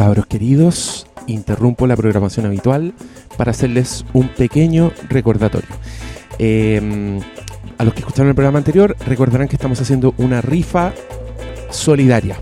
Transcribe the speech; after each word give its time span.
Cabros 0.00 0.24
queridos, 0.24 1.06
interrumpo 1.26 1.86
la 1.86 1.94
programación 1.94 2.46
habitual 2.46 2.94
para 3.36 3.50
hacerles 3.50 4.06
un 4.14 4.28
pequeño 4.28 4.92
recordatorio. 5.10 5.68
Eh, 6.38 7.20
a 7.76 7.84
los 7.84 7.92
que 7.92 8.00
escucharon 8.00 8.30
el 8.30 8.34
programa 8.34 8.56
anterior, 8.56 8.96
recordarán 9.06 9.46
que 9.46 9.56
estamos 9.56 9.78
haciendo 9.78 10.14
una 10.16 10.40
rifa 10.40 10.94
solidaria. 11.68 12.38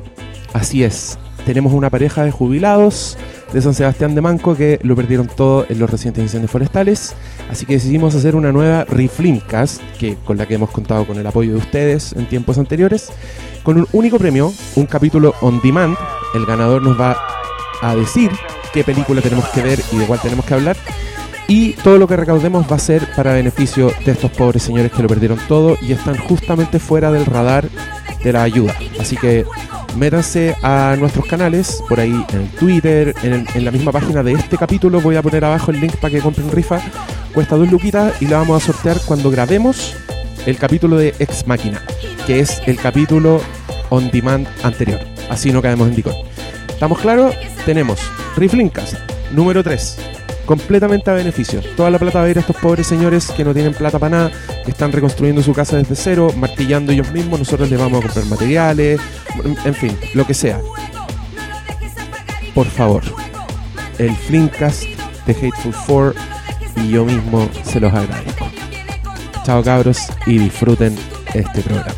Así 0.52 0.84
es, 0.84 1.18
tenemos 1.46 1.72
una 1.72 1.90
pareja 1.90 2.22
de 2.22 2.30
jubilados 2.30 3.18
de 3.52 3.60
San 3.60 3.74
Sebastián 3.74 4.14
de 4.14 4.20
Manco 4.20 4.54
que 4.54 4.78
lo 4.84 4.94
perdieron 4.94 5.26
todo 5.26 5.66
en 5.68 5.80
los 5.80 5.90
recientes 5.90 6.22
incendios 6.22 6.52
forestales. 6.52 7.16
Así 7.50 7.66
que 7.66 7.72
decidimos 7.72 8.14
hacer 8.14 8.36
una 8.36 8.52
nueva 8.52 8.84
Riflimcast, 8.84 9.82
que 9.98 10.14
con 10.24 10.36
la 10.36 10.46
que 10.46 10.54
hemos 10.54 10.70
contado 10.70 11.08
con 11.08 11.18
el 11.18 11.26
apoyo 11.26 11.54
de 11.54 11.58
ustedes 11.58 12.12
en 12.12 12.28
tiempos 12.28 12.56
anteriores, 12.56 13.10
con 13.64 13.78
un 13.78 13.88
único 13.90 14.16
premio, 14.16 14.52
un 14.76 14.86
capítulo 14.86 15.34
on 15.40 15.60
demand. 15.60 15.96
El 16.36 16.46
ganador 16.46 16.82
nos 16.82 17.00
va 17.00 17.16
a 17.82 17.94
decir 17.94 18.30
qué 18.72 18.84
película 18.84 19.20
tenemos 19.20 19.46
que 19.48 19.62
ver 19.62 19.80
y 19.92 19.96
de 19.96 20.06
cuál 20.06 20.20
tenemos 20.20 20.44
que 20.44 20.54
hablar. 20.54 20.76
Y 21.46 21.72
todo 21.72 21.96
lo 21.96 22.06
que 22.06 22.16
recaudemos 22.16 22.70
va 22.70 22.76
a 22.76 22.78
ser 22.78 23.10
para 23.16 23.32
beneficio 23.32 23.90
de 24.04 24.12
estos 24.12 24.30
pobres 24.30 24.62
señores 24.62 24.92
que 24.92 25.02
lo 25.02 25.08
perdieron 25.08 25.38
todo 25.48 25.78
y 25.80 25.92
están 25.92 26.18
justamente 26.18 26.78
fuera 26.78 27.10
del 27.10 27.24
radar 27.24 27.68
de 28.22 28.32
la 28.32 28.42
ayuda. 28.42 28.74
Así 29.00 29.16
que 29.16 29.46
métanse 29.96 30.54
a 30.62 30.94
nuestros 30.98 31.26
canales, 31.26 31.82
por 31.88 32.00
ahí 32.00 32.24
en 32.32 32.48
Twitter, 32.58 33.14
en, 33.22 33.64
la 33.64 33.70
misma 33.70 33.92
página 33.92 34.22
de 34.22 34.32
este 34.32 34.58
capítulo. 34.58 35.00
Voy 35.00 35.16
a 35.16 35.22
poner 35.22 35.44
abajo 35.44 35.70
el 35.70 35.80
link 35.80 35.96
para 35.96 36.12
que 36.12 36.20
compren 36.20 36.50
rifa. 36.50 36.80
Cuesta 37.32 37.56
dos 37.56 37.70
luquitas 37.70 38.20
y 38.20 38.26
la 38.26 38.38
vamos 38.38 38.62
a 38.62 38.66
sortear 38.66 38.98
cuando 39.06 39.30
grabemos 39.30 39.96
el 40.44 40.58
capítulo 40.58 40.96
de 40.96 41.14
Ex 41.18 41.46
Máquina, 41.46 41.82
que 42.26 42.40
es 42.40 42.60
el 42.66 42.76
capítulo 42.76 43.40
on 43.88 44.10
demand 44.10 44.46
anterior. 44.62 45.00
Así 45.30 45.50
no 45.50 45.62
caemos 45.62 45.88
en 45.88 45.96
dicón. 45.96 46.27
¿Estamos 46.78 46.98
claros? 47.00 47.34
Tenemos 47.66 47.98
Riflincast 48.36 48.94
número 49.32 49.64
3. 49.64 49.96
Completamente 50.46 51.10
a 51.10 51.14
beneficio. 51.14 51.60
Toda 51.76 51.90
la 51.90 51.98
plata 51.98 52.20
va 52.20 52.26
a 52.26 52.30
ir 52.30 52.38
a 52.38 52.40
estos 52.40 52.56
pobres 52.56 52.86
señores 52.86 53.30
que 53.36 53.44
no 53.44 53.52
tienen 53.52 53.74
plata 53.74 53.98
para 53.98 54.16
nada, 54.16 54.30
que 54.64 54.70
están 54.70 54.92
reconstruyendo 54.92 55.42
su 55.42 55.52
casa 55.52 55.76
desde 55.76 55.94
cero, 55.96 56.32
martillando 56.36 56.92
ellos 56.92 57.10
mismos. 57.10 57.40
Nosotros 57.40 57.68
les 57.68 57.78
vamos 57.78 57.98
a 57.98 58.02
comprar 58.06 58.24
materiales, 58.26 59.00
en- 59.64 59.74
fin, 59.74 59.98
lo 60.14 60.24
que 60.24 60.32
sea. 60.34 60.60
Por 62.54 62.66
favor, 62.66 63.02
el 63.98 64.14
Flinkcast 64.16 64.84
de 65.26 65.32
Hateful 65.32 65.72
Four 65.74 66.14
y 66.76 66.90
yo 66.90 67.04
mismo 67.04 67.48
se 67.64 67.80
los 67.80 67.92
agradezco. 67.92 68.48
Chao 69.44 69.62
cabros 69.62 69.98
y 70.26 70.38
disfruten 70.38 70.96
este 71.34 71.60
programa. 71.60 71.92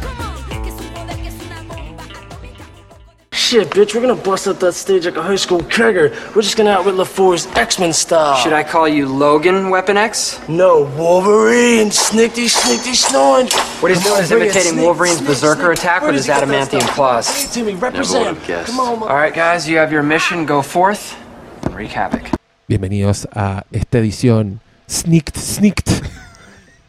Shit, 3.50 3.70
bitch, 3.70 3.96
we're 3.96 4.00
gonna 4.00 4.14
bust 4.14 4.46
up 4.46 4.60
that 4.60 4.74
stage 4.74 5.06
like 5.06 5.16
a 5.16 5.22
high 5.24 5.34
school 5.34 5.58
kegger. 5.58 6.14
We're 6.36 6.42
just 6.42 6.56
gonna 6.56 6.70
outwit 6.70 6.94
LaFour's 6.94 7.48
X-Men 7.56 7.92
style. 7.92 8.36
Should 8.36 8.52
I 8.52 8.62
call 8.62 8.86
you 8.86 9.08
Logan 9.08 9.70
Weapon 9.70 9.96
X? 9.96 10.38
No, 10.48 10.84
Wolverine, 10.96 11.88
snickty, 11.88 12.46
snickty, 12.46 12.94
snoring. 12.94 13.48
What 13.80 13.90
he's 13.90 14.04
doing 14.04 14.22
is 14.22 14.30
imitating 14.30 14.74
snick, 14.74 14.84
Wolverine's 14.84 15.16
snick, 15.16 15.30
berserker 15.30 15.74
snick. 15.74 15.78
attack 15.78 16.02
Where 16.02 16.12
with 16.12 16.18
his 16.18 16.26
he 16.26 16.32
get 16.32 16.46
that 16.46 16.68
adamantium 16.70 16.94
claws. 16.94 17.26
Say 17.26 17.48
it 17.48 17.52
to 17.54 17.64
me, 17.64 17.74
represent. 17.74 18.38
Come 18.40 18.78
on, 18.78 19.00
man. 19.00 19.08
All 19.08 19.16
right, 19.16 19.34
guys, 19.34 19.68
you 19.68 19.78
have 19.78 19.90
your 19.90 20.04
mission. 20.04 20.46
Go 20.46 20.62
forth 20.62 21.16
and 21.64 21.74
wreak 21.74 21.90
havoc. 21.90 22.30
Bienvenidos 22.68 23.26
a 23.32 23.64
esta 23.72 23.98
edición 23.98 24.60
Sneaked 24.88 25.36
Sneaked 25.36 26.04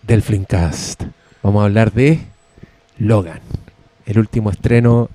del 0.03 0.22
Flimcast. 0.22 1.06
Vamos 1.42 1.64
a 1.64 1.66
hablar 1.66 1.92
de 1.92 2.20
Logan, 3.00 3.42
el 4.06 4.20
último 4.20 4.52
estreno 4.52 5.09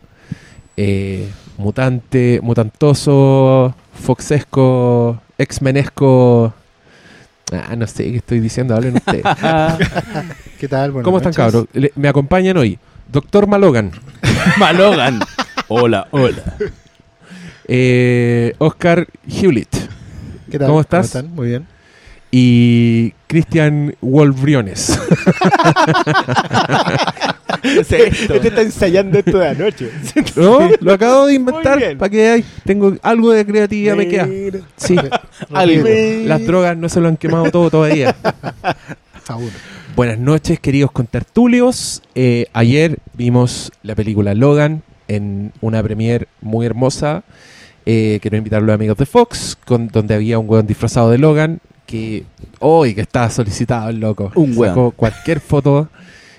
eh, 0.76 1.28
mutante, 1.58 2.40
mutantoso, 2.42 3.74
foxesco, 4.02 5.20
x-menesco. 5.38 6.52
Ah, 7.52 7.76
no 7.76 7.86
sé 7.86 8.10
qué 8.10 8.16
estoy 8.16 8.40
diciendo, 8.40 8.74
hablen 8.74 8.96
ustedes. 8.96 9.22
¿Qué 10.60 10.68
tal? 10.68 10.90
Buenas 10.92 11.04
¿Cómo 11.04 11.18
están, 11.18 11.30
noches. 11.30 11.36
cabros? 11.36 11.66
Le- 11.72 11.92
me 11.96 12.08
acompañan 12.08 12.56
hoy 12.56 12.78
Doctor 13.10 13.46
Malogan, 13.46 13.92
Malogan. 14.58 15.20
Hola, 15.68 16.08
hola. 16.10 16.56
eh, 17.68 18.54
Oscar 18.58 19.06
Hewlett 19.28 19.68
¿Qué 20.50 20.58
tal? 20.58 20.68
¿Cómo 20.68 20.80
estás? 20.80 21.06
están? 21.06 21.34
Muy 21.34 21.48
bien. 21.48 21.66
y 22.30 23.12
Cristian 23.28 23.94
Wolvriones. 27.74 28.30
Este 28.30 28.48
está 28.48 28.62
ensayando 28.62 29.18
esto 29.18 29.38
de 29.38 29.48
anoche. 29.48 29.90
No, 30.36 30.70
lo 30.80 30.92
acabo 30.92 31.26
de 31.26 31.38
Muy 31.38 31.50
inventar 31.50 31.78
bien. 31.78 31.98
para 31.98 32.10
que 32.10 32.28
hay. 32.28 32.44
Tengo 32.64 32.94
algo 33.02 33.30
de 33.32 33.44
creatividad 33.46 33.96
me 33.96 34.08
queda. 34.08 34.28
Sí, 34.76 34.96
Algo. 35.52 35.88
las 36.26 36.44
drogas 36.46 36.76
no 36.76 36.88
se 36.88 37.00
lo 37.00 37.08
han 37.08 37.16
quemado 37.16 37.50
todo 37.50 37.70
todavía. 37.70 38.14
Aún. 39.28 39.50
Buenas 39.96 40.18
noches, 40.18 40.60
queridos 40.60 40.90
contertulios. 40.92 42.02
Eh, 42.14 42.46
ayer 42.52 42.98
vimos 43.14 43.72
la 43.82 43.94
película 43.94 44.34
Logan 44.34 44.82
en 45.08 45.52
una 45.62 45.82
premiere 45.82 46.28
muy 46.42 46.66
hermosa. 46.66 47.22
Eh, 47.86 48.18
quiero 48.20 48.36
invitar 48.36 48.62
a 48.62 48.66
los 48.66 48.74
amigos 48.74 48.98
de 48.98 49.06
Fox, 49.06 49.56
con, 49.64 49.88
donde 49.88 50.14
había 50.14 50.38
un 50.38 50.48
weón 50.50 50.66
disfrazado 50.66 51.10
de 51.10 51.18
Logan 51.18 51.60
que 51.86 52.24
hoy 52.58 52.94
que 52.94 53.00
estaba 53.02 53.30
solicitado 53.30 53.88
el 53.90 54.00
loco. 54.00 54.32
Un 54.34 54.54
Sacó 54.54 54.80
weón. 54.80 54.90
cualquier 54.92 55.40
foto 55.40 55.88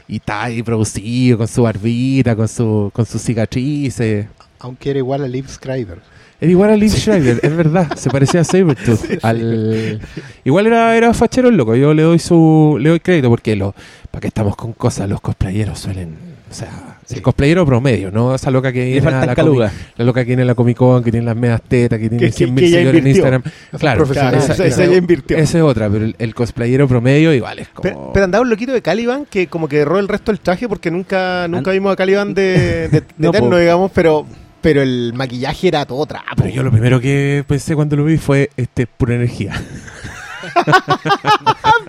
y 0.07 0.17
está 0.17 0.43
ahí 0.43 0.63
producido 0.63 1.37
con 1.37 1.47
su 1.47 1.63
barbita, 1.63 2.35
con 2.35 2.47
su 2.47 2.89
con 2.93 3.05
sus 3.05 3.21
cicatrices. 3.21 4.27
Aunque 4.59 4.89
era 4.89 4.99
igual 4.99 5.23
a 5.23 5.27
Liv 5.27 5.47
Schreiber. 5.47 5.99
Era 6.39 6.51
igual 6.51 6.69
a 6.69 6.75
Liv 6.75 6.91
Schreiber, 6.91 7.39
es 7.41 7.55
verdad, 7.55 7.95
se 7.95 8.09
parecía 8.11 8.41
a 8.41 8.43
Sabretooth. 8.43 9.01
al... 9.23 9.99
Igual 10.43 10.67
era, 10.67 10.95
era 10.95 11.13
fachero 11.13 11.49
el 11.49 11.57
loco, 11.57 11.75
yo 11.75 11.93
le 11.95 12.03
doy 12.03 12.19
su 12.19 12.77
le 12.79 12.89
doy 12.89 12.99
crédito 12.99 13.29
porque 13.29 13.55
lo 13.55 13.73
para 14.11 14.21
que 14.21 14.27
estamos 14.27 14.55
con 14.55 14.73
cosas, 14.73 15.09
los 15.09 15.19
cosplayeros 15.19 15.79
suelen, 15.79 16.15
o 16.49 16.53
sea, 16.53 16.86
el 17.09 17.21
cosplayero 17.21 17.65
promedio, 17.65 18.11
no 18.11 18.35
esa 18.35 18.51
loca 18.51 18.71
que 18.73 18.83
viene 18.85 19.07
a 19.07 19.25
la, 19.25 19.35
calugas. 19.35 19.71
comi- 19.73 19.93
la 19.97 20.05
loca 20.05 20.21
que 20.21 20.27
viene 20.27 20.41
a 20.41 20.45
la 20.45 20.55
Comic 20.55 20.77
Con, 20.77 21.03
que 21.03 21.11
tiene 21.11 21.25
las 21.25 21.35
medias 21.35 21.61
tetas, 21.67 21.99
que 21.99 22.09
tiene 22.09 22.23
Que- 22.25 22.31
que- 22.31 22.37
100 22.37 22.55
que 22.55 22.61
mil 22.61 22.69
ya 22.69 22.75
seguidores 22.77 23.01
en 23.01 23.07
invirtió. 23.07 23.37
Instagram. 23.37 23.79
Claro, 23.79 23.97
profesional. 23.97 24.35
esa, 24.35 24.43
Esa- 24.53 24.65
esa- 24.65 24.83
esa 24.83 24.91
ya 24.91 24.97
invirtió. 24.97 25.37
esa 25.37 25.57
es 25.57 25.63
otra, 25.63 25.89
pero 25.89 26.05
el, 26.05 26.15
el 26.19 26.35
cosplayero 26.35 26.87
promedio 26.87 27.33
igual 27.33 27.59
es 27.59 27.69
como... 27.69 27.81
Pero, 27.83 28.11
pero 28.13 28.25
andaba 28.25 28.41
un 28.41 28.49
loquito 28.49 28.73
de 28.73 28.81
Caliban 28.81 29.25
que 29.25 29.47
como 29.47 29.67
que 29.67 29.77
erró 29.79 29.99
el 29.99 30.07
resto 30.07 30.31
del 30.31 30.39
traje 30.41 30.67
porque 30.67 30.91
nunca 30.91 31.47
nunca 31.47 31.71
vimos 31.71 31.93
a 31.93 31.95
Caliban 31.95 32.33
de, 32.33 32.87
de, 32.89 32.89
de 32.89 33.03
No, 33.17 33.29
eterno, 33.29 33.49
po. 33.51 33.57
digamos, 33.57 33.91
pero 33.93 34.25
pero 34.59 34.81
el 34.81 35.13
maquillaje 35.15 35.69
era 35.69 35.85
todo 35.85 36.05
trapo. 36.07 36.25
Pero 36.35 36.49
yo 36.49 36.61
lo 36.63 36.71
primero 36.71 36.99
que 36.99 37.45
pensé 37.47 37.73
cuando 37.75 37.95
lo 37.95 38.03
vi 38.03 38.17
fue 38.17 38.49
este 38.57 38.85
pura 38.85 39.15
energía. 39.15 39.53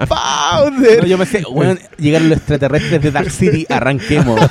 Powder. 0.09 1.01
No, 1.03 1.06
yo 1.06 1.19
me 1.19 1.27
sé, 1.27 1.43
weón, 1.51 1.79
llegaron 1.99 2.29
los 2.29 2.39
extraterrestres 2.39 3.03
de 3.03 3.11
Dark 3.11 3.31
City, 3.31 3.67
arranquemos. 3.69 4.41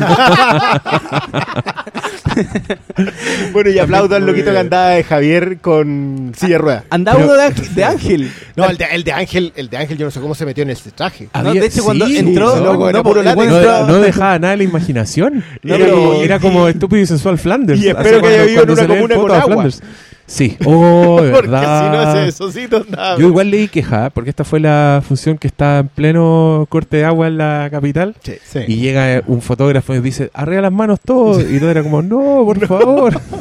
Bueno, 3.52 3.70
y 3.72 3.80
aplaudo 3.80 4.16
al 4.16 4.26
loquito 4.26 4.52
que 4.52 4.58
andaba 4.60 4.90
de 4.90 5.04
Javier 5.04 5.58
con 5.60 6.34
silla 6.36 6.54
de 6.54 6.58
ruedas. 6.60 6.84
Andaba 6.90 7.20
uno 7.24 7.34
de, 7.34 7.44
Ángel- 7.44 7.74
de 7.76 7.84
Ángel. 7.84 8.32
No, 8.56 8.66
el 8.70 8.78
de, 8.78 8.86
el 8.92 9.04
de 9.04 9.12
Ángel, 9.14 9.54
el 9.56 9.70
de 9.70 9.78
Ángel 9.78 9.98
yo 9.98 10.06
no 10.06 10.12
sé 10.12 10.20
cómo 10.20 10.36
se 10.36 10.46
metió 10.46 10.62
en 10.64 10.70
ese 10.70 10.92
traje. 10.92 11.30
No, 11.34 11.54
de 11.54 11.66
hecho, 11.66 11.84
cuando 11.84 12.06
entró, 12.06 12.56
no, 12.92 13.04
puro 13.04 13.24
dejaba 13.24 14.38
nada 14.40 14.54
a 14.54 14.58
la 14.58 14.64
imaginación. 14.64 15.44
No, 15.64 15.76
era, 15.76 15.86
pero- 15.86 15.96
como, 15.98 16.14
era 16.22 16.40
como 16.40 16.68
estúpido 16.68 17.02
y 17.02 17.06
sensual 17.08 17.38
Flanders. 17.38 17.82
Y 17.82 17.90
espero 17.90 18.22
que 18.22 18.28
haya 18.28 18.44
vivido 18.44 18.64
en 18.64 18.70
una 18.72 18.88
comuna 18.88 19.16
con 19.16 19.32
agua. 19.32 19.46
Flanders. 19.46 19.82
Sí, 20.28 20.58
oh, 20.66 21.22
de 21.22 21.32
porque 21.32 21.48
verdad. 21.48 21.84
si 21.84 21.98
no 22.16 22.22
ese 22.24 22.32
socito 22.38 22.78
andaba. 22.86 23.18
Yo 23.18 23.28
igual 23.28 23.50
leí 23.50 23.68
queja, 23.70 24.10
porque 24.10 24.30
esta 24.30 24.44
fue 24.44 24.60
la 24.60 25.02
función 25.08 25.38
que 25.38 25.48
está 25.48 25.80
en 25.80 25.88
pleno 25.88 26.66
corte 26.70 26.98
de 26.98 27.06
agua 27.06 27.28
en 27.28 27.38
la 27.38 27.70
capital. 27.72 28.16
Sí. 28.22 28.60
Y 28.68 28.76
llega 28.76 29.24
un 29.28 29.42
fotógrafo 29.42 29.96
y 29.96 30.02
dice, 30.02 30.30
arriba 30.34 30.62
las 30.62 30.72
manos 30.74 31.00
todos. 31.04 31.44
Y 31.50 31.60
todo 31.60 31.72
era 31.72 31.82
como, 31.82 32.02
no, 32.02 32.44
por 32.46 32.60
favor. 32.68 33.20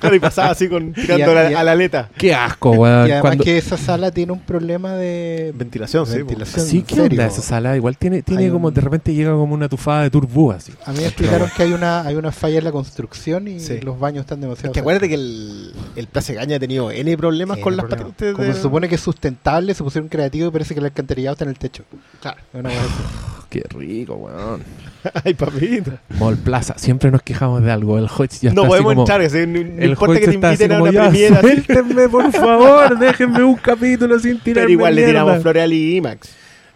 Claro, 0.00 0.16
y 0.16 0.18
pasaba 0.20 0.50
así 0.52 0.66
con 0.68 0.92
tirando 0.94 1.32
a- 1.32 1.34
la- 1.34 1.50
y 1.50 1.54
a- 1.54 1.60
a 1.60 1.64
la 1.64 1.72
aleta. 1.72 2.08
Qué 2.16 2.34
asco, 2.34 2.70
weón. 2.70 3.00
y 3.08 3.10
además 3.12 3.20
Cuando- 3.20 3.44
que 3.44 3.58
esa 3.58 3.76
sala 3.76 4.10
tiene 4.10 4.32
un 4.32 4.40
problema 4.40 4.94
de 4.94 5.52
Ventilación, 5.54 6.06
sí. 6.06 6.16
ventilación. 6.18 6.64
Sí, 6.66 6.82
¿qué 6.82 7.00
onda 7.02 7.26
esa 7.26 7.42
sala? 7.42 7.76
Igual 7.76 7.98
tiene, 7.98 8.22
tiene 8.22 8.44
Hay 8.44 8.50
como, 8.50 8.68
un- 8.68 8.74
de 8.74 8.80
repente 8.80 9.12
llega 9.12 9.32
como 9.32 9.52
una 9.54 9.68
tufada 9.68 10.04
de 10.04 10.10
turbú 10.10 10.52
así. 10.52 10.72
A 10.86 10.92
mí 10.92 11.00
me 11.00 11.06
explicaron 11.06 11.50
que 11.54 11.62
hay 11.64 11.72
una 11.72 12.00
hay 12.02 12.14
una 12.14 12.32
falla 12.32 12.58
en 12.58 12.64
la 12.64 12.72
construcción 12.72 13.46
y 13.48 13.60
Sí. 13.60 13.80
los 13.82 13.98
baños 14.00 14.22
están 14.22 14.40
demasiado 14.40 14.72
Que 14.72 14.80
acuérdate 14.80 15.08
que 15.10 15.14
el, 15.16 15.72
el 15.96 16.06
Plaza 16.12 16.32
Gaña 16.34 16.56
ha 16.56 16.60
tenido 16.60 16.90
N 16.90 17.16
problemas 17.16 17.58
con 17.58 17.72
Eh, 17.72 17.76
las 17.78 17.86
patentes 17.86 18.34
Como 18.34 18.46
de... 18.46 18.52
se 18.54 18.60
supone 18.62 18.88
que 18.88 18.96
es 18.96 19.00
sustentable, 19.00 19.72
se 19.74 19.82
pusieron 19.82 20.08
creativos 20.08 20.50
y 20.50 20.52
parece 20.52 20.74
que 20.74 20.80
el 20.80 20.86
alcantarillado 20.86 21.32
está 21.32 21.44
en 21.44 21.50
el 21.50 21.58
techo. 21.58 21.84
Claro. 22.20 22.38
Una 22.52 22.68
así. 22.68 22.78
Qué 23.50 23.62
rico, 23.68 24.14
weón. 24.14 24.62
Ay, 25.24 25.34
papito. 25.34 25.92
Mall 26.18 26.38
Plaza, 26.38 26.74
siempre 26.78 27.10
nos 27.10 27.22
quejamos 27.22 27.62
de 27.62 27.70
algo. 27.70 27.98
El 27.98 28.04
Hodge 28.06 28.38
ya 28.40 28.52
No 28.52 28.62
está 28.62 28.74
así 28.76 28.82
podemos 28.82 28.92
como- 28.92 29.02
entrar, 29.02 29.20
así, 29.20 29.46
no, 29.46 29.60
no 29.74 29.82
el 29.82 29.90
importa 29.90 30.14
que 30.14 30.20
te 30.20 30.30
así 30.30 30.34
inviten 30.46 30.72
a 30.72 30.78
como, 30.78 30.84
una 30.84 30.92
"Ya, 30.92 31.08
premiera, 31.10 31.38
así, 31.38 31.48
Suéltenme, 31.48 32.08
por 32.08 32.32
favor, 32.32 32.98
déjenme 32.98 33.42
un 33.44 33.56
capítulo 33.56 34.18
sin 34.18 34.38
tirarme 34.40 34.62
pero 34.62 34.70
igual 34.70 34.94
le 34.94 35.02
mierda". 35.02 35.22
tiramos 35.22 35.42
flores 35.42 35.62
al 35.64 35.72
IMAX. 35.72 36.28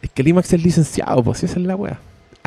Es 0.03 0.11
que 0.11 0.23
el 0.23 0.29
IMAX 0.29 0.53
es 0.53 0.63
licenciado, 0.63 1.23
pues 1.23 1.43
esa 1.45 1.59
es 1.59 1.65
la 1.67 1.77
weá. 1.77 1.99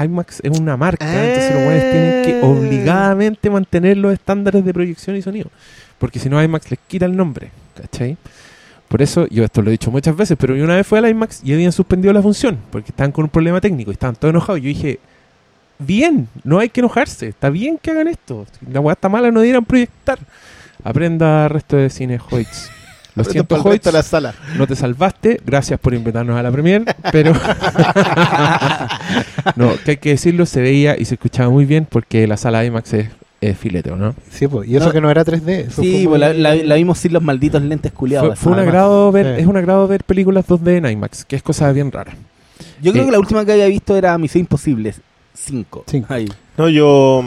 IMAX 0.04 0.40
es 0.44 0.60
una 0.60 0.78
marca, 0.78 1.06
entonces 1.06 1.54
los 1.56 1.64
buenos 1.64 1.84
tienen 1.92 2.24
que 2.24 2.40
Ah. 2.42 2.46
obligadamente 2.46 3.50
mantener 3.50 3.98
los 3.98 4.14
estándares 4.14 4.64
de 4.64 4.74
proyección 4.74 5.16
y 5.16 5.22
sonido. 5.22 5.50
Porque 6.00 6.18
si 6.18 6.30
no, 6.30 6.42
IMAX 6.42 6.72
les 6.72 6.80
quita 6.88 7.06
el 7.06 7.16
nombre, 7.16 7.52
¿cachai? 7.76 8.18
Por 8.88 9.04
eso, 9.04 9.28
yo 9.28 9.44
esto 9.44 9.62
lo 9.62 9.70
he 9.70 9.72
dicho 9.72 9.92
muchas 9.92 10.16
veces, 10.16 10.36
pero 10.40 10.56
una 10.56 10.76
vez 10.76 10.88
fui 10.88 10.98
a 10.98 11.02
la 11.02 11.10
IMAX 11.10 11.42
y 11.44 11.54
habían 11.54 11.72
suspendido 11.72 12.12
la 12.12 12.24
función, 12.24 12.58
porque 12.72 12.90
estaban 12.90 13.12
con 13.12 13.26
un 13.26 13.30
problema 13.30 13.62
técnico 13.62 13.92
y 13.92 13.94
estaban 13.94 14.16
todos 14.16 14.32
enojados. 14.32 14.62
Yo 14.62 14.68
dije, 14.68 15.00
bien, 15.78 16.28
no 16.44 16.58
hay 16.58 16.70
que 16.70 16.82
enojarse, 16.82 17.28
está 17.28 17.52
bien 17.52 17.78
que 17.78 17.92
hagan 17.92 18.08
esto. 18.08 18.48
Si 18.60 18.72
la 18.72 18.80
weá 18.80 18.94
está 18.94 19.08
mala, 19.08 19.30
no 19.30 19.42
dieran 19.42 19.64
proyectar. 19.64 20.18
Aprenda 20.84 21.48
resto 21.50 21.78
de 21.78 21.92
cine 21.92 22.20
Hoyts. 22.30 22.72
Lo 23.16 23.24
siento, 23.24 23.62
Hoyts, 23.62 23.92
la 23.92 24.02
sala. 24.02 24.34
no 24.58 24.66
te 24.66 24.76
salvaste. 24.76 25.42
Gracias 25.46 25.80
por 25.80 25.94
invitarnos 25.94 26.38
a 26.38 26.44
la 26.44 26.52
premier, 26.52 26.84
pero... 27.12 27.34
no, 29.56 29.74
que 29.84 29.92
hay 29.92 29.98
que 29.98 30.12
decirlo, 30.12 30.46
se 30.46 30.62
veía 30.62 30.98
y 30.98 31.06
se 31.06 31.16
escuchaba 31.16 31.50
muy 31.50 31.66
bien 31.66 31.86
porque 31.90 32.28
la 32.28 32.38
sala 32.38 32.64
IMAX 32.64 32.94
es, 32.94 33.10
fileteo, 33.58 33.96
¿no? 33.96 34.14
Sí, 34.30 34.48
pues, 34.48 34.68
y 34.68 34.76
eso 34.76 34.88
No. 34.88 34.92
que 34.92 35.02
no 35.02 35.10
era 35.10 35.24
3D. 35.24 35.68
Eso 35.68 35.82
Sí, 35.82 36.04
fue 36.04 36.10
pues 36.10 36.20
la, 36.20 36.28
muy- 36.30 36.38
la- 36.40 36.56
la 36.56 36.76
vimos 36.76 36.98
sin 36.98 37.14
los 37.14 37.24
malditos 37.24 37.62
lentes 37.62 37.92
Fue, 37.92 37.98
culiados. 37.98 38.38
fue 38.40 38.52
un 38.52 38.60
además. 38.60 38.74
agrado 38.76 39.12
ver, 39.12 39.36
Sí. 39.36 39.42
es 39.42 39.48
un 39.48 39.56
agrado 39.58 39.88
ver 39.88 40.04
películas 40.04 40.46
2D 40.48 40.78
en 40.78 40.86
IMAX, 40.86 41.24
que 41.26 41.36
es 41.38 41.44
cosa 41.44 41.72
bien 41.72 41.92
rara. 41.92 42.14
Yo 42.82 42.92
creo 42.92 43.04
Eh, 43.04 43.08
que 43.08 43.12
la 43.14 43.20
última 43.20 43.46
que 43.46 43.54
había 43.54 43.68
visto 43.68 43.96
era 43.96 44.18
Misión 44.18 44.42
Imposible 44.42 44.94
5. 45.34 45.84
Cinco. 45.88 46.14
Ahí. 46.14 46.28
No, 46.58 46.68
yo. 46.70 47.24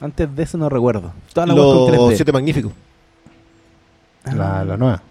Antes 0.00 0.34
de 0.36 0.42
eso 0.42 0.58
no 0.58 0.68
recuerdo. 0.68 1.12
Todas 1.32 1.48
las 1.48 1.56
weas 1.56 1.66
con 1.68 1.76
Los 1.76 1.90
3D. 2.10 2.16
siete 2.16 2.32
magníficos. 2.32 2.72
la, 4.34 4.64
la 4.64 4.76
nueva. 4.76 5.02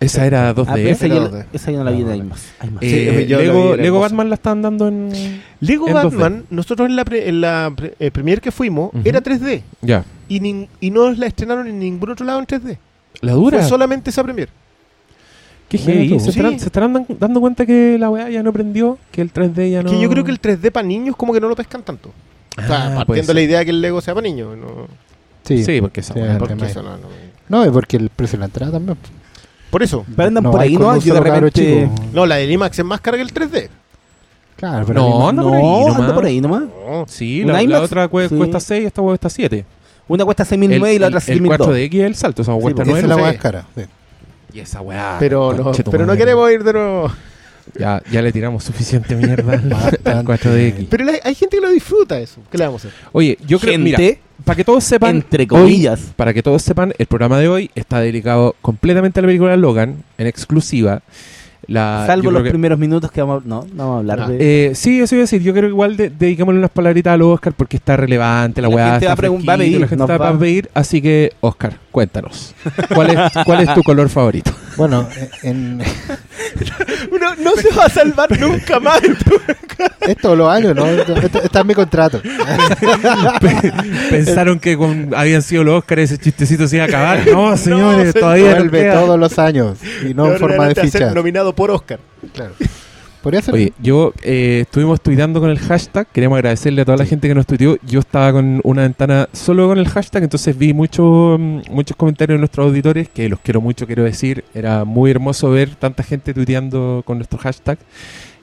Esa 0.00 0.24
era 0.26 0.54
2D. 0.54 0.66
Ah, 0.68 0.78
esa, 0.78 1.06
Era 1.06 1.14
yo, 1.14 1.30
2D. 1.30 1.44
esa 1.52 1.70
yo 1.70 1.78
no 1.78 1.84
la 1.84 1.90
vi 1.90 2.04
Ah. 2.08 2.16
IMAX. 2.16 2.40
Sí, 2.40 2.48
Eh, 2.80 3.26
Lego. 3.78 4.00
Batman 4.00 4.30
la 4.30 4.34
están 4.36 4.62
dando 4.62 4.88
en... 4.88 5.42
Lego 5.60 5.88
En 5.88 5.94
2D. 5.94 6.02
Batman, 6.04 6.44
nosotros 6.48 6.88
en 6.88 6.96
la, 6.96 7.04
pre- 7.04 7.28
en 7.28 7.40
la 7.42 7.70
pre- 7.76 7.94
eh, 8.00 8.10
premier 8.10 8.40
que 8.40 8.50
fuimos, 8.50 8.90
era 9.04 9.20
3D. 9.22 9.62
Ya. 9.82 10.04
Y, 10.28 10.40
nin- 10.40 10.68
y 10.80 10.90
no 10.90 11.10
la 11.12 11.26
estrenaron 11.26 11.66
en 11.68 11.78
ningún 11.78 12.10
otro 12.10 12.24
lado 12.24 12.38
en 12.40 12.46
3D. 12.46 12.78
La 13.20 13.32
dura. 13.32 13.58
Fue 13.58 13.68
solamente 13.68 14.08
esa 14.08 14.24
premier. 14.24 14.48
Qué 15.68 15.76
heavy. 15.78 16.18
¿Se, 16.18 16.30
estarán, 16.30 16.52
Sí. 16.54 16.58
se 16.60 16.66
estarán 16.66 16.92
dan- 16.94 17.06
dando 17.18 17.40
cuenta 17.40 17.66
que 17.66 17.96
la 17.98 18.08
weá 18.10 18.28
ya 18.30 18.42
no 18.42 18.52
prendió? 18.52 18.98
Que 19.12 19.20
el 19.20 19.30
3D 19.32 19.70
ya 19.70 19.82
no... 19.82 19.90
Que 19.90 20.00
yo 20.00 20.08
creo 20.08 20.24
que 20.24 20.30
el 20.32 20.40
3D 20.40 20.72
para 20.72 20.86
niños 20.86 21.14
como 21.14 21.32
que 21.34 21.40
no 21.40 21.48
lo 21.48 21.54
pescan 21.54 21.82
tanto. 21.82 22.10
o 22.58 22.62
sea, 22.66 23.00
Ah, 23.00 23.04
partiendo 23.04 23.34
la 23.34 23.42
idea 23.42 23.64
que 23.64 23.70
el 23.70 23.80
Lego 23.82 24.00
sea 24.00 24.14
para 24.14 24.26
niños. 24.26 24.56
No, 24.56 24.86
Sí, 25.44 25.62
Sí, 25.64 25.80
porque 25.80 26.00
esa 26.00 26.14
Sí, 26.14 26.20
porque 26.38 26.54
eso 26.64 26.82
no- 26.82 26.96
no- 26.96 27.08
No, 27.48 27.64
es 27.64 27.70
porque 27.70 27.96
el 27.98 28.08
precio 28.10 28.36
de 28.36 28.40
la 28.40 28.46
entrada 28.46 28.72
también. 28.72 28.96
Por 29.70 29.82
eso. 29.82 30.04
Pero 30.16 30.28
andan 30.28 30.44
por 30.44 30.60
hay 30.60 30.70
ahí, 30.70 30.76
¿no? 30.76 30.96
Yo 30.98 31.14
de 31.14 31.20
repente... 31.20 31.50
chico. 31.90 32.04
No, 32.12 32.26
la 32.26 32.36
del 32.36 32.50
IMAX 32.50 32.78
es 32.78 32.84
más 32.84 33.00
cara 33.00 33.16
que 33.16 33.22
el 33.22 33.32
3D. 33.32 33.68
Claro, 34.56 34.84
pero 34.86 35.00
No, 35.00 35.28
anda 35.28 35.42
No, 35.42 35.48
por 35.48 35.56
ahí 35.56 35.62
nomás. 35.62 36.00
anda 36.00 36.14
por 36.14 36.24
ahí 36.24 36.40
nomás. 36.40 36.62
No. 36.62 37.04
Sí, 37.08 37.42
¿Un 37.42 37.52
la, 37.52 37.62
la 37.62 37.80
otra 37.80 38.10
cue- 38.10 38.28
Sí. 38.28 38.36
cuesta 38.36 38.60
6 38.60 38.86
esta 38.86 39.00
weá 39.00 39.10
cuesta 39.12 39.30
7. 39.30 39.64
Una 40.08 40.24
cuesta 40.24 40.42
El, 40.42 40.48
6.009 40.50 40.94
y 40.94 40.98
la 40.98 41.06
el, 41.06 41.14
otra 41.14 41.32
el 41.32 41.40
6.002. 41.40 41.56
4DX 41.58 41.94
es 41.94 42.06
el 42.06 42.14
salto, 42.16 42.42
esa 42.42 42.52
cuesta 42.54 42.84
pues, 42.84 42.98
esa 42.98 42.98
9. 42.98 43.00
es 43.02 43.08
la 43.08 43.14
sí. 43.16 43.22
más 43.22 43.36
cara. 43.42 43.64
sí. 43.76 43.82
Y 44.52 44.58
esa 44.60 44.80
weá... 44.80 45.16
Pero, 45.20 45.52
no, 45.52 45.70
pero 45.90 46.04
no 46.06 46.16
queremos 46.16 46.50
ir 46.50 46.64
de 46.64 46.72
nuevo. 46.72 47.12
Ya, 47.78 48.02
ya 48.10 48.20
le 48.22 48.32
tiramos 48.32 48.64
suficiente 48.64 49.14
mierda 49.16 49.52
al 49.54 49.68
Bastante. 49.68 50.12
4DX. 50.32 50.86
Pero 50.90 51.04
la- 51.04 51.12
hay 51.22 51.34
gente 51.34 51.56
que 51.56 51.62
lo 51.62 51.70
disfruta 51.70 52.18
eso. 52.18 52.40
¿Qué 52.50 52.58
le 52.58 52.64
vamos 52.66 52.84
a 52.84 52.88
hacer? 52.88 53.00
Oye, 53.12 53.38
yo 53.46 53.58
creo... 53.58 53.78
Mira, 53.78 53.98
Gente, 53.98 54.20
para 54.44 54.56
que 54.56 54.64
todos 54.64 54.82
sepan... 54.84 55.16
entre 55.16 55.42
hoy- 55.44 55.46
comillas. 55.46 56.00
para 56.16 56.32
que 56.34 56.42
todos 56.42 56.62
sepan, 56.62 56.92
el 56.98 57.06
programa 57.06 57.38
de 57.38 57.48
hoy 57.48 57.70
está 57.74 58.00
dedicado 58.00 58.56
completamente 58.62 59.20
a 59.20 59.22
la 59.22 59.26
película 59.28 59.56
Logan, 59.56 59.96
en 60.18 60.26
exclusiva. 60.26 61.02
La, 61.66 62.04
salvo 62.06 62.24
yo 62.24 62.28
creo 62.30 62.38
los 62.40 62.42
que- 62.44 62.50
primeros 62.50 62.78
minutos 62.78 63.12
que 63.12 63.20
vamos 63.20 63.44
a... 63.44 63.48
No, 63.48 63.64
no 63.72 63.76
vamos 63.76 63.94
a 63.94 63.98
hablar 63.98 64.20
Ah, 64.22 64.28
de... 64.28 64.66
Eh, 64.70 64.74
sí, 64.74 64.98
eso 65.00 65.14
iba 65.14 65.20
a 65.20 65.24
decir. 65.24 65.40
Yo 65.42 65.52
creo 65.52 65.64
que 65.64 65.68
igual 65.68 65.96
de, 65.96 66.10
dediquémosle 66.10 66.58
unas 66.58 66.70
palabritas 66.70 67.12
al 67.12 67.22
Oscar 67.22 67.52
porque 67.52 67.76
está 67.76 67.96
relevante, 67.96 68.60
la, 68.60 68.68
La 68.68 68.74
weá 68.74 68.84
gente 68.92 69.06
está 69.06 69.08
va 69.08 69.12
a 69.12 69.16
pregun- 69.30 69.48
va 69.48 69.52
a 69.52 69.56
fresquito, 69.56 69.58
pedir, 69.58 69.80
la 69.80 69.86
gente 69.88 70.06
nos 70.08 70.20
va 70.20 70.28
a 70.30 70.38
pedir. 70.38 70.70
Así 70.74 71.00
que, 71.00 71.32
Oscar, 71.40 71.76
cuéntanos. 71.92 72.54
¿Cuál 72.92 73.10
es, 73.10 73.44
cuál 73.44 73.60
es 73.60 73.72
tu 73.74 73.82
color 73.84 74.08
favorito? 74.08 74.50
Bueno, 74.80 75.06
en, 75.42 75.76
No, 77.20 77.34
no 77.36 77.52
se 77.56 77.68
va 77.74 77.84
a 77.84 77.88
salvar 77.90 78.40
nunca 78.40 78.80
más. 78.80 78.98
es 80.00 80.16
todos 80.16 80.38
los 80.38 80.48
años, 80.48 80.74
¿no? 80.74 80.86
Esto- 80.86 81.16
esto- 81.16 81.42
está 81.42 81.60
en 81.60 81.66
mi 81.66 81.74
contrato. 81.74 82.22
Pensaron 84.10 84.58
que 84.58 84.78
con, 84.78 85.10
habían 85.14 85.42
sido 85.42 85.64
los 85.64 85.80
Oscars 85.80 86.00
ese 86.02 86.16
chistecito 86.16 86.66
se 86.66 86.76
iba 86.76 86.86
a 86.86 86.88
acabar. 86.88 87.26
No, 87.30 87.54
señores, 87.58 88.12
se 88.12 88.20
todavía 88.20 88.54
Vuelve 88.54 88.90
todos 88.90 89.18
los 89.18 89.38
años 89.38 89.76
y 90.08 90.14
no 90.14 90.32
en 90.32 90.38
forma 90.38 90.68
de 90.68 90.74
ficha. 90.74 91.10
nominado 91.12 91.54
por 91.54 91.70
Oscar. 91.70 92.00
Claro. 92.32 92.54
Podría 93.22 93.42
ser. 93.42 93.54
Oye, 93.54 93.72
yo 93.82 94.14
eh, 94.22 94.60
estuvimos 94.62 95.00
tuiteando 95.00 95.40
con 95.40 95.50
el 95.50 95.58
hashtag. 95.58 96.06
Queremos 96.08 96.36
agradecerle 96.36 96.82
a 96.82 96.84
toda 96.84 96.96
la 96.96 97.04
gente 97.04 97.28
que 97.28 97.34
nos 97.34 97.46
tuiteó. 97.46 97.76
Yo 97.86 98.00
estaba 98.00 98.32
con 98.32 98.60
una 98.64 98.82
ventana 98.82 99.28
solo 99.32 99.68
con 99.68 99.78
el 99.78 99.88
hashtag, 99.88 100.22
entonces 100.22 100.56
vi 100.56 100.72
mucho, 100.72 101.36
mm, 101.38 101.62
muchos 101.70 101.96
comentarios 101.96 102.36
de 102.36 102.38
nuestros 102.38 102.66
auditores, 102.66 103.08
que 103.08 103.28
los 103.28 103.40
quiero 103.40 103.60
mucho, 103.60 103.86
quiero 103.86 104.04
decir. 104.04 104.44
Era 104.54 104.84
muy 104.84 105.10
hermoso 105.10 105.50
ver 105.50 105.74
tanta 105.74 106.02
gente 106.02 106.32
tuiteando 106.32 107.02
con 107.04 107.18
nuestro 107.18 107.38
hashtag. 107.38 107.78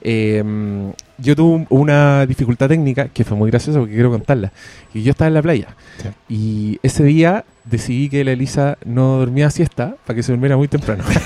Eh, 0.01 0.43
mm, 0.45 0.89
yo 1.19 1.35
tuve 1.35 1.55
un- 1.55 1.67
una 1.69 2.25
dificultad 2.25 2.67
técnica 2.69 3.07
que 3.07 3.23
fue 3.23 3.35
muy 3.37 3.49
graciosa 3.49 3.79
porque 3.79 3.93
quiero 3.95 4.11
contarla. 4.11 4.51
Y 4.93 5.03
yo 5.03 5.11
estaba 5.11 5.27
en 5.27 5.33
la 5.33 5.41
playa. 5.41 5.67
Sí. 6.01 6.09
Y 6.29 6.79
ese 6.83 7.03
día 7.03 7.43
decidí 7.65 8.07
que 8.09 8.23
la 8.23 8.31
Elisa 8.31 8.77
no 8.85 9.17
dormía 9.17 9.49
siesta 9.49 9.95
para 10.05 10.15
que 10.15 10.23
se 10.23 10.31
durmiera 10.31 10.55
muy 10.57 10.67
temprano. 10.67 11.03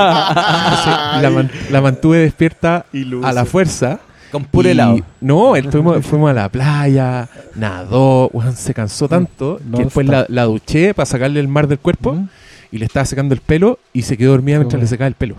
Entonces, 0.00 0.94
la, 1.22 1.30
man- 1.32 1.50
la 1.70 1.80
mantuve 1.80 2.18
despierta 2.18 2.86
a 3.22 3.32
la 3.32 3.44
fuerza. 3.44 4.00
Con 4.30 4.44
puro 4.44 4.68
y- 4.68 4.72
helado. 4.72 4.98
No, 5.20 5.56
él 5.56 5.70
fuimos, 5.72 6.06
fuimos 6.06 6.30
a 6.30 6.34
la 6.34 6.48
playa, 6.48 7.28
nadó, 7.56 8.30
se 8.54 8.72
cansó 8.72 9.08
tanto 9.08 9.60
No 9.68 9.78
que 9.78 9.84
después 9.84 10.06
la, 10.06 10.44
duché 10.44 10.94
para 10.94 11.06
sacarle 11.06 11.40
el 11.40 11.48
mar 11.48 11.66
del 11.66 11.80
cuerpo 11.80 12.10
Ujú. 12.12 12.28
y 12.70 12.78
le 12.78 12.84
estaba 12.84 13.04
secando 13.06 13.34
el 13.34 13.40
pelo 13.40 13.80
y 13.92 14.02
se 14.02 14.16
quedó 14.16 14.30
dormida 14.30 14.54
Qué 14.54 14.58
mientras 14.60 14.78
bueno. 14.78 14.84
le 14.84 14.88
secaba 14.88 15.08
el 15.08 15.14
pelo. 15.14 15.34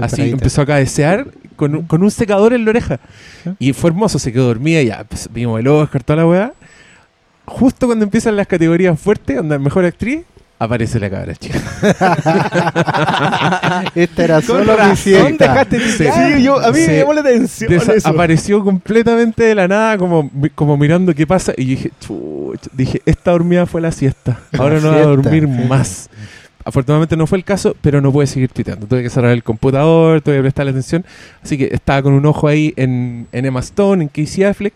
Así 0.00 0.30
empezó 0.30 0.62
a 0.62 0.66
cabecear 0.66 1.26
con 1.56 1.74
un, 1.76 1.82
con 1.84 2.02
un 2.02 2.10
secador 2.10 2.52
en 2.52 2.64
la 2.64 2.70
oreja. 2.70 3.00
Y 3.58 3.72
fue 3.72 3.90
hermoso, 3.90 4.18
se 4.18 4.32
quedó 4.32 4.46
dormida 4.46 4.80
y 4.82 4.86
ya 4.86 5.04
pues, 5.04 5.28
vimos 5.32 5.60
el 5.60 5.68
Oscar, 5.68 6.02
toda 6.02 6.18
la 6.18 6.26
weá. 6.26 6.52
Justo 7.46 7.86
cuando 7.86 8.04
empiezan 8.04 8.36
las 8.36 8.46
categorías 8.46 8.98
fuertes, 8.98 9.36
donde 9.36 9.58
mejor 9.58 9.84
actriz, 9.84 10.22
aparece 10.58 10.98
la 10.98 11.10
cabra 11.10 11.34
chica. 11.34 11.58
Esta 13.94 14.24
era 14.24 14.34
Con 14.36 14.64
solo 14.64 14.76
mi 14.88 14.96
siesta. 14.96 15.66
Sí. 15.96 16.42
yo, 16.42 16.58
a 16.58 16.70
mí 16.70 16.80
Se 16.80 16.88
me 16.88 16.98
llamó 16.98 17.12
la 17.12 17.20
atención 17.20 17.72
eso. 17.72 18.08
apareció 18.08 18.64
completamente 18.64 19.44
de 19.44 19.54
la 19.54 19.68
nada, 19.68 19.98
como, 19.98 20.30
como 20.54 20.76
mirando 20.76 21.14
qué 21.14 21.26
pasa. 21.26 21.52
Y 21.56 21.64
yo 21.64 21.70
dije, 21.70 21.90
chuch, 22.00 22.60
dije, 22.72 23.02
esta 23.04 23.32
dormida 23.32 23.66
fue 23.66 23.80
la 23.80 23.92
siesta. 23.92 24.40
Ahora 24.58 24.80
no 24.80 24.90
va 24.90 24.96
a 24.96 25.02
dormir 25.02 25.46
más. 25.48 26.08
Afortunadamente 26.64 27.16
no 27.16 27.26
fue 27.26 27.38
el 27.38 27.44
caso, 27.44 27.76
pero 27.80 28.00
no 28.00 28.10
pude 28.10 28.26
seguir 28.26 28.50
tuiteando. 28.50 28.86
Tuve 28.86 29.02
que 29.02 29.10
cerrar 29.10 29.32
el 29.32 29.42
computador, 29.42 30.22
tuve 30.22 30.36
que 30.36 30.40
prestarle 30.42 30.70
atención. 30.70 31.04
Así 31.42 31.58
que 31.58 31.68
estaba 31.72 32.02
con 32.02 32.14
un 32.14 32.24
ojo 32.24 32.48
ahí 32.48 32.72
en, 32.76 33.26
en 33.32 33.44
Emma 33.44 33.60
Stone, 33.60 34.02
en 34.02 34.08
Casey 34.08 34.44
Affleck. 34.44 34.74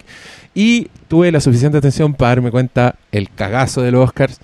Y 0.55 0.89
tuve 1.09 1.33
la 1.33 1.41
suficiente 1.41 1.79
atención 1.79 2.15
para 2.15 2.31
darme 2.31 2.51
cuenta 2.51 2.97
el 3.11 3.31
cagazo 3.31 3.81
de 3.81 3.91
los 3.91 4.05
Oscars, 4.05 4.39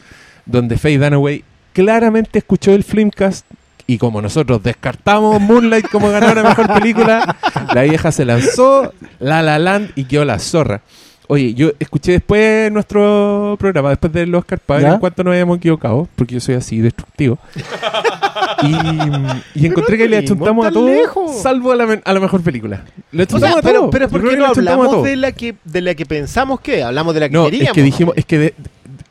donde 0.47 0.79
Faye 0.79 0.99
Dunaway 0.99 1.45
claramente 1.75 2.39
escuchó 2.39 2.73
el 2.73 2.85
Flimcast. 2.85 3.45
Y 3.87 3.99
como 3.99 4.23
nosotros 4.23 4.63
descartamos 4.63 5.39
Moonlight 5.43 5.89
como 5.91 6.09
ganadora 6.09 6.43
mejor 6.43 6.73
película, 6.73 7.37
la 7.75 7.83
vieja 7.83 8.11
se 8.13 8.25
lanzó 8.25 8.95
La 9.19 9.43
La 9.43 9.59
Land 9.59 9.91
y 9.95 10.05
quedó 10.05 10.25
la 10.25 10.39
zorra. 10.39 10.81
Oye, 11.27 11.55
yo 11.55 11.71
escuché 11.79 12.13
después 12.13 12.71
nuestro 12.71 13.57
programa, 13.59 13.89
después 13.91 14.13
del 14.13 14.35
Oscar, 14.35 14.59
para 14.59 14.79
ver 14.81 14.89
¿Ya? 14.89 14.95
en 14.95 15.01
cuánto 15.01 15.25
nos 15.25 15.33
habíamos 15.33 15.57
equivocado, 15.57 16.07
porque 16.17 16.35
yo 16.35 16.41
soy 16.41 16.55
así 16.57 16.81
destructivo. 16.81 17.39
y, 18.63 19.61
y 19.63 19.67
encontré 19.67 19.97
que 19.99 20.09
le 20.09 20.19
achuntamos 20.19 20.67
a 20.67 20.71
todo, 20.71 20.87
lejos. 20.87 21.41
salvo 21.41 21.73
a 21.73 21.77
la, 21.77 22.01
a 22.05 22.13
la 22.13 22.21
mejor 22.21 22.43
película. 22.43 22.85
Le 23.13 23.23
O 23.23 23.27
sea, 23.27 23.37
achuntamos 23.39 23.59
a 23.59 23.63
pero, 23.63 23.81
todo. 23.81 23.91
pero 23.91 24.05
es 24.07 24.11
porque 24.11 24.37
no 24.37 24.47
achuntamos 24.47 24.87
hablamos 24.87 25.05
de 25.07 25.17
la 25.17 25.33
que 25.33 25.55
de 25.65 25.81
la 25.81 25.95
que 25.95 26.07
pensamos 26.07 26.61
que 26.61 26.83
hablamos 26.83 27.15
de 27.15 27.21
la 27.21 27.29
que 27.29 27.35
No, 27.35 27.45
queríamos. 27.47 27.69
es 27.69 27.73
que 27.75 27.83
dijimos, 27.83 28.15
es 28.17 28.25
que 28.27 28.39
de, 28.39 28.55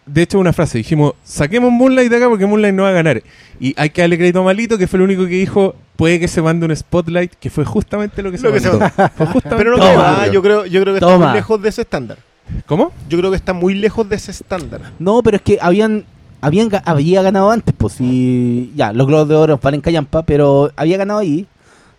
de 0.06 0.22
hecho 0.22 0.38
una 0.40 0.54
frase, 0.54 0.78
dijimos, 0.78 1.14
saquemos 1.24 1.72
Moonlight 1.72 2.10
de 2.12 2.18
acá 2.18 2.30
porque 2.30 2.46
Moonlight 2.46 2.76
no 2.76 2.84
va 2.84 2.90
a 2.90 2.94
ganar. 2.94 3.22
Y 3.64 3.74
hay 3.78 3.92
que 3.92 4.02
darle 4.02 4.18
crédito 4.18 4.42
a 4.42 4.44
Malito, 4.44 4.78
que 4.78 4.88
fue 4.88 4.98
el 4.98 5.04
único 5.04 5.24
que 5.24 5.36
dijo, 5.36 5.74
puede 5.96 6.20
que 6.20 6.28
se 6.28 6.42
mande 6.42 6.66
un 6.66 6.76
spotlight, 6.76 7.32
que 7.40 7.50
fue 7.50 7.64
justamente 7.64 8.22
lo 8.22 8.30
que 8.30 8.38
se 8.38 8.44
Lo 8.44 8.52
que 8.52 8.60
se 8.60 8.70
mandó. 8.70 8.90
Fue 9.16 9.26
justamente 9.26 9.56
pero 9.56 9.78
no 9.78 9.78
que 9.78 9.90
ah, 9.90 10.28
yo 10.28 10.42
creo, 10.42 10.66
yo 10.66 10.82
creo 10.82 10.94
que 10.94 11.00
está 11.00 11.18
muy 11.18 11.34
lejos 11.34 11.62
de 11.62 11.70
ese 11.70 11.82
estándar. 11.84 12.18
¿Cómo? 12.66 12.92
Yo 13.08 13.18
creo 13.18 13.30
que 13.32 13.38
está 13.38 13.54
muy 13.54 13.74
lejos 13.76 14.10
de 14.10 14.18
ese 14.18 14.32
estándar. 14.32 14.82
No, 15.00 15.24
pero 15.24 15.38
es 15.38 15.44
que 15.44 15.60
habían, 15.62 16.04
habían 16.42 16.70
había 16.84 17.22
ganado 17.22 17.52
antes, 17.52 17.74
pues 17.78 17.94
sí. 17.94 18.74
Ya, 18.76 18.92
los 18.92 19.08
Globos 19.08 19.30
de 19.30 19.36
Oro 19.36 19.58
valen 19.64 19.80
callampa, 19.80 20.24
pero 20.24 20.70
había 20.76 20.98
ganado 20.98 21.20
ahí. 21.22 21.48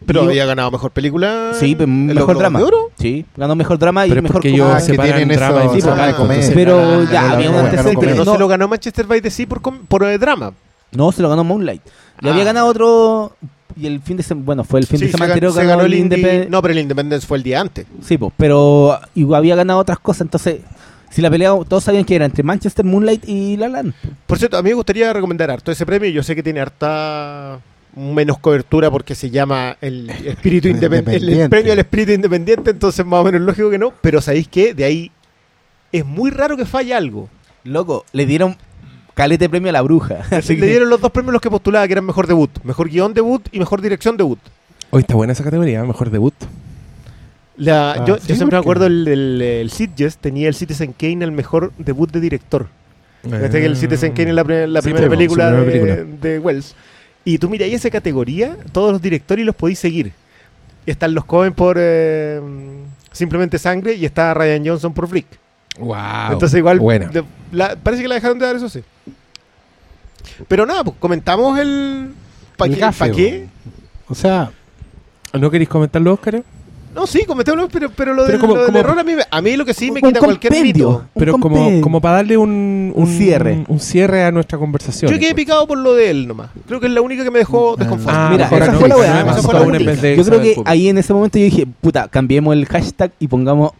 Pero 0.04 0.24
Y- 0.24 0.26
había 0.26 0.44
ganado 0.44 0.70
mejor 0.70 0.90
película. 0.90 1.52
Sí, 1.58 1.74
los 1.74 1.88
mejor 1.88 2.14
Globos 2.26 2.38
drama. 2.40 2.58
de 2.58 2.64
Oro. 2.66 2.90
Sí, 2.98 3.24
ganó 3.38 3.56
mejor 3.56 3.78
drama 3.78 4.04
y 4.04 4.10
Pero 4.10 4.18
es 4.18 4.22
mejor 4.24 4.34
porque 4.34 4.50
ellos 4.50 4.68
Ah, 4.70 4.86
que 4.86 4.98
tienen 4.98 5.28
drama 5.28 5.64
eso, 5.64 5.72
y 5.76 5.80
sí, 5.80 5.86
drama, 5.86 6.08
entonces- 6.10 6.50
pero 6.54 7.04
ya, 7.04 7.30
había 7.30 7.48
un 7.50 7.56
antecedente. 7.56 8.00
Pero 8.04 8.16
no, 8.16 8.24
No. 8.26 8.32
se 8.34 8.38
lo 8.38 8.48
ganó 8.48 8.68
Manchester 8.68 9.06
by 9.06 9.22
the 9.22 9.30
Sea 9.30 9.46
por, 9.46 9.62
por 9.62 10.04
eh, 10.04 10.18
drama. 10.18 10.52
No, 10.96 11.12
se 11.12 11.22
lo 11.22 11.28
ganó 11.28 11.44
Moonlight. 11.44 11.82
Y 12.22 12.28
Ah. 12.28 12.32
había 12.32 12.44
ganado 12.44 12.66
otro 12.66 13.36
y 13.76 13.86
el 13.86 14.00
fin 14.00 14.16
de 14.16 14.22
semana, 14.22 14.44
bueno, 14.46 14.64
fue 14.64 14.80
el 14.80 14.86
fin 14.86 14.98
Sí, 14.98 15.06
de 15.06 15.10
se, 15.10 15.16
semana 15.16 15.32
anterior 15.32 15.52
se 15.52 15.58
ganó 15.60 15.70
ganó 15.70 15.82
el 15.84 15.92
el 15.94 15.98
Independent- 16.00 16.48
No, 16.48 16.62
pero 16.62 16.72
el 16.72 16.78
Independence 16.80 17.26
fue 17.26 17.38
el 17.38 17.42
día 17.42 17.60
antes. 17.60 17.86
Sí, 18.02 18.16
po, 18.18 18.32
pero 18.36 18.98
igual 19.14 19.38
había 19.38 19.56
ganado 19.56 19.80
otras 19.80 19.98
cosas, 19.98 20.22
entonces 20.22 20.60
si 21.10 21.22
la 21.22 21.30
pelea 21.30 21.50
todos 21.68 21.82
sabían 21.84 22.04
que 22.04 22.14
era 22.14 22.24
entre 22.24 22.42
Manchester, 22.42 22.84
Moonlight 22.84 23.28
y 23.28 23.56
La 23.56 23.68
La 23.68 23.82
Land. 23.82 23.94
Por 24.26 24.38
cierto, 24.38 24.56
a 24.58 24.62
mí 24.62 24.68
me 24.70 24.74
gustaría 24.74 25.12
recomendar 25.12 25.50
harto 25.50 25.70
ese 25.72 25.84
premio. 25.86 26.08
Yo 26.10 26.22
sé 26.22 26.34
que 26.36 26.42
tiene 26.42 26.60
harta 26.60 27.60
menos 27.96 28.38
cobertura 28.38 28.90
porque 28.90 29.14
se 29.14 29.30
llama 29.30 29.76
el 29.80 30.10
espíritu 30.10 30.66
independiente, 30.68 31.10
el, 31.16 31.22
Independiente. 31.22 31.48
premio 31.50 31.72
al 31.72 31.78
espíritu 31.78 32.12
independiente, 32.12 32.70
entonces 32.72 33.04
más 33.06 33.20
o 33.20 33.24
menos 33.24 33.40
lógico 33.42 33.70
que 33.70 33.78
no. 33.78 33.92
Pero 34.00 34.20
sabéis 34.20 34.48
que 34.48 34.74
de 34.74 34.84
ahí 34.84 35.10
es 35.92 36.04
muy 36.04 36.30
raro 36.30 36.56
que 36.56 36.64
falle 36.66 36.94
algo. 36.94 37.28
Loco, 37.62 38.04
le 38.12 38.26
dieron 38.26 38.56
calete 39.14 39.48
premio 39.48 39.70
a 39.70 39.72
la 39.72 39.82
bruja. 39.82 40.24
Así 40.30 40.54
Le 40.54 40.60
que- 40.60 40.66
dieron 40.66 40.90
los 40.90 41.00
dos 41.00 41.10
premios 41.10 41.32
los 41.32 41.40
que 41.42 41.50
postulaba 41.50 41.86
que 41.86 41.92
eran 41.94 42.04
mejor 42.04 42.26
debut, 42.26 42.50
mejor 42.64 42.88
guion 42.90 43.14
debut 43.14 43.46
y 43.52 43.58
mejor 43.58 43.80
dirección 43.80 44.16
debut. 44.16 44.38
Hoy 44.90 45.00
está 45.00 45.14
buena 45.14 45.32
esa 45.32 45.42
categoría, 45.44 45.82
mejor 45.84 46.10
debut. 46.10 46.34
La, 47.56 47.92
Ah, 47.92 48.04
yo, 48.04 48.16
sí, 48.18 48.28
yo 48.28 48.34
siempre 48.36 48.56
me 48.58 48.60
acuerdo 48.60 48.86
el, 48.86 49.06
el, 49.06 49.40
el 49.42 49.70
Sitges 49.70 50.16
tenía 50.18 50.48
el 50.48 50.54
Citizen 50.54 50.92
Kane 50.92 51.24
el 51.24 51.30
mejor 51.32 51.72
debut 51.78 52.10
de 52.10 52.20
director. 52.20 52.66
Fíjate 53.22 53.60
que 53.60 53.66
el 53.66 53.76
Citizen 53.76 54.12
Kane 54.12 54.30
es 54.30 54.34
la, 54.34 54.44
pre- 54.44 54.66
la 54.66 54.82
Sí, 54.82 54.86
primera 54.88 55.06
po, 55.06 55.10
película, 55.10 55.48
primera 55.50 55.64
de, 55.64 56.04
película. 56.04 56.20
de 56.30 56.38
Wells. 56.40 56.74
Y 57.24 57.38
tú 57.38 57.48
mira, 57.48 57.64
ahí 57.64 57.72
esa 57.74 57.88
categoría, 57.90 58.56
todos 58.72 58.92
los 58.92 59.00
directores 59.00 59.46
los 59.46 59.54
podéis 59.54 59.78
seguir. 59.78 60.12
Están 60.84 61.14
los 61.14 61.24
Cohen 61.24 61.54
por 61.54 61.76
eh, 61.78 62.40
Simplemente 63.12 63.58
Sangre 63.58 63.94
y 63.94 64.04
está 64.04 64.34
Ryan 64.34 64.66
Johnson 64.66 64.92
por 64.92 65.08
Flick. 65.08 65.26
Wow. 65.78 66.32
Entonces 66.32 66.58
igual 66.58 66.78
Buena. 66.78 67.08
de- 67.08 67.24
la- 67.52 67.76
parece 67.76 68.02
que 68.02 68.08
la 68.08 68.14
dejaron 68.16 68.38
de 68.38 68.46
dar, 68.46 68.56
eso 68.56 68.68
sí. 68.68 68.82
Pero 70.48 70.66
nada, 70.66 70.84
pues 70.84 70.96
comentamos 70.98 71.58
el... 71.58 72.12
¿Para 72.56 72.72
qué? 72.72 72.80
gafe, 72.80 72.98
¿pa' 72.98 73.10
qué? 73.14 73.46
O 74.08 74.14
sea, 74.14 74.50
¿No 75.32 75.50
queréis 75.50 75.68
comentar 75.68 76.00
los 76.00 76.14
Óscar? 76.14 76.44
No, 76.94 77.08
sí, 77.08 77.24
comentémoslo, 77.24 77.68
pero, 77.68 77.90
pero 77.90 78.14
lo, 78.14 78.24
Pero 78.24 78.32
del, 78.38 78.40
como- 78.40 78.54
lo 78.54 78.60
del 78.60 78.66
como- 78.66 78.78
error 78.78 78.98
a 79.00 79.02
mí, 79.02 79.16
me- 79.16 79.24
a 79.28 79.42
mí 79.42 79.56
lo 79.56 79.64
que 79.64 79.74
sí 79.74 79.90
me 79.90 80.00
quita 80.00 80.20
cualquier 80.20 80.52
mito. 80.62 81.04
Pero 81.14 81.38
como, 81.38 81.80
como 81.80 82.00
para 82.00 82.16
darle 82.16 82.36
un, 82.36 82.92
Un 82.94 83.06
cierre. 83.08 83.64
Un 83.66 83.80
cierre 83.80 84.24
a 84.24 84.30
nuestra 84.30 84.58
conversación. 84.58 85.10
Yo 85.10 85.18
quedé 85.18 85.34
picado 85.34 85.66
por 85.66 85.76
lo 85.78 85.94
de 85.94 86.10
él 86.10 86.28
nomás. 86.28 86.50
Creo 86.68 86.78
que 86.78 86.86
es 86.86 86.92
la 86.92 87.00
única 87.00 87.24
que 87.24 87.32
me 87.32 87.40
dejó 87.40 87.74
desconforme. 87.76 88.16
Ah, 88.16 88.28
Mira, 88.30 88.46
esa 88.46 88.72
no, 88.72 88.78
fue 88.78 88.88
la 88.88 88.94
no 88.96 89.74
Yo 90.14 90.24
creo 90.24 90.40
que 90.40 90.62
ahí 90.66 90.88
en 90.88 90.98
ese 90.98 91.12
momento 91.12 91.36
yo 91.36 91.44
dije, 91.46 91.66
puta, 91.80 92.06
cambiemos 92.06 92.54
el 92.54 92.64
hashtag 92.66 93.10
y 93.18 93.26
pongamos 93.26 93.72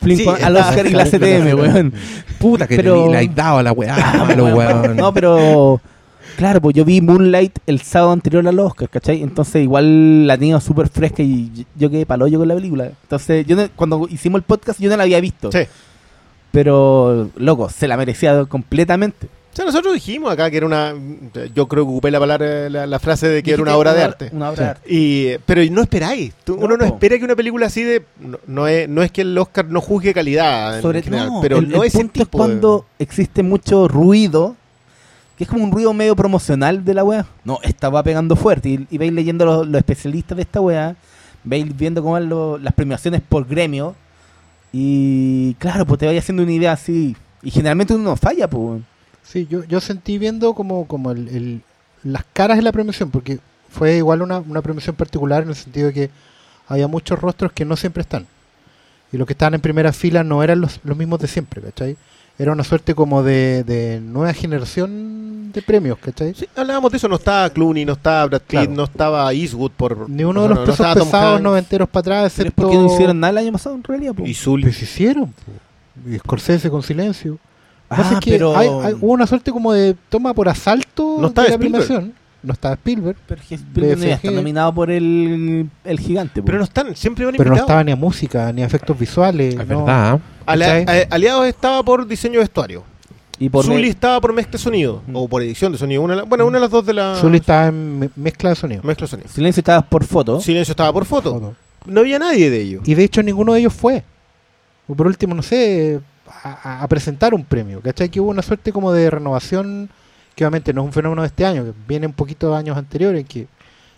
Flynn 0.00 0.16
Sí, 0.18 0.26
al 0.28 0.56
Oscar 0.56 0.86
y 0.86 0.90
la 0.90 1.04
CTM, 1.04 1.54
weón. 1.54 1.92
Puta 2.38 2.66
que 2.66 2.76
pero- 2.76 3.10
le, 3.10 3.30
la 3.62 3.72
weá, 3.72 3.96
malo, 4.26 4.46
weón. 4.56 4.96
No, 4.96 5.12
pero 5.12 5.80
claro, 6.36 6.60
pues 6.60 6.74
yo 6.74 6.84
vi 6.84 7.00
Moonlight 7.00 7.58
el 7.66 7.80
sábado 7.82 8.12
anterior 8.12 8.46
al 8.48 8.58
Oscar, 8.58 8.88
¿cachai? 8.88 9.22
Entonces 9.22 9.62
igual 9.62 10.26
la 10.26 10.36
tenía 10.38 10.58
súper 10.60 10.88
fresca 10.88 11.22
y 11.22 11.66
yo 11.76 11.90
quedé 11.90 12.06
paloyo 12.06 12.38
con 12.38 12.48
la 12.48 12.54
película. 12.54 12.90
Entonces, 13.02 13.46
yo 13.46 13.56
no- 13.56 13.68
cuando 13.76 14.06
hicimos 14.10 14.38
el 14.38 14.42
podcast 14.44 14.80
yo 14.80 14.88
no 14.90 14.96
la 14.96 15.02
había 15.04 15.20
visto. 15.20 15.52
Sí. 15.52 15.60
Pero, 16.50 17.30
loco, 17.36 17.68
se 17.68 17.86
la 17.86 17.96
merecía 17.96 18.44
completamente. 18.46 19.28
O 19.52 19.56
sea, 19.56 19.64
nosotros 19.64 19.92
dijimos 19.94 20.32
acá 20.32 20.48
que 20.50 20.58
era 20.58 20.66
una. 20.66 20.94
Yo 21.54 21.66
creo 21.66 21.84
que 21.84 21.90
ocupé 21.90 22.10
la 22.12 22.20
palabra, 22.20 22.70
la, 22.70 22.86
la 22.86 22.98
frase 23.00 23.28
de 23.28 23.42
que 23.42 23.52
era 23.52 23.62
una 23.62 23.76
obra 23.76 23.92
de 23.94 24.02
arte. 24.02 24.30
Una 24.32 24.50
obra 24.50 24.62
de 24.64 24.70
arte. 24.70 24.94
Y, 24.94 25.38
pero 25.44 25.60
no 25.72 25.82
esperáis. 25.82 26.32
Tú- 26.44 26.56
No, 26.56 26.66
uno 26.66 26.76
no 26.76 26.86
po. 26.86 26.94
espera 26.94 27.18
que 27.18 27.24
una 27.24 27.34
película 27.34 27.66
así 27.66 27.82
de. 27.82 28.04
No, 28.20 28.38
no 28.46 28.68
es, 28.68 28.88
no 28.88 29.02
es 29.02 29.10
que 29.10 29.22
el 29.22 29.36
Oscar 29.36 29.66
no 29.66 29.80
juzgue 29.80 30.14
calidad 30.14 30.76
en 30.76 30.82
Sobre 30.82 31.02
general, 31.02 31.28
no, 31.28 31.40
pero 31.40 31.58
el, 31.58 31.68
no 31.68 31.82
el 31.82 31.88
ese 31.88 31.98
punto 31.98 32.12
tipo 32.12 32.24
es 32.24 32.28
cuando 32.48 32.86
existe 33.00 33.42
mucho 33.42 33.88
ruido, 33.88 34.54
que 35.36 35.42
es 35.44 35.50
como 35.50 35.64
un 35.64 35.72
ruido 35.72 35.92
medio 35.94 36.14
promocional 36.14 36.84
de 36.84 36.94
la 36.94 37.02
weá. 37.02 37.26
No, 37.44 37.58
esta 37.64 37.88
va 37.88 38.04
pegando 38.04 38.36
fuerte. 38.36 38.68
Y, 38.68 38.86
y 38.88 38.98
veis 38.98 39.12
leyendo 39.12 39.44
los, 39.44 39.66
los 39.66 39.78
especialistas 39.78 40.36
de 40.36 40.42
esta 40.42 40.60
weá, 40.60 40.94
veis 41.42 41.76
viendo 41.76 42.02
cómo 42.02 42.12
van 42.14 42.28
lo- 42.28 42.56
las 42.56 42.72
premiaciones 42.72 43.20
por 43.28 43.44
gremio. 43.48 43.96
Y 44.72 45.54
claro, 45.54 45.84
pues 45.86 45.98
te 45.98 46.06
vaya 46.06 46.20
haciendo 46.20 46.44
una 46.44 46.52
idea 46.52 46.72
así. 46.72 47.16
Y 47.42 47.50
generalmente 47.50 47.94
uno 47.94 48.04
no 48.10 48.16
falla, 48.16 48.48
pues. 48.48 48.82
Sí, 49.22 49.46
yo, 49.50 49.64
yo 49.64 49.80
sentí 49.80 50.18
viendo 50.18 50.54
como, 50.54 50.86
como 50.86 51.10
el, 51.12 51.28
el- 51.28 51.62
las 52.02 52.24
caras 52.32 52.56
de 52.56 52.62
la 52.62 52.72
premiación, 52.72 53.10
porque 53.10 53.38
fue 53.68 53.96
igual 53.98 54.22
una, 54.22 54.38
una 54.38 54.62
premiación 54.62 54.96
particular 54.96 55.42
en 55.42 55.50
el 55.50 55.54
sentido 55.54 55.88
de 55.88 55.92
que 55.92 56.10
había 56.66 56.88
muchos 56.88 57.18
rostros 57.20 57.52
que 57.52 57.64
no 57.64 57.76
siempre 57.76 58.00
están. 58.02 58.26
Y 59.12 59.16
los 59.18 59.26
que 59.26 59.32
estaban 59.34 59.54
en 59.54 59.60
primera 59.60 59.92
fila 59.92 60.22
no 60.24 60.42
eran 60.42 60.60
los, 60.60 60.80
los 60.84 60.96
mismos 60.96 61.20
de 61.20 61.26
siempre, 61.28 61.60
¿cachai? 61.60 61.96
Era 62.38 62.52
una 62.52 62.64
suerte 62.64 62.94
como 62.94 63.22
de, 63.22 63.64
de 63.64 64.00
nueva 64.00 64.32
generación 64.32 65.52
de 65.52 65.60
premios, 65.62 65.98
¿cachai? 65.98 66.32
Sí, 66.34 66.46
hablábamos 66.56 66.90
de 66.92 66.96
eso. 66.96 67.08
No 67.08 67.16
estaba 67.16 67.50
Clooney, 67.50 67.84
no 67.84 67.92
estaba 67.94 68.24
Brad 68.26 68.40
Pitt, 68.40 68.48
Claro. 68.50 68.70
no 68.70 68.84
estaba 68.84 69.32
Eastwood 69.34 69.72
por. 69.72 70.08
Ni 70.08 70.24
uno 70.24 70.32
no, 70.34 70.42
de 70.44 70.48
los 70.50 70.58
no, 70.58 70.64
no 70.64 70.70
pesos 70.70 70.94
Tom 70.94 71.04
pesados 71.04 71.40
noventeros 71.42 71.88
para 71.88 72.00
atrás, 72.00 72.38
excepto... 72.38 72.62
porque 72.62 72.78
no 72.78 72.86
hicieron 72.86 73.20
nada 73.20 73.32
el 73.32 73.38
año 73.38 73.52
pasado 73.52 73.74
en 73.74 73.82
realidad, 73.84 74.14
pues. 74.16 74.30
Y 74.30 74.34
Zully. 74.34 74.62
Pues 74.62 74.80
hicieron, 74.80 75.26
po. 75.32 75.52
y 76.10 76.18
Scorsese 76.18 76.70
con 76.70 76.82
silencio. 76.82 77.38
Ah, 77.90 78.10
es 78.14 78.20
que 78.20 78.30
pero... 78.32 78.56
hay- 78.56 78.68
hay- 78.68 78.94
hubo 78.94 79.12
una 79.12 79.26
suerte 79.26 79.50
como 79.50 79.72
de 79.72 79.96
toma 80.08 80.32
por 80.32 80.48
asalto 80.48 81.18
No 81.20 81.28
de 81.30 81.50
la 81.50 81.58
premiación. 81.58 82.14
No 82.42 82.54
estaba 82.54 82.74
Spielberg, 82.74 83.18
pero 83.26 83.42
Spielberg 83.42 84.18
BFG. 84.22 84.32
nominado 84.32 84.72
por 84.74 84.90
el, 84.90 85.68
el 85.84 86.00
gigante, 86.00 86.42
Pero 86.42 86.56
no 86.56 86.64
están, 86.64 86.96
siempre 86.96 87.26
van 87.26 87.34
pero 87.36 87.50
no 87.50 87.56
estaba 87.56 87.84
ni 87.84 87.92
a 87.92 87.96
música, 87.96 88.50
ni 88.52 88.62
a 88.62 88.66
efectos 88.66 88.98
visuales. 88.98 89.54
Es 89.56 89.66
no. 89.66 89.84
verdad. 89.84 90.20
¿eh? 90.48 91.06
Aliados 91.10 91.46
estaba 91.46 91.82
por 91.82 92.06
diseño 92.06 92.34
de 92.34 92.38
vestuario. 92.44 92.82
Y 93.38 93.48
por 93.48 93.64
Zully 93.64 93.88
estaba 93.88 94.20
por 94.20 94.32
mezcla 94.34 94.52
de 94.52 94.58
sonido. 94.58 95.02
Mm. 95.06 95.16
O 95.16 95.26
por 95.28 95.42
edición 95.42 95.72
de 95.72 95.78
sonido. 95.78 96.02
Una 96.02 96.22
bueno, 96.24 96.46
una 96.46 96.58
de 96.58 96.62
las 96.62 96.70
dos 96.70 96.84
de 96.86 96.92
la. 96.94 97.16
Zully 97.16 97.38
estaba 97.38 97.66
en 97.68 97.98
me- 97.98 98.10
mezcla 98.16 98.50
de 98.50 98.56
sonido. 98.56 98.82
Mezcla 98.84 99.06
de 99.06 99.10
sonido. 99.10 99.28
Silencio 99.30 99.60
estaba 99.60 99.80
por 99.82 100.04
foto. 100.04 100.40
Silencio 100.40 100.72
estaba 100.72 100.92
por 100.92 101.04
foto. 101.06 101.32
Todo. 101.32 101.54
No 101.86 102.00
había 102.00 102.18
nadie 102.18 102.50
de 102.50 102.60
ellos. 102.60 102.82
Y 102.86 102.94
de 102.94 103.04
hecho 103.04 103.22
ninguno 103.22 103.54
de 103.54 103.60
ellos 103.60 103.72
fue. 103.74 104.04
O 104.86 104.94
por 104.94 105.06
último, 105.06 105.34
no 105.34 105.42
sé, 105.42 106.00
a, 106.42 106.86
presentar 106.88 107.34
un 107.34 107.44
premio. 107.44 107.80
¿Cachai? 107.80 108.08
Que 108.08 108.20
hubo 108.20 108.30
una 108.30 108.42
suerte 108.42 108.72
como 108.72 108.92
de 108.92 109.10
renovación, 109.10 109.90
que 110.34 110.44
obviamente 110.44 110.72
no 110.72 110.82
es 110.82 110.86
un 110.86 110.92
fenómeno 110.92 111.22
de 111.22 111.28
este 111.28 111.44
año, 111.44 111.64
que 111.64 111.72
viene 111.88 112.06
un 112.06 112.12
poquito 112.12 112.50
de 112.50 112.56
años 112.56 112.76
anteriores, 112.76 113.26
que 113.26 113.46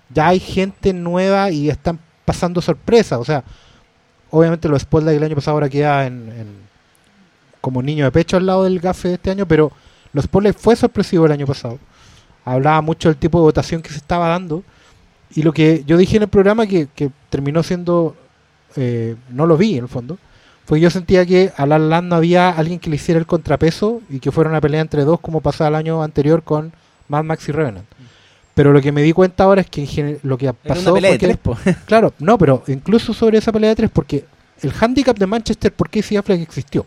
ya 0.08 0.28
hay 0.28 0.40
gente 0.40 0.92
nueva 0.92 1.50
y 1.50 1.68
están 1.70 1.98
pasando 2.24 2.60
sorpresas. 2.60 3.18
O 3.18 3.24
sea, 3.24 3.44
obviamente 4.30 4.68
los 4.68 4.82
Spotlight 4.82 5.14
del 5.14 5.24
año 5.24 5.34
pasado 5.36 5.56
ahora 5.56 5.68
queda 5.68 6.06
en, 6.06 6.28
en- 6.30 6.62
como 7.60 7.80
niño 7.82 8.04
de 8.04 8.10
pecho 8.10 8.36
al 8.36 8.46
lado 8.46 8.64
del 8.64 8.80
gafe 8.80 9.08
de 9.08 9.14
este 9.14 9.30
año, 9.30 9.46
pero 9.46 9.70
los 10.12 10.24
Spotlight 10.24 10.56
fue 10.56 10.74
sorpresivo 10.74 11.26
el 11.26 11.32
año 11.32 11.46
pasado. 11.46 11.78
Hablaba 12.44 12.80
mucho 12.80 13.08
del 13.08 13.16
tipo 13.18 13.38
de 13.38 13.42
votación 13.44 13.82
que 13.82 13.90
se 13.90 13.98
estaba 13.98 14.28
dando. 14.28 14.64
Y 15.34 15.42
lo 15.42 15.52
que 15.52 15.84
yo 15.86 15.96
dije 15.96 16.16
en 16.16 16.24
el 16.24 16.28
programa 16.28 16.66
que, 16.66 16.88
que 16.94 17.10
terminó 17.30 17.62
siendo, 17.62 18.16
eh, 18.76 19.16
no 19.30 19.46
lo 19.46 19.56
vi 19.56 19.78
en 19.78 19.84
el 19.84 19.88
fondo, 19.88 20.18
fue 20.64 20.78
que 20.78 20.82
yo 20.82 20.90
sentía 20.90 21.26
que 21.26 21.52
a 21.56 21.66
La 21.66 21.78
La 21.78 21.86
Land 21.86 22.08
no 22.08 22.16
había 22.16 22.50
alguien 22.50 22.78
que 22.78 22.90
le 22.90 22.96
hiciera 22.96 23.18
el 23.18 23.26
contrapeso 23.26 24.00
y 24.08 24.20
que 24.20 24.30
fuera 24.30 24.50
una 24.50 24.60
pelea 24.60 24.80
entre 24.80 25.04
dos 25.04 25.20
como 25.20 25.40
pasaba 25.40 25.68
el 25.68 25.74
año 25.74 26.02
anterior 26.02 26.42
con 26.42 26.72
Mad 27.08 27.24
Max 27.24 27.48
y 27.48 27.52
Revenant. 27.52 27.86
Pero 28.54 28.72
lo 28.72 28.80
que 28.80 28.92
me 28.92 29.02
di 29.02 29.12
cuenta 29.12 29.44
ahora 29.44 29.62
es 29.62 29.70
que 29.70 29.88
en 29.96 30.18
lo 30.22 30.36
que 30.36 30.46
Era 30.46 30.52
pasó 30.52 30.92
una 30.92 30.94
pelea 30.94 31.12
de 31.12 31.18
tres, 31.18 31.36
po. 31.38 31.56
Claro, 31.86 32.12
no, 32.18 32.38
pero 32.38 32.62
incluso 32.68 33.14
sobre 33.14 33.38
esa 33.38 33.50
pelea 33.52 33.70
de 33.70 33.76
tres, 33.76 33.90
porque 33.92 34.24
el 34.60 34.72
handicap 34.78 35.18
de 35.18 35.26
Manchester 35.26 35.72
por 35.72 35.90
Casey 35.90 36.16
Affleck 36.16 36.40
existió. 36.40 36.86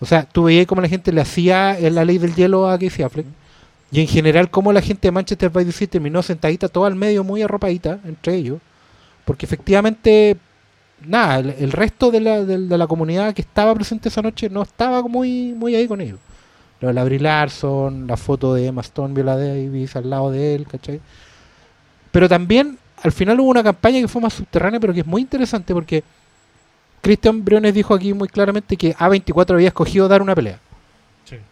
O 0.00 0.06
sea, 0.06 0.24
tú 0.24 0.44
veías 0.44 0.66
cómo 0.66 0.80
la 0.80 0.88
gente 0.88 1.12
le 1.12 1.20
hacía 1.20 1.78
en 1.78 1.94
la 1.94 2.04
ley 2.04 2.18
del 2.18 2.34
hielo 2.34 2.68
a 2.68 2.78
Casey 2.78 3.04
Affleck. 3.04 3.26
Y 3.90 4.00
en 4.00 4.08
general, 4.08 4.50
cómo 4.50 4.72
la 4.72 4.80
gente 4.80 5.06
de 5.08 5.12
Manchester 5.12 5.50
by 5.50 5.64
the 5.64 5.72
Sea 5.72 5.86
terminó 5.86 6.22
sentadita 6.22 6.68
todo 6.68 6.84
al 6.84 6.96
medio, 6.96 7.22
muy 7.22 7.42
arropadita 7.42 8.00
entre 8.04 8.34
ellos. 8.34 8.58
Porque 9.24 9.46
efectivamente, 9.46 10.36
nada, 11.06 11.38
el, 11.38 11.50
el 11.50 11.72
resto 11.72 12.10
de 12.10 12.20
la, 12.20 12.44
de 12.44 12.78
la 12.78 12.86
comunidad 12.86 13.34
que 13.34 13.42
estaba 13.42 13.74
presente 13.74 14.08
esa 14.08 14.22
noche 14.22 14.48
no 14.48 14.62
estaba 14.62 15.02
muy, 15.02 15.52
muy 15.52 15.74
ahí 15.74 15.86
con 15.86 16.00
ellos. 16.00 16.18
Lo 16.80 16.88
de 16.88 16.94
la 16.94 17.04
Brie 17.04 17.18
Larson, 17.18 18.06
la 18.06 18.16
foto 18.16 18.54
de 18.54 18.66
Emma 18.66 18.82
Stone, 18.82 19.14
Viola 19.14 19.36
Davis 19.36 19.96
al 19.96 20.10
lado 20.10 20.30
de 20.30 20.54
él, 20.54 20.66
¿cachai? 20.66 21.00
Pero 22.10 22.28
también, 22.28 22.78
al 23.02 23.12
final 23.12 23.40
hubo 23.40 23.50
una 23.50 23.62
campaña 23.62 24.00
que 24.00 24.08
fue 24.08 24.20
más 24.20 24.34
subterránea, 24.34 24.80
pero 24.80 24.92
que 24.92 25.00
es 25.00 25.06
muy 25.06 25.22
interesante 25.22 25.72
porque 25.72 26.04
Christian 27.00 27.44
Briones 27.44 27.74
dijo 27.74 27.94
aquí 27.94 28.14
muy 28.14 28.28
claramente 28.28 28.76
que 28.76 28.94
A24 28.96 29.54
había 29.54 29.68
escogido 29.68 30.08
dar 30.08 30.22
una 30.22 30.34
pelea, 30.34 30.58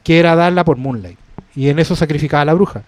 que 0.02 0.18
era 0.18 0.35
darla 0.35 0.64
por 0.64 0.76
Moonlight, 0.76 1.18
y 1.54 1.68
en 1.68 1.78
eso 1.78 1.97
sacrificaba 1.97 2.42
a 2.42 2.47
la 2.47 2.54
bruja. 2.54 2.82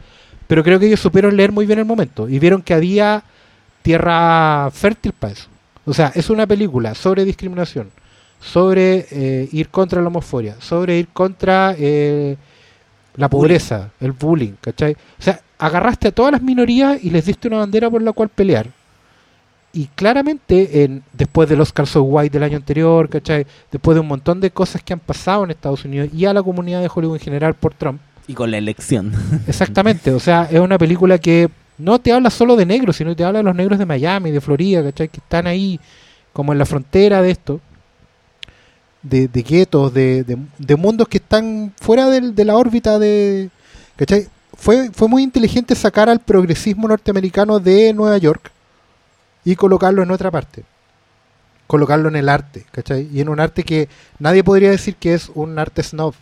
Pero 0.47 0.62
creo 0.62 0.78
que 0.78 0.87
ellos 0.87 1.00
supieron 1.00 1.37
leer 1.37 1.52
muy 1.52 1.66
bien 1.66 1.78
el 1.78 1.85
momento 1.85 2.28
y 2.28 2.38
vieron 2.38 2.62
que 2.62 2.75
había 2.75 3.23
tierra 3.83 4.71
fértil 4.73 5.12
para 5.12 5.33
eso. 5.33 5.49
O 5.87 5.93
sea, 5.93 6.12
es 6.14 6.31
una 6.31 6.47
película 6.47 6.95
sobre 6.95 7.25
discriminación, 7.25 7.91
sobre 8.41 9.07
eh, 9.11 9.49
ir 9.53 9.69
contra 9.69 10.00
la 10.00 10.09
homofobia, 10.09 10.57
sobre 10.61 10.99
ir 10.99 11.09
contra 11.09 11.75
eh, 11.79 12.37
la 13.17 13.29
pobreza, 13.29 13.91
el 14.00 14.12
bullying, 14.12 14.55
¿cachai? 14.61 14.93
O 14.93 15.23
sea, 15.23 15.41
agarraste 15.59 16.09
a 16.09 16.12
todas 16.12 16.33
las 16.33 16.43
minorías 16.43 17.03
y 17.03 17.11
les 17.11 17.26
diste 17.26 17.49
una 17.49 17.59
bandera 17.59 17.91
por 17.91 18.03
la 18.03 18.12
cual 18.12 18.29
pelear. 18.29 18.69
Y 19.73 19.88
claramente, 19.95 20.85
en, 20.85 21.03
después 21.12 21.49
del 21.49 21.61
Oscar 21.61 21.87
So 21.87 22.03
White 22.03 22.33
del 22.33 22.45
año 22.45 22.57
anterior, 22.57 23.09
¿cachai? 23.09 23.45
Después 23.73 23.97
de 23.97 24.00
un 24.00 24.07
montón 24.07 24.41
de 24.41 24.50
cosas 24.50 24.83
que 24.83 24.93
han 24.93 25.00
pasado 25.00 25.45
en 25.45 25.50
Estados 25.50 25.85
Unidos 25.85 26.11
y 26.14 26.25
a 26.26 26.33
la 26.33 26.43
comunidad 26.43 26.81
de 26.81 26.91
Hollywood 26.93 27.17
en 27.17 27.23
general 27.23 27.55
por 27.55 27.75
Trump, 27.75 28.00
Y 28.29 28.35
con 28.35 28.50
la 28.50 28.59
elección. 28.59 29.12
Exactamente, 29.49 30.12
o 30.12 30.21
sea, 30.21 30.49
es 30.50 30.61
una 30.61 30.79
película 30.79 31.19
que 31.19 31.50
no 31.78 31.99
te 32.00 32.12
habla 32.12 32.31
solo 32.31 32.57
de 32.57 32.66
negros, 32.66 32.97
sino 32.97 33.14
te 33.16 33.25
habla 33.25 33.40
de 33.40 33.45
los 33.45 33.54
negros 33.54 33.78
de 33.78 33.87
Miami, 33.87 34.31
de 34.31 34.40
Florida, 34.40 34.83
¿cachai? 34.83 35.09
Que 35.09 35.19
están 35.21 35.47
ahí 35.47 35.81
como 36.33 36.52
en 36.52 36.59
la 36.59 36.66
frontera 36.66 37.23
de 37.23 37.31
esto, 37.31 37.61
de, 39.02 39.28
de 39.28 39.43
guetos, 39.43 39.93
de, 39.93 40.25
de- 40.59 40.76
mundos 40.76 41.09
que 41.09 41.19
están 41.19 41.73
fuera 41.81 42.09
de 42.09 42.45
la 42.45 42.57
órbita 42.57 42.99
de... 42.99 43.50
¿cachai? 43.97 44.28
Fue, 44.57 44.90
fue 44.93 45.09
muy 45.09 45.23
inteligente 45.23 45.75
sacar 45.75 46.09
al 46.09 46.21
progresismo 46.21 46.88
norteamericano 46.88 47.59
de 47.59 47.93
Nueva 47.93 48.16
York 48.19 48.50
y 49.45 49.57
colocarlo 49.57 50.02
en 50.02 50.11
otra 50.11 50.31
parte. 50.31 50.64
Colocarlo 51.66 52.09
en 52.09 52.16
el 52.16 52.28
arte, 52.28 52.64
¿cachai? 52.71 53.09
Y 53.12 53.21
en 53.21 53.28
un 53.28 53.40
arte 53.40 53.62
que 53.62 53.88
nadie 54.19 54.45
podría 54.45 54.71
decir 54.71 54.97
que 54.97 55.14
es 55.14 55.31
un 55.35 55.59
arte 55.59 55.83
snob. 55.83 56.14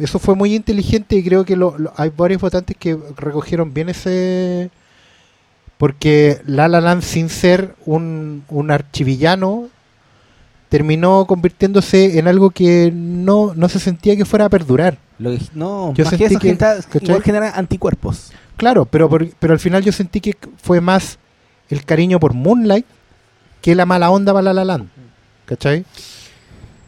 Eso 0.00 0.18
fue 0.18 0.34
muy 0.34 0.54
inteligente 0.54 1.16
y 1.16 1.22
creo 1.22 1.44
que 1.44 1.56
lo- 1.56 1.76
lo- 1.78 1.92
hay 1.96 2.10
varios 2.16 2.40
votantes 2.40 2.76
que 2.76 2.96
recogieron 3.16 3.72
bien 3.74 3.88
ese... 3.90 4.70
Porque 5.78 6.40
La 6.46 6.68
La 6.68 6.80
Land, 6.80 7.02
sin 7.02 7.28
ser 7.30 7.74
un, 7.86 8.44
un 8.48 8.70
archivillano, 8.70 9.68
terminó 10.68 11.24
convirtiéndose 11.26 12.18
en 12.18 12.28
algo 12.28 12.50
que 12.50 12.90
no, 12.94 13.54
no 13.54 13.68
se 13.68 13.78
sentía 13.80 14.14
que 14.16 14.24
fuera 14.26 14.44
a 14.44 14.48
perdurar. 14.50 14.98
Lo 15.18 15.30
que- 15.30 15.40
no, 15.54 15.94
Yo 15.94 16.04
más 16.04 16.12
que 16.14 16.18
sentí 16.18 16.24
eso, 16.34 16.38
que- 16.40 16.48
genera, 16.48 16.76
¿cachai? 16.82 17.02
igual 17.08 17.22
genera 17.22 17.50
anticuerpos. 17.56 18.30
Claro, 18.56 18.84
pero, 18.84 19.08
por- 19.08 19.26
pero 19.38 19.52
al 19.54 19.58
final 19.58 19.82
yo 19.82 19.90
sentí 19.92 20.20
que 20.20 20.36
fue 20.62 20.80
más 20.82 21.18
el 21.70 21.84
cariño 21.84 22.20
por 22.20 22.34
Moonlight 22.34 22.84
que 23.62 23.74
la 23.74 23.86
mala 23.86 24.10
onda 24.10 24.32
para 24.34 24.42
La 24.44 24.52
La 24.52 24.64
Land. 24.64 24.88
¿Cachai? 25.46 25.84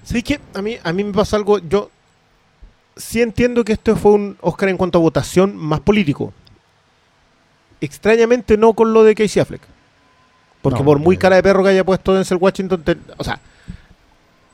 ¿Sabes 0.04 0.22
qué? 0.24 0.40
A 0.54 0.60
mí, 0.62 0.76
a 0.82 0.92
mí 0.92 1.02
me 1.04 1.12
pasa 1.12 1.36
algo. 1.36 1.58
Yo 1.60 1.90
sí 2.96 3.22
entiendo 3.22 3.64
que 3.64 3.72
esto 3.72 3.96
fue 3.96 4.12
un 4.12 4.36
Oscar 4.40 4.68
en 4.68 4.76
cuanto 4.76 4.98
a 4.98 5.00
votación 5.02 5.56
más 5.56 5.80
político. 5.80 6.32
Extrañamente 7.80 8.56
no 8.56 8.74
con 8.74 8.92
lo 8.92 9.02
de 9.02 9.14
Casey 9.14 9.40
Affleck. 9.42 9.62
Porque 10.60 10.78
No, 10.78 10.84
por 10.84 10.98
muy 11.00 11.16
cara 11.16 11.36
de 11.36 11.42
perro 11.42 11.64
que 11.64 11.70
haya 11.70 11.84
puesto 11.84 12.14
Denzel 12.14 12.38
Washington, 12.40 12.82
te- 12.84 12.96
o 13.18 13.24
sea, 13.24 13.40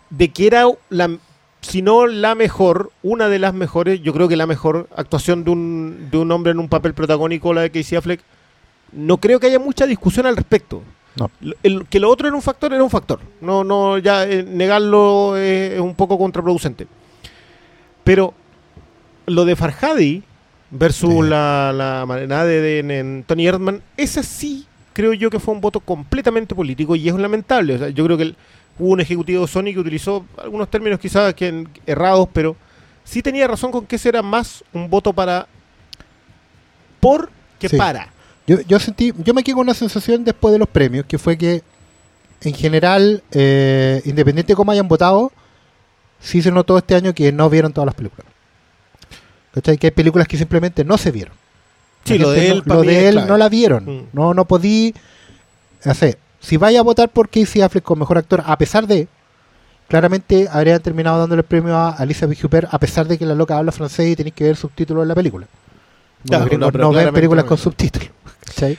de 0.09 0.29
que 0.31 0.47
era 0.47 0.65
la, 0.89 1.11
si 1.61 1.83
no 1.83 2.07
la 2.07 2.35
mejor, 2.35 2.91
una 3.03 3.29
de 3.29 3.39
las 3.39 3.53
mejores, 3.53 4.01
yo 4.01 4.15
creo 4.15 4.27
que 4.29 4.37
la 4.37 4.47
mejor 4.47 4.89
actuación 4.97 5.45
de 5.45 5.51
un, 5.51 6.09
de 6.11 6.17
un 6.17 6.33
hombre 6.33 6.53
en 6.53 6.59
un 6.61 6.69
papel 6.71 6.95
protagónico, 6.95 7.53
la 7.53 7.61
de 7.61 7.71
Casey 7.71 7.99
Affleck, 7.99 8.21
no 8.93 9.19
creo 9.19 9.39
que 9.39 9.49
haya 9.49 9.59
mucha 9.59 9.85
discusión 9.87 10.25
al 10.25 10.37
respecto. 10.37 10.83
No. 11.17 11.31
El- 11.63 11.87
que 11.89 12.01
lo 12.01 12.09
otro 12.09 12.27
era 12.29 12.37
un 12.37 12.43
factor, 12.43 12.73
era 12.73 12.83
un 12.83 12.89
factor. 12.89 13.21
No, 13.43 13.63
no, 13.65 13.99
ya 13.99 14.25
eh, 14.25 14.43
negarlo 14.45 15.37
es 15.37 15.79
un 15.79 15.95
poco 15.95 16.17
contraproducente. 16.17 16.87
Pero 18.09 18.33
lo 19.27 19.45
de 19.45 19.55
Farhadi 19.55 20.23
versus 20.71 21.13
Sí. 21.13 21.29
la, 21.29 21.75
la 21.75 22.45
de, 22.47 23.23
Tony 23.27 23.47
Erdman, 23.47 23.83
esa 23.99 24.23
sí 24.23 24.67
creo 24.95 25.13
yo 25.13 25.29
que 25.29 25.39
fue 25.39 25.53
un 25.53 25.61
voto 25.61 25.79
completamente 25.81 26.55
político 26.55 26.97
y 26.97 27.07
es 27.07 27.15
lamentable. 27.15 27.75
O 27.75 27.79
sea, 27.79 27.89
yo 27.91 28.05
creo 28.07 28.17
que 28.17 28.23
el- 28.23 28.37
hubo 28.79 28.93
un 28.93 29.03
ejecutivo 29.03 29.43
de 29.43 29.49
Sony 29.49 29.75
que 29.75 29.79
utilizó 29.81 30.25
algunos 30.43 30.71
términos 30.71 30.99
quizás 30.99 31.35
que 31.35 31.67
errados, 31.85 32.31
pero 32.33 32.57
sí 33.05 33.21
tenía 33.21 33.47
razón 33.47 33.71
con 33.71 33.85
que 33.85 33.97
ese 33.97 34.09
era 34.09 34.23
más 34.23 34.65
un 34.73 34.89
voto 34.89 35.13
para 35.13 35.47
por 37.01 37.29
que 37.59 37.69
Sí. 37.69 37.77
para. 37.77 38.09
Yo, 38.47 38.59
yo 38.63 38.79
sentí, 38.81 39.13
yo 39.23 39.35
me 39.35 39.45
quedé 39.45 39.55
con 39.55 39.65
una 39.67 39.75
sensación 39.75 40.25
después 40.25 40.53
de 40.53 40.59
los 40.59 40.69
premios, 40.69 41.05
que 41.05 41.19
fue 41.19 41.37
que 41.37 41.63
en 42.41 42.55
general, 42.55 43.23
eh, 43.33 44.01
independiente 44.07 44.55
de 44.55 44.57
cómo 44.57 44.73
hayan 44.73 44.89
votado, 44.89 45.31
sí 46.21 46.43
se 46.43 46.51
notó 46.51 46.79
este 46.79 46.95
año 46.95 47.15
que 47.15 47.33
no 47.33 47.49
vieron 47.51 47.73
todas 47.73 47.87
las 47.87 47.95
películas. 47.95 48.27
¿Cachai? 49.53 49.79
Que 49.79 49.89
hay 49.89 49.91
películas 49.93 50.29
que 50.29 50.37
simplemente 50.37 50.85
no 50.85 50.99
se 50.99 51.11
vieron. 51.11 51.35
La 52.05 52.13
Sí, 52.13 52.19
lo 52.19 52.31
de 52.31 52.49
no- 52.49 52.55
él, 52.55 52.63
pa' 52.63 52.75
lo 52.75 52.83
de 52.83 53.09
él 53.09 53.27
no 53.27 53.37
la 53.37 53.49
vieron. 53.49 53.85
Mm. 53.85 54.03
No, 54.13 54.35
no 54.35 54.45
podí 54.47 54.95
hacer. 55.85 56.19
Si 56.41 56.57
vaya 56.57 56.81
a 56.81 56.83
votar 56.83 57.09
por 57.09 57.29
Casey 57.29 57.63
Affleck 57.63 57.85
como 57.85 58.01
mejor 58.01 58.19
actor, 58.19 58.43
a 58.47 58.57
pesar 58.57 58.87
de, 58.87 59.09
claramente 59.89 60.49
habrían 60.51 60.81
terminado 60.81 61.19
dándole 61.19 61.41
el 61.41 61.47
premio 61.47 61.77
a 61.77 61.97
Elizabeth 62.01 62.43
Huppert, 62.45 62.73
a 62.73 62.79
pesar 62.79 63.07
de 63.09 63.19
que 63.19 63.27
la 63.27 63.35
loca 63.35 63.57
habla 63.59 63.73
francés 63.73 64.09
y 64.09 64.17
tenéis 64.17 64.35
que 64.35 64.45
ver 64.45 64.57
subtítulos 64.57 65.03
en 65.03 65.09
la 65.09 65.15
película. 65.15 65.47
Claro, 66.25 66.45
Los 66.45 66.51
gringos 66.51 66.73
no, 66.75 66.79
no 66.81 66.93
ven 66.93 67.13
películas 67.13 67.45
no 67.45 67.49
con 67.49 67.59
subtítulos. 67.59 68.11
¿cachai? 68.45 68.77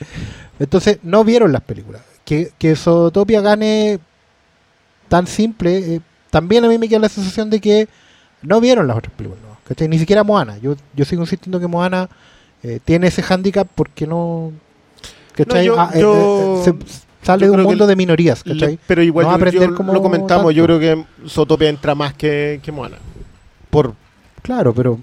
Entonces, 0.58 0.98
no 1.02 1.24
vieron 1.24 1.52
las 1.52 1.62
películas. 1.62 2.02
Que, 2.24 2.52
que 2.58 2.76
Zootopia 2.76 3.40
gane 3.40 3.98
tan 5.08 5.26
simple, 5.26 5.96
eh, 5.96 6.00
también 6.30 6.64
a 6.64 6.68
mí 6.68 6.78
me 6.78 6.88
queda 6.88 7.00
la 7.00 7.08
sensación 7.08 7.50
de 7.50 7.60
que 7.60 7.88
no 8.42 8.60
vieron 8.60 8.86
las 8.86 8.96
otras 8.96 9.12
películas. 9.14 9.42
¿no? 9.48 9.56
¿cachai? 9.64 9.88
Ni 9.88 9.98
siquiera 9.98 10.24
Moana. 10.24 10.58
Yo, 10.58 10.74
yo 10.94 11.04
sigo 11.04 11.22
insistiendo 11.22 11.60
que 11.60 11.66
Moana 11.66 12.08
eh, 12.62 12.80
tiene 12.84 13.06
ese 13.08 13.22
hándicap 13.22 13.66
porque 13.74 14.06
no... 14.06 14.52
¿cachai? 15.34 15.66
yo- 15.66 15.78
Ah, 15.78 15.90
eh, 15.94 16.00
yo- 16.00 16.60
eh, 16.60 16.64
se- 16.64 16.74
sale 17.26 17.46
de 17.46 17.50
un 17.52 17.58
que 17.58 17.62
mundo 17.64 17.86
de 17.86 17.96
minorías. 17.96 18.44
Le- 18.46 18.54
¿cachai? 18.54 18.78
pero 18.86 19.02
igual 19.02 19.26
No 19.26 19.30
yo- 19.32 19.36
aprender 19.36 19.74
como 19.74 19.92
lo 19.92 20.02
comentamos, 20.02 20.54
yo 20.54 20.64
creo 20.64 20.78
que 20.78 21.04
Zootopia 21.28 21.68
entra 21.68 21.94
más 21.94 22.14
que, 22.14 22.60
que 22.62 22.72
Moana. 22.72 22.96
Por, 23.70 23.94
Claro, 24.42 24.72
pero... 24.74 24.98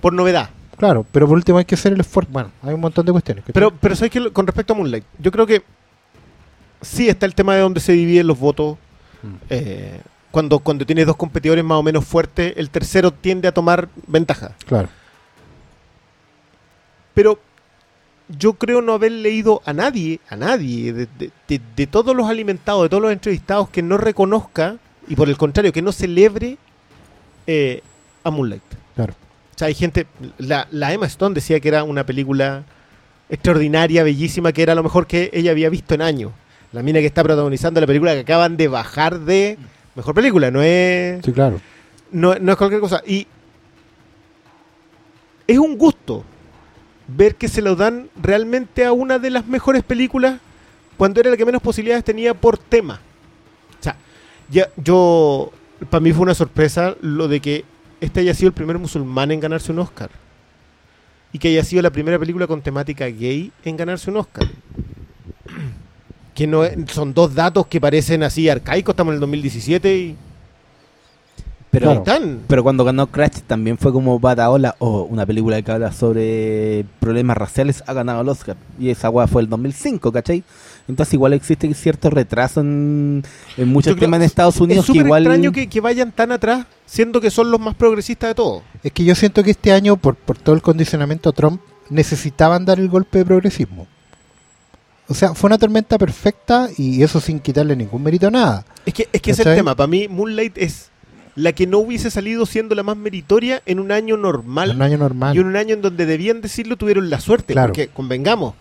por 0.00 0.12
novedad. 0.12 0.50
Claro, 0.76 1.06
pero 1.12 1.26
por 1.28 1.36
último 1.36 1.58
hay 1.58 1.64
que 1.64 1.74
hacer 1.76 1.92
el 1.92 2.00
esfuerzo. 2.00 2.30
Bueno, 2.32 2.50
hay 2.62 2.74
un 2.74 2.80
montón 2.80 3.06
de 3.06 3.12
cuestiones. 3.12 3.42
¿cachai? 3.44 3.54
Pero, 3.54 3.70
pero 3.80 3.94
¿sabes 3.96 4.10
qué? 4.10 4.30
Con 4.32 4.46
respecto 4.46 4.72
a 4.72 4.76
Moonlight, 4.76 5.04
yo 5.18 5.30
creo 5.30 5.46
que 5.46 5.62
sí 6.80 7.08
está 7.08 7.26
el 7.26 7.34
tema 7.34 7.54
de 7.54 7.60
donde 7.60 7.80
se 7.80 7.92
dividen 7.92 8.26
los 8.26 8.38
votos. 8.38 8.76
Mm. 9.22 9.26
Eh, 9.50 10.00
cuando, 10.32 10.58
cuando 10.58 10.84
tienes 10.84 11.06
dos 11.06 11.14
competidores 11.16 11.62
más 11.62 11.78
o 11.78 11.82
menos 11.84 12.04
fuertes, 12.04 12.54
el 12.56 12.68
tercero 12.70 13.12
tiende 13.12 13.46
a 13.46 13.52
tomar 13.52 13.88
ventaja. 14.08 14.56
Claro. 14.66 14.88
Pero 17.14 17.38
yo 18.28 18.54
creo 18.54 18.80
no 18.80 18.94
haber 18.94 19.12
leído 19.12 19.60
a 19.64 19.72
nadie, 19.72 20.20
a 20.28 20.36
nadie, 20.36 20.92
de, 20.92 21.06
de- 21.18 21.30
de- 21.48 21.60
de 21.76 21.86
todos 21.86 22.16
los 22.16 22.28
alimentados, 22.28 22.82
de 22.84 22.88
todos 22.88 23.02
los 23.02 23.12
entrevistados, 23.12 23.68
que 23.68 23.82
no 23.82 23.98
reconozca, 23.98 24.76
y 25.06 25.14
por 25.16 25.28
el 25.28 25.36
contrario, 25.36 25.72
que 25.72 25.82
no 25.82 25.92
celebre 25.92 26.56
eh, 27.46 27.82
a 28.24 28.30
Moonlight. 28.30 28.62
Claro. 28.96 29.12
O 29.54 29.58
sea, 29.58 29.68
hay 29.68 29.74
gente, 29.74 30.06
la, 30.38 30.66
la 30.70 30.92
Emma 30.92 31.06
Stone 31.06 31.34
decía 31.34 31.60
que 31.60 31.68
era 31.68 31.84
una 31.84 32.06
película 32.06 32.62
extraordinaria, 33.28 34.02
bellísima, 34.02 34.52
que 34.52 34.62
era 34.62 34.74
lo 34.74 34.82
mejor 34.82 35.06
que 35.06 35.30
ella 35.34 35.50
había 35.50 35.68
visto 35.68 35.94
en 35.94 36.02
años. 36.02 36.32
La 36.72 36.82
mina 36.82 37.00
que 37.00 37.06
está 37.06 37.22
protagonizando 37.22 37.80
la 37.82 37.86
película 37.86 38.14
que 38.14 38.20
acaban 38.20 38.56
de 38.56 38.68
bajar 38.68 39.20
de 39.20 39.58
mejor 39.94 40.14
película, 40.14 40.50
no 40.50 40.62
es 40.62 41.24
Sí, 41.24 41.32
claro. 41.32 41.60
no, 42.10 42.34
no 42.34 42.52
es 42.52 42.58
cualquier 42.58 42.80
cosa. 42.80 43.02
Y 43.06 43.26
es 45.46 45.58
un 45.58 45.76
gusto 45.76 46.24
ver 47.08 47.34
que 47.34 47.48
se 47.48 47.62
lo 47.62 47.76
dan 47.76 48.08
realmente 48.20 48.84
a 48.84 48.92
una 48.92 49.18
de 49.18 49.30
las 49.30 49.46
mejores 49.46 49.82
películas 49.82 50.38
cuando 50.96 51.20
era 51.20 51.30
la 51.30 51.36
que 51.36 51.44
menos 51.44 51.62
posibilidades 51.62 52.04
tenía 52.04 52.32
por 52.34 52.58
tema. 52.58 53.00
O 53.80 53.82
sea, 53.82 53.96
ya, 54.50 54.68
yo, 54.76 55.50
para 55.90 56.00
mí 56.00 56.12
fue 56.12 56.22
una 56.22 56.34
sorpresa 56.34 56.94
lo 57.00 57.28
de 57.28 57.40
que 57.40 57.64
este 58.00 58.20
haya 58.20 58.34
sido 58.34 58.48
el 58.48 58.54
primer 58.54 58.78
musulmán 58.78 59.30
en 59.30 59.40
ganarse 59.40 59.72
un 59.72 59.80
Oscar. 59.80 60.10
Y 61.32 61.38
que 61.38 61.48
haya 61.48 61.64
sido 61.64 61.82
la 61.82 61.90
primera 61.90 62.18
película 62.18 62.46
con 62.46 62.60
temática 62.60 63.06
gay 63.06 63.52
en 63.64 63.76
ganarse 63.76 64.10
un 64.10 64.18
Oscar. 64.18 64.46
Que 66.42 66.46
no 66.48 66.64
es- 66.64 66.76
son 66.90 67.14
dos 67.14 67.32
datos 67.36 67.68
que 67.68 67.80
parecen 67.80 68.24
así 68.24 68.48
arcaicos, 68.48 68.94
estamos 68.94 69.12
en 69.12 69.14
el 69.14 69.20
2017 69.20 69.96
y 69.96 70.16
Pero, 71.70 71.86
Claro. 71.86 71.98
están. 72.00 72.40
pero 72.48 72.62
cuando 72.64 72.84
ganó 72.84 73.06
Crash 73.06 73.42
también 73.46 73.78
fue 73.78 73.92
como 73.92 74.18
Bataola 74.18 74.74
o 74.80 75.04
una 75.04 75.24
película 75.24 75.62
que 75.62 75.70
habla 75.72 75.90
sobre 75.92 76.84
problemas 77.00 77.36
raciales 77.36 77.82
ha 77.86 77.92
ganado 77.94 78.20
el 78.20 78.28
Oscar. 78.28 78.56
Y 78.78 78.90
esa 78.90 79.08
weá 79.08 79.26
fue 79.26 79.40
el 79.42 79.48
2005, 79.48 80.10
¿cachai? 80.12 80.42
Entonces 80.88 81.14
igual 81.14 81.32
existe 81.32 81.72
cierto 81.72 82.10
retraso 82.10 82.60
en, 82.60 83.22
en 83.56 83.68
muchos 83.68 83.94
Yo 83.94 84.00
temas 84.00 84.18
en 84.18 84.24
Estados 84.24 84.60
Unidos 84.60 84.84
es 84.86 84.92
que 84.92 84.98
igual... 84.98 85.22
extraño 85.22 85.50
que, 85.52 85.66
que 85.68 85.80
vayan 85.80 86.10
tan 86.12 86.30
atrás, 86.32 86.66
siendo 86.84 87.20
que 87.22 87.30
son 87.30 87.50
los 87.52 87.58
más 87.60 87.74
progresistas 87.76 88.30
de 88.30 88.34
todos. 88.34 88.62
Es 88.82 88.90
que 88.92 89.04
yo 89.04 89.14
siento 89.14 89.42
que 89.44 89.52
este 89.52 89.72
año, 89.72 89.96
por, 89.96 90.16
por 90.16 90.36
todo 90.36 90.54
el 90.56 90.60
condicionamiento 90.60 91.32
Trump, 91.32 91.60
necesitaban 91.88 92.64
dar 92.66 92.78
el 92.80 92.88
golpe 92.88 93.18
de 93.18 93.24
progresismo. 93.24 93.86
O 95.12 95.14
sea, 95.14 95.34
fue 95.34 95.48
una 95.48 95.58
tormenta 95.58 95.98
perfecta 95.98 96.68
y 96.76 97.02
eso 97.02 97.20
sin 97.20 97.38
quitarle 97.38 97.76
ningún 97.76 98.02
mérito 98.02 98.28
a 98.28 98.30
nada. 98.30 98.64
Es 98.86 98.94
que, 98.94 99.08
es 99.12 99.20
que 99.20 99.30
ese 99.32 99.42
es 99.42 99.46
el 99.48 99.56
tema. 99.56 99.74
Para 99.76 99.86
mí, 99.86 100.08
Moonlight 100.08 100.56
es 100.56 100.88
la 101.34 101.52
que 101.52 101.66
no 101.66 101.78
hubiese 101.78 102.10
salido 102.10 102.46
siendo 102.46 102.74
la 102.74 102.82
más 102.82 102.96
meritoria 102.96 103.62
en 103.66 103.78
un 103.78 103.92
año 103.92 104.16
normal. 104.16 104.70
En 104.70 104.76
un 104.76 104.82
año 104.82 104.98
normal. 104.98 105.36
y 105.36 105.40
en 105.40 105.46
un 105.46 105.56
año 105.56 105.74
en 105.74 105.82
donde 105.82 106.06
debían 106.06 106.40
decirlo 106.40 106.76
tuvieron 106.76 107.10
la 107.10 107.20
suerte. 107.20 107.52
Claro. 107.52 107.68
Porque, 107.68 107.88
convengamos, 107.88 108.54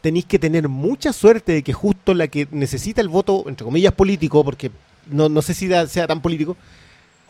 tenéis 0.00 0.24
que 0.26 0.38
tener 0.38 0.68
mucha 0.68 1.12
suerte 1.12 1.52
de 1.52 1.62
que 1.62 1.72
justo 1.72 2.14
la 2.14 2.28
que 2.28 2.46
necesita 2.52 3.00
el 3.00 3.08
voto, 3.08 3.44
entre 3.48 3.64
comillas, 3.64 3.92
político, 3.92 4.44
porque 4.44 4.70
no, 5.10 5.28
no 5.28 5.42
sé 5.42 5.54
si 5.54 5.66
da- 5.68 5.86
sea 5.88 6.06
tan 6.06 6.22
político, 6.22 6.56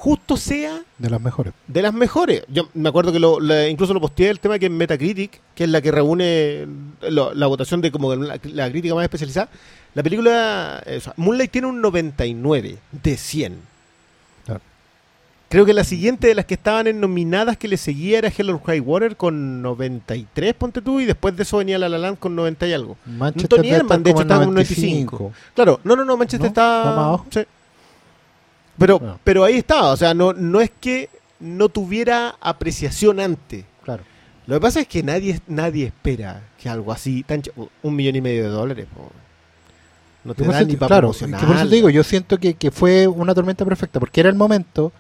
justo 0.02 0.38
sea 0.38 0.80
De 0.96 1.10
las 1.10 1.20
mejores. 1.20 1.52
de 1.66 1.82
las 1.82 1.92
mejores. 1.92 2.42
Yo 2.48 2.68
me 2.72 2.88
acuerdo 2.88 3.12
que 3.12 3.18
lo, 3.20 3.38
la- 3.38 3.68
incluso 3.68 3.92
lo 3.92 4.00
posteé 4.00 4.30
el 4.30 4.40
tema 4.40 4.58
que 4.58 4.64
en 4.66 4.76
Metacritic, 4.78 5.38
que 5.54 5.64
es 5.64 5.70
la 5.70 5.82
que 5.82 5.90
reúne 5.92 6.66
lo- 7.10 7.34
la 7.34 7.46
votación 7.46 7.82
de 7.82 7.92
como 7.92 8.14
la, 8.14 8.40
la 8.42 8.70
crítica 8.70 8.94
más 8.94 9.04
especializada. 9.04 9.50
La 9.94 10.02
película, 10.02 10.82
eh, 10.86 10.96
o 10.96 11.00
sea, 11.02 11.12
Moonlight 11.18 11.50
tiene 11.50 11.66
un 11.68 11.82
99 11.82 12.78
de 13.02 13.16
100. 13.18 13.56
Claro. 14.46 14.60
Creo 15.50 15.66
que 15.66 15.74
la 15.74 15.84
siguiente 15.84 16.28
de 16.28 16.34
las 16.34 16.46
que 16.46 16.54
estaban 16.54 16.86
en 16.86 16.98
nominadas 16.98 17.58
que 17.58 17.68
le 17.68 17.76
seguía 17.76 18.18
era 18.18 18.32
Hell 18.34 18.48
or 18.50 18.62
High 18.64 18.80
Water 18.80 19.16
con 19.16 19.60
93, 19.60 20.54
ponte 20.54 20.80
tú, 20.80 21.00
y 21.00 21.04
después 21.04 21.36
de 21.36 21.42
eso 21.42 21.58
venía 21.58 21.78
La 21.78 21.90
La 21.90 21.98
Land 21.98 22.18
con 22.18 22.34
90 22.34 22.66
y 22.68 22.72
algo. 22.72 22.96
Manchester 23.04 23.48
Tony 23.58 23.68
estar 23.70 24.00
de 24.00 24.10
hecho, 24.10 24.14
como 24.14 24.20
en 24.20 24.26
estaba 24.26 24.44
con 24.46 24.54
95. 24.54 25.32
Claro, 25.54 25.80
no, 25.84 25.94
no, 25.94 26.04
no, 26.06 26.16
Manchester 26.16 26.40
¿No? 26.40 26.46
está... 26.46 27.18
Sí. 27.30 27.40
Pero, 28.80 29.18
pero 29.24 29.44
ahí 29.44 29.56
estaba, 29.56 29.90
o 29.90 29.96
sea, 29.96 30.14
no, 30.14 30.32
no 30.32 30.58
es 30.62 30.70
que 30.80 31.10
no 31.38 31.68
tuviera 31.68 32.36
apreciación 32.40 33.20
antes. 33.20 33.66
Claro. 33.84 34.04
Lo 34.46 34.56
que 34.56 34.60
pasa 34.62 34.80
es 34.80 34.88
que 34.88 35.02
nadie, 35.02 35.38
nadie 35.46 35.84
espera 35.84 36.42
que 36.58 36.66
algo 36.70 36.90
así, 36.90 37.22
tan 37.22 37.42
un 37.82 37.94
millón 37.94 38.16
y 38.16 38.22
medio 38.22 38.44
de 38.44 38.48
dólares, 38.48 38.86
po. 38.94 39.10
no 40.24 40.34
te 40.34 40.44
da 40.44 40.64
ni 40.64 40.76
para 40.76 40.88
claro, 40.88 41.12
que 41.12 41.46
por 41.46 41.56
eso 41.56 41.68
te 41.68 41.74
digo, 41.74 41.90
yo 41.90 42.02
siento 42.02 42.38
que, 42.38 42.54
que 42.54 42.70
fue 42.70 43.06
una 43.06 43.34
tormenta 43.34 43.66
perfecta, 43.66 44.00
porque 44.00 44.20
era 44.20 44.30
el 44.30 44.36
momento, 44.36 44.92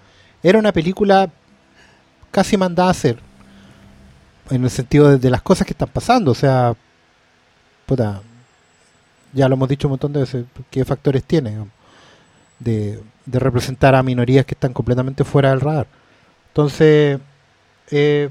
era 0.42 0.58
una 0.58 0.72
película 0.72 1.30
casi 2.30 2.58
mandada 2.58 2.88
a 2.88 2.92
hacer, 2.92 3.18
en 4.50 4.62
el 4.62 4.70
sentido 4.70 5.08
de, 5.08 5.16
de 5.16 5.30
las 5.30 5.40
cosas 5.40 5.66
que 5.66 5.72
están 5.72 5.88
pasando, 5.88 6.32
o 6.32 6.34
sea, 6.34 6.76
puta, 7.86 8.20
ya 9.32 9.48
lo 9.48 9.54
hemos 9.54 9.70
dicho 9.70 9.88
un 9.88 9.92
montón 9.92 10.12
de 10.12 10.20
veces, 10.20 10.44
qué 10.70 10.84
factores 10.84 11.24
tiene 11.24 11.56
de, 12.60 13.00
de 13.26 13.38
representar 13.38 13.94
a 13.94 14.02
minorías 14.02 14.46
que 14.46 14.54
están 14.54 14.72
completamente 14.72 15.24
fuera 15.24 15.50
del 15.50 15.60
radar. 15.60 15.86
Entonces, 16.48 17.18
eh, 17.90 18.28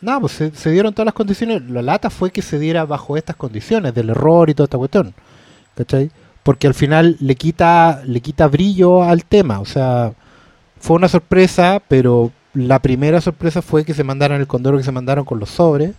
nada, 0.00 0.20
pues 0.20 0.32
se, 0.32 0.70
dieron 0.70 0.92
todas 0.92 1.06
las 1.06 1.14
condiciones. 1.14 1.62
La 1.70 1.82
lata 1.82 2.10
fue 2.10 2.30
que 2.30 2.42
se 2.42 2.58
diera 2.58 2.84
bajo 2.84 3.16
estas 3.16 3.36
condiciones, 3.36 3.94
del 3.94 4.10
error 4.10 4.50
y 4.50 4.54
toda 4.54 4.66
esta 4.66 4.78
cuestión. 4.78 5.14
¿Cachai? 5.76 6.10
Porque 6.42 6.66
al 6.66 6.74
final 6.74 7.16
le 7.20 7.34
quita, 7.36 8.02
le 8.04 8.20
quita 8.20 8.48
brillo 8.48 9.02
al 9.02 9.24
tema. 9.24 9.60
O 9.60 9.64
sea, 9.64 10.12
fue 10.78 10.96
una 10.96 11.08
sorpresa, 11.08 11.80
pero 11.88 12.32
la 12.54 12.80
primera 12.80 13.20
sorpresa 13.20 13.62
fue 13.62 13.84
que 13.84 13.94
se 13.94 14.04
mandaran 14.04 14.40
el 14.40 14.46
condoro 14.46 14.76
que 14.76 14.84
se 14.84 14.92
mandaron 14.92 15.24
con 15.24 15.38
los 15.40 15.50
sobres 15.50 15.94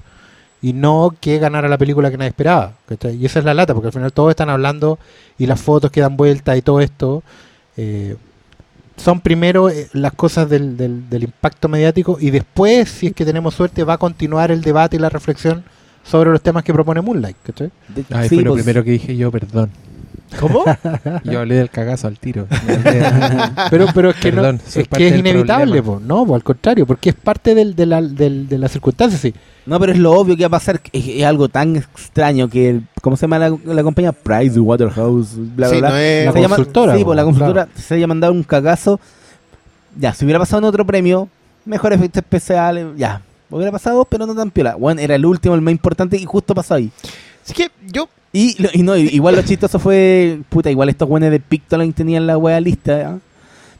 y 0.61 0.73
no 0.73 1.15
que 1.19 1.39
ganara 1.39 1.67
la 1.67 1.77
película 1.77 2.11
que 2.11 2.17
nadie 2.17 2.29
esperaba. 2.29 2.73
¿cachai? 2.87 3.15
Y 3.15 3.25
esa 3.25 3.39
es 3.39 3.45
la 3.45 3.53
lata, 3.53 3.73
porque 3.73 3.87
al 3.87 3.93
final 3.93 4.13
todos 4.13 4.29
están 4.29 4.49
hablando 4.49 4.99
y 5.37 5.47
las 5.47 5.61
fotos 5.61 5.91
que 5.91 6.01
dan 6.01 6.17
vuelta 6.17 6.55
y 6.55 6.61
todo 6.61 6.81
esto 6.81 7.23
eh, 7.77 8.15
son 8.97 9.21
primero 9.21 9.69
eh, 9.69 9.87
las 9.93 10.13
cosas 10.13 10.49
del, 10.49 10.77
del, 10.77 11.09
del 11.09 11.23
impacto 11.23 11.67
mediático 11.67 12.17
y 12.19 12.29
después, 12.29 12.89
si 12.89 13.07
es 13.07 13.13
que 13.13 13.25
tenemos 13.25 13.55
suerte, 13.55 13.83
va 13.83 13.93
a 13.93 13.97
continuar 13.97 14.51
el 14.51 14.61
debate 14.61 14.97
y 14.97 14.99
la 14.99 15.09
reflexión 15.09 15.63
sobre 16.03 16.31
los 16.31 16.41
temas 16.41 16.63
que 16.63 16.73
propone 16.73 17.01
Moonlight. 17.01 17.37
¿cachai? 17.43 17.71
Ay, 18.11 18.29
sí, 18.29 18.35
fue 18.35 18.43
lo 18.43 18.51
pues, 18.51 18.63
primero 18.63 18.83
que 18.83 18.91
dije 18.91 19.15
yo, 19.15 19.31
perdón. 19.31 19.71
¿Cómo? 20.39 20.63
Yo 21.23 21.39
hablé 21.41 21.55
del 21.55 21.69
cagazo 21.69 22.07
al 22.07 22.17
tiro. 22.17 22.47
Pero, 23.69 23.85
pero 23.93 24.09
es 24.09 24.15
que, 24.17 24.31
Perdón, 24.31 24.59
no, 24.75 24.81
es, 24.81 24.87
que 24.87 25.07
es 25.07 25.17
inevitable, 25.17 25.81
po. 25.83 25.99
no, 26.03 26.25
po, 26.25 26.35
al 26.35 26.43
contrario, 26.43 26.85
porque 26.85 27.09
es 27.09 27.15
parte 27.15 27.53
del, 27.55 27.75
de, 27.75 27.85
la, 27.85 28.01
del, 28.01 28.47
de 28.47 28.57
las 28.57 28.71
circunstancias. 28.71 29.21
Sí. 29.21 29.33
No, 29.65 29.79
pero 29.79 29.91
es 29.93 29.97
lo 29.99 30.11
obvio 30.13 30.35
que 30.35 30.43
va 30.43 30.47
a 30.47 30.59
pasar. 30.59 30.81
Es, 30.91 31.07
es 31.07 31.23
algo 31.23 31.47
tan 31.49 31.75
extraño 31.75 32.49
que, 32.49 32.69
el- 32.71 32.83
¿cómo 33.01 33.15
se 33.15 33.21
llama 33.21 33.39
la, 33.39 33.55
la 33.65 33.83
compañía? 33.83 34.11
Price 34.11 34.59
Waterhouse, 34.59 35.29
bla, 35.35 35.67
bla, 35.67 35.69
Sí, 35.69 35.77
bla. 35.77 35.89
no 35.89 35.97
es- 35.97 36.25
La 36.25 36.31
Se 36.33 36.41
llama- 36.41 36.55
consultora, 36.55 36.93
sí, 36.95 36.99
po, 36.99 37.05
pues, 37.05 37.15
la 37.17 37.23
consultora 37.23 37.65
claro. 37.65 37.81
se 37.81 37.93
haya 37.95 38.07
mandado 38.07 38.33
un 38.33 38.43
cagazo. 38.43 38.99
Ya, 39.97 40.13
si 40.13 40.25
hubiera 40.25 40.39
pasado 40.39 40.59
en 40.59 40.65
otro 40.65 40.85
premio, 40.85 41.29
mejor 41.65 41.93
efecto 41.93 42.19
especial, 42.19 42.93
ya. 42.97 43.21
Hubiera 43.49 43.71
pasado, 43.71 44.03
pero 44.05 44.25
no 44.25 44.33
tan 44.35 44.49
piola. 44.49 44.75
Bueno, 44.75 44.99
era 44.99 45.13
el 45.15 45.25
último, 45.25 45.53
el 45.53 45.61
más 45.61 45.71
importante, 45.71 46.17
y 46.17 46.25
justo 46.25 46.55
pasó 46.55 46.73
ahí. 46.73 46.89
Así 47.45 47.53
que 47.53 47.69
yo 47.91 48.09
Y, 48.33 48.61
lo- 48.61 48.69
y 48.73 48.81
no, 48.83 48.97
igual 48.97 49.35
lo 49.35 49.41
chistoso 49.43 49.77
fue, 49.79 50.39
puta, 50.49 50.69
igual 50.71 50.89
estos 50.89 51.07
buenos 51.07 51.29
de 51.29 51.39
Pictoline 51.39 51.93
tenían 51.93 52.25
la 52.27 52.37
wea 52.37 52.59
lista. 52.59 53.19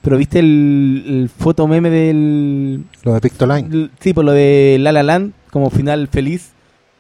Pero 0.02 0.18
viste 0.18 0.40
el, 0.40 1.04
el 1.08 1.30
foto 1.30 1.66
meme 1.68 1.90
del... 1.90 2.84
Lo 3.04 3.14
de 3.14 3.22
Pictoline. 3.22 3.90
Sí, 4.00 4.14
por 4.14 4.26
lo 4.26 4.32
de 4.34 4.78
La 4.80 4.92
La 4.92 5.02
Land, 5.02 5.32
como 5.50 5.70
final 5.70 6.08
feliz. 6.10 6.52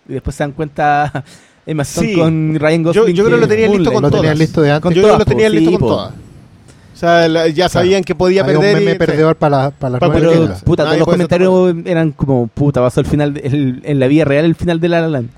Y 0.10 0.14
después 0.14 0.36
se 0.36 0.44
dan 0.44 0.54
cuenta 0.54 1.24
Emma 1.66 1.84
Stone 1.84 2.08
Sí. 2.08 2.16
con 2.16 2.56
Ryan 2.60 2.84
Yo- 2.86 3.02
Gosling. 3.02 3.16
yo 3.16 3.24
creo 3.26 3.38
que 3.38 3.42
lo 3.42 3.48
tenían 3.48 3.72
listo 3.72 3.92
con 3.94 4.02
Lo 4.04 4.10
tenían 4.10 4.24
todas. 4.34 4.40
listo 4.40 4.62
de 4.62 4.72
antes. 4.72 4.82
Con 4.84 4.94
yo 4.94 5.02
creo 5.02 5.04
que 5.04 5.08
todas, 5.10 5.20
lo 5.20 5.26
po, 5.26 5.30
tenían 5.32 5.52
sí, 5.52 5.58
listo 5.60 5.72
con 5.72 5.80
po. 5.82 5.88
todas. 5.96 6.12
O 6.14 6.98
sea, 6.98 7.28
la- 7.28 7.48
ya 7.50 7.68
sabían 7.70 8.04
que 8.06 8.16
podía 8.16 8.42
Había 8.44 8.54
perder. 8.58 8.78
un 8.78 8.80
meme 8.86 8.96
y- 8.96 8.98
perdedor 8.98 9.36
para, 9.36 9.64
la- 9.66 9.72
para 9.72 9.92
las 9.92 10.00
Pa- 10.00 10.12
Pero, 10.14 10.32
puta, 10.64 10.84
todos 10.86 10.98
los 10.98 11.08
comentarios 11.08 11.76
eran 11.86 12.12
como, 12.14 12.48
puta, 12.48 12.80
pasó 12.82 13.02
el 13.02 13.06
final, 13.06 13.34
de- 13.34 13.42
el- 13.42 13.82
en 13.84 14.00
la 14.00 14.08
vida 14.08 14.24
real, 14.26 14.46
el 14.46 14.56
final 14.56 14.80
de 14.80 14.88
La 14.90 15.02
La 15.02 15.10
Land. 15.10 15.30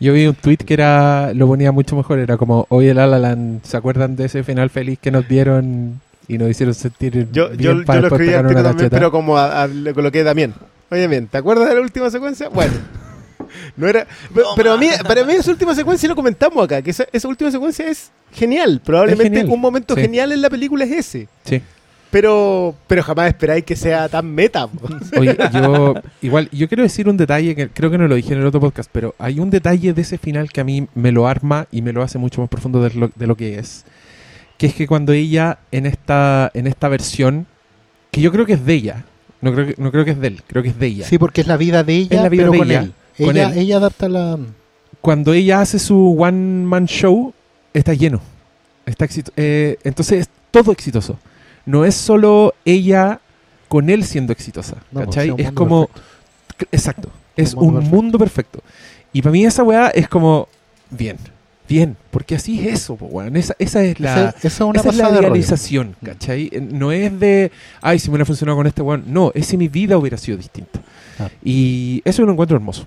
Yo 0.00 0.12
vi 0.14 0.26
un 0.26 0.34
tweet 0.34 0.56
que 0.58 0.74
era 0.74 1.32
lo 1.34 1.46
ponía 1.46 1.72
mucho 1.72 1.94
mejor. 1.94 2.18
Era 2.18 2.36
como, 2.36 2.66
hoy 2.70 2.88
el 2.88 2.98
Alalan, 2.98 3.60
¿se 3.62 3.76
acuerdan 3.76 4.16
de 4.16 4.24
ese 4.26 4.42
final 4.42 4.70
feliz 4.70 4.98
que 5.00 5.10
nos 5.10 5.28
dieron 5.28 6.00
y 6.26 6.38
nos 6.38 6.48
hicieron 6.50 6.74
sentir 6.74 7.28
Yo, 7.32 7.48
bien 7.50 7.60
yo, 7.60 7.72
yo 7.80 7.84
para 7.84 8.00
lo 8.00 8.08
después 8.08 8.28
escribí 8.28 8.62
también, 8.62 8.88
pero 8.90 9.10
como 9.10 9.36
a- 9.36 9.62
a- 9.62 9.66
lo 9.66 9.92
coloqué 9.94 10.24
también. 10.24 10.54
Oye, 10.90 11.06
bien, 11.06 11.26
¿te 11.28 11.38
acuerdas 11.38 11.68
de 11.68 11.74
la 11.74 11.80
última 11.82 12.10
secuencia? 12.10 12.48
Bueno. 12.48 12.72
No 13.76 13.88
era, 13.88 14.06
pero, 14.32 14.46
pero 14.54 14.72
a 14.74 14.76
mí, 14.76 14.88
para 15.06 15.24
mí 15.24 15.32
esa 15.32 15.50
última 15.50 15.74
secuencia 15.74 16.08
lo 16.08 16.14
comentamos 16.14 16.62
acá, 16.64 16.80
que 16.82 16.90
esa, 16.90 17.06
esa 17.12 17.26
última 17.26 17.50
secuencia 17.50 17.88
es 17.88 18.12
genial. 18.32 18.80
Probablemente 18.84 19.24
genial, 19.24 19.48
un 19.52 19.60
momento 19.60 19.96
sí. 19.96 20.02
genial 20.02 20.30
en 20.30 20.40
la 20.40 20.48
película 20.50 20.84
es 20.84 20.92
ese. 20.92 21.28
Sí. 21.44 21.60
Pero, 22.10 22.74
pero 22.88 23.02
jamás 23.04 23.28
esperáis 23.28 23.64
que 23.64 23.76
sea 23.76 24.08
tan 24.08 24.26
meta. 24.34 24.68
Oye, 25.16 25.36
yo 25.52 25.94
igual, 26.22 26.48
yo 26.50 26.66
quiero 26.66 26.82
decir 26.82 27.08
un 27.08 27.16
detalle 27.16 27.54
que 27.54 27.68
creo 27.68 27.88
que 27.90 27.98
no 27.98 28.08
lo 28.08 28.16
dije 28.16 28.32
en 28.34 28.40
el 28.40 28.46
otro 28.46 28.58
podcast, 28.60 28.90
pero 28.92 29.14
hay 29.18 29.38
un 29.38 29.48
detalle 29.50 29.92
de 29.92 30.02
ese 30.02 30.18
final 30.18 30.50
que 30.50 30.60
a 30.60 30.64
mí 30.64 30.88
me 30.94 31.12
lo 31.12 31.28
arma 31.28 31.66
y 31.70 31.82
me 31.82 31.92
lo 31.92 32.02
hace 32.02 32.18
mucho 32.18 32.40
más 32.40 32.50
profundo 32.50 32.82
de 32.82 32.90
lo, 32.94 33.10
de 33.14 33.26
lo 33.28 33.36
que 33.36 33.58
es. 33.58 33.84
Que 34.58 34.66
es 34.66 34.74
que 34.74 34.86
cuando 34.88 35.12
ella 35.12 35.58
en 35.70 35.86
esta, 35.86 36.50
en 36.52 36.66
esta 36.66 36.88
versión, 36.88 37.46
que 38.10 38.20
yo 38.20 38.32
creo 38.32 38.44
que 38.44 38.54
es 38.54 38.64
de 38.64 38.74
ella, 38.74 39.04
no 39.40 39.54
creo 39.54 39.66
que, 39.68 39.74
no 39.80 39.92
creo 39.92 40.04
que 40.04 40.10
es 40.10 40.20
de 40.20 40.26
él, 40.26 40.42
creo 40.48 40.62
que 40.64 40.70
es 40.70 40.78
de 40.78 40.86
ella. 40.88 41.06
Sí, 41.06 41.16
porque 41.16 41.40
es 41.42 41.46
la 41.46 41.56
vida 41.56 41.84
de 41.84 41.94
ella, 41.94 42.16
Es 42.16 42.22
la 42.22 42.28
vida 42.28 42.42
pero 42.42 42.52
de 42.52 42.58
con 42.58 42.70
ella, 42.70 42.80
él. 42.82 42.92
con 43.24 43.36
ella, 43.36 43.52
él. 43.52 43.58
ella 43.58 43.76
adapta 43.76 44.08
la... 44.08 44.36
Cuando 45.00 45.32
ella 45.32 45.60
hace 45.60 45.78
su 45.78 46.16
one 46.20 46.66
man 46.66 46.86
show, 46.86 47.32
está 47.72 47.94
lleno. 47.94 48.20
Está 48.84 49.06
exito- 49.06 49.32
eh, 49.36 49.78
entonces 49.84 50.20
es 50.22 50.28
todo 50.50 50.72
exitoso. 50.72 51.16
No 51.66 51.84
es 51.84 51.94
solo 51.94 52.54
ella 52.64 53.20
con 53.68 53.90
él 53.90 54.04
siendo 54.04 54.32
exitosa. 54.32 54.76
No, 54.90 55.00
pues, 55.02 55.06
¿cachai? 55.06 55.30
un 55.30 55.40
es 55.40 55.52
como. 55.52 55.86
perfecto. 55.86 56.68
Exacto. 56.72 57.10
Es 57.36 57.54
Un 57.54 57.60
mundo 57.60 57.68
un 57.68 57.74
perfecto. 57.80 57.96
mundo 57.96 58.18
perfecto. 58.18 58.60
Y 59.12 59.22
para 59.22 59.32
mí 59.32 59.44
esa 59.44 59.62
weá 59.62 59.88
es 59.88 60.08
como. 60.08 60.48
Bien. 60.90 61.16
Bien. 61.68 61.96
Porque 62.10 62.34
así 62.34 62.66
es 62.66 62.74
eso, 62.74 62.96
po, 62.96 63.06
weón. 63.06 63.36
Esa, 63.36 63.54
esa 63.58 63.82
es 63.84 64.00
la. 64.00 64.12
Esa, 64.12 64.28
esa 64.38 64.48
es 64.48 64.60
una 64.60 64.80
esa 64.80 64.88
es 64.88 64.96
la 64.96 65.10
realización, 65.10 65.94
¿cachai? 66.04 66.48
Eh, 66.52 66.60
No 66.60 66.90
es 66.90 67.18
de, 67.20 67.52
ay, 67.80 67.98
si 68.00 68.08
me 68.08 68.14
hubiera 68.14 68.24
funcionado 68.26 68.56
con 68.56 68.66
este 68.66 68.82
weón. 68.82 69.04
No, 69.06 69.30
es 69.34 69.46
si 69.46 69.56
mi 69.56 69.68
vida 69.68 69.96
hubiera 69.96 70.16
sido 70.16 70.36
distinta. 70.36 70.80
Ah. 71.18 71.28
Y 71.44 72.02
eso 72.04 72.24
lo 72.24 72.32
encuentro 72.32 72.56
hermoso. 72.56 72.86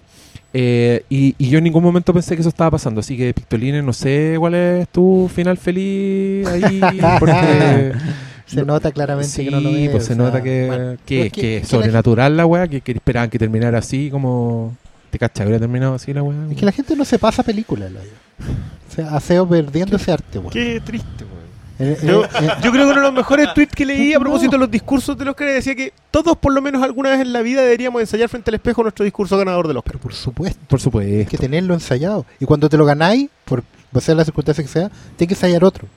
Eh, 0.55 1.03
y, 1.09 1.33
y 1.37 1.49
yo 1.49 1.57
en 1.59 1.63
ningún 1.63 1.81
momento 1.81 2.13
pensé 2.13 2.35
que 2.35 2.41
eso 2.41 2.49
estaba 2.49 2.71
pasando. 2.71 2.99
Así 2.99 3.15
que, 3.17 3.33
Pictoline, 3.33 3.81
no 3.81 3.93
sé 3.93 4.35
cuál 4.37 4.53
es 4.55 4.87
tu 4.89 5.31
final 5.33 5.57
feliz 5.57 6.45
ahí. 6.47 6.81
Porque. 7.19 7.93
Se 8.45 8.63
nota 8.65 8.91
claramente 8.91 9.29
sí, 9.31 9.45
que 9.45 9.51
no 9.51 9.59
lo 9.61 9.71
ves, 9.71 9.89
pues 9.89 10.05
se 10.05 10.13
o 10.13 10.15
sea, 10.15 10.25
nota 10.25 10.43
que, 10.43 10.65
bueno, 10.67 10.97
que, 11.05 11.25
es 11.27 11.31
que- 11.33 11.41
que 11.41 11.57
es 11.57 11.63
es 11.63 11.69
sobrenatural 11.69 12.35
la 12.37 12.45
weá, 12.45 12.67
que, 12.67 12.81
que 12.81 12.91
esperaban 12.93 13.29
que 13.29 13.39
terminara 13.39 13.77
así 13.79 14.09
como... 14.11 14.75
¿Te 15.11 15.19
cachai? 15.19 15.45
¿Hubiera 15.45 15.59
terminado 15.59 15.93
así 15.93 16.11
la 16.13 16.23
weá? 16.23 16.37
Es 16.51 16.57
que 16.57 16.65
la 16.65 16.71
gente 16.71 16.95
no 16.95 17.05
se 17.05 17.19
pasa 17.19 17.43
películas, 17.43 17.91
la 17.91 17.99
O 18.01 18.95
sea, 18.95 19.15
aseo 19.15 19.47
perdiendo 19.47 19.95
ese 19.95 20.11
arte, 20.11 20.39
weón. 20.39 20.51
Qué 20.51 20.81
triste, 20.83 21.23
weón. 21.23 21.43
Eh, 21.79 21.97
eh, 22.01 22.05
Yo, 22.07 22.23
eh, 22.25 22.29
yo 22.63 22.71
creo 22.71 22.85
que 22.85 22.91
uno 22.91 22.95
de 22.95 23.01
los 23.01 23.13
mejores 23.13 23.53
tweets 23.55 23.73
que 23.75 23.85
leí 23.85 24.13
a 24.13 24.19
propósito 24.19 24.51
de 24.51 24.57
los 24.59 24.69
discursos 24.71 25.17
de 25.17 25.25
los 25.25 25.35
que 25.35 25.43
decía 25.45 25.73
que 25.75 25.91
todos, 26.11 26.37
por 26.37 26.53
lo 26.53 26.61
menos 26.61 26.83
alguna 26.83 27.09
vez 27.11 27.21
en 27.21 27.33
la 27.33 27.41
vida, 27.41 27.61
deberíamos 27.61 27.99
ensayar 28.01 28.29
frente 28.29 28.51
al 28.51 28.55
espejo 28.55 28.83
nuestro 28.83 29.03
discurso 29.03 29.37
ganador 29.37 29.67
del 29.67 29.77
Oscar. 29.77 29.93
pero 29.93 29.99
por 30.03 30.13
supuesto, 30.13 30.59
Por 30.67 30.79
hay 30.79 30.83
supuesto. 30.83 31.29
que 31.31 31.37
tenerlo 31.37 31.73
ensayado. 31.73 32.25
Y 32.39 32.45
cuando 32.45 32.69
te 32.69 32.77
lo 32.77 32.85
ganáis, 32.85 33.29
por 33.45 33.63
ser 34.01 34.15
la 34.15 34.23
circunstancia 34.25 34.63
que 34.63 34.69
sea, 34.69 34.89
tienes 35.17 35.27
que 35.29 35.33
ensayar 35.45 35.63
otro. 35.63 35.87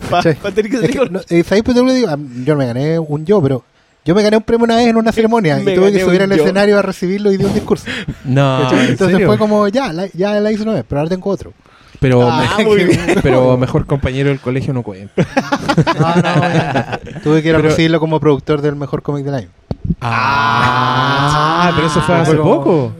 Pa- 0.10 0.22
Sí. 0.22 0.30
pa 0.40 0.50
tener 0.50 0.70
que 0.70 0.76
Es 0.76 0.80
salir 0.82 0.90
que, 0.92 0.98
con- 0.98 1.12
no, 1.12 1.20
eh, 1.28 1.42
¿sabéis 1.44 1.64
por 1.64 1.74
qué 1.74 1.80
te 1.80 1.86
lo 1.86 1.92
digo? 1.92 2.08
Ah, 2.08 2.16
Yo 2.44 2.54
no 2.54 2.58
me 2.60 2.66
gané 2.66 2.98
un 2.98 3.24
yo, 3.26 3.42
pero 3.42 3.62
yo 4.04 4.14
me 4.14 4.22
gané 4.22 4.36
un 4.36 4.42
premio 4.42 4.64
una 4.64 4.76
vez 4.76 4.86
en 4.88 4.96
una 4.96 5.12
ceremonia 5.12 5.60
y 5.60 5.64
tuve 5.74 5.92
que 5.92 6.00
subir 6.04 6.22
al 6.22 6.30
yo. 6.30 6.36
escenario 6.36 6.78
a 6.78 6.82
recibirlo 6.82 7.30
y 7.32 7.36
di 7.36 7.44
un 7.44 7.54
discurso. 7.54 7.86
No, 8.24 8.60
¿cachai? 8.62 8.78
¿en 8.78 8.90
Entonces 8.92 9.12
serio? 9.14 9.26
fue 9.26 9.38
como, 9.38 9.68
ya, 9.68 9.92
la, 9.92 10.06
ya 10.14 10.40
la 10.40 10.50
hice 10.52 10.62
una 10.62 10.74
vez, 10.74 10.84
pero 10.88 11.00
ahora 11.00 11.08
tengo 11.10 11.30
otro. 11.30 11.52
Pero, 12.00 12.22
Ah, 12.30 12.56
pero 13.24 13.56
mejor 13.56 13.84
compañero 13.84 14.28
del 14.28 14.38
colegio 14.38 14.72
no 14.72 14.82
cuenta. 14.84 15.26
No, 15.98 16.14
no, 16.14 17.20
tuve 17.24 17.42
que 17.42 17.48
ir 17.48 17.54
a 17.54 17.58
Pero- 17.58 17.70
recibirlo 17.70 17.98
como 17.98 18.20
productor 18.20 18.62
del 18.62 18.76
mejor 18.76 19.02
cómic 19.02 19.24
del 19.24 19.34
año. 19.34 19.48
Ah, 20.00 21.72
pero 21.74 21.86
eso 21.88 22.00
fue 22.02 22.14
hace 22.14 22.30
Pero- 22.32 22.44
poco. 22.44 22.92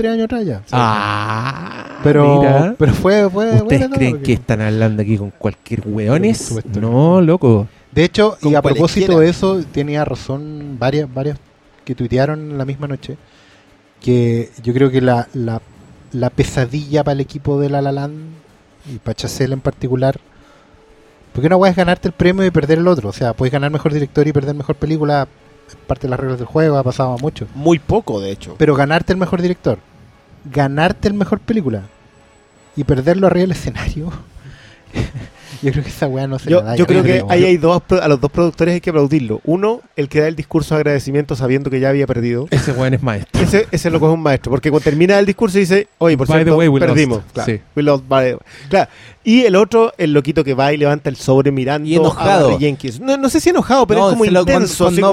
Tres 0.00 0.12
años 0.12 0.24
atrás 0.24 0.46
ya. 0.46 0.62
Ah, 0.72 2.00
Pero, 2.02 2.38
mira. 2.40 2.74
pero 2.78 2.92
fue, 2.94 3.28
fue 3.28 3.46
¿Ustedes 3.46 3.64
bueno, 3.64 3.88
¿no? 3.88 3.96
creen 3.96 4.10
Porque- 4.12 4.24
que 4.24 4.32
están 4.32 4.60
hablando 4.62 5.02
aquí 5.02 5.18
con 5.18 5.30
cualquier 5.30 5.82
weones? 5.86 6.54
No, 6.80 7.20
loco. 7.20 7.66
De 7.92 8.04
hecho, 8.04 8.38
y 8.42 8.54
a 8.54 8.62
propósito 8.62 9.18
de 9.18 9.28
eso, 9.28 9.62
tenía 9.72 10.04
razón 10.04 10.76
varias, 10.78 11.12
varias 11.12 11.38
que 11.84 11.94
tuitearon 11.94 12.56
la 12.56 12.64
misma 12.64 12.86
noche, 12.86 13.16
que 14.00 14.50
yo 14.62 14.72
creo 14.72 14.90
que 14.90 15.00
la, 15.00 15.28
la, 15.34 15.60
la 16.12 16.30
pesadilla 16.30 17.04
para 17.04 17.12
el 17.14 17.20
equipo 17.20 17.60
de 17.60 17.68
La 17.68 17.82
La 17.82 17.92
Land 17.92 18.14
y 18.90 18.96
para 18.98 19.14
Chazelle 19.14 19.52
en 19.52 19.60
particular 19.60 20.18
Porque 21.34 21.48
una 21.48 21.56
weá 21.56 21.70
es 21.70 21.76
ganarte 21.76 22.08
el 22.08 22.14
premio 22.14 22.44
y 22.46 22.50
perder 22.50 22.78
el 22.78 22.88
otro. 22.88 23.10
O 23.10 23.12
sea, 23.12 23.34
puedes 23.34 23.52
ganar 23.52 23.70
mejor 23.70 23.92
director 23.92 24.26
y 24.26 24.32
perder 24.32 24.54
mejor 24.54 24.76
película. 24.76 25.28
Es 25.68 25.76
parte 25.86 26.06
de 26.06 26.10
las 26.10 26.18
reglas 26.18 26.38
del 26.38 26.46
juego, 26.48 26.76
ha 26.78 26.82
pasado 26.82 27.16
mucho. 27.18 27.46
Muy 27.54 27.78
poco, 27.78 28.20
de 28.20 28.30
hecho. 28.32 28.54
Pero 28.58 28.74
ganarte 28.74 29.12
el 29.12 29.18
mejor 29.18 29.40
director, 29.42 29.78
ganarte 30.44 31.08
el 31.08 31.14
mejor 31.14 31.40
película 31.40 31.82
y 32.76 32.84
perderlo 32.84 33.26
arriba 33.26 33.42
del 33.42 33.52
escenario. 33.52 34.12
yo 35.62 35.72
creo 35.72 35.84
que 35.84 35.90
esa 35.90 36.06
weá 36.08 36.26
no 36.26 36.38
se 36.38 36.50
Yo, 36.50 36.58
la 36.58 36.64
da. 36.70 36.76
yo 36.76 36.86
creo 36.86 37.02
que 37.02 37.22
ahí 37.28 37.44
hay 37.44 37.56
dos, 37.56 37.82
a 38.00 38.08
los 38.08 38.20
dos 38.20 38.30
productores 38.30 38.74
hay 38.74 38.80
que 38.80 38.90
aplaudirlo. 38.90 39.40
Uno, 39.44 39.80
el 39.96 40.08
que 40.08 40.20
da 40.20 40.28
el 40.28 40.36
discurso 40.36 40.74
de 40.74 40.80
agradecimiento 40.80 41.36
sabiendo 41.36 41.70
que 41.70 41.80
ya 41.80 41.90
había 41.90 42.06
perdido. 42.06 42.46
Ese 42.50 42.72
weón 42.72 42.94
es 42.94 43.02
maestro. 43.02 43.40
Ese, 43.42 43.66
ese 43.70 43.90
loco 43.90 44.08
es 44.08 44.14
un 44.14 44.22
maestro, 44.22 44.50
porque 44.50 44.70
cuando 44.70 44.84
termina 44.84 45.18
el 45.18 45.26
discurso 45.26 45.58
dice, 45.58 45.88
oye, 45.98 46.16
por 46.16 46.26
By 46.26 46.38
the 46.38 46.44
cierto, 46.44 46.56
way, 46.58 46.68
we 46.68 46.80
perdimos. 46.80 47.18
lost. 47.18 47.32
Claro, 47.32 47.52
Sí. 47.52 47.60
we 47.76 47.82
lost 47.82 48.04
by- 48.08 48.36
claro. 48.68 48.90
Y 49.22 49.42
el 49.42 49.54
otro, 49.56 49.92
el 49.98 50.14
loquito 50.14 50.42
que 50.44 50.54
va 50.54 50.72
y 50.72 50.78
levanta 50.78 51.10
el 51.10 51.16
sobre 51.16 51.52
mirando 51.52 51.86
Y 51.86 51.94
enojado. 51.96 52.56
a 52.56 52.58
Jenkins. 52.58 53.00
No, 53.00 53.18
no 53.18 53.28
sé 53.28 53.38
si 53.38 53.50
enojado, 53.50 53.86
pero 53.86 54.00
No, 54.00 54.06
es 54.08 54.12
como 54.14 54.24
intenso. 54.24 54.90
yo 54.90 55.12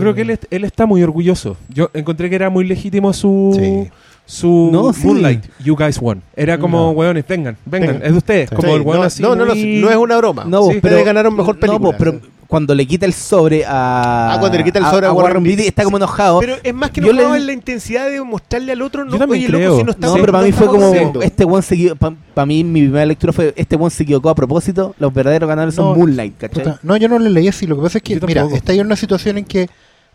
creo 0.00 0.14
que 0.14 0.38
él, 0.50 0.64
está 0.64 0.86
muy 0.86 1.02
orgulloso. 1.02 1.56
Yo 1.68 1.90
encontré 1.94 2.28
que 2.28 2.36
era 2.36 2.50
muy 2.50 2.66
legítimo 2.66 3.12
su 3.12 3.56
Sí. 3.58 3.90
Su 4.26 4.70
No, 4.72 4.92
sí. 4.92 5.06
Moonlight. 5.06 5.44
You 5.62 5.76
guys 5.76 5.98
won. 6.00 6.22
Era 6.34 6.58
como, 6.58 6.78
No. 6.78 6.90
weones, 6.90 7.26
vengan, 7.28 7.56
vengan, 7.66 7.88
Vengan. 7.90 8.06
es 8.06 8.12
de 8.12 8.18
ustedes. 8.18 8.48
Sí. 8.50 8.56
Como 8.56 8.68
Sí, 8.68 8.74
el 8.74 8.80
weón 8.82 9.00
no, 9.00 9.06
así. 9.06 9.22
no, 9.22 9.36
no, 9.36 9.44
no, 9.44 9.54
muy- 9.54 9.76
no 9.80 9.90
es 9.90 9.96
una 9.96 10.16
broma. 10.16 10.44
No, 10.44 10.62
Sí, 10.64 10.78
pero 10.80 10.94
ustedes 10.94 11.04
ganaron 11.04 11.36
mejor 11.36 11.58
película. 11.58 11.90
No, 11.92 11.98
pero 11.98 12.20
cuando 12.46 12.74
le 12.74 12.86
quita 12.86 13.04
el 13.04 13.12
sobre 13.12 13.64
a. 13.66 14.34
Ah, 14.34 14.36
cuando 14.40 14.56
le 14.56 14.64
quita 14.64 14.78
el 14.78 14.86
sobre 14.86 15.06
a 15.06 15.10
a 15.10 15.12
Warren 15.12 15.36
Warren 15.38 15.44
Beatty. 15.44 15.66
Está 15.68 15.84
como 15.84 15.96
enojado. 15.98 16.40
Pero 16.40 16.54
es 16.62 16.74
más 16.74 16.90
que 16.90 17.00
Yo 17.02 17.10
enojado 17.10 17.32
le- 17.34 17.40
en 17.40 17.46
la 17.46 17.52
intensidad 17.52 18.08
de 18.08 18.22
mostrarle 18.22 18.72
al 18.72 18.80
otro, 18.82 19.04
no, 19.04 19.16
oye, 19.16 19.48
loco, 19.48 19.58
creo. 19.58 19.76
si 19.78 19.84
no 19.84 19.90
está 19.90 20.06
no, 20.06 20.14
pero 20.14 20.32
para 20.32 20.44
mí 20.44 20.52
fue 20.52 20.66
como. 20.68 20.86
haciendo. 20.90 21.20
Este 21.20 21.44
one 21.44 21.62
se 21.62 21.74
equivocó. 21.74 22.14
Para 22.34 22.46
mí, 22.46 22.64
mi 22.64 22.80
primera 22.82 23.04
lectura 23.06 23.32
fue: 23.32 23.52
Este 23.56 23.76
one 23.76 23.90
se 23.90 24.04
equivocó 24.04 24.30
a 24.30 24.34
propósito. 24.34 24.94
Los 24.98 25.12
verdaderos 25.12 25.48
ganadores 25.48 25.76
No, 25.76 25.82
son 25.90 25.98
Moonlight, 25.98 26.38
¿cachai? 26.38 26.64
Puta, 26.64 26.80
no, 26.82 26.96
yo 26.96 27.08
no 27.08 27.18
le 27.18 27.28
leí 27.30 27.48
así. 27.48 27.66
Lo 27.66 27.76
que 27.76 27.82
pasa 27.82 27.98
es 27.98 28.04
que, 28.04 28.18
mira, 28.26 28.46
está 28.54 28.72
ahí 28.72 28.78
en 28.80 28.86
una 28.86 28.96
situación 28.96 29.36
en 29.38 29.44
que 29.44 29.68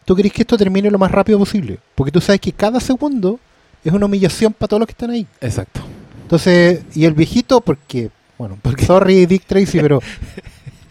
tú 0.06 0.16
querés 0.16 0.32
que 0.34 0.42
esto 0.44 0.58
termine 0.58 0.90
lo 0.90 0.98
más 0.98 1.12
rápido 1.12 1.38
posible. 1.38 1.78
Porque 1.96 2.12
tú 2.12 2.22
sabes 2.22 2.40
que 2.42 2.52
cada 2.54 2.80
segundo 2.80 3.40
es 3.84 3.92
una 3.94 4.06
humillación 4.06 4.54
para 4.54 4.68
todos 4.70 4.80
los 4.82 4.88
que 4.88 4.92
están 4.94 5.10
ahí. 5.12 5.26
Exacto. 5.42 5.82
Entonces, 6.24 6.82
y 6.96 7.06
el 7.06 7.14
viejito, 7.14 7.62
porque, 7.62 8.10
bueno, 8.38 8.58
porque 8.62 8.86
sorry 8.86 9.26
Dick 9.26 9.46
Tracy, 9.46 9.80
pero 9.80 10.00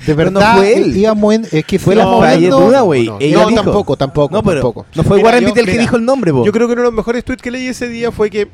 de 0.06 0.14
Pero 0.14 0.30
no 0.30 0.40
verdad 0.40 0.56
fue 0.56 0.76
él. 0.76 0.96
iba 0.96 1.14
muy- 1.14 1.40
es 1.52 1.64
que 1.64 1.78
Fue 1.78 1.94
se 1.94 1.98
la 1.98 2.06
falletuda, 2.18 2.80
güey. 2.82 3.06
No, 3.06 3.18
no, 3.50 3.54
tampoco, 3.54 3.96
tampoco, 3.96 4.34
No, 4.34 4.42
pero 4.42 4.60
tampoco. 4.60 4.86
no 4.94 5.02
fue 5.04 5.16
Mira, 5.18 5.26
Warren 5.26 5.44
Beatty 5.44 5.60
el 5.60 5.66
que 5.66 5.78
dijo 5.78 5.96
el 5.96 6.04
nombre, 6.04 6.32
po. 6.32 6.44
Yo 6.44 6.52
creo 6.52 6.66
que 6.66 6.72
uno 6.72 6.82
de 6.82 6.86
los 6.88 6.94
mejores 6.94 7.24
tweets 7.24 7.42
que 7.42 7.50
leí 7.50 7.66
ese 7.68 7.88
día 7.88 8.10
fue 8.12 8.30
que, 8.30 8.48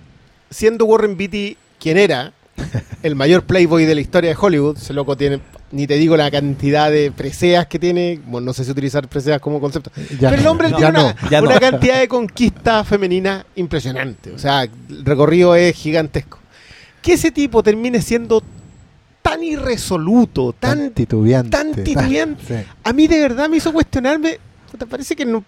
siendo 0.51 0.85
Warren 0.87 1.17
Beatty 1.17 1.57
quien 1.79 1.97
era, 1.99 2.33
el 3.03 3.15
mayor 3.15 3.43
playboy 3.45 3.85
de 3.85 3.95
la 3.95 4.01
historia 4.01 4.31
de 4.31 4.37
Hollywood, 4.41 4.77
ese 4.79 4.93
loco 4.95 5.17
tiene, 5.17 5.41
ni 5.75 5.87
te 5.87 5.95
digo 5.95 6.17
la 6.17 6.31
cantidad 6.31 6.91
de 6.91 7.11
preseas 7.11 7.67
que 7.67 7.79
tiene, 7.79 8.21
bueno, 8.27 8.47
no 8.47 8.53
sé 8.53 8.65
si 8.65 8.71
utilizar 8.71 9.07
preseas 9.09 9.41
como 9.41 9.61
concepto, 9.61 9.91
Ya 10.21 10.31
pero 10.31 10.41
el 10.41 10.47
hombre 10.47 10.69
tiene 10.69 10.93
no. 10.93 11.15
una, 11.29 11.41
no. 11.41 11.61
cantidad 11.61 11.99
de 11.99 12.09
conquista 12.09 12.85
femenina 12.85 13.45
impresionante, 13.57 14.31
o 14.31 14.39
sea, 14.39 14.63
el 14.63 15.05
recorrido 15.05 15.55
es 15.57 15.75
gigantesco. 15.75 16.39
Que 17.03 17.15
ese 17.15 17.31
tipo 17.31 17.63
termine 17.63 18.01
siendo 18.01 18.43
tan 19.21 19.43
irresoluto, 19.43 20.53
tan 20.53 20.79
tan... 20.79 20.91
titubeante. 20.93 21.51
tan 21.51 21.73
titubeante. 21.73 22.45
Sí. 22.47 22.71
A 22.85 22.93
mí 22.93 23.07
de 23.09 23.21
verdad 23.21 23.49
me 23.49 23.57
hizo 23.57 23.73
cuestionarme, 23.73 24.39
puta, 24.71 24.87
parece 24.87 25.17
que 25.17 25.25
no... 25.25 25.45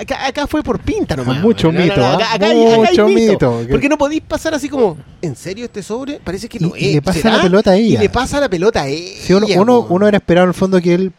Acá, 0.00 0.26
acá 0.26 0.46
fue 0.46 0.62
por 0.62 0.78
pinta 0.80 1.14
nomás. 1.16 1.38
Mucho 1.40 1.68
weón. 1.68 1.76
No, 1.76 1.80
no, 1.86 1.88
mito, 1.94 2.00
no, 2.00 2.06
acá- 2.16 2.34
acá 2.34 2.46
hay- 2.46 2.64
acá 2.66 2.74
hay 2.74 2.78
Mucho 2.90 3.08
mito. 3.08 3.60
Porque 3.70 3.88
no 3.88 3.98
podéis 3.98 4.22
pasar 4.22 4.54
así 4.54 4.68
como, 4.68 4.96
¿en 5.20 5.36
serio 5.36 5.64
este 5.66 5.82
sobre? 5.82 6.20
Parece 6.20 6.48
que 6.48 6.58
Y- 6.58 6.60
no 6.60 6.72
y 6.76 6.86
es. 6.88 6.94
le 6.94 7.02
pasa 7.02 7.20
¿será? 7.20 7.36
la 7.36 7.42
pelota 7.42 7.70
a 7.72 7.76
Y 7.78 7.88
ella. 7.90 8.00
le 8.00 8.08
pasa 8.08 8.40
la 8.40 8.48
pelota 8.48 8.82
a 8.82 8.88
ella. 8.88 9.20
Sí, 9.22 9.32
uno, 9.34 9.80
uno, 9.88 10.08
era 10.08 10.16
esperado 10.16 10.44
en 10.44 10.48
el 10.50 10.54
fondo 10.54 10.80
que 10.80 10.94
él. 10.94 11.12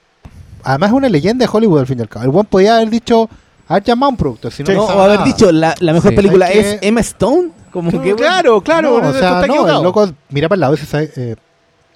Además, 0.63 0.89
es 0.89 0.95
una 0.95 1.09
leyenda 1.09 1.45
de 1.45 1.51
Hollywood 1.51 1.79
al 1.79 1.87
fin 1.87 1.99
y 1.99 2.01
al 2.01 2.09
cabo. 2.09 2.25
El 2.25 2.31
buen 2.31 2.45
podía 2.45 2.75
haber 2.75 2.89
dicho, 2.89 3.29
haber 3.67 3.83
llamado 3.83 4.07
a 4.07 4.09
un 4.11 4.17
productor. 4.17 4.51
Si 4.51 4.63
no, 4.63 4.67
Sí. 4.67 4.73
no 4.75 4.87
No, 4.87 4.95
o 4.95 5.01
haber 5.01 5.23
dicho, 5.23 5.51
la, 5.51 5.73
la 5.79 5.93
mejor 5.93 6.11
Sí. 6.11 6.15
película 6.15 6.47
que- 6.49 6.59
es 6.59 6.77
Emma 6.81 7.01
Stone. 7.01 7.49
Como 7.71 7.89
No, 7.89 8.01
que, 8.01 8.13
claro, 8.15 8.61
claro. 8.61 8.99
No, 9.01 9.09
o 9.09 9.11
sea, 9.13 9.21
está 9.21 9.47
no, 9.47 9.53
equivocado. 9.53 9.77
el 9.77 9.83
loco 9.83 10.11
mira 10.29 10.49
para 10.49 10.55
el 10.57 10.59
lado 10.61 10.75
y. 10.75 10.79
Eh, 11.15 11.35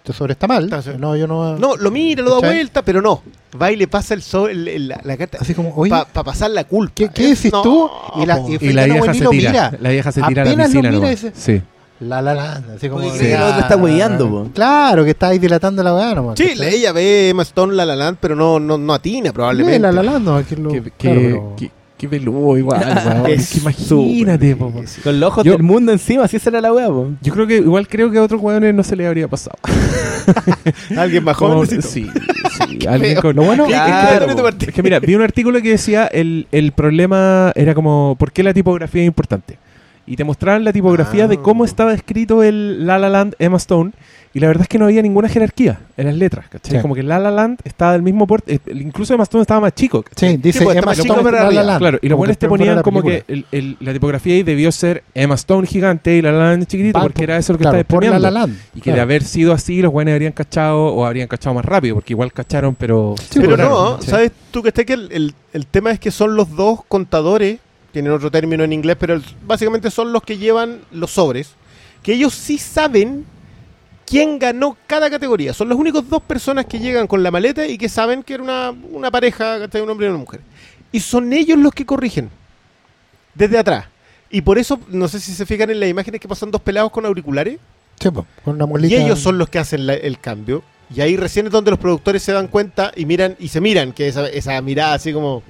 este 0.06 0.14
sobre 0.18 0.34
está 0.34 0.48
mal. 0.48 0.66
Está, 0.66 0.82
sí. 0.82 0.92
No, 1.00 1.16
yo 1.16 1.26
no. 1.28 1.58
No, 1.58 1.76
lo 1.76 1.90
mira, 1.92 2.22
lo 2.22 2.30
da 2.36 2.42
¿Cachai? 2.42 2.56
vuelta, 2.58 2.82
pero 2.84 3.02
no. 3.02 3.24
Va 3.60 3.72
y 3.72 3.76
le 3.76 3.88
pasa 3.88 4.14
el 4.14 4.22
sobre, 4.22 4.54
el- 4.54 4.68
el- 4.68 4.88
la, 4.90 5.00
la 5.04 5.18
carta. 5.18 5.40
Así 5.42 5.54
como, 5.56 5.74
oye, 5.76 5.90
Para 5.90 6.06
pasar 6.24 6.52
la 6.52 6.64
culpa. 6.66 6.94
¿qué, 6.96 7.10
qué 7.10 7.30
decís 7.30 7.52
no, 7.52 7.62
tú? 7.64 7.90
Y 8.18 8.26
la, 8.26 8.40
y 8.40 8.58
Y 8.62 8.74
la 8.74 8.86
vieja 8.86 9.14
se 9.14 9.26
tira. 9.28 9.50
mira. 9.52 9.74
La 9.80 9.90
vieja 9.90 10.12
se 10.12 10.22
tira 10.22 10.42
a 10.44 10.46
la 10.46 10.52
Apenas 10.52 10.74
lo 10.74 10.82
mira 10.92 11.10
dice- 11.10 11.32
Sí. 11.36 11.62
La 12.02 12.22
la 12.22 12.34
la. 12.36 12.62
Así 12.76 12.90
como. 12.90 13.12
Que 13.14 13.34
el 13.34 13.42
otro 13.42 13.60
está 13.62 13.78
hueveando, 13.78 14.30
po. 14.30 14.50
Claro, 14.54 15.04
que 15.06 15.12
está 15.12 15.30
ahí 15.30 15.40
dilatando 15.40 15.82
la 15.82 15.96
weá 15.96 16.14
nomás. 16.14 16.38
Sí, 16.38 16.52
ella 16.62 16.92
ve 16.92 17.30
Emma 17.30 17.44
Stone 17.44 17.74
La 17.74 17.86
La 17.86 17.96
Land, 17.96 18.18
pero 18.20 18.36
no, 18.36 18.60
no, 18.60 18.78
no 18.78 18.94
atina 18.94 19.32
probablemente. 19.32 19.78
Lee 19.80 19.82
La 19.82 19.92
La 19.94 20.04
Land, 20.04 20.26
no, 20.26 20.46
que 20.46 20.56
lo- 20.58 20.70
Qué, 20.72 20.82
claro, 20.98 21.20
pero- 21.22 21.54
qué- 21.58 21.72
qué 21.98 22.08
peludo 22.10 22.58
igual, 22.58 22.82
weón. 23.24 23.26
Es 23.32 23.50
Que 23.52 23.60
Imagínate, 23.60 24.56
po, 24.56 24.72
po. 24.72 24.82
Con 25.04 25.20
los 25.20 25.28
ojos 25.30 25.44
Yo- 25.44 25.54
del 25.54 25.64
mundo 25.64 25.92
encima, 25.92 26.24
así 26.26 26.40
será 26.40 26.62
la 26.62 26.74
wea, 26.74 26.88
po. 26.88 27.12
Yo 27.22 27.34
creo 27.34 27.48
que 27.48 27.58
igual 27.58 27.88
creo 27.88 28.12
que 28.12 28.18
a 28.18 28.24
otros 28.24 28.42
weones 28.42 28.74
no 28.74 28.84
se 28.84 28.96
les 28.96 29.08
habría 29.08 29.28
pasado. 29.28 29.58
Alguien 30.98 31.26
jovencito. 31.26 31.82
sí, 31.84 32.10
sí, 32.70 32.88
alguien 32.88 33.20
con- 33.22 33.36
Lo 33.36 33.44
bueno, 33.44 33.66
Claro, 33.66 34.26
es 34.48 34.56
que- 34.56 34.66
Es 34.68 34.74
que 34.74 34.84
mira, 34.84 35.00
vi 35.00 35.16
un 35.16 35.22
artículo 35.22 35.62
que 35.62 35.70
decía 35.72 36.08
el, 36.08 36.48
el 36.52 36.72
problema 36.72 37.52
era 37.56 37.74
como 37.74 38.16
¿por 38.20 38.32
qué 38.32 38.44
la 38.44 38.54
tipografía 38.54 39.02
es 39.04 39.08
importante? 39.08 39.58
Y 40.08 40.16
te 40.16 40.24
mostraban 40.24 40.64
la 40.64 40.72
tipografía 40.74 41.26
Ah. 41.26 41.28
de 41.28 41.38
cómo 41.42 41.66
estaba 41.66 41.94
escrito 41.94 42.44
el 42.44 42.86
La 42.86 42.98
La 43.00 43.10
Land 43.10 43.36
Emma 43.40 43.58
Stone 43.58 43.92
y 44.36 44.40
la 44.42 44.48
verdad 44.48 44.64
es 44.64 44.68
que 44.68 44.78
no 44.78 44.86
había 44.86 45.02
ninguna 45.02 45.30
jerarquía 45.30 45.80
en 45.96 46.08
las 46.08 46.16
letras, 46.16 46.48
¿cachai? 46.50 46.76
Sí. 46.76 46.82
Como 46.82 46.94
que 46.94 47.02
La 47.04 47.18
La 47.20 47.32
Land 47.32 47.60
estaba 47.64 47.94
del 47.94 48.02
mismo 48.02 48.28
porte, 48.28 48.56
eh, 48.56 48.60
incluso 48.76 49.14
Emma 49.14 49.24
Stone 49.24 49.42
estaba 49.44 49.62
más 49.62 49.74
chico, 49.74 50.04
¿cachai? 50.04 50.32
Sí, 50.32 50.38
dice 50.38 50.60
Sí, 50.60 50.66
pues, 50.66 50.76
está 50.76 50.80
Emma 50.84 50.92
más 50.92 51.00
Stone 51.00 51.20
chico, 51.22 51.32
pero 51.32 51.52
La. 51.52 51.64
Land. 51.64 51.80
Claro, 51.80 52.00
y 52.02 52.10
los 52.10 52.18
buenos 52.18 52.38
te 52.38 52.48
ponían 52.50 52.82
como 52.82 53.02
que 53.02 53.24
película. 53.26 53.48
el- 53.52 53.60
el- 53.60 53.78
la 53.80 53.94
tipografía 53.94 54.36
ahí 54.36 54.44
debió 54.44 54.72
ser 54.72 55.04
Emma 55.16 55.36
Stone 55.36 55.66
gigante 55.66 56.18
y 56.18 56.22
La 56.22 56.32
La 56.34 56.50
Land 56.52 56.68
chiquitito, 56.68 57.02
porque 57.02 57.24
era 57.24 57.38
eso 57.38 57.54
lo 57.54 57.58
que 57.60 57.64
claro, 57.64 57.78
estaba 57.80 57.96
La 57.96 58.00
premiando. 58.00 58.20
La 58.20 58.32
Land. 58.42 58.58
Y 58.74 58.78
que 58.80 58.82
claro. 58.84 58.96
de 58.98 59.02
haber 59.02 59.24
sido 59.24 59.54
así, 59.54 59.82
los 59.82 59.92
buenos 59.92 60.12
habrían 60.12 60.34
cachado 60.34 60.86
o 60.88 61.06
habrían 61.06 61.28
cachado 61.30 61.54
más 61.56 61.66
rápido, 61.66 61.96
porque 61.96 62.14
igual 62.14 62.32
cacharon, 62.34 62.76
pero... 62.76 63.16
Sí, 63.32 63.40
pero 63.40 63.56
no. 63.58 64.02
¿sabes 64.02 64.32
tú 64.52 64.62
que 64.62 64.68
está 64.68 64.84
que 64.84 64.94
el, 64.94 65.10
el- 65.14 65.34
el 65.54 65.66
tema 65.66 65.92
es 65.92 66.00
que 66.00 66.12
son 66.12 66.36
los 66.36 66.54
dos 66.56 66.82
contadores, 66.90 67.60
tienen 67.96 68.12
otro 68.12 68.30
término 68.30 68.64
en 68.66 68.74
inglés, 68.74 68.98
pero 69.00 69.22
básicamente 69.48 69.90
son 69.90 70.12
los 70.12 70.22
que 70.22 70.38
llevan 70.38 70.82
los 70.92 71.12
sobres, 71.12 71.52
que 72.04 72.12
ellos 72.14 72.34
sí 72.34 72.58
saben 72.58 73.26
quién 74.06 74.38
ganó 74.38 74.76
cada 74.86 75.10
categoría. 75.10 75.54
Son 75.54 75.70
las 75.70 75.78
únicas 75.78 76.08
dos 76.10 76.22
personas 76.22 76.66
que 76.66 76.78
llegan 76.80 77.08
con 77.08 77.24
la 77.24 77.32
maleta 77.32 77.66
y 77.66 77.78
que 77.78 77.88
saben 77.88 78.22
que 78.22 78.34
era 78.34 78.44
una, 78.44 78.72
una 78.92 79.10
pareja, 79.10 79.58
un 79.82 79.90
hombre 79.90 80.08
y 80.08 80.10
una 80.10 80.20
mujer. 80.20 80.42
Y 80.92 81.00
son 81.00 81.32
ellos 81.32 81.58
los 81.58 81.72
que 81.74 81.86
corrigen, 81.86 82.30
desde 83.34 83.58
atrás. 83.58 83.86
Y 84.30 84.42
por 84.42 84.58
eso, 84.58 84.78
no 84.90 85.08
sé 85.08 85.20
si 85.22 85.32
se 85.34 85.46
fijan 85.46 85.70
en 85.70 85.80
las 85.80 85.88
imágenes 85.90 86.20
que 86.20 86.28
pasan 86.28 86.52
dos 86.52 86.62
pelados 86.62 86.92
con 86.92 87.06
auriculares. 87.06 87.60
Sí, 88.00 88.10
pues, 88.12 88.26
con 88.44 88.56
una 88.56 88.66
Y 88.66 88.68
muelita. 88.68 88.96
ellos 89.02 89.20
son 89.20 89.38
los 89.38 89.48
que 89.50 89.60
hacen 89.60 89.88
la- 89.88 89.94
el 89.94 90.20
cambio. 90.20 90.64
Y 90.94 91.00
ahí 91.02 91.16
recién 91.16 91.46
es 91.46 91.52
donde 91.54 91.72
los 91.72 91.80
productores 91.80 92.22
se 92.22 92.34
dan 92.34 92.48
cuenta 92.50 92.92
y 92.96 93.06
miran 93.06 93.36
y 93.40 93.48
se 93.48 93.62
miran, 93.62 93.94
que 93.94 94.08
esa, 94.10 94.28
esa 94.28 94.62
mirada 94.62 94.94
así 94.96 95.14
como 95.14 95.42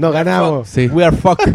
no 0.00 0.10
ganamos. 0.10 0.68
Sí. 0.68 0.88
We 0.88 1.04
are 1.04 1.16
fuck. 1.16 1.40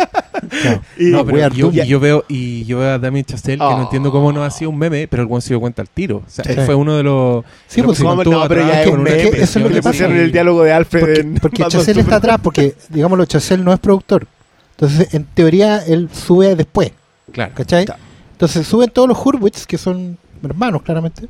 Claro. 0.62 0.82
Y, 1.00 1.06
No, 1.06 1.22
we 1.22 1.34
pero 1.34 1.46
are 1.46 1.56
yo, 1.56 1.72
y 1.72 1.88
yo 1.88 2.00
veo 2.00 2.24
y 2.28 2.66
yo 2.66 2.80
veo 2.80 2.92
a 2.92 3.00
Damien 3.00 3.26
Chazelle 3.26 3.58
que 3.58 3.64
Oh. 3.64 3.78
no 3.78 3.84
entiendo 3.84 4.12
cómo 4.12 4.32
no 4.32 4.44
ha 4.44 4.52
sido 4.52 4.70
un 4.70 4.78
meme, 4.78 5.08
pero 5.08 5.24
el 5.24 5.28
buen 5.28 5.42
se 5.42 5.50
dio 5.50 5.60
cuenta 5.60 5.82
al 5.82 5.90
tiro. 5.90 6.18
O 6.18 6.24
sea, 6.30 6.44
Sí. 6.46 6.52
él 6.52 6.60
fue 6.66 6.76
uno 6.76 6.96
de 6.98 7.04
los 7.04 7.44
Sí, 7.68 7.82
de 7.82 7.88
los 7.88 7.98
pues, 8.00 8.24
que 8.24 8.30
No, 8.30 8.48
pero 8.48 8.62
ya 8.68 8.84
es 8.84 8.92
meme, 8.92 9.04
meme. 9.04 9.28
eso 9.30 9.44
es 9.44 9.56
lo 9.56 9.70
Le 9.70 9.76
que 9.76 9.82
pasa. 9.82 9.90
pusieron 9.92 10.18
el 10.18 10.32
diálogo 10.32 10.64
de 10.64 10.72
Alfred 10.74 11.00
Porque, 11.02 11.20
en 11.22 11.34
porque 11.36 11.64
Chazelle 11.68 12.02
está 12.02 12.18
atrás, 12.18 12.40
porque, 12.44 12.76
digámoslo, 12.90 13.26
Chazelle 13.26 13.64
no 13.64 13.74
es 13.74 13.80
productor. 13.80 14.28
Entonces, 14.72 15.14
en 15.14 15.24
teoría, 15.26 15.80
él 15.86 16.10
sube 16.14 16.56
después, 16.56 16.92
Claro. 17.32 17.54
¿cachai? 17.56 17.86
Entonces, 18.34 18.68
suben 18.68 18.90
todos 18.92 19.08
los 19.08 19.18
Hurwitz, 19.26 19.66
que 19.66 19.78
son 19.78 20.18
hermanos, 20.44 20.84
claramente. 20.84 21.28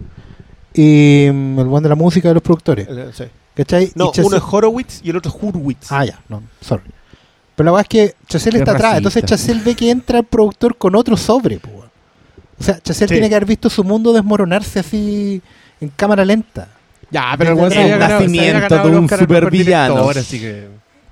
Y 0.74 1.28
mm, 1.32 1.60
el 1.60 1.66
buen 1.68 1.84
de 1.84 1.90
la 1.90 1.96
música 1.96 2.28
de 2.28 2.34
los 2.34 2.44
productores, 2.44 2.88
sí. 3.14 3.24
¿cachai? 3.56 3.92
No, 3.96 4.12
uno 4.24 4.36
es 4.38 4.44
Horowitz 4.52 5.00
y 5.04 5.10
el 5.12 5.18
otro 5.18 5.32
es 5.32 5.38
Hurwitz. 5.42 5.92
Ah, 5.92 6.04
ya, 6.06 6.20
no, 6.28 6.42
sorry. 6.60 6.84
Pero 7.56 7.66
la 7.66 7.72
verdad 7.72 7.88
es 7.92 8.10
que 8.10 8.16
Chazelle 8.28 8.58
Qué 8.58 8.64
está 8.64 8.72
atrás, 8.72 8.92
racista. 8.94 8.98
entonces 8.98 9.24
Chazelle 9.26 9.62
ve 9.64 9.76
que 9.76 9.90
entra 9.90 10.20
el 10.20 10.26
productor 10.26 10.78
con 10.78 10.96
otro 10.96 11.16
sobre, 11.18 11.58
po, 11.58 11.70
weón. 11.70 11.90
O 12.60 12.64
sea, 12.64 12.80
Chazelle 12.82 13.08
Sí. 13.10 13.14
tiene 13.16 13.30
que 13.30 13.36
haber 13.36 13.48
visto 13.48 13.70
su 13.70 13.84
mundo 13.84 14.12
desmoronarse 14.14 14.80
así 14.80 15.42
en 15.82 15.90
cámara 15.96 16.24
lenta. 16.26 16.68
Ya, 17.12 17.34
pero 17.38 17.52
el 17.52 17.74
El 17.74 17.90
ganado, 18.00 18.20
nacimiento 18.20 18.84
de 18.90 18.98
un 18.98 19.08
supervillano. 19.10 20.12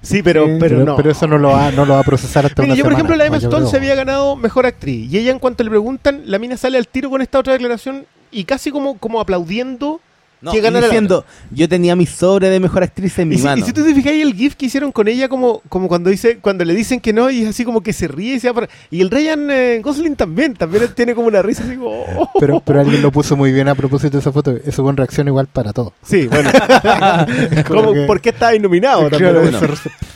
Sí, 0.01 0.21
pero, 0.21 0.45
Sí, 0.47 0.58
pero 0.60 0.84
no. 0.84 0.95
pero 0.97 1.12
eso 1.12 1.27
no 1.27 1.38
lo 1.38 1.49
va, 1.51 1.71
no 1.71 1.86
lo 1.86 1.93
va 1.93 1.99
a 2.01 2.03
procesar 2.03 2.45
hasta 2.45 2.62
Mira, 2.62 2.73
una 2.73 2.77
yo 2.77 2.84
por 2.84 2.91
semana, 2.91 2.97
ejemplo 2.99 3.15
la 3.15 3.25
Emma 3.25 3.38
Stone 3.38 3.67
se 3.69 3.77
había 3.77 3.95
ganado 3.95 4.36
mejor 4.36 4.65
actriz 4.65 5.10
y 5.10 5.17
ella 5.17 5.32
en 5.32 5.39
cuanto 5.39 5.63
le 5.63 5.69
preguntan, 5.69 6.23
la 6.25 6.39
mina 6.39 6.58
sale 6.58 6.77
al 6.77 6.89
tiro 6.89 7.10
con 7.10 7.21
esta 7.21 7.39
otra 7.39 7.53
declaración 7.53 8.06
y 8.29 8.43
casi 8.43 8.69
como, 8.69 8.97
como 8.97 9.21
aplaudiendo 9.21 10.01
No, 10.43 10.51
que 10.51 10.62
la 10.62 10.82
diciendo, 10.82 11.25
yo 11.51 11.67
tenía 11.69 11.95
mi 11.95 12.06
sobre 12.06 12.49
de 12.49 12.60
mejor 12.60 12.84
actriz 12.84 13.17
en 13.19 13.29
mi 13.29 13.36
Y 13.36 13.38
si, 13.39 13.43
mano. 13.45 13.62
y 13.62 13.65
si 13.65 13.73
tú 13.73 13.84
te 13.84 13.93
fijas 13.95 14.13
el 14.13 14.34
gif 14.34 14.56
que 14.56 14.65
hicieron 14.65 14.91
con 14.91 15.08
ella 15.08 15.29
como, 15.29 15.62
como 15.69 15.88
cuando 15.88 16.10
dice 16.10 16.38
cuando 16.39 16.65
le 16.65 16.75
dicen 16.75 16.99
que 16.99 17.13
no 17.13 17.29
y 17.29 17.43
es 17.43 17.47
así 17.49 17.63
como 17.65 17.82
que 17.82 17.93
se 17.93 18.08
ríe 18.08 18.36
y 18.36 18.39
se 18.39 18.49
va 18.49 18.53
para- 18.56 18.69
y 18.91 19.01
el 19.01 19.10
Ryan 19.10 19.49
eh, 19.49 19.79
Gosling 19.84 20.15
también 20.15 20.53
también 20.53 20.84
tiene 20.95 21.15
como 21.15 21.27
una 21.27 21.41
risa 21.41 21.63
así 21.63 21.75
como 21.77 21.89
oh. 21.91 22.29
Pero, 22.39 22.60
pero 22.60 22.82
alguien 22.82 23.01
lo 23.01 23.12
puso 23.12 23.36
muy 23.38 23.51
bien 23.51 23.67
a 23.69 23.75
propósito 23.75 24.17
de 24.17 24.19
esa 24.19 24.32
foto. 24.32 24.51
Eso 24.51 24.84
fue 24.84 24.86
una 24.86 24.97
reacción 24.97 25.27
igual 25.27 25.47
para 25.47 25.71
todo. 25.73 25.93
sí 26.03 26.27
bueno 26.27 26.49
Como 27.67 27.93
que- 27.93 28.01
¿por 28.06 28.21
qué 28.21 28.29
estaba 28.29 28.53
nominado 28.58 29.10
también 29.10 29.32
Claro, 29.32 29.41
bueno. 29.41 29.60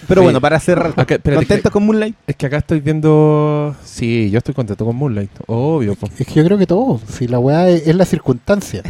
Pero 0.07 0.21
Sí. 0.21 0.23
bueno, 0.23 0.39
para 0.41 0.59
cerrar, 0.59 0.91
Ok, 0.91 1.11
espérate, 1.11 1.35
¿contento 1.35 1.69
que- 1.69 1.73
con 1.73 1.85
Moonlight? 1.85 2.15
Es 2.27 2.35
que 2.35 2.45
acá 2.45 2.57
estoy 2.57 2.79
viendo. 2.79 3.75
Sí, 3.83 4.29
yo 4.29 4.37
estoy 4.37 4.53
contento 4.53 4.85
con 4.85 4.95
Moonlight. 4.95 5.29
Obvio. 5.47 5.97
Es 6.17 6.25
que 6.27 6.33
yo 6.33 6.45
creo 6.45 6.57
que 6.57 6.65
todo. 6.65 6.99
Si 7.09 7.27
la 7.27 7.39
weá 7.39 7.67
es, 7.69 7.87
es 7.87 7.95
la 7.95 8.05
circunstancia. 8.05 8.83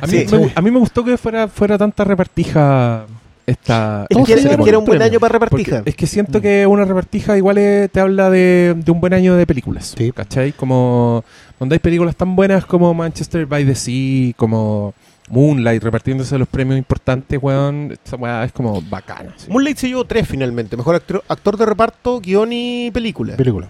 A 0.00 0.06
mí, 0.06 0.24
Sí. 0.26 0.34
me, 0.36 0.52
a 0.54 0.60
mí 0.62 0.70
me 0.70 0.78
gustó 0.84 1.04
que 1.04 1.16
fuera, 1.16 1.48
fuera 1.48 1.76
tanta 1.78 2.04
repartija 2.04 3.06
esta. 3.46 4.06
es 4.08 4.16
que, 4.16 4.24
se 4.24 4.32
era, 4.32 4.40
llevan 4.42 4.60
es 4.60 4.64
que 4.64 4.68
era 4.70 4.78
un 4.78 4.84
buen 4.84 5.02
año 5.02 5.20
para 5.20 5.38
Porque 5.38 5.56
repartija 5.62 5.82
es 5.84 5.96
que 5.96 6.06
siento 6.06 6.40
que 6.40 6.66
una 6.66 6.84
repartija 6.84 7.36
igual 7.36 7.58
eh, 7.58 7.88
te 7.92 8.00
habla 8.00 8.30
de, 8.30 8.74
de 8.76 8.90
un 8.90 9.00
buen 9.00 9.12
año 9.12 9.34
de 9.36 9.46
películas. 9.46 9.94
Sí. 9.96 10.12
¿Cachai? 10.12 10.52
Como 10.52 11.24
donde 11.58 11.74
hay 11.74 11.78
películas 11.78 12.16
tan 12.16 12.34
buenas 12.36 12.64
como 12.64 12.92
Manchester 12.94 13.46
by 13.46 13.64
the 13.66 13.74
Sea, 13.74 14.32
como 14.36 14.94
Moonlight, 15.30 15.82
repartiéndose 15.82 16.38
los 16.38 16.48
premios 16.48 16.78
importantes, 16.78 17.38
weón. 17.42 17.96
Esa 18.04 18.16
weá 18.16 18.44
es 18.44 18.52
como 18.52 18.80
bacana. 18.82 19.32
sí. 19.36 19.50
Moonlight 19.50 19.76
se 19.78 19.88
llevó 19.88 20.04
tres 20.04 20.26
finalmente 20.28 20.76
mejor 20.76 20.94
actor, 20.96 21.22
actor 21.28 21.56
de 21.56 21.66
reparto 21.66 22.20
guion 22.20 22.50
y 22.52 22.90
película 22.92 23.36
Película. 23.36 23.68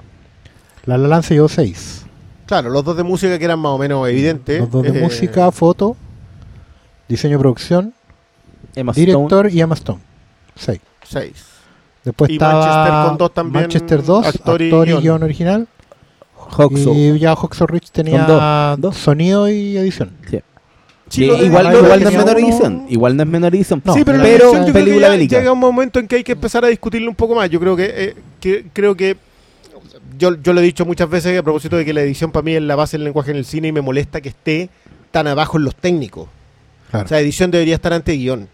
La 0.87 0.99
La 0.99 1.09
Land 1.09 1.25
se 1.25 1.35
llevó 1.35 1.49
seis. 1.49 2.05
claro 2.47 2.69
los 2.71 2.85
dos 2.85 2.97
de 2.97 3.03
música 3.03 3.39
que 3.39 3.45
eran 3.45 3.59
más 3.59 3.73
o 3.73 3.79
menos 3.79 4.07
evidentes 4.09 4.61
Los 4.61 4.71
dos 4.71 4.83
de 4.83 4.91
Eh, 4.99 5.03
música, 5.03 5.51
foto, 5.51 5.97
diseño, 7.09 7.39
producción, 7.39 7.93
Emma 8.75 8.93
Stone. 8.93 9.07
director 9.07 9.51
y 9.53 9.61
Emma 9.61 9.75
Stone. 9.75 10.01
Seis. 10.57 10.81
seis 11.03 11.45
Después 12.05 12.31
Y 12.31 12.35
estaba 12.35 12.55
Manchester 12.61 13.09
con 13.09 13.19
dos 13.19 13.35
también, 13.35 13.63
Manchester 13.63 14.03
2, 14.05 14.27
actor 14.27 14.63
actor, 14.63 14.87
y 14.89 14.91
y, 14.91 14.93
guion. 14.93 15.03
guion 15.03 15.23
original. 15.23 15.69
Y 16.71 17.19
ya 17.19 17.35
Hawksaw 17.35 17.67
Rich 17.67 17.91
tenía 17.91 18.25
dos, 18.25 18.81
dos. 18.81 18.97
sonido 18.97 19.49
y 19.49 19.77
edición. 19.79 20.11
Sí, 21.09 21.25
igual, 21.25 21.71
de 21.71 21.79
igual 21.79 22.03
no 22.03 22.09
es 22.09 22.17
menor 22.17 22.41
no- 22.41 22.47
edición. 22.47 22.87
Igual 22.89 23.17
no 23.17 23.23
es 23.23 23.29
menor 23.29 23.55
edición. 23.55 23.83
No, 23.85 23.95
sí, 23.95 24.05
pero, 24.05 24.19
la 24.19 24.25
pero 24.25 24.45
edición 24.45 24.67
yo 24.67 24.73
creo 24.73 24.85
que 24.85 24.91
película 24.91 25.17
ya 25.17 25.39
llega 25.39 25.53
un 25.53 25.59
momento 25.59 25.99
en 25.99 26.07
que 26.09 26.17
hay 26.17 26.25
que 26.25 26.33
empezar 26.33 26.65
a 26.65 26.69
discutirlo 26.69 27.09
un 27.09 27.17
poco 27.17 27.35
más. 27.35 27.49
Yo 27.51 27.59
creo 27.61 27.75
que, 27.77 27.85
eh, 27.97 28.17
que- 28.41 28.67
creo 28.73 28.95
que 28.95 29.17
yo, 30.19 30.37
yo 30.43 30.53
lo 30.53 30.61
he 30.61 30.65
dicho 30.65 30.85
muchas 30.85 31.09
veces 31.09 31.39
a 31.39 31.43
propósito 31.43 31.77
de 31.77 31.85
que 31.85 31.93
la 31.95 32.03
edición 32.03 32.31
para 32.31 32.43
mí 32.45 32.53
es 32.55 32.63
la 32.63 32.77
base 32.77 32.97
del 32.99 33.05
lenguaje 33.05 33.31
en 33.31 33.39
el 33.39 33.45
cine 33.47 33.69
y 33.69 33.73
me 33.73 33.81
molesta 33.81 34.21
que 34.21 34.29
esté 34.29 34.69
tan 35.11 35.27
abajo 35.27 35.57
en 35.59 35.65
los 35.65 35.75
técnicos. 35.75 36.29
Claro. 36.95 37.07
O 37.07 37.09
sea, 37.09 37.19
edición 37.19 37.51
debería 37.51 37.75
estar 37.75 37.93
ante 37.93 38.13
guion. 38.13 38.49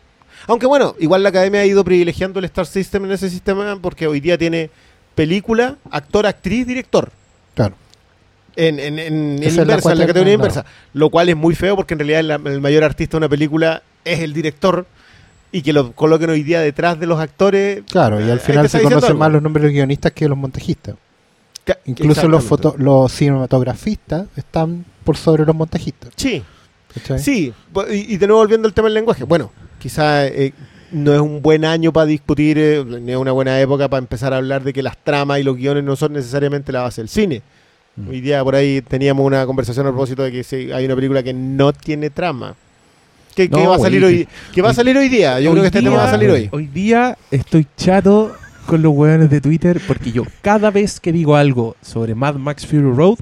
Aunque 0.47 0.65
bueno, 0.65 0.97
igual 0.99 1.23
la 1.23 1.29
academia 1.29 1.61
ha 1.61 1.67
ido 1.67 1.85
privilegiando 1.85 2.39
el 2.39 2.47
Star 2.47 2.65
System 2.65 3.05
en 3.05 3.13
ese 3.13 3.29
sistema 3.29 3.79
porque 3.83 4.07
hoy 4.07 4.19
día 4.21 4.39
tiene 4.39 4.71
película, 5.15 5.77
actor, 5.91 6.27
actriz, 6.27 6.67
director. 6.67 7.11
Claro. 7.55 7.75
En, 8.57 8.81
en, 8.81 8.99
en, 8.99 9.13
en 9.37 9.43
es 9.43 9.57
la 9.57 9.63
inversa, 9.63 9.93
en 9.93 9.99
la 9.99 10.07
categoría 10.07 10.37
claro. 10.37 10.49
inversa. 10.49 10.65
Lo 10.95 11.11
cual 11.11 11.29
es 11.29 11.37
muy 11.37 11.55
feo 11.55 11.77
porque 11.77 11.93
en 11.93 11.99
realidad 11.99 12.41
el 12.47 12.61
mayor 12.63 12.83
artista 12.83 13.13
de 13.13 13.19
una 13.19 13.29
película 13.29 13.83
es 14.07 14.21
el 14.21 14.33
director 14.33 14.87
y 15.53 15.61
que 15.61 15.75
lo 15.75 15.93
coloquen 15.93 16.31
hoy 16.31 16.43
día 16.43 16.61
detrás 16.61 16.99
de 16.99 17.05
los 17.05 17.21
actores. 17.21 17.83
Claro, 17.91 18.21
y 18.21 18.23
eh, 18.23 18.33
al 18.33 18.39
ahí 18.39 18.45
final 18.47 18.71
se 18.71 18.81
conocen 18.81 19.19
más 19.19 19.31
los 19.31 19.43
nombres 19.43 19.65
de 19.65 19.69
los 19.69 19.75
guionistas 19.75 20.13
que 20.13 20.27
los 20.27 20.39
montajistas. 20.39 20.95
Incluso 21.85 22.27
los, 22.27 22.43
foto 22.43 22.75
los 22.79 23.13
cinematografistas 23.13 24.29
están 24.35 24.87
por 25.05 25.19
sobre 25.19 25.45
los 25.45 25.55
montajistas. 25.55 26.11
Sí, 26.17 26.43
¿cachai? 26.95 27.19
sí. 27.19 27.53
Y, 27.91 28.15
y 28.15 28.17
de 28.17 28.27
nuevo 28.27 28.41
volviendo 28.43 28.67
al 28.69 28.75
tema 28.75 28.87
del 28.87 28.95
lenguaje. 28.95 29.25
Bueno, 29.25 29.51
quizá 29.79 30.27
eh, 30.27 30.53
no 30.93 31.15
es 31.15 31.21
un 31.21 31.41
buen 31.43 31.65
año 31.65 31.93
para 31.93 32.07
discutir, 32.07 32.59
eh, 32.59 32.85
ni 32.85 33.13
es 33.13 33.17
una 33.19 33.33
buena 33.33 33.61
época 33.61 33.89
para 33.89 33.99
empezar 33.99 34.33
a 34.33 34.39
hablar 34.39 34.63
de 34.65 34.73
que 34.73 34.83
las 34.83 34.97
tramas 35.03 35.39
y 35.41 35.43
los 35.43 35.57
guiones 35.57 35.85
no 35.85 35.97
son 35.97 36.13
necesariamente 36.13 36.73
la 36.73 36.83
base 36.83 37.01
del 37.01 37.09
cine. 37.09 37.43
Mm. 37.97 38.09
Hoy 38.09 38.21
día 38.21 38.43
por 38.45 38.55
ahí 38.55 38.83
teníamos 38.83 39.25
una 39.27 39.47
conversación 39.47 39.87
a 39.87 39.91
propósito 39.91 40.23
de 40.23 40.33
que 40.33 40.45
si 40.45 40.71
hay 40.73 40.85
una 40.85 40.95
película 40.95 41.23
que 41.23 41.33
no 41.33 41.73
tiene 41.73 42.11
trama. 42.11 42.55
Que, 43.35 43.49
va 43.49 43.77
a 43.77 43.79
salir 43.79 44.05
hoy- 44.05 44.29
que 44.53 44.61
va 44.61 44.71
a 44.71 44.75
salir 44.75 44.97
hoy 44.99 45.09
día. 45.09 45.41
Yo 45.41 45.51
Hoy 45.51 45.55
creo 45.55 45.63
que 45.63 45.67
este 45.69 45.83
tema 45.83 45.97
va 45.97 46.03
a 46.03 46.07
día- 46.07 46.11
salir 46.11 46.31
hoy. 46.31 46.49
Hoy 46.53 46.67
día 46.67 47.17
estoy 47.31 47.67
chato 47.77 48.35
con 48.67 48.83
los 48.83 48.93
hueones 48.93 49.31
de 49.31 49.41
Twitter 49.41 49.81
porque 49.87 50.13
yo 50.13 50.25
cada 50.43 50.71
vez 50.71 51.01
que 51.01 51.11
digo 51.13 51.37
algo 51.37 51.75
sobre 51.81 52.15
Mad 52.15 52.35
Max 52.35 52.67
Fury 52.67 52.83
Road 52.95 53.19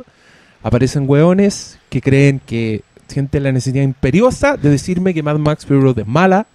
aparecen 0.63 1.05
hueones 1.09 1.79
que 1.89 2.01
creen 2.01 2.41
que 2.45 2.83
sienten 3.09 3.43
la 3.43 3.53
necesidad 3.53 3.83
imperiosa 3.85 4.57
de 4.57 4.71
decirme 4.71 5.13
que 5.15 5.23
Mad 5.23 5.39
Max 5.39 5.67
Fury 5.67 5.81
Road 5.81 5.99
es 5.99 6.07
mala 6.07 6.47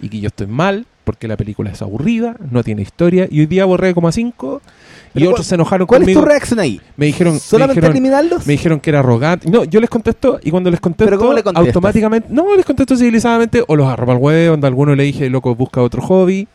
y 0.00 0.08
que 0.08 0.20
yo 0.20 0.28
estoy 0.28 0.46
mal 0.48 0.86
porque 1.04 1.26
la 1.26 1.36
película 1.36 1.70
es 1.70 1.82
aburrida, 1.82 2.36
no 2.50 2.62
tiene 2.62 2.82
historia 2.82 3.26
y 3.30 3.40
hoy 3.40 3.46
día 3.46 3.64
borré 3.64 3.92
como 3.94 4.08
a 4.08 4.12
5 4.12 4.60
y 5.14 5.26
otros 5.26 5.46
se 5.46 5.56
enojaron 5.56 5.86
¿Cuál 5.86 6.02
es 6.02 6.06
conmigo. 6.06 6.20
tu 6.20 6.26
reacción 6.26 6.60
ahí? 6.60 6.80
me 6.96 7.06
dijeron, 7.06 7.34
me 7.34 7.40
¿Solamente 7.40 7.80
dijeron, 7.80 7.96
eliminarlos? 7.96 8.46
me 8.46 8.52
dijeron 8.52 8.78
que 8.80 8.90
era 8.90 9.00
arrogante. 9.00 9.50
No, 9.50 9.64
yo 9.64 9.80
les 9.80 9.90
contesto 9.90 10.38
y 10.42 10.50
cuando 10.50 10.70
les 10.70 10.80
contesto, 10.80 11.04
¿Pero 11.10 11.18
cómo 11.18 11.32
le 11.34 11.42
contestas? 11.42 11.66
automáticamente, 11.74 12.28
no, 12.30 12.54
les 12.56 12.64
contesto 12.64 12.96
civilizadamente 12.96 13.64
o 13.66 13.76
los 13.76 13.88
arroba 13.88 14.12
al 14.14 14.18
huevo, 14.20 14.52
donde 14.52 14.66
alguno 14.68 14.94
le 14.94 15.02
dije, 15.02 15.28
loco, 15.28 15.54
busca 15.54 15.82
otro 15.82 16.02
hobby. 16.02 16.46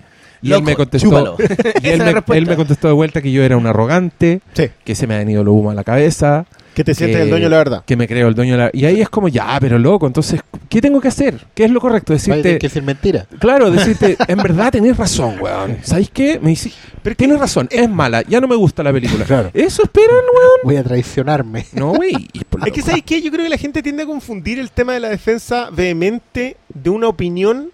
Y 0.41 0.53
él 0.53 0.61
me 0.63 0.75
contestó, 0.75 1.35
y 1.81 1.87
él 1.87 2.01
es 2.01 2.13
me, 2.27 2.37
él 2.37 2.45
me 2.47 2.55
contestó 2.55 2.87
de 2.87 2.93
vuelta 2.93 3.21
que 3.23 3.31
yo 3.31 3.43
era 3.43 3.57
un 3.57 3.65
arrogante, 3.67 4.41
Sí. 4.53 4.67
que 4.85 4.93
se 4.95 5.07
me 5.07 5.15
han 5.15 5.29
ido 5.29 5.43
los 5.43 5.53
humos 5.53 5.71
a 5.71 5.75
la 5.75 5.83
cabeza, 5.83 6.45
Que 6.77 6.83
te 6.83 6.93
sientes 6.93 7.21
el 7.21 7.31
dueño 7.31 7.45
de 7.45 7.49
la 7.49 7.57
verdad. 7.57 7.83
que 7.87 7.95
me 7.95 8.07
creo 8.07 8.27
el 8.27 8.35
dueño 8.35 8.51
de 8.51 8.57
la... 8.59 8.69
Y 8.71 8.85
ahí 8.85 9.01
es 9.01 9.09
como, 9.09 9.29
ya, 9.29 9.57
pero 9.59 9.79
loco, 9.79 10.05
entonces, 10.05 10.41
¿qué 10.69 10.79
tengo 10.79 11.01
que 11.01 11.07
hacer? 11.07 11.43
¿Qué 11.55 11.65
es 11.65 11.71
lo 11.71 11.81
correcto? 11.81 12.13
Decirte, 12.13 12.59
que 12.59 12.67
decir 12.67 12.83
mentira. 12.83 13.25
claro, 13.39 13.71
decirte, 13.71 14.15
en 14.27 14.37
verdad 14.37 14.71
tenés 14.71 14.95
razón, 14.95 15.37
weón. 15.41 15.79
¿Sabéis 15.81 16.11
qué? 16.11 16.39
Me 16.39 16.51
dice, 16.51 16.71
Pero 17.01 17.15
tienes 17.15 17.39
razón, 17.39 17.67
es 17.71 17.89
mala, 17.89 18.21
ya 18.21 18.39
no 18.39 18.47
me 18.47 18.55
gusta 18.55 18.83
la 18.83 18.93
película. 18.93 19.25
Claro. 19.25 19.49
Eso 19.55 19.81
esperan, 19.81 20.17
weón. 20.17 20.59
Voy 20.65 20.75
a 20.75 20.83
traicionarme. 20.83 21.65
No, 21.73 21.95
güey. 21.95 22.11
y 22.31 22.43
por 22.43 22.67
Es 22.67 22.71
que, 22.71 22.83
¿sabes 22.83 23.01
qué? 23.03 23.23
Yo 23.23 23.31
creo 23.31 23.43
que 23.43 23.49
la 23.49 23.57
gente 23.57 23.81
tiende 23.81 24.03
a 24.03 24.05
confundir 24.05 24.59
el 24.59 24.69
tema 24.69 24.93
de 24.93 24.99
la 24.99 25.09
defensa 25.09 25.71
vehemente 25.71 26.57
de 26.71 26.91
una 26.91 27.07
opinión 27.07 27.71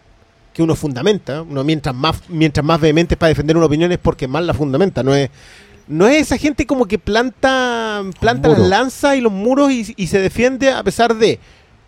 que 0.54 0.64
uno 0.64 0.78
fundamenta. 0.78 1.42
Uno 1.42 1.62
mientras 1.66 1.94
más, 1.94 2.22
mientras 2.30 2.66
más 2.66 2.80
vehemente 2.80 3.16
es 3.16 3.18
para 3.18 3.28
defender 3.28 3.58
una 3.58 3.66
opinión 3.66 3.92
es 3.92 4.00
porque 4.00 4.30
más 4.30 4.46
la 4.46 4.54
fundamenta. 4.54 5.04
No 5.04 5.14
es, 5.14 5.30
no 5.88 6.08
es 6.08 6.22
esa 6.22 6.38
gente 6.38 6.66
como 6.66 6.86
que 6.86 6.98
planta, 7.00 8.04
planta 8.20 8.50
las 8.50 8.60
lanzas 8.60 9.16
y 9.18 9.22
los 9.22 9.32
muros 9.32 9.72
y, 9.72 9.94
y 9.98 10.08
se 10.08 10.20
defiende 10.20 10.72
a 10.72 10.84
pesar 10.84 11.16
de... 11.16 11.40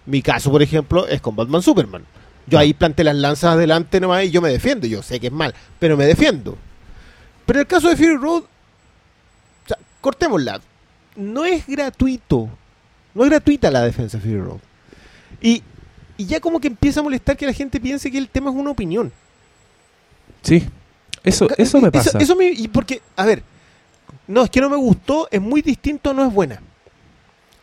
Mi 0.08 0.22
caso, 0.22 0.52
por 0.52 0.62
ejemplo, 0.62 1.08
es 1.08 1.20
con 1.20 1.36
Batman 1.36 1.64
Superman. 1.64 2.04
Yo 2.46 2.60
ahí 2.60 2.76
planté 2.76 3.04
las 3.04 3.16
lanzas 3.16 3.54
adelante 3.54 4.00
nomás 4.00 4.24
y 4.26 4.30
yo 4.30 4.40
me 4.40 4.50
defiendo. 4.50 4.86
Yo 4.86 5.02
sé 5.02 5.20
que 5.20 5.28
es 5.28 5.34
mal, 5.34 5.56
pero 5.80 5.98
me 5.98 6.06
defiendo. 6.06 6.56
Pero 7.48 7.58
en 7.58 7.62
el 7.62 7.68
caso 7.68 7.90
de 7.90 7.96
Fury 7.96 8.16
Road, 8.18 8.44
o 8.44 9.68
sea, 9.68 9.78
cortémosla. 10.02 10.62
No 11.16 11.44
es 11.44 11.66
gratuito. 11.66 12.50
No 13.16 13.24
es 13.24 13.30
gratuita 13.32 13.72
la 13.72 13.82
defensa 13.82 14.18
de 14.18 14.24
Fury 14.24 14.42
Road. 14.42 14.60
Y, 15.42 15.64
y 16.18 16.26
ya 16.28 16.40
como 16.40 16.60
que 16.60 16.68
empieza 16.68 17.00
a 17.00 17.04
molestar 17.04 17.36
que 17.36 17.48
la 17.48 17.54
gente 17.54 17.80
piense 17.80 18.12
que 18.12 18.20
el 18.20 18.30
tema 18.30 18.52
es 18.52 18.56
una 18.56 18.70
opinión. 18.70 19.12
Sí. 20.44 20.70
Eso, 21.24 21.48
eso 21.58 21.82
me 21.82 21.92
pasa. 21.92 22.20
Eso, 22.20 22.36
me- 22.36 22.52
y 22.52 22.68
porque, 22.68 23.02
a 23.16 23.26
ver, 23.26 23.42
no, 24.28 24.44
es 24.44 24.50
que 24.50 24.62
no 24.62 24.70
me 24.70 24.76
gustó, 24.76 25.28
es 25.32 25.42
muy 25.42 25.62
distinto, 25.62 26.14
no 26.14 26.26
es 26.26 26.34
buena. 26.34 26.62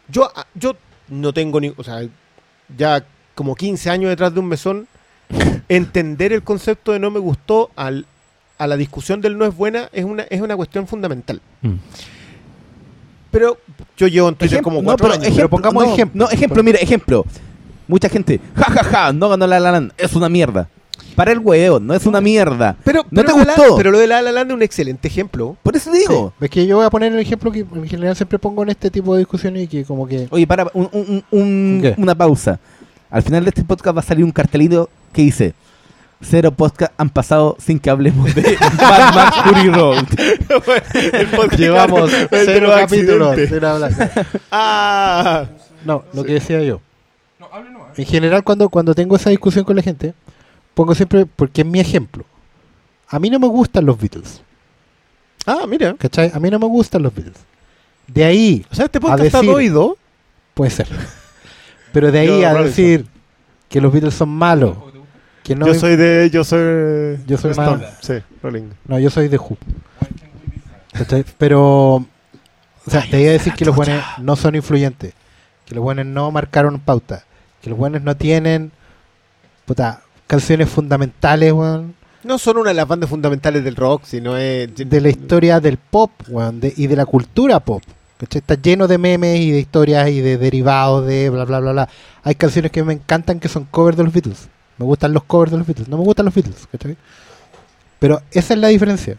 Yo, 0.09 0.31
ah, 0.35 0.47
yo 0.55 0.77
no 1.09 1.33
tengo 1.33 1.61
ni, 1.61 1.73
o 1.77 1.83
sea, 1.83 2.07
ya 2.77 3.05
como 3.35 3.55
15 3.55 3.91
años 3.91 4.11
detrás 4.11 4.33
de 4.33 4.41
un 4.41 4.47
mesón, 4.47 4.87
entender 5.69 6.33
el 6.33 6.43
concepto 6.43 6.93
de 6.93 6.99
no 6.99 7.11
me 7.11 7.19
gustó 7.19 7.71
al, 7.77 8.07
a 8.59 8.67
la 8.67 8.77
discusión 8.77 9.21
del 9.21 9.39
no 9.39 9.47
es 9.47 9.57
buena 9.57 9.89
es 9.93 10.05
una, 10.05 10.23
es 10.25 10.41
una 10.41 10.57
cuestión 10.57 10.87
fundamental. 10.87 11.41
Mm. 11.63 11.75
Pero 13.31 13.59
yo 13.97 14.07
llevo 14.09 14.29
en 14.29 14.35
Twitter 14.35 14.63
como 14.63 14.79
no, 14.79 14.85
cuatro 14.85 15.05
pero 15.05 15.15
años. 15.15 15.27
ejemplo, 15.27 15.49
pongamos 15.49 15.87
no, 15.87 15.93
ejemplo. 15.95 16.25
No, 16.25 16.31
ejemplo, 16.31 16.63
mira, 16.63 16.79
ejemplo. 16.79 17.25
Mucha 17.89 18.09
gente, 18.09 18.41
ja, 18.55 18.65
ja, 18.65 18.85
ja, 18.85 19.13
no 19.13 19.29
ganó 19.31 19.47
la 19.47 19.59
La 19.59 19.73
Land, 19.73 19.93
es 19.97 20.15
una 20.15 20.29
mierda. 20.29 20.69
Para 21.17 21.33
el 21.33 21.39
huevo, 21.41 21.79
no 21.81 21.95
es 21.95 22.07
una 22.07 22.21
mierda. 22.21 22.77
Pero, 22.85 23.03
¿No 23.11 23.23
pero 23.23 23.35
te 23.39 23.45
La- 23.45 23.55
gustó? 23.55 23.77
pero 23.77 23.91
lo 23.91 23.99
de 23.99 24.07
La 24.07 24.23
La 24.23 24.33
Land 24.33 24.51
es 24.51 24.55
un 24.57 24.63
excelente 24.63 25.09
ejemplo. 25.09 25.57
Por 25.63 25.77
eso 25.77 25.91
digo. 25.93 26.33
Es 26.41 26.51
que 26.51 26.67
yo 26.67 26.77
voy 26.77 26.87
a 26.87 26.91
poner 26.91 27.13
el 27.13 27.19
ejemplo 27.19 27.53
que 27.53 27.61
en 27.61 27.89
general 27.89 28.17
siempre 28.17 28.39
pongo 28.39 28.63
en 28.63 28.71
este 28.71 28.91
tipo 28.91 29.13
de 29.15 29.21
discusiones 29.21 29.65
y 29.65 29.67
que 29.69 29.85
como 29.85 30.07
que... 30.07 30.27
Oye, 30.31 30.47
para, 30.47 30.67
un- 30.75 30.89
un- 30.93 31.25
un- 31.31 31.79
¿Qué? 31.83 31.95
una 31.99 32.15
pausa. 32.15 32.59
Al 33.11 33.23
final 33.23 33.45
de 33.45 33.51
este 33.51 33.63
podcast 33.65 33.97
va 33.97 34.01
a 34.01 34.05
salir 34.05 34.25
un 34.25 34.31
cartelito 34.33 34.89
que 35.13 35.21
dice: 35.23 35.53
Cero 36.23 36.51
podcast 36.53 36.93
han 36.97 37.11
pasado 37.11 37.57
sin 37.59 37.79
que 37.79 37.91
hablemos 37.91 38.35
de 38.35 38.43
Mad 38.79 39.15
Max 39.15 39.37
Fury 39.45 39.69
Road. 39.69 40.05
El 41.13 41.31
podcast- 41.31 41.59
Llevamos 41.59 42.11
cero 42.31 42.69
los 42.69 42.81
capítulos 42.81 43.37
sin 43.37 43.65
hablar. 43.65 43.93
Ah, 44.51 45.45
No, 45.85 46.05
lo 46.15 46.25
que 46.25 46.35
decía 46.35 46.63
yo. 46.63 46.81
En 47.97 48.07
general, 48.07 48.43
cuando, 48.45 48.71
cuando 48.71 48.95
tengo 48.95 49.17
esa 49.17 49.29
discusión 49.29 49.65
con 49.67 49.77
la 49.77 49.83
gente, 49.83 50.15
pongo 50.75 50.95
siempre, 50.95 51.27
porque 51.27 51.63
es 51.63 51.67
mi 51.67 51.81
ejemplo. 51.81 52.25
A 53.09 53.19
mí 53.19 53.29
no 53.31 53.39
me 53.39 53.47
gustan 53.47 53.85
los 53.87 53.99
Beatles. 53.99 54.43
ah, 55.47 55.65
mira. 55.69 55.95
¿Cachai? 55.99 56.31
A 56.35 56.39
mí 56.41 56.51
no 56.51 56.59
me 56.59 56.67
gustan 56.67 57.03
los 57.03 57.15
Beatles. 57.15 57.37
De 58.07 58.25
ahí, 58.25 58.65
O 58.71 58.75
sea, 58.75 58.87
este 58.87 59.01
podcast 59.01 59.25
está 59.25 59.39
decir- 59.41 59.51
doido. 59.53 59.97
puede 60.55 60.71
ser. 60.71 60.89
Pero 61.93 62.11
de 62.11 62.19
ahí 62.21 62.27
Yo, 62.27 62.49
a 62.49 62.53
Robinson. 62.53 62.65
decir 62.65 63.07
que 63.69 63.81
los 63.81 63.93
Beatles 63.93 64.15
son 64.15 64.29
malos. 64.31 64.77
Que 65.43 65.57
no 65.57 65.67
yo 65.67 65.75
soy 65.75 65.97
de. 65.97 66.31
Yo 66.31 66.45
soy. 66.45 67.19
Yo 67.27 67.37
soy 67.37 67.51
Stone. 67.51 67.83
más- 67.85 67.99
Sí, 68.01 68.15
Rolling. 68.43 68.71
No, 68.87 68.99
yo 68.99 69.11
soy 69.11 69.29
de 69.29 69.37
Who. 69.39 69.57
¿Cachai? 70.93 71.25
Pero, 71.39 71.95
o 71.97 72.07
sea, 72.87 73.03
te 73.11 73.21
iba 73.21 73.31
a 73.31 73.33
decir 73.33 73.53
que 73.55 73.65
los 73.65 73.75
buenos 73.75 74.03
no 74.19 74.37
son 74.37 74.55
influyentes, 74.55 75.15
que 75.67 75.75
los 75.75 75.83
buenos 75.83 76.07
no 76.07 76.31
marcaron 76.31 76.79
pauta, 76.81 77.25
que 77.63 77.71
los 77.71 77.79
buenos 77.79 78.03
no 78.03 78.17
tienen, 78.17 78.73
puta, 79.65 80.02
canciones 80.33 80.69
fundamentales, 80.71 81.53
weón, 81.53 81.95
No 82.25 82.39
son 82.39 82.57
una 82.57 82.71
de 82.71 82.75
las 82.75 82.89
bandas 82.89 83.11
fundamentales 83.11 83.63
del 83.65 83.77
rock, 83.77 84.05
sino 84.05 84.37
es. 84.39 84.75
de 84.75 85.01
la 85.03 85.11
historia 85.11 85.61
del 85.61 85.77
pop, 85.77 86.11
weón, 86.29 86.59
de- 86.59 86.73
y 86.75 86.87
de 86.87 86.97
la 86.97 87.05
cultura 87.05 87.61
pop. 87.61 87.83
¿cachai? 88.17 88.39
Está 88.39 88.55
lleno 88.55 88.87
de 88.89 88.97
memes 88.97 89.41
y 89.41 89.51
de 89.51 89.59
historias 89.59 90.09
y 90.09 90.21
de 90.23 90.39
derivados 90.39 91.05
de 91.07 91.29
bla, 91.29 91.45
bla, 91.45 91.59
bla, 91.61 91.73
bla. 91.73 91.89
Hay 92.23 92.35
canciones 92.37 92.71
que 92.71 92.83
me 92.83 92.95
encantan 92.95 93.41
que 93.41 93.49
son 93.49 93.65
covers 93.71 93.97
de 93.99 94.05
los 94.05 94.13
Beatles. 94.13 94.49
Me 94.79 94.87
gustan 94.87 95.13
los 95.13 95.25
covers 95.25 95.51
de 95.53 95.59
los 95.59 95.67
Beatles. 95.67 95.89
No 95.89 95.99
me 95.99 96.05
gustan 96.05 96.25
los 96.27 96.35
Beatles, 96.35 96.67
¿cachai? 96.71 96.97
Pero 97.99 98.23
esa 98.31 98.55
es 98.55 98.61
la 98.61 98.69
diferencia. 98.69 99.19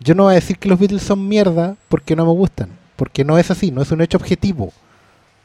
Yo 0.00 0.14
no 0.14 0.22
voy 0.24 0.32
a 0.32 0.36
decir 0.36 0.56
que 0.58 0.68
los 0.68 0.78
Beatles 0.78 1.02
son 1.02 1.28
mierda 1.28 1.76
porque 1.90 2.16
no 2.16 2.24
me 2.24 2.32
gustan. 2.32 2.70
Porque 2.96 3.22
no 3.24 3.36
es 3.38 3.50
así, 3.50 3.70
no 3.70 3.82
es 3.82 3.90
un 3.90 4.00
hecho 4.00 4.16
objetivo. 4.16 4.72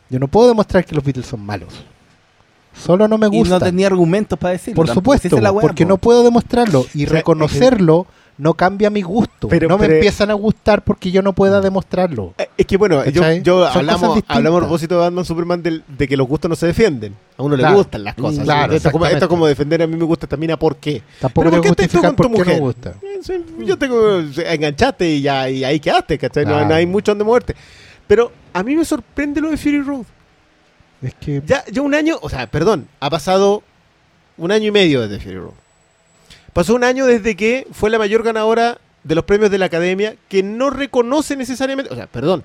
Yo 0.09 0.19
no 0.19 0.27
puedo 0.29 0.47
demostrar 0.47 0.85
que 0.85 0.95
los 0.95 1.03
Beatles 1.03 1.25
son 1.25 1.43
malos. 1.45 1.73
Solo 2.83 3.07
no 3.07 3.17
me 3.17 3.27
Y 3.27 3.29
gustan. 3.29 3.59
no 3.59 3.65
tenía 3.65 3.87
argumentos 3.87 4.37
para 4.39 4.53
decirlo. 4.53 4.75
Por 4.75 4.85
tampoco. 4.87 5.17
supuesto, 5.17 5.41
la 5.41 5.51
porque 5.53 5.85
po. 5.85 5.89
no 5.89 5.97
puedo 5.97 6.23
demostrarlo. 6.23 6.85
Y 6.93 7.05
reconocerlo 7.05 8.07
no 8.39 8.53
cambia 8.53 8.91
mi 8.91 9.01
gusto. 9.01 9.47
Pero- 9.47 9.67
no 9.67 9.77
me 9.79 9.85
pero- 9.85 9.95
empiezan 9.95 10.29
a 10.29 10.35
gustar 10.35 10.83
porque 10.83 11.09
yo 11.09 11.23
no 11.23 11.33
pueda 11.33 11.59
demostrarlo. 11.59 12.35
Eh, 12.37 12.47
Es 12.55 12.67
que 12.67 12.77
bueno, 12.77 13.03
yo, 13.05 13.21
¿Cachai? 13.21 13.41
yo 13.41 13.65
Son 13.67 13.77
hablamos, 13.79 14.23
hablamos 14.27 14.57
a 14.57 14.61
propósito 14.61 14.93
de 14.95 15.01
Batman 15.01 15.25
Superman 15.25 15.63
del- 15.63 15.83
de 15.87 16.07
que 16.07 16.15
los 16.15 16.27
gustos 16.27 16.47
no 16.47 16.55
se 16.55 16.67
defienden. 16.67 17.15
A 17.35 17.41
uno 17.43 17.55
Claro. 17.55 17.73
le 17.73 17.77
gustan 17.79 18.03
las 18.03 18.13
cosas. 18.13 18.43
Claro, 18.43 18.73
esto, 18.73 18.89
es 18.89 18.91
como, 18.91 19.05
esto 19.05 19.11
es 19.11 19.17
exactamente. 19.17 19.27
como 19.27 19.47
defender 19.47 19.81
a 19.81 19.87
mí 19.87 19.95
me 19.97 20.03
gusta 20.05 20.27
esta 20.27 20.37
mina, 20.37 20.57
¿por 20.57 20.75
qué? 20.77 21.01
Tampoco 21.19 21.49
¿Pero 21.49 21.51
por 21.51 21.61
qué 21.63 21.69
justificar 21.69 22.15
con 22.15 22.27
tu 22.27 22.31
no 22.31 22.37
mujer? 22.37 22.59
gusta. 22.59 22.93
Eh, 23.01 23.41
Yo 23.65 23.75
tengo, 23.77 24.19
enganchaste 24.19 25.09
y, 25.15 25.21
ya, 25.21 25.49
y 25.49 25.63
ahí 25.63 25.79
quedaste, 25.79 26.17
¿cachai? 26.19 26.45
No- 26.45 26.51
Claro. 26.51 26.67
No, 26.69 26.75
hay 26.75 26.85
mucho 26.85 27.11
donde 27.11 27.23
moverte. 27.23 27.55
Pero 28.05 28.31
a 28.53 28.61
mí 28.63 28.75
me 28.75 28.85
sorprende 28.85 29.41
lo 29.41 29.49
de 29.49 29.57
Fury 29.57 29.81
Road. 29.81 30.05
Es 31.01 31.13
que 31.15 31.41
Ya, 31.45 31.63
ya 31.71 31.81
un 31.81 31.93
año, 31.93 32.17
o 32.21 32.29
sea, 32.29 32.47
perdón, 32.47 32.87
ha 32.99 33.09
pasado 33.09 33.63
un 34.37 34.51
año 34.51 34.67
y 34.67 34.71
medio 34.71 35.01
desde 35.07 35.23
Fury 35.23 35.37
Road. 35.37 35.53
Pasó 36.53 36.73
un 36.75 36.83
año 36.83 37.05
desde 37.05 37.35
que 37.35 37.67
fue 37.71 37.89
la 37.89 37.99
mayor 37.99 38.23
ganadora 38.23 38.79
de 39.03 39.15
los 39.15 39.23
premios 39.25 39.51
de 39.51 39.57
la 39.59 39.65
academia, 39.67 40.15
que 40.27 40.41
no 40.43 40.69
reconoce 40.69 41.35
necesariamente, 41.37 41.93
o 41.93 41.95
sea, 41.95 42.07
perdón, 42.07 42.43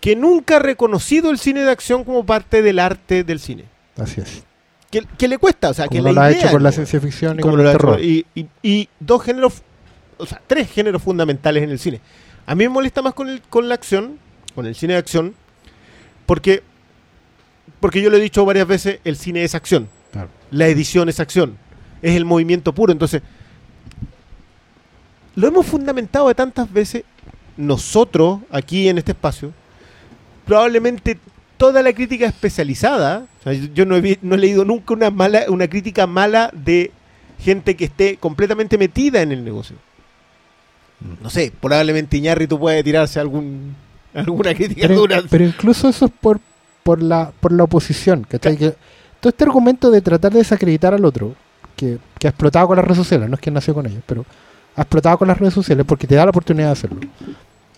que 0.00 0.14
nunca 0.16 0.56
ha 0.56 0.58
reconocido 0.58 1.30
el 1.30 1.38
cine 1.38 1.60
de 1.64 1.70
acción 1.70 2.04
como 2.04 2.26
parte 2.26 2.60
del 2.62 2.78
arte 2.78 3.24
del 3.24 3.40
cine. 3.40 3.64
así 3.96 4.20
es. 4.20 4.42
Que, 4.90 5.02
que 5.18 5.26
le 5.26 5.38
cuesta, 5.38 5.70
o 5.70 5.74
sea, 5.74 5.88
que 5.88 5.96
Como 5.98 6.08
la 6.08 6.12
lo 6.12 6.20
ha 6.20 6.30
idea, 6.30 6.40
hecho 6.42 6.50
con 6.52 6.62
la 6.62 6.70
ciencia 6.70 7.00
ficción 7.00 7.38
y 7.38 7.42
Como 7.42 7.56
con 7.56 7.66
el 7.66 7.72
terror. 7.72 8.00
y, 8.00 8.24
y- 8.34 8.46
y 8.62 8.88
dos 9.00 9.22
géneros, 9.24 9.54
o 10.18 10.26
sea, 10.26 10.40
tres 10.46 10.70
géneros 10.70 11.02
fundamentales 11.02 11.62
en 11.64 11.70
el 11.70 11.78
cine. 11.80 12.00
A 12.46 12.54
mí 12.54 12.64
me 12.64 12.68
molesta 12.68 13.02
más 13.02 13.14
con, 13.14 13.28
el, 13.28 13.40
con 13.42 13.68
la 13.68 13.74
acción, 13.74 14.18
con 14.54 14.66
el 14.66 14.74
cine 14.76 14.92
de 14.92 14.98
acción, 15.00 15.34
porque, 16.26 16.62
porque 17.84 18.00
yo 18.00 18.08
lo 18.08 18.16
he 18.16 18.20
dicho 18.20 18.46
varias 18.46 18.66
veces, 18.66 18.98
el 19.04 19.14
cine 19.14 19.44
es 19.44 19.54
acción, 19.54 19.90
Claro. 20.10 20.30
la 20.50 20.66
edición 20.68 21.10
es 21.10 21.20
acción, 21.20 21.58
es 22.00 22.16
el 22.16 22.24
movimiento 22.24 22.74
puro. 22.74 22.90
Entonces, 22.92 23.20
lo 25.36 25.48
hemos 25.48 25.66
fundamentado 25.66 26.28
de 26.28 26.34
tantas 26.34 26.72
veces 26.72 27.04
nosotros 27.58 28.38
aquí 28.50 28.88
en 28.88 28.96
este 28.96 29.12
espacio, 29.12 29.52
probablemente 30.46 31.18
toda 31.58 31.82
la 31.82 31.92
crítica 31.92 32.24
especializada, 32.24 33.26
o 33.40 33.42
sea, 33.42 33.52
yo 33.52 33.84
no 33.84 33.96
he, 33.98 34.18
no 34.22 34.34
he 34.34 34.38
leído 34.38 34.64
nunca 34.64 34.94
una 34.94 35.10
mala, 35.10 35.42
una 35.48 35.68
crítica 35.68 36.06
mala 36.06 36.50
de 36.54 36.90
gente 37.38 37.76
que 37.76 37.84
esté 37.84 38.16
completamente 38.16 38.78
metida 38.78 39.20
en 39.20 39.30
el 39.30 39.44
negocio. 39.44 39.76
No 41.22 41.28
sé, 41.28 41.52
probablemente 41.60 42.16
Iñárritu 42.16 42.58
puede 42.58 42.82
tirarse 42.82 43.20
algún 43.20 43.76
alguna 44.14 44.54
crítica 44.54 44.88
Pero, 44.88 45.00
dura. 45.00 45.22
pero 45.28 45.44
incluso 45.44 45.86
eso 45.90 46.06
es 46.06 46.12
por, 46.18 46.40
por, 46.84 47.02
la, 47.02 47.32
por 47.40 47.50
la 47.50 47.64
oposición. 47.64 48.24
¿cachai? 48.28 48.56
Que 48.56 48.70
todo 49.20 49.30
este 49.30 49.42
argumento 49.44 49.90
de 49.90 50.00
tratar 50.00 50.30
de 50.32 50.38
desacreditar 50.38 50.94
al 50.94 51.04
otro, 51.04 51.34
que, 51.76 51.98
que 52.20 52.28
ha 52.28 52.30
explotado 52.30 52.68
con 52.68 52.76
las 52.76 52.84
redes 52.84 52.98
sociales, 52.98 53.28
no 53.28 53.34
es 53.34 53.40
que 53.40 53.50
nació 53.50 53.74
con 53.74 53.86
ellos, 53.86 54.02
pero 54.06 54.24
ha 54.76 54.82
explotado 54.82 55.18
con 55.18 55.26
las 55.28 55.38
redes 55.38 55.54
sociales 55.54 55.84
porque 55.88 56.06
te 56.06 56.14
da 56.14 56.24
la 56.24 56.30
oportunidad 56.30 56.66
de 56.68 56.72
hacerlo. 56.72 57.00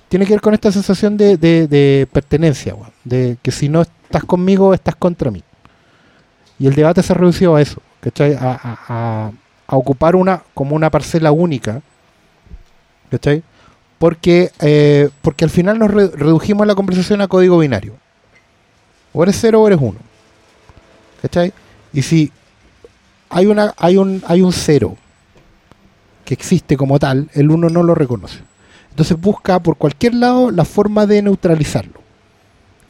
Tiene 0.09 0.27
que 0.27 0.33
ver 0.35 0.41
con 0.41 0.55
esta 0.55 0.71
sensación 0.71 1.17
de, 1.17 1.37
de- 1.37 1.67
de 1.67 2.07
pertenencia, 2.13 2.75
de 3.05 3.39
que 3.43 3.51
si 3.51 3.69
no 3.69 3.83
estás 3.83 4.25
conmigo, 4.25 4.75
estás 4.75 4.95
contra 4.97 5.31
mí. 5.31 5.43
Y 6.59 6.67
el 6.67 6.75
debate 6.75 7.03
se 7.03 7.13
ha 7.13 7.17
reducido 7.17 7.57
a 7.57 7.61
eso, 7.63 7.81
¿cachai? 8.01 8.35
A, 8.35 8.53
a- 8.53 8.79
a- 8.89 9.31
a 9.69 9.77
ocupar 9.77 10.15
una 10.15 10.43
como 10.55 10.77
una 10.77 10.91
parcela 10.91 11.33
única, 11.33 11.81
¿cachai? 13.11 13.43
Porque, 13.99 14.51
eh, 14.61 15.09
porque 15.23 15.45
al 15.45 15.51
final 15.51 15.79
nos 15.79 15.91
re- 15.91 16.09
redujimos 16.09 16.67
la 16.67 16.75
conversación 16.75 17.21
a 17.21 17.29
código 17.29 17.59
binario. 17.59 17.95
O 19.17 19.23
eres 19.23 19.39
cero 19.41 19.63
o 19.63 19.67
eres 19.67 19.79
uno. 19.81 19.99
¿Cachai? 21.23 21.51
Y 21.95 22.03
si 22.03 22.31
hay, 23.31 23.47
una, 23.47 23.73
hay, 23.79 23.97
un, 23.97 24.23
hay 24.27 24.43
un 24.43 24.53
cero 24.53 24.95
que 26.27 26.35
existe 26.35 26.77
como 26.77 26.99
tal, 26.99 27.31
el 27.33 27.51
uno 27.51 27.71
no 27.71 27.83
lo 27.83 27.95
reconoce. 27.95 28.41
Entonces 28.91 29.19
busca 29.19 29.59
por 29.61 29.77
cualquier 29.79 30.15
lado 30.15 30.51
la 30.51 30.67
forma 30.67 31.07
de 31.07 31.23
neutralizarlo. 31.23 32.01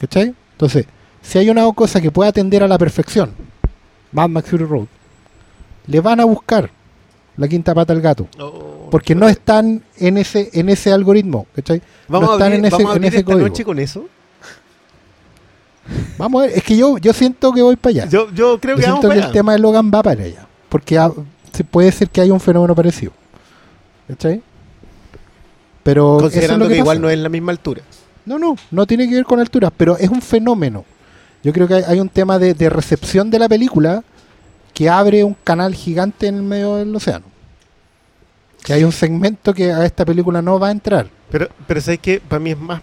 ¿Cachai? 0.01 0.35
Entonces, 0.53 0.87
si 1.22 1.39
hay 1.39 1.49
una 1.49 1.70
cosa 1.72 2.01
que 2.01 2.11
pueda 2.11 2.31
atender 2.31 2.64
a 2.64 2.68
la 2.68 2.77
perfección, 2.77 3.31
Mad 4.11 4.29
Max 4.29 4.51
Fury 4.51 4.64
Road, 4.64 4.87
le 5.87 6.01
van 6.01 6.18
a 6.18 6.24
buscar 6.24 6.70
la 7.37 7.47
quinta 7.47 7.72
pata 7.72 7.93
al 7.93 8.01
gato. 8.01 8.27
Porque 8.91 9.14
no 9.14 9.29
están 9.29 9.85
en 9.97 10.18
ese, 10.18 10.51
en 10.55 10.70
ese 10.70 10.93
algoritmo, 10.93 11.47
¿cachai? 11.55 11.81
Vamos 12.09 12.27
no 12.27 12.33
a 12.33 12.35
están 12.37 12.47
abrir, 12.53 12.59
en 12.59 12.64
ese, 12.66 12.77
vamos 12.77 12.89
a 12.89 12.91
en 12.91 12.97
abrir 12.97 13.09
ese 13.09 13.18
esta 13.18 13.33
código. 13.33 13.49
noche 13.49 13.64
con 13.64 13.79
eso. 13.79 14.09
Vamos 16.18 16.43
a 16.43 16.47
ver, 16.47 16.57
es 16.57 16.62
que 16.62 16.76
yo, 16.76 16.99
yo 16.99 17.12
siento 17.12 17.53
que 17.53 17.62
voy 17.62 17.76
para 17.76 17.91
allá. 17.91 18.07
Yo, 18.07 18.28
Yo, 18.30 18.34
yo 18.34 18.61
creo 18.61 18.76
que 18.76 18.82
vamos 18.82 19.01
siento 19.01 19.09
para 19.09 19.20
que 19.20 19.26
el 19.26 19.32
tema 19.32 19.53
de 19.53 19.59
Logan 19.59 19.91
va 19.93 20.03
para 20.03 20.22
allá. 20.22 20.47
Porque 20.68 20.99
se 21.53 21.64
puede 21.64 21.93
ser 21.93 22.09
que 22.11 22.20
haya 22.20 22.32
un 22.32 22.41
fenómeno 22.41 22.74
parecido. 22.74 23.12
¿Cachai? 24.09 24.43
Pero 25.82 26.16
es 26.16 26.22
Considerando 26.22 26.66
que, 26.66 26.74
que, 26.74 26.78
igual 26.80 27.01
no 27.01 27.09
es 27.09 27.18
la 27.18 27.28
misma 27.28 27.53
altura. 27.53 27.82
No, 28.24 28.39
no, 28.39 28.57
no 28.70 28.87
tiene 28.87 29.09
que 29.09 29.14
ver 29.14 29.24
con 29.24 29.39
alturas, 29.39 29.72
pero 29.76 29.97
es 29.97 30.09
un 30.09 30.20
fenómeno. 30.20 30.84
Yo 31.43 31.53
creo 31.53 31.68
que 31.68 31.74
hay, 31.74 31.82
hay 31.87 32.01
un 32.01 32.09
tema 32.09 32.39
de, 32.39 32.55
de 32.55 32.68
recepción 32.68 33.30
de 33.30 33.39
la 33.39 33.49
película 33.49 34.03
que 34.74 34.91
abre 34.91 35.24
un 35.24 35.34
canal 35.45 35.74
gigante 35.74 36.26
en 36.26 36.34
el 36.37 36.43
medio 36.43 36.76
del 36.76 36.95
océano. 36.95 37.24
Que 38.62 38.74
hay 38.74 38.84
un 38.84 38.93
segmento 38.93 39.55
que 39.55 39.72
a 39.72 39.87
esta 39.87 40.05
película 40.05 40.43
no 40.43 40.59
va 40.59 40.68
a 40.68 40.70
entrar. 40.72 41.09
Pero, 41.30 41.49
pero 41.66 41.80
¿sabes 41.80 42.01
qué? 42.01 42.20
Para 42.20 42.41
mí 42.41 42.51
es 42.51 42.59
más... 42.59 42.82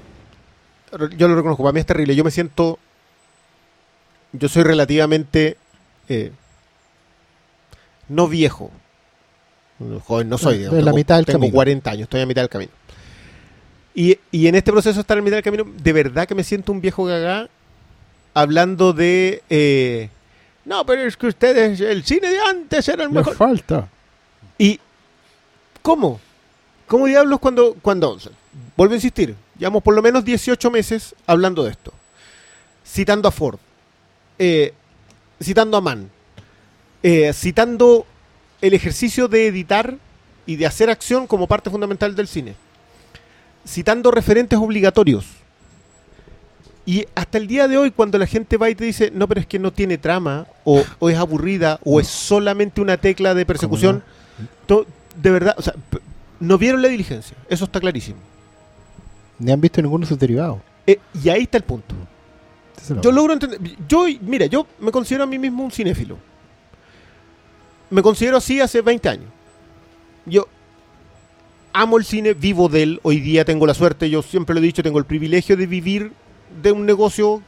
Yo 1.17 1.27
lo 1.27 1.35
reconozco, 1.35 1.61
para 1.61 1.73
mí 1.73 1.81
es 1.81 1.85
terrible. 1.85 2.15
Yo 2.15 2.23
me 2.23 2.31
siento... 2.31 2.79
Yo 4.33 4.49
soy 4.49 4.63
relativamente... 4.63 5.57
eh, 6.09 6.31
no 8.09 8.27
viejo. 8.27 8.71
Joven 10.05 10.29
no 10.29 10.37
soy. 10.37 10.57
Digamos, 10.59 10.79
la 10.79 10.85
tengo- 10.85 10.95
mitad 10.95 11.15
del 11.17 11.25
tengo 11.25 11.39
camino. 11.39 11.53
40 11.55 11.91
años, 11.91 12.01
estoy 12.03 12.21
a 12.21 12.25
mitad 12.25 12.41
del 12.41 12.49
camino. 12.49 12.71
Y, 13.95 14.17
y 14.31 14.47
en 14.47 14.55
este 14.55 14.71
proceso 14.71 14.95
de 14.95 15.01
estar 15.01 15.17
en 15.17 15.23
mitad 15.23 15.37
del 15.37 15.43
camino, 15.43 15.65
de 15.65 15.93
verdad 15.93 16.27
que 16.27 16.35
me 16.35 16.43
siento 16.43 16.71
un 16.71 16.81
viejo 16.81 17.05
gagá 17.05 17.47
hablando 18.33 18.93
de... 18.93 19.43
eh, 19.49 20.09
no, 20.65 20.85
pero 20.85 21.01
es 21.03 21.17
que 21.17 21.27
ustedes, 21.27 21.79
el 21.81 22.03
cine 22.03 22.29
de 22.29 22.39
antes 22.39 22.87
era 22.87 23.03
el 23.03 23.09
mejor. 23.09 23.35
falta. 23.35 23.87
¿Y 24.57 24.79
cómo? 25.81 26.19
¿Cómo 26.87 27.05
diablos 27.05 27.39
cuando, 27.39 27.75
cuando, 27.81 28.17
vuelvo 28.77 28.93
a 28.93 28.95
insistir, 28.95 29.35
llevamos 29.57 29.83
por 29.83 29.93
lo 29.93 30.01
menos 30.01 30.23
18 30.23 30.71
meses 30.71 31.13
hablando 31.27 31.63
de 31.63 31.71
esto? 31.71 31.93
Citando 32.85 33.27
a 33.27 33.31
Ford, 33.31 33.59
eh, 34.39 34.73
citando 35.41 35.77
a 35.77 35.81
Mann, 35.81 36.09
eh, 37.01 37.31
citando 37.33 38.05
el 38.61 38.73
ejercicio 38.73 39.27
de 39.27 39.47
editar 39.47 39.97
y 40.45 40.55
de 40.55 40.65
hacer 40.65 40.89
acción 40.89 41.27
como 41.27 41.47
parte 41.47 41.69
fundamental 41.69 42.15
del 42.15 42.27
cine, 42.27 42.55
citando 43.67 44.11
referentes 44.11 44.59
obligatorios. 44.59 45.25
Y 46.85 47.05
hasta 47.15 47.37
el 47.37 47.47
día 47.47 47.69
de 47.69 47.77
hoy, 47.77 47.91
cuando 47.91 48.17
la 48.17 48.27
gente 48.27 48.57
va 48.57 48.69
y 48.69 48.75
te 48.75 48.83
dice, 48.83 49.09
no, 49.13 49.27
pero 49.27 49.39
es 49.39 49.47
que 49.47 49.57
no 49.57 49.71
tiene 49.71 49.97
trama, 49.97 50.47
o, 50.65 50.83
o 50.99 51.09
es 51.09 51.17
aburrida, 51.17 51.79
o 51.85 52.01
es 52.01 52.07
solamente 52.07 52.81
una 52.81 52.97
tecla 52.97 53.33
de 53.33 53.45
persecución, 53.45 54.03
de 54.67 55.31
verdad, 55.31 55.55
o 55.57 55.61
sea, 55.61 55.73
no 56.39 56.57
vieron 56.57 56.81
la 56.81 56.89
diligencia, 56.89 57.37
eso 57.49 57.65
está 57.65 57.79
clarísimo. 57.79 58.17
Ni 59.39 59.51
han 59.51 59.61
visto 59.61 59.81
ninguno 59.81 60.05
de 60.05 60.09
sus 60.09 60.19
derivados. 60.19 60.59
Eh, 60.85 60.99
y 61.23 61.29
ahí 61.29 61.43
está 61.43 61.57
el 61.57 61.63
punto. 61.63 61.95
Yo 63.01 63.11
logro 63.11 63.33
entender. 63.33 63.59
Yo, 63.87 64.05
mira, 64.21 64.45
yo 64.45 64.67
me 64.79 64.91
considero 64.91 65.23
a 65.23 65.27
mí 65.27 65.37
mismo 65.39 65.63
un 65.63 65.71
cinéfilo. 65.71 66.17
Me 67.89 68.01
considero 68.01 68.37
así 68.37 68.59
hace 68.59 68.81
20 68.81 69.09
años. 69.09 69.29
Yo 70.25 70.47
amo 71.73 71.97
el 71.97 72.05
cine, 72.05 72.33
vivo 72.33 72.69
de 72.69 72.83
él. 72.83 72.99
Hoy 73.03 73.19
día 73.19 73.45
tengo 73.45 73.65
la 73.67 73.73
suerte, 73.73 74.09
yo 74.09 74.21
siempre 74.21 74.53
lo 74.53 74.59
he 74.59 74.63
dicho, 74.63 74.83
tengo 74.83 74.99
el 74.99 75.05
privilegio 75.05 75.55
de 75.57 75.65
vivir 75.67 76.11
de 76.61 76.71
un 76.71 76.85
negocio 76.85 77.41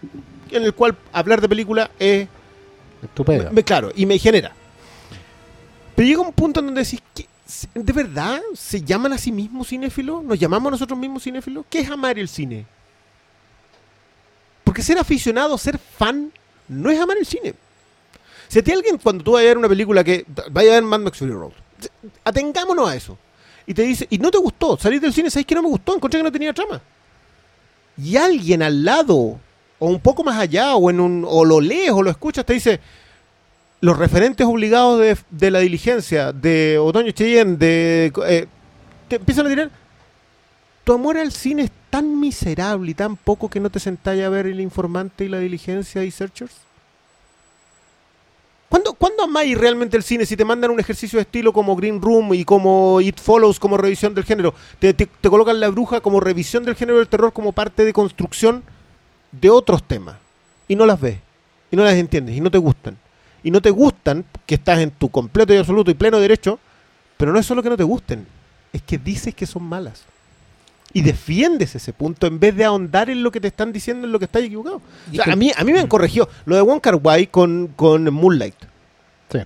en 0.51 0.63
el 0.63 0.73
cual 0.73 0.95
hablar 1.11 1.41
de 1.41 1.49
película 1.49 1.89
es 1.99 2.27
Es 3.03 3.09
tu 3.13 3.23
pega. 3.25 3.49
Me- 3.51 3.63
claro, 3.63 3.91
y 3.95 4.05
me 4.05 4.17
genera. 4.19 4.51
Pero 5.95 6.07
llega 6.07 6.21
un 6.21 6.33
punto 6.33 6.59
en 6.59 6.67
donde 6.67 6.83
decís, 6.83 7.01
¿qué- 7.13 7.27
¿de 7.73 7.93
verdad 7.93 8.41
se 8.53 8.81
llaman 8.81 9.13
a 9.13 9.17
sí 9.17 9.31
mismos 9.31 9.67
cinéfilos? 9.69 10.23
¿Nos 10.23 10.37
llamamos 10.39 10.67
a 10.69 10.71
nosotros 10.71 10.97
mismos 10.99 11.23
cinéfilos? 11.23 11.65
¿Qué 11.69 11.79
es 11.79 11.89
amar 11.89 12.17
el 12.19 12.27
cine? 12.27 12.65
Porque 14.75 14.83
ser 14.83 14.99
aficionado, 14.99 15.57
ser 15.57 15.77
fan, 15.79 16.33
no 16.67 16.91
es 16.91 16.99
amar 16.99 17.17
el 17.17 17.25
cine. 17.25 17.53
Si 18.49 18.59
a 18.59 18.73
alguien, 18.73 18.97
cuando 18.97 19.23
tú 19.23 19.31
vayas 19.31 19.45
a 19.45 19.49
ver 19.51 19.57
una 19.57 19.69
película 19.69 20.03
que 20.03 20.25
vaya 20.51 20.71
a 20.71 20.73
ver 20.73 20.83
Mad 20.83 20.99
Max 20.99 21.17
Fury 21.17 21.31
Road, 21.31 21.53
atengámonos 22.25 22.89
a 22.89 22.93
eso. 22.93 23.17
Y 23.65 23.73
te 23.73 23.83
dice, 23.83 24.05
y 24.09 24.17
no 24.17 24.29
te 24.29 24.37
gustó, 24.37 24.75
salir 24.75 24.99
del 24.99 25.13
cine, 25.13 25.29
¿sabes 25.29 25.45
que 25.45 25.55
no 25.55 25.61
me 25.61 25.69
gustó? 25.69 25.95
Encontré 25.95 26.19
que 26.19 26.25
no 26.25 26.31
tenía 26.33 26.51
trama. 26.51 26.81
Y 27.97 28.17
alguien 28.17 28.61
al 28.63 28.83
lado, 28.83 29.39
o 29.79 29.87
un 29.87 30.01
poco 30.01 30.25
más 30.25 30.37
allá, 30.37 30.75
o 30.75 30.89
en 30.89 30.99
un, 30.99 31.25
o 31.25 31.45
lo 31.45 31.61
lees 31.61 31.91
o 31.91 32.03
lo 32.03 32.11
escuchas, 32.11 32.45
te 32.45 32.51
dice, 32.51 32.81
los 33.79 33.97
referentes 33.97 34.45
obligados 34.45 34.99
de, 34.99 35.17
de 35.29 35.51
la 35.51 35.59
diligencia, 35.59 36.33
de 36.33 36.77
Otoño 36.79 37.11
Cheyenne, 37.11 37.55
de. 37.55 38.11
eh, 38.27 38.47
te 39.07 39.15
empiezan 39.15 39.45
a 39.45 39.49
tirar. 39.49 39.71
Tu 40.83 40.91
amor 40.91 41.17
al 41.17 41.31
cine 41.31 41.63
es 41.63 41.71
tan 41.95 42.19
miserable 42.19 42.91
y 42.91 42.93
tan 42.93 43.15
poco 43.15 43.49
que 43.49 43.61
no 43.61 43.69
te 43.69 43.79
sentáis 43.79 44.21
a 44.21 44.27
ver 44.27 44.47
el 44.47 44.59
informante 44.59 45.23
y 45.23 45.29
la 45.29 45.39
diligencia 45.39 46.03
y 46.03 46.11
Searchers. 46.11 46.51
¿Cuándo, 48.67 48.93
¿Cuándo 48.95 49.23
amáis 49.23 49.57
realmente 49.57 49.95
el 49.95 50.03
cine 50.03 50.25
si 50.25 50.35
te 50.35 50.43
mandan 50.43 50.71
un 50.71 50.79
ejercicio 50.81 51.15
de 51.15 51.21
estilo 51.21 51.53
como 51.53 51.73
Green 51.73 52.01
Room 52.01 52.33
y 52.33 52.43
como 52.43 52.99
It 52.99 53.17
Follows 53.21 53.61
como 53.61 53.77
revisión 53.77 54.13
del 54.13 54.25
género? 54.25 54.53
Te, 54.77 54.93
te- 54.93 55.05
te 55.05 55.29
colocan 55.29 55.57
La 55.61 55.69
Bruja 55.69 56.01
como 56.01 56.19
revisión 56.19 56.65
del 56.65 56.75
género 56.75 56.97
del 56.97 57.07
terror 57.07 57.31
como 57.31 57.53
parte 57.53 57.85
de 57.85 57.93
construcción 57.93 58.61
de 59.31 59.49
otros 59.49 59.81
temas. 59.81 60.17
Y 60.67 60.75
no 60.75 60.85
las 60.85 60.99
ves. 60.99 61.19
Y 61.71 61.77
no 61.77 61.85
las 61.85 61.93
entiendes. 61.93 62.35
Y 62.35 62.41
no 62.41 62.51
te 62.51 62.57
gustan. 62.57 62.97
Y 63.41 63.51
no 63.51 63.61
te 63.61 63.69
gustan, 63.69 64.25
que 64.45 64.55
estás 64.55 64.79
en 64.79 64.91
tu 64.91 65.07
completo 65.07 65.53
y 65.53 65.57
absoluto 65.57 65.91
y 65.91 65.93
pleno 65.93 66.19
derecho, 66.19 66.59
pero 67.15 67.31
no 67.31 67.39
es 67.39 67.45
solo 67.45 67.63
que 67.63 67.69
no 67.69 67.77
te 67.77 67.83
gusten, 67.83 68.27
es 68.73 68.81
que 68.81 68.97
dices 68.97 69.33
que 69.33 69.45
son 69.45 69.63
malas. 69.63 70.03
Y 70.95 71.01
defiendes 71.01 71.75
ese 71.75 71.91
punto 71.91 72.25
en 72.25 72.39
vez 72.39 72.55
de 72.55 72.63
ahondar 72.63 73.09
en 73.09 73.21
lo 73.21 73.29
que 73.29 73.41
te 73.41 73.49
están 73.49 73.73
diciendo 73.73 74.07
en 74.07 74.13
lo 74.13 74.17
que 74.17 74.25
estás 74.25 74.43
equivocado. 74.43 74.77
O 74.77 75.13
sea, 75.13 75.33
a, 75.33 75.35
mí, 75.35 75.51
a 75.53 75.61
mí 75.65 75.73
me 75.73 75.79
han 75.81 75.87
corregido. 75.87 76.29
Lo 76.45 76.55
de 76.55 76.61
Wong 76.61 76.79
Kar 76.79 76.95
Wai 76.95 77.27
con, 77.27 77.73
con 77.75 78.13
Moonlight. 78.13 78.55
Sí. 79.29 79.39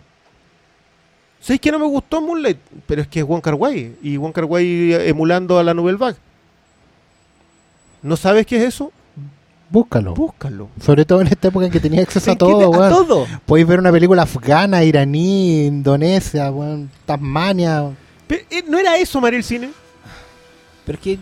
¿Sabéis 1.40 1.60
que 1.60 1.72
no 1.72 1.80
me 1.80 1.88
gustó 1.88 2.22
Moonlight? 2.22 2.60
Pero 2.86 3.02
es 3.02 3.08
que 3.08 3.22
es 3.22 3.26
Wong 3.26 3.42
Kar 3.42 3.56
Wai. 3.56 3.96
Y 4.04 4.18
Wong 4.18 4.32
Kar 4.32 4.46
Wai 4.46 4.94
emulando 5.10 5.58
a 5.58 5.64
la 5.64 5.74
Nouvelle 5.74 5.98
Vague. 5.98 6.20
¿No 8.04 8.16
sabes 8.16 8.46
qué 8.46 8.58
es 8.58 8.64
eso? 8.66 8.92
Búscalo. 9.72 10.14
Búscalo. 10.14 10.70
Sobre 10.80 11.04
todo 11.04 11.22
en 11.22 11.28
esta 11.28 11.48
época 11.48 11.66
en 11.66 11.72
que 11.72 11.80
tenía 11.80 12.04
acceso 12.04 12.30
a 12.30 12.34
¿En 12.34 12.38
qué 12.38 12.46
todo, 12.46 12.70
weón. 12.70 12.90
todo. 12.92 13.26
Podéis 13.48 13.68
ver 13.68 13.80
una 13.80 13.92
película 13.92 14.22
afgana, 14.22 14.84
iraní, 14.84 15.66
indonesia, 15.66 16.52
weón, 16.52 16.92
Tasmania. 17.08 17.90
Pero, 18.28 18.44
eh, 18.52 18.64
¿No 18.68 18.78
era 18.78 18.98
eso, 18.98 19.20
María 19.20 19.38
el 19.38 19.44
cine? 19.44 19.72
Pero 20.86 20.98
es 20.98 21.04
que, 21.04 21.20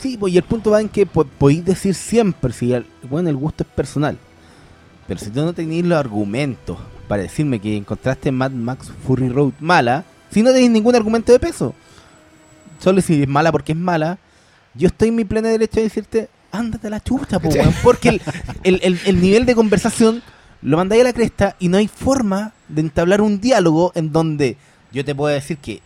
sí, 0.00 0.16
pues, 0.16 0.32
y 0.32 0.36
el 0.36 0.42
punto 0.42 0.70
va 0.70 0.80
en 0.80 0.88
que 0.88 1.06
po- 1.06 1.24
podéis 1.24 1.64
decir 1.64 1.94
siempre, 1.94 2.52
si 2.52 2.72
el, 2.72 2.86
bueno, 3.08 3.28
el 3.30 3.36
gusto 3.36 3.62
es 3.64 3.68
personal. 3.70 4.18
Pero 5.06 5.20
si 5.20 5.30
tú 5.30 5.42
no 5.44 5.52
tenéis 5.52 5.84
los 5.84 5.98
argumentos 5.98 6.78
para 7.08 7.22
decirme 7.22 7.60
que 7.60 7.76
encontraste 7.76 8.32
Mad 8.32 8.50
Max 8.52 8.90
Fury 9.06 9.28
Road 9.28 9.52
mala, 9.60 10.04
si 10.30 10.42
no 10.42 10.50
tenéis 10.52 10.70
ningún 10.70 10.94
argumento 10.96 11.30
de 11.32 11.38
peso, 11.38 11.74
solo 12.80 13.00
si 13.00 13.22
es 13.22 13.28
mala 13.28 13.52
porque 13.52 13.72
es 13.72 13.78
mala, 13.78 14.18
yo 14.74 14.88
estoy 14.88 15.08
en 15.08 15.16
mi 15.16 15.24
pleno 15.24 15.48
derecho 15.48 15.76
de 15.76 15.82
decirte, 15.84 16.28
ándate 16.50 16.86
a 16.86 16.90
la 16.90 17.00
chucha, 17.02 17.38
po, 17.38 17.48
weón", 17.48 17.74
porque 17.82 18.08
el, 18.08 18.20
el- 18.64 18.80
el- 18.82 19.00
el 19.06 19.20
nivel 19.20 19.46
de 19.46 19.54
conversación 19.54 20.22
lo 20.62 20.76
mandáis 20.78 21.02
a 21.02 21.04
la 21.04 21.12
cresta 21.12 21.56
y 21.58 21.68
no 21.68 21.76
hay 21.76 21.88
forma 21.88 22.52
de 22.68 22.80
entablar 22.80 23.20
un 23.20 23.40
diálogo 23.40 23.92
en 23.94 24.10
donde 24.12 24.56
yo 24.92 25.04
te 25.04 25.14
puedo 25.14 25.32
decir 25.34 25.58
que 25.58 25.82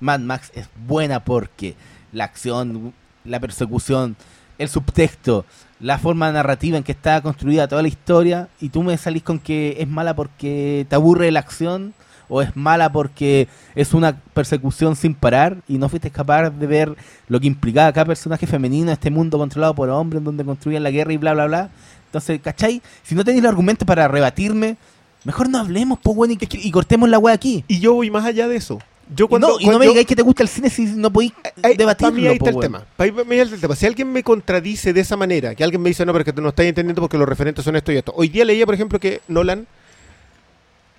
Mad 0.00 0.20
Max 0.20 0.50
es 0.54 0.68
buena 0.86 1.24
porque 1.24 1.76
la 2.12 2.24
acción, 2.24 2.92
la 3.28 3.40
persecución, 3.40 4.16
el 4.58 4.68
subtexto, 4.68 5.44
la 5.80 5.98
forma 5.98 6.32
narrativa 6.32 6.76
en 6.76 6.82
que 6.82 6.92
está 6.92 7.20
construida 7.20 7.68
toda 7.68 7.82
la 7.82 7.88
historia, 7.88 8.48
y 8.60 8.70
tú 8.70 8.82
me 8.82 8.96
salís 8.96 9.22
con 9.22 9.38
que 9.38 9.76
es 9.78 9.88
mala 9.88 10.14
porque 10.16 10.86
te 10.88 10.96
aburre 10.96 11.30
la 11.30 11.40
acción, 11.40 11.94
o 12.28 12.42
es 12.42 12.56
mala 12.56 12.92
porque 12.92 13.48
es 13.74 13.94
una 13.94 14.16
persecución 14.34 14.96
sin 14.96 15.14
parar, 15.14 15.58
y 15.68 15.78
no 15.78 15.88
fuiste 15.88 16.10
capaz 16.10 16.50
de 16.50 16.66
ver 16.66 16.96
lo 17.28 17.40
que 17.40 17.46
implicaba 17.46 17.92
cada 17.92 18.06
personaje 18.06 18.46
femenino, 18.46 18.92
este 18.92 19.10
mundo 19.10 19.38
controlado 19.38 19.74
por 19.74 19.88
hombres, 19.88 20.22
donde 20.22 20.44
construían 20.44 20.82
la 20.82 20.90
guerra 20.90 21.12
y 21.12 21.16
bla, 21.16 21.32
bla, 21.32 21.46
bla. 21.46 21.70
Entonces, 22.06 22.40
¿cachai? 22.40 22.82
Si 23.02 23.14
no 23.14 23.24
tenéis 23.24 23.42
los 23.42 23.50
argumentos 23.50 23.86
para 23.86 24.08
rebatirme, 24.08 24.76
mejor 25.24 25.48
no 25.48 25.58
hablemos, 25.58 25.98
pues 26.02 26.16
bueno, 26.16 26.34
y, 26.34 26.38
y 26.66 26.70
cortemos 26.70 27.08
la 27.08 27.18
wea 27.18 27.34
aquí. 27.34 27.64
Y 27.68 27.80
yo 27.80 27.94
voy 27.94 28.10
más 28.10 28.24
allá 28.24 28.48
de 28.48 28.56
eso. 28.56 28.78
Yo 29.14 29.26
cuando, 29.26 29.48
no, 29.48 29.56
y 29.60 29.66
no 29.66 29.78
me 29.78 29.86
digáis 29.86 30.06
que 30.06 30.14
te 30.14 30.22
gusta 30.22 30.42
el 30.42 30.48
cine 30.50 30.68
si 30.68 30.84
no 30.84 31.10
podéis 31.10 31.32
Ahí- 31.62 31.76
debatirlo. 31.76 32.10
Para 32.12 32.20
mí 32.22 32.26
ahí 32.28 32.36
está 32.36 32.50
el 32.50 32.58
tema. 32.58 32.84
Para 32.96 33.10
mí 33.12 33.22
ahí 33.30 33.38
está 33.40 33.54
el 33.54 33.60
tema. 33.60 33.74
Si 33.74 33.86
alguien 33.86 34.12
me 34.12 34.22
contradice 34.22 34.92
de 34.92 35.00
esa 35.00 35.16
manera, 35.16 35.54
que 35.54 35.64
alguien 35.64 35.80
me 35.80 35.88
dice, 35.88 36.04
no, 36.04 36.12
pero 36.12 36.22
es 36.22 36.26
que 36.26 36.32
tú 36.34 36.42
no 36.42 36.50
estás 36.50 36.66
entendiendo 36.66 37.00
porque 37.00 37.16
los 37.16 37.26
referentes 37.28 37.64
son 37.64 37.74
esto 37.76 37.90
y 37.90 37.96
esto. 37.96 38.12
Hoy 38.14 38.28
día 38.28 38.44
leía, 38.44 38.66
por 38.66 38.74
ejemplo, 38.74 39.00
que 39.00 39.22
Nolan 39.28 39.66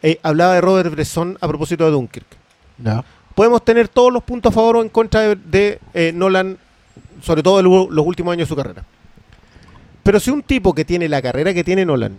eh, 0.01 0.19
hablaba 0.23 0.55
de 0.55 0.61
Robert 0.61 0.91
Bresson 0.91 1.37
a 1.39 1.47
propósito 1.47 1.85
de 1.85 1.91
Dunkirk. 1.91 2.25
No. 2.77 3.03
Podemos 3.35 3.63
tener 3.63 3.87
todos 3.87 4.11
los 4.11 4.23
puntos 4.23 4.51
a 4.51 4.55
favor 4.55 4.77
o 4.77 4.81
en 4.81 4.89
contra 4.89 5.21
de, 5.21 5.35
de, 5.35 5.79
eh, 5.93 6.11
Nolan, 6.13 6.57
sobre 7.21 7.43
todo 7.43 7.59
en 7.59 7.65
los 7.95 8.05
últimos 8.05 8.33
años 8.33 8.47
de 8.47 8.49
su 8.49 8.55
carrera. 8.55 8.83
Pero 10.03 10.19
si 10.19 10.31
un 10.31 10.41
tipo 10.41 10.73
que 10.73 10.83
tiene 10.85 11.07
la 11.09 11.21
carrera 11.21 11.53
que 11.53 11.63
tiene 11.63 11.85
Nolan 11.85 12.15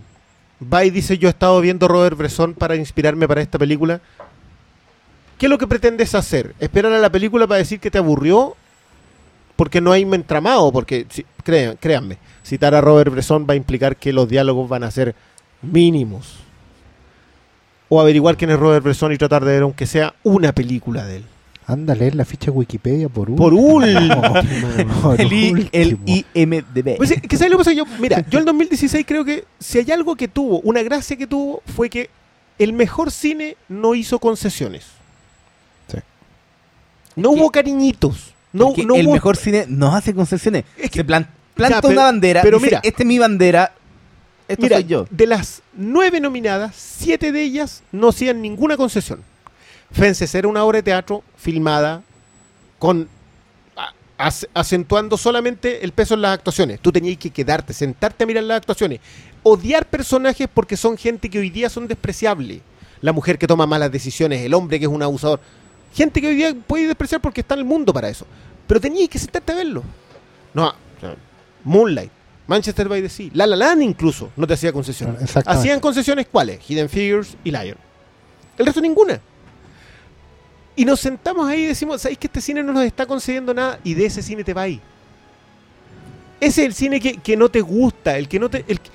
va 0.72 0.84
y 0.84 0.90
dice, 0.90 1.18
yo 1.18 1.28
he 1.28 1.30
estado 1.30 1.60
viendo 1.60 1.88
Robert 1.88 2.16
Bresson 2.16 2.54
para 2.54 2.76
inspirarme 2.76 3.26
para 3.26 3.40
esta 3.40 3.58
película, 3.58 4.00
¿qué 5.40 5.46
es 5.46 5.50
lo 5.50 5.58
que 5.58 5.66
pretendes 5.66 6.14
hacer? 6.14 6.54
¿Esperar 6.60 6.92
a 6.92 6.98
la 6.98 7.10
película 7.10 7.46
para 7.48 7.58
decir 7.58 7.80
que 7.80 7.90
te 7.90 7.96
aburrió? 7.98 8.54
Porque 9.56 9.80
no 9.80 9.90
hay 9.90 10.02
entramado, 10.02 10.70
porque 10.70 11.06
si- 11.10 11.24
créanme, 11.42 12.18
citar 12.44 12.74
a 12.74 12.80
Robert 12.80 13.10
Bresson 13.10 13.46
va 13.48 13.54
a 13.54 13.56
implicar 13.56 13.96
que 13.96 14.12
los 14.12 14.28
diálogos 14.28 14.68
van 14.68 14.84
a 14.84 14.90
ser 14.90 15.14
mínimos. 15.62 16.36
O 17.88 18.00
averiguar 18.00 18.36
quién 18.36 18.50
es 18.50 18.58
Robert 18.58 18.84
Bresson 18.84 19.12
y 19.12 19.18
tratar 19.18 19.44
de 19.44 19.52
ver 19.52 19.62
aunque 19.62 19.86
sea 19.86 20.14
una 20.22 20.52
película 20.52 21.04
de 21.04 21.16
él. 21.16 21.24
Anda 21.66 21.92
a 21.92 21.96
leer 21.96 22.14
la 22.16 22.24
ficha 22.24 22.46
de 22.46 22.50
Wikipedia 22.52 23.08
por 23.08 23.34
Por 23.34 23.52
último. 23.54 24.22
último. 24.22 24.92
Por 25.02 25.20
El, 25.20 25.32
I- 25.32 25.68
el 25.72 25.94
último. 25.94 26.26
IMDB. 26.34 26.96
Pues, 26.96 27.10
¿sabes 27.10 27.40
lo 27.50 27.56
que 27.58 27.64
pasa? 27.64 27.72
Yo, 27.72 27.84
mira, 27.98 28.24
yo 28.28 28.38
en 28.40 28.44
2016 28.44 29.04
creo 29.06 29.24
que 29.24 29.44
si 29.58 29.78
hay 29.78 29.90
algo 29.90 30.14
que 30.16 30.28
tuvo, 30.28 30.60
una 30.60 30.82
gracia 30.82 31.16
que 31.16 31.26
tuvo, 31.26 31.62
fue 31.74 31.88
que 31.90 32.10
el 32.58 32.72
mejor 32.72 33.10
cine 33.10 33.56
no 33.68 33.94
hizo 33.94 34.18
concesiones. 34.18 34.86
No 37.20 37.30
hubo 37.30 37.50
cariñitos. 37.50 38.34
No, 38.52 38.72
no 38.84 38.94
el 38.96 39.06
hubo- 39.06 39.12
mejor 39.12 39.36
cine 39.36 39.64
nos 39.68 39.94
hace 39.94 40.14
concesiones. 40.14 40.64
Es 40.76 40.90
que- 40.90 40.98
Se 41.00 41.04
plan- 41.04 41.28
planta 41.54 41.76
Ya, 41.76 41.82
pero- 41.82 41.92
una 41.92 42.02
bandera, 42.04 42.42
pero 42.42 42.58
dice, 42.58 42.66
mira. 42.70 42.80
esta 42.82 43.02
es 43.02 43.06
mi 43.06 43.18
bandera, 43.18 43.72
esto 44.48 44.62
Mira, 44.62 44.76
soy 44.78 44.84
yo. 44.86 45.06
de 45.10 45.26
las 45.26 45.62
nueve 45.74 46.20
nominadas, 46.20 46.74
siete 46.76 47.30
de 47.32 47.42
ellas 47.42 47.82
no 47.92 48.08
hacían 48.08 48.42
ninguna 48.42 48.76
concesión. 48.76 49.22
Fences 49.92 50.34
era 50.34 50.48
una 50.48 50.64
obra 50.64 50.78
de 50.78 50.82
teatro 50.84 51.22
filmada 51.36 52.02
con 52.78 53.08
acentuando 54.52 55.16
solamente 55.16 55.82
el 55.84 55.92
peso 55.92 56.14
en 56.14 56.22
las 56.22 56.34
actuaciones. 56.34 56.78
Tú 56.80 56.92
tenías 56.92 57.16
que 57.16 57.30
quedarte, 57.30 57.72
sentarte 57.72 58.24
a 58.24 58.26
mirar 58.26 58.44
las 58.44 58.58
actuaciones. 58.58 59.00
Odiar 59.42 59.86
personajes 59.86 60.46
porque 60.52 60.76
son 60.76 60.98
gente 60.98 61.30
que 61.30 61.38
hoy 61.38 61.48
día 61.48 61.70
son 61.70 61.88
despreciables. 61.88 62.60
La 63.00 63.12
mujer 63.12 63.38
que 63.38 63.46
toma 63.46 63.64
malas 63.66 63.90
decisiones, 63.90 64.44
el 64.44 64.52
hombre 64.52 64.78
que 64.78 64.84
es 64.84 64.90
un 64.90 65.02
abusador. 65.02 65.40
Gente 65.92 66.20
que 66.20 66.28
hoy 66.28 66.36
día 66.36 66.54
puede 66.66 66.86
despreciar 66.86 67.20
porque 67.20 67.40
está 67.40 67.54
en 67.54 67.60
el 67.60 67.66
mundo 67.66 67.92
para 67.92 68.08
eso. 68.08 68.26
Pero 68.66 68.80
tenías 68.80 69.08
que 69.08 69.18
sentarte 69.18 69.52
a 69.52 69.56
verlo. 69.56 69.82
No, 70.54 70.72
Moonlight, 71.64 72.10
Manchester 72.46 72.88
by 72.88 73.02
the 73.02 73.08
Sea, 73.08 73.30
La 73.34 73.46
La 73.46 73.56
Land 73.56 73.82
incluso 73.82 74.30
no 74.36 74.46
te 74.46 74.54
hacía 74.54 74.72
concesiones. 74.72 75.36
Ah. 75.36 75.42
Hacían 75.46 75.80
concesiones 75.80 76.26
cuáles? 76.30 76.60
Hidden 76.68 76.88
Figures 76.88 77.36
y 77.44 77.50
Lion. 77.50 77.76
El 78.56 78.66
resto 78.66 78.80
ninguna. 78.80 79.20
Y 80.76 80.84
nos 80.84 81.00
sentamos 81.00 81.48
ahí 81.48 81.62
y 81.62 81.66
decimos, 81.66 82.00
¿sabéis 82.00 82.18
que 82.18 82.26
este 82.28 82.40
cine 82.40 82.62
no 82.62 82.72
nos 82.72 82.84
está 82.84 83.04
concediendo 83.06 83.52
nada? 83.52 83.78
Y 83.84 83.94
de 83.94 84.06
ese 84.06 84.22
cine 84.22 84.44
te 84.44 84.54
va 84.54 84.62
ahí. 84.62 84.80
Ese 86.40 86.62
es 86.62 86.66
el 86.68 86.74
cine 86.74 87.00
que, 87.00 87.18
que 87.18 87.36
no 87.36 87.50
te 87.50 87.60
gusta, 87.60 88.16
el 88.16 88.28
que 88.28 88.38
no 88.38 88.48
te... 88.48 88.64
El, 88.66 88.80
que- 88.80 88.90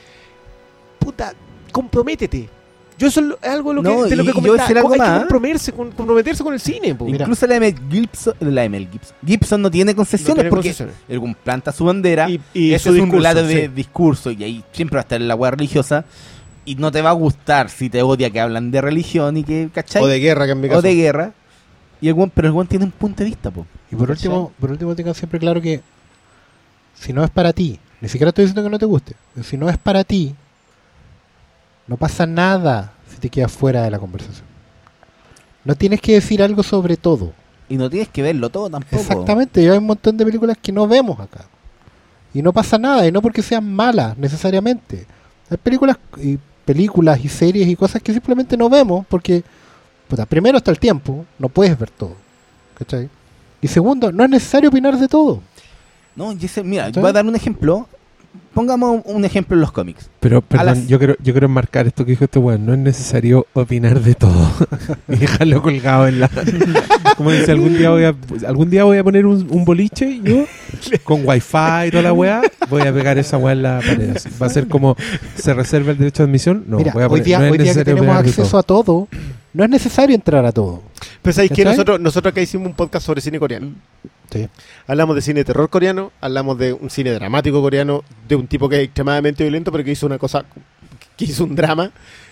puta, 0.98 1.34
comprométete. 1.72 2.50
Yo 2.98 3.08
eso 3.08 3.20
es 3.42 3.50
algo 3.50 3.70
de 3.72 3.76
lo 3.76 3.84
que, 3.84 3.90
No, 3.90 4.04
de 4.04 4.16
lo 4.16 4.24
que 4.24 4.32
yo 4.42 4.54
algo 4.54 4.94
Hay 4.94 5.00
que 5.00 5.20
comprometerse 5.20 5.72
con, 5.74 5.92
comprometerse 5.92 6.44
con 6.44 6.54
el 6.54 6.60
cine. 6.60 6.96
po. 6.96 7.08
Incluso 7.08 7.46
la 7.48 7.56
M. 7.56 7.76
Gibson, 7.90 8.34
la 8.40 8.64
M. 8.64 8.80
Gibson, 8.92 9.16
Gibson 9.26 9.62
no 9.62 9.70
tiene 9.72 9.94
concesiones 9.96 10.30
No 10.30 10.36
tiene 10.36 10.50
porque 10.50 10.70
concesiones. 10.70 10.96
el 11.10 11.36
planta 11.36 11.72
su 11.72 11.84
bandera. 11.86 12.30
Y- 12.30 12.40
su 12.80 12.94
es 12.94 13.02
un 13.02 13.12
relato 13.12 13.44
de 13.44 13.64
sí. 13.64 13.68
discurso 13.68 14.32
y 14.32 14.44
ahí 14.44 14.64
siempre 14.72 14.96
va 14.96 15.02
a 15.02 15.04
estar 15.04 15.20
la 15.20 15.36
weá 15.36 15.52
religiosa. 15.52 16.06
Y 16.64 16.76
no 16.76 16.92
te 16.92 17.02
va 17.02 17.12
a 17.12 17.14
gustar 17.14 17.70
si 17.70 17.90
te 17.90 18.02
odia 18.02 18.30
que 18.32 18.40
hablan 18.40 18.72
de 18.72 18.82
religión 18.82 19.38
y 19.38 19.44
que, 19.44 19.70
¿cachai? 19.72 20.02
O 20.02 20.08
de 20.08 20.20
guerra, 20.20 20.46
que 20.46 20.54
en 20.54 20.62
mi 20.62 20.70
O 20.70 20.82
de 20.82 20.96
guerra. 20.96 21.34
Y 22.02 22.08
el 22.10 22.16
pero 22.34 22.48
el 22.48 22.54
buen 22.54 22.68
tiene 22.68 22.86
un 22.86 22.92
punto 22.92 23.24
de 23.24 23.26
vista, 23.30 23.52
po. 23.52 23.66
Y 23.92 23.96
por 23.96 24.10
último, 24.10 24.52
por 24.60 24.72
último 24.72 24.96
tengan 24.96 25.14
siempre 25.14 25.40
claro 25.40 25.62
que 25.62 25.82
si 26.96 27.14
no 27.14 27.24
es 27.24 27.30
para 27.30 27.54
ti, 27.54 27.80
ni 28.02 28.10
siquiera 28.10 28.30
estoy 28.30 28.46
diciendo 28.46 28.64
que 28.64 28.70
no 28.70 28.80
te 28.80 28.86
guste, 28.86 29.16
si 29.44 29.58
no 29.58 29.70
es 29.70 29.78
para 29.78 30.04
ti, 30.04 30.34
no 31.88 31.98
pasa 31.98 32.26
nada. 32.26 32.92
si 33.12 33.18
te 33.22 33.30
quedas 33.30 33.52
fuera 33.52 33.84
de 33.84 33.92
la 33.92 34.00
conversación. 34.00 34.46
No 35.64 35.76
tienes 35.76 36.02
que 36.02 36.14
decir 36.14 36.42
algo 36.44 36.64
sobre 36.64 36.98
todo. 36.98 37.32
Y 37.70 37.78
no 37.78 37.90
tienes 37.90 38.10
que 38.10 38.22
verlo 38.22 38.50
todo 38.50 38.70
tampoco. 38.70 38.96
Exactamente, 39.02 39.62
y 39.64 39.68
hay 39.68 39.78
un 39.78 39.86
montón 39.86 40.18
de 40.18 40.26
películas 40.26 40.58
que 40.62 40.72
no 40.72 40.88
vemos 40.88 41.20
acá. 41.20 41.46
Y 42.34 42.42
no 42.42 42.52
pasa 42.54 42.78
nada, 42.78 43.08
y 43.08 43.12
no 43.12 43.22
porque 43.22 43.42
sean 43.42 43.74
malas 43.74 44.18
necesariamente. 44.18 45.06
Hay 45.50 45.58
películas 45.58 45.98
y 46.22 46.38
películas 46.66 47.24
y 47.24 47.30
series 47.30 47.68
y 47.68 47.76
cosas 47.76 48.02
que 48.02 48.12
simplemente 48.12 48.58
no 48.58 48.70
vemos 48.70 49.06
porque, 49.08 49.44
puta, 50.08 50.26
primero 50.26 50.58
está 50.58 50.72
el 50.72 50.80
tiempo, 50.80 51.26
no 51.40 51.48
puedes 51.50 51.78
ver 51.80 51.90
todo. 51.90 52.16
¿Cachai? 52.78 53.10
Y 53.62 53.68
segundo, 53.68 54.12
no 54.12 54.24
es 54.26 54.30
necesario 54.30 54.70
opinar 54.70 54.98
de 54.98 55.08
todo. 55.08 55.42
No, 56.16 56.32
ese- 56.34 56.64
mira, 56.64 56.92
¿Sí? 56.94 57.00
voy 57.00 57.10
a 57.10 57.14
dar 57.14 57.26
un 57.26 57.36
ejemplo. 57.36 57.88
Pongamos 58.54 59.02
un 59.06 59.26
ejemplo 59.26 59.56
en 59.56 59.62
los 59.62 59.72
cómics. 59.74 60.10
Pero, 60.22 60.42
perdón, 60.42 60.66
las- 60.68 60.88
yo 60.88 60.98
quiero, 60.98 61.16
yo 61.22 61.34
quiero 61.34 61.48
enmarcar 61.48 61.88
esto 61.88 62.06
que 62.06 62.12
dijo 62.12 62.24
este 62.24 62.40
weón. 62.40 62.66
No 62.66 62.74
es 62.74 62.80
necesario 62.80 63.46
opinar 63.54 64.00
de 64.00 64.16
todo. 64.16 64.50
y 65.10 65.18
dejarlo 65.18 65.62
colgado 65.62 66.08
en 66.08 66.22
la. 66.22 66.30
Como 67.18 67.32
dice, 67.32 67.52
algún 67.52 67.78
día 67.78 67.90
voy 67.90 68.06
a, 68.06 68.16
algún 68.48 68.70
día 68.70 68.84
voy 68.86 68.98
a 68.98 69.04
poner 69.04 69.26
un, 69.26 69.46
un 69.50 69.66
boliche 69.66 70.20
yo 70.24 70.46
con 71.04 71.22
wifi 71.28 71.88
y 71.88 71.92
toda 71.92 72.04
la 72.04 72.14
weá. 72.14 72.42
Voy 72.70 72.82
a 72.84 72.94
pegar 72.94 73.18
esa 73.18 73.38
weá 73.38 73.54
en 73.54 73.64
la 73.64 73.80
pared. 73.86 74.16
así. 74.16 74.30
Va 74.42 74.48
a 74.48 74.50
ser 74.50 74.68
como 74.68 74.96
se 75.36 75.54
reserva 75.54 75.92
el 75.92 75.98
derecho 75.98 76.24
de 76.24 76.30
admisión. 76.30 76.64
No, 76.68 76.78
Mira, 76.78 76.94
voy 76.94 77.04
a 77.04 77.06
hoy 77.08 77.10
poner, 77.10 77.26
día, 77.26 77.40
no 77.40 77.46
es 77.46 77.52
hoy 77.52 77.58
día 77.58 77.74
que 77.74 77.84
tenemos 77.86 78.16
acceso 78.16 78.50
todo. 78.50 78.60
a 78.60 78.64
todo, 78.64 79.08
no 79.54 79.64
es 79.64 79.70
necesario 79.70 80.16
entrar 80.16 80.46
a 80.46 80.52
todo. 80.52 80.82
Pero 81.22 81.34
sabéis 81.34 81.52
que 81.52 81.66
nosotros, 81.66 82.00
nosotros 82.00 82.32
acá 82.32 82.42
hicimos 82.42 82.68
un 82.68 82.74
podcast 82.74 83.06
sobre 83.06 83.20
cine 83.22 83.38
coreano. 83.40 83.72
Sí. 84.32 84.48
Hablamos 84.88 85.16
de 85.16 85.22
cine 85.22 85.40
de 85.42 85.46
terror 85.46 85.70
coreano, 85.70 86.12
hablamos 86.22 86.58
de 86.58 86.74
un 86.74 86.90
cine 86.90 87.12
dramático 87.12 87.62
coreano, 87.62 88.04
de 88.28 88.36
un 88.36 88.48
tipo 88.48 88.70
que 88.70 88.78
es 88.78 88.84
extremadamente 88.84 89.44
violento, 89.44 89.72
pero 89.72 89.84
que 89.84 89.92
hizo 89.92 90.06
una 90.06 90.18
cosa, 90.18 90.46
que 91.18 91.26
hizo 91.26 91.44
un 91.44 91.56
drama, 91.56 91.92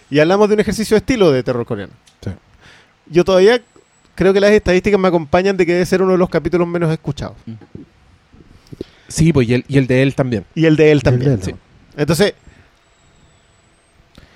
y 0.09 0.19
hablamos 0.19 0.49
de 0.49 0.55
un 0.55 0.59
ejercicio 0.59 0.95
de 0.95 0.99
estilo 0.99 1.31
de 1.31 1.43
terror 1.43 1.65
coreano. 1.65 1.93
Sí. 2.21 2.31
Yo 3.07 3.23
todavía 3.23 3.61
creo 4.15 4.33
que 4.33 4.39
las 4.39 4.51
estadísticas 4.51 4.99
me 4.99 5.07
acompañan 5.07 5.57
de 5.57 5.65
que 5.65 5.73
debe 5.73 5.85
ser 5.85 6.01
uno 6.01 6.13
de 6.13 6.17
los 6.17 6.29
capítulos 6.29 6.67
menos 6.67 6.91
escuchados. 6.91 7.35
Sí, 9.07 9.31
pues 9.33 9.47
y 9.47 9.53
el, 9.55 9.65
y 9.67 9.77
el 9.77 9.87
de 9.87 10.01
él 10.01 10.15
también. 10.15 10.45
Y 10.55 10.65
el 10.65 10.75
de 10.75 10.91
él 10.91 11.03
también. 11.03 11.33
El 11.33 11.39
de 11.39 11.41
él, 11.41 11.45
sí. 11.45 11.51
¿no? 11.51 12.01
Entonces, 12.01 12.33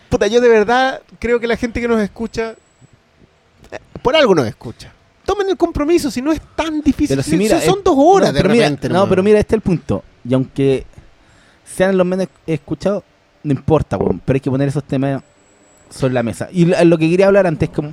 puta, 0.10 0.28
yo 0.28 0.42
de 0.42 0.50
verdad 0.50 1.02
creo 1.20 1.40
que 1.40 1.48
la 1.48 1.58
gente 1.58 1.82
que 1.82 1.88
nos 1.88 2.02
escucha, 2.02 2.56
eh, 3.72 3.80
por 4.02 4.16
algo 4.16 4.36
nos 4.36 4.48
escucha. 4.48 4.92
Tomen 5.28 5.50
el 5.50 5.58
compromiso, 5.58 6.10
si 6.10 6.22
no 6.22 6.32
es 6.32 6.40
tan 6.56 6.80
difícil. 6.82 7.10
Pero 7.10 7.22
si- 7.22 7.32
si 7.32 7.38
mira, 7.38 7.60
si 7.60 7.68
son 7.68 7.84
dos 7.84 7.96
horas 7.98 8.30
no, 8.30 8.34
de 8.34 8.42
pero 8.42 8.54
mira, 8.54 8.66
repente. 8.70 8.88
no, 8.90 9.08
pero 9.10 9.22
mira, 9.22 9.40
este 9.40 9.56
es 9.56 9.58
el 9.58 9.62
punto. 9.62 10.04
Y 10.28 10.34
aunque 10.34 10.86
sean 11.66 11.98
los 11.98 12.08
menos 12.08 12.28
escuchados, 12.48 13.04
no 13.44 13.52
importa, 13.52 13.98
weón. 13.98 14.22
Pero 14.24 14.38
hay 14.38 14.42
que 14.42 14.50
poner 14.50 14.70
esos 14.70 14.84
temas 14.86 15.22
sobre 15.90 16.14
la 16.14 16.24
mesa. 16.24 16.48
Y 16.52 16.66
lo, 16.66 16.98
que 16.98 17.10
quería 17.10 17.28
hablar 17.28 17.46
antes, 17.46 17.70
como 17.70 17.92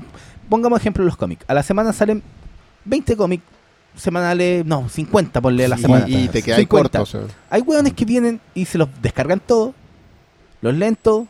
pongamos 0.49 0.79
ejemplo 0.81 1.05
los 1.05 1.17
cómics. 1.17 1.45
A 1.49 1.55
la 1.55 1.63
semana 1.65 1.93
salen 1.93 2.23
20 2.85 3.17
cómics 3.17 3.43
semanales, 3.97 4.65
no, 4.65 4.89
50 4.89 5.41
ponle 5.41 5.65
a 5.65 5.69
la 5.69 5.77
Sí, 5.77 5.83
semana. 5.83 6.09
y 6.09 6.29
te 6.29 6.43
quedas 6.43 6.59
50. 6.61 6.99
corto. 7.01 7.03
o 7.03 7.07
sea. 7.27 7.35
Hay 7.51 7.63
weones 7.63 7.93
que 7.95 8.05
vienen 8.05 8.41
y 8.55 8.65
se 8.65 8.79
los 8.79 8.89
descargan 9.03 9.41
todos, 9.41 9.75
los 10.63 10.75
leen 10.75 10.97
todos 10.97 11.27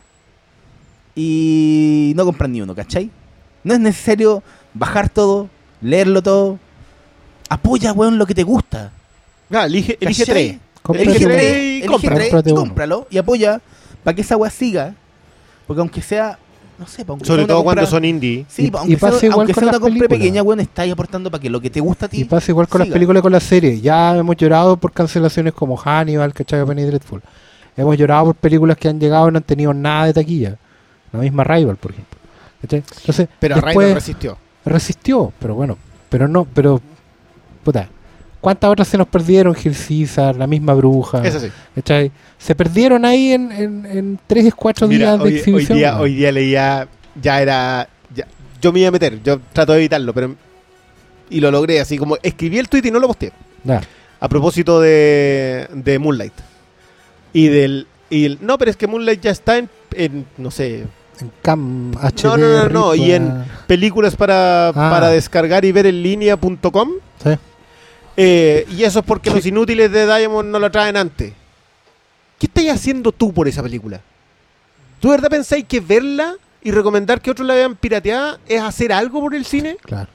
y 1.15 2.13
no 2.15 2.25
compran 2.25 2.51
ni 2.51 2.61
uno, 2.61 2.75
¿cachai? 2.75 3.09
No 3.63 3.73
es 3.73 3.79
necesario 3.79 4.43
bajar 4.73 5.09
todo, 5.09 5.49
leerlo 5.85 6.21
todo. 6.21 6.59
Apoya, 7.49 7.93
weón, 7.93 8.17
lo 8.17 8.25
que 8.25 8.33
te 8.35 8.43
gusta. 8.43 8.91
Ah, 9.51 9.65
elige, 9.65 9.97
elige 10.01 10.25
tres. 10.25 10.57
Cómprate 10.81 11.09
Elige 11.09 11.25
tres 11.25 11.43
y 11.43 11.77
Elige 11.83 11.87
compra. 11.87 12.15
tres 12.15 12.33
y 12.45 12.53
cómpralo 12.53 13.07
y 13.09 13.17
apoya 13.17 13.61
para 14.03 14.13
que 14.15 14.21
esa 14.21 14.37
weá 14.37 14.49
siga. 14.51 14.93
Porque 15.67 15.79
aunque 15.79 16.01
sea, 16.01 16.37
no 16.77 16.85
sé, 16.87 17.03
aunque 17.07 17.25
Sobre 17.25 17.45
todo 17.45 17.57
compra- 17.57 17.63
cuando 17.75 17.85
son 17.89 18.05
indie. 18.05 18.45
Sí, 18.47 18.65
Y- 18.67 18.71
pa' 18.71 18.79
y 18.87 18.93
aunque 18.93 18.97
sea, 18.99 19.27
igual 19.29 19.39
aunque 19.39 19.53
con 19.53 19.61
sea 19.63 19.69
una 19.69 19.79
compra 19.79 19.87
películas. 19.99 20.09
pequeña, 20.19 20.43
weón, 20.43 20.59
está 20.59 20.81
ahí 20.83 20.91
aportando 20.91 21.31
para 21.31 21.41
que 21.41 21.49
lo 21.49 21.59
que 21.61 21.69
te 21.71 21.79
gusta 21.79 22.05
a 22.05 22.09
ti. 22.09 22.21
Y 22.21 22.23
pasa 22.25 22.51
igual 22.51 22.67
con 22.67 22.79
las 22.79 22.89
películas 22.89 23.21
y 23.21 23.23
con 23.23 23.31
las 23.31 23.43
series. 23.43 23.81
Ya 23.81 24.15
hemos 24.15 24.35
llorado 24.37 24.77
por 24.77 24.91
cancelaciones 24.91 25.53
como 25.53 25.75
Hannibal, 25.75 26.33
¿cachai? 26.33 26.65
Penny 26.65 26.83
Dreadful. 26.83 27.21
Hemos 27.77 27.97
llorado 27.97 28.25
por 28.25 28.35
películas 28.35 28.77
que 28.77 28.87
han 28.87 28.99
llegado 28.99 29.27
y 29.29 29.31
no 29.31 29.37
han 29.37 29.43
tenido 29.43 29.73
nada 29.73 30.05
de 30.07 30.13
taquilla. 30.13 30.57
La 31.11 31.19
misma 31.19 31.43
Rival, 31.43 31.77
por 31.77 31.91
ejemplo. 31.91 32.19
¿cachai? 32.61 32.83
Entonces, 32.99 33.27
Pero 33.39 33.55
después 33.55 33.75
Raiden 33.75 33.95
resistió. 33.95 34.37
Resistió, 34.65 35.31
pero 35.39 35.55
bueno, 35.55 35.77
pero 36.09 36.27
no, 36.27 36.45
pero 36.45 36.81
puta, 37.63 37.87
¿cuántas 38.41 38.69
otras 38.69 38.87
se 38.87 38.97
nos 38.97 39.07
perdieron? 39.07 39.53
Gil 39.55 39.75
Caesar, 39.75 40.35
la 40.35 40.47
misma 40.47 40.73
bruja, 40.73 41.25
Es 41.25 41.35
así. 41.35 41.47
¿cachai? 41.75 42.11
Se 42.37 42.55
perdieron 42.55 43.05
ahí 43.05 43.31
en, 43.31 43.51
en, 43.51 43.85
en 43.85 44.19
tres, 44.27 44.53
cuatro 44.55 44.87
Mira, 44.87 45.11
días 45.13 45.19
de 45.19 45.23
hoy, 45.25 45.31
hoy 45.33 45.37
exhibición. 45.39 45.77
día, 45.77 45.99
hoy 45.99 46.15
día 46.15 46.31
leía, 46.31 46.87
ya 47.21 47.41
era, 47.41 47.87
ya- 48.13 48.27
yo 48.61 48.71
me 48.73 48.79
iba 48.79 48.89
a 48.89 48.91
meter, 48.91 49.21
yo 49.23 49.39
trato 49.53 49.71
de 49.73 49.79
evitarlo, 49.79 50.13
pero 50.13 50.35
y 51.29 51.39
lo 51.39 51.49
logré, 51.51 51.79
así 51.79 51.97
como 51.97 52.17
escribí 52.21 52.59
el 52.59 52.69
tweet 52.69 52.83
y 52.85 52.91
no 52.91 52.99
lo 52.99 53.07
posteé. 53.07 53.31
A 54.19 54.29
propósito 54.29 54.79
de, 54.79 55.67
de 55.73 55.99
Moonlight. 55.99 56.33
Y 57.33 57.47
del, 57.47 57.87
y 58.09 58.25
el- 58.25 58.37
no, 58.41 58.57
pero 58.57 58.71
es 58.71 58.77
que 58.77 58.87
Moonlight 58.87 59.21
ya 59.21 59.31
está 59.31 59.57
en, 59.57 59.69
en, 59.93 60.25
no 60.37 60.51
sé, 60.51 60.85
En 61.21 61.31
Cam 61.41 61.91
HD. 61.97 62.23
No, 62.25 62.37
no, 62.37 62.47
no, 62.63 62.69
no, 62.69 62.95
y 62.95 63.11
en- 63.11 63.27
Ritua. 63.43 63.45
películas 63.67 64.15
para, 64.15 64.69
Ah. 64.69 64.73
para 64.73 65.09
descargar 65.09 65.63
y 65.65 65.71
ver 65.71 65.85
en 65.87 66.01
línea.com. 66.03 66.89
Sí. 67.23 67.29
Eh, 68.17 68.65
y 68.71 68.83
eso 68.83 68.99
es 68.99 69.05
porque 69.05 69.29
los 69.29 69.45
inútiles 69.45 69.91
de 69.91 70.05
Diamond 70.05 70.49
no 70.49 70.59
lo 70.59 70.71
traen 70.71 70.95
antes. 70.97 71.33
¿Qué 72.39 72.47
estáis 72.47 72.71
haciendo 72.71 73.11
tú 73.11 73.33
por 73.33 73.47
esa 73.47 73.61
película? 73.63 74.01
¿Tú 74.99 75.09
de 75.09 75.15
verdad 75.17 75.29
pensáis 75.29 75.65
que 75.65 75.79
verla 75.79 76.35
y 76.61 76.71
recomendar 76.71 77.21
que 77.21 77.31
otros 77.31 77.47
la 77.47 77.53
vean 77.55 77.75
pirateada 77.75 78.39
es 78.47 78.61
hacer 78.61 78.91
algo 78.93 79.19
por 79.21 79.35
el 79.35 79.45
cine? 79.45 79.77
Claro. 79.81 80.07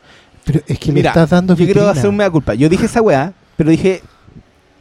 Pero 0.44 0.60
es 0.66 0.78
que 0.78 0.86
le 0.88 0.92
Mira, 0.94 1.10
estás 1.10 1.30
dando 1.30 1.54
yo 1.54 1.64
quiero 1.64 1.86
hacer 1.88 2.08
un 2.08 2.16
mea 2.16 2.30
culpa. 2.30 2.54
Yo 2.54 2.68
dije 2.68 2.86
esa 2.86 3.02
weá, 3.02 3.32
pero 3.56 3.70
dije, 3.70 4.02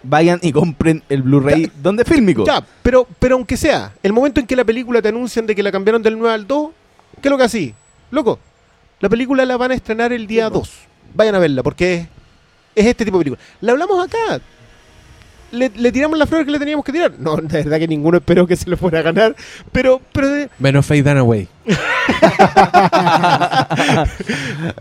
vayan 0.04 0.40
y 0.42 0.52
compren 0.52 1.04
el 1.10 1.22
Blu-ray 1.24 1.72
donde 1.82 2.06
fílmico. 2.06 2.46
Ya, 2.46 2.64
pero, 2.84 3.08
pero 3.20 3.36
aunque 3.36 3.58
sea, 3.58 3.92
el 4.04 4.14
momento 4.14 4.40
en 4.40 4.48
que 4.48 4.56
la 4.56 4.64
película 4.66 5.02
te 5.02 5.10
anuncian 5.10 5.46
de 5.46 5.56
que 5.56 5.64
la 5.64 5.72
cambiaron 5.72 6.02
del 6.04 6.18
9 6.18 6.34
al 6.34 6.48
2, 6.48 6.70
¿qué 7.22 7.28
es 7.28 7.32
lo 7.32 7.38
que 7.38 7.44
así? 7.44 7.74
Loco, 8.12 8.40
la 9.00 9.10
película 9.10 9.46
la 9.46 9.58
van 9.58 9.72
a 9.72 9.76
estrenar 9.76 10.12
el 10.14 10.26
día 10.28 10.50
2. 10.50 10.72
Vayan 11.14 11.36
a 11.36 11.40
verla, 11.40 11.64
porque 11.64 11.94
es, 11.96 12.08
es 12.76 12.86
este 12.86 13.06
tipo 13.06 13.18
de 13.18 13.26
película. 13.26 13.48
La 13.62 13.72
hablamos 13.74 14.06
acá. 14.06 14.42
Le, 15.52 15.72
le 15.76 15.92
tiramos 15.92 16.16
la 16.20 16.28
flor 16.28 16.46
que 16.46 16.52
le 16.52 16.60
teníamos 16.60 16.86
que 16.86 16.92
tirar. 16.92 17.14
No, 17.18 17.36
de 17.38 17.64
verdad 17.64 17.80
que 17.80 17.88
ninguno 17.88 18.18
esperó 18.20 18.46
que 18.46 18.56
se 18.56 18.70
le 18.70 18.78
fuera 18.78 19.00
a 19.00 19.02
ganar. 19.02 19.36
Pero, 19.72 20.00
pero, 20.12 20.30
de- 20.30 20.48
Menos 20.60 20.86
Faye 20.86 21.02
Dunaway. 21.02 21.48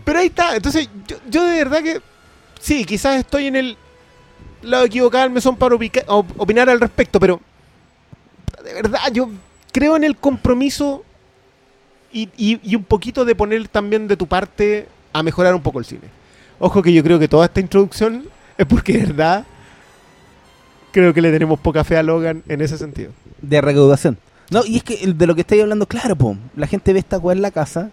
pero 0.05 0.19
ahí 0.19 0.27
está. 0.27 0.55
Entonces, 0.55 0.87
yo, 1.07 1.17
yo 1.29 1.43
de 1.43 1.57
verdad 1.57 1.81
que. 1.83 2.01
Sí, 2.59 2.85
quizás 2.85 3.17
estoy 3.17 3.47
en 3.47 3.55
el 3.55 3.77
lado 4.61 4.85
equivocado 4.85 5.23
del 5.23 5.33
mesón 5.33 5.55
para 5.55 5.75
opinar 5.75 6.69
al 6.69 6.79
respecto, 6.79 7.19
pero. 7.19 7.39
De 8.63 8.73
verdad, 8.73 8.99
yo 9.13 9.29
creo 9.71 9.95
en 9.95 10.03
el 10.03 10.15
compromiso 10.17 11.03
y, 12.11 12.29
y- 12.37 12.75
un 12.75 12.83
poquito 12.83 13.23
de 13.25 13.35
poner 13.35 13.67
también 13.67 14.07
de 14.07 14.17
tu 14.17 14.27
parte 14.27 14.87
a 15.13 15.23
mejorar 15.23 15.55
un 15.55 15.61
poco 15.61 15.79
el 15.79 15.85
cine. 15.85 16.01
Ojo 16.59 16.81
que 16.81 16.91
yo 16.93 17.03
creo 17.03 17.19
que 17.19 17.27
toda 17.27 17.45
esta 17.45 17.59
introducción 17.61 18.25
es 18.57 18.65
porque 18.65 18.93
de 18.93 19.05
verdad 19.05 19.45
creo 20.91 21.13
que 21.13 21.21
le 21.21 21.31
tenemos 21.31 21.59
poca 21.59 21.83
fe 21.83 21.97
a 21.97 22.03
Logan 22.03 22.43
en 22.47 22.61
ese 22.61 22.77
sentido. 22.77 23.11
de 23.41 23.61
recaudación. 23.61 24.17
No, 24.51 24.65
y 24.65 24.77
es 24.77 24.83
que 24.83 24.97
de 25.13 25.27
lo 25.27 25.35
que 25.35 25.41
estáis 25.41 25.61
hablando, 25.61 25.85
claro, 25.85 26.15
po, 26.15 26.35
la 26.55 26.67
gente 26.67 26.91
ve 26.91 26.99
esta 26.99 27.17
weá 27.19 27.35
en 27.35 27.41
la 27.41 27.51
casa 27.51 27.91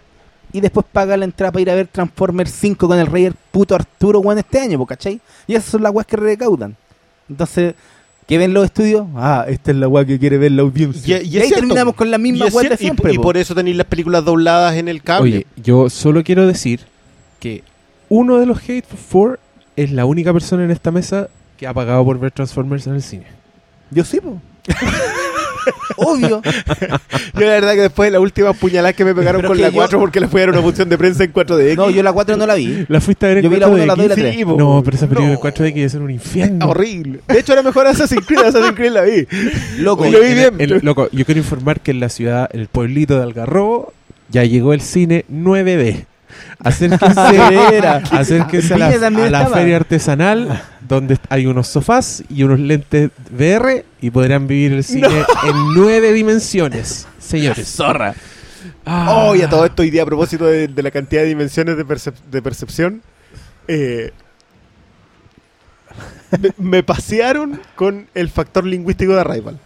y 0.52 0.60
después 0.60 0.86
paga 0.90 1.16
la 1.16 1.24
entrada 1.24 1.52
para 1.52 1.62
ir 1.62 1.70
a 1.70 1.74
ver 1.74 1.86
Transformers 1.88 2.50
5 2.52 2.88
con 2.88 2.98
el 2.98 3.06
rey 3.06 3.24
el 3.26 3.34
puto 3.50 3.74
Arturo 3.74 4.20
weón 4.20 4.38
este 4.38 4.58
año, 4.60 4.84
¿cachai? 4.86 5.20
Y 5.46 5.54
esas 5.54 5.70
son 5.70 5.82
las 5.82 5.92
weas 5.92 6.06
que 6.06 6.16
recaudan. 6.16 6.76
Entonces, 7.28 7.74
¿qué 8.26 8.38
ven 8.38 8.54
los 8.54 8.64
estudios? 8.64 9.06
Ah, 9.16 9.44
esta 9.48 9.70
es 9.72 9.76
la 9.76 9.88
weá 9.88 10.04
que 10.04 10.18
quiere 10.18 10.38
ver 10.38 10.52
la 10.52 10.62
audiencia. 10.62 11.20
Y- 11.20 11.26
y 11.26 11.28
Y, 11.28 11.36
es 11.36 11.42
ahí 11.42 11.48
cierto, 11.48 11.54
terminamos 11.66 11.94
con 11.94 12.10
la 12.10 12.18
misma 12.18 12.46
weá 12.46 12.68
de 12.68 12.74
y- 12.74 12.78
siempre. 12.78 13.12
y 13.12 13.16
po. 13.16 13.22
por 13.22 13.36
eso 13.36 13.54
tenéis 13.54 13.76
las 13.76 13.86
películas 13.86 14.24
dobladas 14.24 14.74
en 14.76 14.88
el 14.88 15.02
cable. 15.02 15.36
Oye, 15.36 15.46
yo 15.62 15.90
solo 15.90 16.22
quiero 16.24 16.46
decir 16.46 16.80
que 17.40 17.62
uno 18.08 18.38
de 18.38 18.46
los 18.46 18.58
Hateful 18.58 18.98
Four 18.98 19.40
es 19.74 19.90
la 19.90 20.04
única 20.06 20.32
persona 20.32 20.64
en 20.64 20.70
esta 20.70 20.90
mesa 20.90 21.28
que 21.58 21.66
ha 21.66 21.74
pagado 21.74 22.04
por 22.04 22.18
ver 22.18 22.30
Transformers 22.30 22.86
en 22.86 22.94
el 22.94 23.02
cine. 23.02 23.26
Yo 23.90 24.04
sí, 24.04 24.20
po. 24.20 24.40
Obvio. 25.96 26.42
Yo 26.42 27.40
la 27.40 27.46
verdad 27.46 27.74
que 27.74 27.80
después 27.82 28.06
de 28.08 28.10
la 28.12 28.20
última 28.20 28.52
puñalada 28.52 28.92
que 28.92 29.04
me 29.04 29.14
pegaron 29.14 29.40
Pero 29.42 29.48
con 29.52 29.60
la 29.60 29.68
yo- 29.68 29.74
4 29.74 29.98
porque 29.98 30.20
le 30.20 30.28
fui 30.28 30.40
a 30.40 30.44
dar 30.46 30.50
una 30.54 30.62
función 30.62 30.88
de 30.88 30.98
prensa 30.98 31.24
en 31.24 31.32
4DX. 31.32 31.76
No, 31.76 31.90
yo 31.90 32.02
la 32.02 32.12
4 32.12 32.36
no 32.36 32.46
la 32.46 32.54
vi. 32.54 32.84
¿La 32.88 33.00
fuiste 33.00 33.26
a 33.26 33.28
ver 33.30 33.38
en 33.38 33.44
Yo 33.44 33.50
vi 33.50 33.56
la 33.56 33.68
1, 33.68 33.76
4DX? 33.84 33.86
la 33.86 33.94
2 33.96 34.04
y 34.04 34.08
la 34.08 34.14
Sí, 34.14 34.20
3. 34.20 34.44
po. 34.44 34.56
No, 34.56 34.82
pero 34.84 34.96
esa 34.96 35.06
película 35.06 35.28
No. 35.28 35.32
en 35.34 35.40
4DX 35.40 35.74
debe 35.74 35.88
ser 35.88 36.00
un 36.02 36.10
infierno. 36.10 36.66
Horrible. 36.70 37.20
De 37.28 37.38
hecho, 37.38 37.52
era 37.52 37.62
mejor 37.62 37.86
Assassin's 37.86 38.26
Creed. 38.26 38.40
Assassin's 38.40 38.74
Creed 38.74 38.92
la 38.92 39.02
vi. 39.02 39.26
Loco. 39.78 40.04
Lo 40.04 40.20
vi 40.20 40.26
En- 40.26 40.56
bien. 40.56 40.72
en- 40.72 40.84
loco, 40.84 41.08
yo 41.12 41.24
quiero 41.24 41.38
informar 41.40 41.80
que 41.80 41.90
en 41.90 42.00
la 42.00 42.08
ciudad, 42.08 42.48
en 42.52 42.60
el 42.60 42.68
pueblito 42.68 43.16
de 43.16 43.22
Algarrobo, 43.22 43.92
ya 44.30 44.44
llegó 44.44 44.72
el 44.72 44.80
cine 44.80 45.24
9D. 45.30 46.04
Acérquense, 46.58 47.20
acérquense 48.10 48.74
a 48.74 48.78
la, 48.78 48.86
a 48.88 49.30
la 49.30 49.46
feria 49.48 49.76
artesanal 49.76 50.62
donde 50.80 51.18
hay 51.28 51.46
unos 51.46 51.66
sofás 51.68 52.22
y 52.30 52.42
unos 52.44 52.60
lentes 52.60 53.10
VR 53.30 53.84
y 54.00 54.10
podrán 54.10 54.46
vivir 54.46 54.72
el 54.72 54.84
cine 54.84 55.08
en 55.08 55.74
nueve 55.74 56.12
dimensiones, 56.12 57.06
señores. 57.18 57.68
Zorra. 57.68 58.14
Ah. 58.84 59.06
Oh, 59.28 59.34
y 59.36 59.42
a 59.42 59.48
todo 59.48 59.64
esto 59.66 59.82
hoy 59.82 59.90
día 59.90 60.02
a 60.02 60.06
propósito 60.06 60.44
de, 60.46 60.68
de 60.68 60.82
la 60.82 60.90
cantidad 60.90 61.22
de 61.22 61.28
dimensiones 61.28 61.76
de, 61.76 61.84
percep- 61.86 62.14
de 62.30 62.42
percepción. 62.42 63.02
eh, 63.68 64.12
me, 66.40 66.50
me 66.58 66.82
pasearon 66.82 67.60
con 67.74 68.08
el 68.14 68.28
factor 68.30 68.64
lingüístico 68.66 69.12
de 69.14 69.20
Arrival. 69.20 69.58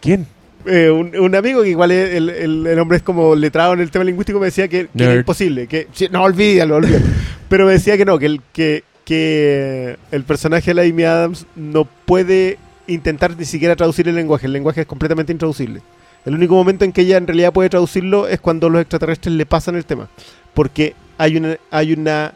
¿Quién? 0.00 0.26
Eh, 0.68 0.90
un, 0.90 1.16
un 1.18 1.34
amigo 1.34 1.62
que 1.62 1.70
igual 1.70 1.90
es- 1.90 2.14
el, 2.14 2.28
el- 2.30 2.66
el 2.66 2.78
hombre 2.78 2.98
es 2.98 3.02
como 3.02 3.34
letrado 3.34 3.72
en 3.74 3.80
el 3.80 3.90
tema 3.90 4.04
lingüístico 4.04 4.38
me 4.38 4.46
decía 4.46 4.68
que, 4.68 4.88
que 4.96 5.04
era 5.04 5.12
imposible. 5.20 5.66
Que, 5.66 5.86
no, 6.10 6.22
olvídalo, 6.22 6.76
olvídalo. 6.76 7.04
Pero 7.48 7.66
me 7.66 7.72
decía 7.72 7.96
que 7.96 8.04
no, 8.04 8.18
que 8.18 8.26
el, 8.26 8.42
que, 8.52 8.84
que 9.04 9.96
el 10.10 10.24
personaje 10.24 10.70
de 10.70 10.74
la 10.74 10.82
Amy 10.82 11.04
Adams 11.04 11.46
no 11.56 11.84
puede 11.84 12.58
intentar 12.86 13.36
ni 13.36 13.44
siquiera 13.44 13.76
traducir 13.76 14.08
el 14.08 14.14
lenguaje. 14.14 14.46
El 14.46 14.52
lenguaje 14.52 14.82
es 14.82 14.86
completamente 14.86 15.32
intraducible. 15.32 15.80
El 16.26 16.34
único 16.34 16.54
momento 16.54 16.84
en 16.84 16.92
que 16.92 17.00
ella 17.02 17.16
en 17.16 17.26
realidad 17.26 17.52
puede 17.52 17.70
traducirlo 17.70 18.28
es 18.28 18.40
cuando 18.40 18.68
los 18.68 18.80
extraterrestres 18.82 19.34
le 19.34 19.46
pasan 19.46 19.76
el 19.76 19.84
tema. 19.86 20.08
Porque 20.52 20.94
hay 21.16 21.36
una, 21.36 21.56
hay 21.70 21.92
una 21.94 22.34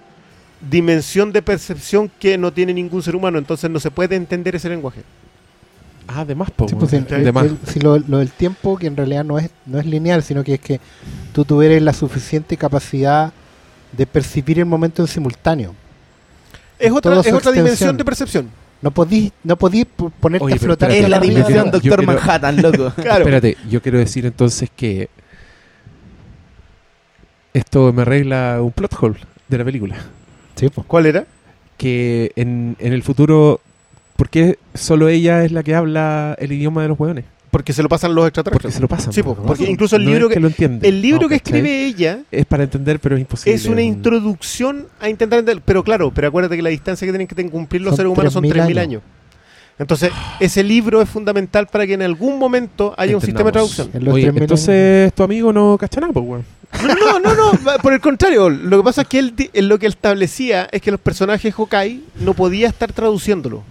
dimensión 0.70 1.33
de 1.33 1.43
percepción 1.43 2.11
que 2.18 2.39
no 2.39 2.53
tiene 2.53 2.72
ningún 2.72 3.03
ser 3.03 3.16
humano, 3.16 3.39
entonces 3.39 3.68
no 3.70 3.80
se 3.80 3.91
puede 3.91 4.14
entender 4.16 4.55
ese 4.57 4.68
lenguaje. 4.68 5.03
Ah, 6.09 6.24
de 6.24 6.34
más, 6.34 6.50
po. 6.50 6.68
Sí, 6.68 6.74
pues, 6.74 6.92
el- 6.92 7.07
el- 7.11 7.26
el- 7.28 7.59
si 7.66 7.80
lo, 7.80 7.98
lo 7.98 8.18
del 8.18 8.30
tiempo, 8.30 8.76
que 8.76 8.86
en 8.88 8.96
realidad 8.96 9.24
no 9.24 9.38
es, 9.38 9.50
no 9.66 9.78
es 9.78 9.86
lineal, 9.86 10.22
sino 10.22 10.42
que 10.44 10.55
es 10.55 10.61
que 10.61 10.80
tú 11.32 11.44
tuvieras 11.44 11.80
la 11.82 11.92
suficiente 11.92 12.57
capacidad 12.57 13.32
de 13.92 14.07
percibir 14.07 14.59
el 14.59 14.66
momento 14.66 15.03
en 15.03 15.09
simultáneo. 15.09 15.74
Es 16.78 16.90
otra, 16.90 17.20
es 17.20 17.32
otra 17.32 17.53
dimensión 17.53 17.96
de 17.96 18.05
percepción. 18.05 18.50
No 18.80 18.90
podís, 18.90 19.30
no 19.44 19.57
podís 19.57 19.84
p- 19.84 20.11
ponerte 20.18 20.44
Oye, 20.44 20.55
a 20.57 20.59
flotar. 20.59 20.90
espérate, 20.90 21.05
Es 21.05 21.09
la 21.11 21.20
dimensión 21.20 21.70
Doctor 21.70 21.80
quiero- 21.98 22.03
Manhattan, 22.03 22.61
loco. 22.61 22.92
Claro. 23.00 23.20
Espérate, 23.20 23.57
yo 23.70 23.80
quiero 23.80 23.98
decir 23.98 24.26
entonces 24.26 24.68
que 24.74 25.09
esto 27.53 27.92
me 27.92 28.03
arregla 28.03 28.59
un 28.61 28.72
plot 28.72 28.94
hole 29.00 29.16
de 29.48 29.59
la 29.59 29.64
película. 29.64 29.96
Sí, 30.57 30.68
po. 30.68 30.82
¿Cuál 30.84 31.07
era? 31.07 31.26
Que 31.76 32.32
en, 32.36 32.76
en 32.78 32.92
el 32.92 33.03
futuro, 33.03 33.61
¿por 34.22 34.28
qué 34.30 34.56
solo 34.74 35.08
ella 35.08 35.44
es 35.44 35.50
la 35.50 35.64
que 35.64 35.74
habla 35.74 36.36
el 36.38 36.52
idioma 36.52 36.82
de 36.82 36.88
los 36.88 37.00
hueones? 37.00 37.24
Porque 37.50 37.72
se 37.72 37.82
lo 37.82 37.88
pasan 37.88 38.14
los 38.14 38.22
Porque 38.22 38.28
extraterrestres. 38.40 38.74
se 38.74 38.80
lo 38.80 38.86
pasan. 38.86 39.12
Sí, 39.12 39.20
po, 39.20 39.34
po, 39.34 39.40
¿no? 39.42 39.46
porque 39.48 39.64
incluso 39.68 39.96
el 39.96 40.04
No 40.04 40.10
libro 40.12 40.28
es 40.28 40.34
que- 40.34 40.38
lo 40.40 40.46
entiende. 40.46 40.88
El 40.88 41.02
libro 41.02 41.22
No, 41.22 41.28
que 41.28 41.40
¿cachai? 41.40 41.58
escribe 41.58 41.84
ella 41.86 42.20
es 42.30 42.46
para 42.46 42.62
entender, 42.62 43.00
pero 43.00 43.16
es 43.16 43.20
imposible. 43.22 43.52
es 43.52 43.66
una 43.66 43.82
introducción 43.82 44.86
a 45.00 45.08
intentar 45.08 45.40
entender. 45.40 45.60
Pero 45.66 45.82
claro, 45.82 46.12
pero 46.14 46.28
acuérdate 46.28 46.54
que 46.54 46.62
la 46.62 46.70
distancia 46.70 47.04
que 47.04 47.10
tienen 47.10 47.26
que 47.26 47.50
cumplir 47.50 47.82
los 47.82 47.90
Son 47.90 47.96
seres 47.96 48.12
humanos 48.12 48.32
son 48.32 48.44
3.000 48.44 48.52
3.000 48.64 48.78
años. 48.78 49.02
Entonces, 49.76 50.12
ese 50.38 50.62
libro 50.62 51.02
es 51.02 51.08
fundamental 51.08 51.66
para 51.66 51.84
que 51.84 51.94
en 51.94 52.02
algún 52.02 52.38
momento 52.38 52.94
haya 52.96 53.16
un 53.16 53.22
sistema 53.22 53.46
de 53.48 53.52
traducción. 53.52 53.90
En 53.92 54.06
Oye, 54.08 54.30
3.000 54.32 54.42
entonces 54.42 55.12
tu 55.14 55.24
amigo 55.24 55.52
no 55.52 55.76
cacha 55.80 56.00
nada, 56.00 56.12
pues, 56.12 56.24
weón. 56.24 56.44
No, 56.86 57.18
no, 57.18 57.34
no, 57.34 57.58
por 57.82 57.92
el 57.92 58.00
contrario. 58.00 58.48
Lo 58.48 58.78
que 58.78 58.84
pasa 58.84 59.02
es 59.02 59.08
que 59.08 59.18
él, 59.18 59.34
lo 59.68 59.78
que 59.78 59.86
él 59.86 59.92
establecía 59.92 60.68
es 60.72 60.80
que 60.80 60.90
los 60.90 61.00
personajes 61.00 61.52
Hokai 61.54 62.02
no 62.20 62.32
podía 62.34 62.68
estar 62.68 62.92
traduciéndolo. 62.92 63.62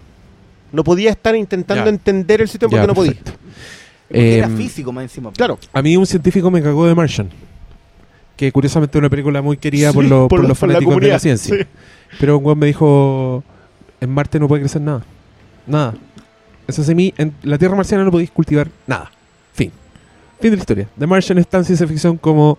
No 0.71 0.83
podía 0.83 1.09
estar 1.11 1.35
intentando 1.35 1.83
Ya. 1.85 1.89
entender 1.89 2.41
el 2.41 2.47
sistema 2.47 2.69
porque 2.69 2.81
Ya, 2.81 2.87
no 2.87 2.93
podía. 2.93 3.13
Porque 3.13 4.37
era 4.37 4.47
Em, 4.47 4.57
físico 4.57 4.91
más 4.91 5.03
encima. 5.03 5.31
Claro. 5.31 5.57
A 5.73 5.81
mí 5.81 5.95
un 5.97 6.05
científico 6.05 6.49
me 6.51 6.61
cagó 6.61 6.85
de 6.87 6.95
Martian. 6.95 7.29
Que 8.35 8.51
curiosamente 8.51 8.97
es 8.97 8.99
una 8.99 9.09
película 9.09 9.41
muy 9.41 9.57
querida 9.57 9.93
por, 9.93 10.03
los- 10.03 10.27
por 10.27 10.39
los 10.39 10.57
por 10.57 10.69
la 10.69 10.73
fanáticos 10.75 11.01
de 11.01 11.07
la 11.09 11.19
ciencia. 11.19 11.55
sí. 11.57 11.63
Pero 12.19 12.37
un 12.39 12.59
me 12.59 12.65
dijo: 12.67 13.43
En 14.01 14.09
Marte 14.09 14.39
no 14.39 14.47
puede 14.47 14.61
crecer 14.63 14.81
nada. 14.81 15.03
Nada. 15.67 15.93
Esa 16.67 16.83
semilla, 16.83 17.13
en 17.17 17.33
la 17.43 17.57
Tierra 17.57 17.75
marciana 17.75 18.03
no 18.03 18.11
podéis 18.11 18.31
cultivar 18.31 18.69
nada. 18.87 19.11
Fin. 20.41 20.51
De 20.51 20.57
la 20.57 20.61
historia. 20.61 20.87
The 20.97 21.07
Martian 21.07 21.37
es 21.37 21.47
tan 21.47 21.63
ciencia 21.65 21.87
ficción 21.87 22.17
como 22.17 22.57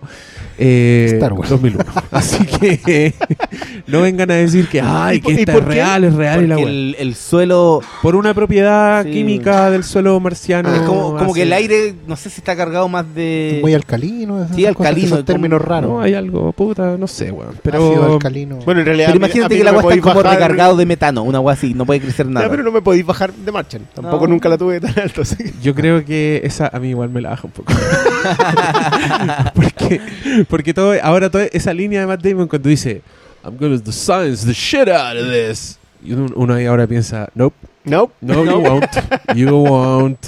eh, 0.57 1.09
Star 1.13 1.33
Wars. 1.33 1.49
2001. 1.49 1.83
Así 2.11 2.45
que 2.45 3.13
no 3.87 4.01
vengan 4.01 4.29
a 4.31 4.35
decir 4.35 4.67
que, 4.67 4.81
ay, 4.81 5.17
¿Y 5.17 5.21
por- 5.21 5.33
que 5.35 5.39
esta 5.41 5.53
es 5.57 5.63
real, 5.65 6.03
es 6.03 6.13
real 6.13 6.43
y 6.43 6.47
la 6.47 6.59
el, 6.59 6.95
el 6.99 7.15
suelo. 7.15 7.81
Por 8.01 8.15
una 8.15 8.33
propiedad 8.33 9.03
Sí. 9.03 9.11
química 9.11 9.69
del 9.69 9.83
suelo 9.83 10.19
marciano. 10.19 10.73
es 10.73 10.81
como, 10.81 11.17
como 11.17 11.33
que 11.33 11.41
el 11.43 11.53
aire, 11.53 11.93
no 12.07 12.15
sé 12.15 12.29
si 12.29 12.39
está 12.41 12.55
cargado 12.55 12.87
más 12.87 13.05
de. 13.13 13.59
muy 13.61 13.73
alcalino. 13.73 14.47
Sí, 14.55 14.65
alcalino, 14.65 15.07
Son 15.09 15.17
como- 15.17 15.25
términos 15.25 15.61
raros. 15.61 15.89
No, 15.91 16.01
hay 16.01 16.13
algo, 16.13 16.51
puta, 16.53 16.95
no 16.97 17.07
sé, 17.07 17.31
weón. 17.31 17.49
Ácido 17.49 17.61
Pero. 17.63 18.13
alcalino. 18.13 18.57
Bueno, 18.65 18.79
en 18.81 18.85
realidad. 18.85 19.07
Pero 19.07 19.17
imagínate 19.17 19.55
que 19.55 19.61
el 19.61 19.65
no 19.71 19.79
agua 19.79 19.93
está 19.93 20.01
como 20.13 20.23
recargado 20.23 20.77
de 20.77 20.85
metano, 20.85 21.23
una 21.23 21.39
agua 21.39 21.53
así, 21.53 21.73
no 21.73 21.85
puede 21.85 21.99
crecer 21.99 22.27
nada. 22.27 22.45
Ya, 22.45 22.49
pero 22.51 22.63
no 22.63 22.71
me 22.71 22.81
podéis 22.81 23.05
bajar 23.05 23.33
de 23.33 23.51
Martian. 23.51 23.83
Tampoco 23.93 24.25
No. 24.27 24.33
nunca 24.33 24.47
la 24.49 24.57
tuve 24.57 24.79
tan 24.79 24.97
alto. 24.99 25.21
así 25.23 25.35
Yo 25.61 25.73
creo 25.75 26.05
que 26.05 26.41
esa 26.43 26.69
a 26.71 26.79
mí 26.79 26.89
igual 26.89 27.09
me 27.09 27.19
la 27.21 27.31
baja 27.31 27.47
un 27.47 27.51
poco. 27.51 27.72
porque, 29.55 30.01
porque 30.49 30.73
todo, 30.73 30.93
ahora 31.01 31.29
toda 31.29 31.45
esa 31.45 31.73
línea 31.73 32.01
de 32.01 32.07
Matt 32.07 32.21
Damon 32.23 32.47
cuando 32.47 32.69
dice 32.69 33.01
I'm 33.43 33.57
gonna 33.57 33.77
the 33.77 33.91
science 33.91 34.45
the 34.45 34.53
shit 34.53 34.87
out 34.87 35.17
of 35.17 35.27
this. 35.29 35.77
Y 36.03 36.13
uno, 36.13 36.27
uno 36.35 36.53
ahí 36.53 36.65
ahora 36.65 36.87
piensa, 36.87 37.29
nope, 37.35 37.55
No. 37.85 38.11
no, 38.21 38.43
you 38.45 38.57
won't. 38.59 38.89
You 39.35 39.49
won't. 39.57 40.19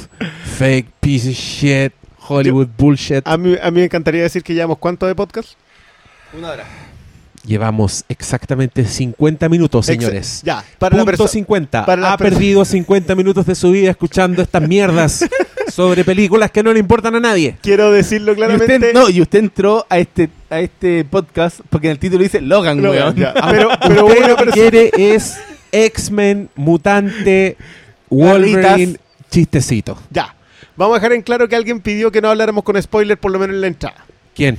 Fake 0.57 0.87
piece 0.99 1.29
of 1.29 1.35
shit. 1.35 1.93
Hollywood 2.19 2.69
bullshit. 2.77 3.25
A 3.27 3.37
mí, 3.37 3.55
a 3.61 3.71
mí 3.71 3.79
me 3.79 3.85
encantaría 3.85 4.23
decir 4.23 4.43
que 4.43 4.53
llevamos 4.53 4.77
cuánto 4.79 5.05
de 5.05 5.15
podcast. 5.15 5.53
Una 6.37 6.51
hora. 6.51 6.63
Llevamos 7.45 8.03
exactamente 8.09 8.85
50 8.85 9.47
minutos, 9.49 9.85
señores. 9.85 10.41
Ya, 10.43 10.63
para 10.79 10.95
la 10.95 11.01
Punto 11.03 11.11
persona. 11.11 11.29
50. 11.29 11.85
para 11.85 12.01
la 12.01 12.13
ha 12.13 12.17
perdido 12.17 12.65
50 12.65 13.13
minutos 13.15 13.45
de 13.45 13.55
su 13.55 13.71
vida 13.71 13.91
escuchando 13.91 14.41
estas 14.41 14.67
mierdas 14.67 15.25
sobre 15.71 16.03
películas 16.03 16.49
que 16.51 16.63
no 16.63 16.73
le 16.73 16.79
importan 16.79 17.15
a 17.15 17.19
nadie. 17.19 17.57
Quiero 17.61 17.91
decirlo 17.91 18.31
Y 18.31 18.35
claramente. 18.35 18.75
usted, 18.75 18.93
no, 18.93 19.09
y 19.09 19.21
usted 19.21 19.39
entró 19.39 19.85
a 19.89 19.99
este, 19.99 20.29
a 20.49 20.59
este 20.59 21.05
podcast 21.05 21.59
porque 21.69 21.87
en 21.87 21.91
el 21.91 21.99
título 21.99 22.23
dice 22.23 22.41
Logan, 22.41 22.83
weón. 22.83 23.15
ya. 23.15 23.33
Pero, 23.51 23.69
pero 23.81 24.05
Usted 24.07 24.27
lo 24.27 24.35
que 24.37 24.45
quiere 24.51 24.91
es 24.97 25.37
X-Men, 25.71 26.49
mutante, 26.55 27.57
Wolverine, 28.09 28.97
chistecito. 29.29 29.97
Ya. 30.09 30.35
Vamos 30.77 30.95
a 30.95 30.99
dejar 30.99 31.13
en 31.13 31.21
claro 31.21 31.47
que 31.47 31.55
alguien 31.55 31.79
pidió 31.79 32.11
que 32.11 32.21
no 32.21 32.29
habláramos 32.29 32.63
con 32.63 32.81
spoiler, 32.81 33.17
por 33.17 33.31
lo 33.31 33.39
menos 33.39 33.55
en 33.55 33.61
la 33.61 33.67
entrada. 33.67 34.05
¿Quién? 34.33 34.57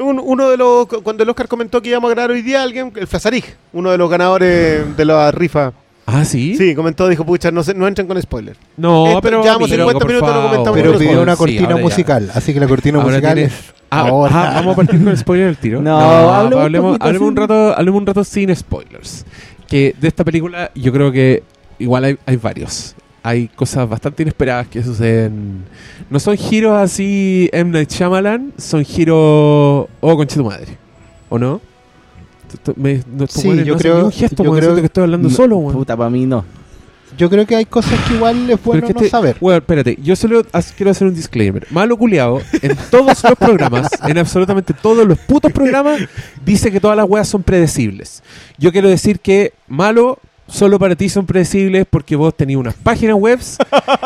Un- 0.00 0.20
uno 0.22 0.48
de 0.50 0.56
los. 0.56 0.86
Cuando 0.86 1.22
el 1.22 1.28
Oscar 1.28 1.46
comentó 1.48 1.80
que 1.82 1.90
íbamos 1.90 2.10
a 2.10 2.14
grabar 2.14 2.30
hoy 2.32 2.42
día, 2.42 2.62
alguien, 2.62 2.92
el 2.96 3.06
Fazarij, 3.06 3.44
uno 3.72 3.90
de 3.90 3.98
los 3.98 4.10
ganadores 4.10 4.96
de 4.96 5.04
la 5.04 5.30
rifa. 5.30 5.72
Ah, 6.06 6.24
sí. 6.24 6.56
Sí, 6.56 6.74
comentó, 6.74 7.06
dijo, 7.06 7.24
pucha, 7.24 7.50
no, 7.52 7.62
se- 7.62 7.74
no 7.74 7.86
entren 7.86 8.08
con 8.08 8.20
spoiler. 8.20 8.56
No, 8.76 9.06
Esto- 9.06 9.20
pero. 9.20 9.42
llevamos 9.42 9.70
pero, 9.70 9.84
50 9.84 9.98
por 10.00 10.08
minutos, 10.08 10.34
no 10.34 10.42
comentamos 10.42 10.80
Pero 10.80 10.92
Sí, 10.98 11.06
pidió 11.06 11.22
una 11.22 11.32
Sí, 11.34 11.38
cortina 11.38 11.68
ya. 11.68 11.76
musical, 11.76 12.30
así 12.34 12.52
que 12.52 12.58
la 12.60 12.66
cortina 12.66 12.98
Ahora 12.98 13.10
musical 13.10 13.34
tiene- 13.34 13.48
es 13.52 13.74
Ah, 13.90 14.00
ahora. 14.08 14.32
ah, 14.50 14.54
vamos 14.56 14.72
a 14.72 14.76
partir 14.76 14.98
con 14.98 15.08
el 15.08 15.18
spoiler 15.18 15.46
del 15.46 15.56
tiro. 15.58 15.82
No, 15.82 15.98
hablemos, 16.00 16.64
hablemos 16.64 16.96
un 16.96 17.02
hablemos, 17.02 17.28
un 17.28 17.36
rato, 17.36 17.76
hablemos 17.76 18.00
un 18.00 18.06
rato 18.06 18.24
sin 18.24 18.56
spoilers. 18.56 19.24
Que 19.68 19.94
de 20.00 20.08
esta 20.08 20.24
película 20.24 20.72
yo 20.74 20.92
creo 20.92 21.12
que 21.12 21.44
igual 21.78 22.02
hay, 22.04 22.18
hay 22.26 22.36
varios. 22.36 22.96
Hay 23.22 23.48
cosas 23.48 23.88
bastante 23.88 24.22
inesperadas 24.22 24.66
que 24.68 24.82
suceden. 24.82 25.64
No 26.08 26.18
son 26.18 26.36
giros 26.36 26.74
así 26.78 27.50
M. 27.52 27.70
Night 27.70 27.90
Shyamalan, 27.90 28.52
son 28.56 28.84
giros... 28.84 29.86
Oh, 30.00 30.16
conche 30.16 30.36
tu 30.36 30.44
madre. 30.44 30.78
¿O 31.28 31.38
no? 31.38 31.60
Me- 32.76 33.02
no, 33.06 33.26
Sí, 33.26 33.46
weones 33.48 33.66
yo 33.66 33.74
no 33.74 33.78
creo- 33.80 33.98
ni 33.98 34.02
un 34.04 34.12
gesto, 34.12 34.42
yo 34.42 34.50
creo 34.52 34.62
siento 34.62 34.80
que 34.80 34.86
estoy 34.86 35.04
hablando 35.04 35.28
No, 35.28 35.34
solo, 35.34 35.56
weón. 35.58 35.72
Puta, 35.76 35.96
para 35.96 36.10
mí 36.10 36.26
no. 36.26 36.44
Yo 37.18 37.28
creo 37.28 37.44
que 37.46 37.54
hay 37.56 37.66
cosas 37.66 37.92
que 38.08 38.14
igual 38.14 38.48
es 38.50 38.62
bueno 38.64 38.86
es 38.86 38.88
que 38.88 38.94
no 38.94 39.00
este- 39.00 39.10
saber. 39.10 39.36
Bueno, 39.40 39.58
espérate, 39.58 39.98
yo 40.02 40.16
solo 40.16 40.42
as- 40.52 40.72
quiero 40.72 40.90
hacer 40.90 41.06
un 41.06 41.14
disclaimer. 41.14 41.66
Malo 41.70 41.96
culiao, 41.98 42.40
en 42.62 42.76
todos 42.90 43.22
los 43.22 43.36
programas, 43.38 43.88
en 44.08 44.16
absolutamente 44.18 44.72
todos 44.72 45.06
los 45.06 45.18
putos 45.18 45.52
programas, 45.52 46.00
dice 46.44 46.72
que 46.72 46.80
todas 46.80 46.96
las 46.96 47.06
weas 47.08 47.28
son 47.28 47.42
predecibles. 47.42 48.22
Yo 48.58 48.72
quiero 48.72 48.88
decir 48.88 49.20
que 49.20 49.52
Malo, 49.68 50.18
solo 50.50 50.78
para 50.78 50.94
ti 50.96 51.08
son 51.08 51.24
predecibles 51.26 51.86
porque 51.88 52.16
vos 52.16 52.34
tenéis 52.34 52.58
unas 52.58 52.74
páginas 52.74 53.16
webs, 53.18 53.56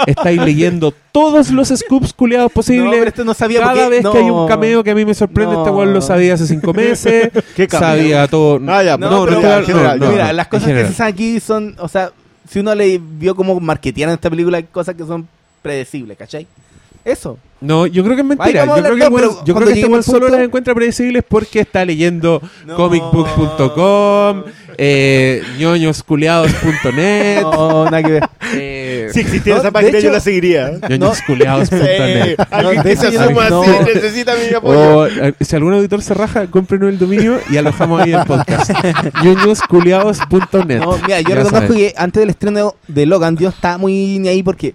estáis 0.07 0.41
leyendo 0.41 0.93
todos 1.13 1.51
los 1.51 1.69
scoops 1.69 2.13
culiados 2.13 2.51
No, 2.51 2.55
posibles. 2.55 2.91
pero 2.93 3.09
esto 3.09 3.25
no 3.25 3.35
sabía 3.35 3.61
Cada 3.61 3.89
vez 3.89 4.03
no. 4.05 4.13
que 4.13 4.19
hay 4.19 4.31
un 4.31 4.47
cameo 4.47 4.85
que 4.85 4.91
a 4.91 4.95
mí 4.95 5.05
me 5.05 5.15
sorprende, 5.15 5.55
No. 5.55 5.61
este 5.63 5.71
weón 5.71 5.93
lo 5.95 6.01
sabía 6.01 6.35
hace 6.35 6.47
cinco 6.47 6.73
meses. 6.73 7.31
Sabía 7.71 8.27
todo. 8.29 8.61
Ah, 8.69 8.83
ya, 8.83 8.97
No, 8.97 9.11
no, 9.11 9.25
pero 9.25 9.65
general, 9.65 9.99
no. 9.99 10.11
Mira, 10.11 10.27
no, 10.29 10.33
las 10.35 10.49
cosas 10.49 10.69
que 10.69 10.75
se 10.75 10.89
hacen 10.93 11.07
aquí 11.07 11.41
son, 11.41 11.75
o 11.79 11.89
sea, 11.89 12.13
si 12.49 12.59
uno 12.61 12.75
le 12.75 12.99
vio 13.03 13.35
como 13.35 13.59
marketear 13.59 14.11
en 14.11 14.15
esta 14.15 14.29
película, 14.31 14.59
hay 14.59 14.65
cosas 14.65 14.95
que 14.95 15.05
son 15.05 15.27
predecibles, 15.63 16.17
¿cachai? 16.19 16.47
Eso. 17.05 17.39
No, 17.61 17.87
yo 17.87 18.03
creo 18.05 18.15
que 18.17 18.23
es 18.23 18.27
mentira. 18.29 18.67
Yo 18.67 18.75
creo 18.75 18.97
que, 18.97 19.11
pero 19.11 19.31
yo 19.45 19.55
creo 19.55 19.55
cuando 19.55 19.73
que 19.73 19.81
este 19.81 20.03
solo 20.03 20.29
las 20.29 20.41
encuentra 20.43 20.75
predecibles 20.75 21.23
porque 21.27 21.61
está 21.61 21.83
leyendo 21.85 22.43
No. 22.67 22.77
comicbook.com, 22.77 24.43
eh, 24.77 25.43
ñoñosculeados.net, 25.59 27.41
No, 27.43 27.85
nada 27.87 28.03
que 28.03 28.13
ver. 28.13 28.29
eh, 28.55 29.09
Si 29.13 29.21
existiera 29.21 29.57
No, 29.59 29.63
esa 29.63 29.71
página, 29.71 29.99
yo 29.99 30.11
la 30.13 30.21
seguiría. 30.21 30.73
ñoñosculeados.net. 30.91 32.37
Alguien 32.51 32.83
que 32.83 32.97
se 32.97 33.07
asuma 33.07 33.49
no. 33.49 33.63
así 33.63 33.71
necesita 33.95 34.35
mi 34.35 34.55
apoyo. 34.55 34.99
O 34.99 35.07
eh, 35.07 35.35
si 35.41 35.57
algún 35.57 35.73
auditor 35.75 36.03
se 36.03 36.13
raja, 36.15 36.47
cómprenos 36.49 36.91
el 36.91 36.99
dominio 36.99 37.39
y 37.51 37.57
alojamos 37.57 38.03
ahí 38.03 38.13
el 38.13 38.25
podcast. 38.27 38.73
ñoñosculeados.net. 39.25 40.81
No, 40.81 40.99
mira, 41.07 41.21
yo 41.21 41.35
reconozco 41.35 41.75
que 41.75 41.95
antes 41.97 42.21
del 42.21 42.31
estreno 42.31 42.75
de 42.89 43.07
Logan, 43.07 43.37
yo 43.39 43.49
estaba 43.49 43.79
muy 43.79 44.19
ni 44.19 44.29
ahí 44.29 44.43
porque 44.43 44.75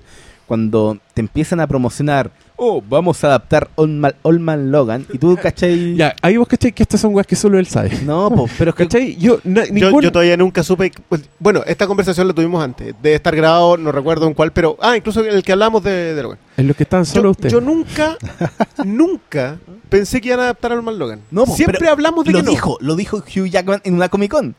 cuando 0.50 0.98
te 1.14 1.22
empiezan 1.22 1.60
a 1.62 1.68
promocionar 1.68 2.32
oh, 2.62 2.84
vamos 2.90 3.24
a 3.24 3.28
adaptar 3.28 3.70
Old 3.76 3.92
Man, 3.92 4.14
Old 4.24 4.42
Man 4.42 4.70
Logan. 4.70 5.06
Y 5.14 5.18
tú, 5.18 5.38
¿cachai? 5.42 5.96
Ya, 5.96 6.14
ahí 6.22 6.36
vos 6.36 6.46
cachai 6.46 6.74
que 6.74 6.84
estas 6.84 7.00
son 7.00 7.16
weas 7.16 7.26
que 7.26 7.38
solo 7.38 7.58
él 7.58 7.68
sabe. 7.68 7.92
No, 8.04 8.30
po, 8.30 8.50
pero 8.58 8.72
es 8.72 8.76
que 8.76 8.84
¿Cachai? 8.84 9.16
Yo, 9.16 9.40
na- 9.46 9.64
Yo, 9.66 9.72
ningún- 9.74 10.02
yo 10.04 10.12
todavía 10.12 10.36
nunca 10.36 10.62
supe. 10.62 10.92
pues, 11.08 11.22
bueno, 11.40 11.62
esta 11.66 11.88
conversación 11.88 12.28
la 12.28 12.34
tuvimos 12.34 12.62
antes. 12.62 12.94
Debe 13.02 13.16
estar 13.16 13.34
grabado, 13.34 13.78
no 13.78 13.94
recuerdo 13.94 14.28
en 14.28 14.34
cuál, 14.34 14.52
pero. 14.52 14.76
Ah, 14.82 14.98
incluso 14.98 15.24
en 15.24 15.34
el 15.34 15.42
que 15.44 15.54
hablamos 15.54 15.82
de, 15.84 16.14
de 16.16 16.22
Logan. 16.22 16.40
En 16.58 16.68
los 16.68 16.76
que 16.76 16.84
están 16.84 17.06
solo 17.06 17.26
Yo, 17.26 17.32
ustedes. 17.32 17.54
yo 17.54 17.62
nunca, 17.62 18.18
nunca 18.84 19.58
pensé 19.90 20.20
que 20.22 20.28
iban 20.30 20.40
a 20.42 20.44
adaptar 20.44 20.72
al 20.72 20.82
Man 20.84 21.00
Logan. 21.00 21.22
No, 21.32 21.46
po, 21.46 21.56
Siempre 21.56 21.78
pero 21.80 21.92
hablamos 21.92 22.26
de 22.26 22.32
lo 22.32 22.40
que 22.40 22.44
no. 22.44 22.50
dijo, 22.52 22.78
lo 22.82 22.96
dijo 22.96 23.18
Hugh 23.18 23.48
Jackman 23.50 23.82
en 23.84 23.94
una 23.94 24.10
Comic 24.10 24.32
Con. 24.32 24.56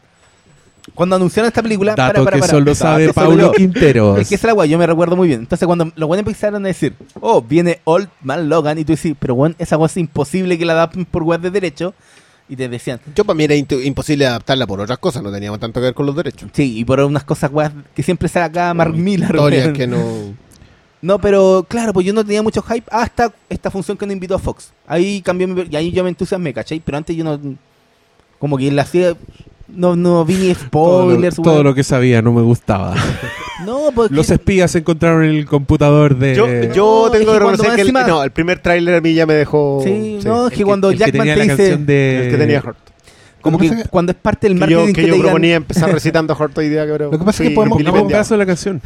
Cuando 0.95 1.16
anunciaron 1.16 1.49
esta 1.49 1.62
película, 1.62 1.95
Dato 1.95 2.12
para, 2.12 2.24
para, 2.24 2.37
que 2.37 2.41
para, 2.41 2.51
solo 2.51 2.64
dato 2.66 2.74
sabe 2.74 3.05
solo 3.05 3.14
Paulo. 3.14 3.53
Quinteros. 3.53 4.18
Es 4.20 4.28
que 4.28 4.35
esa 4.35 4.49
es 4.49 4.53
la 4.53 4.55
weá, 4.55 4.66
yo 4.66 4.78
me 4.78 4.87
recuerdo 4.87 5.16
muy 5.16 5.28
bien. 5.28 5.41
Entonces, 5.41 5.66
cuando 5.66 5.93
los 5.95 6.07
buenos 6.07 6.26
empezaron 6.26 6.64
a 6.64 6.68
decir, 6.68 6.95
oh, 7.20 7.43
viene 7.43 7.81
Old 7.85 8.09
Man 8.22 8.49
Logan, 8.49 8.78
y 8.78 8.85
tú 8.85 8.93
decís, 8.93 9.14
pero 9.18 9.35
bueno, 9.35 9.55
esa 9.59 9.76
weá 9.76 9.87
es 9.87 9.97
imposible 9.97 10.59
que 10.59 10.64
la 10.64 10.72
adapten 10.72 11.05
por 11.05 11.22
web 11.22 11.41
de 11.41 11.51
derecho. 11.51 11.95
Y 12.49 12.57
te 12.57 12.68
decían, 12.68 13.01
Yo 13.14 13.24
para 13.24 13.37
mí 13.37 13.45
era 13.45 13.55
imposible 13.55 14.26
adaptarla 14.26 14.66
por 14.66 14.81
otras 14.81 14.99
cosas, 14.99 15.22
no 15.22 15.31
teníamos 15.31 15.61
tanto 15.61 15.78
que 15.78 15.85
ver 15.85 15.95
con 15.95 16.05
los 16.05 16.16
derechos. 16.16 16.51
sí, 16.53 16.78
y 16.78 16.85
por 16.85 16.99
unas 16.99 17.22
cosas 17.22 17.53
weas 17.53 17.72
que 17.95 18.03
siempre 18.03 18.28
sale 18.28 18.47
acá 18.47 18.74
Mark 18.74 18.93
Miller. 18.93 19.31
Historias 19.31 19.72
que 19.72 19.87
no. 19.87 20.35
No, 21.03 21.18
pero 21.18 21.64
claro, 21.68 21.93
pues 21.93 22.05
yo 22.05 22.12
no 22.12 22.24
tenía 22.24 22.43
mucho 22.43 22.61
hype 22.62 22.85
hasta 22.91 23.33
esta 23.49 23.70
función 23.70 23.97
que 23.97 24.05
nos 24.05 24.12
invitó 24.12 24.35
a 24.35 24.39
Fox. 24.39 24.72
Ahí 24.87 25.22
cambió 25.22 25.49
mi, 25.49 25.64
y 25.70 25.76
ahí 25.76 25.93
yo 25.93 26.03
me 26.03 26.11
entusiasmé, 26.11 26.53
¿cachai? 26.53 26.81
Pero 26.81 26.99
antes 26.99 27.16
yo 27.16 27.24
no. 27.24 27.41
Como 28.39 28.59
que 28.59 28.70
la 28.70 28.83
hacía. 28.83 29.16
No, 29.75 29.97
no 29.97 30.25
vi 30.25 30.35
ni 30.35 30.55
todo, 30.55 31.03
lo, 31.07 31.11
spoilers, 31.12 31.37
todo 31.37 31.62
lo 31.62 31.75
que 31.75 31.83
sabía 31.85 32.23
no 32.23 32.33
me 32.33 32.43
gustaba. 32.43 32.95
No, 33.66 33.91
porque. 33.95 34.14
Los 34.14 34.31
espías 34.31 34.75
encontraron 34.75 35.23
en 35.23 35.33
el 35.37 35.45
computador 35.45 36.16
de... 36.16 36.35
Yo, 36.35 36.47
yo 36.73 37.03
No, 37.05 37.11
tengo 37.11 37.33
que 37.35 37.39
reconocer 37.39 37.66
que 37.75 37.83
el, 37.83 37.89
encima- 37.89 38.07
no, 38.07 38.23
el 38.25 38.31
primer 38.31 38.59
tráiler 38.59 38.95
a 38.95 39.01
mí 39.03 39.12
ya 39.12 39.27
me 39.27 39.35
dejó. 39.35 39.83
Sí, 39.85 40.16
sí, 40.23 40.27
no, 40.27 40.47
es 40.47 40.53
el 40.53 40.59
que 40.59 40.64
cuando 40.64 40.89
que 40.89 40.97
Jackman 40.97 41.27
te 41.27 41.43
dice. 41.43 41.77
de... 41.77 42.25
el 42.25 42.31
que 42.33 42.39
tenía 42.39 42.61
Hort. 42.64 42.79
Como 43.43 43.59
que 43.59 43.68
que, 43.68 43.85
cuando 43.91 44.12
es 44.12 44.18
parte 44.18 44.49
del 44.49 44.55
Que 44.55 44.61
marketing 44.61 44.81
yo, 44.81 44.87
que, 44.87 44.93
que 44.95 45.03
te 45.03 45.09
yo 45.09 45.14
digan- 45.14 45.23
proponía 45.25 45.57
empezar 45.57 45.93
recitando 45.93 46.35
Hort 46.39 46.57
hoy 46.57 46.71
día, 46.71 46.87
pero. 46.91 47.11
Lo 47.12 47.18
que 47.18 47.25
pasa 47.25 47.43
es 47.43 47.51
que 47.51 47.55
podemos- 47.55 47.77
vilipendiado. 47.77 48.07
un 48.07 48.11
pedazo 48.11 48.33
de 48.35 48.39
la 48.39 48.47
canción. 48.47 48.81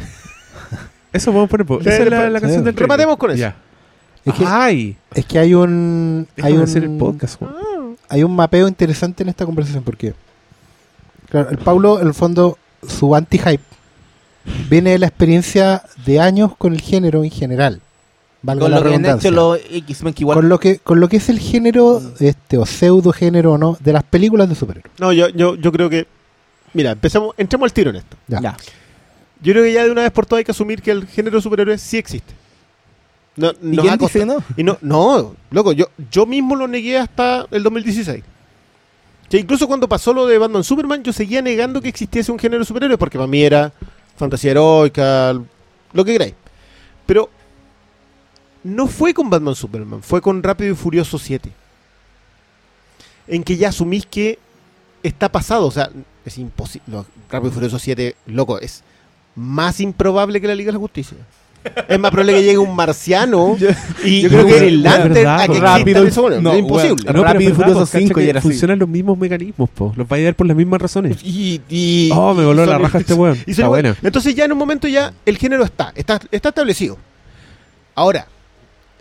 Eso 1.13 1.31
podemos 1.31 1.49
poner. 1.49 1.65
po. 1.65 1.79
Esa 1.79 1.91
es 2.03 2.09
la, 2.09 2.29
la 2.29 2.41
canción 2.41 2.61
sí. 2.61 2.65
del 2.65 2.75
trailer. 2.75 2.79
Rematemos 2.81 3.17
con 3.17 3.31
eso. 3.31 3.39
Ya. 3.39 3.55
Es 4.25 4.33
que, 4.33 4.43
Ay, 4.45 4.97
es 5.13 5.25
que 5.25 5.39
hay 5.39 5.53
un 5.53 6.27
hay 6.41 6.51
un, 6.51 6.63
hacer 6.63 6.83
el 6.83 6.97
podcast. 6.97 7.39
Juan. 7.39 7.53
hay 8.09 8.23
un 8.23 8.35
mapeo 8.35 8.67
interesante 8.67 9.23
en 9.23 9.29
esta 9.29 9.45
conversación 9.45 9.83
porque 9.83 10.13
claro, 11.29 11.49
el 11.49 11.57
Paulo 11.57 11.99
en 12.01 12.07
el 12.07 12.13
fondo 12.13 12.57
su 12.87 13.15
anti-hype 13.15 13.63
viene 14.69 14.91
de 14.91 14.99
la 14.99 15.07
experiencia 15.07 15.83
de 16.05 16.19
años 16.19 16.55
con 16.57 16.73
el 16.73 16.81
género 16.81 17.23
en 17.23 17.31
general. 17.31 17.81
Valga 18.41 18.61
Con 18.61 18.71
la 18.71 18.77
lo 18.77 18.83
que 18.83 18.87
han 18.89 19.01
redundancia. 19.03 19.27
hecho 19.29 19.35
los 19.35 19.59
X-Men, 19.71 20.13
que 20.13 20.21
igual. 20.23 20.35
con 20.37 20.49
lo 20.49 20.59
que 20.59 20.77
con 20.79 20.99
lo 20.99 21.09
que 21.09 21.17
es 21.17 21.29
el 21.29 21.39
género 21.39 21.99
este 22.19 22.59
o 22.59 22.65
pseudo 22.67 23.11
género 23.11 23.53
o 23.53 23.57
no 23.57 23.75
de 23.79 23.91
las 23.91 24.03
películas 24.03 24.47
de 24.47 24.53
superhéroes. 24.55 24.93
No, 24.99 25.11
yo, 25.11 25.29
yo, 25.29 25.55
yo 25.55 25.71
creo 25.71 25.89
que. 25.89 26.05
Mira, 26.73 26.91
empezamos, 26.91 27.33
entremos 27.37 27.65
al 27.65 27.73
tiro 27.73 27.89
en 27.89 27.95
esto. 27.97 28.17
Ya. 28.27 28.41
Ya. 28.41 28.57
Yo 29.41 29.53
creo 29.53 29.63
que 29.63 29.73
ya 29.73 29.83
de 29.85 29.91
una 29.91 30.01
vez 30.03 30.11
por 30.11 30.25
todas 30.27 30.39
hay 30.39 30.45
que 30.45 30.51
asumir 30.51 30.81
que 30.81 30.91
el 30.91 31.07
género 31.07 31.37
de 31.37 31.41
superhéroes 31.41 31.81
sí 31.81 31.97
existe. 31.97 32.33
No, 33.35 33.51
¿Y 33.61 33.75
nos 33.75 33.81
quién 33.81 33.93
ha 33.93 33.97
dice 33.97 34.19
que 34.19 34.25
costado- 34.25 34.39
no? 34.39 34.55
Y 34.57 34.63
no, 34.63 34.77
no, 34.81 35.35
loco, 35.51 35.71
yo, 35.73 35.87
yo 36.11 36.25
mismo 36.25 36.55
lo 36.55 36.67
negué 36.67 36.97
hasta 36.97 37.45
el 37.51 37.63
2016. 37.63 38.23
Que 39.29 39.37
incluso 39.37 39.67
cuando 39.67 39.89
pasó 39.89 40.13
lo 40.13 40.27
de 40.27 40.37
Batman 40.37 40.63
Superman, 40.63 41.03
yo 41.03 41.11
seguía 41.11 41.41
negando 41.41 41.81
que 41.81 41.89
existiese 41.89 42.31
un 42.31 42.39
género 42.39 42.59
de 42.59 42.65
superhéroes, 42.65 42.99
porque 42.99 43.17
para 43.17 43.27
mí 43.27 43.41
era 43.41 43.73
fantasía 44.17 44.51
heroica, 44.51 45.33
lo 45.93 46.05
que 46.05 46.13
queráis. 46.13 46.33
Pero 47.05 47.29
no 48.63 48.87
fue 48.87 49.13
con 49.13 49.29
Batman 49.29 49.55
Superman, 49.55 50.01
fue 50.03 50.21
con 50.21 50.41
Rápido 50.43 50.71
y 50.71 50.75
Furioso 50.75 51.17
7. 51.17 51.51
En 53.27 53.43
que 53.43 53.57
ya 53.57 53.69
asumís 53.69 54.05
que 54.05 54.37
está 55.01 55.29
pasado, 55.29 55.65
o 55.65 55.71
sea, 55.71 55.89
es 56.23 56.37
imposible. 56.37 57.03
Rápido 57.29 57.51
y 57.51 57.53
Furioso 57.53 57.79
7, 57.79 58.15
loco, 58.27 58.59
es 58.59 58.83
más 59.35 59.79
improbable 59.79 60.39
que 60.39 60.47
la 60.47 60.55
Liga 60.55 60.69
de 60.69 60.73
la 60.73 60.79
Justicia. 60.79 61.17
Es 61.87 61.99
más 61.99 62.11
probable 62.11 62.33
que 62.33 62.43
llegue 62.43 62.57
un 62.57 62.75
marciano 62.75 63.57
y 64.03 64.21
yo 64.21 64.29
creo 64.29 64.47
y 64.47 64.51
que- 64.51 64.59
Green 64.59 64.83
Lantern 64.83 65.27
a 65.27 65.47
que 65.47 65.59
rápido 65.59 66.05
bueno, 66.21 66.41
no, 66.41 66.53
es 66.53 66.59
imposible. 66.59 67.03
bueno, 67.05 67.23
Rápido 67.23 67.49
y 67.51 67.53
Furioso 67.53 67.79
verdad, 67.79 67.85
po, 67.85 67.91
cacha 67.91 68.07
5 68.07 68.21
y. 68.21 68.33
Funcionan 68.41 68.79
los 68.79 68.89
mismos 68.89 69.17
mecanismos, 69.17 69.69
po. 69.69 69.93
Los 69.95 70.07
va 70.07 70.17
a 70.17 70.21
dar 70.21 70.35
por 70.35 70.47
las 70.47 70.55
mismas 70.57 70.81
razones. 70.81 71.17
Y, 71.23 71.61
y- 71.69 72.09
Oh, 72.13 72.33
me 72.33 72.43
y 72.43 72.45
voló 72.45 72.65
la 72.65 72.73
son- 72.73 72.81
raja 72.81 72.97
este 72.99 73.13
weón. 73.13 73.37
y 73.45 73.51
Está 73.51 73.67
buena. 73.67 73.95
Entonces 74.03 74.35
ya 74.35 74.45
en 74.45 74.51
un 74.51 74.57
momento 74.57 74.87
ya 74.87 75.13
el 75.25 75.37
género 75.37 75.63
está, 75.63 75.91
está, 75.95 76.19
está 76.31 76.49
establecido. 76.49 76.97
Ahora, 77.95 78.27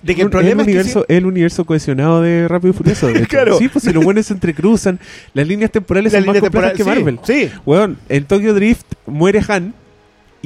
de 0.03 0.15
que 0.15 0.23
el 0.23 0.31
problema 0.31 0.63
el 0.63 0.69
es 0.69 0.73
que 0.75 0.79
universo, 0.81 1.05
el 1.09 1.27
universo 1.27 1.65
cohesionado 1.65 2.21
de 2.21 2.47
Rápido 2.47 2.71
y 2.75 2.77
Furioso. 2.77 3.09
Claro. 3.29 3.59
Sí, 3.59 3.69
pues 3.69 3.85
si 3.85 3.93
los 3.93 4.05
buenos 4.05 4.27
se 4.27 4.35
entrecruzan, 4.35 5.01
las 5.33 5.47
líneas 5.49 5.71
temporales 5.71 6.13
la 6.13 6.19
son 6.19 6.27
más 6.27 6.35
línea 6.37 6.41
complejas 6.51 6.77
temporal, 6.77 6.97
que 7.03 7.03
Marvel. 7.03 7.19
sí, 7.25 7.49
sí, 7.49 7.55
Weón, 7.65 7.99
en 8.09 8.25
Tokyo 8.27 8.53
Drift 8.55 8.85
muere 9.07 9.41
Han 9.49 9.75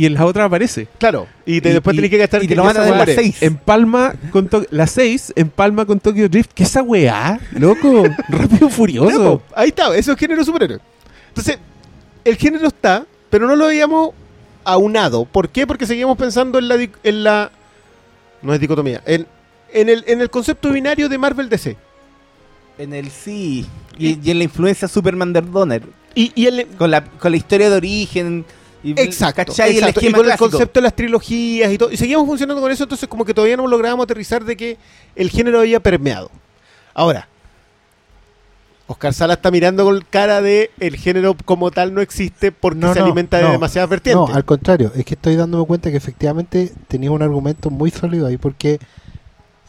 y 0.03 0.07
en 0.07 0.15
la 0.15 0.25
otra 0.27 0.45
aparece. 0.45 0.89
claro. 0.99 1.27
Y, 1.45 1.61
te- 1.61 1.71
Y- 1.71 1.73
después 1.73 1.95
y- 1.95 1.97
tenés 1.99 2.11
que 2.11 2.19
gastar 2.19 2.43
y 2.45 2.49
te 2.49 2.55
lo 2.55 2.63
ya 2.63 2.69
matan 2.69 2.85
se 2.85 2.89
en 2.91 2.99
las. 2.99 3.43
Empalma 3.43 4.15
con 4.31 4.49
To- 4.49 4.67
la 4.71 4.87
6, 4.87 5.33
empalma 5.37 5.85
con 5.87 5.99
Tokyo 6.01 6.29
Drift. 6.29 6.51
¿Qué 6.55 6.63
esa 6.63 6.83
weá? 6.83 7.41
Loco, 7.53 8.05
Rápido 8.29 8.69
Furioso. 8.69 9.43
ahí 9.55 9.69
está, 9.69 9.95
eso 9.97 10.13
es 10.13 10.19
género 10.19 10.45
superhéroe. 10.45 10.79
Entonces, 11.29 11.59
el 12.25 12.37
género 12.37 12.69
está, 12.69 13.05
pero 13.31 13.47
no 13.47 13.57
lo 13.57 13.67
habíamos 13.67 14.11
aunado. 14.65 15.25
¿Por 15.25 15.49
qué? 15.49 15.67
Porque 15.67 15.87
seguíamos 15.87 16.17
pensando 16.19 16.59
en 16.59 16.69
la, 16.69 16.75
en 16.77 17.25
la 17.25 17.51
no 18.43 18.55
es 18.55 18.61
dicotomía, 18.61 19.03
en, 19.07 19.27
en, 19.73 19.89
el, 19.89 20.05
en 20.07 20.21
el 20.21 20.31
concepto 20.31 20.71
binario 20.71 21.09
de 21.09 21.19
Marvel 21.19 21.49
DC. 21.49 21.77
En 22.79 22.93
el 22.93 23.11
sí. 23.11 23.67
Y, 23.99 24.19
y 24.23 24.31
en 24.31 24.39
la 24.39 24.45
influencia 24.45 24.87
Superman 24.87 25.33
de 25.33 25.41
Donner. 25.41 25.83
Y, 26.15 26.31
y 26.35 26.47
el, 26.47 26.67
Con 26.79 26.91
la, 26.91 27.05
con 27.05 27.31
la 27.33 27.37
historia 27.37 27.69
de 27.71 27.77
origen. 27.77 28.45
Y, 28.83 28.93
Exacto, 29.01 29.45
¿cachai? 29.47 29.71
El 29.73 29.79
exacto. 29.79 30.01
Y 30.07 30.13
con 30.13 30.31
el 30.31 30.37
concepto 30.37 30.81
de 30.81 30.83
las 30.85 30.95
trilogías 30.95 31.73
y 31.73 31.79
todo. 31.79 31.91
Y 31.91 31.97
seguíamos 31.97 32.27
funcionando 32.27 32.61
con 32.63 32.71
eso, 32.71 32.85
entonces 32.85 33.09
como 33.09 33.25
que 33.25 33.35
todavía 33.35 33.57
no 33.57 33.67
lográbamos 33.67 34.05
aterrizar 34.05 34.45
de 34.45 34.57
que 34.57 34.77
el 35.17 35.31
género 35.31 35.61
había 35.61 35.81
permeado. 35.81 36.31
Ahora, 36.95 37.29
Oscar 38.87 39.13
Sala 39.13 39.35
está 39.35 39.51
mirando 39.51 39.85
con 39.85 40.03
cara 40.09 40.41
de 40.41 40.71
el 40.81 40.97
género 40.97 41.37
como 41.45 41.71
tal 41.71 41.93
no 41.93 42.01
existe 42.01 42.53
porque 42.53 42.79
No, 42.79 42.95
se 42.95 43.01
no, 43.01 43.05
alimenta 43.07 43.37
de 43.39 43.51
demasiadas 43.51 43.91
vertientes. 43.91 44.29
No, 44.29 44.35
al 44.35 44.45
contrario, 44.45 44.93
es 44.95 45.05
que 45.05 45.15
estoy 45.15 45.37
dándome 45.37 45.67
cuenta 45.67 45.91
que 45.91 45.99
efectivamente 45.99 46.73
tenía 46.89 47.11
un 47.11 47.21
argumento 47.21 47.69
muy 47.69 47.91
sólido 47.91 48.27
ahí 48.27 48.39
porque 48.39 48.79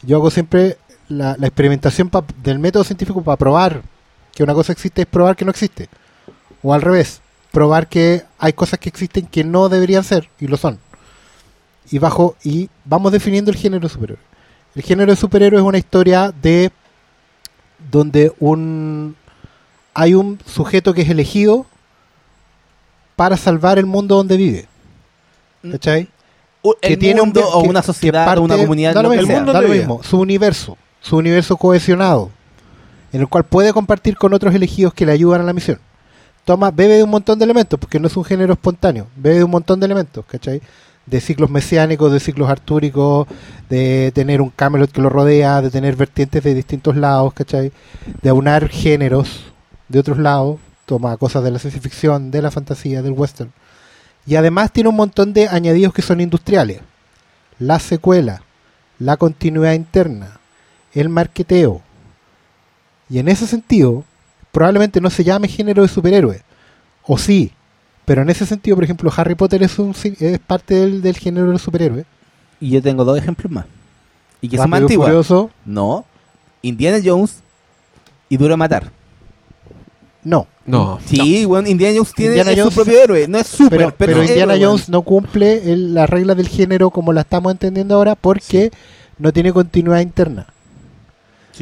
yo 0.02 0.16
hago 0.16 0.30
siempre 0.30 0.78
la, 1.08 1.36
la 1.38 1.48
experimentación 1.48 2.08
pa- 2.08 2.24
del 2.42 2.58
método 2.60 2.82
científico 2.84 3.22
para 3.22 3.36
probar 3.36 3.82
que 4.34 4.42
una 4.42 4.54
cosa 4.54 4.72
existe 4.72 5.02
es 5.02 5.06
probar 5.08 5.36
que 5.36 5.44
no 5.44 5.50
existe. 5.50 5.88
O 6.62 6.72
al 6.72 6.80
revés, 6.80 7.20
probar 7.52 7.88
que 7.88 8.22
hay 8.38 8.52
cosas 8.52 8.78
que 8.78 8.88
existen 8.88 9.26
que 9.26 9.44
no 9.44 9.68
deberían 9.68 10.04
ser 10.04 10.28
y 10.38 10.46
lo 10.46 10.56
son. 10.56 10.78
Y 11.90 11.98
bajo 11.98 12.36
y 12.44 12.68
vamos 12.84 13.10
definiendo 13.12 13.50
el 13.50 13.56
género 13.56 13.82
de 13.82 13.88
superhéroe. 13.92 14.22
El 14.76 14.82
género 14.82 15.10
de 15.10 15.16
superhéroe 15.16 15.58
es 15.60 15.66
una 15.66 15.78
historia 15.78 16.32
de 16.42 16.70
donde 17.90 18.32
un 18.38 19.16
hay 19.94 20.14
un 20.14 20.38
sujeto 20.46 20.94
que 20.94 21.02
es 21.02 21.08
elegido 21.10 21.66
para 23.16 23.36
salvar 23.36 23.78
el 23.78 23.86
mundo 23.86 24.16
donde 24.16 24.36
vive. 24.36 24.68
¿Cachai? 25.70 26.08
U- 26.62 26.74
el 26.80 26.90
que 26.90 26.96
tiene 26.96 27.20
un 27.20 27.28
mundo 27.28 27.40
vi- 27.40 27.46
o 27.52 27.62
que- 27.62 27.68
una 27.68 27.80
que 27.80 27.86
sociedad 27.86 28.24
parte- 28.26 28.40
una 28.40 28.56
comunidad. 28.56 28.94
da 28.94 29.02
lo 29.02 29.10
que 29.10 29.16
mismo, 29.16 29.26
sea. 29.28 29.36
mundo 29.38 29.52
da 29.52 29.60
lo 29.62 29.68
mismo, 29.68 30.02
su 30.02 30.18
universo, 30.20 30.78
su 31.00 31.16
universo 31.16 31.56
cohesionado, 31.56 32.30
en 33.12 33.22
el 33.22 33.28
cual 33.28 33.44
puede 33.44 33.72
compartir 33.72 34.16
con 34.16 34.32
otros 34.32 34.54
elegidos 34.54 34.94
que 34.94 35.04
le 35.04 35.12
ayudan 35.12 35.40
a 35.40 35.44
la 35.44 35.52
misión. 35.52 35.80
Toma, 36.50 36.72
bebe 36.72 36.96
de 36.96 37.04
un 37.04 37.10
montón 37.10 37.38
de 37.38 37.44
elementos, 37.44 37.78
porque 37.78 38.00
no 38.00 38.08
es 38.08 38.16
un 38.16 38.24
género 38.24 38.54
espontáneo, 38.54 39.06
bebe 39.14 39.36
de 39.36 39.44
un 39.44 39.52
montón 39.52 39.78
de 39.78 39.86
elementos, 39.86 40.24
¿cachai? 40.26 40.60
De 41.06 41.20
ciclos 41.20 41.48
mesiánicos, 41.48 42.10
de 42.10 42.18
ciclos 42.18 42.50
artúricos, 42.50 43.28
de 43.68 44.10
tener 44.16 44.40
un 44.40 44.50
Camelot 44.50 44.90
que 44.90 45.00
lo 45.00 45.10
rodea, 45.10 45.62
de 45.62 45.70
tener 45.70 45.94
vertientes 45.94 46.42
de 46.42 46.52
distintos 46.52 46.96
lados, 46.96 47.34
¿cachai? 47.34 47.70
De 48.20 48.30
aunar 48.30 48.68
géneros 48.68 49.44
de 49.88 50.00
otros 50.00 50.18
lados, 50.18 50.58
toma 50.86 51.16
cosas 51.18 51.44
de 51.44 51.52
la 51.52 51.60
ciencia 51.60 51.80
ficción, 51.80 52.32
de 52.32 52.42
la 52.42 52.50
fantasía, 52.50 53.00
del 53.00 53.12
western. 53.12 53.52
Y 54.26 54.34
además 54.34 54.72
tiene 54.72 54.88
un 54.88 54.96
montón 54.96 55.32
de 55.32 55.46
añadidos 55.46 55.94
que 55.94 56.02
son 56.02 56.20
industriales. 56.20 56.80
La 57.60 57.78
secuela, 57.78 58.42
la 58.98 59.16
continuidad 59.18 59.74
interna, 59.74 60.40
el 60.94 61.10
marqueteo. 61.10 61.80
Y 63.08 63.20
en 63.20 63.28
ese 63.28 63.46
sentido, 63.46 64.02
probablemente 64.52 65.00
no 65.00 65.10
se 65.10 65.24
llame 65.24 65.48
género 65.48 65.82
de 65.82 65.88
superhéroe. 65.88 66.42
O 67.06 67.18
sí, 67.18 67.52
pero 68.04 68.22
en 68.22 68.30
ese 68.30 68.46
sentido, 68.46 68.76
por 68.76 68.84
ejemplo, 68.84 69.12
Harry 69.16 69.34
Potter 69.34 69.62
es, 69.62 69.78
un, 69.78 69.94
es 70.18 70.38
parte 70.40 70.74
del, 70.74 71.02
del 71.02 71.16
género 71.16 71.48
del 71.50 71.58
superhéroe. 71.58 72.04
Y 72.60 72.70
yo 72.70 72.82
tengo 72.82 73.04
dos 73.04 73.16
ejemplos 73.18 73.50
más. 73.50 73.64
Y 74.40 74.48
que 74.48 74.56
son 74.56 74.70
más 74.70 74.82
antiguos. 74.82 75.06
Furioso, 75.06 75.50
No. 75.64 76.04
Indiana 76.62 76.98
Jones 77.04 77.36
y 78.28 78.36
Duro 78.36 78.50
de 78.52 78.56
Matar. 78.58 78.90
No. 80.22 80.46
No. 80.66 80.98
Sí, 81.06 81.46
weón, 81.46 81.66
Indiana 81.66 81.94
Jones 81.96 82.12
tiene 82.14 82.32
Indiana 82.36 82.50
es 82.52 82.58
Jones- 82.58 82.74
su 82.74 82.80
propio 82.82 83.02
héroe. 83.02 83.26
No 83.28 83.38
es 83.38 83.46
súper, 83.46 83.78
Pero, 83.78 83.94
pero, 83.96 84.22
Indiana 84.22 84.54
héroe, 84.54 84.66
Jones 84.66 84.88
no 84.88 85.02
cumple 85.02 85.72
el- 85.72 85.94
las 85.94 86.08
reglas 86.08 86.36
del 86.36 86.48
género 86.48 86.90
como 86.90 87.12
la 87.12 87.22
estamos 87.22 87.50
entendiendo 87.52 87.94
ahora 87.94 88.14
porque 88.14 88.70
no 89.18 89.32
tiene 89.32 89.52
continuidad 89.52 90.00
interna. 90.00 90.46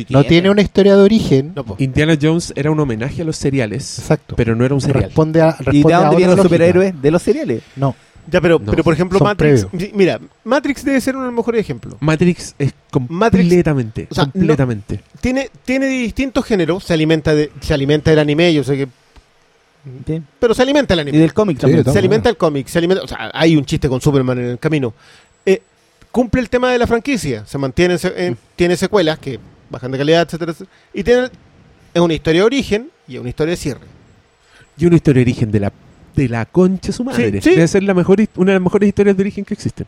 Sí 0.07 0.13
No 0.15 0.25
tiene 0.25 0.51
una 0.51 0.63
historia 0.63 0.97
de 0.97 1.03
origen. 1.03 1.53
No. 1.55 1.65
Indiana 1.79 2.17
Jones 2.21 2.53
era 2.57 2.71
un 2.71 2.79
homenaje 2.81 3.23
a 3.23 3.25
los 3.25 3.37
cereales, 3.37 3.99
Exacto. 3.99 4.37
pero 4.37 4.55
no 4.55 4.65
era 4.65 4.75
un 4.75 4.81
cereal. 4.81 5.05
responde 5.05 5.41
a, 5.43 5.57
¿Y 5.73 5.83
de 5.83 5.93
dónde 5.95 6.17
vienen 6.17 6.37
los 6.37 6.45
superhéroes? 6.45 7.01
De 7.01 7.11
los 7.11 7.23
cereales. 7.23 7.63
No. 7.77 7.95
Ya, 8.31 8.43
pero, 8.43 8.59
No, 8.59 8.71
pero 8.73 8.85
por 8.85 8.93
ejemplo, 8.93 9.19
son 9.19 9.27
Matrix. 9.27 9.67
Mira, 9.95 10.21
Matrix 10.45 10.85
debe 10.85 11.01
ser 11.01 11.17
un 11.17 11.35
mejor 11.35 11.57
ejemplo. 11.57 11.97
Matrix 12.01 12.55
es 12.59 12.73
Matrix- 13.09 13.43
completamente, 13.43 14.07
o 14.11 14.15
sea, 14.15 14.25
no- 14.27 14.33
completamente. 14.33 15.01
Tiene, 15.23 15.49
tiene 15.65 15.87
distintos 15.87 16.45
géneros, 16.45 16.85
se 16.85 16.93
alimenta 16.93 17.35
de, 17.35 17.51
se 17.61 17.73
alimenta 17.73 18.11
del 18.11 18.19
anime, 18.19 18.53
yo 18.53 18.63
sé 18.65 18.77
que. 18.77 18.89
Sí. 20.07 20.21
Pero 20.39 20.53
se 20.53 20.61
alimenta 20.61 20.93
el 20.93 20.99
Y 20.99 21.03
anime. 21.03 21.19
del 21.19 21.33
cómic 21.33 21.57
Sí, 21.57 21.61
también. 21.63 21.85
se 21.85 21.99
alimenta 21.99 22.29
el 22.29 22.37
cómic, 22.37 22.67
se 22.67 22.77
alimenta. 22.77 23.03
O 23.05 23.09
sea, 23.09 23.31
hay 23.33 23.57
un 23.57 23.65
chiste 23.65 23.89
con 23.89 23.99
Superman 24.03 24.39
en 24.39 24.45
el 24.45 24.59
camino. 24.59 24.93
Eh, 25.47 25.63
cumple 26.13 26.43
el 26.43 26.51
tema 26.51 26.71
de 26.71 26.79
la 26.79 26.87
franquicia. 26.87 27.47
Se 27.47 27.57
mantiene, 27.57 27.97
en- 28.17 28.37
tiene 28.57 28.77
secuelas 28.77 29.19
que 29.19 29.39
bajan 29.71 29.91
de 29.93 29.99
calidad, 29.99 30.23
etcétera, 30.23 30.53
etcétera. 30.53 30.77
Y 30.95 31.03
tiene. 31.05 31.29
Es 31.95 32.01
una 32.01 32.15
historia 32.15 32.41
de 32.43 32.47
origen 32.47 32.91
y 33.07 33.15
es 33.15 33.21
una 33.21 33.29
historia 33.31 33.51
de 33.53 33.57
cierre. 33.57 33.81
Y 34.79 34.87
una 34.87 34.97
historia 34.97 35.21
de 35.21 35.31
origen 35.31 35.51
de 35.51 35.61
la 35.61 35.73
de 36.15 36.29
la 36.29 36.45
concha 36.47 36.89
de 36.89 36.93
su 36.93 37.05
madre. 37.05 37.41
sí. 37.41 37.51
Debe 37.51 37.69
ser 37.69 37.83
la 37.85 37.95
mejor, 37.95 38.19
una 38.37 38.53
de 38.53 38.59
las 38.59 38.63
mejores 38.63 38.89
historias 38.89 39.17
de 39.17 39.23
origen 39.23 39.45
que 39.45 39.55
existen. 39.55 39.87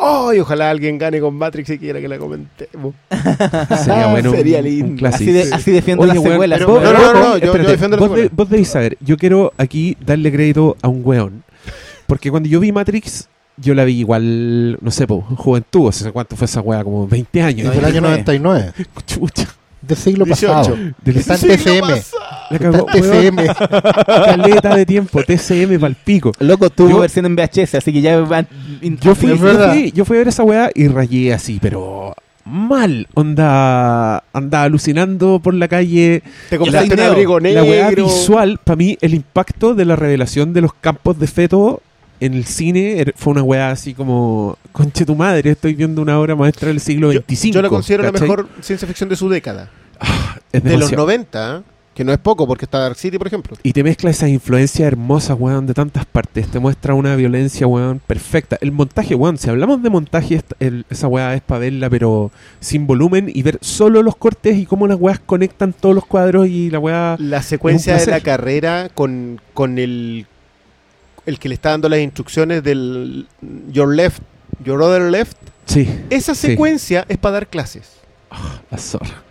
¡Ay! 0.00 0.38
ojalá 0.38 0.70
alguien 0.70 0.96
gane 0.96 1.18
con 1.20 1.34
Matrix 1.34 1.70
y 1.70 1.78
quiera 1.78 2.00
que 2.00 2.06
la 2.06 2.18
comentemos. 2.18 2.94
Sería 3.84 4.06
bueno. 4.06 4.30
Sería 4.30 4.62
lindo. 4.62 5.08
Así, 5.08 5.26
de, 5.32 5.52
así 5.52 5.72
defiendo 5.72 6.04
Oye, 6.04 6.14
las 6.14 6.22
weón, 6.22 6.32
secuelas. 6.34 6.58
pero- 6.60 6.80
no, 6.80 6.92
no, 6.92 7.12
no, 7.12 7.12
no, 7.30 7.38
yo- 7.38 7.56
yo 7.56 7.68
defiendo 7.68 7.96
la 7.96 8.00
vos, 8.00 8.10
de- 8.10 8.16
secuela. 8.22 8.30
vos 8.36 8.48
debéis 8.48 8.68
saber, 8.68 8.96
yo 9.00 9.16
quiero 9.16 9.52
aquí 9.58 9.96
darle 10.04 10.30
crédito 10.30 10.76
a 10.82 10.88
un 10.88 11.00
weón. 11.04 11.42
Porque 12.06 12.30
cuando 12.30 12.48
yo 12.48 12.60
vi 12.60 12.70
Matrix, 12.70 13.28
yo 13.60 13.74
la 13.74 13.84
vi 13.84 13.98
igual, 13.98 14.78
no 14.80 14.90
sé, 14.90 15.06
po, 15.06 15.20
juventud, 15.22 15.86
o 15.86 15.92
sea, 15.92 16.12
¿cuánto 16.12 16.36
fue 16.36 16.44
esa 16.46 16.60
weá? 16.60 16.82
Como 16.84 17.06
20 17.06 17.42
años. 17.42 17.68
Es 17.68 17.74
del 17.76 17.84
año 17.84 18.00
99. 18.00 18.72
Chucha. 19.06 19.48
Del 19.80 19.96
siglo 19.96 20.24
18. 20.24 20.52
pasado. 20.52 20.76
Del- 21.04 21.16
Está 21.16 21.34
en 21.36 21.40
TCM. 21.40 21.80
pasado. 21.80 22.22
La 22.50 22.56
Está 22.56 22.70
cagó. 22.72 22.86
TCM. 22.86 23.36
Caleta 24.06 24.74
de 24.76 24.86
tiempo, 24.86 25.22
TCM 25.22 25.78
pal 25.78 25.94
pico. 26.04 26.32
Loco, 26.40 26.68
tuvo 26.70 26.90
Yo- 26.90 26.98
versión 27.00 27.26
en 27.26 27.36
VHS, 27.36 27.76
así 27.76 27.92
que 27.92 28.00
ya 28.00 28.18
van. 28.20 28.46
Yo 29.00 29.14
fui, 29.14 29.28
yo, 29.30 29.36
fui, 29.36 29.92
yo 29.92 30.04
fui 30.04 30.16
a 30.16 30.18
ver 30.20 30.28
esa 30.28 30.42
weá 30.42 30.70
y 30.74 30.88
rayé 30.88 31.32
así, 31.32 31.58
pero 31.62 32.14
mal. 32.44 33.06
Onda, 33.14 34.24
andaba 34.32 34.64
alucinando 34.64 35.40
por 35.42 35.54
la 35.54 35.68
calle. 35.68 36.22
Te 36.50 36.58
compraste 36.58 36.94
un 36.94 37.00
abrigo 37.00 37.38
negro. 37.40 37.62
La 37.62 37.68
weá 37.70 37.90
visual, 37.90 38.58
para 38.64 38.76
mí, 38.76 38.98
el 39.00 39.14
impacto 39.14 39.74
de 39.74 39.84
la 39.84 39.96
revelación 39.96 40.52
de 40.52 40.60
los 40.62 40.72
campos 40.74 41.18
de 41.18 41.26
feto 41.28 41.82
en 42.20 42.34
el 42.34 42.44
cine 42.44 43.00
er- 43.00 43.14
fue 43.16 43.32
una 43.32 43.42
weá 43.42 43.70
así 43.70 43.94
como, 43.94 44.56
conche 44.72 45.04
tu 45.04 45.14
madre, 45.14 45.50
estoy 45.50 45.74
viendo 45.74 46.02
una 46.02 46.18
obra 46.18 46.34
maestra 46.36 46.68
del 46.68 46.80
siglo 46.80 47.12
Yo, 47.12 47.20
XXV. 47.20 47.50
yo 47.52 47.62
la 47.62 47.68
considero 47.68 48.02
la 48.04 48.12
mejor 48.12 48.48
ciencia 48.60 48.86
ficción 48.88 49.08
de 49.08 49.16
su 49.16 49.28
década. 49.28 49.70
Es 50.52 50.62
De 50.62 50.70
los 50.70 50.90
demasiado. 50.90 51.02
90, 51.04 51.62
que 51.94 52.04
no 52.04 52.12
es 52.12 52.18
poco, 52.18 52.46
porque 52.46 52.64
está 52.64 52.78
Dark 52.78 52.94
City, 52.96 53.18
por 53.18 53.26
ejemplo. 53.26 53.56
Y 53.64 53.72
te 53.72 53.82
mezcla 53.82 54.08
esa 54.10 54.28
influencia 54.28 54.86
hermosa, 54.86 55.34
weón, 55.34 55.66
de 55.66 55.74
tantas 55.74 56.06
partes. 56.06 56.46
Te 56.48 56.60
muestra 56.60 56.94
una 56.94 57.16
violencia, 57.16 57.66
weón, 57.66 58.00
perfecta. 58.06 58.56
El 58.60 58.70
montaje, 58.70 59.16
weón, 59.16 59.36
si 59.36 59.50
hablamos 59.50 59.82
de 59.82 59.90
montaje, 59.90 60.40
el- 60.60 60.86
esa 60.90 61.08
weá 61.08 61.34
es 61.34 61.42
para 61.42 61.58
verla, 61.58 61.90
pero 61.90 62.30
sin 62.60 62.86
volumen 62.86 63.28
y 63.34 63.42
ver 63.42 63.58
solo 63.60 64.02
los 64.04 64.14
cortes 64.14 64.56
y 64.56 64.64
cómo 64.64 64.86
las 64.86 64.96
weas 65.00 65.18
conectan 65.18 65.72
todos 65.72 65.94
los 65.96 66.06
cuadros 66.06 66.46
y 66.46 66.70
la 66.70 66.78
weá. 66.78 67.16
La 67.18 67.42
secuencia 67.42 67.96
de 67.96 68.06
la 68.06 68.20
carrera 68.20 68.90
con, 68.94 69.40
con 69.52 69.78
el, 69.80 70.26
el 71.28 71.38
que 71.38 71.48
le 71.48 71.54
está 71.54 71.70
dando 71.70 71.88
las 71.88 72.00
instrucciones 72.00 72.62
del 72.62 73.26
Your 73.70 73.94
Left, 73.94 74.22
Your 74.64 74.80
Other 74.82 75.02
Left. 75.02 75.36
Sí, 75.66 75.88
Esa 76.10 76.34
Sí. 76.34 76.48
secuencia 76.48 77.04
es 77.08 77.18
para 77.18 77.32
dar 77.34 77.46
clases. 77.48 77.92
la 78.70 78.78
zorra. 78.78 79.22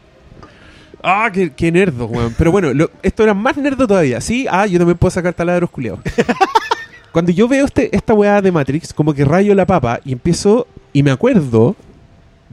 Ah, 1.03 1.29
qué, 1.31 1.51
qué 1.53 1.71
nerdo, 1.71 2.05
weón. 2.05 2.33
Pero 2.37 2.51
bueno, 2.51 2.73
lo- 2.73 2.89
esto 3.03 3.23
era 3.23 3.33
más 3.33 3.55
nerdo 3.57 3.87
todavía. 3.87 4.19
Sí, 4.21 4.45
ah, 4.49 4.65
yo 4.65 4.77
también 4.79 4.97
puedo 4.97 5.11
sacar 5.11 5.33
taladros 5.33 5.69
culiados. 5.69 5.99
Cuando 7.11 7.31
yo 7.31 7.47
veo 7.47 7.65
este, 7.65 7.95
esta 7.95 8.13
weá 8.13 8.41
de 8.41 8.51
Matrix, 8.51 8.93
como 8.93 9.13
que 9.13 9.23
rayo 9.25 9.53
la 9.55 9.65
papa 9.65 9.99
y 10.05 10.11
empiezo 10.13 10.67
y 10.93 11.03
me 11.03 11.11
acuerdo 11.11 11.75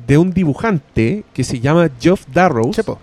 de 0.06 0.18
un 0.18 0.30
dibujante 0.32 1.24
que 1.34 1.44
se 1.44 1.60
llama 1.60 1.88
Geoff 2.00 2.24
Darrows, 2.32 2.76
Chepo. 2.76 2.98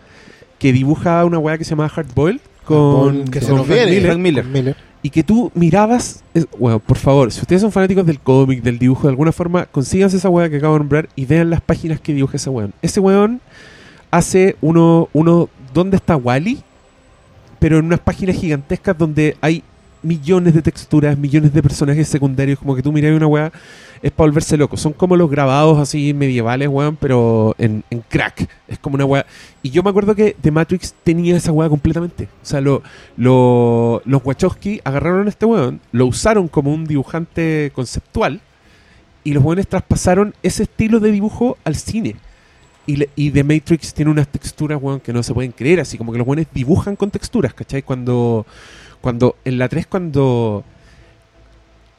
que 0.59 0.71
dibuja 0.73 1.23
una 1.25 1.37
weá 1.39 1.57
que 1.57 1.63
se 1.63 1.71
llama 1.71 1.89
Hardboiled 1.89 2.41
con, 2.65 3.25
Que 3.25 3.39
con 3.39 3.47
se 3.49 3.53
nos 3.55 3.67
viene. 3.67 3.85
Miller, 3.91 4.03
Frank 4.05 4.19
Miller. 4.19 4.45
Miller. 4.45 4.75
Y 5.03 5.09
que 5.09 5.23
tú 5.23 5.51
mirabas, 5.55 6.23
es- 6.33 6.47
bueno, 6.59 6.79
por 6.79 6.97
favor, 6.97 7.31
si 7.31 7.41
ustedes 7.41 7.61
son 7.61 7.71
fanáticos 7.71 8.05
del 8.05 8.19
cómic, 8.19 8.61
del 8.61 8.77
dibujo, 8.79 9.03
de 9.03 9.09
alguna 9.09 9.31
forma, 9.31 9.65
consíganse 9.65 10.17
esa 10.17 10.29
weá 10.29 10.49
que 10.49 10.57
acabo 10.57 10.73
de 10.73 10.79
nombrar 10.79 11.09
y 11.15 11.25
vean 11.25 11.49
las 11.49 11.61
páginas 11.61 11.99
que 11.99 12.13
dibuja 12.13 12.37
ese 12.37 12.49
weón. 12.49 12.73
Ese 12.81 12.99
weón 12.99 13.41
hace 14.11 14.55
uno, 14.61 15.09
uno, 15.13 15.49
¿dónde 15.73 15.97
está 15.97 16.15
Wally? 16.15 16.59
Pero 17.59 17.79
en 17.79 17.85
unas 17.85 17.99
páginas 17.99 18.35
gigantescas 18.35 18.97
donde 18.97 19.37
hay 19.41 19.63
millones 20.03 20.53
de 20.53 20.61
texturas, 20.63 21.17
millones 21.17 21.53
de 21.53 21.61
personajes 21.61 22.07
secundarios, 22.07 22.57
como 22.59 22.75
que 22.75 22.81
tú 22.81 22.91
miras 22.91 23.15
una 23.15 23.27
weá, 23.27 23.51
es 24.01 24.11
para 24.11 24.27
volverse 24.29 24.57
loco. 24.57 24.77
Son 24.77 24.93
como 24.93 25.15
los 25.15 25.29
grabados 25.29 25.77
así 25.79 26.13
medievales, 26.13 26.67
weón, 26.67 26.95
pero 26.95 27.55
en, 27.59 27.83
en 27.89 28.01
crack. 28.07 28.47
Es 28.67 28.79
como 28.79 28.95
una 28.95 29.05
weá. 29.05 29.25
Y 29.61 29.69
yo 29.69 29.83
me 29.83 29.89
acuerdo 29.91 30.15
que 30.15 30.35
The 30.41 30.51
Matrix 30.51 30.93
tenía 31.03 31.37
esa 31.37 31.51
weá 31.51 31.69
completamente. 31.69 32.27
O 32.41 32.45
sea, 32.45 32.61
lo, 32.61 32.81
lo- 33.17 34.01
los 34.05 34.21
Wachowski 34.25 34.81
agarraron 34.83 35.27
a 35.27 35.29
este 35.29 35.45
weón, 35.45 35.79
lo 35.91 36.05
usaron 36.07 36.47
como 36.47 36.73
un 36.73 36.85
dibujante 36.85 37.71
conceptual 37.75 38.41
y 39.23 39.33
los 39.33 39.43
weones 39.43 39.67
traspasaron 39.67 40.33
ese 40.41 40.63
estilo 40.63 40.99
de 40.99 41.11
dibujo 41.11 41.57
al 41.63 41.75
cine. 41.75 42.15
Y, 42.87 43.05
y 43.15 43.29
The 43.29 43.43
Matrix 43.43 43.93
tiene 43.93 44.09
unas 44.09 44.27
texturas, 44.27 44.79
weón, 44.81 44.99
que 44.99 45.13
no 45.13 45.21
se 45.21 45.33
pueden 45.35 45.51
creer, 45.51 45.79
así 45.79 45.99
como 45.99 46.11
que 46.11 46.17
los 46.17 46.27
weones 46.27 46.47
dibujan 46.51 46.95
con 46.95 47.11
texturas, 47.11 47.53
¿cachai? 47.53 47.83
Cuando, 47.83 48.47
cuando 48.99 49.35
en 49.45 49.59
la 49.59 49.69
3, 49.69 49.85
cuando 49.85 50.63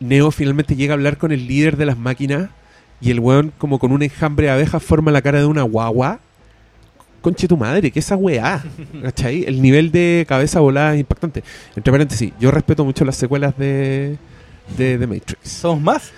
Neo 0.02 0.30
finalmente 0.30 0.76
llega 0.76 0.92
a 0.92 0.96
hablar 0.96 1.16
con 1.18 1.32
el 1.32 1.46
líder 1.46 1.76
de 1.76 1.86
las 1.86 1.96
máquinas 1.98 2.50
y 3.00 3.10
el 3.10 3.20
weón 3.20 3.52
como 3.58 3.78
con 3.78 3.92
un 3.92 4.02
enjambre 4.02 4.46
de 4.46 4.52
abejas 4.52 4.82
forma 4.82 5.10
la 5.10 5.22
cara 5.22 5.38
de 5.40 5.46
una 5.46 5.62
guagua. 5.62 6.20
Conche 7.20 7.46
tu 7.46 7.56
madre, 7.56 7.90
que 7.92 8.00
esa 8.00 8.16
weá, 8.16 8.64
¿cachai? 9.02 9.44
El 9.44 9.62
nivel 9.62 9.92
de 9.92 10.24
cabeza 10.28 10.58
volada 10.60 10.94
es 10.94 11.00
impactante. 11.00 11.44
Entre 11.76 11.92
paréntesis, 11.92 12.32
yo 12.40 12.50
respeto 12.50 12.84
mucho 12.84 13.04
las 13.04 13.14
secuelas 13.16 13.56
de, 13.56 14.18
de 14.76 14.98
The 14.98 15.06
Matrix. 15.06 15.48
¿Somos 15.48 15.80
más? 15.80 16.10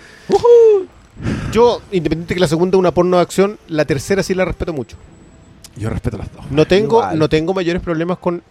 Yo, 1.53 1.81
independiente 1.93 2.35
que 2.35 2.41
la 2.41 2.49
segunda 2.49 2.77
es 2.77 2.81
una 2.81 2.93
porno 2.93 3.19
de 3.19 3.23
acción, 3.23 3.59
la 3.69 3.85
tercera 3.85 4.23
sí 4.23 4.35
la 4.35 4.45
respeto 4.45 4.73
mucho. 4.73 4.97
Yo 5.77 5.91
respeto 5.91 6.17
las 6.17 6.33
dos. 6.33 6.51
No 6.51 6.67
tengo, 6.67 6.99
Igual. 7.01 7.19
no 7.19 7.29
tengo 7.29 7.53
mayores 7.55 7.83
problemas 7.83 8.19
con, 8.19 8.43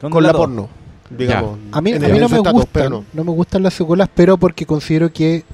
con 0.00 0.22
la 0.22 0.32
dos. 0.32 0.40
porno. 0.40 0.68
Digamos, 1.10 1.58
A 1.72 1.80
mí, 1.80 1.92
a 1.92 1.98
mí 1.98 2.18
no 2.18 2.28
me 2.28 2.38
gustan, 2.38 2.68
pero 2.72 2.90
no. 2.90 3.04
no. 3.12 3.24
me 3.24 3.32
gustan 3.32 3.62
las 3.64 3.74
secuelas, 3.74 4.08
pero 4.14 4.38
porque 4.38 4.64
considero 4.64 5.12
que 5.12 5.44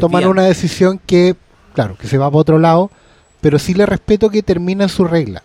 toman 0.00 0.20
Desvían. 0.20 0.30
una 0.30 0.42
decisión 0.44 0.98
que, 1.06 1.36
claro, 1.74 1.96
que 1.98 2.06
se 2.08 2.16
va 2.18 2.30
para 2.30 2.40
otro 2.40 2.58
lado, 2.58 2.90
pero 3.40 3.58
sí 3.58 3.74
le 3.74 3.84
respeto 3.86 4.30
que 4.30 4.42
termina 4.42 4.84
en 4.84 4.88
su 4.88 5.04
regla. 5.04 5.42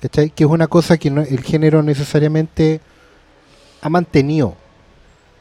¿Cachai? 0.00 0.30
Que 0.30 0.44
es 0.44 0.50
una 0.50 0.66
cosa 0.68 0.96
que 0.96 1.10
no- 1.10 1.22
el 1.22 1.40
género 1.42 1.82
necesariamente 1.82 2.80
ha 3.82 3.88
mantenido. 3.88 4.54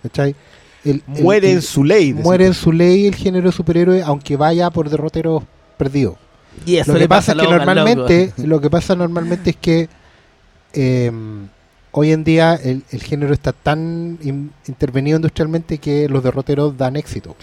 ¿Cachai? 0.04 0.36
El- 0.84 1.04
el- 1.16 1.24
Muere 1.24 1.50
el- 1.52 1.56
en 1.58 1.62
su 1.62 1.84
ley. 1.84 2.14
muere 2.14 2.46
en 2.48 2.54
su 2.54 2.72
ley 2.72 3.08
el 3.08 3.16
género 3.16 3.48
de 3.50 3.52
superhéroe, 3.52 4.02
aunque 4.04 4.36
vaya 4.36 4.70
por 4.70 4.90
derroteros 4.90 5.44
perdidos. 5.78 6.16
Y 6.66 6.78
eso 6.78 6.92
Lo 6.92 6.98
le 6.98 7.06
que 7.06 7.10
pasa 7.10 7.32
es 7.34 7.38
que 7.38 7.48
normalmente, 7.48 8.34
lo 8.38 8.60
que 8.60 8.70
pasa 8.70 8.96
normalmente 8.96 9.52
es 9.52 9.56
que 9.56 9.90
eh, 10.74 11.12
hoy 11.98 12.12
en 12.12 12.24
día 12.24 12.54
el, 12.56 12.84
el 12.92 13.02
género 13.02 13.34
está 13.34 13.54
tan 13.54 14.20
in- 14.22 14.52
intervenido 14.68 15.16
industrialmente 15.18 15.80
que 15.80 16.08
los 16.08 16.22
derroteros 16.24 16.78
dan 16.78 16.96
éxito. 16.96 17.36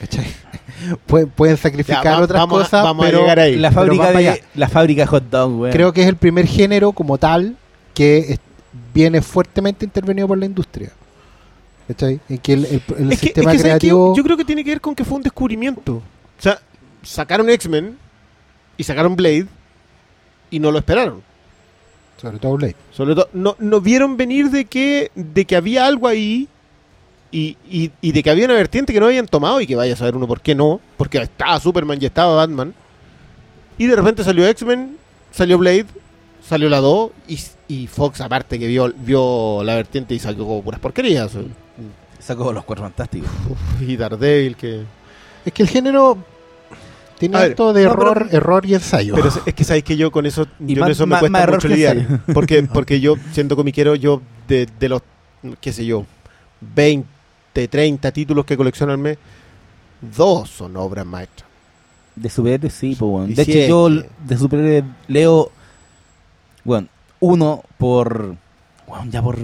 Pueden, 1.06 1.28
pueden 1.30 1.56
sacrificar 1.56 2.04
Ya, 2.04 2.12
va- 2.12 2.20
otras 2.24 2.40
vamos 2.40 2.60
a- 2.60 2.64
cosas, 2.64 2.86
a 2.86 2.96
pero 3.00 3.20
llegar 3.20 3.40
ahí. 3.40 3.56
La 3.56 3.72
fábrica, 3.72 4.12
de, 4.12 4.42
la 4.54 4.68
fábrica 4.68 5.02
de 5.02 5.06
hot 5.08 5.24
dog, 5.28 5.60
weón. 5.60 5.72
creo 5.72 5.92
que 5.92 6.02
es 6.02 6.06
el 6.06 6.14
primer 6.16 6.46
género 6.46 6.92
como 6.92 7.18
tal 7.18 7.56
que 7.94 8.18
es- 8.18 8.38
viene 8.94 9.20
fuertemente 9.20 9.84
intervenido 9.84 10.28
por 10.28 10.38
la 10.38 10.46
industria. 10.46 10.90
¿cachai? 11.88 12.20
En 12.28 12.38
que 12.38 12.52
el, 12.52 12.64
el- 12.66 12.82
el 12.98 13.12
Es 13.12 13.18
que- 13.20 13.26
sistema 13.26 13.50
es 13.52 13.56
que, 13.56 13.62
creativo... 13.64 14.14
Yo 14.16 14.22
creo 14.22 14.36
que 14.36 14.44
tiene 14.44 14.62
que 14.62 14.70
ver 14.70 14.80
con 14.80 14.94
que 14.94 15.04
fue 15.04 15.16
un 15.16 15.22
descubrimiento. 15.24 15.94
O 15.94 16.02
sea, 16.42 16.58
sacaron 17.02 17.48
X-Men 17.50 17.96
y 18.76 18.84
sacaron 18.84 19.16
Blade 19.16 19.46
y 20.50 20.60
no 20.60 20.70
lo 20.70 20.78
esperaron. 20.78 21.22
Sobre 22.20 22.38
todo 22.38 22.56
Blade. 22.56 22.76
Sobre 22.92 23.14
todo, 23.14 23.28
no, 23.32 23.56
no 23.58 23.80
vieron 23.80 24.16
venir 24.16 24.50
de 24.50 24.64
que, 24.64 25.10
de 25.14 25.44
que 25.44 25.56
había 25.56 25.86
algo 25.86 26.06
ahí 26.08 26.48
y, 27.30 27.56
y- 27.70 27.90
y 28.00 28.12
de 28.12 28.22
que 28.22 28.30
había 28.30 28.44
una 28.46 28.54
vertiente 28.54 28.92
que 28.92 29.00
no 29.00 29.06
habían 29.06 29.26
tomado 29.28 29.60
y 29.60 29.66
que 29.66 29.76
vaya 29.76 29.94
a 29.94 29.96
saber 29.96 30.16
uno 30.16 30.26
por 30.26 30.40
qué 30.40 30.54
no, 30.54 30.80
porque 30.96 31.18
estaba 31.18 31.58
Superman 31.60 31.98
y 32.00 32.06
estaba 32.06 32.34
Batman. 32.34 32.74
Y 33.78 33.86
de 33.86 33.94
repente 33.96 34.24
salió 34.24 34.46
X-Men, 34.48 34.96
salió 35.30 35.56
Blade, 35.58 35.86
salió 36.46 36.68
la 36.68 36.78
2 36.78 37.10
y, 37.28 37.38
Y 37.68 37.86
Fox, 37.86 38.20
aparte 38.20 38.58
que 38.58 38.66
vio, 38.66 38.92
vio 38.96 39.62
la 39.62 39.74
vertiente 39.76 40.14
y 40.14 40.18
sacó 40.18 40.60
puras 40.62 40.80
porquerías. 40.80 41.30
Sacó 42.18 42.52
los 42.52 42.64
cuatro 42.64 42.84
fantásticos. 42.84 43.30
Y 43.80 43.96
Daredevil, 43.96 44.56
que. 44.56 44.82
Es 45.44 45.52
que 45.52 45.62
el 45.62 45.68
género 45.68 46.18
tiene 47.18 47.36
acto 47.38 47.72
de 47.72 47.84
no, 47.84 47.90
pero- 47.96 48.02
error, 48.12 48.28
error 48.30 48.66
y 48.66 48.74
ensayo. 48.74 49.14
Pero 49.14 49.28
es, 49.28 49.40
es 49.46 49.54
que 49.54 49.64
sabéis 49.64 49.84
que 49.84 49.96
yo 49.96 50.10
con 50.10 50.24
eso, 50.26 50.46
Y 50.60 50.74
yo 50.74 50.80
más- 50.80 50.88
en 50.88 50.92
eso 50.92 51.06
me 51.06 51.10
más- 51.12 51.20
cuesta 51.20 51.38
más 51.46 51.50
mucho 51.50 51.68
lidiar. 51.68 52.20
Porque, 52.34 52.62
porque 52.62 53.00
yo, 53.00 53.14
siendo 53.32 53.56
comiquero, 53.56 53.94
yo 53.94 54.22
de, 54.46 54.66
de 54.78 54.88
los, 54.88 55.02
qué 55.60 55.72
sé 55.72 55.84
yo, 55.84 56.04
20, 56.74 57.68
30 57.68 58.12
títulos 58.12 58.44
que 58.44 58.56
colecciono 58.56 58.92
al 58.92 58.98
mes, 58.98 59.18
dos 60.00 60.48
son 60.50 60.76
obras 60.76 61.04
maestras. 61.06 61.48
De 62.14 62.28
superhéroes, 62.30 62.72
sí, 62.74 62.96
pues. 62.98 63.30
Y 63.30 63.34
De 63.34 63.42
hecho, 63.42 63.68
yo 63.68 63.88
de 63.90 64.38
superhéroes 64.38 64.84
leo, 65.06 65.50
bueno, 66.64 66.88
uno 67.20 67.62
por, 67.78 68.34
weón, 68.86 69.10
ya 69.10 69.22
por, 69.22 69.36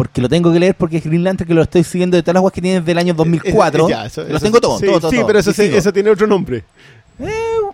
porque 0.00 0.22
lo 0.22 0.30
tengo 0.30 0.50
que 0.50 0.58
leer 0.58 0.74
porque 0.74 0.96
es 0.96 1.04
Green 1.04 1.22
Lantern 1.22 1.46
que 1.46 1.52
lo 1.52 1.60
estoy 1.60 1.84
siguiendo 1.84 2.16
de 2.16 2.22
todas 2.22 2.32
las 2.32 2.42
weas 2.42 2.54
que 2.54 2.62
tiene 2.62 2.78
desde 2.80 2.92
el 2.92 2.96
año 2.96 3.12
2004. 3.12 3.86
Eh, 3.86 3.90
ya, 3.90 4.06
eso- 4.06 4.22
los 4.22 4.30
eso- 4.30 4.40
tengo 4.46 4.58
todos, 4.58 4.80
sí, 4.80 4.86
todo, 4.86 4.98
todo, 4.98 5.10
Sí, 5.10 5.16
todo. 5.18 5.26
pero 5.26 5.38
eso, 5.40 5.52
se- 5.52 5.92
tiene 5.92 6.08
otro 6.08 6.26
nombre. 6.26 6.64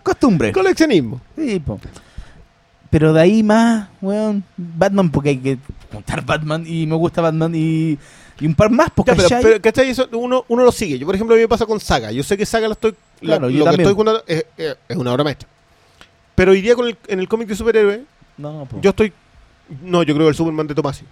costumbre. 0.03 0.51
Coleccionismo. 0.51 1.21
Sí, 1.37 1.61
po. 1.61 1.79
Pero 2.91 3.13
de 3.13 3.21
ahí 3.21 3.45
más, 3.45 3.91
weón, 4.01 4.43
Batman, 4.57 5.09
porque 5.11 5.29
hay 5.29 5.37
que 5.39 5.59
contar 5.93 6.25
Batman 6.25 6.65
y 6.67 6.85
me 6.89 6.97
gusta 6.97 7.23
Batman 7.23 7.53
y, 7.55 7.97
y 8.41 8.47
un 8.47 8.57
par 8.57 8.71
más, 8.71 8.91
porque 8.93 9.13
Ya, 9.13 9.29
pero, 9.29 9.41
pero, 9.43 9.61
¿cachai? 9.63 9.91
Eso 9.91 10.09
uno, 10.13 10.45
uno 10.49 10.65
lo 10.65 10.73
sigue. 10.73 10.99
Yo, 10.99 11.07
por 11.07 11.15
ejemplo, 11.15 11.35
a 11.35 11.37
mí 11.37 11.43
me 11.43 11.49
pasa 11.49 11.65
con 11.65 11.79
Saga. 11.79 12.11
Yo 12.11 12.25
sé 12.25 12.37
que 12.37 12.45
Saga 12.45 12.67
lo 12.67 12.73
estoy. 12.73 12.91
la- 13.21 13.37
Claro, 13.39 13.51
yo 13.51 13.59
lo 13.61 13.65
que 13.67 13.71
también. 13.71 13.89
estoy 13.89 13.97
contando 13.97 14.25
es, 14.27 14.47
es- 14.57 14.97
una 14.97 15.13
obra 15.13 15.23
maestra. 15.23 15.49
Pero 16.35 16.51
día 16.53 16.75
con 16.75 16.89
el, 16.89 16.97
en 17.07 17.21
el 17.21 17.29
cómic 17.29 17.47
de 17.47 17.55
superhéroe, 17.55 18.03
No, 18.37 18.67
po. 18.69 18.81
yo 18.81 18.91
estoy. 18.91 19.13
No, 19.85 20.03
yo 20.03 20.13
creo 20.15 20.27
que 20.27 20.31
el 20.31 20.35
Superman 20.35 20.67
de 20.67 20.75
Tomasi. 20.75 21.05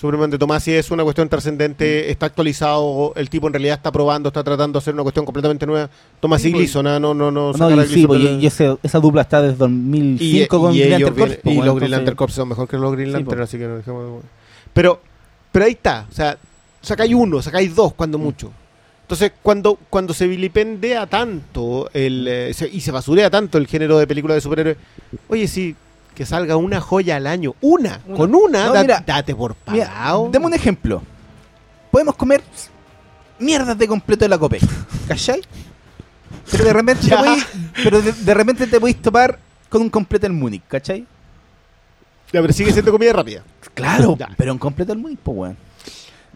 Superman 0.00 0.30
de 0.30 0.38
Tomasi 0.38 0.72
es 0.74 0.92
una 0.92 1.02
cuestión 1.02 1.28
trascendente, 1.28 2.08
está 2.12 2.26
actualizado, 2.26 3.12
el 3.16 3.28
tipo 3.28 3.48
en 3.48 3.52
realidad 3.52 3.78
está 3.78 3.90
probando, 3.90 4.28
está 4.28 4.44
tratando 4.44 4.78
de 4.78 4.82
hacer 4.82 4.94
una 4.94 5.02
cuestión 5.02 5.24
completamente 5.24 5.66
nueva. 5.66 5.90
Tomasi 6.20 6.42
Sí, 6.44 6.48
y 6.50 6.52
pues. 6.52 6.62
Gleason, 6.62 6.86
ah, 6.86 7.00
no, 7.00 7.14
no, 7.14 7.32
no. 7.32 7.52
No, 7.52 7.66
a 7.66 7.84
y 7.84 7.88
sí, 7.88 8.06
po, 8.06 8.14
y, 8.14 8.26
y 8.28 8.46
ese- 8.46 8.78
esa 8.84 9.00
dupla 9.00 9.22
está 9.22 9.42
desde 9.42 9.54
y, 9.54 9.58
2005 9.58 10.60
con 10.60 10.72
y 10.72 10.78
Green 10.78 10.92
ellos 10.94 11.10
Lantern 11.10 11.28
Corps, 11.28 11.40
po, 11.42 11.50
y 11.50 11.54
los 11.66 11.74
Green 11.76 11.90
Lantern 11.90 12.16
Corps 12.16 12.32
son 12.32 12.48
mejor 12.48 12.68
que 12.68 12.76
los 12.76 12.92
Green 12.92 13.08
Sí, 13.08 13.12
Lantern, 13.12 13.38
po. 13.38 13.42
así 13.44 13.58
que 13.58 13.66
no 13.66 13.76
dejemos 13.78 14.04
de- 14.22 14.28
Pero, 14.72 15.00
pero 15.50 15.64
ahí 15.64 15.72
está, 15.72 16.06
o 16.08 16.14
sea, 16.14 16.38
sacáis 16.80 17.12
uno, 17.14 17.42
sacáis 17.42 17.74
dos 17.74 17.90
Mm. 17.92 17.96
cuando 17.96 18.18
mucho. 18.18 18.52
Entonces, 19.02 19.32
cuando, 19.42 19.78
cuando 19.90 20.14
se 20.14 20.28
vilipendea 20.28 21.06
tanto 21.06 21.90
el, 21.92 22.28
eh, 22.28 22.54
se- 22.54 22.68
y 22.68 22.80
se 22.82 22.92
basurea 22.92 23.30
tanto 23.30 23.58
el 23.58 23.66
género 23.66 23.98
de 23.98 24.06
películas 24.06 24.36
de 24.36 24.42
superhéroes, 24.42 24.76
oye, 25.28 25.48
sí, 25.48 25.74
que 26.18 26.26
salga 26.26 26.56
una 26.56 26.80
joya 26.80 27.14
al 27.14 27.28
año, 27.28 27.54
una, 27.60 28.00
Una. 28.06 28.16
con 28.16 28.34
una, 28.34 28.66
No, 28.66 28.72
da- 28.72 28.82
mira, 28.82 29.04
date 29.06 29.36
por 29.36 29.54
Mira, 29.70 29.86
pagado. 29.86 30.28
deme 30.32 30.46
un 30.46 30.52
ejemplo. 30.54 31.00
Podemos 31.92 32.16
comer 32.16 32.42
mierdas 33.38 33.78
de 33.78 33.86
completo 33.86 34.24
de 34.24 34.28
la 34.28 34.36
Copec, 34.36 34.60
¿cachai? 35.06 35.40
Pero 36.50 36.64
de 36.64 36.72
repente 36.72 37.02
te 37.04 37.08
Ya. 37.10 37.18
podéis, 37.18 37.46
pero 37.84 38.02
de, 38.02 38.10
de 38.12 38.34
repente 38.34 38.66
te 38.66 38.80
podéis 38.80 39.00
topar 39.00 39.38
con 39.68 39.80
un 39.80 39.88
completo 39.90 40.24
del 40.26 40.32
Múnich, 40.32 40.62
¿cachai? 40.66 41.06
Ya, 42.32 42.40
pero 42.42 42.52
sigue 42.52 42.72
siendo 42.72 42.90
comida 42.90 43.12
rápida. 43.12 43.44
Claro, 43.74 44.16
Ya. 44.18 44.28
pero 44.36 44.52
un 44.52 44.58
completo 44.58 44.90
del 44.92 45.00
Múnich, 45.00 45.20
pues 45.22 45.36
weón. 45.38 45.56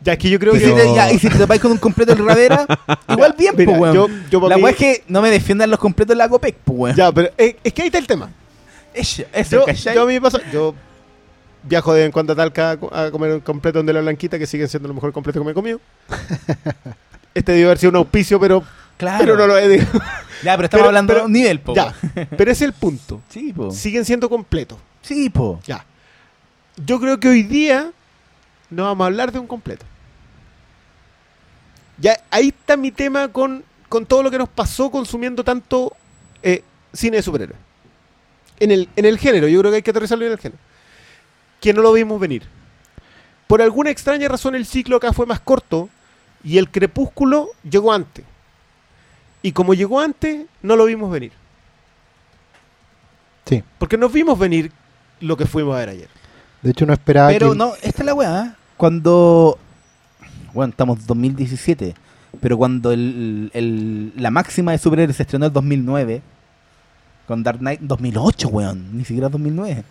Ya, 0.04 0.12
es 0.12 0.18
que 0.20 0.30
yo 0.30 0.38
creo 0.38 0.54
Y, 0.54 0.60
que... 0.60 0.64
si 0.66 0.72
te, 0.74 0.94
ya, 0.94 1.12
y 1.12 1.18
si 1.18 1.28
te 1.28 1.38
topáis 1.38 1.60
con 1.60 1.72
un 1.72 1.78
completo 1.78 2.14
del 2.14 2.24
Radera, 2.24 2.66
igual 3.08 3.34
bien, 3.36 3.54
pues 3.56 3.66
weón. 3.66 3.94
yo- 3.94 4.08
yo 4.30 4.40
pa' 4.40 4.48
la 4.48 4.56
mí- 4.58 4.62
weá 4.62 4.70
es 4.72 4.78
que 4.78 5.02
no 5.08 5.20
me 5.22 5.30
defiendan 5.30 5.70
los 5.70 5.80
completos 5.80 6.10
de 6.10 6.18
la 6.18 6.28
Copec, 6.28 6.54
pues 6.64 6.78
weón. 6.78 6.96
Ya, 6.96 7.10
pero 7.10 7.30
es, 7.36 7.56
es 7.64 7.72
que 7.72 7.82
ahí 7.82 7.86
está 7.88 7.98
el 7.98 8.06
tema. 8.06 8.30
Eso, 8.94 9.24
Yo, 9.50 9.64
¿cachai? 9.64 9.94
yo 9.94 10.02
a 10.02 10.06
mí 10.06 10.14
me 10.14 10.20
pasa, 10.20 10.38
yo 10.52 10.74
viajo 11.62 11.92
de 11.94 12.00
vez 12.00 12.06
en 12.06 12.12
cuando 12.12 12.32
a 12.32 12.36
Talca 12.36 12.70
a 12.72 12.76
co- 12.76 12.94
a 12.94 13.10
comer 13.10 13.32
un 13.32 13.40
completo 13.40 13.78
donde 13.78 13.92
la 13.92 14.00
blanquita, 14.00 14.38
que 14.38 14.46
siguen 14.46 14.68
siendo 14.68 14.88
lo 14.88 14.94
mejor 14.94 15.12
completo 15.12 15.40
que 15.40 15.44
me 15.44 15.52
he 15.52 15.54
comido. 15.54 15.80
Este 17.34 17.52
debió 17.52 17.68
haber 17.68 17.78
sido 17.78 17.90
un 17.90 17.96
auspicio, 17.96 18.38
pero, 18.38 18.62
claro. 18.98 19.18
pero 19.24 19.36
no 19.38 19.46
lo 19.46 19.56
he 19.56 19.66
dicho. 19.66 19.86
Ya, 20.42 20.54
pero 20.56 20.64
estamos 20.66 20.70
Pero- 20.70 20.86
hablando 20.88 21.12
pero- 21.14 21.20
de 21.20 21.26
un 21.26 21.32
nivel, 21.32 21.60
po. 21.60 21.74
Ya, 21.74 21.94
pero 22.36 22.50
ese 22.50 22.64
es 22.64 22.68
el 22.68 22.72
punto. 22.74 23.22
Sí, 23.30 23.52
po. 23.54 23.70
Siguen 23.70 24.04
siendo 24.04 24.28
completos. 24.28 24.76
Sí, 25.00 25.30
po. 25.30 25.58
Ya. 25.66 25.86
Yo 26.84 27.00
creo 27.00 27.18
que 27.18 27.28
hoy 27.28 27.42
día 27.42 27.90
no 28.68 28.84
vamos 28.84 29.04
a 29.04 29.06
hablar 29.06 29.32
de 29.32 29.38
un 29.38 29.46
completo. 29.46 29.86
Ya, 31.98 32.18
ahí 32.30 32.48
está 32.48 32.76
mi 32.76 32.90
tema 32.90 33.28
con, 33.28 33.64
con 33.88 34.04
todo 34.06 34.22
lo 34.22 34.30
que 34.30 34.38
nos 34.38 34.48
pasó 34.48 34.90
consumiendo 34.90 35.44
tanto 35.44 35.94
eh, 36.42 36.62
cine 36.92 37.16
de 37.18 37.22
superhéroes. 37.22 37.58
En 38.60 38.70
el, 38.70 38.88
en 38.96 39.04
el 39.04 39.18
género, 39.18 39.48
yo 39.48 39.58
creo 39.60 39.70
que 39.72 39.76
hay 39.76 39.82
que 39.82 39.90
aterrizarlo 39.90 40.24
en 40.26 40.32
el 40.32 40.38
género. 40.38 40.60
Que 41.60 41.72
no 41.72 41.82
lo 41.82 41.92
vimos 41.92 42.20
venir. 42.20 42.42
Por 43.46 43.60
alguna 43.62 43.90
extraña 43.90 44.28
razón 44.28 44.54
el 44.54 44.66
ciclo 44.66 44.96
acá 44.96 45.12
fue 45.12 45.26
más 45.26 45.40
corto 45.40 45.88
y 46.44 46.58
el 46.58 46.70
crepúsculo 46.70 47.48
llegó 47.68 47.92
antes. 47.92 48.24
Y 49.42 49.52
como 49.52 49.74
llegó 49.74 50.00
antes, 50.00 50.46
no 50.62 50.76
lo 50.76 50.84
vimos 50.84 51.10
venir. 51.10 51.32
Sí. 53.46 53.62
Porque 53.78 53.96
nos 53.98 54.12
vimos 54.12 54.38
venir 54.38 54.70
lo 55.20 55.36
que 55.36 55.46
fuimos 55.46 55.74
a 55.74 55.78
ver 55.80 55.88
ayer. 55.90 56.08
De 56.62 56.70
hecho, 56.70 56.86
no 56.86 56.92
esperaba 56.92 57.28
Pero 57.28 57.52
que... 57.52 57.58
no, 57.58 57.74
esta 57.82 58.02
es 58.02 58.06
la 58.06 58.14
weá. 58.14 58.46
¿eh? 58.46 58.52
Cuando. 58.76 59.58
Bueno, 60.54 60.70
estamos 60.70 61.00
en 61.00 61.06
2017. 61.06 61.94
Pero 62.40 62.56
cuando 62.56 62.92
el, 62.92 63.50
el- 63.52 64.12
la 64.16 64.30
máxima 64.30 64.72
de 64.72 64.78
superhéroes 64.78 65.16
se 65.16 65.24
estrenó 65.24 65.46
en 65.46 65.52
2009. 65.52 66.22
Con 67.32 67.42
Dark 67.42 67.60
Knight 67.60 67.80
2008, 67.80 68.48
weón. 68.48 68.94
Ni 68.94 69.06
siquiera 69.06 69.30
2009. 69.30 69.84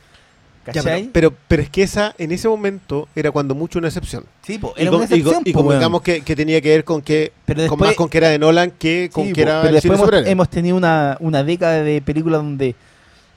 Ya, 0.68 0.74
¿Cachai? 0.74 1.10
pero, 1.12 1.34
pero, 1.48 1.64
es 1.64 1.72
que 1.72 1.82
esa, 1.82 2.14
en 2.20 2.32
ese 2.32 2.48
momento, 2.48 3.08
era 3.16 3.32
cuando 3.32 3.56
mucho 3.56 3.80
una 3.80 3.88
excepción. 3.88 4.26
sí, 4.44 4.60
po, 4.60 4.76
Y, 4.78 4.82
era 4.84 4.92
con- 4.92 5.00
una 5.00 5.06
y 5.06 5.10
con- 5.10 5.18
excepción, 5.18 5.44
y 5.48 5.52
po, 5.54 5.58
como 5.58 5.70
weón. 5.70 5.80
digamos 5.80 6.02
que, 6.04 6.22
que 6.22 6.36
tenía 6.36 6.62
que 6.62 6.70
ver 6.70 6.84
con 6.84 7.02
que 7.02 7.34
Pero 7.48 7.58
con 7.62 7.64
después, 7.80 7.90
más 7.90 7.96
con 7.96 8.10
que 8.10 8.18
era 8.20 8.30
de 8.30 8.38
Nolan 8.38 8.70
que 8.78 9.10
con 9.12 9.26
sí, 9.26 9.34
que 9.34 9.42
po, 9.42 9.50
era 9.50 9.62
pero 9.64 9.76
el 9.76 9.82
cine 9.82 9.92
después 9.94 9.98
hemos, 9.98 10.06
superhéroe. 10.06 10.32
hemos 10.32 10.50
tenido 10.50 10.78
una, 10.78 11.18
una 11.20 11.44
década 11.44 11.82
de 11.82 12.00
películas 12.04 12.44
donde 12.44 12.76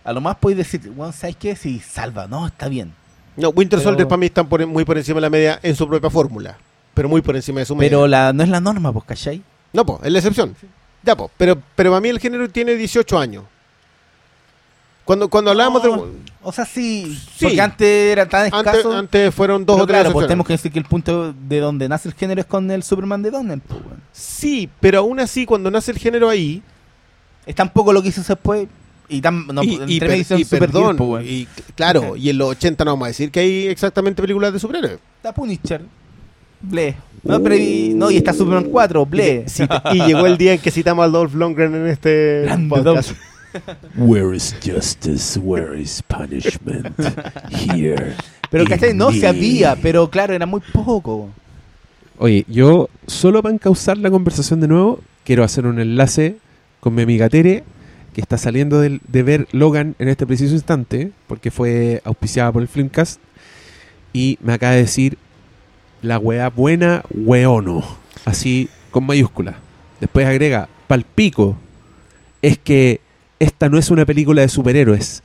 a 0.05 0.13
lo 0.13 0.21
más 0.21 0.37
podéis 0.37 0.59
decir, 0.59 0.93
weón, 0.95 1.15
¿sabes 1.15 1.37
qué? 1.37 1.57
Si 1.57 1.79
salva, 1.81 2.27
no, 2.27 2.47
está 2.47 2.69
bien. 2.69 2.93
No, 3.39 3.49
Winter 3.49 3.79
pero- 3.79 3.89
Soldier 3.89 4.07
para 4.07 4.19
mí 4.19 4.27
están 4.27 4.47
por- 4.47 4.67
muy 4.67 4.85
por 4.85 4.99
encima 4.99 5.15
de 5.17 5.21
la 5.23 5.31
media 5.31 5.59
en 5.63 5.75
su 5.75 5.89
propia 5.89 6.11
fórmula, 6.11 6.59
pero 6.93 7.09
muy 7.09 7.23
por 7.23 7.35
encima 7.37 7.61
de 7.61 7.65
su 7.65 7.75
media. 7.75 7.89
Pero 7.89 8.07
la, 8.07 8.35
no 8.35 8.43
es 8.43 8.51
la 8.51 8.61
norma, 8.61 8.93
pues, 8.93 9.07
¿cachai? 9.07 9.43
no, 9.73 9.87
pues, 9.87 10.01
es 10.05 10.13
la 10.13 10.19
excepción. 10.19 10.55
Ya, 11.03 11.17
pues, 11.17 11.31
pero, 11.39 11.57
pero 11.75 11.91
para 11.91 12.03
mí 12.03 12.11
el 12.11 12.19
género 12.21 12.47
tiene 12.51 12.75
18 12.75 13.19
años. 13.19 13.45
Cuando, 15.05 15.29
cuando 15.29 15.51
hablábamos 15.51 15.85
No, 15.85 15.97
de... 16.07 16.13
O 16.43 16.53
sea, 16.53 16.65
sí, 16.65 17.19
Sí. 17.37 17.45
porque 17.47 17.61
antes 17.61 18.13
era 18.13 18.27
tan 18.29 18.47
escaso. 18.47 18.69
Antes, 18.69 18.87
antes 18.87 19.35
fueron 19.35 19.65
dos 19.67 19.77
Pero 19.77 19.85
o 19.85 19.87
tres 19.87 20.01
claro, 20.01 20.13
pues 20.13 20.27
tenemos 20.27 20.47
que 20.47 20.53
decir 20.55 20.73
que 20.73 20.79
el 20.79 20.85
punto 20.87 21.33
de 21.33 21.59
donde 21.61 21.89
nace 21.89 22.09
el 22.09 22.15
género 22.15 22.41
es 22.41 22.47
con 22.47 22.71
el 22.71 22.83
Superman 22.83 23.23
de 23.23 23.31
Donner. 23.31 23.61
Pues. 23.61 23.81
Sí, 24.13 24.69
pero 24.81 25.01
aún 25.01 25.21
así, 25.21 25.45
cuando 25.47 25.71
nace 25.71 25.91
el 25.93 25.99
género 25.99 26.29
ahí... 26.29 26.63
Es 27.47 27.55
tampoco 27.55 27.93
lo 27.93 28.03
que 28.03 28.09
hizo 28.09 28.23
después. 28.23 28.67
Y 29.07 29.21
tan, 29.21 29.47
no, 29.49 29.63
y, 29.63 29.75
entre 29.75 29.89
y 30.19 30.25
per- 30.25 30.41
y 30.41 30.45
perdón, 30.47 30.97
pues, 30.97 31.27
y 31.27 31.47
claro, 31.77 32.17
y 32.17 32.31
en 32.31 32.39
los 32.39 32.49
80 32.53 32.87
no 32.87 32.93
vamos 32.93 33.05
a 33.05 33.09
decir 33.09 33.31
que 33.31 33.41
hay 33.41 33.67
exactamente 33.67 34.23
películas 34.23 34.51
de 34.55 34.59
superhéroes. 34.59 34.99
Está 35.19 35.35
Punisher. 35.35 35.83
Ble. 36.63 36.97
No, 37.23 37.39
pero 37.43 37.55
y, 37.55 37.93
no, 37.95 38.11
y 38.11 38.17
está 38.17 38.33
Superman 38.33 38.65
4, 38.71 39.05
Ble. 39.05 39.45
Y 39.93 39.99
llegó 40.07 40.27
el 40.27 40.39
día 40.39 40.55
en 40.55 40.59
que 40.59 40.71
citamos 40.71 41.05
a 41.05 41.09
Dolph 41.09 41.35
Lundgren 41.35 41.75
en 41.75 41.87
este 41.89 42.43
Grande 42.47 42.75
podcast. 42.75 43.13
Where 43.97 44.35
is 44.35 44.55
justice? 44.63 45.39
Where 45.39 45.79
is 45.79 46.03
punishment? 46.03 46.95
Here. 47.51 48.15
Pero 48.51 48.65
¿cachai? 48.67 48.95
No, 48.95 49.11
me. 49.11 49.19
se 49.19 49.27
había, 49.27 49.77
pero 49.77 50.09
claro, 50.11 50.35
era 50.35 50.47
muy 50.47 50.61
poco. 50.73 51.31
Oye, 52.19 52.45
yo 52.49 52.89
solo 53.07 53.43
para 53.43 53.55
encauzar 53.55 53.99
la 53.99 54.11
conversación 54.11 54.61
de 54.61 54.69
nuevo, 54.69 55.01
quiero 55.25 55.43
hacer 55.43 55.67
un 55.67 55.81
enlace 55.81 56.37
con 56.81 56.95
mi 56.95 57.03
amiga 57.03 57.29
Tere, 57.29 57.65
que 58.13 58.21
está 58.21 58.39
saliendo 58.39 58.81
de, 58.81 59.23
ver 59.23 59.49
Logan 59.51 59.97
en 59.99 60.09
este 60.09 60.27
preciso 60.27 60.55
instante, 60.55 61.11
porque 61.27 61.51
fue 61.51 62.01
auspiciada 62.05 62.53
por 62.53 62.63
el 62.63 62.69
Filmcast, 62.69 63.21
y 64.13 64.39
me 64.41 64.53
acaba 64.53 64.75
de 64.75 64.83
decir 64.83 65.19
la 66.03 66.19
weá 66.19 66.51
buena, 66.51 67.03
weono, 67.11 67.83
así 68.25 68.69
con 68.93 69.05
mayúscula. 69.05 69.57
Después 70.01 70.27
agrega, 70.27 70.69
palpico, 70.87 71.57
es 72.43 72.59
que 72.59 73.01
esta 73.45 73.69
no 73.69 73.79
es 73.79 73.91
una 73.91 74.05
película 74.05 74.43
de 74.43 74.49
superhéroes. 74.49 75.23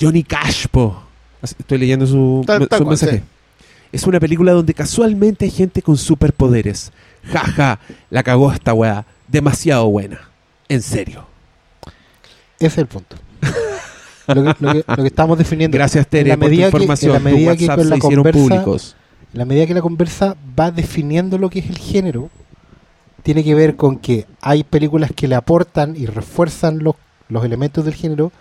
Johnny 0.00 0.22
Cash, 0.22 0.66
po. 0.70 1.02
Estoy 1.42 1.78
leyendo 1.78 2.06
su, 2.06 2.42
Tal- 2.46 2.68
tal 2.68 2.78
su 2.78 2.84
cual, 2.84 2.88
mensaje. 2.92 3.18
sí. 3.18 3.22
Es 3.92 4.04
una 4.06 4.20
película 4.20 4.52
donde 4.52 4.72
casualmente 4.74 5.44
hay 5.46 5.50
gente 5.50 5.82
con 5.82 5.96
superpoderes. 5.96 6.92
Jaja, 7.24 7.80
la 8.08 8.22
cagó 8.22 8.52
esta 8.52 8.72
weá. 8.72 9.04
Demasiado 9.26 9.88
buena. 9.88 10.20
En 10.68 10.80
serio. 10.82 11.26
Ese 12.58 12.66
es 12.66 12.78
el 12.78 12.86
punto. 12.86 13.16
lo, 14.28 14.34
que, 14.34 14.54
lo 14.64 14.72
que- 14.72 14.84
lo 14.86 14.96
que 14.96 15.06
estamos 15.06 15.38
definiendo. 15.38 15.76
Gracias, 15.76 16.06
Tere, 16.06 16.36
por 16.36 16.48
tu 16.48 16.56
que- 16.56 16.62
información. 16.64 17.16
en 17.16 17.24
la 17.24 17.30
medida 17.30 17.56
que 17.56 17.64
WhatsApp 17.66 17.76
con 17.78 17.88
la 17.90 17.94
se 17.96 17.98
hicieron 17.98 18.24
conversa- 18.24 18.38
públicos. 18.62 18.96
En 19.32 19.38
la 19.38 19.44
medida 19.44 19.66
que 19.66 19.74
la 19.74 19.82
conversa 19.82 20.36
va 20.58 20.70
definiendo 20.70 21.38
lo 21.38 21.50
que 21.50 21.60
es 21.60 21.70
el 21.70 21.78
género, 21.78 22.30
tiene 23.22 23.44
que 23.44 23.54
ver 23.54 23.76
con 23.76 23.98
que 23.98 24.26
hay 24.40 24.64
películas 24.64 25.10
que 25.14 25.28
le 25.28 25.34
aportan 25.34 25.96
y 25.96 26.06
refuerzan 26.06 26.78
los, 26.82 26.96
los 27.28 27.44
elementos 27.44 27.84
del 27.84 27.94
género 27.94 28.32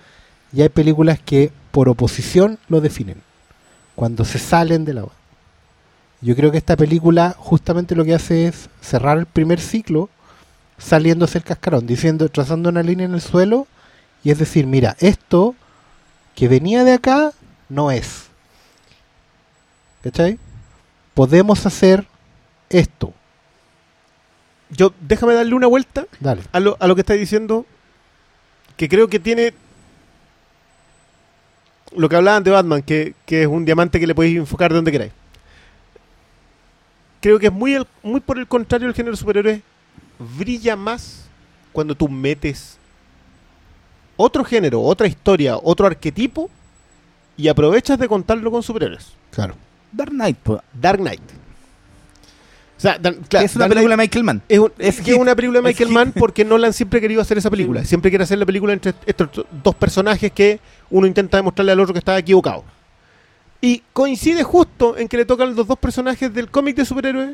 y 0.53 0.61
hay 0.61 0.69
películas 0.69 1.19
que 1.19 1.51
por 1.71 1.89
oposición 1.89 2.57
lo 2.67 2.81
definen, 2.81 3.21
cuando 3.95 4.25
se 4.25 4.39
salen 4.39 4.85
de 4.85 4.93
la. 4.93 5.05
Yo 6.21 6.35
creo 6.35 6.51
que 6.51 6.57
esta 6.57 6.75
película 6.75 7.35
justamente 7.37 7.95
lo 7.95 8.03
que 8.03 8.15
hace 8.15 8.47
es 8.47 8.69
cerrar 8.81 9.17
el 9.17 9.25
primer 9.25 9.59
ciclo 9.59 10.09
saliéndose 10.77 11.37
el 11.37 11.43
cascarón, 11.43 11.85
diciendo, 11.85 12.29
trazando 12.29 12.69
una 12.69 12.83
línea 12.83 13.05
en 13.05 13.13
el 13.13 13.21
suelo, 13.21 13.67
y 14.23 14.31
es 14.31 14.39
decir, 14.39 14.65
mira, 14.65 14.95
esto 14.99 15.55
que 16.35 16.47
venía 16.47 16.83
de 16.83 16.93
acá 16.93 17.31
no 17.67 17.91
es. 17.91 18.27
¿Cachai? 20.03 20.39
Podemos 21.13 21.65
hacer 21.65 22.07
esto. 22.69 23.13
Yo, 24.69 24.93
déjame 25.01 25.33
darle 25.33 25.55
una 25.55 25.67
vuelta 25.67 26.05
Dale. 26.19 26.43
a 26.51 26.59
lo, 26.59 26.77
a 26.79 26.87
lo 26.87 26.95
que 26.95 27.01
está 27.01 27.13
diciendo, 27.13 27.65
que 28.77 28.87
creo 28.87 29.07
que 29.07 29.19
tiene 29.19 29.53
lo 31.95 32.07
que 32.07 32.15
hablaban 32.15 32.43
de 32.43 32.51
Batman, 32.51 32.83
que, 32.83 33.15
que 33.25 33.41
es 33.41 33.47
un 33.47 33.65
diamante 33.65 33.99
que 33.99 34.05
le 34.07 34.13
podéis 34.15 34.37
enfocar 34.37 34.71
donde 34.71 34.91
queráis. 34.91 35.11
Creo 37.21 37.39
que 37.39 37.47
es 37.47 37.51
muy, 37.53 37.73
el- 37.73 37.87
muy 38.03 38.19
por 38.19 38.37
el 38.37 38.47
contrario 38.47 38.87
el 38.87 38.93
género 38.93 39.15
superhéroe 39.15 39.61
brilla 40.37 40.75
más 40.75 41.25
cuando 41.71 41.95
tú 41.95 42.07
metes 42.07 42.77
otro 44.17 44.43
género, 44.43 44.81
otra 44.81 45.07
historia, 45.07 45.57
otro 45.57 45.87
arquetipo 45.87 46.49
y 47.37 47.47
aprovechas 47.47 47.97
de 47.97 48.07
contarlo 48.07 48.51
con 48.51 48.61
superhéroes. 48.61 49.13
Claro. 49.31 49.55
Dark 49.91 50.11
Knight, 50.11 50.37
Dark 50.73 50.99
Knight. 50.99 51.21
Sea, 52.81 52.97
Dan- 52.97 53.17
claro, 53.27 53.45
es 53.45 53.55
una 53.55 53.67
película 53.67 53.93
de 53.93 53.97
Michael 53.97 54.23
Mann. 54.23 54.41
es, 54.47 54.57
un- 54.59 54.71
Es 54.79 54.87
es 54.87 54.95
que 54.97 55.03
hit. 55.03 55.13
es 55.15 55.19
una 55.19 55.35
película 55.35 55.59
de 55.59 55.63
Michael. 55.67 55.89
Mann 55.89 56.13
porque 56.13 56.45
Nolan 56.45 56.71
siempre 56.73 56.97
ha 56.99 57.01
querido 57.01 57.21
hacer 57.21 57.37
esa 57.37 57.49
película. 57.51 57.83
Siempre 57.83 58.09
quiere 58.09 58.23
hacer 58.23 58.37
la 58.37 58.45
película 58.45 58.71
entre 58.73 58.93
estos 59.05 59.45
dos 59.63 59.75
personajes 59.75 60.31
que 60.31 60.59
uno 60.89 61.05
intenta 61.05 61.37
demostrarle 61.37 61.73
al 61.73 61.79
otro 61.81 61.93
que 61.93 61.99
estaba 61.99 62.17
equivocado. 62.17 62.63
Y 63.61 63.83
coincide 63.91 64.43
justo 64.43 64.97
en 64.97 65.07
que 65.09 65.17
le 65.17 65.25
tocan 65.25 65.53
los 65.53 65.67
dos 65.67 65.77
personajes 65.77 66.33
del 66.33 66.49
cómic 66.49 66.77
de 66.77 66.85
superhéroes 66.85 67.31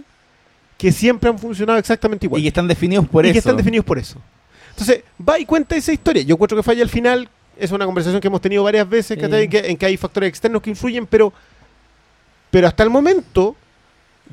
que 0.77 0.91
siempre 0.91 1.29
han 1.29 1.37
funcionado 1.37 1.77
exactamente 1.77 2.25
igual. 2.25 2.39
Y 2.41 2.43
que 2.45 2.47
están 2.47 2.67
definidos 2.67 3.07
por 3.07 3.23
y 3.25 3.29
eso. 3.29 3.33
que 3.33 3.39
están 3.39 3.55
definidos 3.57 3.85
por 3.85 3.99
eso. 3.99 4.19
Entonces, 4.71 5.03
va 5.27 5.39
y 5.39 5.45
cuenta 5.45 5.75
esa 5.75 5.93
historia. 5.93 6.23
Yo 6.23 6.33
encuentro 6.33 6.57
que 6.57 6.63
falla 6.63 6.81
al 6.81 6.89
final. 6.89 7.29
Es 7.57 7.71
una 7.71 7.85
conversación 7.85 8.19
que 8.19 8.27
hemos 8.27 8.41
tenido 8.41 8.63
varias 8.63 8.89
veces, 8.89 9.17
Sí. 9.21 9.47
que, 9.47 9.59
en 9.69 9.77
que 9.77 9.85
hay 9.85 9.95
factores 9.95 10.27
externos 10.27 10.61
que 10.61 10.71
influyen, 10.71 11.05
pero, 11.05 11.31
pero 12.51 12.67
hasta 12.67 12.83
el 12.83 12.89
momento, 12.89 13.55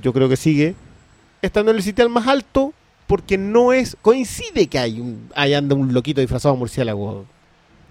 yo 0.03 0.13
creo 0.13 0.29
que 0.29 0.37
sigue 0.37 0.75
estando 1.43 1.71
en 1.71 1.77
el 1.79 1.83
sitial 1.83 2.09
más 2.09 2.27
alto 2.27 2.73
porque 3.07 3.37
no 3.37 3.73
es. 3.73 3.97
Coincide 4.01 4.67
que 4.69 4.79
hay 4.79 5.01
un, 5.01 5.31
ahí 5.35 5.53
anda 5.55 5.75
un 5.75 5.93
loquito 5.93 6.21
disfrazado 6.21 6.55
de 6.55 6.59
murciélago. 6.61 7.27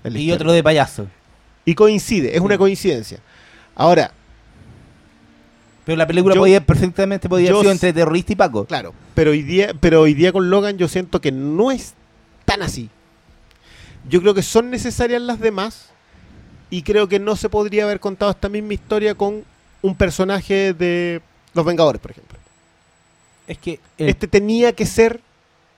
en 0.04 0.14
la 0.14 0.20
Y 0.20 0.24
historia. 0.24 0.36
otro 0.36 0.52
de 0.54 0.64
payaso. 0.64 1.08
Y 1.66 1.76
coincide, 1.76 2.36
es 2.36 2.42
una 2.42 2.58
coincidencia. 2.58 3.20
Ahora, 3.76 4.12
Pero 5.86 5.96
la 5.98 6.06
película 6.08 6.36
Yo- 6.36 6.42
podía, 6.42 6.64
perfectamente 6.66 7.28
podía 7.28 7.50
haber 7.50 7.62
sido 7.62 7.72
entre 7.72 7.92
terrorista 7.94 8.34
y 8.34 8.36
Paco. 8.36 8.66
Claro, 8.66 8.94
pero 9.16 9.32
hoy 9.32 9.42
día, 9.42 9.74
pero 9.80 10.02
hoy 10.02 10.14
día 10.14 10.32
con 10.32 10.50
Logan 10.50 10.78
yo 10.78 10.88
siento 10.88 11.20
que 11.22 11.32
no 11.32 11.72
es 11.72 11.94
tan 12.46 12.62
así. 12.62 12.90
Yo 14.08 14.22
creo 14.22 14.34
que 14.36 14.44
son 14.44 14.70
necesarias 14.70 15.22
las 15.22 15.40
demás 15.40 15.90
y 16.70 16.84
creo 16.84 17.08
que 17.08 17.20
no 17.20 17.36
se 17.36 17.50
podría 17.50 17.84
haber 17.86 18.00
contado 18.00 18.32
esta 18.32 18.48
misma 18.50 18.74
historia 18.76 19.16
con 19.16 19.44
un 19.82 19.96
personaje 19.96 20.74
de 20.74 21.22
Los 21.54 21.66
Vengadores, 21.66 22.00
por 22.02 22.12
ejemplo. 22.12 22.38
Es 23.52 23.58
que 23.58 23.80
el- 23.98 24.08
Este 24.10 24.28
tenía 24.28 24.72
que 24.74 24.86
ser 24.86 25.20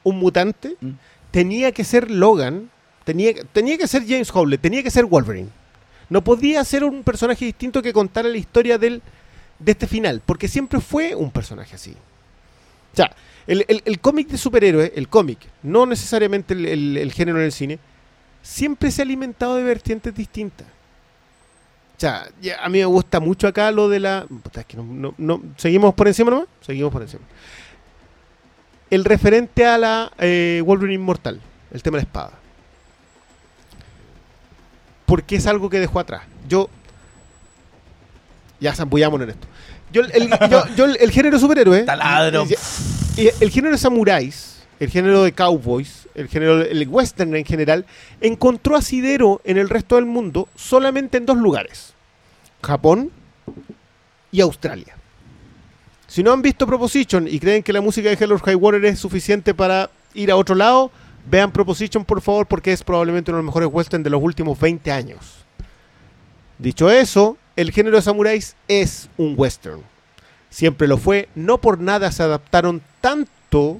un 0.03 0.19
mutante, 0.19 0.75
Mm. 0.79 0.91
tenía 1.31 1.71
que 1.71 1.83
ser 1.83 2.11
Logan, 2.11 2.69
tenía, 3.03 3.33
tenía 3.51 3.77
que 3.77 3.87
ser 3.87 4.03
James 4.07 4.29
Howlett, 4.31 4.61
tenía 4.61 4.83
que 4.83 4.91
ser 4.91 5.05
Wolverine. 5.05 5.49
No 6.09 6.23
podía 6.23 6.63
ser 6.63 6.83
un 6.83 7.03
personaje 7.03 7.45
distinto 7.45 7.81
que 7.81 7.91
contara 7.93 8.29
la 8.29 8.37
historia 8.37 8.77
del, 8.77 9.01
de 9.57 9.71
este 9.71 9.87
final, 9.87 10.21
porque 10.25 10.47
siempre 10.47 10.79
fue 10.81 11.15
un 11.15 11.31
personaje 11.31 11.73
así. 11.75 11.91
O 12.93 12.95
sea, 12.95 13.11
el, 13.47 13.65
el- 13.67 13.81
el 13.85 13.99
cómic 13.99 14.27
de 14.27 14.37
superhéroes, 14.37 14.91
el 14.95 15.07
cómic, 15.09 15.39
no 15.63 15.85
necesariamente 15.87 16.53
el, 16.53 16.97
el- 16.97 17.11
género 17.11 17.39
en 17.39 17.45
el 17.45 17.51
cine, 17.51 17.79
siempre 18.43 18.91
se 18.91 19.01
ha 19.01 19.05
alimentado 19.05 19.55
de 19.55 19.63
vertientes 19.63 20.13
distintas. 20.13 20.67
O 21.95 21.99
sea, 22.03 22.27
ya, 22.41 22.57
a 22.63 22.69
mí 22.69 22.79
me 22.79 22.85
gusta 22.85 23.19
mucho 23.19 23.47
acá 23.47 23.71
lo 23.71 23.87
de 23.87 23.99
la... 24.01 24.25
puta, 24.27 24.59
es 24.61 24.65
que 24.65 24.75
no- 24.77 24.83
no- 24.83 25.15
no- 25.17 25.41
¿Seguimos 25.57 25.93
por 25.93 26.07
encima 26.07 26.31
nomás? 26.31 26.47
Seguimos 26.61 26.91
por 26.91 27.01
encima. 27.01 27.23
El 28.93 29.05
referente 29.05 29.65
a 29.65 29.77
la 29.79 30.11
eh, 30.19 30.61
Wolverine 30.63 30.93
Inmortal, 30.95 31.41
el 31.71 31.81
tema 31.81 31.97
de 31.97 32.03
la 32.03 32.07
espada. 32.07 32.31
Porque 35.07 35.35
es 35.35 35.47
algo 35.47 35.69
que 35.69 35.79
dejó 35.79 35.99
atrás. 35.99 36.23
Yo... 36.47 36.69
Ya 38.59 38.73
zambullámonos 38.75 39.25
en 39.25 39.31
esto. 39.31 39.47
Yo, 39.91 40.01
el, 40.03 40.29
yo- 40.49 40.63
yo 40.75 40.85
el- 40.85 40.97
el 40.99 41.11
género 41.11 41.39
superhéroe... 41.39 41.83
Taladro. 41.83 42.45
y 43.17 43.27
el 43.43 43.49
género 43.49 43.71
de 43.73 43.77
samuráis, 43.79 44.63
el 44.79 44.89
género 44.91 45.23
de 45.23 45.31
cowboys, 45.31 46.07
el 46.13 46.27
género 46.27 46.61
el 46.61 46.87
western 46.87 47.35
en 47.35 47.45
general, 47.45 47.85
encontró 48.21 48.75
asidero 48.75 49.41
en 49.43 49.57
el 49.57 49.69
resto 49.69 49.95
del 49.95 50.05
mundo 50.05 50.47
solamente 50.55 51.17
en 51.17 51.25
dos 51.25 51.37
lugares: 51.37 51.93
Japón 52.61 53.11
y 54.31 54.41
Australia. 54.41 54.95
Si 56.13 56.21
no 56.21 56.31
han 56.31 56.43
visto 56.43 56.67
Proposition 56.67 57.27
y 57.27 57.39
creen 57.39 57.63
que 57.63 57.73
la 57.73 57.81
música 57.81 58.09
de 58.09 58.17
Hell 58.19 58.33
or 58.33 58.41
High 58.41 58.55
Water 58.55 58.85
es 58.85 58.99
suficiente 58.99 59.55
para 59.55 59.89
ir 60.13 60.29
a 60.29 60.35
otro 60.35 60.53
lado, 60.53 60.91
vean 61.25 61.51
Proposition 61.51 62.05
por 62.05 62.21
favor 62.21 62.45
porque 62.45 62.71
es 62.71 62.83
probablemente 62.83 63.31
uno 63.31 63.37
de 63.37 63.43
los 63.43 63.47
mejores 63.47 63.69
western 63.71 64.03
de 64.03 64.11
los 64.11 64.21
últimos 64.21 64.59
20 64.59 64.91
años. 64.91 65.43
Dicho 66.59 66.91
eso, 66.91 67.37
el 67.55 67.71
género 67.71 67.95
de 67.95 68.03
samuráis 68.03 68.55
es 68.67 69.09
un 69.17 69.33
western 69.35 69.81
siempre 70.53 70.87
lo 70.87 70.97
fue. 70.97 71.27
No 71.35 71.57
por 71.57 71.79
nada 71.79 72.11
se 72.11 72.21
adaptaron 72.23 72.81
tanto 73.01 73.79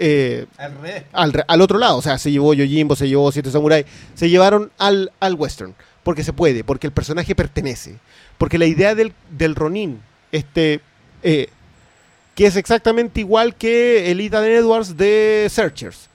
eh, 0.00 0.46
Al 0.56 0.74
revés. 0.74 1.04
al, 1.46 1.60
otro 1.60 1.78
lado. 1.78 1.98
O 1.98 2.02
sea, 2.02 2.18
se 2.18 2.32
llevó 2.32 2.54
Yojimbo, 2.54 2.96
se 2.96 3.08
llevó 3.08 3.30
Siete 3.30 3.50
Samurai. 3.50 3.86
Se 4.14 4.28
llevaron 4.28 4.70
al, 4.78 5.12
al 5.20 5.34
western. 5.34 5.74
Porque 6.02 6.24
se 6.24 6.32
puede, 6.32 6.64
porque 6.64 6.88
el 6.88 6.92
personaje 6.92 7.34
pertenece. 7.34 7.96
Porque 8.36 8.58
la 8.58 8.66
idea 8.66 8.94
del, 8.94 9.12
del 9.30 9.54
Ronin, 9.54 10.00
este, 10.32 10.80
eh, 11.22 11.48
que 12.38 12.46
es 12.46 12.54
exactamente 12.54 13.18
igual 13.18 13.56
que 13.56 14.12
el 14.12 14.20
Ethan 14.20 14.44
Edwards 14.44 14.96
de 14.96 15.48
Searchers. 15.50 16.08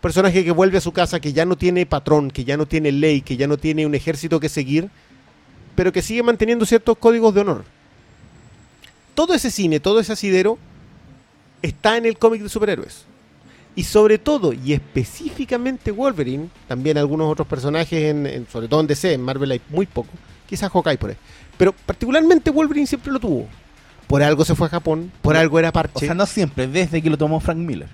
Personaje 0.00 0.44
que 0.44 0.52
vuelve 0.52 0.78
a 0.78 0.80
su 0.80 0.92
casa, 0.92 1.18
que 1.18 1.32
ya 1.32 1.44
no 1.44 1.56
tiene 1.56 1.84
patrón, 1.84 2.30
que 2.30 2.44
ya 2.44 2.56
no 2.56 2.64
tiene 2.66 2.92
ley, 2.92 3.22
que 3.22 3.36
ya 3.36 3.48
no 3.48 3.56
tiene 3.56 3.84
un 3.84 3.94
ejército 3.96 4.38
que 4.38 4.48
seguir, 4.48 4.88
pero 5.74 5.90
que 5.92 6.00
sigue 6.00 6.22
manteniendo 6.22 6.64
ciertos 6.64 6.96
códigos 6.98 7.34
de 7.34 7.40
honor 7.40 7.64
todo 9.14 9.34
ese 9.34 9.50
cine, 9.50 9.80
todo 9.80 10.00
ese 10.00 10.12
asidero 10.12 10.58
está 11.62 11.96
en 11.96 12.06
el 12.06 12.18
cómic 12.18 12.42
de 12.42 12.48
superhéroes. 12.48 13.04
Y 13.76 13.84
sobre 13.84 14.18
todo, 14.18 14.52
y 14.52 14.72
específicamente 14.72 15.90
Wolverine, 15.90 16.48
también 16.68 16.98
algunos 16.98 17.30
otros 17.30 17.46
personajes, 17.48 17.92
en, 18.10 18.26
en- 18.26 18.46
sobre 18.48 18.68
todo 18.68 18.80
en 18.80 18.86
DC, 18.86 19.12
en 19.12 19.22
Marvel 19.22 19.50
hay 19.52 19.60
muy 19.70 19.86
poco, 19.86 20.10
quizás 20.48 20.70
Hawkeye 20.70 20.98
por 20.98 21.10
ahí. 21.10 21.16
Pero 21.56 21.72
particularmente 21.86 22.50
Wolverine 22.50 22.86
siempre 22.86 23.12
lo 23.12 23.20
tuvo. 23.20 23.48
Por 24.06 24.22
algo 24.22 24.44
se 24.44 24.54
fue 24.54 24.66
a 24.66 24.70
Japón, 24.70 25.10
por 25.22 25.36
algo 25.36 25.58
era 25.58 25.70
O 25.70 25.72
parche. 25.72 26.06
sea, 26.06 26.14
no 26.14 26.26
siempre, 26.26 26.66
desde 26.66 27.00
que 27.02 27.10
lo 27.10 27.18
tomó 27.18 27.40
Frank 27.40 27.58
Miller. 27.58 27.88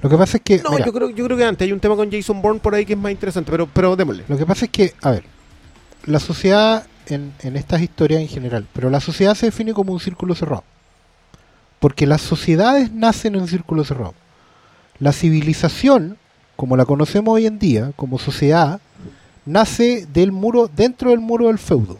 Lo 0.00 0.10
que 0.10 0.16
pasa 0.16 0.36
es 0.38 0.42
que, 0.42 0.58
no, 0.58 0.70
mira, 0.70 0.84
yo 0.84 0.92
creo, 0.92 1.10
yo 1.10 1.24
creo 1.24 1.36
que 1.36 1.44
antes 1.44 1.64
hay 1.64 1.72
un 1.72 1.78
tema 1.78 1.94
con 1.94 2.10
Jason 2.10 2.42
Bourne 2.42 2.58
por 2.58 2.74
ahí 2.74 2.84
que 2.84 2.94
es 2.94 2.98
más 2.98 3.12
interesante, 3.12 3.50
pero, 3.52 3.68
pero 3.68 3.94
démosle. 3.94 4.24
lo 4.26 4.36
que 4.36 4.44
pasa 4.44 4.64
es 4.64 4.70
que, 4.72 4.94
a 5.00 5.12
ver, 5.12 5.24
la 6.06 6.18
sociedad 6.18 6.84
en, 7.06 7.32
en 7.40 7.56
estas 7.56 7.80
historias 7.80 8.20
en 8.20 8.28
general, 8.28 8.66
pero 8.72 8.90
la 8.90 8.98
sociedad 9.00 9.34
se 9.36 9.46
define 9.46 9.72
como 9.72 9.92
un 9.92 10.00
círculo 10.00 10.34
cerrado. 10.34 10.64
Porque 11.78 12.06
las 12.06 12.20
sociedades 12.20 12.92
nacen 12.92 13.34
en 13.36 13.46
círculo 13.46 13.84
cerrado. 13.84 14.14
La 14.98 15.12
civilización, 15.12 16.16
como 16.56 16.76
la 16.76 16.84
conocemos 16.84 17.34
hoy 17.34 17.46
en 17.46 17.58
día, 17.58 17.92
como 17.96 18.18
sociedad, 18.18 18.80
nace 19.44 20.06
del 20.12 20.32
muro, 20.32 20.68
dentro 20.74 21.10
del 21.10 21.20
muro 21.20 21.48
del 21.48 21.58
feudo. 21.58 21.98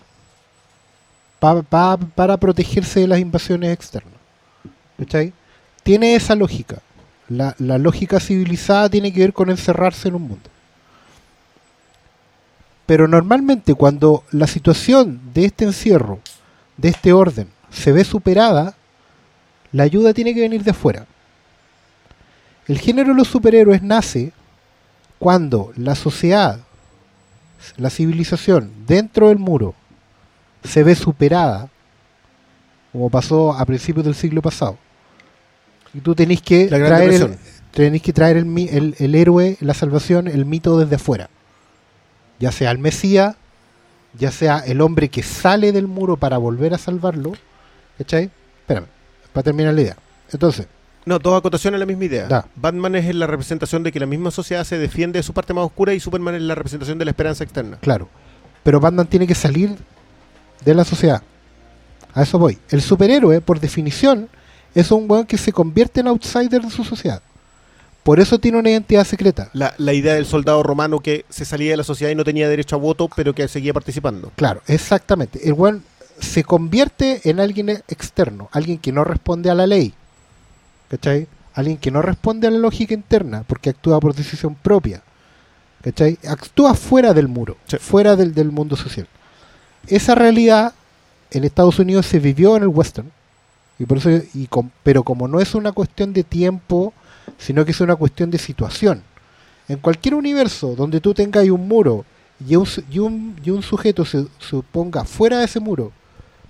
Pa- 1.43 1.61
pa- 1.63 1.97
para 1.97 2.37
protegerse 2.37 3.01
de 3.01 3.09
las 3.09 3.19
invasiones 3.19 3.73
externas. 3.73 4.15
¿Cachai? 4.97 5.33
Tiene 5.83 6.15
esa 6.15 6.37
lógica. 6.37 6.79
La, 7.29 7.57
la 7.59 7.79
lógica 7.79 8.21
civilizada 8.21 8.89
tiene 8.89 9.13
que 9.13 9.19
ver 9.23 9.33
con 9.33 9.51
encerrarse 9.51 10.07
en 10.07 10.15
un 10.15 10.23
mundo. 10.23 10.49
Pero 12.87 13.09
normalmente 13.09 13.75
cuando 13.75 14.23
la 14.31 14.47
situación 14.47 15.21
de 15.35 15.47
este 15.47 15.65
encierro, 15.65 16.21
de 16.77 16.91
este 16.91 17.13
orden, 17.13 17.49
se 17.71 17.91
ve 17.91 18.05
superada, 18.05 18.77
la 19.73 19.83
ayuda 19.83 20.15
tiene 20.15 20.35
que 20.35 20.43
venir 20.43 20.63
de 20.63 20.71
afuera. 20.71 21.07
El 22.69 22.79
género 22.79 23.09
de 23.09 23.17
los 23.17 23.27
superhéroes 23.27 23.83
nace 23.83 24.33
cuando 25.19 25.73
la 25.75 25.97
sociedad, 25.97 26.61
la 27.79 27.91
civilización 27.91 28.71
dentro 28.87 29.29
del 29.29 29.39
muro, 29.41 29.75
se 30.65 30.83
ve 30.83 30.95
superada, 30.95 31.69
como 32.93 33.11
pasó 33.11 33.53
a 33.53 33.65
principios 33.65 34.05
del 34.05 34.15
siglo 34.15 34.43
pasado. 34.43 34.77
Y 35.95 36.01
tú 36.01 36.15
tenés 36.15 36.41
que 36.43 36.67
traer 36.69 37.11
el, 37.13 37.37
tenéis 37.71 38.03
que 38.03 38.13
traer 38.13 38.37
el, 38.39 38.59
el- 38.69 38.95
el 38.99 39.15
héroe, 39.15 39.57
la 39.61 39.75
salvación, 39.75 40.27
el 40.29 40.45
mito 40.45 40.79
desde 40.79 40.97
afuera. 40.97 41.29
ya 42.39 42.51
sea 42.53 42.71
el 42.71 42.79
Mesías, 42.79 43.37
ya 44.19 44.31
sea 44.31 44.59
el 44.59 44.81
hombre 44.81 45.09
que 45.09 45.23
sale 45.23 45.73
del 45.73 45.87
muro 45.87 46.17
para 46.17 46.39
volver 46.39 46.75
a 46.75 46.79
salvarlo. 46.79 47.33
¿Cachai? 47.99 48.31
Espérame, 48.61 48.87
para 49.33 49.45
terminar 49.45 49.75
la 49.75 49.81
idea. 49.83 49.97
Entonces, 50.33 50.67
No, 51.05 51.19
dos 51.19 51.39
acotaciones 51.39 51.77
a 51.77 51.81
la 51.81 51.87
misma 51.87 52.05
idea. 52.05 52.27
Da. 52.29 52.47
Batman 52.57 52.95
es 52.97 53.15
la 53.15 53.27
representación 53.27 53.83
de 53.83 53.91
que 53.93 54.01
la 54.01 54.07
misma 54.07 54.31
sociedad 54.31 54.65
se 54.65 54.79
defiende 54.79 55.19
de 55.19 55.23
su 55.23 55.33
parte 55.33 55.53
más 55.55 55.65
oscura 55.65 55.95
y 55.95 56.01
Superman 56.01 56.35
es 56.37 56.43
la 56.43 56.55
representación 56.55 56.99
de 56.99 57.05
la 57.05 57.11
esperanza 57.11 57.43
externa. 57.45 57.77
claro, 57.81 58.09
pero 58.63 58.79
Batman 58.81 59.07
tiene 59.07 59.27
que 59.27 59.35
salir 59.35 59.77
de 60.65 60.75
la 60.75 60.85
sociedad. 60.85 61.23
A 62.15 62.23
eso 62.23 62.39
voy. 62.39 62.59
El 62.71 62.83
superhéroe, 62.83 63.41
por 63.41 63.61
definición, 63.61 64.29
es 64.75 64.91
un 64.91 65.11
weón 65.11 65.27
que 65.27 65.39
se 65.39 65.53
convierte 65.53 66.01
en 66.01 66.09
outsider 66.09 66.63
de 66.63 66.71
su 66.71 66.85
sociedad. 66.85 67.23
Por 68.03 68.19
eso 68.21 68.39
tiene 68.39 68.59
una 68.59 68.71
identidad 68.71 69.05
secreta. 69.05 69.49
La, 69.53 69.75
la 69.79 69.93
idea 69.93 70.15
del 70.15 70.27
soldado 70.27 70.63
romano 70.63 71.01
que 71.01 71.25
se 71.29 71.45
salía 71.45 71.71
de 71.71 71.77
la 71.77 71.85
sociedad 71.85 72.11
y 72.11 72.17
no 72.17 72.25
tenía 72.25 72.49
derecho 72.49 72.77
a 72.77 72.79
voto, 72.81 73.09
pero 73.15 73.35
que 73.35 73.47
seguía 73.49 73.73
participando. 73.73 74.33
Claro, 74.37 74.61
exactamente. 74.67 75.47
El 75.47 75.53
weón 75.53 75.85
se 76.19 76.43
convierte 76.45 77.21
en 77.31 77.39
alguien 77.41 77.69
externo, 77.71 78.49
alguien 78.53 78.79
que 78.79 78.93
no 78.93 79.05
responde 79.05 79.51
a 79.51 79.55
la 79.55 79.67
ley. 79.67 79.95
¿Cachai? 80.89 81.27
Alguien 81.55 81.77
que 81.79 81.91
no 81.91 82.03
responde 82.03 82.47
a 82.49 82.51
la 82.51 82.59
lógica 82.59 82.93
interna, 82.95 83.45
porque 83.47 83.71
actúa 83.71 84.01
por 84.01 84.15
decisión 84.15 84.55
propia. 84.55 85.03
¿Cachai? 85.83 86.19
Actúa 86.29 86.75
fuera 86.75 87.13
del 87.15 87.29
muro, 87.29 87.57
Sí. 87.67 87.77
fuera 87.79 88.17
del, 88.17 88.35
del 88.35 88.51
mundo 88.51 88.77
social. 88.77 89.07
Esa 89.89 90.15
realidad 90.15 90.73
en 91.31 91.45
Estados 91.45 91.79
Unidos 91.79 92.07
se 92.07 92.19
vivió 92.19 92.57
en 92.57 92.63
el 92.63 92.69
western. 92.69 93.11
Y 93.79 93.87
por 93.87 93.99
eso, 93.99 94.11
y 94.35 94.47
com- 94.47 94.71
pero 94.83 95.03
como 95.03 95.27
no 95.29 95.41
es 95.41 95.55
una 95.55 95.73
cuestión 95.73 96.13
de 96.13 96.23
tiempo, 96.25 96.93
sino 97.39 97.65
que 97.65 97.73
es 97.73 97.81
una 97.81 97.97
cuestión 97.97 98.31
de 98.31 98.39
situación. 98.39 99.03
En 99.69 99.79
cualquier 99.79 100.15
universo 100.15 100.75
donde 100.77 101.01
tú 101.01 101.15
tengas 101.15 101.49
un 101.49 101.67
muro 101.67 102.05
y 102.47 102.57
un, 102.57 102.67
y 102.91 102.99
un, 102.99 103.41
y 103.45 103.51
un 103.51 103.63
sujeto 103.63 104.05
se, 104.05 104.27
se 104.39 104.61
ponga 104.71 105.05
fuera 105.05 105.39
de 105.39 105.47
ese 105.47 105.59
muro, 105.61 105.93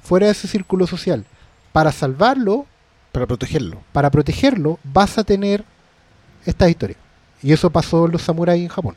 fuera 0.03 0.27
de 0.27 0.33
ese 0.33 0.49
círculo 0.49 0.87
social, 0.87 1.25
para 1.73 1.93
salvarlo, 1.93 2.67
Para 3.13 3.27
protegerlo. 3.27 3.79
para 3.93 4.11
protegerlo, 4.11 4.79
vas 4.83 5.17
a 5.19 5.25
tener 5.25 5.65
esta 6.45 6.69
historia. 6.69 6.97
Y 7.43 7.53
eso 7.53 7.71
pasó 7.71 8.07
en 8.07 8.13
los 8.13 8.23
samuráis 8.23 8.63
en 8.63 8.69
Japón, 8.69 8.97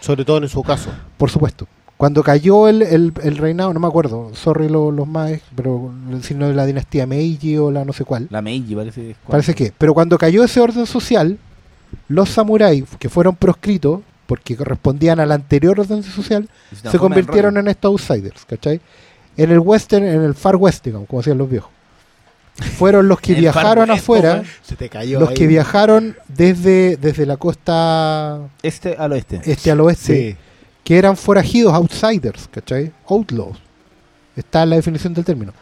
Sobre 0.00 0.24
todo 0.24 0.38
en 0.38 0.48
su 0.48 0.62
caso. 0.62 0.90
por 1.18 1.30
supuesto. 1.30 1.66
Cuando 2.00 2.22
cayó 2.22 2.66
el, 2.66 2.80
el- 2.80 3.12
el 3.22 3.36
reinado, 3.36 3.74
no 3.74 3.78
me 3.80 3.86
acuerdo, 3.86 4.30
sorry 4.34 4.70
lo- 4.70 4.90
los 4.90 5.06
más, 5.06 5.32
pero 5.54 5.92
si 6.22 6.32
no 6.32 6.48
de 6.48 6.54
la 6.54 6.64
dinastía 6.64 7.06
Meiji 7.06 7.58
o 7.58 7.70
la 7.70 7.84
no 7.84 7.92
sé 7.92 8.06
cuál, 8.06 8.26
La 8.30 8.40
Meiji 8.40 8.74
parece. 8.74 9.14
Parece 9.28 9.54
que. 9.54 9.70
Pero 9.76 9.92
cuando 9.92 10.16
cayó 10.16 10.42
ese 10.42 10.60
orden 10.60 10.86
social, 10.86 11.36
los 12.08 12.30
samuráis 12.30 12.84
que 12.98 13.10
fueron 13.10 13.36
proscritos, 13.36 14.00
porque 14.26 14.56
correspondían 14.56 15.20
al 15.20 15.30
anterior 15.30 15.78
orden 15.78 16.02
social, 16.02 16.48
se 16.90 16.98
convirtieron 16.98 17.58
en 17.58 17.68
estos 17.68 17.90
outsiders, 17.90 18.46
¿cachai? 18.46 18.80
En 19.36 19.50
el 19.50 19.58
western, 19.58 20.04
en 20.06 20.22
el 20.22 20.34
far 20.34 20.56
west, 20.56 20.82
digamos, 20.84 21.06
como 21.06 21.20
decían 21.20 21.36
los 21.36 21.50
viejos. 21.50 21.70
Fueron 22.78 23.08
los 23.08 23.20
que 23.20 23.32
el 23.34 23.40
viajaron 23.40 23.90
afuera. 23.90 24.42
Se 24.62 24.74
te 24.74 24.88
cayó. 24.88 25.20
los 25.20 25.28
ahí. 25.30 25.34
que 25.34 25.46
viajaron 25.46 26.16
desde, 26.28 26.96
desde 26.96 27.26
la 27.26 27.36
costa 27.36 28.38
Este 28.62 28.96
al 28.98 29.12
oeste. 29.12 29.40
este 29.44 29.70
al 29.70 29.80
oeste, 29.80 30.30
Sí. 30.32 30.36
Que 30.84 30.98
eran 30.98 31.16
forajidos, 31.16 31.72
outsiders, 31.74 32.48
¿cachai? 32.50 32.92
Outlaws. 33.08 33.58
Está 34.36 34.62
en 34.62 34.70
la 34.70 34.76
definición 34.76 35.14
del 35.14 35.24
término. 35.24 35.52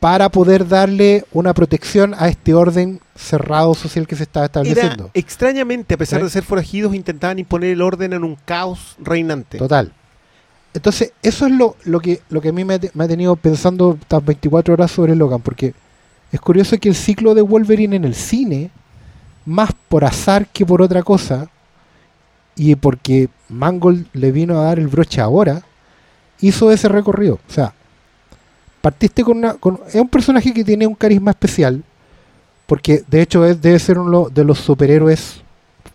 Para 0.00 0.28
poder 0.28 0.66
darle 0.68 1.24
una 1.32 1.52
protección 1.52 2.14
a 2.16 2.28
este 2.28 2.54
orden 2.54 3.00
cerrado 3.16 3.74
social 3.74 4.06
que 4.06 4.14
se 4.14 4.22
estaba 4.22 4.46
Era, 4.46 4.60
estableciendo. 4.62 5.10
extrañamente, 5.12 5.94
a 5.94 5.96
pesar 5.98 6.20
¿Sí? 6.20 6.24
de 6.24 6.30
ser 6.30 6.44
forajidos, 6.44 6.94
intentaban 6.94 7.40
imponer 7.40 7.70
el 7.70 7.82
orden 7.82 8.12
en 8.12 8.22
un 8.22 8.36
caos 8.44 8.94
reinante. 9.00 9.58
Total. 9.58 9.92
Entonces, 10.72 11.12
eso 11.22 11.46
es 11.46 11.52
lo, 11.52 11.74
lo, 11.84 11.98
que, 11.98 12.20
lo 12.28 12.40
que 12.40 12.50
a 12.50 12.52
mí 12.52 12.64
me, 12.64 12.74
ha 12.74 12.78
te- 12.78 12.92
me 12.94 13.04
ha 13.04 13.08
tenido 13.08 13.34
pensando 13.34 13.98
estas 14.00 14.24
24 14.24 14.74
horas 14.74 14.90
sobre 14.92 15.16
Logan, 15.16 15.40
porque 15.40 15.74
es 16.30 16.40
curioso 16.40 16.78
que 16.78 16.90
el 16.90 16.94
ciclo 16.94 17.34
de 17.34 17.42
Wolverine 17.42 17.96
en 17.96 18.04
el 18.04 18.14
cine, 18.14 18.70
más 19.46 19.70
por 19.88 20.04
azar 20.04 20.46
que 20.46 20.64
por 20.64 20.80
otra 20.80 21.02
cosa, 21.02 21.50
y 22.58 22.74
porque 22.74 23.28
Mangold 23.48 24.06
le 24.12 24.32
vino 24.32 24.58
a 24.60 24.64
dar 24.64 24.78
el 24.78 24.88
broche 24.88 25.20
ahora, 25.20 25.62
hizo 26.40 26.70
ese 26.70 26.88
recorrido. 26.88 27.38
O 27.48 27.52
sea, 27.52 27.72
partiste 28.80 29.24
con 29.24 29.38
una... 29.38 29.54
Con, 29.54 29.80
es 29.88 29.94
un 29.94 30.08
personaje 30.08 30.52
que 30.52 30.64
tiene 30.64 30.86
un 30.86 30.94
carisma 30.94 31.30
especial, 31.30 31.82
porque 32.66 33.02
de 33.08 33.22
hecho 33.22 33.44
es, 33.44 33.60
debe 33.60 33.78
ser 33.78 33.98
uno 33.98 34.28
de 34.28 34.44
los 34.44 34.58
superhéroes 34.58 35.40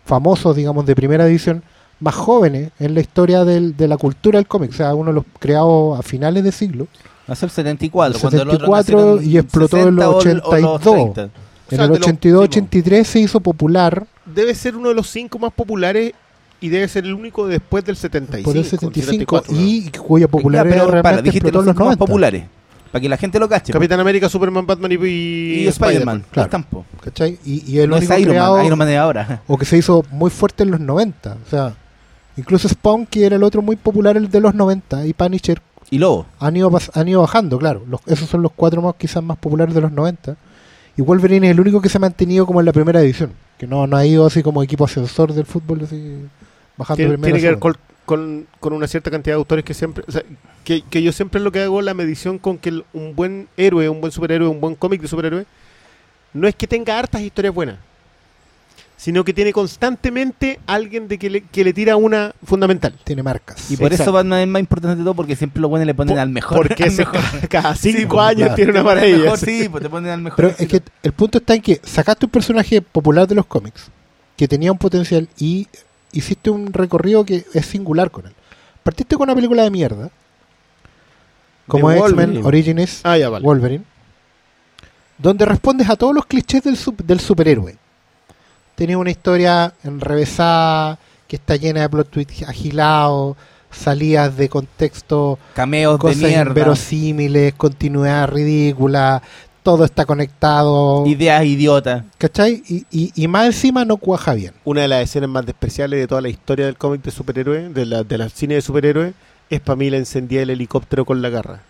famosos, 0.04 0.56
digamos, 0.56 0.84
de 0.86 0.94
primera 0.96 1.24
división, 1.26 1.62
más 2.00 2.14
jóvenes 2.14 2.70
en 2.78 2.94
la 2.94 3.00
historia 3.00 3.44
del- 3.44 3.76
de 3.76 3.88
la 3.88 3.96
cultura 3.96 4.38
del 4.38 4.46
cómic. 4.48 4.70
O 4.70 4.74
sea, 4.74 4.94
uno 4.94 5.10
de 5.10 5.14
los 5.14 5.24
creados 5.38 5.98
a 5.98 6.02
finales 6.02 6.42
de 6.44 6.52
siglo. 6.52 6.88
Nació 7.26 7.46
el 7.46 7.52
74. 7.52 8.14
El 8.16 8.20
cuando 8.20 8.42
el 8.42 8.48
otro 8.48 8.58
74 8.66 8.96
nació 9.14 9.20
en 9.20 9.30
y 9.30 9.38
explotó 9.38 9.76
en 9.78 9.96
los 9.96 10.22
60 10.24 10.46
o- 10.46 10.50
o 10.50 10.56
los 10.60 10.70
82. 10.82 11.14
30. 11.14 11.22
En 11.22 11.30
sea, 11.76 11.84
el 11.86 11.92
de 11.92 11.98
los- 11.98 12.08
82-83 12.08 13.04
se 13.06 13.20
hizo 13.20 13.40
popular 13.40 14.06
Debe 14.26 14.54
ser 14.54 14.76
uno 14.76 14.88
de 14.88 14.94
los 14.94 15.08
cinco 15.08 15.38
más 15.38 15.52
populares 15.52 16.12
y 16.64 16.68
debe 16.70 16.88
ser 16.88 17.04
el 17.04 17.14
único 17.14 17.46
después 17.46 17.84
del 17.84 17.96
75. 17.96 18.48
por 18.50 18.56
el 18.56 18.64
75 18.64 19.36
74, 19.38 19.52
¿no? 19.54 19.60
y 19.60 19.90
cuya 19.90 20.26
Ya, 20.26 20.30
popularidad 20.30 20.74
pero 20.74 20.86
para, 20.86 21.02
realmente 21.02 21.22
dijiste 21.30 21.52
los 21.52 21.64
los 21.64 21.72
cinco 21.74 21.84
más 21.84 21.96
90. 21.98 21.98
populares. 22.06 22.44
Para 22.90 23.02
que 23.02 23.08
la 23.08 23.16
gente 23.16 23.38
lo 23.40 23.48
cache. 23.48 23.72
Capitán 23.72 23.98
América, 24.00 24.28
Superman, 24.28 24.66
Batman 24.66 24.92
y, 24.92 24.94
y, 24.94 25.64
y 25.64 25.66
Spider-Man. 25.66 26.24
claro. 26.30 26.64
¿cachai? 27.02 27.38
Y, 27.44 27.70
y 27.72 27.78
el 27.80 27.90
no 27.90 27.96
es 27.96 28.02
único 28.02 28.18
Iron 28.20 28.30
creado, 28.32 28.56
Man. 28.56 28.66
Iron 28.66 28.78
Man 28.78 28.88
es 28.88 28.98
ahora. 28.98 29.42
o 29.48 29.58
que 29.58 29.64
se 29.64 29.76
hizo 29.76 30.04
muy 30.10 30.30
fuerte 30.30 30.62
en 30.62 30.70
los 30.70 30.78
90. 30.80 31.32
O 31.46 31.50
sea, 31.50 31.74
incluso 32.36 32.68
Spawn, 32.68 33.06
que 33.06 33.26
era 33.26 33.34
el 33.36 33.42
otro 33.42 33.62
muy 33.62 33.74
popular, 33.76 34.16
el 34.16 34.30
de 34.30 34.40
los 34.40 34.54
90, 34.54 35.06
y 35.06 35.12
Punisher 35.12 35.60
Y 35.90 35.98
Lobo. 35.98 36.26
han 36.38 36.56
ido, 36.56 36.70
pas- 36.70 36.90
han 36.94 37.08
ido 37.08 37.20
bajando, 37.20 37.58
claro. 37.58 37.82
Los- 37.88 38.00
esos 38.06 38.28
son 38.28 38.42
los 38.42 38.52
cuatro 38.54 38.80
más 38.80 38.94
quizás 38.96 39.22
más 39.24 39.38
populares 39.38 39.74
de 39.74 39.80
los 39.80 39.90
90. 39.92 40.36
Y 40.96 41.02
Wolverine 41.02 41.48
es 41.48 41.50
el 41.50 41.60
único 41.60 41.80
que 41.80 41.88
se 41.88 41.98
ha 41.98 42.00
mantenido 42.00 42.46
como 42.46 42.60
en 42.60 42.66
la 42.66 42.72
primera 42.72 43.00
división. 43.00 43.32
Que 43.58 43.66
no, 43.66 43.86
no 43.88 43.96
ha 43.96 44.06
ido 44.06 44.24
así 44.26 44.42
como 44.42 44.62
equipo 44.62 44.84
ascensor 44.84 45.32
del 45.32 45.46
fútbol, 45.46 45.80
así 45.82 46.18
bajando 46.76 46.96
Tiene, 46.96 47.12
primera 47.12 47.26
tiene 47.34 47.40
que 47.40 47.50
ver 47.50 47.58
con, 47.58 47.76
con- 48.04 48.46
con 48.60 48.72
una 48.72 48.86
cierta 48.86 49.10
cantidad 49.10 49.34
de 49.34 49.38
autores 49.38 49.64
que 49.64 49.74
siempre. 49.74 50.04
o 50.06 50.12
sea, 50.12 50.22
que, 50.64 50.82
que 50.82 51.02
yo 51.02 51.12
siempre 51.12 51.40
lo 51.40 51.52
que 51.52 51.60
hago 51.62 51.82
la 51.82 51.94
medición 51.94 52.38
con 52.38 52.58
que 52.58 52.70
el- 52.70 52.84
un 52.92 53.14
buen 53.14 53.48
héroe, 53.56 53.88
un 53.88 54.00
buen 54.00 54.12
superhéroe, 54.12 54.48
un 54.48 54.60
buen 54.60 54.74
cómic 54.74 55.00
de 55.02 55.08
superhéroe, 55.08 55.46
no 56.32 56.48
es 56.48 56.54
que 56.54 56.66
tenga 56.66 56.98
hartas 56.98 57.20
historias 57.22 57.54
buenas, 57.54 57.76
sino 58.96 59.24
que 59.24 59.34
tiene 59.34 59.52
constantemente 59.52 60.58
alguien 60.66 61.08
de 61.08 61.18
que 61.18 61.28
le, 61.28 61.40
que 61.42 61.62
le 61.64 61.72
tira 61.74 61.96
una 61.96 62.32
fundamental. 62.44 62.94
Tiene 63.04 63.22
marcas. 63.22 63.70
Y 63.70 63.76
por 63.76 63.86
Exacto. 63.88 64.02
eso 64.04 64.12
Batman 64.12 64.40
es 64.40 64.48
más 64.48 64.60
importante 64.60 64.96
de 64.96 65.02
todo 65.02 65.14
porque 65.14 65.36
siempre 65.36 65.60
lo 65.60 65.68
buenos 65.68 65.86
le 65.86 65.94
ponen 65.94 66.14
Por- 66.14 66.20
al 66.20 66.30
mejor. 66.30 66.56
Porque 66.56 66.82
al 66.84 66.88
ese 66.88 67.02
mejor. 67.04 67.20
ca- 67.40 67.48
cada 67.48 67.74
cinco 67.76 67.98
Sí, 68.00 68.06
pues, 68.06 68.20
años 68.26 68.36
claro. 68.38 68.54
tiene 68.54 68.70
una 68.72 68.82
maravilla. 68.82 69.36
sí, 69.36 69.68
pues 69.68 69.82
te 69.82 69.90
ponen 69.90 70.10
al 70.10 70.20
mejor. 70.22 70.36
Pero 70.36 70.54
es 70.58 70.68
que 70.68 70.82
el 71.02 71.12
punto 71.12 71.38
está 71.38 71.54
en 71.54 71.60
que 71.62 71.80
sacaste 71.84 72.24
un 72.24 72.30
personaje 72.30 72.80
popular 72.80 73.28
de 73.28 73.34
los 73.34 73.44
cómics 73.46 73.90
que 74.36 74.48
tenía 74.48 74.72
un 74.72 74.78
potencial 74.78 75.28
y 75.38 75.68
hiciste 76.14 76.50
un 76.50 76.72
recorrido 76.72 77.24
que 77.24 77.44
es 77.52 77.66
singular 77.66 78.10
con 78.10 78.26
él. 78.26 78.32
Partiste 78.82 79.16
con 79.16 79.24
una 79.24 79.34
película 79.34 79.62
de 79.62 79.70
mierda, 79.70 80.10
como 81.66 81.90
X-Men. 81.90 82.44
Origins 82.44 83.00
Ah, 83.04 83.16
ya 83.16 83.28
vale. 83.28 83.44
Wolverine, 83.44 83.84
donde 85.18 85.44
respondes 85.44 85.88
a 85.88 85.96
todos 85.96 86.14
los 86.14 86.26
clichés 86.26 86.62
del, 86.62 86.76
sup- 86.76 87.02
del 87.04 87.20
superhéroe. 87.20 87.76
Tenía 88.74 88.98
una 88.98 89.10
historia 89.10 89.72
enrevesada 89.84 90.98
que 91.28 91.36
está 91.36 91.56
llena 91.56 91.82
de 91.82 91.88
plot 91.88 92.10
twists 92.10 92.42
agilados, 92.42 93.36
salidas 93.70 94.36
de 94.36 94.48
contexto 94.48 95.38
Cameos 95.54 95.94
de 95.94 95.98
cosas 95.98 96.16
mierda. 96.18 96.48
inverosímiles, 96.50 97.54
continuidad 97.54 98.28
ridícula, 98.28 99.22
todo 99.64 99.84
está 99.84 100.04
conectado, 100.06 101.04
Ideas 101.06 101.44
idiotas. 101.44 102.04
¿cachai? 102.18 102.62
Y, 102.68 102.86
y, 102.92 103.10
y 103.16 103.26
más 103.26 103.46
encima 103.46 103.84
no 103.84 103.96
cuaja 103.96 104.34
bien. 104.34 104.52
Una 104.64 104.82
de 104.82 104.88
las 104.88 105.02
escenas 105.02 105.28
más 105.30 105.44
despreciables 105.46 105.98
de 105.98 106.06
toda 106.06 106.20
la 106.20 106.28
historia 106.28 106.66
del 106.66 106.76
cómic 106.76 107.02
de 107.02 107.10
superhéroes, 107.10 107.74
de 107.74 107.86
la, 107.86 108.04
de 108.04 108.18
la 108.18 108.28
cine 108.28 108.54
de 108.54 108.60
superhéroes, 108.62 109.14
es 109.50 109.60
para 109.60 109.74
mí 109.76 109.90
la 109.90 109.96
encendida 109.96 110.40
del 110.40 110.50
helicóptero 110.50 111.04
con 111.04 111.20
la 111.22 111.30
garra. 111.30 111.60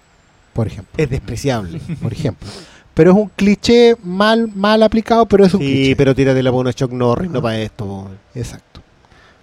Por 0.53 0.67
ejemplo, 0.67 0.93
Es 0.97 1.09
despreciable. 1.09 1.81
por 2.03 2.13
ejemplo. 2.13 2.49
Pero 2.95 3.11
es 3.13 3.17
un 3.17 3.29
cliché 3.35 3.97
mal 4.05 4.49
mal 4.55 4.83
aplicado, 4.83 5.27
pero 5.27 5.45
es 5.47 5.55
un 5.55 5.61
sí, 5.61 5.67
cliché. 5.67 5.97
pero 5.97 6.15
tíratela 6.15 6.51
para 6.51 6.61
una 6.61 6.73
Chuck 6.73 6.93
Norris, 6.93 7.31
no 7.31 7.41
para 7.43 7.59
esto. 7.59 7.85
po. 7.87 8.09
Exacto. 8.35 8.81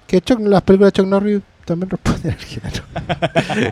Que 0.08 0.22
Chuck- 0.22 0.40
las 0.48 0.62
películas 0.62 0.94
de 0.94 1.02
Chuck 1.02 1.08
Norris 1.10 1.42
también 1.66 1.90
responden 1.90 2.32
al 2.32 2.38
género. 2.40 2.84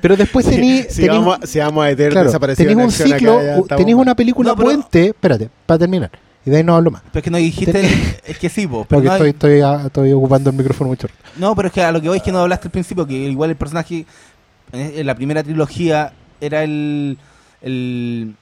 pero 0.00 0.16
después 0.16 0.46
tení, 0.46 0.82
si, 0.88 1.02
tení- 1.02 1.08
vamos, 1.08 1.38
a- 1.42 1.46
si 1.46 1.58
vamos 1.58 1.84
a 1.84 1.88
meter 1.88 2.10
claro, 2.12 2.30
tenés 2.30 2.60
en 2.60 2.76
un 2.76 2.80
acá, 2.84 2.90
ciclo, 2.90 3.40
estamos 3.40 3.66
tenés 3.76 3.94
una 3.94 4.14
película 4.14 4.50
No, 4.50 4.56
pero- 4.56 4.68
puente, 4.70 5.06
espérate, 5.06 5.48
para 5.66 5.78
terminar. 5.78 6.10
Y 6.46 6.50
de 6.50 6.56
ahí 6.58 6.64
no 6.64 6.76
hablo 6.76 6.90
más. 6.90 7.02
Pero 7.12 7.18
es 7.18 7.24
que 7.24 7.30
no 7.30 7.36
dijiste. 7.36 7.72
Ten- 7.72 8.16
es 8.24 8.38
que 8.38 8.48
sí, 8.48 8.64
vos. 8.66 8.86
Pero 8.88 9.00
Porque 9.02 9.08
no, 9.08 9.14
estoy, 9.26 9.58
estoy, 9.60 9.86
estoy 9.86 10.12
ocupando 10.12 10.50
el 10.50 10.56
micrófono 10.56 10.88
mucho. 10.88 11.08
no, 11.36 11.54
pero 11.54 11.68
es 11.68 11.74
que 11.74 11.82
a 11.82 11.92
lo 11.92 12.00
que 12.00 12.08
voy 12.08 12.16
es 12.18 12.22
que 12.22 12.32
no 12.32 12.38
hablaste 12.40 12.68
al 12.68 12.72
principio, 12.72 13.06
que 13.06 13.14
igual 13.14 13.50
el 13.50 13.56
personaje 13.56 14.06
en, 14.72 14.98
en 15.00 15.06
la 15.06 15.14
primera 15.14 15.42
trilogía 15.42 16.12
era 16.40 16.62
el. 16.64 17.18
el 17.60 18.34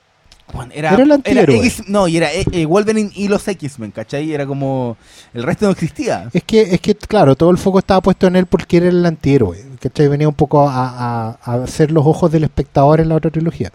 Bueno, 0.52 0.70
era, 0.74 0.94
Era 0.94 1.02
el 1.02 1.10
antihéroe. 1.12 1.56
X- 1.58 1.88
no, 1.88 2.06
y 2.06 2.16
era 2.18 2.32
eh, 2.32 2.44
eh, 2.52 2.66
Wolverine 2.66 3.10
y 3.14 3.28
los 3.28 3.46
X-Men, 3.48 3.90
¿cachai? 3.90 4.32
Era 4.32 4.46
como. 4.46 4.96
El 5.34 5.42
resto 5.42 5.66
no 5.66 5.72
existía. 5.72 6.30
Es 6.32 6.44
que, 6.44 6.62
es 6.62 6.80
que, 6.80 6.94
claro, 6.94 7.34
todo 7.34 7.50
el 7.50 7.58
foco 7.58 7.80
estaba 7.80 8.00
puesto 8.00 8.26
en 8.28 8.36
él 8.36 8.46
porque 8.46 8.76
era 8.76 8.88
el 8.88 9.04
antihéroe. 9.04 9.64
¿cachai? 9.80 10.08
Venía 10.08 10.28
un 10.28 10.34
poco 10.34 10.68
a, 10.68 11.36
a, 11.42 11.54
a 11.54 11.66
ser 11.66 11.90
los 11.90 12.06
ojos 12.06 12.30
del 12.30 12.44
espectador 12.44 13.00
en 13.00 13.08
la 13.08 13.16
otra 13.16 13.30
trilogía. 13.30 13.72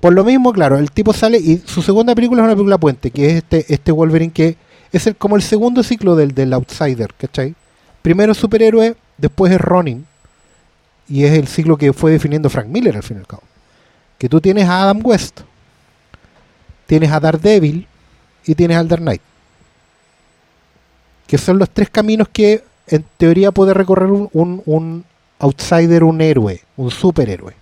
Por 0.00 0.12
lo 0.12 0.24
mismo, 0.24 0.52
claro, 0.52 0.78
el 0.78 0.90
tipo 0.90 1.12
sale 1.12 1.38
y 1.38 1.62
su 1.64 1.82
segunda 1.82 2.14
película 2.14 2.42
es 2.42 2.46
una 2.46 2.54
película 2.54 2.78
puente, 2.78 3.10
que 3.10 3.26
es 3.30 3.34
este, 3.36 3.72
este 3.72 3.90
Wolverine 3.92 4.32
que 4.32 4.56
es 4.92 5.06
el, 5.06 5.16
como 5.16 5.36
el 5.36 5.42
segundo 5.42 5.82
ciclo 5.82 6.14
del, 6.16 6.34
del 6.34 6.52
Outsider, 6.52 7.12
¿cachai? 7.18 7.54
Primero 8.02 8.32
superhéroe, 8.34 8.94
después 9.16 9.52
es 9.52 9.60
Ronin. 9.60 10.06
Y 11.08 11.24
es 11.24 11.32
el 11.32 11.48
ciclo 11.48 11.76
que 11.76 11.92
fue 11.92 12.10
definiendo 12.12 12.50
Frank 12.50 12.66
Miller 12.68 12.96
al 12.96 13.02
fin 13.02 13.16
y 13.16 13.20
al 13.20 13.26
cabo. 13.26 13.42
Que 14.18 14.28
tú 14.28 14.40
tienes 14.40 14.68
a 14.68 14.82
Adam 14.82 15.00
West, 15.02 15.40
tienes 16.88 17.12
a 17.12 17.20
Daredevil 17.20 17.86
y 18.44 18.54
tienes 18.56 18.76
al 18.76 18.88
Dark 18.88 19.02
Knight 19.02 19.22
que 21.28 21.38
son 21.38 21.58
los 21.58 21.68
tres 21.70 21.90
caminos 21.90 22.28
que 22.32 22.64
en 22.86 23.04
teoría 23.18 23.52
puede 23.52 23.74
recorrer 23.74 24.10
un, 24.10 24.30
un- 24.32 24.62
un 24.64 25.04
outsider, 25.40 26.02
un 26.02 26.20
héroe, 26.22 26.62
un 26.78 26.90
superhéroe. 26.90 27.54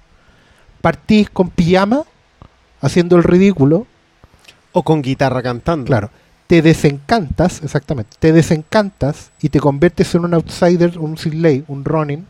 Partís 0.81 1.29
con 1.29 1.51
pijama, 1.51 2.05
haciendo 2.81 3.17
el 3.17 3.25
ridículo, 3.25 3.87
O 4.73 4.83
con 4.85 5.03
guitarra 5.03 5.43
cantando. 5.43 5.87
claro. 5.87 6.11
Te 6.47 6.63
desencantas, 6.63 7.61
exactamente, 7.65 8.17
te 8.21 8.33
desencantas 8.33 9.33
y 9.43 9.49
te 9.49 9.59
conviertes 9.59 10.15
en 10.15 10.25
un 10.27 10.35
outsider, 10.35 10.97
un 10.97 11.19
sin 11.19 11.43
ley, 11.43 11.65
un 11.67 11.85
running, 11.85 12.25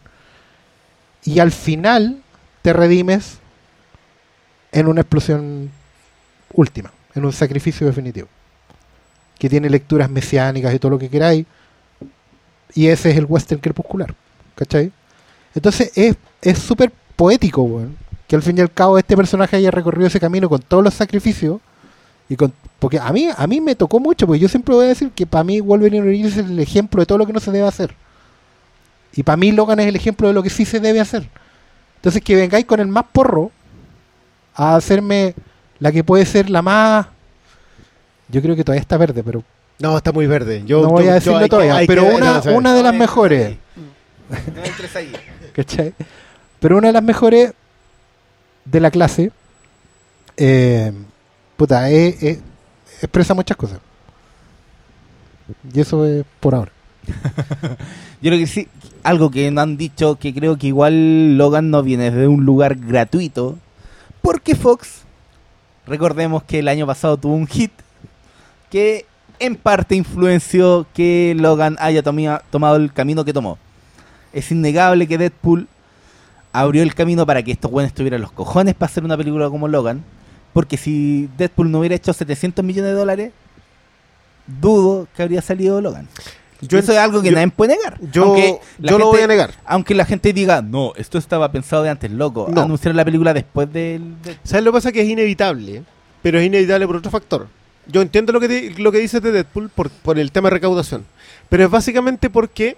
y 1.22 1.38
al 1.38 1.52
final 1.52 2.22
te 2.62 2.72
redimes 2.72 3.40
en 4.72 4.86
una 4.86 5.02
explosión 5.02 5.70
última, 6.56 6.90
en 7.14 7.24
un 7.24 7.32
sacrificio 7.32 7.86
definitivo, 7.86 8.28
que 9.38 9.48
tiene 9.48 9.70
lecturas 9.70 10.10
mesiánicas 10.10 10.74
y 10.74 10.78
todo 10.78 10.90
lo 10.90 10.98
que 10.98 11.08
queráis, 11.08 11.46
y 12.74 12.88
ese 12.88 13.10
es 13.10 13.16
el 13.16 13.26
western 13.26 13.60
crepuscular, 13.60 14.14
¿cachai? 14.56 14.90
Entonces 15.54 15.92
es 15.94 16.16
es 16.42 16.58
súper 16.58 16.92
poético, 17.16 17.62
weón, 17.62 17.96
que 18.28 18.36
al 18.36 18.42
fin 18.42 18.58
y 18.58 18.60
al 18.60 18.72
cabo 18.72 18.98
este 18.98 19.16
personaje 19.16 19.56
haya 19.56 19.70
recorrido 19.70 20.06
ese 20.06 20.20
camino 20.20 20.48
con 20.48 20.60
todos 20.60 20.82
los 20.82 20.94
sacrificios, 20.94 21.60
y 22.28 22.36
con, 22.36 22.52
porque 22.78 22.98
a 22.98 23.12
mí, 23.12 23.28
a 23.34 23.46
mí 23.46 23.60
me 23.60 23.74
tocó 23.74 24.00
mucho, 24.00 24.26
porque 24.26 24.40
yo 24.40 24.48
siempre 24.48 24.74
voy 24.74 24.86
a 24.86 24.88
decir 24.88 25.10
que 25.10 25.26
para 25.26 25.44
mí 25.44 25.60
Wolverine 25.60 26.02
Origins 26.02 26.36
es 26.36 26.46
el 26.46 26.58
ejemplo 26.58 27.00
de 27.00 27.06
todo 27.06 27.18
lo 27.18 27.26
que 27.26 27.32
no 27.32 27.40
se 27.40 27.52
debe 27.52 27.66
hacer. 27.66 27.94
Y 29.14 29.22
para 29.22 29.36
mí 29.36 29.52
Logan 29.52 29.80
es 29.80 29.86
el 29.86 29.96
ejemplo 29.96 30.28
de 30.28 30.34
lo 30.34 30.42
que 30.42 30.50
sí 30.50 30.64
se 30.64 30.80
debe 30.80 31.00
hacer. 31.00 31.28
Entonces 31.96 32.22
que 32.22 32.36
vengáis 32.36 32.66
con 32.66 32.80
el 32.80 32.88
más 32.88 33.04
porro 33.12 33.50
a 34.54 34.76
hacerme 34.76 35.34
la 35.78 35.92
que 35.92 36.04
puede 36.04 36.24
ser 36.26 36.50
la 36.50 36.62
más... 36.62 37.06
Yo 38.28 38.42
creo 38.42 38.56
que 38.56 38.64
todavía 38.64 38.80
está 38.80 38.96
verde, 38.96 39.22
pero 39.22 39.44
No, 39.78 39.96
está 39.96 40.10
muy 40.12 40.26
verde. 40.26 40.62
Yo, 40.66 40.82
no 40.82 40.88
voy 40.90 41.04
yo- 41.04 41.10
a 41.10 41.14
decirlo 41.14 41.46
todavía. 41.48 41.80
pero 41.86 42.02
que- 42.08 42.14
una, 42.14 42.40
no, 42.44 42.52
una 42.56 42.74
de 42.74 42.82
las 42.82 42.94
mejores. 42.94 43.56
No 44.28 44.64
entres 44.64 44.96
ahí. 44.96 45.12
¿cachai? 45.52 45.94
Pero 46.60 46.76
una 46.78 46.88
de 46.88 46.92
las 46.94 47.02
mejores 47.02 47.52
de 48.64 48.80
la 48.80 48.90
clase, 48.90 49.30
eh, 50.36 50.92
puta, 51.56 51.88
eh, 51.90 52.16
eh, 52.20 52.40
expresa 53.00 53.32
muchas 53.34 53.56
cosas. 53.56 53.78
Y 55.72 55.80
eso 55.80 56.04
es 56.04 56.24
por 56.40 56.54
ahora. 56.56 56.72
Yo 58.20 58.30
creo 58.30 58.38
que 58.38 58.46
sí, 58.48 58.68
algo 59.04 59.30
que 59.30 59.50
no 59.52 59.60
han 59.60 59.76
dicho, 59.76 60.16
que 60.16 60.34
creo 60.34 60.58
que 60.58 60.66
igual 60.66 61.36
Logan 61.38 61.70
no 61.70 61.82
viene 61.84 62.10
de 62.10 62.26
un 62.26 62.44
lugar 62.44 62.74
gratuito, 62.74 63.56
porque 64.22 64.56
Fox, 64.56 65.02
recordemos 65.86 66.42
que 66.42 66.58
el 66.58 66.68
año 66.68 66.86
pasado 66.86 67.16
tuvo 67.16 67.34
un 67.34 67.46
hit 67.46 67.72
que 68.70 69.06
en 69.38 69.56
parte 69.56 69.94
influenció 69.94 70.86
que 70.94 71.34
Logan 71.38 71.76
haya 71.78 72.02
tomado 72.02 72.76
el 72.76 72.92
camino 72.92 73.24
que 73.24 73.32
tomó. 73.32 73.58
Es 74.32 74.50
innegable 74.50 75.06
que 75.06 75.18
Deadpool 75.18 75.68
abrió 76.52 76.82
el 76.82 76.94
camino 76.94 77.26
para 77.26 77.42
que 77.42 77.52
estos 77.52 77.70
buenos 77.70 77.92
tuvieran 77.92 78.20
los 78.20 78.32
cojones 78.32 78.74
para 78.74 78.90
hacer 78.90 79.04
una 79.04 79.16
película 79.16 79.50
como 79.50 79.68
Logan, 79.68 80.02
porque 80.52 80.76
si 80.76 81.28
Deadpool 81.36 81.70
no 81.70 81.80
hubiera 81.80 81.94
hecho 81.94 82.12
700 82.12 82.64
millones 82.64 82.92
de 82.92 82.96
dólares, 82.96 83.32
dudo 84.46 85.06
que 85.14 85.22
habría 85.22 85.42
salido 85.42 85.80
Logan. 85.80 86.08
Yo- 86.62 86.78
Eso 86.78 86.92
es 86.92 86.98
algo 86.98 87.20
que 87.22 87.28
yo- 87.30 87.34
nadie 87.34 87.48
puede 87.50 87.76
negar. 87.76 87.98
Yo, 88.12 88.34
yo 88.36 88.60
lo 88.78 88.88
gente- 88.88 89.04
voy 89.04 89.20
a 89.22 89.26
negar. 89.26 89.50
Aunque 89.64 89.94
la 89.94 90.04
gente 90.06 90.32
diga, 90.32 90.62
no, 90.62 90.92
esto 90.96 91.18
estaba 91.18 91.50
pensado 91.52 91.82
de 91.82 91.90
antes, 91.90 92.10
loco. 92.10 92.48
No. 92.50 92.62
Anunciaron 92.62 92.96
la 92.96 93.04
película 93.04 93.34
después 93.34 93.70
del. 93.72 94.14
¿Sabes 94.42 94.64
lo 94.64 94.72
que 94.72 94.76
pasa? 94.76 94.92
Que 94.92 95.02
es 95.02 95.08
inevitable, 95.08 95.82
pero 96.22 96.38
es 96.38 96.46
inevitable 96.46 96.86
por 96.86 96.96
otro 96.96 97.10
factor. 97.10 97.46
Yo 97.88 98.00
entiendo 98.02 98.32
lo 98.32 98.40
que, 98.40 98.74
lo 98.78 98.90
que 98.90 98.98
dices 98.98 99.22
de 99.22 99.30
Deadpool 99.32 99.68
por, 99.68 99.90
por 99.90 100.18
el 100.18 100.32
tema 100.32 100.48
de 100.48 100.54
recaudación, 100.54 101.04
pero 101.48 101.64
es 101.64 101.70
básicamente 101.70 102.30
porque 102.30 102.76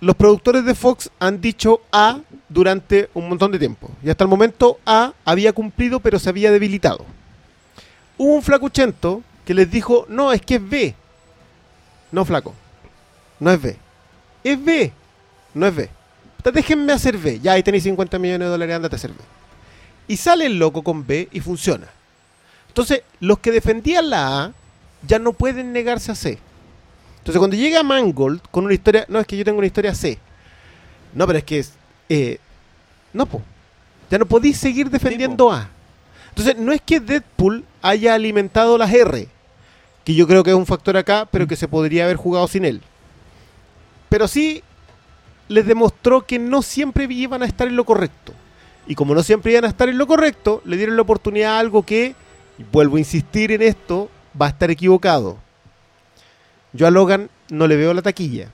los 0.00 0.14
productores 0.14 0.64
de 0.64 0.74
Fox 0.74 1.10
han 1.18 1.40
dicho 1.40 1.80
A 1.90 2.18
durante 2.50 3.08
un 3.14 3.28
montón 3.30 3.50
de 3.52 3.58
tiempo. 3.58 3.90
Y 4.04 4.10
hasta 4.10 4.24
el 4.24 4.28
momento 4.30 4.78
A 4.84 5.14
había 5.24 5.52
cumplido, 5.54 6.00
pero 6.00 6.18
se 6.18 6.28
había 6.28 6.50
debilitado. 6.50 7.04
Hubo 8.18 8.34
un 8.34 8.42
flacuchento 8.42 9.22
que 9.46 9.54
les 9.54 9.70
dijo, 9.70 10.04
no, 10.08 10.32
es 10.32 10.42
que 10.42 10.56
es 10.56 10.68
B. 10.68 10.94
No, 12.12 12.24
flaco. 12.24 12.54
No 13.40 13.50
es 13.50 13.60
B. 13.60 13.76
Es 14.44 14.64
B. 14.64 14.92
No 15.54 15.66
es 15.66 15.74
B. 15.74 15.88
Déjenme 16.52 16.92
hacer 16.92 17.18
B. 17.18 17.40
Ya 17.40 17.52
ahí 17.52 17.62
tenéis 17.62 17.84
50 17.84 18.18
millones 18.18 18.46
de 18.46 18.50
dólares, 18.50 18.76
ándate 18.76 18.94
a 18.94 18.98
hacer 18.98 19.10
B. 19.10 19.18
Y 20.08 20.16
sale 20.16 20.46
el 20.46 20.58
loco 20.58 20.82
con 20.82 21.06
B 21.06 21.28
y 21.32 21.40
funciona. 21.40 21.88
Entonces, 22.68 23.02
los 23.20 23.38
que 23.40 23.50
defendían 23.50 24.10
la 24.10 24.44
A 24.44 24.52
ya 25.06 25.18
no 25.18 25.32
pueden 25.32 25.72
negarse 25.72 26.12
a 26.12 26.14
C. 26.14 26.38
Entonces, 27.18 27.38
cuando 27.38 27.56
llega 27.56 27.82
Mangold 27.82 28.40
con 28.50 28.64
una 28.64 28.74
historia, 28.74 29.04
no 29.08 29.18
es 29.18 29.26
que 29.26 29.36
yo 29.36 29.44
tengo 29.44 29.58
una 29.58 29.66
historia 29.66 29.94
C. 29.94 30.18
No, 31.14 31.26
pero 31.26 31.38
es 31.38 31.44
que 31.44 31.58
es. 31.58 31.72
eh, 32.08 32.38
no, 33.12 33.26
po. 33.26 33.42
Ya 34.10 34.18
no 34.18 34.26
podéis 34.26 34.58
seguir 34.58 34.88
defendiendo 34.90 35.50
A. 35.50 35.68
Entonces, 36.28 36.56
no 36.56 36.70
es 36.70 36.80
que 36.80 37.00
Deadpool 37.00 37.64
haya 37.82 38.14
alimentado 38.14 38.78
las 38.78 38.92
R, 38.92 39.26
que 40.06 40.14
yo 40.14 40.28
creo 40.28 40.44
que 40.44 40.50
es 40.50 40.56
un 40.56 40.66
factor 40.66 40.96
acá, 40.96 41.26
pero 41.28 41.48
que 41.48 41.56
se 41.56 41.66
podría 41.66 42.04
haber 42.04 42.14
jugado 42.14 42.46
sin 42.46 42.64
él. 42.64 42.80
Pero 44.08 44.28
sí 44.28 44.62
les 45.48 45.66
demostró 45.66 46.24
que 46.24 46.38
no 46.38 46.62
siempre 46.62 47.06
iban 47.10 47.42
a 47.42 47.46
estar 47.46 47.66
en 47.66 47.74
lo 47.74 47.84
correcto. 47.84 48.32
Y 48.86 48.94
como 48.94 49.16
no 49.16 49.24
siempre 49.24 49.50
iban 49.50 49.64
a 49.64 49.68
estar 49.68 49.88
en 49.88 49.98
lo 49.98 50.06
correcto, 50.06 50.62
le 50.64 50.76
dieron 50.76 50.94
la 50.94 51.02
oportunidad 51.02 51.56
a 51.56 51.58
algo 51.58 51.82
que, 51.82 52.14
y 52.56 52.64
vuelvo 52.70 52.94
a 52.94 53.00
insistir 53.00 53.50
en 53.50 53.62
esto, 53.62 54.08
va 54.40 54.46
a 54.46 54.50
estar 54.50 54.70
equivocado. 54.70 55.38
Yo 56.72 56.86
a 56.86 56.92
Logan 56.92 57.28
no 57.50 57.66
le 57.66 57.74
veo 57.74 57.92
la 57.92 58.02
taquilla. 58.02 58.52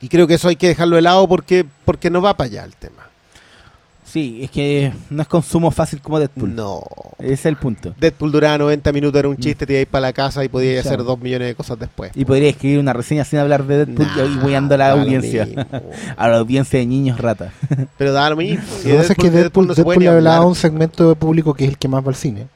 Y 0.00 0.08
creo 0.08 0.26
que 0.26 0.34
eso 0.34 0.48
hay 0.48 0.56
que 0.56 0.66
dejarlo 0.66 0.96
de 0.96 1.02
lado 1.02 1.28
porque, 1.28 1.64
porque 1.84 2.10
no 2.10 2.20
va 2.20 2.36
para 2.36 2.48
allá 2.48 2.64
el 2.64 2.74
tema. 2.74 3.10
Sí, 4.16 4.40
es 4.44 4.50
que 4.50 4.94
no 5.10 5.20
es 5.20 5.28
consumo 5.28 5.70
fácil 5.70 6.00
como 6.00 6.18
Deadpool. 6.18 6.54
No. 6.54 6.82
Ese 7.18 7.34
es 7.34 7.44
el 7.44 7.56
punto. 7.56 7.94
Deadpool 8.00 8.32
duraba 8.32 8.56
90 8.56 8.90
minutos, 8.92 9.18
era 9.18 9.28
un 9.28 9.36
chiste, 9.36 9.66
te 9.66 9.74
ibas 9.74 9.90
para 9.90 10.00
la 10.00 10.12
casa 10.14 10.42
y 10.42 10.48
podías 10.48 10.80
Claro. 10.84 10.94
hacer 10.94 11.04
dos 11.06 11.20
millones 11.20 11.48
de 11.48 11.54
cosas 11.54 11.78
después. 11.78 12.12
Y 12.14 12.24
podría 12.24 12.48
escribir 12.48 12.78
una 12.78 12.94
reseña 12.94 13.26
sin 13.26 13.40
hablar 13.40 13.66
de 13.66 13.84
Deadpool 13.84 14.06
Nah, 14.06 14.24
y 14.24 14.46
guiando 14.46 14.74
a 14.74 14.78
la 14.78 14.92
audiencia. 14.92 15.46
a 16.16 16.28
la 16.28 16.38
audiencia 16.38 16.78
de 16.78 16.86
niños 16.86 17.20
rata. 17.20 17.52
Pero 17.98 18.14
da 18.14 18.30
lo 18.30 18.36
mismo. 18.36 18.64
Lo 18.84 18.90
que 18.90 18.96
pasa 18.96 19.12
es 19.12 19.18
que 19.18 19.30
de 19.30 19.38
Deadpool, 19.40 19.66
no 19.66 19.74
se 19.74 19.84
puede 19.84 19.98
Deadpool 19.98 20.14
ni 20.14 20.22
le 20.22 20.28
hablaba 20.30 20.44
a 20.44 20.48
un 20.48 20.54
segmento 20.54 21.10
de 21.10 21.14
público 21.14 21.52
que 21.52 21.64
es 21.64 21.70
el 21.72 21.76
que 21.76 21.88
más 21.88 22.02
va 22.02 22.08
al 22.08 22.14
cine, 22.14 22.46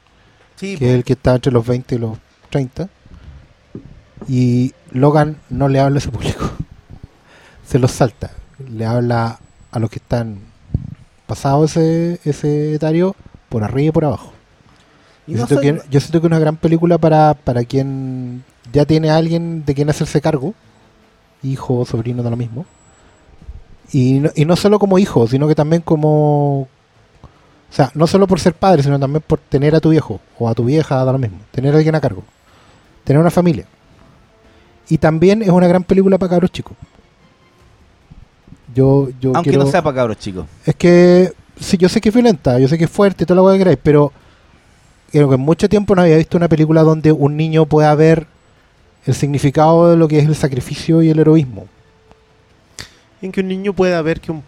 Sí, 0.56 0.78
que 0.78 0.88
es 0.88 0.94
el 0.94 1.04
que 1.04 1.12
está 1.12 1.34
entre 1.34 1.52
los 1.52 1.66
20 1.66 1.94
y 1.94 1.98
los 1.98 2.16
30. 2.48 2.88
Y 4.28 4.72
Logan 4.92 5.36
no 5.50 5.68
le 5.68 5.78
habla 5.78 5.96
a 5.96 5.98
ese 5.98 6.08
público. 6.08 6.50
Se 7.66 7.78
los 7.78 7.90
salta. 7.90 8.30
Le 8.66 8.86
habla 8.86 9.38
a 9.70 9.78
los 9.78 9.90
que 9.90 9.96
están 9.98 10.49
pasados 11.30 11.76
ese, 11.76 12.20
ese 12.24 12.74
etario 12.74 13.14
por 13.48 13.62
arriba 13.62 13.88
y 13.88 13.92
por 13.92 14.04
abajo. 14.04 14.32
Y 15.26 15.32
Yo, 15.34 15.38
no 15.38 15.46
siento 15.46 15.62
soy- 15.62 15.72
que, 15.80 15.88
yo 15.90 16.00
siento 16.00 16.20
que 16.20 16.26
es 16.26 16.30
una 16.30 16.38
gran 16.40 16.56
película 16.56 16.98
para, 16.98 17.34
para 17.34 17.64
quien 17.64 18.42
ya 18.72 18.84
tiene 18.84 19.10
a 19.10 19.16
alguien 19.16 19.64
de 19.64 19.74
quien 19.74 19.88
hacerse 19.90 20.20
cargo, 20.20 20.54
hijo 21.42 21.78
o 21.78 21.84
sobrino, 21.86 22.22
da 22.22 22.30
lo 22.30 22.36
mismo. 22.36 22.66
Y 23.92 24.20
no, 24.20 24.30
y 24.34 24.44
no 24.44 24.56
solo 24.56 24.78
como 24.78 24.98
hijo, 24.98 25.26
sino 25.26 25.46
que 25.48 25.54
también 25.54 25.82
como... 25.82 26.62
O 26.62 27.72
sea, 27.72 27.90
no 27.94 28.06
solo 28.08 28.26
por 28.26 28.40
ser 28.40 28.54
padre, 28.54 28.82
sino 28.82 28.98
también 28.98 29.22
por 29.24 29.38
tener 29.38 29.74
a 29.76 29.80
tu 29.80 29.90
viejo 29.90 30.20
o 30.38 30.48
a 30.48 30.54
tu 30.54 30.64
vieja, 30.64 31.04
da 31.04 31.12
lo 31.12 31.18
mismo. 31.18 31.38
Tener 31.52 31.72
a 31.74 31.78
alguien 31.78 31.94
a 31.94 32.00
cargo. 32.00 32.24
Tener 33.04 33.20
una 33.20 33.30
familia. 33.30 33.66
Y 34.88 34.98
también 34.98 35.42
es 35.42 35.50
una 35.50 35.68
gran 35.68 35.84
película 35.84 36.18
para 36.18 36.30
cabros 36.30 36.50
chicos. 36.50 36.76
Yo, 38.74 39.08
yo 39.20 39.32
Aunque 39.34 39.50
quiero- 39.50 39.64
no 39.64 39.70
sea 39.70 39.82
para 39.82 39.96
cabros 39.96 40.18
chicos. 40.18 40.46
es 40.64 40.74
que 40.76 41.32
sí, 41.58 41.76
yo 41.76 41.88
sé 41.88 42.00
que 42.00 42.08
es 42.10 42.14
violenta, 42.14 42.58
yo 42.58 42.68
sé 42.68 42.78
que 42.78 42.84
es 42.84 42.90
fuerte 42.90 43.24
y 43.24 43.26
todo 43.26 43.42
lo 43.44 43.52
que 43.52 43.58
queráis, 43.58 43.78
pero 43.82 44.12
creo 45.10 45.28
que 45.28 45.34
en 45.34 45.40
mucho 45.40 45.68
tiempo 45.68 45.94
no 45.94 46.02
había 46.02 46.16
visto 46.16 46.36
una 46.36 46.48
película 46.48 46.82
donde 46.82 47.10
un 47.12 47.36
niño 47.36 47.66
pueda 47.66 47.94
ver 47.94 48.26
el 49.06 49.14
significado 49.14 49.90
de 49.90 49.96
lo 49.96 50.06
que 50.08 50.18
es 50.20 50.26
el 50.26 50.36
sacrificio 50.36 51.02
y 51.02 51.10
el 51.10 51.18
heroísmo. 51.18 51.66
En 53.22 53.32
que 53.32 53.40
un 53.40 53.48
niño 53.48 53.72
pueda 53.72 54.00
ver 54.02 54.20
que 54.20 54.32
un- 54.32 54.42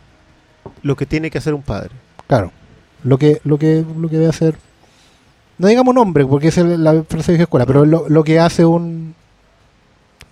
lo 0.82 0.96
que 0.96 1.06
tiene 1.06 1.30
que 1.30 1.38
hacer 1.38 1.52
un 1.54 1.62
padre. 1.62 1.90
Claro. 2.26 2.52
Lo 3.04 3.18
que, 3.18 3.40
lo 3.44 3.58
que, 3.58 3.84
lo 3.98 4.08
que 4.08 4.16
debe 4.16 4.28
hacer. 4.28 4.56
No 5.58 5.68
digamos 5.68 5.94
nombre, 5.94 6.24
porque 6.24 6.48
es 6.48 6.58
el- 6.58 6.82
la 6.82 7.02
frase 7.02 7.32
de 7.32 7.36
vieja 7.36 7.42
escuela, 7.44 7.66
pero 7.66 7.84
lo, 7.84 8.08
lo 8.08 8.24
que 8.24 8.38
hace 8.40 8.64
un, 8.64 9.14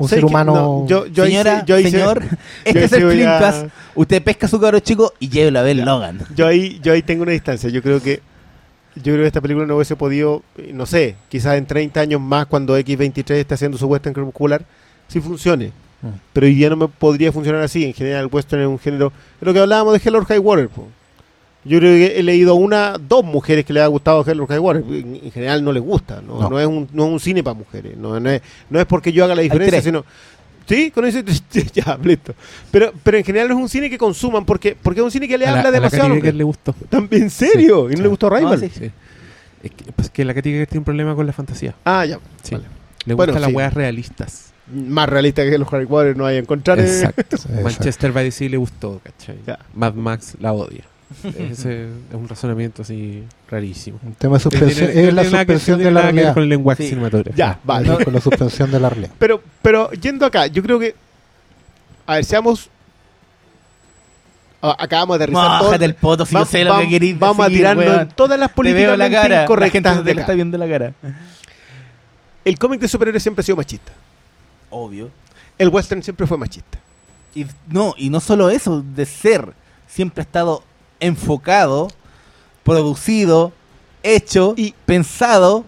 un 0.01 0.09
¿Sabes 0.09 0.21
ser 0.21 0.25
humano. 0.25 0.53
No, 0.53 0.87
yo, 0.87 1.25
Señora, 1.25 1.65
yo 1.65 1.77
señor, 1.79 2.23
este 2.65 2.85
es 2.85 2.93
el 2.93 3.11
Film 3.11 3.29
a-. 3.29 3.67
Usted 3.95 4.23
pesca 4.23 4.49
su 4.49 4.61
cabro 4.61 4.81
chico 4.81 5.13
y 5.21 5.29
llévelo 5.29 5.59
a 5.59 5.63
ver 5.63 5.77
Ya. 5.77 5.85
Logan. 5.85 6.21
yo 6.35 6.47
ahí 6.47 6.81
yo 6.83 6.93
ahí 6.93 7.03
tengo 7.03 7.23
una 7.23 7.33
distancia 7.33 7.69
yo 7.71 7.83
creo 7.83 8.01
que 8.03 8.21
yo 8.97 9.13
creo 9.13 9.19
que 9.19 9.27
esta 9.27 9.41
película 9.41 9.67
no 9.67 9.77
hubiese 9.77 9.95
podido 9.97 10.43
eh, 10.57 10.73
no 10.75 10.85
sé 10.87 11.15
quizás 11.29 11.57
en 11.59 11.67
30 11.67 12.01
años 12.01 12.21
más 12.21 12.47
cuando 12.47 12.77
X23 12.79 13.31
esté 13.35 13.55
haciendo 13.55 13.79
su 13.79 13.87
western 13.87 14.15
crepuscular 14.15 14.63
sí 15.09 15.21
funcione 15.21 15.73
Mm. 16.03 16.09
pero 16.33 16.47
hoy 16.47 16.55
día 16.55 16.71
no 16.71 16.77
me 16.77 16.89
podría 16.89 17.31
funcionar 17.31 17.61
así 17.61 17.85
en 17.85 17.93
general 17.93 18.23
el 18.25 18.31
western 18.33 18.63
es 18.63 18.69
un 18.69 18.79
género 18.79 19.13
es 19.39 19.47
lo 19.47 19.53
que 19.53 19.59
hablábamos 19.59 19.93
de 19.93 20.01
Hell 20.03 20.15
or 20.17 20.25
High 20.25 20.39
Water 20.39 20.69
po. 20.71 20.89
Yo 21.65 21.78
creo 21.78 21.95
que 21.95 22.19
he 22.19 22.23
leído 22.23 22.53
a 22.53 22.55
una 22.55 22.97
dos 22.99 23.24
mujeres 23.24 23.65
que 23.65 23.73
le 23.73 23.82
ha 23.82 23.87
gustado 23.87 24.24
Hell 24.27 24.41
or 24.41 24.49
High 24.49 24.59
Water 24.59 24.82
en, 24.89 25.20
en 25.23 25.31
general 25.31 25.62
no 25.62 25.73
les 25.73 25.82
gusta 25.82 26.23
no, 26.27 26.41
No. 26.41 26.51
no 26.51 26.61
es 26.61 26.66
un 26.66 26.89
no 26.93 27.07
es 27.07 27.12
un 27.12 27.20
cine 27.20 27.43
para 27.43 27.55
mujeres 27.55 27.97
no, 27.97 28.19
no 28.19 28.31
es 28.31 28.41
no 28.70 28.81
es 28.81 28.87
porque 28.87 29.12
yo 29.12 29.24
haga 29.24 29.35
la 29.35 29.43
diferencia 29.43 29.82
sino 29.82 30.05
Sí, 30.70 30.93
con 30.93 31.05
eso 31.05 31.19
ya, 31.74 31.99
listo. 32.01 32.32
Pero, 32.70 32.93
pero 33.03 33.19
en 33.19 33.24
general 33.24 33.49
no 33.49 33.57
es 33.57 33.61
un 33.61 33.69
cine 33.69 33.91
que 33.91 33.99
consuman 33.99 34.45
porque, 34.45 34.77
porque 34.81 35.01
es 35.01 35.05
un 35.05 35.11
cine 35.11 35.27
que 35.27 35.37
le 35.37 35.45
a 35.45 35.51
la, 35.51 35.59
habla 35.59 35.69
a 35.69 35.73
la 35.73 35.78
demasiado. 35.78 36.05
Al 36.05 36.11
hombre. 36.12 36.23
Becker 36.23 36.35
le 36.37 36.45
gustó. 36.45 36.73
También, 36.89 37.24
¿En 37.24 37.31
serio? 37.31 37.89
¿Y 37.89 37.93
no 37.95 37.97
sí. 37.97 38.03
le 38.05 38.09
gustó 38.09 38.28
a 38.28 38.31
Rayman? 38.31 38.53
No, 38.53 38.59
sí. 38.61 38.70
Sí. 38.73 38.91
Es 39.65 39.70
que, 39.73 39.91
pues 39.91 40.11
que 40.11 40.24
la 40.24 40.32
Katy 40.32 40.49
tiene 40.66 40.69
un 40.78 40.85
problema 40.85 41.16
con 41.16 41.27
la 41.27 41.32
fantasía. 41.32 41.74
Ah, 41.85 42.07
ya. 42.07 42.20
Sí. 42.45 42.55
Vale. 42.55 42.66
Le 43.05 43.15
Bueno, 43.15 43.32
gustan 43.32 43.49
las 43.49 43.53
weas 43.57 43.74
realistas. 43.74 44.53
Más 44.73 45.09
realista 45.09 45.43
que 45.43 45.59
los 45.59 45.73
Harry 45.73 45.87
Potter 45.87 46.16
no 46.16 46.24
hay 46.24 46.37
a 46.37 46.39
encontrar. 46.39 46.78
Exacto. 46.78 47.20
Exacto. 47.35 47.62
Manchester 47.65 48.12
by 48.12 48.24
the 48.27 48.31
Sea 48.31 48.49
le 48.49 48.57
gustó, 48.57 49.01
¿cachai? 49.03 49.39
Ya. 49.45 49.59
Mad 49.74 49.95
Max 49.95 50.37
la 50.39 50.53
odia. 50.53 50.85
Ese 51.24 51.85
es 51.85 51.91
un 52.15 52.28
razonamiento 52.28 52.82
así 52.82 53.24
rarísimo. 53.51 53.99
Un 54.03 54.15
tema 54.15 54.37
de 54.37 54.41
suspensión. 54.41 54.91
Es 54.93 55.12
la 55.12 55.24
suspensión 55.24 55.78
de 55.81 55.91
la 55.91 56.03
realidad. 56.03 56.35
con 56.35 56.43
el 56.45 56.49
lenguaje 56.49 56.82
Sí. 56.85 56.89
cinematográfico. 56.91 57.37
Ya, 57.37 57.59
vale. 57.65 57.89
No, 57.89 57.99
Con 57.99 58.15
la 58.15 58.20
suspensión 58.20 58.70
de 58.70 58.78
la 58.81 58.89
realidad. 58.91 59.12
Pero, 59.19 59.43
pero 59.62 59.91
yendo 59.93 60.24
acá, 60.27 60.47
yo 60.47 60.62
creo 60.62 60.78
que. 60.78 60.95
A 62.07 62.15
ver, 62.15 62.24
seamos. 62.24 62.69
Ah, 64.62 64.77
acabamos 64.78 65.19
de 65.19 65.24
aterrizar 65.24 65.61
todo. 65.61 65.74
El 65.74 65.95
poto 65.95 66.27
si 66.27 66.35
Va- 66.35 66.41
yo 66.43 66.47
sé 66.47 66.65
lo 66.65 66.73
va- 66.74 66.81
que 66.82 66.89
queréis 66.91 67.19
Vamos 67.19 67.47
decir, 67.47 67.66
a 67.66 67.70
tirarnos 67.73 67.87
weón. 67.87 68.01
en 68.01 68.09
todas 68.11 68.39
las 68.39 68.51
políticas 68.51 68.99
la 68.99 69.11
cara. 69.11 69.28
La 69.28 69.37
gente 69.37 69.43
incorrectas 69.45 70.05
de 70.05 70.12
está 70.12 70.32
viendo 70.35 70.59
la 70.59 70.69
cara. 70.69 70.93
El 72.45 72.59
cómic 72.59 72.81
de 72.81 72.89
superhéroes 72.89 73.23
siempre 73.23 73.41
ha 73.41 73.45
sido 73.45 73.57
machista. 73.57 73.93
Obvio. 74.70 75.11
El 75.59 75.69
western 75.70 76.03
siempre 76.03 76.27
fue 76.27 76.37
machista. 76.39 76.78
Y 77.35 77.47
no, 77.69 77.95
y 77.97 78.11
no 78.11 78.20
solo 78.20 78.51
eso, 78.51 78.82
de 78.82 79.07
ser, 79.07 79.53
siempre 79.87 80.20
ha 80.23 80.24
estado 80.24 80.62
enfocado, 81.01 81.89
producido, 82.65 83.53
hecho, 84.03 84.55
Y- 84.57 84.75
pensado 84.87 85.65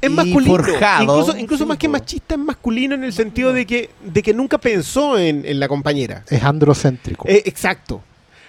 Es 0.00 0.10
y 0.10 0.14
masculino. 0.14 0.56
forjado. 0.56 1.02
Incluso, 1.02 1.36
incluso 1.38 1.64
Sí, 1.64 1.68
más 1.68 1.78
que 1.78 1.88
machista, 1.88 2.34
es 2.34 2.40
masculino 2.40 2.94
en 2.94 3.04
el 3.04 3.12
sentido 3.12 3.52
de 3.52 3.64
que, 3.66 3.90
de 4.04 4.22
que 4.22 4.34
nunca 4.34 4.58
pensó 4.58 5.18
en, 5.18 5.44
en 5.46 5.58
la 5.58 5.68
compañera. 5.68 6.24
Es 6.28 6.42
androcéntrico. 6.42 7.26
Eh, 7.28 7.42
exacto. 7.46 8.02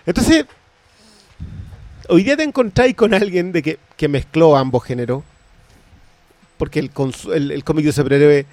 Entonces, 0.06 0.46
hoy 2.10 2.24
día 2.24 2.36
te 2.38 2.44
encontráis 2.44 2.96
con 2.96 3.14
alguien 3.14 3.52
de 3.52 3.62
que, 3.64 3.80
que 3.98 4.08
mezcló 4.08 4.56
ambos 4.58 4.84
géneros. 4.84 5.24
Porque 6.58 6.80
el, 6.80 6.92
el, 7.34 7.52
el 7.52 7.64
cómic 7.64 7.86
de 7.86 7.92
superhéroe 7.92 8.46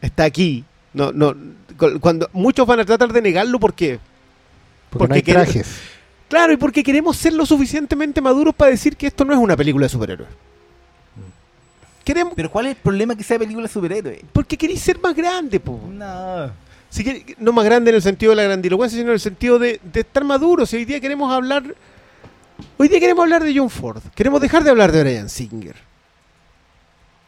está 0.00 0.24
aquí. 0.24 0.64
No, 0.94 1.12
no, 1.12 1.34
cu- 1.76 2.00
cuando 2.00 2.30
muchos 2.32 2.66
van 2.66 2.80
a 2.80 2.84
tratar 2.84 3.12
de 3.12 3.20
negarlo 3.20 3.58
porque 3.60 3.98
porque 4.90 5.08
no 5.08 5.14
hay 5.16 5.22
trajes. 5.22 5.66
Claro 6.28 6.52
y 6.52 6.56
porque 6.56 6.82
queremos 6.82 7.16
ser 7.16 7.32
lo 7.32 7.46
suficientemente 7.46 8.20
maduros 8.20 8.54
para 8.54 8.70
decir 8.70 8.96
que 8.96 9.06
esto 9.06 9.24
no 9.24 9.32
es 9.32 9.38
una 9.38 9.56
película 9.56 9.84
de 9.86 9.88
superhéroes. 9.90 10.28
Queremos 12.04 12.34
Pero 12.36 12.50
¿cuál 12.50 12.66
es 12.66 12.76
el 12.76 12.82
problema 12.82 13.16
que 13.16 13.24
sea 13.24 13.38
película 13.38 13.66
de 13.66 13.72
superhéroe? 13.72 14.22
porque 14.32 14.56
queréis 14.56 14.80
ser 14.80 15.00
más 15.00 15.14
grande, 15.14 15.58
po. 15.58 15.80
No. 15.90 16.50
Si 16.88 17.02
quer- 17.04 17.34
no 17.38 17.52
más 17.52 17.64
grande 17.64 17.90
en 17.90 17.96
el 17.96 18.02
sentido 18.02 18.30
de 18.30 18.36
la 18.36 18.44
grandilocuencia, 18.44 18.96
sino 18.96 19.10
en 19.10 19.14
el 19.14 19.20
sentido 19.20 19.58
de, 19.58 19.80
de 19.82 20.00
estar 20.00 20.22
maduros. 20.24 20.70
Si 20.70 20.76
hoy 20.76 20.84
día 20.84 21.00
queremos 21.00 21.32
hablar. 21.32 21.64
Hoy 22.78 22.88
día 22.88 23.00
queremos 23.00 23.22
hablar 23.24 23.42
de 23.42 23.54
John 23.58 23.68
Ford. 23.68 24.00
Queremos 24.14 24.40
dejar 24.40 24.62
de 24.62 24.70
hablar 24.70 24.92
de 24.92 25.02
Brian 25.02 25.28
Singer. 25.28 25.74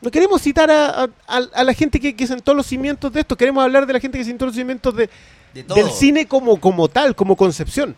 No 0.01 0.13
queremos 0.13 0.41
citar 0.41 0.71
a, 0.71 0.87
a- 1.05 1.09
a- 1.27 1.49
a 1.55 1.65
la 1.65 1.75
gente 1.75 1.99
que, 1.99 2.15
que 2.15 2.27
sentó 2.29 2.55
los 2.55 2.67
cimientos 2.67 3.13
de 3.13 3.21
esto. 3.21 3.37
Queremos 3.37 3.65
hablar 3.65 3.85
de 3.85 3.93
la 3.95 3.99
gente 4.01 4.17
que 4.17 4.25
sentó 4.25 4.47
los 4.47 4.55
cimientos 4.55 4.95
de, 4.95 5.11
del 5.53 5.91
cine 5.91 6.27
como, 6.27 6.59
como 6.61 6.89
tal, 6.89 7.17
como 7.17 7.35
concepción. 7.37 7.97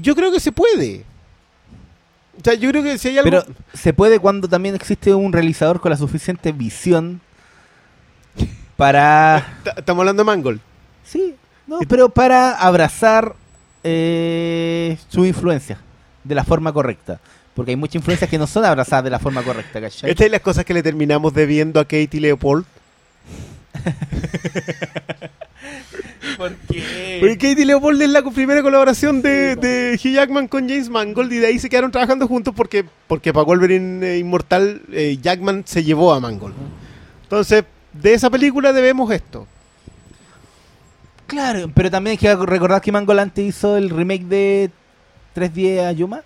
Yo 0.00 0.14
creo 0.14 0.30
que 0.32 0.40
se 0.40 0.52
puede. 0.52 1.04
O 2.40 2.44
sea, 2.44 2.54
yo 2.54 2.70
creo 2.70 2.82
que 2.82 2.98
si 2.98 3.08
hay 3.08 3.18
algo. 3.18 3.30
Pero 3.30 3.44
se 3.74 3.92
puede 3.92 4.18
cuando 4.18 4.48
también 4.48 4.74
existe 4.74 5.12
un 5.14 5.32
realizador 5.32 5.80
con 5.80 5.90
la 5.90 5.96
suficiente 5.96 6.52
visión 6.52 7.20
para... 8.76 9.58
Ta- 9.64 9.74
Estamos 9.78 10.02
hablando 10.02 10.22
de 10.22 10.24
Mangold. 10.26 10.60
Sí, 11.04 11.34
no, 11.66 11.78
pero 11.88 12.08
para 12.08 12.52
abrazar 12.52 13.34
eh, 13.82 14.96
su 15.08 15.24
influencia 15.24 15.78
de 16.24 16.34
la 16.34 16.44
forma 16.44 16.72
correcta. 16.72 17.18
Porque 17.54 17.72
hay 17.72 17.76
muchas 17.76 17.96
influencias 17.96 18.30
que 18.30 18.38
no 18.38 18.46
son 18.46 18.64
abrazadas 18.64 19.04
de 19.04 19.10
la 19.10 19.18
forma 19.18 19.42
correcta, 19.42 19.80
¿cachai? 19.80 20.10
Esta 20.10 20.24
es 20.24 20.30
las 20.30 20.40
cosas 20.42 20.64
que 20.64 20.72
le 20.74 20.82
terminamos 20.82 21.34
debiendo 21.34 21.80
a 21.80 21.84
Katie 21.84 22.20
Leopold. 22.20 22.64
Porque 26.36 27.18
Porque 27.20 27.36
Katie 27.36 27.66
Leopold 27.66 28.00
es 28.00 28.10
la 28.10 28.22
primera 28.22 28.62
colaboración 28.62 29.22
de, 29.22 29.56
de 29.56 29.98
Hugh 30.02 30.12
Jackman 30.12 30.46
con 30.46 30.68
James 30.68 30.88
Mangold 30.88 31.32
y 31.32 31.38
de 31.38 31.48
ahí 31.48 31.58
se 31.58 31.68
quedaron 31.68 31.90
trabajando 31.90 32.28
juntos 32.28 32.54
porque, 32.56 32.84
porque 33.06 33.32
para 33.32 33.44
Wolverine 33.44 34.06
eh, 34.06 34.18
Inmortal 34.18 34.82
eh, 34.92 35.18
Jackman 35.20 35.64
se 35.66 35.82
llevó 35.82 36.12
a 36.12 36.20
Mangold. 36.20 36.54
Entonces, 37.24 37.64
de 37.92 38.14
esa 38.14 38.30
película 38.30 38.72
debemos 38.72 39.10
esto. 39.10 39.46
Claro, 41.26 41.70
pero 41.74 41.90
también 41.90 42.12
hay 42.12 42.18
que 42.18 42.34
recordar 42.34 42.80
que 42.80 42.92
Mangolante 42.92 43.42
hizo 43.42 43.76
el 43.76 43.90
remake 43.90 44.24
de 44.24 44.70
310 45.34 45.84
a 45.84 45.92
Yuma. 45.92 46.22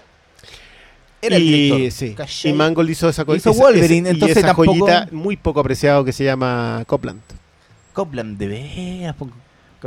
Era 1.23 1.36
el 1.36 1.43
y, 1.44 1.70
director. 1.70 2.27
y 2.44 2.53
Mangold 2.53 2.90
hizo 2.90 3.09
esa 3.09 3.24
co- 3.24 3.35
Hizo 3.36 3.51
esa- 3.51 3.62
Wolverine, 3.62 4.09
esa- 4.09 4.09
y 4.09 4.15
entonces 4.15 4.36
esa 4.39 4.47
tampoco- 4.49 4.73
joyita 4.73 5.09
muy 5.12 5.36
poco 5.36 5.61
apreciado 5.61 6.05
que 6.05 6.12
se 6.12 6.24
llama 6.24 6.82
Copland. 6.86 7.20
Copland, 7.93 8.36
de 8.39 8.49
veras, 8.49 9.15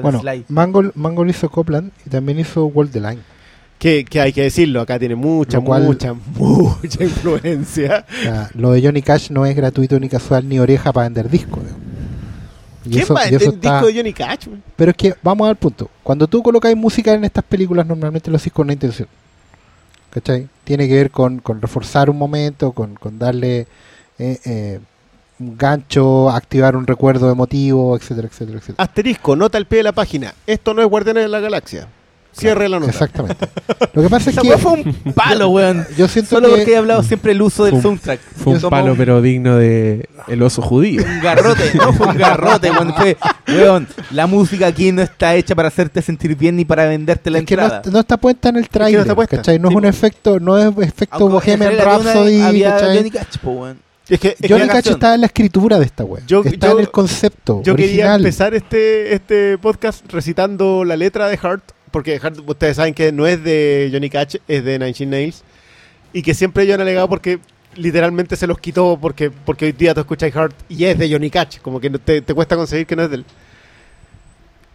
Bueno, 0.02 0.20
Sly. 0.22 0.46
Mangold, 0.50 0.92
Mangold 0.96 1.30
hizo 1.32 1.50
Copland 1.50 1.92
y 2.06 2.10
también 2.10 2.40
hizo 2.40 2.66
World 2.66 2.92
the 2.92 3.00
Line. 3.02 3.20
Que, 3.78 4.06
que 4.06 4.22
hay 4.22 4.32
que 4.32 4.44
decirlo, 4.44 4.80
acá 4.82 4.98
tiene 4.98 5.16
mucha, 5.16 5.60
cual- 5.60 5.84
mucha, 5.84 6.14
mucha 6.14 7.04
influencia. 7.04 8.06
O 8.20 8.22
sea, 8.24 8.50
lo 8.54 8.72
de 8.72 8.82
Johnny 8.82 9.02
Cash 9.02 9.30
no 9.32 9.46
es 9.46 9.56
gratuito 9.56 10.00
ni 10.00 10.08
casual 10.08 10.48
ni 10.48 10.60
oreja 10.60 10.94
para 10.94 11.10
vender. 11.10 11.30
Y 11.34 11.40
¿Quién 12.90 13.02
eso- 13.04 13.14
va 13.14 13.22
a 13.22 13.24
vender 13.30 13.42
está- 13.50 13.72
disco 13.74 13.88
de 13.88 13.94
Johnny 13.96 14.14
Cash? 14.14 14.48
man? 14.48 14.64
Pero 14.76 14.92
es 14.92 14.98
que 14.98 15.14
vamos 15.24 15.50
al 15.50 15.56
punto. 15.56 15.90
Cuando 16.04 16.28
tú 16.28 16.42
colocáis 16.44 16.78
música 16.78 17.14
en 17.14 17.26
estas 17.26 17.44
películas, 17.44 17.86
normalmente 17.86 18.30
lo 18.30 18.38
haces 18.38 18.54
con 18.54 18.66
una 18.68 18.74
intención. 18.74 19.08
¿Cachai? 20.16 20.48
Tiene 20.64 20.88
que 20.88 20.94
ver 20.94 21.12
con, 21.12 21.42
reforzar 21.60 22.10
un 22.10 22.18
momento, 22.18 22.72
con, 22.72 22.96
con 22.96 23.20
darle 23.20 23.68
eh, 24.18 24.40
eh, 24.46 24.80
un 25.40 25.58
gancho, 25.58 26.30
activar 26.30 26.78
un 26.78 26.88
recuerdo 26.88 27.30
emotivo, 27.30 27.98
etcétera, 27.98 28.30
etcétera, 28.30 28.60
etcétera. 28.60 28.82
Asterisco, 28.82 29.36
nota 29.36 29.58
al 29.58 29.66
pie 29.66 29.80
de 29.80 29.84
la 29.84 29.92
página. 29.92 30.34
Esto 30.48 30.74
no 30.74 30.82
es 30.82 30.88
Guardianes 30.88 31.24
de 31.24 31.28
la 31.28 31.42
Galaxia. 31.42 31.90
Cierre 32.38 32.68
la 32.70 32.80
nota. 32.80 32.92
Exactamente. 32.92 33.48
Lo 33.94 34.02
que 34.04 34.10
pasa 34.10 34.30
es 34.30 34.40
que 34.42 34.58
fue 34.58 34.72
un 34.74 34.94
palo, 35.14 35.50
weón. 35.50 35.86
yo 35.98 36.08
siento 36.08 36.32
Solo 36.32 36.50
porque 36.50 36.64
he 36.64 36.66
que 36.66 36.78
hablado 36.78 37.02
siempre 37.04 37.32
el 37.32 37.42
uso 37.42 37.64
del 37.66 37.72
Fue 37.72 37.78
un- 37.78 37.84
soundtrack. 37.98 38.20
Fue 38.36 38.54
un 38.54 38.62
palo, 38.70 38.94
pero 38.98 39.22
digno 39.22 39.56
de 39.58 40.10
el 40.28 40.42
oso 40.44 40.62
judío. 40.62 41.04
Un 41.04 41.22
garrote, 41.22 41.72
no 41.76 41.94
fue 41.94 42.08
un 42.08 42.18
garrote 42.18 42.70
cuando 42.76 42.94
fue, 42.96 43.18
weón, 43.48 43.88
la 44.12 44.28
música 44.28 44.68
aquí 44.68 44.92
no 44.92 45.02
está 45.02 45.36
hecha 45.36 45.56
para 45.56 45.70
hacerte 45.70 46.02
sentir 46.02 46.36
bien 46.36 46.56
ni 46.58 46.66
para 46.66 46.86
venderte 46.88 47.30
la 47.30 47.40
es 47.40 47.46
que 47.46 47.56
no, 47.56 47.64
entrada. 47.64 47.82
est- 47.84 47.92
no 47.94 48.00
está 48.00 48.18
puesta 48.18 48.50
en 48.50 48.58
el 48.58 48.68
trailer, 48.70 49.02
está 49.02 49.16
puesta. 49.16 49.38
¿cachai? 49.38 49.58
No 49.60 49.70
Sí, 49.70 49.74
es 49.74 49.76
un 49.78 49.82
po. 49.84 49.88
efecto, 49.88 50.40
no 50.40 50.58
es 50.58 50.74
efecto 50.90 51.30
Bohemian 51.30 51.74
Rhapsody, 51.78 52.42
había 52.42 52.72
¿cachai? 52.72 52.98
Johnny 52.98 53.12
Cash, 53.12 53.38
weón. 53.44 53.80
Es 54.08 54.20
que, 54.20 54.28
es 54.30 54.36
que 54.36 54.48
Johnny 54.50 54.68
canción. 54.68 54.94
está 54.96 55.16
en 55.16 55.22
la 55.22 55.26
escritura 55.28 55.80
de 55.80 55.86
esta 55.86 56.04
web. 56.04 56.22
Yo- 56.28 56.44
está 56.44 56.68
yo- 56.68 56.74
en 56.74 56.80
el 56.82 56.92
concepto 56.92 57.62
yo 57.64 57.76
quería 57.76 58.14
empezar 58.14 58.54
este, 58.54 59.16
este 59.16 59.58
podcast 59.58 60.06
recitando 60.12 60.84
la 60.86 60.96
letra 60.96 61.28
de 61.28 61.38
Heart, 61.38 61.64
porque 61.96 62.20
Heart, 62.20 62.40
ustedes 62.46 62.76
saben 62.76 62.94
que 62.94 63.14
no 63.14 63.26
es 63.26 63.42
de 63.42 63.88
Johnny 63.90 64.10
Cash, 64.10 64.36
es 64.50 64.66
de 64.66 64.74
Nine 64.78 64.90
Inch 64.90 65.02
Nails, 65.08 65.44
y 66.12 66.22
que 66.24 66.34
siempre 66.34 66.64
ellos 66.64 66.76
han 66.76 66.82
alegado 66.82 67.08
porque 67.08 67.40
literalmente 67.78 68.36
se 68.36 68.48
los 68.48 68.60
quitó 68.60 68.98
porque, 69.02 69.32
porque 69.32 69.64
hoy 69.68 69.72
día 69.72 69.94
tú 69.94 70.02
escuchas 70.02 70.30
Heart 70.34 70.54
y 70.68 70.84
es 70.84 71.00
de 71.00 71.10
Johnny 71.10 71.30
Cash, 71.30 71.60
como 71.62 71.80
que 71.80 71.90
no- 71.90 71.98
te, 72.00 72.20
te 72.22 72.34
cuesta 72.34 72.58
conseguir 72.58 72.86
que 72.86 72.98
no 72.98 73.04
es 73.04 73.10
de 73.12 73.16
él. 73.16 73.26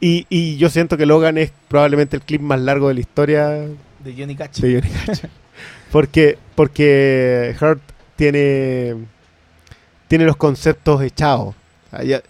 Y, 0.00 0.26
y 0.30 0.56
yo 0.56 0.70
siento 0.70 0.96
que 0.96 1.04
Logan 1.04 1.36
es 1.36 1.52
probablemente 1.68 2.16
el 2.16 2.22
clip 2.22 2.40
más 2.40 2.58
largo 2.58 2.88
de 2.88 2.94
la 2.94 3.00
historia 3.00 3.48
De 3.50 4.14
Johnny 4.16 4.34
Cash. 4.34 4.60
de 4.60 4.80
Johnny 4.80 4.90
Cash. 5.04 5.20
porque, 5.92 6.38
porque 6.54 7.54
Hurt 7.60 7.82
tiene, 8.16 8.94
tiene 10.08 10.24
los 10.24 10.36
conceptos 10.38 11.02
echados. 11.02 11.54
O 11.92 11.96
sea, 11.96 12.02
ya- 12.02 12.22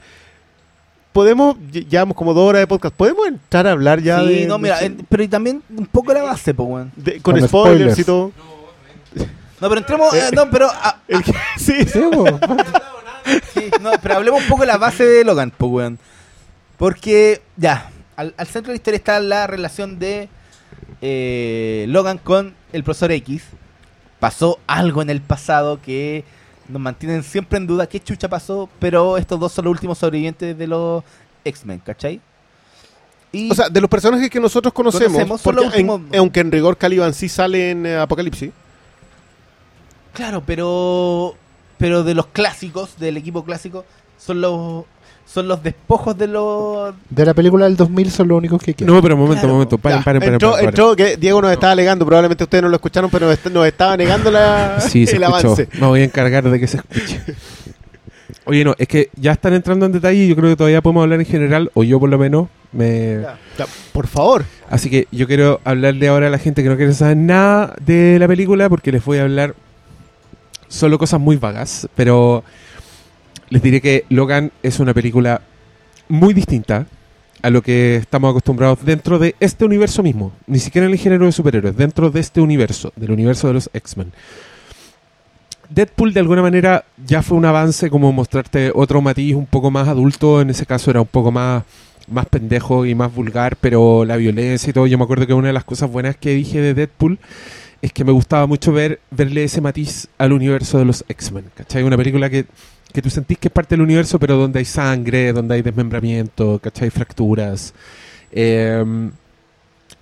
podemos, 1.21 1.57
ll- 1.57 1.87
llevamos 1.87 2.17
como 2.17 2.33
dos 2.33 2.49
horas 2.49 2.61
de 2.61 2.67
podcast, 2.67 2.95
¿podemos 2.95 3.27
entrar 3.27 3.67
a 3.67 3.73
hablar 3.73 4.01
ya 4.01 4.21
sí, 4.21 4.27
de, 4.29 4.47
no, 4.47 4.59
mira, 4.59 4.79
de- 4.79 4.87
eh, 4.87 4.97
pero 5.09 5.23
y 5.23 5.29
también 5.29 5.63
un 5.77 5.85
poco 5.87 6.13
la 6.15 6.23
base, 6.23 6.55
pues, 6.55 6.67
weón. 6.69 6.93
de- 6.97 7.21
con, 7.21 7.39
Con 7.39 7.47
spoilers, 7.49 7.77
spoilers. 7.95 7.99
y 7.99 8.05
todo? 8.05 8.33
No, 9.61 9.69
pero 9.69 9.77
entremos, 9.79 10.15
eh, 10.15 10.31
no, 10.33 10.49
pero 10.51 10.69
ah, 10.73 10.97
El 11.09 11.23
que- 11.23 11.35
sí, 11.59 11.85
Sí, 11.85 12.01
po. 12.11 12.25
Sí, 13.55 13.71
no, 13.83 13.91
pero 14.03 14.15
hablemos 14.17 14.41
un 14.43 14.49
poco 14.49 14.63
de 14.63 14.69
la 14.69 14.79
base 14.79 15.05
de 15.05 15.25
Logan, 15.25 15.53
pues, 15.57 15.71
weón. 15.71 15.99
Porque, 16.79 17.43
ya, 17.59 17.91
al, 18.17 18.33
al 18.39 18.47
centro 18.47 18.71
de 18.73 18.75
la 18.75 18.77
historia 18.77 18.97
está 18.97 19.21
la 19.21 19.47
relación 19.47 19.99
de 19.99 20.29
eh, 21.03 21.85
Logan 21.89 22.17
con 22.19 22.55
el 22.73 22.83
profesor 22.83 23.13
X. 23.13 23.43
Pasó 24.19 24.59
algo 24.67 25.03
en 25.03 25.11
el 25.11 25.21
pasado 25.21 25.81
que 25.83 26.25
nos 26.71 26.81
mantienen 26.81 27.23
siempre 27.23 27.59
en 27.59 27.67
duda 27.67 27.87
qué 27.89 28.01
chucha 28.01 28.29
pasó, 28.29 28.69
pero 28.79 29.17
estos 29.19 29.39
dos 29.39 29.53
son 29.53 29.65
los 29.67 29.73
últimos 29.73 29.99
sobrevivientes 29.99 30.57
de 30.57 30.67
los 30.67 31.03
X-Men, 31.45 31.81
¿cachai? 31.81 32.21
Y 33.33 33.51
O 33.51 33.55
sea, 33.55 33.69
de 33.69 33.81
los 33.81 33.89
personajes 33.91 34.29
que 34.31 34.41
nosotros 34.41 34.73
conocemos, 34.75 35.13
Conocemos, 35.13 35.43
porque 35.43 35.57
los 35.65 35.67
últimos- 35.73 36.01
en- 36.13 36.19
aunque 36.19 36.41
en 36.41 36.51
rigor 36.51 36.77
Caliban 36.77 37.15
sí 37.15 37.29
sale 37.29 37.71
en 37.71 37.87
eh, 37.87 37.97
Apocalipsis, 37.97 38.51
claro, 40.13 40.43
pero 40.45 41.35
pero 41.79 42.05
de 42.05 42.15
los 42.15 42.27
clásicos, 42.27 42.99
del 42.99 43.17
equipo 43.17 43.43
clásico, 43.45 43.85
son 44.19 44.41
los 44.43 44.85
son 45.33 45.47
los 45.47 45.63
despojos 45.63 46.19
de 46.19 46.27
los 46.27 46.93
De 47.09 47.25
la 47.25 47.35
película 47.35 47.65
del 47.67 47.77
2000 47.77 48.11
son 48.11 48.29
los 48.29 48.39
únicos 48.39 48.61
que 48.63 48.75
quedan. 48.75 48.93
No, 48.93 49.01
pero 49.01 49.15
un 49.15 49.21
momento, 49.21 49.41
Claro. 49.43 49.49
un 49.55 49.59
momento. 49.59 49.79
Paren, 49.79 50.03
paren, 50.03 50.21
paren. 50.21 50.35
entró, 50.35 50.51
paren, 50.51 50.65
paren. 50.67 50.69
entró 50.81 50.97
que 50.97 51.17
Diego 51.17 51.41
nos 51.41 51.53
estaba 51.53 51.73
alegando, 51.73 52.05
probablemente 52.05 52.43
ustedes 52.45 52.63
no 52.63 52.69
lo 52.69 52.75
escucharon, 52.77 53.09
pero 53.11 53.27
nos, 53.27 53.35
est- 53.35 53.47
nos 53.47 53.67
estaba 53.67 53.97
negando 53.97 54.31
la, 54.31 54.81
Sí, 54.89 55.07
se 55.07 55.17
el 55.17 55.23
escuchó. 55.23 55.47
avance. 55.53 55.69
Me 55.81 55.87
voy 55.87 56.01
a 56.01 56.05
encargar 56.05 56.43
de 56.51 56.59
que 56.59 56.67
se 56.67 56.79
escuche. 56.79 57.21
Oye, 58.47 58.65
no, 58.65 58.75
es 58.79 58.89
que 58.89 59.11
ya 59.17 59.33
están 59.33 59.53
entrando 59.55 59.87
en 59.87 59.93
detalle 59.93 60.25
y 60.25 60.29
yo 60.29 60.35
creo 60.35 60.51
que 60.51 60.57
todavía 60.57 60.81
podemos 60.81 61.03
hablar 61.03 61.21
en 61.21 61.27
general, 61.27 61.71
o 61.75 61.85
yo 61.85 62.01
por 62.01 62.09
lo 62.09 62.19
menos, 62.19 62.49
me... 62.73 63.21
Ya. 63.23 63.39
Ya, 63.59 63.67
por 63.93 64.07
favor. 64.09 64.45
Así 64.69 64.89
que 64.91 65.07
yo 65.13 65.27
quiero 65.29 65.61
hablarle 65.65 66.09
ahora 66.09 66.27
a 66.29 66.31
la 66.31 66.39
gente 66.39 66.63
que 66.63 66.69
no 66.69 66.77
quiere 66.77 66.93
saber 66.95 67.17
nada 67.19 67.75
de 67.85 68.19
la 68.19 68.27
película 68.27 68.69
porque 68.69 68.91
les 68.93 69.05
voy 69.05 69.19
a 69.19 69.23
hablar 69.23 69.55
solo 70.69 70.99
cosas 70.99 71.21
muy 71.21 71.37
vagas, 71.37 71.89
pero 71.95 72.43
les 73.51 73.63
diré 73.63 73.81
que 73.81 74.05
Logan 74.09 74.53
es 74.63 74.81
una 74.81 74.95
película 74.95 75.43
muy 76.09 76.33
distinta 76.33 76.87
a 77.43 77.51
lo 77.51 77.63
que 77.63 77.97
estamos 77.97 78.31
acostumbrados 78.31 78.85
dentro 78.85 79.19
de 79.19 79.35
este 79.41 79.65
universo 79.65 80.03
mismo, 80.03 80.33
ni 80.47 80.59
siquiera 80.59 80.87
en 80.87 80.93
el 80.93 80.99
género 80.99 81.27
de 81.27 81.33
superhéroes, 81.33 81.77
dentro 81.77 82.11
de 82.11 82.21
este 82.21 82.41
universo, 82.41 82.93
del 82.97 83.11
universo 83.13 83.49
de 83.49 83.55
los 83.55 83.71
X-Men. 83.73 84.13
Deadpool 85.69 86.13
de 86.13 86.21
alguna 86.21 86.43
manera 86.43 86.85
ya 87.07 87.23
fue 87.23 87.39
un 87.39 87.45
avance 87.45 87.91
como 87.91 88.13
mostrarte 88.13 88.73
otro 88.75 89.01
matiz 89.01 89.35
un 89.35 89.47
poco 89.47 89.71
más 89.71 89.89
adulto, 89.89 90.41
en 90.41 90.51
ese 90.51 90.67
caso 90.67 90.91
era 90.91 91.01
un 91.01 91.07
poco 91.07 91.31
más 91.31 91.65
más 92.09 92.27
pendejo 92.27 92.87
y 92.87 92.95
más 92.95 93.15
vulgar, 93.15 93.57
pero 93.57 94.05
la 94.05 94.17
violencia 94.17 94.71
y 94.71 94.73
todo, 94.73 94.87
yo 94.87 94.99
me 94.99 95.05
acuerdo 95.05 95.27
que 95.29 95.35
una 95.35 95.47
de 95.49 95.53
las 95.53 95.65
cosas 95.65 95.91
buenas 95.91 96.17
que 96.17 96.31
dije 96.31 96.61
de 96.61 96.75
Deadpool 96.75 97.19
es 97.83 97.93
que 97.93 98.05
me 98.05 98.13
gustaba 98.13 98.47
mucho 98.47 98.73
ver 98.73 99.01
verle 99.11 99.45
ese 99.45 99.61
matiz 99.61 100.09
al 100.19 100.33
universo 100.33 100.79
de 100.79 100.85
los 100.85 101.05
X-Men, 101.09 101.47
¿cachai? 101.55 101.83
Una 101.83 101.97
película 101.97 102.29
que, 102.29 102.47
que 102.93 103.03
tú 103.03 103.11
sentís 103.11 103.39
que 103.39 103.49
es 103.49 103.53
parte 103.53 103.75
del 103.75 103.83
universo, 103.83 104.19
pero 104.19 104.37
donde 104.37 104.59
hay 104.59 104.65
sangre, 104.65 105.33
donde 105.33 105.55
hay 105.57 105.63
desmembramiento, 105.63 106.59
¿cachai? 106.63 106.91
Fracturas. 106.91 107.75
Em, 108.33 109.11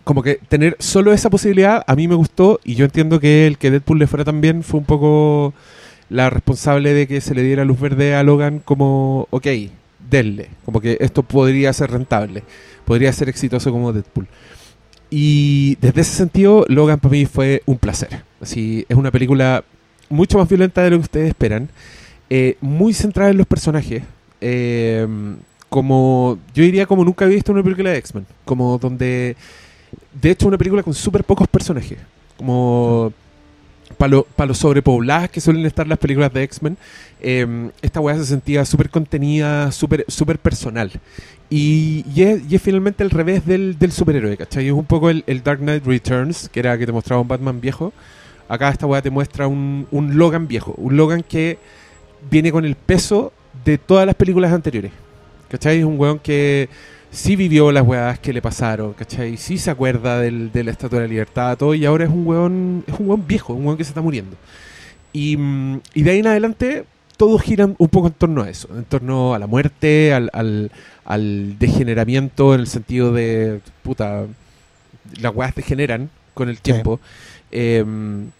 como 0.04 0.22
que 0.22 0.36
tener 0.48 0.76
solo 0.78 1.12
esa 1.12 1.30
posibilidad 1.30 1.84
a 1.86 1.94
mí 1.94 2.08
me 2.08 2.14
gustó 2.14 2.60
y 2.64 2.74
yo 2.74 2.84
entiendo 2.84 3.20
que 3.20 3.46
el 3.46 3.58
que 3.58 3.70
Deadpool 3.70 3.98
le 3.98 4.06
fuera 4.06 4.24
tan 4.24 4.40
bien 4.40 4.62
fue 4.62 4.80
un 4.80 4.86
poco 4.86 5.54
la 6.10 6.30
responsable 6.30 6.94
de 6.94 7.06
que 7.06 7.20
se 7.20 7.34
le 7.34 7.42
diera 7.42 7.64
luz 7.64 7.78
verde 7.78 8.14
a 8.14 8.22
Logan 8.22 8.60
como, 8.60 9.28
ok, 9.30 9.46
denle, 10.10 10.48
como 10.64 10.80
que 10.80 10.96
esto 11.00 11.22
podría 11.22 11.72
ser 11.72 11.90
rentable, 11.90 12.42
podría 12.84 13.12
ser 13.12 13.28
exitoso 13.28 13.70
como 13.70 13.92
Deadpool. 13.92 14.26
Y 15.10 15.76
desde 15.80 16.02
ese 16.02 16.14
sentido, 16.14 16.64
Logan 16.68 17.00
para 17.00 17.12
mí 17.12 17.26
fue 17.26 17.62
un 17.66 17.78
placer. 17.78 18.22
Así, 18.40 18.84
es 18.88 18.96
una 18.96 19.10
película 19.10 19.64
mucho 20.10 20.38
más 20.38 20.48
violenta 20.48 20.82
de 20.82 20.90
lo 20.90 20.96
que 20.96 21.02
ustedes 21.02 21.28
esperan, 21.28 21.68
eh, 22.30 22.56
muy 22.60 22.92
centrada 22.92 23.30
en 23.30 23.38
los 23.38 23.46
personajes, 23.46 24.02
eh, 24.40 25.06
como 25.68 26.38
yo 26.54 26.62
diría 26.62 26.86
como 26.86 27.04
nunca 27.04 27.24
había 27.24 27.36
visto 27.36 27.52
una 27.52 27.62
película 27.62 27.90
de 27.90 27.98
X-Men, 27.98 28.26
como 28.44 28.78
donde, 28.78 29.36
de 30.20 30.30
hecho, 30.30 30.48
una 30.48 30.58
película 30.58 30.82
con 30.82 30.94
súper 30.94 31.24
pocos 31.24 31.48
personajes, 31.48 31.98
como 32.36 33.12
para 33.96 34.10
lo, 34.10 34.24
pa 34.24 34.52
sobrepobladas 34.52 35.30
que 35.30 35.40
suelen 35.40 35.64
estar 35.64 35.86
las 35.86 35.98
películas 35.98 36.32
de 36.32 36.42
X-Men, 36.42 36.76
eh, 37.20 37.70
esta 37.82 38.00
weá 38.00 38.16
se 38.16 38.26
sentía 38.26 38.64
súper 38.64 38.90
contenida, 38.90 39.72
súper 39.72 40.04
súper 40.08 40.38
personal. 40.38 40.92
Y, 41.50 42.04
es, 42.16 42.62
finalmente 42.62 43.02
el 43.02 43.10
revés 43.10 43.46
del, 43.46 43.78
del 43.78 43.92
superhéroe, 43.92 44.36
¿cachai? 44.36 44.66
Es 44.66 44.72
un 44.72 44.84
poco 44.84 45.08
el, 45.08 45.24
el 45.26 45.42
Dark 45.42 45.60
Knight 45.60 45.84
Returns, 45.86 46.48
que 46.50 46.60
era 46.60 46.76
que 46.76 46.84
te 46.84 46.92
mostraba 46.92 47.22
un 47.22 47.28
Batman 47.28 47.60
viejo. 47.60 47.92
Acá 48.48 48.68
esta 48.68 48.86
weá 48.86 49.00
te 49.00 49.10
muestra 49.10 49.46
un, 49.46 49.86
un 49.90 50.18
Logan 50.18 50.46
viejo, 50.46 50.74
un 50.76 50.96
Logan 50.96 51.22
que 51.22 51.58
viene 52.30 52.52
con 52.52 52.64
el 52.64 52.74
peso 52.74 53.32
de 53.64 53.78
todas 53.78 54.06
las 54.06 54.14
películas 54.14 54.52
anteriores. 54.52 54.92
¿Cachai? 55.48 55.78
Es 55.78 55.84
un 55.84 55.98
weón 55.98 56.18
que 56.18 56.68
sí 57.10 57.36
vivió 57.36 57.72
las 57.72 57.86
weas 57.86 58.18
que 58.18 58.32
le 58.32 58.42
pasaron, 58.42 58.92
¿cachai? 58.92 59.36
Sí 59.36 59.58
se 59.58 59.70
acuerda 59.70 60.18
del, 60.20 60.52
de 60.52 60.64
la 60.64 60.70
Estatua 60.70 61.00
de 61.00 61.06
la 61.06 61.10
Libertad, 61.10 61.56
todo, 61.56 61.74
y 61.74 61.84
ahora 61.86 62.04
es 62.04 62.10
un 62.10 62.26
weón, 62.26 62.84
es 62.86 62.98
un 62.98 63.08
weón 63.08 63.26
viejo, 63.26 63.54
un 63.54 63.64
weón 63.64 63.78
que 63.78 63.84
se 63.84 63.90
está 63.90 64.02
muriendo. 64.02 64.36
Y, 65.12 65.36
mm, 65.36 65.80
y 65.94 66.02
de 66.02 66.10
ahí 66.10 66.18
en 66.18 66.26
adelante 66.26 66.84
todo 67.16 67.38
gira 67.38 67.66
un 67.66 67.88
poco 67.88 68.08
en 68.08 68.12
torno 68.12 68.42
a 68.42 68.50
eso, 68.50 68.68
en 68.76 68.84
torno 68.84 69.34
a 69.34 69.38
la 69.38 69.46
muerte, 69.46 70.12
al, 70.12 70.30
al, 70.32 70.70
al 71.04 71.58
degeneramiento 71.58 72.54
en 72.54 72.60
el 72.60 72.66
sentido 72.68 73.12
de, 73.12 73.60
puta, 73.82 74.26
las 75.20 75.34
weas 75.34 75.54
degeneran 75.54 76.10
con 76.34 76.48
el 76.48 76.60
tiempo. 76.60 77.00
Em, 77.50 78.30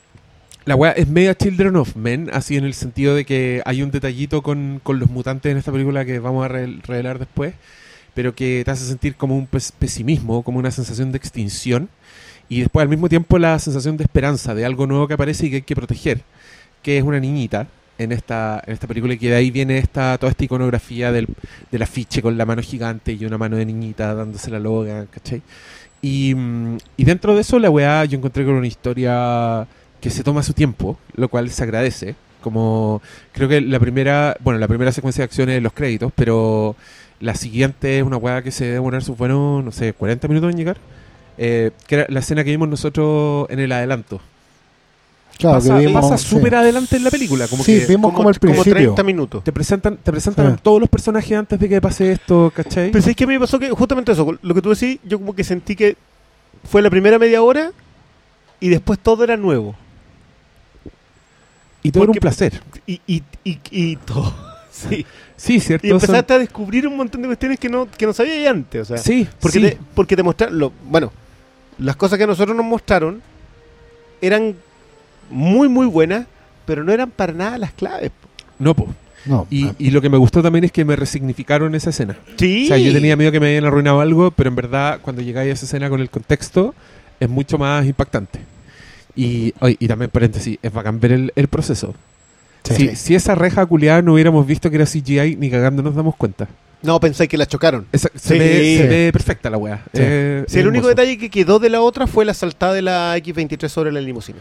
la 0.69 0.77
weá 0.77 0.93
es 0.93 1.09
media 1.09 1.35
Children 1.35 1.77
of 1.77 1.97
Men, 1.97 2.29
así 2.33 2.59
en 2.59 2.65
el 2.65 2.75
sentido 2.75 3.15
de 3.15 3.25
que 3.25 3.63
hay 3.65 3.83
un 3.83 3.91
detallito 3.91 4.43
con, 4.43 4.81
con 4.83 4.99
los 4.99 5.09
mutantes 5.09 5.51
en 5.51 5.57
esta 5.57 5.73
película 5.73 6.05
que 6.05 6.19
vamos 6.19 6.45
a 6.45 6.49
re- 6.49 6.79
revelar 6.87 7.19
después, 7.19 7.55
pero 8.15 8.35
que 8.35 8.63
te 8.67 8.71
hace 8.71 8.85
sentir 8.85 9.15
como 9.15 9.35
un 9.35 9.47
pes- 9.47 9.73
pesimismo, 9.73 10.43
como 10.43 10.59
una 10.59 10.71
sensación 10.71 11.11
de 11.11 11.17
extinción, 11.17 11.89
y 12.51 12.61
después 12.61 12.83
al 12.83 12.91
mismo 12.91 13.09
tiempo 13.09 13.39
la 13.39 13.59
sensación 13.59 13.97
de 13.97 14.05
esperanza, 14.05 14.55
de 14.55 14.67
algo 14.67 14.87
nuevo 14.87 15.09
que 15.09 15.15
aparece 15.15 15.47
y 15.47 15.51
que 15.51 15.57
hay 15.57 15.63
que 15.63 15.75
proteger, 15.75 16.21
que 16.83 16.99
es 16.99 17.03
una 17.03 17.19
niñita 17.19 17.67
en 17.97 18.13
esta, 18.13 18.63
en 18.67 18.75
esta 18.75 18.87
película 18.87 19.15
y 19.15 19.19
que 19.19 19.31
de 19.31 19.37
ahí 19.37 19.51
viene 19.51 19.79
esta, 19.79 20.19
toda 20.19 20.31
esta 20.31 20.45
iconografía 20.45 21.13
del, 21.13 21.29
del 21.73 21.83
afiche 21.83 22.21
con 22.21 22.37
la 22.37 22.45
mano 22.45 22.61
gigante 22.61 23.13
y 23.13 23.25
una 23.25 23.39
mano 23.39 23.57
de 23.57 23.65
niñita 23.65 24.15
dándose 24.15 24.51
la 24.51 24.59
loga, 24.61 25.07
¿cachai? 25.11 25.41
Y, 26.03 26.35
mm, 26.35 26.77
y 26.99 27.05
dentro 27.05 27.35
de 27.35 27.41
eso 27.41 27.59
la 27.59 27.71
weá 27.71 28.05
yo 28.05 28.19
encontré 28.19 28.45
con 28.45 28.55
una 28.55 28.67
historia 28.67 29.67
que 30.01 30.11
se 30.11 30.23
toma 30.23 30.43
su 30.43 30.53
tiempo, 30.53 30.99
lo 31.15 31.29
cual 31.29 31.51
se 31.51 31.63
agradece. 31.63 32.15
Como 32.41 33.03
creo 33.33 33.49
que 33.49 33.61
la 33.61 33.81
primera, 33.81 34.37
bueno, 34.41 34.59
la 34.61 34.69
primera 34.69 34.93
secuencia 34.93 35.23
de 35.23 35.25
acciones 35.25 35.57
es 35.57 35.63
los 35.63 35.73
créditos, 35.73 36.13
pero 36.15 36.77
la 37.21 37.35
siguiente 37.35 37.99
es 37.99 38.05
una 38.05 38.17
weá 38.17 38.43
que 38.43 38.53
se 38.53 38.65
debe 38.65 38.75
demorar 38.77 39.03
sus 39.03 39.17
buenos, 39.19 39.65
no 39.65 39.73
sé, 39.73 39.93
40 39.93 40.29
minutos 40.29 40.51
en 40.53 40.57
llegar. 40.57 40.77
Eh, 41.37 41.71
que 41.87 41.95
era 41.97 42.07
la 42.09 42.21
escena 42.21 42.43
que 42.45 42.51
vimos 42.51 42.69
nosotros 42.69 43.47
en 43.51 43.59
el 43.61 43.71
adelanto. 43.73 44.21
Claro, 45.39 45.59
pasa 45.59 45.79
que 45.79 45.87
vimos- 45.87 46.03
pasa 46.03 46.19
sí. 46.19 46.27
súper 46.29 46.55
adelante 46.57 46.97
en 46.97 47.05
la 47.05 47.11
película, 47.11 47.47
como 47.47 47.63
Sí, 47.63 47.79
que 47.79 47.87
vimos 47.87 48.13
como, 48.13 48.29
el 48.29 48.39
como 48.41 48.53
principio. 48.53 48.75
30 48.75 49.03
minutos. 49.05 49.45
te 49.45 49.53
presentan, 49.53 49.97
te 49.97 50.11
presentan 50.11 50.47
Sí. 50.47 50.53
a 50.55 50.57
todos 50.57 50.81
los 50.81 50.89
personajes 50.89 51.39
antes 51.39 51.61
de 51.61 51.69
que 51.69 51.81
pase 51.81 52.11
esto, 52.13 52.53
¿cachai? 52.55 52.91
Pero 52.91 53.05
es 53.05 53.15
que 53.17 53.23
a 53.25 53.27
mí 53.29 53.35
me 53.35 53.41
pasó 53.41 53.57
que 53.59 53.71
justamente 53.71 54.11
eso, 54.13 54.37
lo 54.43 54.55
que 54.55 54.63
tú 54.63 54.71
decís, 54.71 54.99
yo 55.05 55.19
como 55.19 55.35
que 55.37 55.45
sentí 55.45 55.77
que 55.77 55.97
fue 56.65 56.83
la 56.83 56.91
primera 56.91 57.21
media 57.21 57.41
hora 57.43 57.71
y 58.59 58.69
después 58.69 58.99
todo 58.99 59.23
era 59.23 59.37
nuevo. 59.37 59.77
Y 61.83 61.91
todo 61.93 62.05
era 62.05 62.13
un 62.13 62.19
placer. 62.19 62.61
Y, 62.87 63.01
y, 63.07 63.23
y, 63.45 63.59
y 63.71 63.97
todo. 63.97 64.35
Sí. 64.71 65.05
Sí, 65.37 65.59
cierto. 65.59 65.85
Y 65.87 65.91
son- 65.91 65.97
empezaste 66.01 66.35
a 66.35 66.39
descubrir 66.39 66.87
un 66.87 66.97
montón 66.97 67.21
de 67.23 67.27
cuestiones 67.27 67.59
que 67.59 67.69
no, 67.69 67.89
que 67.91 68.07
no 68.07 68.13
sabías 68.13 68.49
antes. 68.49 68.83
O 68.83 68.85
sea, 68.85 68.99
Sí, 68.99 69.27
porque, 69.41 69.59
sí. 69.59 69.65
te, 69.65 69.79
porque 69.93 70.15
te 70.15 70.23
mostraron. 70.23 70.57
lo- 70.57 70.73
Bueno, 70.89 71.13
las 71.79 71.97
cosas 71.97 72.17
que 72.17 72.23
a 72.25 72.27
nosotros 72.29 72.57
nos 72.57 72.65
mostraron 72.65 73.21
eran 74.21 74.55
muy, 75.31 75.69
muy 75.69 75.87
buenas, 75.87 76.27
pero 76.65 76.85
no 76.85 76.93
eran 76.93 77.11
para 77.11 77.33
nada 77.33 77.59
las 77.59 77.73
claves. 77.73 78.11
po. 78.11 78.29
No, 78.61 78.75
po. 78.75 78.87
No, 79.27 79.49
Y, 79.51 79.67
ah, 79.67 79.75
y 79.79 79.91
lo 79.91 80.01
que 80.01 80.09
me 80.09 80.17
gustó 80.17 80.43
también 80.43 80.65
es 80.65 80.71
que 80.71 80.85
me 80.85 80.95
resignificaron 80.95 81.75
esa 81.75 81.91
escena. 81.91 82.17
Sí. 82.37 82.67
O 82.67 82.69
sea, 82.69 82.79
yo 82.79 82.93
tenía 82.93 83.17
miedo 83.17 83.33
que 83.33 83.41
me 83.41 83.49
habían 83.49 83.65
arruinado 83.65 84.01
algo, 84.01 84.31
pero 84.31 84.49
en 84.49 84.55
verdad, 84.55 85.01
cuando 85.03 85.23
llegáis 85.23 85.51
a 85.51 85.53
esa 85.55 85.67
escena 85.67 85.91
con 85.91 86.01
el 86.01 86.09
contexto, 86.09 86.73
es 87.19 87.29
mucho 87.29 87.59
más 87.59 87.85
impactante. 87.85 88.39
Y, 89.21 89.53
oye, 89.61 89.77
y 89.81 89.89
también, 89.89 90.11
paréntesis, 90.11 90.59
es 90.63 90.73
bacán 90.73 91.01
ver 91.01 91.13
el, 91.13 91.33
el 91.35 91.49
proceso. 91.49 91.95
sí. 92.65 92.89
Si, 92.91 92.97
si 92.97 93.15
esa 93.15 93.35
reja 93.35 93.67
culiada 93.67 94.01
no 94.03 94.15
hubiéramos 94.15 94.47
visto 94.47 94.71
que 94.71 94.77
era 94.77 94.85
CGI, 94.87 95.37
ni 95.37 95.51
cagando 95.51 95.83
nos 95.83 95.95
damos 95.95 96.15
cuenta. 96.17 96.47
No, 96.83 97.01
pensé 97.01 97.27
que 97.27 97.37
la 97.37 97.45
chocaron. 97.47 97.87
Esa- 97.91 98.11
se, 98.15 98.35
Sí. 98.35 98.39
ve, 98.39 98.77
se 98.79 98.87
ve 98.87 99.11
perfecta 99.13 99.51
la 99.51 99.57
weá. 99.59 99.83
Eh, 99.95 100.45
el 100.53 100.69
único 100.69 100.87
detalle 100.87 101.19
que 101.19 101.29
quedó 101.31 101.59
de 101.59 101.69
la 101.71 101.81
otra 101.81 102.07
fue 102.07 102.25
la 102.25 102.35
saltada 102.35 102.73
de 102.75 102.83
la 102.83 103.17
X23 103.19 103.69
sobre 103.69 103.91
la 103.91 104.01
limusina. 104.01 104.39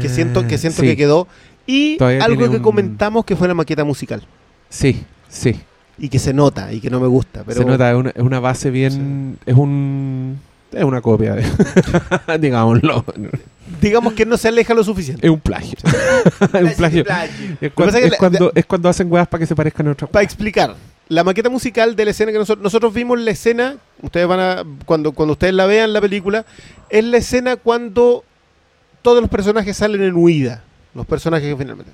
Que 0.00 0.08
siento 0.08 0.46
que, 0.48 0.56
siento 0.56 0.80
que 0.82 0.96
quedó. 0.96 1.28
Y 1.66 1.98
Todavía 1.98 2.24
algo 2.24 2.50
que 2.50 2.56
un- 2.56 2.62
comentamos 2.62 3.24
que 3.26 3.36
fue 3.36 3.46
la 3.48 3.54
maqueta 3.54 3.84
musical. 3.84 4.22
Sí, 4.70 5.02
sí. 5.28 5.60
y 5.98 6.08
que 6.08 6.18
se 6.18 6.32
nota 6.32 6.72
y 6.72 6.80
que 6.80 6.88
no 6.88 6.98
me 6.98 7.06
gusta. 7.06 7.44
Pero 7.46 7.60
Se 7.60 7.66
nota, 7.66 7.90
es 7.90 7.96
una, 7.96 8.10
es 8.10 8.22
una 8.22 8.40
base 8.40 8.70
bien. 8.70 9.36
Es 9.44 9.54
un. 9.54 10.40
Es 10.72 10.84
una 10.84 11.00
copia 11.00 11.34
de. 11.34 11.44
digámoslo. 12.38 13.04
digamos 13.80 14.14
que 14.14 14.24
no 14.24 14.36
se 14.36 14.48
aleja 14.48 14.74
lo 14.74 14.84
suficiente. 14.84 15.26
Es 15.26 15.30
un 15.30 15.40
plagio. 15.40 15.76
es 16.54 16.62
un 16.62 16.74
plagio. 16.74 17.04
Cuando, 17.74 17.98
cuando- 18.18 18.52
es 18.54 18.66
cuando 18.66 18.88
hacen 18.88 19.12
weas 19.12 19.28
para 19.28 19.40
que 19.40 19.46
se 19.46 19.54
parezcan 19.54 19.88
a 19.88 19.92
otra 19.92 20.06
Para 20.08 20.24
explicar, 20.24 20.74
la 21.08 21.24
maqueta 21.24 21.50
musical 21.50 21.94
de 21.94 22.04
la 22.06 22.10
escena 22.12 22.32
que 22.32 22.38
nosotros, 22.38 22.62
nosotros 22.62 22.94
vimos 22.94 23.20
la 23.20 23.30
escena, 23.32 23.76
ustedes 24.00 24.26
van 24.26 24.40
a, 24.40 24.64
cuando, 24.86 25.12
cuando 25.12 25.32
ustedes 25.32 25.52
la 25.52 25.66
vean 25.66 25.92
la 25.92 26.00
película, 26.00 26.46
es 26.88 27.04
la 27.04 27.18
escena 27.18 27.56
cuando 27.56 28.24
todos 29.02 29.20
los 29.20 29.28
personajes 29.28 29.76
salen 29.76 30.02
en 30.02 30.14
huida, 30.16 30.62
los 30.94 31.04
personajes 31.06 31.48
que 31.48 31.56
finalmente. 31.56 31.92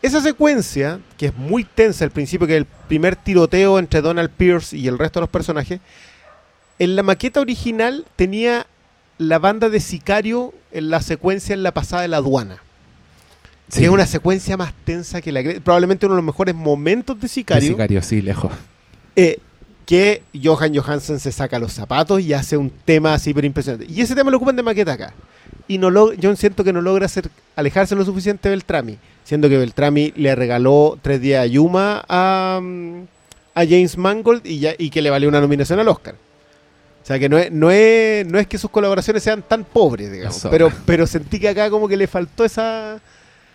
Esa 0.00 0.20
secuencia, 0.20 1.00
que 1.18 1.26
es 1.26 1.36
muy 1.36 1.64
tensa 1.64 2.04
al 2.04 2.10
principio, 2.12 2.46
que 2.46 2.54
es 2.54 2.58
el 2.60 2.66
primer 2.88 3.16
tiroteo 3.16 3.78
entre 3.78 4.00
Donald 4.00 4.30
Pierce 4.30 4.76
y 4.76 4.86
el 4.86 4.98
resto 4.98 5.18
de 5.18 5.22
los 5.22 5.30
personajes, 5.30 5.80
en 6.78 6.96
la 6.96 7.02
maqueta 7.02 7.40
original 7.40 8.04
tenía 8.16 8.66
la 9.18 9.38
banda 9.38 9.68
de 9.70 9.80
Sicario 9.80 10.52
en 10.72 10.90
la 10.90 11.00
secuencia 11.00 11.54
en 11.54 11.62
la 11.62 11.72
pasada 11.72 12.02
de 12.02 12.08
la 12.08 12.18
aduana. 12.18 12.58
Sí. 13.68 13.80
Que 13.80 13.84
es 13.86 13.90
una 13.90 14.06
secuencia 14.06 14.56
más 14.56 14.72
tensa 14.84 15.20
que 15.20 15.32
la 15.32 15.42
probablemente 15.64 16.06
uno 16.06 16.14
de 16.14 16.22
los 16.22 16.26
mejores 16.26 16.54
momentos 16.54 17.16
de 17.16 17.22
De 17.22 17.28
Sicario. 17.28 17.68
Sicario, 17.68 18.02
sí, 18.02 18.22
lejos. 18.22 18.52
eh, 19.16 19.38
que 19.86 20.22
Johan 20.42 20.74
Johansen 20.74 21.20
se 21.20 21.30
saca 21.30 21.60
los 21.60 21.72
zapatos 21.72 22.20
y 22.20 22.32
hace 22.32 22.56
un 22.56 22.70
tema 22.70 23.14
así 23.14 23.32
pero 23.32 23.46
impresionante. 23.46 23.86
Y 23.88 24.00
ese 24.00 24.14
tema 24.16 24.30
lo 24.32 24.36
ocupan 24.36 24.56
de 24.56 24.62
maqueta 24.64 24.92
acá. 24.94 25.14
Y 25.68 25.78
no 25.78 25.90
lo, 25.90 26.12
yo 26.12 26.34
siento 26.36 26.64
que 26.64 26.72
no 26.72 26.80
logra 26.80 27.06
hacer, 27.06 27.28
alejarse 27.54 27.94
lo 27.94 28.04
suficiente 28.04 28.48
de 28.48 28.56
Beltrami. 28.56 28.98
Siendo 29.24 29.48
que 29.48 29.56
Beltrami 29.58 30.12
le 30.16 30.34
regaló 30.34 30.98
tres 31.02 31.20
días 31.20 31.42
a 31.42 31.46
Yuma 31.46 32.04
a, 32.08 32.60
mm, 32.60 33.02
a 33.54 33.64
James 33.64 33.96
Mangold 33.96 34.44
y, 34.44 34.58
ya, 34.58 34.74
y 34.76 34.90
que 34.90 35.02
le 35.02 35.10
valió 35.10 35.28
una 35.28 35.40
nominación 35.40 35.78
al 35.78 35.88
Oscar. 35.88 36.16
O 37.06 37.08
sea 37.08 37.20
que 37.20 37.28
no 37.28 37.38
es, 37.38 37.52
no 37.52 37.70
es, 37.70 38.26
no 38.26 38.36
es 38.36 38.48
que 38.48 38.58
sus 38.58 38.68
colaboraciones 38.68 39.22
sean 39.22 39.40
tan 39.40 39.62
pobres, 39.62 40.10
digamos. 40.10 40.38
Eso. 40.38 40.50
Pero, 40.50 40.72
pero 40.86 41.06
sentí 41.06 41.38
que 41.38 41.48
acá 41.48 41.70
como 41.70 41.86
que 41.86 41.96
le 41.96 42.08
faltó 42.08 42.44
esa... 42.44 43.00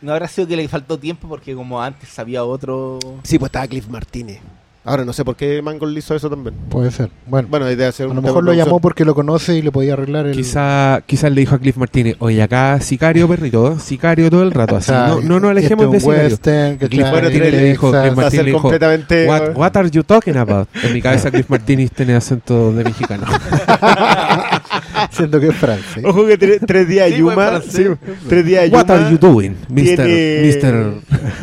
No 0.02 0.14
habrá 0.14 0.30
sido 0.30 0.48
que 0.48 0.56
le 0.56 0.66
faltó 0.70 0.98
tiempo 0.98 1.28
porque 1.28 1.54
como 1.54 1.82
antes 1.82 2.18
había 2.18 2.46
otro... 2.46 2.98
Sí, 3.24 3.38
pues 3.38 3.50
estaba 3.50 3.68
Cliff 3.68 3.90
Martínez. 3.90 4.40
Ahora 4.84 5.06
no 5.06 5.14
sé 5.14 5.24
por 5.24 5.36
qué 5.36 5.62
Mangold 5.62 5.96
hizo 5.96 6.16
eso 6.16 6.28
también. 6.28 6.56
Puede 6.70 6.90
ser. 6.90 7.12
Bueno, 7.28 7.48
Bueno, 7.50 7.68
debe 7.68 7.86
hacer 7.86 8.08
a 8.10 8.14
lo 8.14 8.22
mejor 8.22 8.44
de 8.44 8.52
lo 8.52 8.54
llamó 8.54 8.80
porque 8.80 9.06
lo 9.06 9.14
conoce 9.14 9.56
y 9.56 9.62
le 9.62 9.72
podía 9.72 9.94
arreglar 9.94 10.26
el. 10.26 10.36
Quizá, 10.36 11.04
quizás 11.06 11.32
le 11.32 11.42
dijo 11.42 11.54
a 11.54 11.60
Cliff 11.60 11.78
Martínez, 11.78 12.16
oye, 12.18 12.42
acá 12.42 12.80
Sicario, 12.82 13.28
perrito, 13.28 13.78
Sicario 13.78 14.32
todo 14.32 14.42
el 14.42 14.52
rato, 14.52 14.78
así. 14.78 14.92
No, 14.92 15.22
no 15.22 15.40
nos 15.40 15.50
este 15.50 15.50
alejemos 15.50 15.86
un 15.86 15.92
de 15.92 16.00
Sicario. 16.00 16.24
western, 16.24 16.78
que 16.80 16.90
Cliff 16.90 17.12
Martínez 17.12 17.52
le 17.52 17.64
dijo. 17.66 17.92
Cliff 17.92 18.16
Martínez 18.16 18.46
le 18.46 18.52
dijo, 18.52 18.62
completamente... 18.62 19.28
What, 19.28 19.56
what 19.56 19.78
are 19.78 19.90
you 19.92 20.04
talking 20.04 20.38
about? 20.38 20.68
En 20.84 20.94
mi 20.94 21.02
cabeza 21.02 21.30
Cliff 21.30 21.50
Martínez 21.50 21.92
tiene 21.92 22.16
acento 22.16 22.74
de 22.74 22.84
mexicano. 22.84 23.26
siendo 25.10 25.40
que 25.40 25.48
es 25.48 25.56
Francia. 25.56 26.02
Ojo 26.06 26.26
que 26.28 26.38
tre- 26.38 26.60
tres 26.66 26.88
días 26.88 27.10
Sí, 27.10 27.18
Yuma. 27.18 27.36
buen 27.36 27.48
francés. 27.48 27.74
sí, 27.74 28.12
tres 28.30 28.46
días 28.46 28.72
What 28.72 28.90
are 28.92 29.10
you 29.12 29.18
doing, 29.18 29.56
Mister, 29.70 30.06
tiene- 30.06 30.42
Mister, 30.46 30.74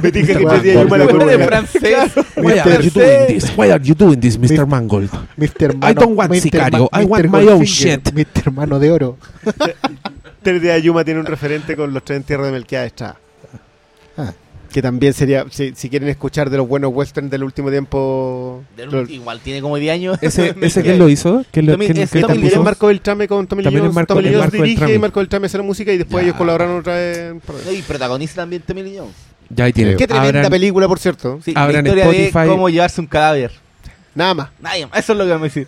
Me 0.02 0.10
dije 0.10 0.26
que 0.36 0.44
Mr. 0.44 0.48
tres 0.50 0.62
días 0.62 0.76
Mangold. 0.76 0.88
Yuma 0.88 0.98
la 0.98 1.04
Bueno, 1.04 1.06
de 1.06 1.12
columna. 1.36 1.46
francés. 1.46 2.26
why 2.36 2.58
are 2.58 2.84
you 2.84 2.90
doing 2.90 3.26
this? 3.28 3.52
Why 3.56 3.70
are 3.70 3.84
you 3.84 3.94
doing 3.94 4.20
this, 4.20 4.38
Mr. 4.38 4.66
Mangold? 4.66 5.10
Mr. 5.36 5.74
I 5.82 5.94
don't 5.94 6.16
want 6.16 6.30
Mr. 6.30 6.40
Sicario, 6.42 6.88
I 6.92 7.04
Mr. 7.04 7.08
want 7.08 7.24
my 7.26 7.38
own 7.48 7.58
Goldfinger, 7.60 7.66
shit. 7.66 8.12
Mr. 8.14 8.52
Mano 8.52 8.78
de 8.78 8.90
Oro. 8.90 9.16
Tres 10.42 10.62
días 10.62 10.82
Yuma 10.82 11.04
tiene 11.04 11.20
un 11.20 11.26
referente 11.26 11.76
con 11.76 11.92
los 11.92 12.02
tres 12.04 12.18
entierros 12.18 12.46
de 12.46 12.52
Melquiades 12.52 12.86
Estrada. 12.88 13.16
Que 14.72 14.82
también 14.82 15.14
sería, 15.14 15.46
si, 15.50 15.72
si 15.74 15.88
quieren 15.88 16.08
escuchar 16.10 16.50
de 16.50 16.58
los 16.58 16.68
buenos 16.68 16.92
westerns 16.92 17.30
del 17.30 17.42
último 17.42 17.70
tiempo. 17.70 18.62
Del 18.76 19.10
Igual 19.10 19.40
tiene 19.40 19.62
como 19.62 19.76
10 19.76 19.92
años. 19.94 20.18
¿Ese, 20.20 20.54
ese 20.60 20.82
quién 20.82 20.98
lo 20.98 21.08
hizo? 21.08 21.44
¿Quién 21.50 21.66
lo, 21.66 21.72
Tommy- 21.72 21.86
quién- 21.86 21.98
es 21.98 22.10
qué 22.10 22.20
Tommy 22.20 22.26
te 22.26 22.34
También 22.34 22.50
puso? 22.50 22.60
es 22.60 22.64
Marco 22.64 22.86
Beltrame 22.88 23.28
con 23.28 23.46
Tommy 23.46 23.62
También 23.62 23.82
Lee 23.84 23.88
es 23.88 23.94
Jones. 23.94 23.94
Marco- 23.94 24.14
Tommy 24.14 24.22
Lee 24.28 24.34
es 24.34 24.36
Jones 24.36 24.52
dirige 24.52 24.68
Beltrame. 24.72 24.94
y 24.94 24.98
Marco 24.98 25.20
Beltrame 25.20 25.46
hace 25.46 25.56
la 25.58 25.64
música 25.64 25.92
y 25.92 25.96
después 25.98 26.22
Ya. 26.22 26.28
ellos 26.28 26.36
colaboraron 26.36 26.78
otra 26.80 26.94
vez. 26.96 27.34
No, 27.66 27.72
y 27.72 27.82
protagoniza 27.82 28.34
también 28.36 28.62
Tommy 28.62 28.82
Lee 28.82 28.96
Jones. 28.98 29.14
Ya 29.50 29.64
ahí 29.64 29.72
tiene. 29.72 29.96
Qué 29.96 30.06
tremenda 30.06 30.42
Abran- 30.42 30.50
película, 30.50 30.86
por 30.86 30.98
cierto. 30.98 31.40
Sí, 31.42 31.54
la 31.54 31.70
historia 31.72 32.04
Spotify. 32.04 32.38
de 32.40 32.46
cómo 32.48 32.68
llevarse 32.68 33.00
un 33.00 33.06
cadáver. 33.06 33.52
Nada 34.14 34.34
más. 34.34 34.48
Nadie 34.60 34.86
más. 34.86 34.98
Eso 34.98 35.12
es 35.12 35.18
lo 35.18 35.24
que 35.24 35.30
vamos 35.30 35.44
a 35.44 35.48
decir. 35.48 35.66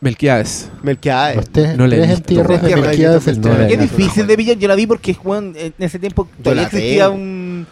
Melquiades. 0.00 0.68
Melquiades. 0.82 1.36
Los 1.36 1.50
tres, 1.50 1.76
no 1.76 1.86
le 1.86 1.96
he 1.96 1.98
tres 2.00 2.10
visto, 2.10 2.32
entierros 2.40 2.62
de. 2.62 2.76
Melquiades 2.76 3.24
del 3.24 3.40
No 3.40 3.50
visto. 3.66 3.82
difícil 3.82 4.26
de 4.26 4.36
pillar. 4.36 4.56
Yo 4.58 4.68
la 4.68 4.74
vi 4.74 4.86
porque 4.86 5.14
Juan, 5.14 5.54
en 5.56 5.72
ese 5.78 5.98
tiempo 5.98 6.28
todavía 6.42 6.62
la 6.62 6.68
existía 6.68 7.08
un. 7.10 7.66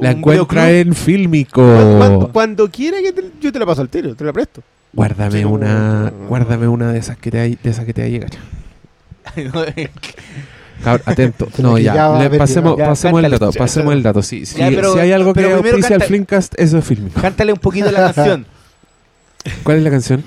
La 0.00 0.10
encuentra 0.10 0.70
en 0.70 0.94
Fílmico. 0.94 1.62
Cuando, 1.62 1.98
cuando- 1.98 2.32
cuando 2.32 2.70
quiera 2.70 2.98
que 3.02 3.12
te- 3.12 3.30
yo 3.40 3.50
te 3.52 3.58
la 3.58 3.66
paso 3.66 3.80
al 3.82 3.88
tiro, 3.88 4.14
te 4.14 4.24
la 4.24 4.32
presto. 4.32 4.62
Guárdame 4.92 5.38
Sí, 5.38 5.44
una, 5.44 6.10
no, 6.10 6.28
guárdame 6.28 6.68
una 6.68 6.92
de 6.92 6.98
esas 6.98 7.16
que 7.18 7.30
te 7.30 7.40
hay, 7.40 7.58
de 7.62 7.70
esas 7.70 7.84
que 7.84 7.92
te 7.94 8.00
va 8.02 8.06
a 8.06 8.10
llegar. 8.10 8.30
eh, 9.36 9.88
Cabr- 10.84 11.02
atento. 11.04 11.48
No, 11.58 11.78
ya. 11.78 11.92
quillaba 11.92 12.22
le- 12.28 12.38
pasemos. 12.38 12.76
Ya, 12.78 12.86
pasemos 12.88 13.18
el 13.20 13.30
cántale. 13.30 13.46
dato. 13.46 13.58
Pasemos 13.58 13.92
el 13.94 14.02
dato. 14.02 14.22
Sí, 14.22 14.44
sí, 14.46 14.58
Ya, 14.58 14.68
pero- 14.68 14.92
si 14.94 14.98
hay 14.98 15.12
algo 15.12 15.32
que 15.34 15.50
auspicia 15.52 15.96
al 15.96 16.02
Flimcast, 16.02 16.54
eso 16.58 16.78
es 16.78 16.84
Fílmico. 16.84 17.20
Cántale 17.20 17.52
un 17.52 17.58
poquito 17.58 17.90
la 17.90 18.12
canción 18.12 18.46
¿Cuál 19.62 19.78
es 19.78 19.82
la 19.84 19.90
canción? 19.90 20.24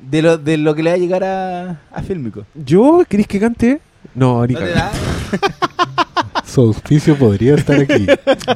De 0.00 0.22
lo, 0.22 0.38
de 0.38 0.56
lo 0.56 0.74
que 0.74 0.82
le 0.82 0.90
va 0.90 0.96
a 0.96 0.98
llegar 0.98 1.24
a, 1.24 1.80
a 1.92 2.02
Fílmico. 2.02 2.44
¿Yo? 2.54 3.02
¿Querés 3.08 3.26
que 3.26 3.38
cante? 3.40 3.80
No, 4.14 4.46
¿No 4.46 4.58
te 4.58 4.70
da? 4.72 4.90
Su 6.46 6.60
auspicio 6.62 7.16
podría 7.16 7.54
estar 7.54 7.80
aquí. 7.80 8.06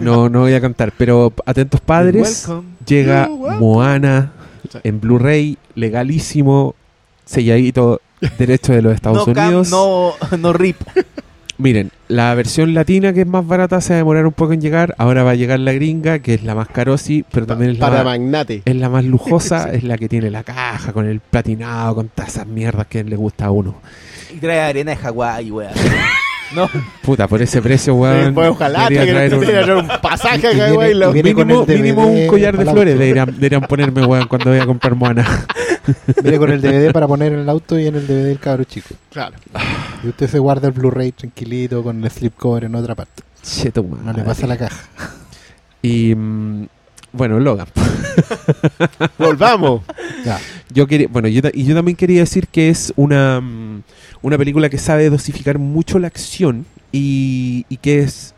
no, 0.00 0.28
no 0.28 0.40
voy 0.40 0.52
a 0.54 0.60
cantar. 0.60 0.92
Pero 0.96 1.32
atentos 1.46 1.80
padres. 1.80 2.44
Welcome. 2.46 2.68
Llega. 2.86 3.28
Moana 3.28 4.32
en 4.84 5.00
Blu-ray, 5.00 5.56
legalísimo, 5.74 6.74
selladito, 7.24 8.00
derecho 8.38 8.72
de 8.72 8.82
los 8.82 8.94
Estados 8.94 9.26
no, 9.26 9.32
cam- 9.34 9.46
Unidos. 9.46 9.70
no, 9.70 10.12
no 10.36 10.52
rip. 10.52 10.76
Miren, 11.58 11.90
la 12.08 12.34
versión 12.34 12.74
latina 12.74 13.12
que 13.12 13.22
es 13.22 13.26
más 13.26 13.46
barata 13.46 13.80
se 13.80 13.92
va 13.92 13.96
a 13.96 13.98
demorar 13.98 14.26
un 14.26 14.32
poco 14.32 14.52
en 14.52 14.60
llegar. 14.60 14.94
Ahora 14.98 15.22
va 15.22 15.32
a 15.32 15.34
llegar 15.34 15.58
la 15.60 15.72
gringa, 15.72 16.18
que 16.20 16.34
es 16.34 16.42
la 16.42 16.54
más 16.54 16.68
carosi, 16.68 17.24
pero 17.32 17.46
también 17.46 17.72
es 17.72 17.78
la, 17.78 17.86
Para 17.86 18.04
más, 18.04 18.18
magnate. 18.18 18.62
es 18.64 18.76
la 18.76 18.88
más 18.88 19.04
lujosa, 19.04 19.70
es 19.72 19.82
la 19.84 19.98
que 19.98 20.08
tiene 20.08 20.30
la 20.30 20.42
caja 20.44 20.92
con 20.92 21.06
el 21.06 21.20
platinado, 21.20 21.94
con 21.94 22.08
todas 22.08 22.30
esas 22.34 22.46
mierdas 22.46 22.86
que 22.86 23.02
le 23.04 23.16
gusta 23.16 23.46
a 23.46 23.50
uno. 23.50 23.76
Y 24.34 24.38
trae 24.38 24.60
arena 24.60 24.92
de 24.92 24.96
Hawái, 24.96 25.50
weón. 25.50 25.72
No, 26.55 26.68
Puta, 27.02 27.27
por 27.27 27.43
ese 27.43 27.60
precio, 27.60 27.94
weón. 27.94 28.27
Sí, 28.27 28.32
pues, 28.32 28.48
ojalá 28.51 28.89
que 28.89 28.94
traer 28.94 29.35
un- 29.35 29.40
te 29.40 29.47
traer 29.47 29.73
un 29.74 29.89
pasaje 30.01 30.47
acá, 30.47 30.68
lo- 30.94 31.06
con 31.35 31.66
mínimo, 31.66 32.06
un 32.06 32.27
collar 32.28 32.56
de 32.56 32.64
flores 32.64 32.98
deberían, 32.98 33.27
deberían 33.35 33.62
ponerme, 33.62 34.05
weón, 34.06 34.28
cuando 34.28 34.51
voy 34.51 34.60
a 34.60 34.66
comprar 34.66 34.94
Moana. 34.94 35.27
Viene 36.23 36.39
con 36.39 36.51
el 36.52 36.60
DVD 36.60 36.93
para 36.93 37.06
poner 37.09 37.32
en 37.32 37.40
el 37.40 37.48
auto 37.48 37.78
y 37.78 37.86
en 37.86 37.97
el 37.97 38.06
DVD 38.06 38.31
el 38.31 38.39
cabro 38.39 38.64
chico. 38.64 38.89
Claro. 39.12 39.36
Y 40.05 40.09
usted 40.09 40.28
se 40.28 40.39
guarda 40.39 40.68
el 40.68 40.74
Blu-ray 40.74 41.12
tranquilito 41.12 41.82
con 41.82 42.02
el 42.05 42.10
slipcover 42.10 42.64
en 42.64 42.74
otra 42.74 42.94
parte. 42.94 43.23
Cheto, 43.43 43.85
No 44.05 44.12
le 44.12 44.23
pasa 44.23 44.47
la 44.47 44.56
caja. 44.56 44.89
Y 45.82 46.14
mm, 46.14 46.66
bueno, 47.12 47.39
Logan. 47.40 47.66
Volvamos. 49.18 49.82
Ya. 50.24 50.39
Yo 50.73 50.86
quería, 50.86 51.06
bueno, 51.10 51.28
yo, 51.28 51.40
y 51.52 51.64
yo 51.64 51.74
también 51.74 51.97
quería 51.97 52.20
decir 52.20 52.48
que 52.48 52.68
es 52.68 52.93
una, 52.97 53.40
mm, 53.40 53.65
una 54.22 54.38
película 54.38 54.68
que 54.68 54.78
sabe 54.78 55.10
dosificar 55.10 55.59
mucho 55.59 55.98
la 55.98 56.06
acción 56.06 56.66
y, 56.93 57.64
y 57.68 57.76
que 57.76 58.01
es 58.01 58.34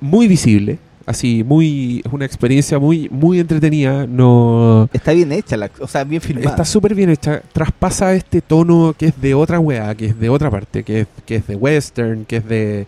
muy 0.00 0.28
visible. 0.28 0.78
Así, 1.06 1.42
muy, 1.42 2.02
es 2.04 2.12
una 2.12 2.24
experiencia 2.24 2.78
muy, 2.78 3.08
muy 3.08 3.40
entretenida. 3.40 4.06
No, 4.06 4.88
está 4.92 5.12
bien 5.12 5.32
hecha, 5.32 5.56
la, 5.56 5.68
o 5.80 5.88
sea, 5.88 6.04
bien 6.04 6.20
filmada. 6.20 6.50
Está 6.50 6.64
súper 6.64 6.94
bien 6.94 7.10
hecha. 7.10 7.42
Traspasa 7.52 8.14
este 8.14 8.40
tono 8.40 8.94
que 8.96 9.06
es 9.06 9.20
de 9.20 9.34
otra 9.34 9.58
weá, 9.58 9.92
que 9.96 10.06
es 10.06 10.20
de 10.20 10.28
otra 10.28 10.50
parte, 10.50 10.84
que 10.84 11.00
es, 11.00 11.06
que 11.26 11.36
es 11.36 11.46
de 11.48 11.56
western, 11.56 12.26
que 12.26 12.36
es 12.36 12.46
de, 12.46 12.86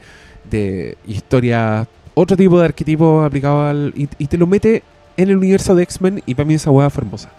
de 0.48 0.96
historia, 1.04 1.88
otro 2.14 2.36
tipo 2.36 2.60
de 2.60 2.66
arquetipo 2.66 3.22
aplicado 3.22 3.66
al. 3.66 3.92
Y, 3.96 4.08
y 4.18 4.26
te 4.26 4.38
lo 4.38 4.46
mete 4.46 4.84
en 5.16 5.30
el 5.30 5.38
universo 5.38 5.74
de 5.74 5.82
X-Men 5.82 6.22
y 6.24 6.34
para 6.34 6.46
mí 6.46 6.54
esa 6.54 6.70
weá 6.70 6.90
fue 6.90 7.02
hermosa. 7.02 7.30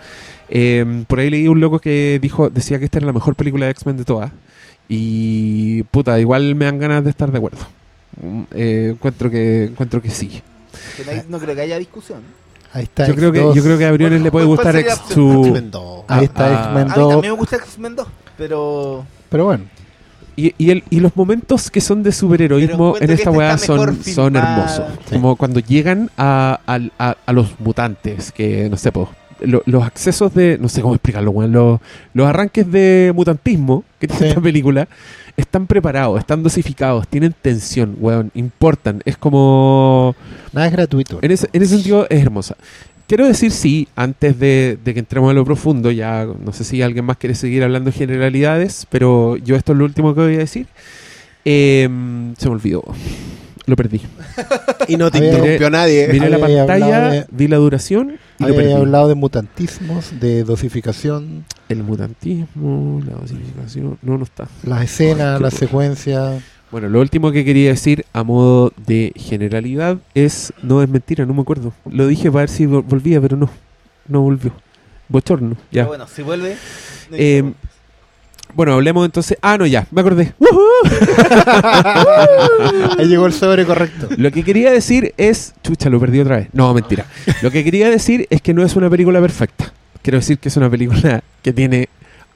Eh, 0.50 1.06
por 1.08 1.20
ahí 1.20 1.30
leí 1.30 1.48
un 1.48 1.62
loco 1.62 1.80
que 1.80 2.20
dijo, 2.22 2.50
decía 2.50 2.78
que 2.78 2.86
esta 2.86 2.98
era 2.98 3.08
la 3.08 3.14
mejor 3.14 3.36
película 3.36 3.68
de 3.68 3.72
X-Men 3.72 3.98
de 3.98 4.04
todas. 4.04 4.32
Y 4.90 5.84
puta, 5.84 6.20
igual 6.20 6.56
me 6.56 6.66
dan 6.66 6.80
ganas 6.80 7.04
de 7.04 7.10
estar 7.10 7.32
de 7.32 7.38
acuerdo. 7.38 7.60
Eh, 8.52 8.90
encuentro 8.94 9.30
que 9.30 9.66
encuentro 9.66 10.02
que 10.02 10.10
sí. 10.10 10.42
Que 10.98 11.06
no, 11.06 11.12
hay- 11.12 11.24
no 11.30 11.40
creo 11.40 11.56
que 11.56 11.62
haya 11.62 11.80
discusión. 11.80 12.20
Ahí 12.74 12.84
está. 12.84 13.08
Yo 13.08 13.16
creo 13.16 13.32
que 13.32 13.42
X2. 13.42 13.54
yo 13.56 13.64
creo 13.64 13.78
que 13.78 13.86
a 13.86 13.92
Briones 13.92 14.20
Bueno, 14.20 14.24
le 14.26 14.32
puede 14.32 14.46
¿cuál 14.46 14.58
gustar 14.58 14.76
X2. 14.76 15.46
X-Men 15.46 15.72
2. 15.72 16.04
Ahí 16.08 16.26
está 16.26 16.46
Ah, 16.46 16.64
X-Men 16.66 16.92
A 16.92 16.96
mí 16.96 17.02
2. 17.02 17.12
también 17.14 17.34
me 17.34 17.40
gusta 17.40 17.56
X-Men 17.58 17.96
2, 17.96 18.08
pero... 18.38 19.06
Pero 19.30 19.46
bueno, 19.46 19.64
Y, 20.36 20.54
y, 20.58 20.72
el- 20.72 20.84
y 20.90 21.00
los 21.00 21.16
momentos 21.16 21.70
que 21.70 21.80
son 21.80 22.02
de 22.02 22.12
superheroísmo 22.12 22.96
en 22.98 23.04
esta 23.04 23.14
esta 23.14 23.32
weá 23.32 23.56
son, 23.60 24.04
son 24.04 24.36
hermosos. 24.36 24.86
Sí. 25.08 25.14
Como 25.14 25.36
cuando 25.36 25.60
llegan 25.60 26.10
a, 26.18 26.60
al- 26.66 26.92
a- 26.98 27.16
a 27.24 27.34
los 27.34 27.60
mutantes, 27.60 28.32
que 28.32 28.68
no 28.70 28.78
sé, 28.78 28.92
po, 28.92 29.10
lo- 29.42 29.64
los 29.66 29.84
accesos 29.84 30.34
de, 30.34 30.58
no 30.60 30.70
sé 30.70 30.82
cómo 30.82 30.94
explicarlo, 30.96 31.32
weón, 31.32 31.52
los, 31.52 31.80
los 32.14 32.28
arranques 32.28 32.72
de 32.72 33.12
mutantismo 33.16 33.84
que 34.00 34.08
tiene 34.08 34.24
Sí. 34.24 34.30
esta 34.30 34.42
película 34.42 34.88
están 35.38 35.66
preparados, 35.68 36.20
están 36.20 36.44
dosificados, 36.44 37.08
tienen 37.08 37.34
tensión, 37.42 37.96
weón, 38.00 38.32
importan. 38.36 39.02
Es 39.06 39.18
como... 39.18 40.16
nada 40.52 40.68
es 40.68 40.74
gratuito. 40.74 41.20
En 41.22 41.32
ese, 41.32 41.48
en 41.54 41.62
ese 41.64 41.76
sentido 41.76 42.06
es 42.10 42.22
hermosa. 42.22 42.56
quiero 43.08 43.28
decir 43.28 43.52
sí, 43.52 43.88
antes 43.96 44.38
de, 44.40 44.78
de 44.84 44.94
que 44.94 45.00
entremos 45.00 45.32
a 45.32 45.34
lo 45.34 45.44
profundo, 45.44 45.90
ya 45.92 46.26
no 46.26 46.54
sé 46.54 46.64
si 46.64 46.82
alguien 46.82 47.06
más 47.06 47.18
quiere 47.18 47.34
seguir 47.36 47.64
hablando 47.64 47.90
de 47.92 47.98
generalidades, 47.98 48.86
pero 48.90 49.38
yo 49.38 49.56
esto 49.56 49.72
es 49.74 49.78
lo 49.80 49.86
último 49.86 50.14
que 50.14 50.22
voy 50.22 50.36
a 50.36 50.40
decir. 50.40 50.68
Eh, 51.46 51.90
se 52.38 52.48
me 52.50 52.56
olvidó. 52.56 52.84
Lo 53.66 53.76
perdí. 53.76 54.02
Y 54.88 54.98
no 54.98 55.10
te 55.10 55.20
Había- 55.20 55.30
interrumpió 55.34 55.70
nadie. 55.70 56.08
Miré 56.10 56.30
la 56.30 56.38
pantalla, 56.40 57.10
de- 57.10 57.26
vi 57.32 57.48
la 57.48 57.56
duración 57.58 58.18
y 58.38 58.44
lo 58.44 58.48
Había 58.50 58.58
perdí. 58.60 58.74
hablado 58.74 59.08
de 59.08 59.16
mutantismos, 59.16 60.20
de 60.20 60.44
dosificación, 60.44 61.46
El 61.70 61.84
mutantismo, 61.84 63.02
la 63.08 63.14
dosificación, 63.16 63.98
no, 64.02 64.18
no 64.18 64.24
está. 64.26 64.48
las 64.64 64.84
escenas, 64.84 65.40
las 65.40 65.54
secuencias. 65.54 66.42
Bueno, 66.72 66.90
lo 66.90 67.00
último 67.00 67.32
que 67.32 67.46
quería 67.46 67.70
decir 67.70 68.04
a 68.14 68.24
modo 68.24 68.74
de 68.86 69.14
generalidad 69.16 69.98
es, 70.16 70.52
no 70.64 70.82
es 70.84 70.90
mentira, 70.90 71.26
no 71.26 71.34
me 71.34 71.42
acuerdo. 71.42 71.72
Lo 71.90 72.08
dije 72.08 72.30
para 72.32 72.42
ver 72.42 72.50
si 72.50 72.66
vol- 72.66 72.84
volvía, 72.84 73.22
pero 73.22 73.38
no, 73.38 73.50
no 74.08 74.22
volvió. 74.22 74.52
Bochorno, 75.08 75.56
ya. 75.72 75.84
Pero 75.84 75.88
bueno, 75.90 76.08
si 76.08 76.22
vuelve. 76.24 76.56
no 77.12 77.18
Eh. 77.18 77.54
Bueno, 78.56 78.74
hablemos 78.74 79.06
entonces. 79.06 79.38
Ah, 79.42 79.58
no, 79.58 79.66
ya, 79.66 79.88
me 79.92 80.02
acordé. 80.02 80.34
Ahí 82.98 83.08
llegó 83.08 83.26
el 83.26 83.34
sobre 83.34 83.66
correcto. 83.66 84.10
Lo 84.18 84.32
que 84.32 84.44
quería 84.44 84.72
decir 84.72 85.14
es. 85.18 85.54
Chucha, 85.64 85.90
lo 85.90 86.00
perdí 86.00 86.20
otra 86.20 86.38
vez. 86.38 86.48
No, 86.54 86.74
mentira. 86.74 87.06
Lo 87.42 87.52
que 87.52 87.64
quería 87.64 87.90
decir 87.90 88.28
es 88.30 88.42
que 88.42 88.54
no 88.54 88.64
es 88.64 88.76
una 88.76 88.90
película 88.90 89.20
perfecta. 89.20 89.72
Quiero 90.02 90.20
decir 90.20 90.38
que 90.38 90.50
es 90.50 90.58
una 90.58 90.70
película 90.70 91.24
que 91.42 91.54
tiene 91.54 91.90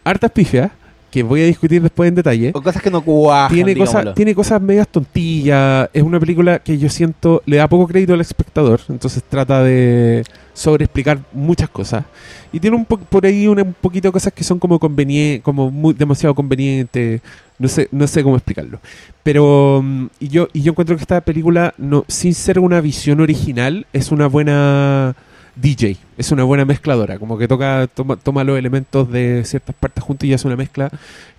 hartas 0.03 0.31
pifias, 0.31 0.71
que 1.11 1.23
voy 1.23 1.41
a 1.41 1.45
discutir 1.45 1.81
después 1.81 2.07
en 2.09 2.15
detalle. 2.15 2.51
O 2.53 2.61
cosas 2.61 2.81
que 2.81 2.91
no 2.91 3.01
cuajan, 3.01 3.53
Tiene 3.55 3.75
cosas, 3.75 4.13
tiene 4.15 4.35
cosas 4.35 4.61
medias 4.61 4.87
tontillas. 4.87 5.89
Es 5.93 6.03
una 6.03 6.19
película 6.19 6.59
que 6.59 6.77
yo 6.77 6.89
siento 6.89 7.41
le 7.45 7.57
da 7.57 7.67
poco 7.67 7.87
crédito 7.87 8.13
al 8.13 8.21
espectador. 8.21 8.81
Entonces 8.89 9.23
trata 9.27 9.63
de 9.63 10.23
sobreexplicar 10.53 11.19
muchas 11.33 11.69
cosas. 11.69 12.03
Y 12.51 12.59
tiene 12.59 12.75
un 12.75 12.85
po- 12.85 12.97
por 12.97 13.25
ahí 13.25 13.47
una- 13.47 13.63
un 13.63 13.73
poquito 13.79 14.07
de 14.07 14.11
cosas 14.11 14.33
que 14.33 14.43
son 14.43 14.57
como 14.59 14.79
convenientes, 14.79 15.43
como 15.43 15.69
muy, 15.71 15.93
demasiado 15.93 16.33
convenientes. 16.35 17.21
No 17.59 17.67
sé, 17.67 17.87
no 17.91 18.05
sé 18.07 18.21
cómo 18.23 18.35
explicarlo. 18.35 18.79
Pero 19.23 19.81
mm, 19.83 20.05
y 20.19 20.27
yo, 20.27 20.47
y 20.53 20.61
yo 20.61 20.71
encuentro 20.71 20.95
que 20.95 21.01
esta 21.01 21.21
película, 21.21 21.73
no, 21.77 22.05
sin 22.07 22.33
ser 22.33 22.59
una 22.59 22.81
visión 22.81 23.19
original, 23.21 23.85
es 23.93 24.11
una 24.11 24.27
buena 24.27 25.15
DJ. 25.59 25.97
Es 26.17 26.31
una 26.31 26.43
buena 26.43 26.65
mezcladora. 26.65 27.17
Como 27.19 27.37
que 27.37 27.47
toca, 27.47 27.87
toma, 27.93 28.15
toma 28.15 28.43
los 28.43 28.57
elementos 28.57 29.11
de 29.11 29.43
ciertas 29.45 29.75
partes 29.75 30.03
juntos 30.03 30.27
y 30.27 30.33
hace 30.33 30.47
una 30.47 30.55
mezcla 30.55 30.89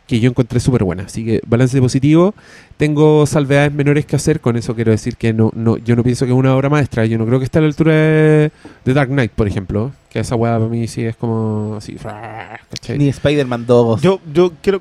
que 0.07 0.21
yo 0.21 0.31
encontré 0.31 0.59
súper 0.61 0.85
buena. 0.85 1.03
Así 1.05 1.25
que 1.25 1.41
balance 1.47 1.79
positivo. 1.81 2.35
Tengo 2.79 3.27
salvedades 3.27 3.73
menores 3.73 4.07
que 4.07 4.17
hacer. 4.17 4.41
Con 4.41 4.57
eso 4.57 4.75
quiero 4.75 4.91
decir 4.91 5.17
que 5.17 5.33
no, 5.33 5.51
no, 5.55 5.77
yo 5.77 5.97
no 5.97 6.03
pienso 6.03 6.25
que 6.25 6.33
es 6.33 6.39
una 6.39 6.55
obra 6.57 6.69
maestra. 6.71 7.05
Yo 7.07 7.19
no 7.19 7.27
creo 7.27 7.39
que 7.39 7.45
esté 7.45 7.59
a 7.59 7.61
la 7.63 7.67
altura 7.69 7.93
de, 7.93 8.51
de 8.85 8.95
Dark 8.95 9.11
Knight, 9.11 9.33
por 9.33 9.47
ejemplo. 9.47 9.93
Que 10.11 10.21
esa 10.21 10.35
weá 10.35 10.55
para 10.59 10.69
mí 10.69 10.87
sí 10.89 11.05
es 11.05 11.15
como 11.17 11.75
así. 11.77 11.97
¿cachai? 11.97 12.97
Ni 12.99 13.09
Spider-Man 13.09 13.67
2. 13.67 14.01
Yo, 14.03 14.21
yo 14.33 14.53
quiero. 14.63 14.81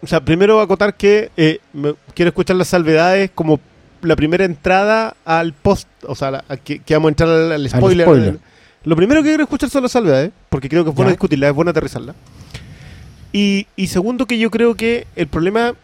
O 0.00 0.06
sea, 0.06 0.20
primero 0.24 0.60
acotar 0.60 0.94
que 0.94 1.30
eh, 1.36 1.58
me- 1.72 1.94
quiero 2.14 2.28
escuchar 2.28 2.56
las 2.56 2.68
salvedades 2.68 3.30
como 3.34 3.58
la 4.02 4.16
primera 4.16 4.44
entrada 4.44 5.14
al 5.24 5.52
post. 5.52 5.88
O 6.06 6.14
sea, 6.14 6.30
la- 6.30 6.44
a 6.48 6.56
que, 6.56 6.78
que 6.80 6.94
vamos 6.94 7.08
a 7.08 7.10
entrar 7.10 7.28
al, 7.28 7.52
al 7.52 7.68
spoiler. 7.70 8.06
spoiler. 8.06 8.38
Lo 8.84 8.96
primero 8.96 9.22
que 9.22 9.28
quiero 9.30 9.42
escuchar 9.42 9.68
son 9.70 9.82
las 9.82 9.92
salvedades, 9.92 10.30
porque 10.48 10.68
creo 10.68 10.84
que 10.84 10.90
es 10.90 10.96
bueno 10.96 11.10
Ya. 11.10 11.14
discutirlas, 11.14 11.50
es 11.50 11.54
bueno 11.56 11.70
aterrizarlas. 11.70 12.16
Y, 13.32 13.66
y 13.76 13.88
segundo, 13.88 14.26
que 14.26 14.38
yo 14.38 14.50
creo 14.50 14.74
que 14.74 15.06
el 15.16 15.26
problema. 15.26 15.74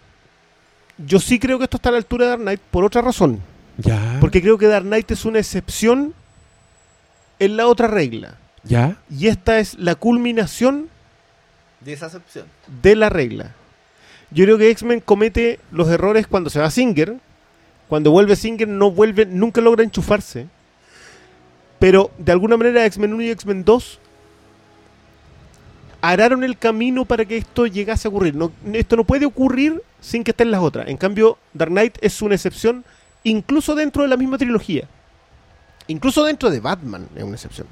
Yo 0.99 1.19
sí 1.19 1.39
creo 1.41 1.59
que 1.59 1.65
esto 1.65 1.77
está 1.77 1.89
a 1.89 1.93
la 1.93 1.99
altura 1.99 2.25
de 2.27 2.31
Dark 2.31 2.43
Knight 2.43 2.61
por 2.71 2.85
otra 2.85 3.03
razón. 3.03 3.41
Ya. 3.79 4.19
Porque 4.21 4.41
creo 4.41 4.57
que 4.59 4.67
Dark 4.69 4.85
Knight 4.87 5.11
es 5.11 5.25
una 5.25 5.41
excepción 5.41 6.15
en 7.41 7.57
la 7.57 7.67
otra 7.67 7.89
regla. 7.89 8.37
Ya. 8.63 8.97
Y 9.11 9.27
esta 9.27 9.59
es 9.59 9.77
la 9.79 9.97
culminación 9.97 10.89
De 11.81 11.93
esa 11.93 12.07
excepción. 12.07 12.47
de 12.81 12.95
la 12.97 13.11
regla. 13.11 13.51
Yo 14.31 14.45
creo 14.45 14.57
que 14.57 14.71
X-Men 14.71 15.01
comete 15.01 15.59
los 15.73 15.89
errores 15.89 16.27
cuando 16.29 16.49
se 16.49 16.61
va 16.61 16.71
Singer. 16.71 17.17
Cuando 17.89 18.11
vuelve 18.11 18.37
Singer 18.37 18.69
no 18.69 18.91
vuelve, 18.91 19.27
nunca 19.27 19.61
logra 19.61 19.85
enchufarse. 19.85 20.47
Pero 21.79 22.11
de 22.19 22.33
alguna 22.33 22.57
manera 22.57 22.87
X-Men 22.87 23.15
1 23.15 23.23
y 23.23 23.31
X-Men 23.31 23.65
2 23.65 24.01
araron 26.01 26.45
el 26.45 26.59
camino 26.59 27.05
para 27.05 27.25
que 27.25 27.37
esto 27.37 27.67
llegase 27.67 28.09
a 28.09 28.11
ocurrir. 28.11 28.35
Esto 28.73 28.97
no 28.97 29.05
puede 29.05 29.27
ocurrir 29.27 29.83
sin 30.01 30.23
que 30.23 30.33
estén 30.33 30.51
las 30.51 30.61
otras. 30.61 30.89
En 30.89 30.97
cambio, 30.97 31.39
Dark 31.53 31.71
Knight 31.71 31.97
es 32.01 32.21
una 32.21 32.35
excepción 32.35 32.85
incluso 33.23 33.75
dentro 33.75 34.03
de 34.03 34.09
la 34.09 34.17
misma 34.17 34.39
trilogía. 34.39 34.87
Incluso 35.87 36.25
dentro 36.25 36.51
de 36.51 36.61
Batman 36.61 37.09
es 37.17 37.23
una 37.23 37.35
excepción. 37.35 37.67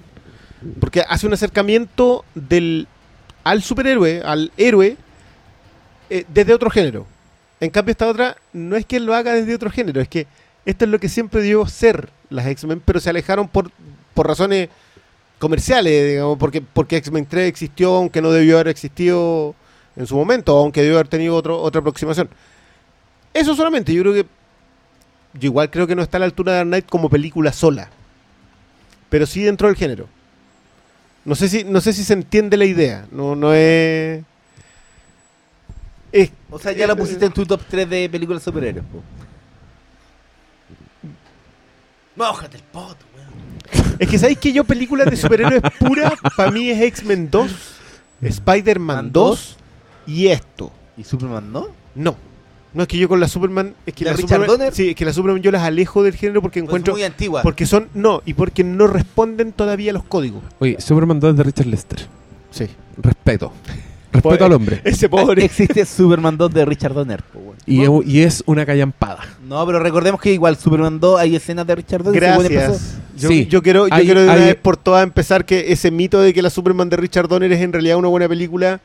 Porque 0.81 1.03
hace 1.07 1.27
un 1.27 1.35
acercamiento 1.35 2.25
del 2.35 2.87
al 3.45 3.63
superhéroe, 3.63 4.23
al 4.25 4.53
héroe, 4.57 4.97
eh, 6.09 6.25
desde 6.29 6.55
otro 6.55 6.71
género. 6.71 7.07
En 7.63 7.71
cambio, 7.71 7.93
esta 7.93 8.09
otra 8.09 8.37
no 8.53 8.75
es 8.75 8.85
que 8.85 8.99
lo 8.99 9.15
haga 9.15 9.35
desde 9.35 9.55
otro 9.55 9.71
género, 9.71 10.01
es 10.01 10.09
que 10.09 10.27
esto 10.67 10.85
es 10.85 10.91
lo 10.91 10.99
que 10.99 11.09
siempre 11.09 11.43
dio 11.43 11.65
ser 11.69 12.09
las 12.29 12.45
X-Men, 12.49 12.83
pero 12.85 12.99
se 12.99 13.09
alejaron 13.09 13.47
por, 13.47 13.71
por 14.15 14.27
razones 14.27 14.69
comerciales, 15.39 16.11
digamos, 16.11 16.39
porque, 16.39 16.61
porque 16.61 16.97
X-Men 16.97 17.25
3 17.25 17.49
existió, 17.49 17.95
aunque 17.95 18.21
no 18.21 18.33
debió 18.33 18.57
haber 18.57 18.67
existido 18.67 19.55
en 19.95 20.09
su 20.09 20.17
momento, 20.17 20.59
aunque 20.59 20.81
debió 20.81 20.97
haber 20.97 21.07
tenido 21.07 21.37
otro, 21.37 21.63
otra 21.63 21.79
aproximación. 21.79 22.29
Eso 23.33 23.55
solamente, 23.55 23.95
yo 23.95 24.03
creo 24.03 24.15
que. 24.15 24.27
Yo 25.35 25.47
igual 25.47 25.71
creo 25.71 25.87
que 25.87 25.95
no 25.95 26.03
está 26.03 26.17
a 26.17 26.21
la 26.21 26.27
altura 26.27 26.51
de 26.51 26.59
Dark 26.59 26.69
Knight 26.69 26.87
como 26.87 27.09
película 27.09 27.53
sola, 27.53 27.91
pero 29.09 29.25
sí 29.25 29.41
dentro 29.41 29.69
del 29.69 29.77
género. 29.77 30.09
No 31.25 31.37
sé 31.37 31.49
si, 31.49 31.63
no 31.63 31.81
sé 31.81 31.93
si 31.93 32.03
se 32.03 32.15
entiende 32.15 32.57
la 32.57 32.65
idea. 32.65 33.07
No, 33.13 33.37
no 33.37 33.55
es. 33.55 34.25
Es 36.13 36.31
O 36.51 36.59
sea, 36.59 36.73
ya 36.73 36.87
lo 36.87 36.97
pusiste 36.97 37.25
en 37.27 37.33
tu 37.33 37.45
top 37.47 37.61
3 37.69 37.89
de 37.89 38.09
películas 38.11 38.43
superhéroes. 38.43 38.85
po. 38.87 39.03
Mójate 42.17 42.59
el 42.59 42.63
poto, 42.65 43.05
weón. 43.17 43.97
Es 43.99 44.09
que 44.09 44.19
sabéis 44.19 44.39
que 44.39 44.53
yo 44.53 44.65
películas 44.65 45.09
de 45.11 45.17
superhéroes 45.17 45.63
pura, 45.79 46.13
para 46.37 46.51
mí 46.51 46.69
es 46.69 46.81
X-Men 46.81 47.31
2, 47.31 47.51
Spider-Man 48.21 48.97
Man 48.97 49.13
2 49.13 49.57
y 50.07 50.27
esto. 50.29 50.71
¿Y 50.97 51.05
Superman 51.05 51.51
no? 51.53 51.69
No. 51.95 52.17
No 52.75 52.83
es 52.83 52.89
que 52.89 52.97
yo 52.99 53.07
con 53.09 53.21
la 53.21 53.29
Superman, 53.29 53.75
es 53.85 53.93
que 53.95 54.05
¿La 54.05 54.13
la 54.13 54.17
Richard 54.17 54.29
Superman, 54.41 54.59
Donner? 54.59 54.75
sí, 54.75 54.91
es 54.91 54.97
que 54.97 55.05
la 55.05 55.13
Superman 55.13 55.43
yo 55.43 55.51
las 55.51 55.63
alejo 55.63 56.03
del 56.03 56.15
género 56.15 56.41
porque 56.41 56.61
Pues 56.61 56.69
encuentro 56.69 56.95
muy 56.95 57.03
antigua. 57.03 57.43
porque 57.43 57.67
son 57.67 57.89
no, 57.95 58.23
y 58.25 58.33
porque 58.35 58.65
no 58.65 58.87
responden 58.87 59.53
todavía 59.53 59.91
a 59.91 59.95
los 59.95 60.05
códigos. 60.05 60.43
Oye, 60.59 60.81
Superman 60.81 61.21
2 61.21 61.37
de 61.37 61.43
Richard 61.43 61.67
Lester. 61.67 62.07
Sí. 62.51 62.67
Respeto. 62.99 63.53
Respeto 64.13 64.29
Pobre- 64.37 64.45
al 64.45 64.53
hombre. 64.53 64.81
Ese 64.85 65.09
pobre. 65.09 65.45
Existe 65.45 65.85
Superman 65.87 66.37
2 66.37 66.53
de 66.53 66.65
Richard 66.65 66.93
Donner. 66.95 67.23
Y, 67.67 67.83
es- 67.83 67.91
y 68.07 68.21
es 68.21 68.43
una 68.47 68.67
callampada. 68.67 69.21
No, 69.47 69.65
pero 69.67 69.79
recordemos 69.79 70.21
que 70.21 70.33
igual 70.33 70.57
Superman 70.57 71.01
2 71.01 71.19
hay 71.21 71.35
escenas 71.37 71.67
de 71.67 71.75
Richard 71.75 72.03
Donner. 72.05 72.21
Gracias. 72.21 72.99
Yo, 73.17 73.29
Sí. 73.29 73.47
yo 73.47 73.63
quiero, 73.63 73.89
yo 73.89 73.95
Hay- 73.95 74.05
quiero 74.05 74.21
de 74.21 74.27
una 74.27 74.35
hay- 74.35 74.45
vez 74.47 74.55
por 74.57 74.77
todas 74.77 75.03
empezar 75.03 75.45
que 75.45 75.73
ese 75.73 75.91
mito 75.91 76.21
de 76.21 76.33
que 76.35 76.43
la 76.43 76.51
Superman 76.51 76.89
de 76.91 76.97
Richard 76.99 77.29
Donner 77.29 77.51
es 77.53 77.61
en 77.61 77.73
realidad 77.73 77.97
una 77.97 78.09
buena 78.09 78.29
película 78.29 78.81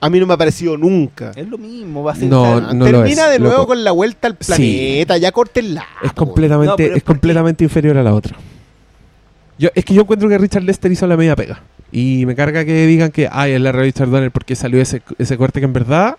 a 0.00 0.08
mí 0.10 0.20
no 0.20 0.26
me 0.26 0.34
ha 0.34 0.36
parecido 0.36 0.76
nunca. 0.76 1.32
Es 1.34 1.48
lo 1.48 1.58
mismo, 1.58 2.04
va 2.04 2.12
a 2.12 2.14
ser. 2.14 2.28
No, 2.28 2.60
no 2.60 2.72
lo 2.90 3.00
Termina 3.02 3.26
es, 3.26 3.30
de 3.32 3.38
nuevo 3.40 3.54
loco. 3.56 3.66
con 3.68 3.82
la 3.84 3.90
vuelta 3.90 4.28
al 4.28 4.36
Sí. 4.40 4.46
planeta, 4.46 5.16
ya 5.18 5.32
córtenla. 5.32 5.84
Es 6.04 6.12
completamente, 6.12 6.84
No, 6.88 6.90
es 6.92 6.98
es 6.98 7.02
completamente 7.02 7.64
inferior 7.64 7.98
a 7.98 8.02
la 8.04 8.14
otra. 8.14 8.36
Yo, 9.58 9.70
es 9.74 9.84
que 9.84 9.94
yo 9.94 10.02
encuentro 10.02 10.28
que 10.28 10.38
Richard 10.38 10.62
Lester 10.62 10.92
hizo 10.92 11.04
la 11.08 11.16
media 11.16 11.34
pega. 11.34 11.60
Y 11.90 12.26
me 12.26 12.34
carga 12.34 12.64
que 12.64 12.86
digan 12.86 13.10
que 13.10 13.28
ay, 13.30 13.52
es 13.52 13.60
la 13.60 13.72
Richard 13.72 14.10
Donner 14.10 14.30
porque 14.30 14.54
salió 14.54 14.80
ese, 14.80 15.02
ese 15.18 15.36
corte 15.38 15.60
que 15.60 15.66
en 15.66 15.72
verdad 15.72 16.16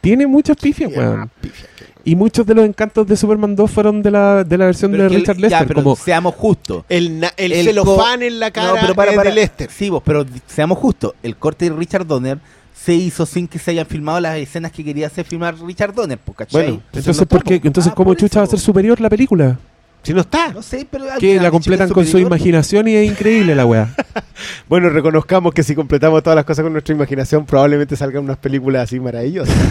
tiene 0.00 0.26
muchas 0.26 0.56
pifias, 0.56 0.92
Ya, 0.92 0.98
weón. 0.98 1.30
pifia 1.40 1.66
Y 2.04 2.14
muchos 2.14 2.46
de 2.46 2.54
los 2.54 2.64
encantos 2.66 3.06
de 3.06 3.16
Superman 3.16 3.56
2 3.56 3.70
fueron 3.70 4.02
de 4.02 4.10
la, 4.10 4.44
de 4.44 4.58
la 4.58 4.66
versión 4.66 4.90
pero 4.92 5.04
de 5.04 5.08
el- 5.08 5.14
Richard 5.16 5.36
ya, 5.36 5.48
Lester. 5.48 5.66
pero 5.68 5.82
como, 5.82 5.96
seamos 5.96 6.34
justos. 6.34 6.84
El, 6.88 7.18
na- 7.20 7.32
el, 7.36 7.52
El 7.52 7.64
celofán 7.66 8.22
en 8.22 8.38
la 8.38 8.50
cara 8.50 8.68
No, 8.68 8.74
pero 8.80 8.94
para, 8.94 9.10
es 9.12 9.16
para. 9.16 9.30
de 9.30 9.36
Lester. 9.36 9.70
Sí, 9.70 9.88
vos, 9.90 10.02
pero 10.04 10.24
seamos 10.46 10.78
justos. 10.78 11.14
El 11.22 11.36
corte 11.36 11.68
de 11.70 11.74
Richard 11.76 12.06
Donner 12.06 12.38
se 12.74 12.92
hizo 12.94 13.24
sin 13.24 13.48
que 13.48 13.58
se 13.58 13.70
hayan 13.70 13.86
filmado 13.86 14.20
las 14.20 14.36
escenas 14.36 14.70
que 14.70 14.84
quería 14.84 15.06
hacer 15.06 15.24
filmar 15.24 15.54
Richard 15.58 15.94
Donner, 15.94 16.18
po, 16.18 16.34
¿cachai? 16.34 16.62
Bueno, 16.66 16.82
entonces, 16.92 17.18
no 17.18 17.26
¿por 17.26 17.42
qué? 17.42 17.54
estamos. 17.54 17.66
entonces 17.66 17.92
Ah, 17.92 17.94
¿cómo 17.96 18.10
por 18.10 18.16
chucha 18.18 18.40
va 18.40 18.44
a 18.44 18.48
ser 18.48 18.60
superior 18.60 19.00
la 19.00 19.08
película? 19.08 19.58
Si 20.04 20.12
no 20.14 20.20
está. 20.20 20.52
No 20.52 20.62
sé, 20.62 20.86
pero. 20.90 21.06
Que 21.18 21.40
la 21.40 21.50
completan 21.50 21.88
con 21.88 22.06
su 22.06 22.18
imaginación 22.18 22.86
y 22.88 22.94
es 22.94 23.10
increíble 23.10 23.54
la 23.54 23.66
weá. 23.66 23.88
Bueno, 24.68 24.88
reconozcamos 24.90 25.52
que 25.54 25.62
si 25.62 25.74
completamos 25.74 26.22
todas 26.22 26.36
las 26.36 26.44
cosas 26.44 26.62
con 26.64 26.72
nuestra 26.72 26.94
imaginación, 26.94 27.46
probablemente 27.46 27.96
salgan 27.96 28.24
unas 28.24 28.36
películas 28.36 28.84
así 28.84 29.00
maravillosas. 29.00 29.54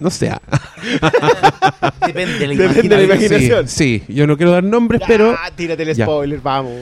No 0.00 0.10
sé. 0.10 0.30
ah, 0.30 0.40
Depende 2.06 2.38
de 2.38 2.46
la 2.46 2.54
Depende 2.54 2.82
de 2.88 2.96
la 2.96 3.02
imaginación. 3.02 3.40
imaginación. 3.40 3.68
Sí, 3.68 4.02
sí, 4.06 4.14
yo 4.14 4.26
no 4.28 4.36
quiero 4.36 4.52
dar 4.52 4.62
nombres, 4.62 5.00
pero 5.08 5.32
Ah, 5.36 5.50
tírate 5.54 5.82
el 5.82 5.94
Ya. 5.94 6.04
spoiler, 6.04 6.40
vamos. 6.40 6.72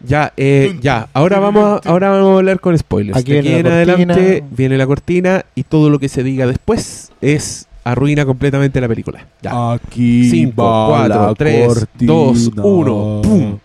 Ya, 0.00 0.32
eh, 0.36 0.76
ya, 0.80 1.08
ahora 1.14 1.38
vamos, 1.40 1.80
a, 1.84 1.88
ahora 1.88 2.10
vamos 2.10 2.34
a 2.34 2.36
hablar 2.38 2.60
con 2.60 2.76
spoilers. 2.78 3.16
Aquí 3.18 3.32
De 3.32 3.38
aquí 3.38 3.48
viene 3.48 3.60
en 3.60 3.66
la 3.68 3.72
adelante 3.74 4.14
cortina. 4.14 4.46
viene 4.50 4.76
la 4.78 4.86
cortina 4.86 5.44
y 5.54 5.62
todo 5.64 5.88
lo 5.88 5.98
que 5.98 6.08
se 6.10 6.22
diga 6.22 6.46
después 6.46 7.10
es 7.22 7.67
arruina 7.90 8.24
completamente 8.24 8.80
la 8.80 8.88
película. 8.88 9.26
Ya. 9.42 9.72
Aquí 9.72 10.28
5, 10.30 10.52
4, 10.88 11.34
3, 11.34 11.86
2, 12.00 12.50
1, 12.62 13.20
¡pum! 13.22 13.58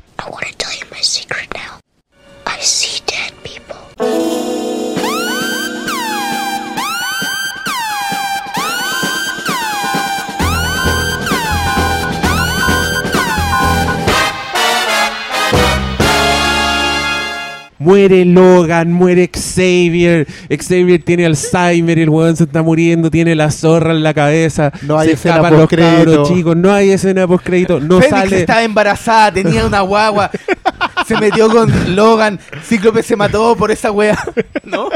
Muere 17.84 18.24
Logan, 18.24 18.94
muere 18.94 19.30
Xavier. 19.30 20.26
Xavier 20.50 21.04
tiene 21.04 21.26
Alzheimer, 21.26 22.00
el 22.00 22.10
weón 22.10 22.38
se 22.38 22.46
está 22.46 22.64
muriendo, 22.64 23.12
tiene 23.12 23.36
la 23.36 23.52
zorra 23.52 23.92
en 23.92 24.04
la 24.04 24.14
cabeza. 24.14 24.72
No 24.84 24.98
hay 24.98 25.10
se 25.10 25.14
escena 25.16 25.36
escapan 25.36 25.60
los 25.60 25.70
cabros 25.70 26.30
chicos, 26.30 26.56
no 26.56 26.72
hay 26.72 26.92
escena 26.92 27.28
post 27.28 27.46
crédito, 27.46 27.82
no 27.82 28.00
Fénix 28.00 28.10
sale. 28.10 28.40
estaba 28.40 28.64
embarazada, 28.64 29.34
tenía 29.34 29.66
una 29.66 29.82
guagua. 29.82 30.32
se 31.08 31.18
metió 31.18 31.50
con 31.50 31.96
Logan. 31.96 32.40
Cíclope 32.68 33.04
se 33.04 33.16
mató 33.16 33.56
por 33.56 33.72
esa 33.72 33.92
wea. 33.92 34.18
¿No? 34.64 34.90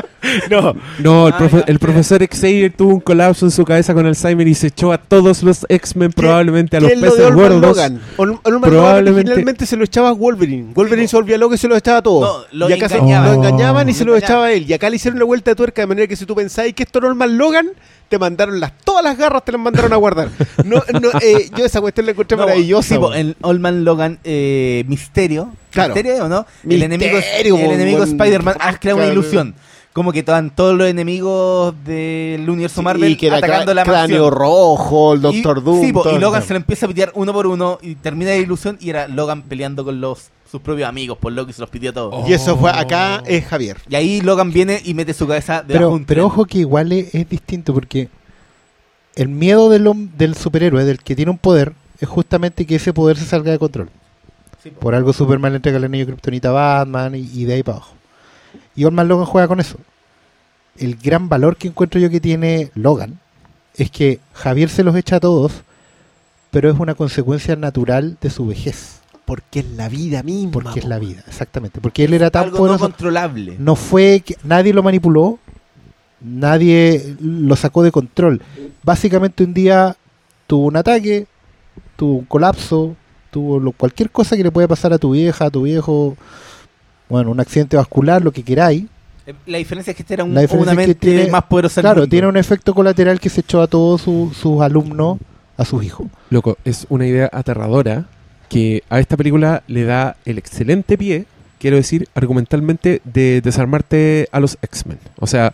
No, 0.49 0.75
No, 0.99 1.27
el, 1.27 1.33
Ah, 1.33 1.37
profe- 1.39 1.59
ya. 1.59 1.63
el 1.67 1.79
profesor 1.79 2.27
Xavier 2.27 2.73
tuvo 2.75 2.93
un 2.95 2.99
colapso 2.99 3.45
en 3.45 3.51
su 3.51 3.63
cabeza 3.63 3.93
con 3.93 4.05
Alzheimer 4.05 4.47
y 4.47 4.55
se 4.55 4.67
echó 4.67 4.91
a 4.91 4.97
todos 4.97 5.43
los 5.43 5.65
X-Men, 5.69 6.11
probablemente 6.11 6.77
a 6.77 6.81
los 6.81 6.89
¿Qué 6.91 6.95
es 6.95 7.01
peces 7.01 7.33
gordos. 7.33 7.61
Logan? 7.61 8.01
Ol- 8.17 8.39
Probablemente- 8.43 9.31
originalmente 9.31 9.65
se 9.65 9.77
lo 9.77 9.83
echaba 9.83 10.09
a 10.09 10.13
Wolverine. 10.13 10.73
Wolverine 10.73 11.07
Sí, 11.07 11.11
se 11.11 11.15
volvía 11.17 11.37
loco 11.37 11.53
y 11.55 11.57
se 11.57 11.67
lo 11.67 11.75
echaba 11.77 11.99
a 11.99 12.01
todos. 12.03 12.47
No, 12.51 12.57
lo 12.59 12.69
y 12.69 12.73
acá 12.73 12.89
se- 12.89 12.95
engañaban. 12.97 13.27
lo 13.29 13.33
engañaban 13.35 13.89
y 13.89 13.93
se 13.93 14.03
Lo 14.05 14.15
echaba 14.15 14.45
a 14.45 14.51
él. 14.53 14.65
Y 14.67 14.73
acá 14.73 14.89
le 14.89 14.95
hicieron 14.95 15.17
una 15.17 15.25
vuelta 15.25 15.51
de 15.51 15.55
tuerca 15.55 15.81
de 15.81 15.87
manera 15.87 16.07
que 16.07 16.15
si 16.15 16.25
tú 16.25 16.33
pensáis 16.35 16.73
que 16.73 16.83
esto 16.83 16.99
era 16.99 17.07
Olman 17.09 17.37
Logan, 17.37 17.67
te 18.09 18.17
mandaron 18.17 18.59
las 18.59 18.71
todas 18.85 19.03
las 19.03 19.17
garras, 19.17 19.43
te 19.43 19.51
las 19.51 19.59
mandaron 19.61 19.91
a 19.93 19.97
guardar. 19.97 20.29
No, 20.65 20.81
no, 21.01 21.09
eh, 21.21 21.49
yo 21.55 21.65
esa 21.65 21.81
cuestión 21.81 22.05
la 22.05 22.13
encontré 22.13 22.37
No, 22.37 22.43
maravillosa. 22.43 22.95
sí, 22.95 23.01
en 23.15 23.35
Old 23.41 23.59
Man 23.59 23.83
Logan, 23.83 24.17
eh, 24.23 24.83
Misterio. 24.87 25.49
Claro. 25.77 25.93
¿Misterio 25.93 26.25
o 26.25 26.29
no? 26.29 26.45
el 26.67 26.83
enemigo, 26.83 27.17
el 27.17 27.71
enemigo. 27.71 28.03
Spider-Man 28.03 28.55
ha 28.59 28.77
creado 28.77 28.99
una 28.99 29.07
ilusión. 29.11 29.55
Como 29.93 30.11
que 30.11 30.19
estaban 30.19 30.51
todos 30.51 30.77
los 30.77 30.87
enemigos 30.87 31.73
del 31.83 32.47
universo 32.47 32.83
Marvel 32.83 33.11
y 33.11 33.15
que 33.15 33.27
era 33.27 33.37
atacando 33.37 33.73
la 33.73 33.83
cráneo 33.83 34.29
rojo, 34.29 35.13
el 35.13 35.21
Doctor 35.21 35.57
y, 35.57 35.61
Doom. 35.61 35.81
sí, 35.81 35.91
po, 35.91 36.07
y 36.11 36.19
Logan 36.19 36.43
se 36.43 36.53
lo 36.53 36.57
empieza 36.57 36.85
a 36.85 36.89
pitear 36.89 37.11
uno 37.15 37.33
por 37.33 37.47
uno 37.47 37.79
y 37.81 37.95
termina 37.95 38.29
la 38.29 38.37
ilusión 38.37 38.77
y 38.79 38.91
era 38.91 39.07
Logan 39.07 39.41
peleando 39.41 39.83
con 39.83 39.99
los 39.99 40.29
sus 40.49 40.61
propios 40.61 40.87
amigos, 40.87 41.17
por 41.17 41.33
lo 41.33 41.45
que 41.45 41.53
se 41.53 41.61
los 41.61 41.69
pidió 41.69 41.89
a 41.89 41.93
todos. 41.93 42.29
Y 42.29 42.33
eso 42.33 42.55
fue 42.57 42.71
acá 42.71 43.23
es 43.25 43.45
Javier. 43.45 43.77
Y 43.89 43.95
ahí 43.95 44.21
Logan 44.21 44.51
viene 44.51 44.81
y 44.85 44.93
mete 44.93 45.13
su 45.13 45.27
cabeza 45.27 45.61
de 45.61 45.73
Pero, 45.73 45.89
un 45.89 46.05
pero 46.05 46.25
ojo 46.25 46.45
que 46.45 46.59
igual 46.59 46.91
es, 46.91 47.13
es 47.13 47.27
distinto 47.27 47.73
porque 47.73 48.07
el 49.15 49.29
miedo 49.29 49.69
del, 49.69 50.09
del 50.15 50.35
superhéroe, 50.35 50.85
del 50.85 50.99
que 50.99 51.15
tiene 51.15 51.31
un 51.31 51.37
poder, 51.37 51.73
es 51.99 52.07
justamente 52.07 52.65
que 52.65 52.75
ese 52.75 52.93
poder 52.93 53.17
se 53.17 53.25
salga 53.25 53.51
de 53.51 53.59
control. 53.59 53.89
Sí. 54.69 54.73
Por 54.79 54.95
algo 54.95 55.13
Superman 55.13 55.51
le 55.53 55.57
entrega 55.57 55.77
el 55.77 55.83
anillo 55.85 56.05
Kryptonita 56.05 56.49
a 56.49 56.51
Batman 56.51 57.15
y, 57.15 57.19
y 57.33 57.45
de 57.45 57.55
ahí 57.55 57.63
para 57.63 57.77
abajo. 57.77 57.93
Y 58.75 58.85
Olman 58.85 59.07
Logan 59.07 59.25
juega 59.25 59.47
con 59.47 59.59
eso. 59.59 59.77
El 60.77 60.95
gran 60.95 61.29
valor 61.29 61.57
que 61.57 61.67
encuentro 61.67 61.99
yo 61.99 62.09
que 62.09 62.19
tiene 62.19 62.71
Logan 62.75 63.19
es 63.75 63.89
que 63.91 64.19
Javier 64.33 64.69
se 64.69 64.83
los 64.83 64.95
echa 64.95 65.17
a 65.17 65.19
todos, 65.19 65.51
pero 66.51 66.69
es 66.71 66.79
una 66.79 66.95
consecuencia 66.95 67.55
natural 67.55 68.17
de 68.21 68.29
su 68.29 68.45
vejez. 68.45 69.01
Porque 69.25 69.59
es 69.59 69.65
la 69.71 69.89
vida 69.89 70.23
misma. 70.23 70.51
Porque 70.51 70.79
es 70.79 70.85
la 70.85 70.99
vida, 70.99 71.23
exactamente. 71.27 71.81
Porque 71.81 72.05
él 72.05 72.13
era 72.13 72.29
tan 72.31 72.45
Algo 72.45 72.57
no 72.57 72.59
poderoso. 72.59 72.85
controlable. 72.85 73.55
No 73.59 73.75
fue 73.75 74.21
que 74.25 74.37
nadie 74.43 74.73
lo 74.73 74.83
manipuló, 74.83 75.37
nadie 76.21 77.15
lo 77.19 77.55
sacó 77.55 77.83
de 77.83 77.91
control. 77.91 78.41
Básicamente 78.83 79.43
un 79.43 79.53
día 79.53 79.97
tuvo 80.47 80.67
un 80.67 80.77
ataque, 80.77 81.27
tuvo 81.97 82.19
un 82.19 82.25
colapso, 82.25 82.95
tuvo 83.37 83.59
lo- 83.59 83.71
cualquier 83.71 84.09
cosa 84.09 84.35
que 84.35 84.43
le 84.43 84.49
puede 84.51 84.67
pasar 84.67 84.91
a 84.93 84.97
tu 84.97 85.11
vieja, 85.11 85.45
a 85.45 85.49
tu 85.51 85.61
viejo, 85.63 86.17
bueno, 87.07 87.29
un 87.29 87.39
accidente 87.39 87.77
vascular, 87.77 88.23
lo 88.23 88.31
que 88.31 88.41
queráis. 88.41 88.85
Eh, 89.27 89.33
La 89.45 89.59
diferencia 89.59 89.91
es 89.91 89.97
que 89.97 90.01
este 90.01 90.15
era 90.15 90.23
un, 90.23 90.33
La 90.33 90.41
es 90.41 90.49
que 90.49 90.95
tiene- 90.95 91.29
más 91.29 91.43
poderosa 91.43 91.81
Claro, 91.81 92.01
mundo. 92.01 92.09
tiene 92.09 92.27
un 92.27 92.37
efecto 92.37 92.73
colateral 92.73 93.19
que 93.19 93.29
se 93.29 93.41
echó 93.41 93.61
a 93.61 93.67
todos 93.67 94.01
su- 94.01 94.31
sus 94.33 94.59
alumnos, 94.61 95.19
a 95.55 95.65
sus 95.65 95.83
hijos. 95.83 96.07
Loco, 96.31 96.57
es 96.65 96.87
una 96.89 97.05
idea 97.05 97.29
aterradora 97.31 98.05
que 98.49 98.81
a 98.89 98.99
esta 98.99 99.15
película 99.17 99.61
le 99.67 99.83
da 99.83 100.15
el 100.25 100.37
excelente 100.39 100.97
pie, 100.97 101.25
quiero 101.59 101.75
decir, 101.77 102.07
argumentalmente, 102.15 103.01
de 103.03 103.41
desarmarte 103.41 104.29
a 104.31 104.39
los 104.39 104.57
X-Men. 104.63 104.97
O 105.19 105.27
sea, 105.27 105.53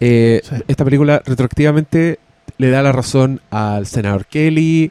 eh, 0.00 0.40
Sí. 0.44 0.54
esta 0.68 0.84
película 0.84 1.20
retroactivamente 1.26 2.18
le 2.56 2.70
da 2.70 2.82
la 2.82 2.92
razón 2.92 3.40
al 3.50 3.86
senador 3.86 4.24
Kelly, 4.26 4.90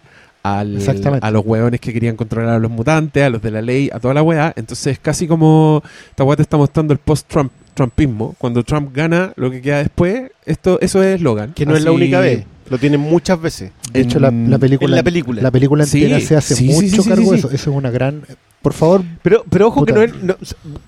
al, 0.60 0.80
a 1.22 1.32
los 1.32 1.46
hueones 1.46 1.80
que 1.80 1.94
querían 1.94 2.16
controlar 2.16 2.56
a 2.56 2.60
los 2.60 2.72
mutantes, 2.72 3.24
a 3.24 3.30
los 3.30 3.42
de 3.42 3.52
la 3.52 3.62
ley, 3.62 3.90
a 3.94 4.00
toda 4.00 4.14
la 4.14 4.24
weá. 4.24 4.54
Entonces 4.56 4.88
es 4.94 5.00
casi 5.00 5.28
como 5.28 5.82
esta 6.10 6.24
weá 6.24 6.36
te 6.36 6.42
está 6.44 6.58
mostrando 6.58 6.94
el 6.94 7.00
post-Trump. 7.00 7.52
Trumpismo, 7.74 8.34
cuando 8.40 8.64
Trump 8.64 8.90
gana, 8.92 9.34
lo 9.36 9.52
que 9.52 9.62
queda 9.62 9.78
después, 9.78 10.32
esto, 10.46 10.80
eso 10.82 11.04
es 11.04 11.22
Logan. 11.22 11.54
Que 11.54 11.64
no 11.68 11.76
es 11.76 11.84
la 11.84 11.92
única 11.92 12.20
vez. 12.20 12.44
Lo 12.72 12.80
tienen 12.80 13.00
muchas 13.00 13.40
veces. 13.40 13.72
De 13.94 14.02
hecho, 14.02 14.20
la, 14.20 14.30
En- 14.30 14.50
la 14.50 14.58
película, 14.58 14.90
en 14.90 14.96
la 14.96 15.04
película. 15.04 15.42
la 15.44 15.52
película 15.52 15.86
Sí, 15.86 16.04
entera 16.04 16.20
se 16.20 16.36
hace 16.36 16.56
sí, 16.56 16.66
mucho 16.70 16.80
sí, 16.82 17.02
sí, 17.04 17.10
cargo 17.10 17.32
de 17.32 17.38
eso. 17.38 17.52
Eso 17.52 17.70
es 17.70 17.76
una 17.78 17.92
gran... 17.92 18.24
Por 18.64 18.74
favor, 18.74 19.04
Pero, 19.22 19.44
pero 19.48 19.68
ojo 19.68 19.86
que 19.86 19.94
no 19.94 20.02
es. 20.02 20.12
no- 20.24 20.36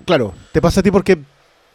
claro, 0.04 0.34
te 0.50 0.60
pasa 0.60 0.80
a 0.80 0.82
ti 0.82 0.90
porque 0.90 1.16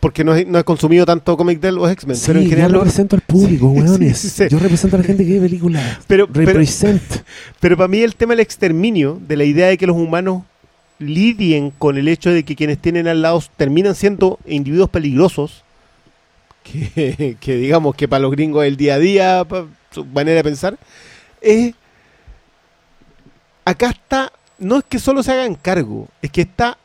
porque 0.05 0.23
no 0.23 0.33
has 0.33 0.63
consumido 0.63 1.03
tanto 1.03 1.35
cómic 1.35 1.59
de 1.59 1.71
los 1.71 1.89
X-Men. 1.89 2.15
Sí, 2.15 2.23
pero 2.27 2.39
en 2.39 2.47
general. 2.47 2.69
yo 2.69 2.73
lo- 2.73 2.79
represento 2.83 3.15
al 3.15 3.23
público, 3.23 3.71
Sí, 3.75 3.81
weones. 3.81 4.17
sí, 4.19 4.29
sí. 4.29 4.43
Yo 4.51 4.59
represento 4.59 4.97
a 4.97 4.99
la 4.99 5.05
gente 5.05 5.25
que 5.25 5.33
ve 5.33 5.39
películas. 5.41 5.99
pero, 6.07 6.27
Represent. 6.31 7.01
pero 7.59 7.75
para 7.75 7.87
mí 7.87 8.01
el 8.01 8.15
tema 8.15 8.33
del 8.33 8.41
exterminio, 8.41 9.19
de 9.27 9.35
la 9.35 9.45
idea 9.45 9.65
de 9.65 9.79
que 9.79 9.87
los 9.87 9.95
humanos 9.95 10.43
lidien 10.99 11.71
con 11.71 11.97
el 11.97 12.07
hecho 12.07 12.29
de 12.29 12.43
que 12.45 12.55
quienes 12.55 12.77
tienen 12.77 13.07
al 13.07 13.23
lado 13.23 13.41
terminan 13.57 13.95
siendo 13.95 14.37
individuos 14.45 14.91
peligrosos, 14.91 15.63
que, 16.63 17.35
que 17.39 17.55
digamos 17.55 17.95
que 17.95 18.07
para 18.07 18.19
los 18.21 18.31
gringos 18.31 18.63
el 18.63 18.77
día 18.77 18.93
a 18.95 18.99
día, 18.99 19.43
su 19.89 20.05
manera 20.05 20.37
de 20.37 20.43
pensar, 20.43 20.77
es. 21.41 21.73
Acá 23.65 23.89
está. 23.89 24.31
No 24.59 24.77
es 24.77 24.83
que 24.87 24.99
solo 24.99 25.23
se 25.23 25.31
hagan 25.31 25.55
cargo, 25.55 26.07
es 26.21 26.29
que 26.29 26.41
está 26.41 26.77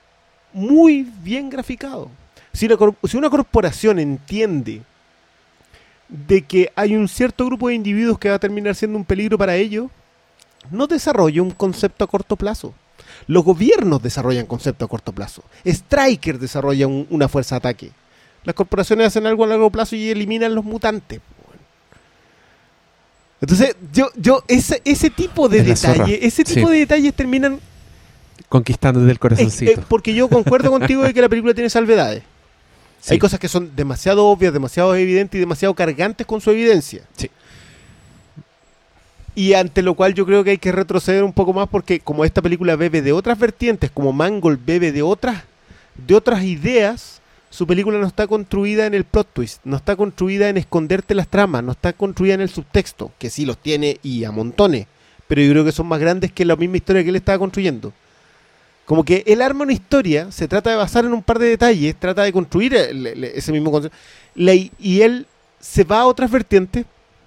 muy 0.55 1.07
bien 1.23 1.51
graficado. 1.51 2.11
Si 2.53 2.67
una, 2.67 2.77
cor- 2.77 2.95
si 3.09 3.17
una 3.17 3.31
corporación 3.31 3.99
entiende 3.99 4.83
de 6.09 6.43
que 6.43 6.73
hay 6.75 6.97
un 6.97 7.07
cierto 7.09 7.47
grupo 7.47 7.69
de 7.69 7.75
individuos 7.75 8.19
que 8.19 8.29
va 8.29 8.35
a 8.37 8.39
terminar 8.41 8.75
siendo 8.75 8.99
un 8.99 9.05
peligro 9.05 9.39
para 9.39 9.55
ellos, 9.57 9.87
no 10.71 10.87
desarrolla 10.87 11.43
un 11.43 11.53
concepto 11.53 12.05
a 12.05 12.09
corto 12.09 12.37
plazo. 12.37 12.75
Los 13.27 13.45
gobiernos 13.45 14.03
desarrollan 14.03 14.47
conceptos 14.47 14.87
a 14.87 14.91
corto 14.91 15.13
plazo. 15.13 15.43
Striker 15.65 16.39
desarrolla 16.39 16.87
un- 16.87 17.07
una 17.11 17.29
fuerza 17.29 17.55
de 17.55 17.59
ataque. 17.59 17.91
Las 18.45 18.55
corporaciones 18.55 19.07
hacen 19.07 19.27
algo 19.27 19.45
a 19.45 19.47
largo 19.47 19.71
plazo 19.71 19.95
y 19.97 20.11
eliminan 20.11 20.55
los 20.55 20.65
mutantes. 20.65 21.21
Entonces, 23.41 23.75
yo, 23.93 24.11
yo, 24.17 24.43
ese, 24.49 24.83
ese 24.85 25.09
tipo 25.11 25.49
de 25.49 25.59
Es 25.59 25.83
detalles, 25.83 26.19
ese 26.23 26.45
tipo 26.45 26.67
Sí. 26.69 26.73
de 26.75 26.79
detalles 26.81 27.15
terminan 27.15 27.59
Conquistando 28.49 29.01
desde 29.01 29.13
el 29.13 29.17
eh, 29.17 29.21
corazoncito. 29.21 29.71
eh, 29.81 29.85
porque 29.89 30.13
yo 30.13 30.29
concuerdo 30.29 30.71
contigo 30.71 31.05
de 31.05 31.15
que 31.15 31.21
la 31.23 31.29
película 31.29 31.55
tiene 31.55 31.71
salvedades. 31.71 32.23
Sí. 33.01 33.15
Hay 33.15 33.19
cosas 33.19 33.41
que 33.41 33.49
son 33.49 33.75
demasiado 33.75 34.27
obvias, 34.27 34.53
demasiado 34.53 34.95
evidentes 34.95 35.39
y 35.39 35.41
demasiado 35.41 35.75
cargantes 35.75 36.27
con 36.27 36.41
su 36.41 36.51
evidencia. 36.51 37.03
Sí. 37.17 37.31
Y 39.35 39.55
ante 39.55 39.83
lo 39.83 39.95
cual 39.95 40.15
yo 40.15 40.27
creo 40.27 40.45
que 40.45 40.51
hay 40.51 40.59
que 40.59 40.73
retroceder 40.73 41.25
un 41.25 41.33
poco 41.33 41.53
más 41.53 41.69
porque 41.69 42.01
como 42.01 42.25
esta 42.25 42.43
película 42.43 42.77
bebe 42.77 43.01
de 43.01 43.13
otras 43.13 43.39
vertientes, 43.39 43.91
como 43.91 44.13
Mangold 44.13 44.65
bebe 44.65 44.93
de 44.93 45.03
otras, 45.03 45.45
de 45.97 46.15
otras 46.15 46.43
ideas, 46.43 47.21
su 47.49 47.67
película 47.67 47.99
no 47.99 48.07
está 48.07 48.27
construida 48.27 48.87
en 48.87 48.95
el 48.95 49.05
plot 49.05 49.29
twist, 49.33 49.61
no 49.65 49.77
está 49.77 49.97
construida 49.97 50.49
en 50.49 50.57
esconderte 50.57 51.15
las 51.15 51.29
tramas, 51.29 51.65
no 51.65 51.73
está 51.73 51.93
construida 51.93 52.35
en 52.35 52.41
el 52.41 52.49
subtexto, 52.49 53.13
que 53.19 53.31
sí 53.31 53.45
los 53.45 53.59
tiene 53.59 53.99
y 54.03 54.25
a 54.25 54.31
montones, 54.31 54.87
pero 55.27 55.43
yo 55.43 55.51
creo 55.53 55.65
que 55.65 55.73
son 55.73 55.87
más 55.87 56.01
grandes 56.01 56.33
que 56.33 56.45
la 56.45 56.57
misma 56.57 56.77
historia 56.77 57.03
que 57.03 57.11
él 57.11 57.17
estaba 57.17 57.39
construyendo. 57.39 57.93
Como 58.91 59.05
que 59.05 59.23
él 59.25 59.41
arma 59.41 59.63
una 59.63 59.73
historia, 59.73 60.33
se 60.33 60.49
trata 60.49 60.71
de 60.71 60.75
basar 60.75 61.05
en 61.05 61.13
un 61.13 61.23
par 61.23 61.39
de 61.39 61.47
detalles, 61.47 61.95
trata 61.95 62.25
de 62.25 62.33
construir 62.33 62.75
ese 62.75 63.53
mismo 63.53 63.71
concepto. 63.71 63.97
Y 64.35 65.01
él 65.03 65.29
se 65.61 65.85
va 65.85 66.01
a 66.01 66.07
otras 66.07 66.29
vertientes, 66.29 66.87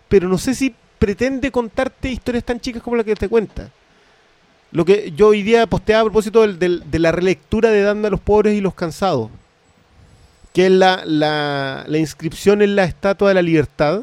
pero 0.10 0.27
no 0.27 0.38
sé 0.38 0.56
si 0.56 0.76
pretende 0.99 1.52
contarte 1.52 2.10
historias 2.10 2.44
tan 2.44 2.60
chicas 2.60 2.84
como 2.84 2.98
la 2.98 3.06
que 3.06 3.15
te 3.15 3.30
cuenta. 3.30 3.72
Lo 4.73 4.84
que 4.84 5.14
yo 5.15 5.30
hoy 5.30 5.41
día 5.41 5.65
posteaba 5.65 6.02
a 6.02 6.03
propósito 6.03 6.45
del- 6.45 6.84
de 6.91 6.99
la 6.99 7.14
relectura 7.14 7.69
de 7.69 7.81
Dando 7.81 8.10
a 8.10 8.11
los 8.11 8.19
pobres 8.19 8.57
y 8.57 8.60
los 8.60 8.73
cansados, 8.73 9.30
que 10.53 10.65
es 10.65 10.72
la, 10.73 11.03
la, 11.06 11.85
la 11.88 11.98
inscripción 11.98 12.61
en 12.61 12.76
la 12.76 12.84
Estatua 12.84 13.30
de 13.30 13.35
la 13.35 13.41
Libertad, 13.41 14.02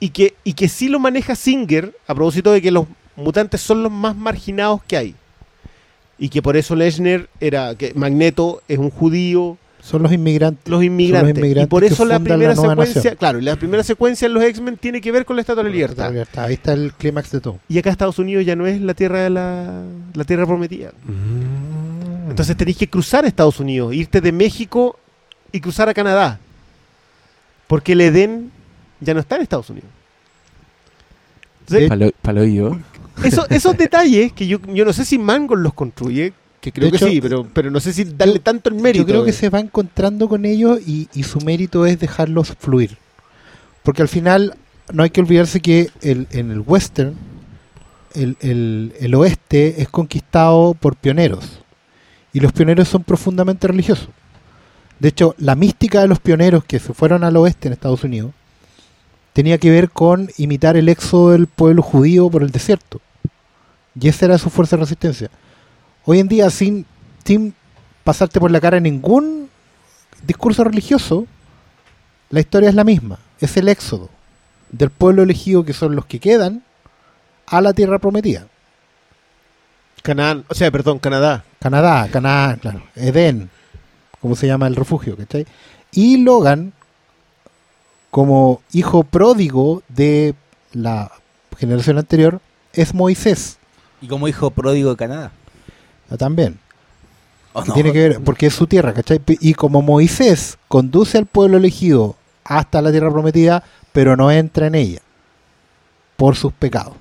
y 0.00 0.08
que, 0.08 0.34
y 0.42 0.54
que 0.54 0.68
sí 0.68 0.88
lo 0.88 0.98
maneja 0.98 1.36
Singer 1.36 1.96
a 2.08 2.16
propósito 2.16 2.50
de 2.50 2.60
que 2.60 2.72
los 2.72 2.86
mutantes 3.14 3.60
son 3.60 3.84
los 3.84 3.92
más 3.92 4.16
marginados 4.16 4.82
que 4.82 4.96
hay. 4.96 5.14
Y 6.20 6.28
que 6.28 6.42
por 6.42 6.56
eso 6.56 6.76
Lechner 6.76 7.28
era, 7.40 7.74
que 7.74 7.92
Magneto 7.94 8.62
es 8.68 8.78
un 8.78 8.90
judío, 8.90 9.56
son 9.82 10.02
los 10.02 10.12
inmigrantes. 10.12 10.70
los 10.70 10.84
inmigrantes. 10.84 11.36
inmigrantes 11.36 11.66
y 11.66 11.70
por 11.70 11.82
eso 11.82 12.04
la 12.04 12.20
primera 12.20 12.54
la 12.54 12.56
secuencia, 12.56 12.96
nación. 12.96 13.16
claro, 13.16 13.40
la 13.40 13.56
primera 13.56 13.82
secuencia 13.82 14.26
en 14.26 14.34
los 14.34 14.42
X-Men 14.44 14.76
tiene 14.76 15.00
que 15.00 15.10
ver 15.10 15.24
con 15.24 15.36
la 15.36 15.40
Estatua 15.40 15.64
de 15.64 15.70
la 15.70 15.74
Libertad. 15.74 16.14
Ahí 16.36 16.54
está 16.54 16.74
el 16.74 16.92
clímax 16.92 17.30
de 17.30 17.40
todo. 17.40 17.58
Y 17.68 17.78
acá 17.78 17.88
Estados 17.88 18.18
Unidos 18.18 18.44
ya 18.44 18.54
no 18.54 18.66
es 18.66 18.80
la 18.82 18.92
tierra 18.92 19.20
de 19.22 19.30
la, 19.30 19.82
la 20.12 20.24
tierra 20.24 20.46
prometida. 20.46 20.92
Mm. 21.04 22.28
Entonces 22.30 22.54
tenéis 22.56 22.76
que 22.76 22.88
cruzar 22.88 23.24
Estados 23.24 23.58
Unidos, 23.58 23.94
irte 23.94 24.20
de 24.20 24.32
México 24.32 24.98
y 25.50 25.60
cruzar 25.60 25.88
a 25.88 25.94
Canadá. 25.94 26.38
Porque 27.66 27.92
el 27.92 28.02
Edén 28.02 28.50
ya 29.00 29.14
no 29.14 29.20
está 29.20 29.36
en 29.36 29.42
Estados 29.42 29.70
Unidos. 29.70 29.88
Entonces, 31.60 31.88
Palo, 31.88 32.10
palo 32.20 32.44
yo. 32.44 32.78
eso- 33.24 33.46
esos 33.50 33.76
detalles 33.76 34.32
que 34.32 34.46
yo, 34.46 34.58
yo 34.74 34.84
no 34.84 34.92
sé 34.92 35.04
si 35.04 35.18
Mangold 35.18 35.62
los 35.62 35.74
construye, 35.74 36.32
Que 36.60 36.72
creo 36.72 36.86
De 36.86 36.90
que 36.90 36.96
hecho, 36.96 37.08
sí, 37.08 37.20
pero, 37.20 37.46
pero 37.52 37.70
no 37.70 37.80
sé 37.80 37.92
si 37.92 38.04
darle 38.04 38.38
tanto 38.38 38.68
el 38.68 38.74
mérito. 38.76 39.02
Yo 39.04 39.06
creo 39.08 39.24
que 39.24 39.30
eh. 39.30 39.34
se 39.34 39.48
va 39.48 39.60
encontrando 39.60 40.28
con 40.28 40.44
ellos 40.44 40.78
y, 40.86 41.08
y 41.14 41.22
su 41.22 41.40
mérito 41.40 41.86
es 41.86 41.98
dejarlos 41.98 42.54
fluir. 42.58 42.98
Porque 43.82 44.02
al 44.02 44.08
final 44.08 44.54
no 44.92 45.02
hay 45.02 45.10
que 45.10 45.20
olvidarse 45.22 45.60
que 45.60 45.88
el, 46.02 46.26
en 46.32 46.50
el 46.50 46.60
western 46.60 47.14
el, 48.14 48.36
el- 48.40 48.92
el 49.00 49.14
oeste 49.14 49.80
es 49.80 49.88
conquistado 49.88 50.74
por 50.74 50.96
pioneros. 50.96 51.60
Y 52.32 52.40
los 52.40 52.52
pioneros 52.52 52.88
son 52.88 53.04
profundamente 53.04 53.66
religiosos. 53.66 54.08
De 54.98 55.08
hecho, 55.08 55.34
la 55.38 55.54
mística 55.54 56.00
de 56.02 56.08
los 56.08 56.20
pioneros 56.20 56.62
que 56.64 56.78
se 56.78 56.92
fueron 56.92 57.24
al 57.24 57.36
oeste 57.36 57.68
en 57.68 57.72
Estados 57.72 58.04
Unidos 58.04 58.32
tenía 59.40 59.56
que 59.56 59.70
ver 59.70 59.88
con 59.88 60.28
imitar 60.36 60.76
el 60.76 60.90
éxodo 60.90 61.30
del 61.30 61.46
pueblo 61.46 61.80
judío 61.80 62.28
por 62.28 62.42
el 62.42 62.50
desierto. 62.50 63.00
Y 63.98 64.06
esa 64.06 64.26
era 64.26 64.36
su 64.36 64.50
fuerza 64.50 64.76
de 64.76 64.82
resistencia. 64.82 65.30
Hoy 66.04 66.18
en 66.18 66.28
día, 66.28 66.50
sin, 66.50 66.84
sin 67.24 67.54
pasarte 68.04 68.38
por 68.38 68.50
la 68.50 68.60
cara 68.60 68.80
ningún 68.80 69.48
discurso 70.26 70.62
religioso, 70.62 71.26
la 72.28 72.40
historia 72.40 72.68
es 72.68 72.74
la 72.74 72.84
misma. 72.84 73.18
Es 73.40 73.56
el 73.56 73.68
éxodo 73.68 74.10
del 74.72 74.90
pueblo 74.90 75.22
elegido, 75.22 75.64
que 75.64 75.72
son 75.72 75.96
los 75.96 76.04
que 76.04 76.20
quedan, 76.20 76.62
a 77.46 77.62
la 77.62 77.72
tierra 77.72 77.98
prometida. 77.98 78.46
Canaán, 80.02 80.44
o 80.48 80.54
sea, 80.54 80.70
perdón, 80.70 80.98
Canadá. 80.98 81.44
Canadá, 81.60 82.06
Canadá, 82.12 82.58
claro. 82.58 82.82
Edén, 82.94 83.48
como 84.20 84.36
se 84.36 84.46
llama 84.46 84.66
el 84.66 84.76
refugio, 84.76 85.16
¿cachai? 85.16 85.46
Y 85.92 86.18
Logan, 86.18 86.74
como 88.10 88.62
hijo 88.72 89.04
pródigo 89.04 89.82
de 89.88 90.34
la 90.72 91.12
generación 91.58 91.98
anterior, 91.98 92.40
es 92.72 92.94
Moisés 92.94 93.58
Y 94.00 94.08
como 94.08 94.28
hijo 94.28 94.50
pródigo 94.50 94.90
de 94.90 94.96
Canadá. 94.96 95.32
ah, 96.10 96.16
también. 96.16 96.58
¿O 97.52 97.62
que 97.62 97.72
no? 97.72 97.74
tiene 97.74 97.92
que 97.92 98.08
ver, 98.08 98.20
porque 98.22 98.46
es 98.46 98.54
su 98.54 98.66
tierra, 98.66 98.92
¿cachai? 98.94 99.20
Y 99.40 99.54
como 99.54 99.82
Moisés 99.82 100.58
conduce 100.68 101.18
al 101.18 101.26
pueblo 101.26 101.56
elegido 101.58 102.16
hasta 102.44 102.82
la 102.82 102.90
tierra 102.92 103.10
prometida, 103.10 103.64
pero 103.92 104.16
no 104.16 104.30
entra 104.30 104.66
en 104.68 104.74
ella 104.76 105.00
por 106.16 106.36
sus 106.36 106.52
pecados. 106.52 106.94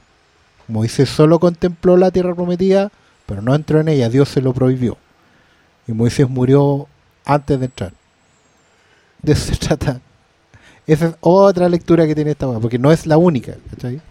Moisés 0.67 1.09
solo 1.09 1.39
contempló 1.39 1.97
la 1.97 2.11
tierra 2.11 2.35
prometida, 2.35 2.91
pero 3.25 3.41
no 3.41 3.55
entró 3.55 3.79
en 3.79 3.89
ella, 3.89 4.09
Dios 4.09 4.29
se 4.29 4.41
lo 4.41 4.53
prohibió. 4.53 4.97
Y 5.87 5.93
Moisés 5.93 6.29
murió 6.29 6.87
antes 7.25 7.59
de 7.59 7.65
entrar. 7.65 7.93
De 9.21 9.33
eso 9.33 9.53
se 9.53 9.55
trata. 9.67 10.01
Esa 10.91 11.07
es 11.07 11.15
otra 11.21 11.69
lectura 11.69 12.07
que 12.07 12.15
tiene 12.15 12.31
esta 12.31 12.47
weá, 12.47 12.59
porque 12.59 12.79
no 12.79 12.91
es 12.91 13.05
la 13.05 13.17
única, 13.17 13.53
¿cachai? 13.69 14.01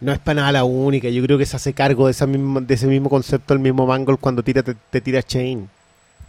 No 0.00 0.12
es 0.12 0.18
para 0.18 0.40
nada 0.40 0.52
la 0.52 0.64
única. 0.64 1.08
Yo 1.08 1.22
creo 1.22 1.38
que 1.38 1.46
se 1.46 1.56
hace 1.56 1.72
cargo 1.72 2.06
de, 2.06 2.10
esa 2.12 2.26
misma, 2.26 2.60
de 2.60 2.74
ese 2.74 2.86
mismo 2.86 3.08
concepto 3.08 3.54
el 3.54 3.60
mismo 3.60 3.86
Mangold 3.86 4.18
cuando 4.20 4.42
tira, 4.42 4.62
te, 4.62 4.74
te 4.90 5.00
tira 5.00 5.22
Chain. 5.22 5.68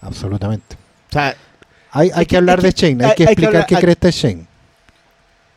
Absolutamente. 0.01 0.75
O 1.09 1.13
sea, 1.13 1.35
Hay, 1.91 2.09
hay 2.13 2.25
que- 2.25 2.29
que 2.31 2.37
hablar 2.37 2.59
hay 2.59 2.65
de 2.65 2.71
Shane, 2.71 3.05
hay, 3.05 3.15
que 3.15 3.23
explicar 3.23 3.49
hablar- 3.55 3.65
qué 3.67 3.75
hay- 3.75 3.81
cresta 3.81 4.07
es 4.09 4.15
Shane. 4.15 4.45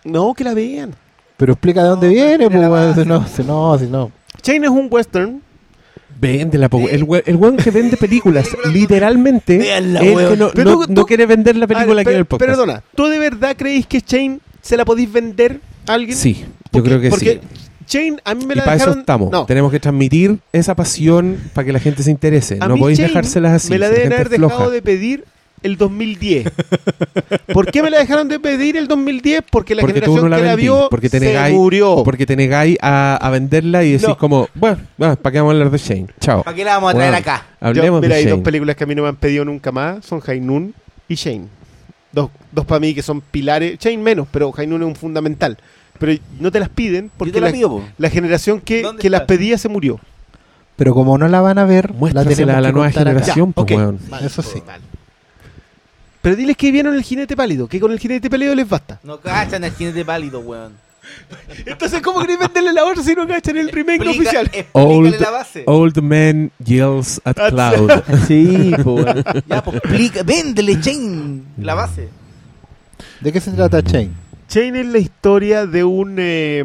no, 0.05 0.34
que 0.34 0.44
la 0.44 0.55
vean. 0.55 0.94
Pero 1.36 1.52
explica 1.55 1.82
de 1.82 1.88
dónde 1.88 2.06
No, 2.09 2.12
viene, 2.12 2.51
pues, 2.51 3.06
no, 3.06 3.26
si 3.26 3.42
no, 3.44 3.78
si 3.78 3.86
no. 3.86 4.12
Chain 4.42 4.64
es 4.64 4.70
un 4.70 4.88
western. 4.90 5.42
Vende 6.20 6.59
la 6.59 6.68
po- 6.68 6.88
el, 6.88 7.05
we- 7.05 7.22
el 7.26 7.36
weón 7.36 7.56
que 7.56 7.70
vende 7.70 7.97
películas, 7.97 8.48
literalmente, 8.72 9.76
el 9.76 9.98
que 9.98 10.36
no, 10.36 10.51
Pero 10.55 10.70
no- 10.70 10.86
tú- 10.86 10.92
no 10.92 11.06
quiere 11.06 11.26
vender 11.26 11.56
la 11.56 11.66
película 11.66 12.02
en 12.02 12.09
el 12.09 12.24
podcast. 12.26 12.51
Perdona, 12.51 12.82
¿tú 12.94 13.06
de 13.06 13.18
verdad 13.18 13.56
creéis 13.56 13.86
que 13.86 14.01
Chain 14.02 14.40
se 14.60 14.76
la 14.76 14.84
podéis 14.84 15.10
vender 15.12 15.60
a 15.86 15.94
alguien? 15.94 16.16
Sí, 16.16 16.44
yo 16.72 16.82
creo 16.82 17.01
que 17.01 17.09
porque 17.10 17.40
sí. 17.42 17.60
Chain 17.86 18.20
a 18.24 18.34
mí 18.34 18.44
me 18.47 18.55
Y 18.55 18.56
la 18.59 18.64
para 18.64 18.76
eso 18.76 18.84
dejaron... 18.86 19.01
estamos. 19.01 19.30
No, 19.32 19.47
Tenemos 19.47 19.72
que 19.72 19.80
transmitir 19.80 20.38
esa 20.52 20.74
pasión 20.76 21.38
para 21.55 21.64
que 21.64 21.72
la 21.72 21.80
gente 21.80 22.02
se 22.02 22.10
interese. 22.10 22.59
a 22.60 22.68
no 22.68 22.76
podéis 22.76 22.98
dejárselas 22.98 23.52
así. 23.52 23.70
me 23.70 23.78
la 23.78 23.88
deben 23.88 24.12
haber 24.12 24.28
floja. 24.28 24.55
dejado 24.55 24.70
de 24.70 24.82
pedir 24.82 25.24
el 25.62 25.77
2010. 25.77 26.47
¿Por 27.53 27.70
qué 27.70 27.82
me 27.82 27.91
la 27.91 27.99
dejaron 27.99 28.28
de 28.28 28.39
pedir 28.41 28.77
el 28.77 28.89
2010? 28.89 29.43
Porque 29.51 29.74
la 29.74 29.81
Porque 29.82 29.95
generación 30.01 30.23
no 30.24 30.28
la 30.28 30.37
que 30.39 30.43
la 30.45 30.57
vio 30.57 30.89
porque 30.91 31.09
te 31.11 31.19
se 31.19 31.27
negáis- 31.35 31.55
murió. 31.55 32.03
Porque 32.05 32.27
te 32.27 32.37
negáis 32.37 32.77
a, 32.81 33.16
a 33.16 33.31
venderla 33.31 33.85
y 33.85 33.93
decís 33.93 34.09
No. 34.09 34.16
como, 34.16 34.49
bueno, 34.55 34.78
¿para 34.99 35.32
qué 35.32 35.39
vamos 35.39 35.53
a 35.53 35.55
hablar 35.57 35.70
de 35.70 35.78
Shane? 35.78 36.07
Chao. 36.20 36.43
¿Para 36.43 36.57
qué 36.57 36.65
la 36.65 36.74
vamos 36.74 36.91
a 36.91 36.95
traer 36.97 37.11
Weón, 37.12 37.23
acá? 37.23 37.47
Yo- 37.61 37.66
Hablemos 37.69 38.01
mira, 38.01 38.15
de 38.15 38.20
hay 38.20 38.27
dos 38.27 38.41
películas 38.41 38.77
que 38.77 38.85
a 38.85 38.87
mí 38.87 38.95
no 38.95 39.03
me 39.03 39.09
han 39.09 39.16
pedido 39.16 39.45
nunca 39.45 39.73
más. 39.73 40.05
Son 40.05 40.20
Hainun 40.27 40.74
y 41.09 41.15
Shane. 41.15 41.47
Dos, 42.12 42.31
dos 42.53 42.65
para 42.65 42.81
mí 42.81 42.95
que 42.95 43.03
son 43.03 43.20
pilares. 43.20 43.78
Shane 43.78 43.99
menos, 43.99 44.27
pero 44.31 44.53
Hainun 44.57 44.82
es 44.82 44.89
un 44.89 44.97
fundamental. 44.97 45.59
Pero 45.99 46.15
no 46.41 46.51
te 46.51 46.59
las 46.59 46.70
piden 46.70 47.11
porque 47.16 47.32
Yo 47.35 47.41
la 47.41 47.49
la, 47.49 47.53
pido, 47.53 47.69
po. 47.69 47.82
la 47.99 48.09
generación 48.09 48.61
que, 48.61 48.82
¿Dónde 48.82 49.03
que 49.03 49.11
las 49.11 49.23
pedía 49.23 49.59
se 49.59 49.69
murió. 49.69 50.01
Pero 50.77 50.95
como 50.95 51.19
no 51.19 51.28
la 51.28 51.43
van 51.43 51.59
a 51.59 51.66
ver, 51.66 51.91
la 51.91 51.97
Muéstrasela 51.99 52.35
tenemos 52.35 52.57
a 52.57 52.61
la 52.62 52.69
que 52.69 52.73
nueva 52.73 52.91
generación, 52.91 53.49
Ya, 53.51 53.53
pues, 53.55 53.70
weón. 53.77 53.99
Eso 54.24 54.41
sí. 54.41 54.62
Pero 56.22 56.36
diles 56.36 56.56
que 56.56 56.70
vieron 56.70 56.94
el 56.94 57.02
jinete 57.02 57.34
pálido, 57.36 57.66
que 57.66 57.80
con 57.80 57.92
el 57.92 57.98
jinete 57.98 58.28
pálido 58.28 58.55
les 58.55 58.68
basta. 58.68 59.01
No 59.02 59.20
cachan 59.20 59.64
al 59.64 59.72
jinete 59.72 60.05
pálido, 60.05 60.40
weón. 60.40 60.72
Entonces, 61.66 62.02
¿cómo 62.02 62.20
queréis 62.20 62.38
venderle 62.38 62.72
la 62.72 62.84
otra 62.84 63.02
si 63.02 63.14
no 63.14 63.26
cachan 63.26 63.56
el 63.56 63.70
remake 63.70 64.02
Explica- 64.02 64.20
oficial? 64.20 64.47
Explícale 64.52 64.68
Old, 64.94 65.20
la 65.20 65.30
base. 65.30 65.62
old 65.66 65.98
man 66.02 66.52
yells 66.62 67.20
at 67.24 67.34
That's- 67.36 67.51
cloud. 67.51 68.02
Sí, 68.28 68.72
pues. 68.84 69.06
Ya, 69.48 69.62
pues 69.64 69.76
explica. 69.78 70.22
Véndele, 70.22 70.78
Chain. 70.80 71.47
La 71.59 71.74
base. 71.74 72.09
¿De 73.20 73.32
qué 73.32 73.40
se 73.40 73.51
trata 73.52 73.82
Chain? 73.82 74.14
Chain 74.48 74.76
es 74.76 74.86
la 74.86 74.98
historia 74.98 75.64
de 75.66 75.82
un... 75.84 76.16
eh, 76.18 76.62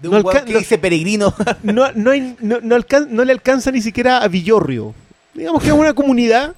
De 0.00 0.08
No 0.08 0.18
un 0.18 0.24
weón 0.24 0.26
alca- 0.36 0.44
que 0.44 0.52
no- 0.52 0.58
dice 0.58 0.76
peregrino. 0.78 1.34
no, 1.62 1.90
no, 1.94 2.10
hay- 2.10 2.36
no, 2.40 2.58
no 2.60 2.76
no 3.08 3.24
le 3.24 3.32
alcanza 3.32 3.70
ni 3.72 3.80
siquiera 3.80 4.18
a 4.18 4.28
Villorrio. 4.28 4.94
Digamos 5.34 5.62
que 5.62 5.68
es 5.68 5.74
una 5.74 5.94
comunidad 5.94 6.54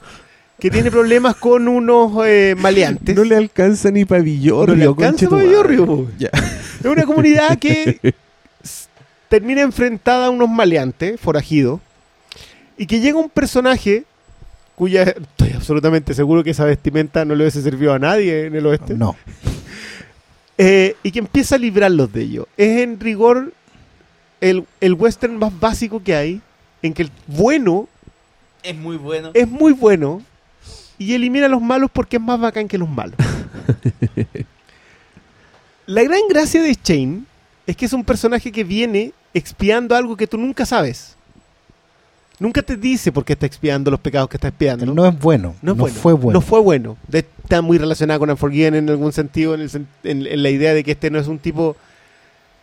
que 0.59 0.71
tiene 0.71 0.91
problemas 0.91 1.37
con 1.37 1.69
unos 1.69 2.13
eh, 2.27 2.55
maleantes. 2.59 3.15
No 3.17 3.25
le 3.25 3.37
alcanza 3.37 3.91
ni 3.91 4.05
para 4.05 4.23
Villorrio. 4.23 4.75
No 4.75 4.81
le 4.81 4.87
alcanza 4.87 5.11
conche 5.11 5.27
tu 5.27 5.31
pa' 5.31 5.37
madre. 5.37 5.49
Villorrio. 5.49 6.11
Ya. 6.19 6.31
Es 6.33 6.85
una 6.87 7.05
comunidad 7.05 7.59
que 7.59 7.99
termina 9.29 9.63
enfrentada 9.63 10.27
a 10.27 10.31
unos 10.31 10.49
maleantes, 10.49 11.21
forajidos, 11.21 11.81
y 12.77 12.87
que 12.87 13.01
llega 13.01 13.19
un 13.19 13.31
personaje 13.31 14.05
cuya 14.75 15.03
estoy 15.05 15.53
absolutamente 15.55 16.15
seguro 16.15 16.43
que 16.43 16.51
esa 16.51 16.65
vestimenta 16.65 17.25
no 17.25 17.35
le 17.35 17.45
hubiese 17.45 17.63
servido 17.63 17.93
a 17.93 17.99
nadie 17.99 18.47
en 18.47 18.55
el 18.57 18.67
oeste, 18.67 18.95
No. 18.95 19.17
eh, 20.59 20.97
y 21.03 21.11
que 21.13 21.19
empieza 21.21 21.55
a 21.57 21.59
librarlos 21.59 22.13
de 22.13 22.23
ellos. 22.23 22.47
Es 22.57 22.81
en 22.81 22.99
rigor 23.01 23.53
el, 24.41 24.65
el 24.81 24.95
western 24.95 25.37
más 25.37 25.59
básico 25.59 26.03
que 26.03 26.15
hay, 26.15 26.41
en 26.83 26.93
que 26.93 27.03
el 27.03 27.11
bueno 27.27 27.89
Es 28.63 28.77
muy 28.77 28.97
bueno. 28.97 29.31
es 29.35 29.49
muy 29.49 29.73
bueno 29.73 30.23
y 30.99 31.15
elimina 31.15 31.47
a 31.47 31.49
los 31.49 31.61
malos 31.63 31.91
porque 31.93 32.17
es 32.17 32.23
más 32.23 32.41
bacán 32.41 32.69
que 32.69 32.79
los 32.79 32.89
malos. 32.89 33.17
La 35.87 36.03
gran 36.03 36.21
gracia 36.29 36.63
de 36.63 36.77
Shane 36.83 37.23
es 37.67 37.77
que 37.77 37.85
es 37.87 37.93
un 37.93 38.05
personaje 38.05 38.51
que 38.53 38.65
viene 38.65 39.13
expiando 39.35 39.95
algo 39.97 40.17
que 40.17 40.27
tú 40.27 40.39
nunca 40.39 40.65
sabes. 40.65 41.17
Nunca 42.39 42.63
te 42.63 42.77
dice 42.77 43.13
por 43.13 43.25
qué 43.25 43.35
está 43.35 43.47
expiando 43.47 43.91
los 43.91 44.01
pecados 44.01 44.29
que 44.29 44.37
está 44.37 44.49
expiando. 44.49 44.87
No 44.87 45.07
es 45.07 45.17
bueno. 45.19 45.55
No 45.63 45.69
No, 45.69 45.73
es 45.73 45.79
bueno. 45.79 45.97
fue 45.97 46.13
bueno. 46.15 46.39
No 46.39 46.41
fue 46.45 46.61
bueno. 46.61 46.97
De- 47.07 47.19
está 47.43 47.63
muy 47.63 47.79
relacionado 47.79 48.21
con 48.21 48.31
Unforgiven 48.31 48.75
en 48.75 48.89
algún 48.91 49.13
sentido, 49.13 49.55
en, 49.55 49.61
el 49.61 49.71
en- 50.05 50.27
en 50.27 50.43
la 50.43 50.51
idea 50.51 50.75
de 50.75 50.83
que 50.83 50.93
este 50.93 51.11
no 51.11 51.19
es 51.19 51.29
un 51.29 51.39
tipo... 51.39 51.77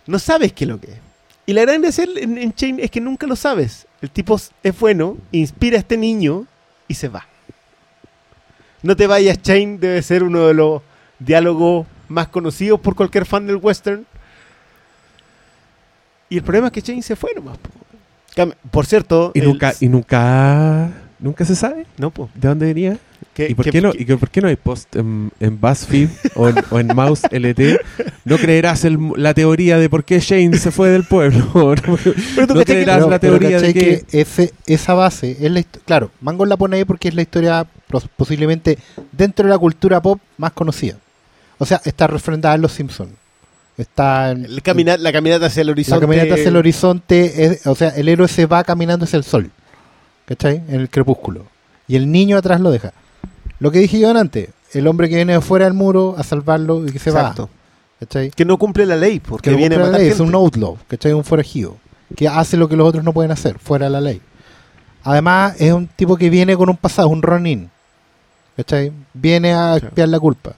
No 0.08 0.20
sabes 0.20 0.52
qué 0.54 0.66
es 0.66 0.70
lo 0.70 0.80
que 0.80 0.92
es. 0.92 0.98
Y 1.46 1.54
la 1.54 1.62
gran 1.62 1.82
gracia 1.82 2.06
en, 2.18 2.38
en 2.38 2.54
Chain 2.54 2.80
es 2.80 2.92
que 2.92 3.00
nunca 3.00 3.28
lo 3.28 3.36
sabes. 3.36 3.88
El 4.02 4.10
tipo 4.10 4.36
es 4.64 4.80
bueno, 4.80 5.18
inspira 5.32 5.78
a 5.78 5.80
este 5.80 5.96
niño 5.96 6.46
y 6.88 6.96
se 6.96 7.08
va. 7.08 7.26
No 8.84 8.96
te 8.96 9.08
vayas, 9.08 9.42
Chain 9.42 9.80
debe 9.80 10.02
ser 10.02 10.24
uno 10.24 10.48
de 10.48 10.54
los 10.54 10.82
diálogos 11.20 11.86
más 12.08 12.28
conocidos 12.28 12.80
por 12.80 12.96
cualquier 12.96 13.26
fan 13.26 13.46
del 13.48 13.58
western. 13.58 14.06
Y 16.30 16.38
el 16.38 16.44
problema 16.44 16.68
es 16.68 16.74
que 16.74 16.82
Chain 16.82 17.04
se 17.04 17.16
fue 17.16 17.32
nomás. 17.36 17.58
Por 18.72 18.86
cierto... 18.86 19.32
Y 19.34 19.40
el- 19.40 19.46
nunca, 19.48 19.74
y 19.80 19.88
nunca, 19.90 20.90
nunca 21.20 21.46
se 21.46 21.56
sabe 21.56 21.86
No, 21.98 22.10
po. 22.10 22.30
de 22.34 22.48
dónde 22.48 22.66
venía. 22.68 22.98
Que- 23.34 23.50
¿Y 23.50 23.54
por, 23.56 23.64
que- 23.66 23.72
qué 23.72 23.82
no, 23.82 23.94
que- 23.94 24.02
¿Y 24.04 24.06
que 24.06 24.18
por 24.18 24.30
qué 24.30 24.42
no 24.42 24.50
hay 24.50 24.58
post 24.58 24.94
en, 24.98 25.32
en 25.40 25.60
BuzzFeed 25.60 26.10
o 26.36 26.50
en, 26.50 26.56
o 26.70 26.80
en 26.80 26.88
Mouse 26.88 27.22
LT? 27.32 27.80
No 28.26 28.38
creerás 28.38 28.84
el- 28.84 29.00
la 29.16 29.34
teoría 29.34 29.78
de 29.78 29.90
por 29.90 30.04
qué 30.04 30.20
Shane 30.20 30.58
se 30.58 30.70
fue 30.72 30.90
del 30.90 31.06
pueblo. 31.06 31.40
no, 31.54 31.74
Pero 32.36 32.48
tú 32.48 32.54
no 32.56 32.60
que- 32.60 32.66
creerás 32.66 32.98
Pero- 32.98 33.10
la 33.10 33.20
pero 33.20 33.40
teoría 33.40 33.62
de 33.62 33.74
¿cachai 33.74 33.74
que... 34.06 34.20
ese, 34.20 34.54
esa 34.66 34.94
base 34.96 35.38
es 35.40 35.50
la 35.52 35.64
claro, 35.86 36.12
Mango 36.20 36.46
la 36.46 36.58
pone 36.58 36.76
ahí 36.78 36.86
porque 36.86 37.08
es 37.08 37.16
la 37.16 37.22
historia 37.22 37.66
posiblemente 38.18 38.78
dentro 39.14 39.46
de 39.46 39.52
la 39.52 39.58
cultura 39.58 40.02
pop 40.02 40.20
más 40.38 40.52
conocida. 40.52 40.98
O 41.58 41.66
sea, 41.66 41.82
está 41.86 42.08
refrendada 42.08 42.56
en 42.56 42.62
Los 42.62 42.74
Simpsons. 42.74 43.12
Está 43.78 44.32
en, 44.32 44.44
El 44.46 44.62
camina- 44.62 44.98
la 44.98 45.12
caminata 45.14 45.46
hacia 45.46 45.62
el 45.62 45.68
la 45.68 45.72
horizonte. 45.72 46.02
caminata 46.06 46.34
hacia 46.34 46.50
el 46.50 46.58
horizonte, 46.58 47.46
es- 47.46 47.66
o 47.68 47.76
sea, 47.76 47.90
el 47.90 48.10
héroe 48.10 48.28
se 48.28 48.46
va 48.46 48.64
caminando 48.66 49.06
hacia 49.06 49.16
el 49.18 49.24
sol. 49.24 49.50
¿Cachai? 50.26 50.62
En 50.68 50.82
el 50.82 50.90
crepúsculo. 50.90 51.46
Y 51.88 51.96
el 51.96 52.12
niño 52.12 52.38
atrás 52.38 52.60
lo 52.62 52.72
deja. 52.72 52.92
Lo 53.62 53.72
que 53.72 53.80
dije 53.80 54.00
yo 54.00 54.10
antes, 54.10 54.50
el 54.74 54.88
hombre 54.88 55.08
que 55.08 55.16
viene 55.16 55.34
de 55.34 55.42
fuera 55.42 55.66
del 55.66 55.74
muro 55.76 56.16
a 56.18 56.24
salvarlo 56.24 56.86
y 56.86 56.92
que 56.92 57.00
se 57.00 57.12
Exacto. 57.12 57.44
va. 57.44 57.50
¿Cachai? 58.02 58.32
Que 58.32 58.44
no 58.44 58.58
cumple 58.58 58.86
la 58.88 58.96
ley, 58.96 59.20
porque 59.20 59.52
que 59.52 59.56
viene 59.56 59.76
a 59.76 59.80
la 59.80 59.98
ley, 60.00 60.08
es 60.08 60.20
un 60.20 60.34
outlaw, 60.34 60.78
¿cachai? 60.88 61.14
Un 61.14 61.24
forajido, 61.24 61.78
que 62.16 62.28
hace 62.28 62.58
lo 62.58 62.68
que 62.68 62.76
los 62.76 62.88
otros 62.90 63.04
no 63.04 63.14
pueden 63.14 63.32
hacer, 63.32 63.60
fuera 63.60 63.86
de 63.86 63.92
la 63.92 64.02
ley. 64.02 64.20
Además, 65.04 65.56
es 65.60 65.72
un 65.72 65.88
tipo 65.88 66.18
que 66.18 66.30
viene 66.32 66.58
con 66.58 66.68
un 66.70 66.78
pasado, 66.78 67.08
un 67.10 67.22
Ronin. 67.22 67.70
¿Cachai? 68.58 68.92
Viene 69.14 69.54
a 69.54 69.78
Sí. 69.80 69.86
expiar 69.86 70.10
la 70.10 70.20
culpa. 70.20 70.56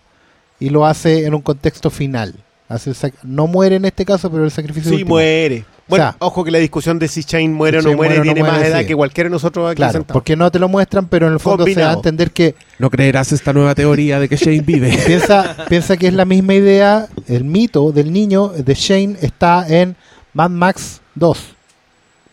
Y 0.60 0.70
lo 0.70 0.86
hace 0.86 1.26
en 1.26 1.34
un 1.34 1.42
contexto 1.42 1.90
final. 1.90 2.34
Hace 2.70 2.92
el 2.92 3.14
no 3.24 3.48
muere 3.48 3.76
en 3.76 3.86
este 3.86 4.06
caso, 4.06 4.32
pero 4.32 4.46
el 4.46 4.52
sacrificio 4.52 4.90
Sí, 4.90 4.96
último. 4.96 5.10
muere. 5.16 5.66
Bueno, 5.88 6.06
O 6.06 6.08
sea, 6.12 6.16
ojo 6.20 6.44
que 6.46 6.52
la 6.52 6.60
discusión 6.60 6.98
de 6.98 7.08
si 7.10 7.22
Shane 7.24 7.50
muere 7.50 7.80
o 7.80 7.82
no 7.82 7.90
muere 7.94 7.98
muere 7.98 8.16
o 8.16 8.18
no 8.20 8.24
tiene 8.24 8.42
más 8.42 8.54
muere, 8.54 8.68
edad 8.70 8.80
sí. 8.80 8.86
que 8.86 8.96
cualquiera 8.96 9.30
de 9.30 9.32
nosotros 9.32 9.70
aquí 9.70 9.76
Claro, 9.78 9.92
sentados. 9.94 10.14
porque 10.14 10.36
no 10.38 10.50
te 10.50 10.58
lo 10.60 10.70
muestran, 10.70 11.08
pero 11.08 11.28
en 11.28 11.34
el 11.34 11.40
fondo 11.42 11.66
se 11.66 11.76
da 11.76 11.90
a 11.92 11.94
entender 11.94 12.32
que 12.32 12.56
No 12.80 12.90
creerás 12.90 13.32
esta 13.34 13.52
nueva 13.52 13.76
teoría 13.76 14.20
de 14.20 14.30
que 14.30 14.38
Shane 14.38 14.62
vive. 14.62 14.98
piensa, 15.06 15.58
piensa 15.68 15.98
que 15.98 16.08
es 16.08 16.14
la 16.14 16.24
misma 16.26 16.54
idea, 16.54 17.08
el 17.28 17.44
mito 17.44 17.92
del 17.92 18.14
niño 18.14 18.48
de 18.50 18.74
Shane 18.74 19.18
está 19.22 19.66
en 19.68 19.96
Mad 20.34 20.50
Max 20.52 21.02
2, 21.16 21.38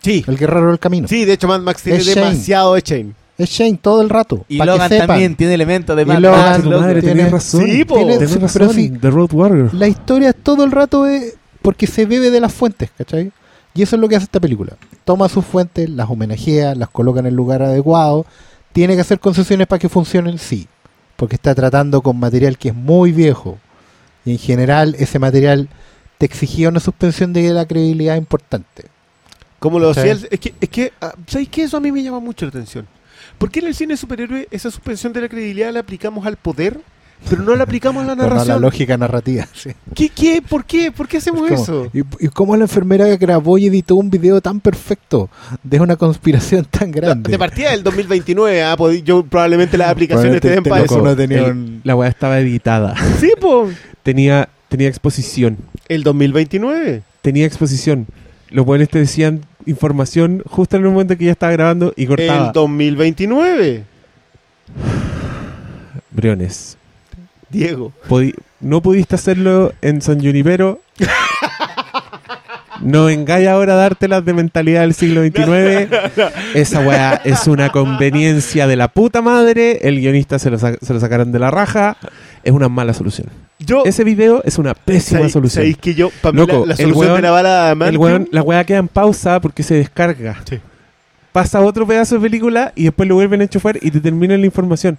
Sí, 0.02 0.24
el 0.26 0.38
guerrero 0.38 0.68
del 0.68 0.78
camino. 0.78 1.08
sí, 1.08 1.24
de 1.24 1.32
hecho 1.34 1.46
Mad 1.48 1.60
Max 1.60 1.82
tiene 1.82 1.98
Es 1.98 2.06
Shane. 2.06 2.20
demasiado 2.28 2.74
de 2.74 2.80
Shane. 2.82 3.12
Es 3.36 3.50
Shane 3.50 3.78
todo 3.82 4.00
el 4.02 4.10
rato. 4.10 4.44
Y 4.48 4.58
que 4.58 4.64
Logan 4.66 4.88
sepan. 4.88 5.06
también 5.08 5.34
tiene 5.34 5.54
elementos 5.54 5.96
de 5.96 6.02
Y 6.02 6.06
Mad 6.06 6.18
Logan- 6.20 6.38
Max, 6.40 6.56
Ah, 6.58 6.62
tu 6.62 6.70
loco. 6.70 6.82
madre, 6.82 7.02
tiene- 7.02 7.28
razón. 7.28 7.64
Sí, 7.66 7.84
po. 7.84 7.96
Tiene- 7.96 8.14
Tenés 8.18 8.30
pero 8.52 8.66
razón. 8.66 8.74
sí. 8.74 8.90
The 8.90 9.10
Road 9.10 9.30
Warrior. 9.32 9.74
La 9.74 9.88
historia 9.88 10.32
todo 10.32 10.62
el 10.64 10.70
rato 10.70 11.06
es 11.06 11.34
porque 11.62 11.86
se 11.86 12.06
bebe 12.06 12.30
de 12.30 12.40
las 12.40 12.52
fuentes, 12.52 12.90
¿cachai? 12.96 13.32
Y 13.74 13.82
eso 13.82 13.96
es 13.96 14.00
lo 14.02 14.08
que 14.08 14.16
hace 14.16 14.24
esta 14.24 14.40
película. 14.40 14.76
Toma 15.04 15.28
sus 15.28 15.44
fuentes, 15.44 15.88
las 15.88 16.10
homenajea, 16.10 16.74
las 16.74 16.88
coloca 16.88 17.20
en 17.20 17.26
el 17.26 17.34
lugar 17.34 17.62
adecuado. 17.62 18.26
Tiene 18.72 18.94
que 18.94 19.00
hacer 19.02 19.20
concesiones 19.20 19.66
para 19.66 19.78
que 19.78 19.88
funcionen, 19.88 20.38
sí. 20.38 20.66
Porque 21.16 21.36
está 21.36 21.54
tratando 21.54 22.02
con 22.02 22.18
material 22.18 22.58
que 22.58 22.70
es 22.70 22.74
muy 22.74 23.12
viejo. 23.12 23.58
Y 24.24 24.32
en 24.32 24.38
general 24.38 24.96
ese 24.98 25.18
material 25.18 25.68
te 26.18 26.26
exigía 26.26 26.68
una 26.68 26.80
suspensión 26.80 27.32
de 27.32 27.48
la 27.50 27.66
credibilidad 27.66 28.16
importante. 28.16 28.86
Como 29.58 29.78
lo 29.78 29.90
hacía 29.90 30.12
el- 30.12 30.28
Es 30.30 30.40
que, 30.40 30.54
es 30.60 30.68
que 30.68 30.92
ah, 31.00 31.14
¿sabéis 31.26 31.48
qué? 31.50 31.62
Eso 31.64 31.76
a 31.76 31.80
mí 31.80 31.92
me 31.92 32.02
llama 32.02 32.20
mucho 32.20 32.44
la 32.46 32.50
atención. 32.50 32.86
¿Por 33.38 33.50
qué 33.50 33.60
en 33.60 33.66
el 33.68 33.74
cine 33.74 33.96
superhéroe 33.96 34.48
esa 34.50 34.70
suspensión 34.70 35.12
de 35.12 35.20
la 35.20 35.28
credibilidad 35.28 35.72
la 35.72 35.80
aplicamos 35.80 36.26
al 36.26 36.36
poder, 36.36 36.80
pero 37.28 37.42
no 37.42 37.54
la 37.54 37.64
aplicamos 37.64 38.02
a 38.02 38.06
la 38.06 38.14
no 38.16 38.22
a 38.22 38.26
la 38.26 38.30
narración? 38.34 38.60
lógica 38.62 38.96
narrativa. 38.96 39.46
sí. 39.54 39.70
¿Qué, 39.94 40.08
qué? 40.08 40.42
¿Por 40.42 40.64
qué? 40.64 40.90
¿Por 40.90 41.06
qué 41.06 41.18
hacemos 41.18 41.42
Es 41.42 41.50
como, 41.50 41.62
eso? 41.62 41.90
¿Y, 41.92 42.00
y 42.24 42.28
cómo 42.28 42.56
la 42.56 42.64
enfermera 42.64 43.06
grabó 43.16 43.58
y 43.58 43.66
editó 43.66 43.96
un 43.96 44.10
video 44.10 44.40
tan 44.40 44.60
perfecto 44.60 45.28
de 45.62 45.80
una 45.80 45.96
conspiración 45.96 46.64
tan 46.64 46.90
grande? 46.90 47.30
De 47.30 47.38
partida 47.38 47.70
del 47.72 47.82
2029, 47.82 48.62
ah, 48.62 48.76
yo 49.04 49.22
probablemente 49.24 49.76
las 49.78 49.90
aplicaciones 49.90 50.40
te 50.40 50.48
den 50.50 50.62
Probablemente 50.62 50.70
para 50.70 50.82
este 50.84 50.94
eso. 50.94 51.04
no 51.04 51.16
tenía 51.16 51.46
El- 51.46 51.52
un- 51.52 51.80
La 51.84 51.94
weá 51.96 52.08
estaba 52.08 52.38
editada. 52.40 52.94
Sí, 53.20 53.32
po. 53.40 53.68
Tenía, 54.02 54.48
tenía 54.68 54.88
exposición. 54.88 55.58
El 55.88 56.02
2029. 56.02 57.02
Tenía 57.22 57.46
exposición. 57.46 58.06
Los 58.50 58.64
buenos 58.66 58.88
te 58.88 58.98
decían 58.98 59.42
información 59.66 60.42
justo 60.46 60.76
en 60.76 60.84
el 60.84 60.90
momento 60.90 61.16
que 61.16 61.26
ya 61.26 61.32
estaba 61.32 61.52
grabando 61.52 61.92
y 61.96 62.06
cortaba. 62.06 62.46
El 62.46 62.52
2029. 62.52 63.84
Briones. 66.10 66.76
Diego. 67.50 67.92
No 68.60 68.80
pudiste 68.82 69.14
hacerlo 69.14 69.72
en 69.82 70.00
San 70.02 70.20
Junipero. 70.20 70.80
No 72.82 73.04
vengáis 73.04 73.46
ahora 73.46 73.74
a 73.74 73.76
dártelas 73.76 74.24
de 74.24 74.32
mentalidad 74.32 74.80
del 74.80 74.94
siglo 74.94 75.20
XXIX. 75.22 75.90
Esa 76.54 76.80
weá 76.80 77.20
es 77.24 77.46
una 77.46 77.68
conveniencia 77.68 78.66
de 78.66 78.74
la 78.76 78.88
puta 78.88 79.20
madre. 79.20 79.80
El 79.86 80.00
guionista 80.00 80.38
se 80.38 80.48
lo, 80.50 80.58
sa- 80.58 80.78
se 80.80 80.94
lo 80.94 80.98
sacaron 80.98 81.30
de 81.30 81.38
la 81.38 81.50
raja. 81.50 81.98
Es 82.42 82.52
una 82.52 82.70
mala 82.70 82.94
solución. 82.94 83.26
Yo. 83.58 83.82
Ese 83.84 84.02
video 84.02 84.42
es 84.46 84.56
una 84.56 84.72
pésima 84.72 85.20
¿sabéis- 85.20 85.32
solución. 85.32 85.62
sabéis 85.62 85.76
que 85.76 85.92
yo, 85.94 86.10
para 86.22 86.38
la, 86.38 86.46
la 86.46 86.54
el 86.72 86.76
solución 86.78 86.94
weón- 86.94 87.16
de 87.16 87.22
la 87.22 87.30
bala 87.30 87.70
El 87.86 87.98
weón- 87.98 88.28
la 88.32 88.40
weá 88.42 88.64
queda 88.64 88.78
en 88.78 88.88
pausa 88.88 89.40
porque 89.40 89.62
se 89.62 89.74
descarga. 89.74 90.40
Sí. 90.48 90.58
Pasa 91.32 91.60
otro 91.60 91.86
pedazo 91.86 92.16
de 92.16 92.22
película 92.22 92.72
y 92.74 92.84
después 92.84 93.08
lo 93.08 93.14
vuelven 93.14 93.40
a 93.40 93.44
enchufar 93.44 93.78
y 93.80 93.92
te 93.92 94.00
terminan 94.00 94.40
la 94.40 94.46
información. 94.46 94.98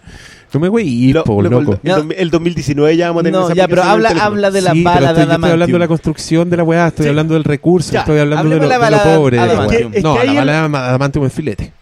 No 0.54 0.62
me 0.62 0.70
voy 0.70 1.12
Lo- 1.12 1.26
po, 1.26 1.42
lo- 1.42 1.50
loco. 1.50 1.78
El, 1.84 1.92
dos- 1.92 2.06
el 2.18 2.30
2019 2.30 2.96
ya 2.96 3.08
vamos 3.08 3.22
a 3.22 3.24
tener 3.26 3.40
No, 3.40 3.46
esa 3.48 3.54
ya, 3.56 3.68
pero 3.68 3.84
habla, 3.84 4.10
habla 4.12 4.50
de 4.50 4.62
la 4.62 4.72
Sí, 4.72 4.82
bala 4.84 5.14
de 5.14 5.22
estoy, 5.24 5.34
hablando 5.52 5.74
de 5.76 5.80
la 5.80 5.88
construcción 5.90 6.50
de 6.50 6.56
la 6.58 6.64
weá, 6.64 6.88
estoy 6.88 7.04
Sí. 7.04 7.10
hablando 7.10 7.34
del 7.34 7.44
recurso, 7.44 7.92
Ya, 7.92 8.00
estoy 8.00 8.20
hablando 8.20 8.50
de 8.50 8.56
lo, 8.56 8.62
de 8.62 8.68
la 8.70 8.80
de 8.86 8.92
lo 8.92 9.04
pobre. 9.20 9.40
de 9.40 9.46
la. 9.46 9.66
Es 9.66 9.72
que- 9.72 9.98
es 9.98 10.04
no, 10.04 10.18
que 10.18 10.26
la 10.26 10.34
bala 10.34 10.52
de 10.70 10.78
Adamantium 10.78 11.26
es 11.26 11.34
filete. 11.34 11.74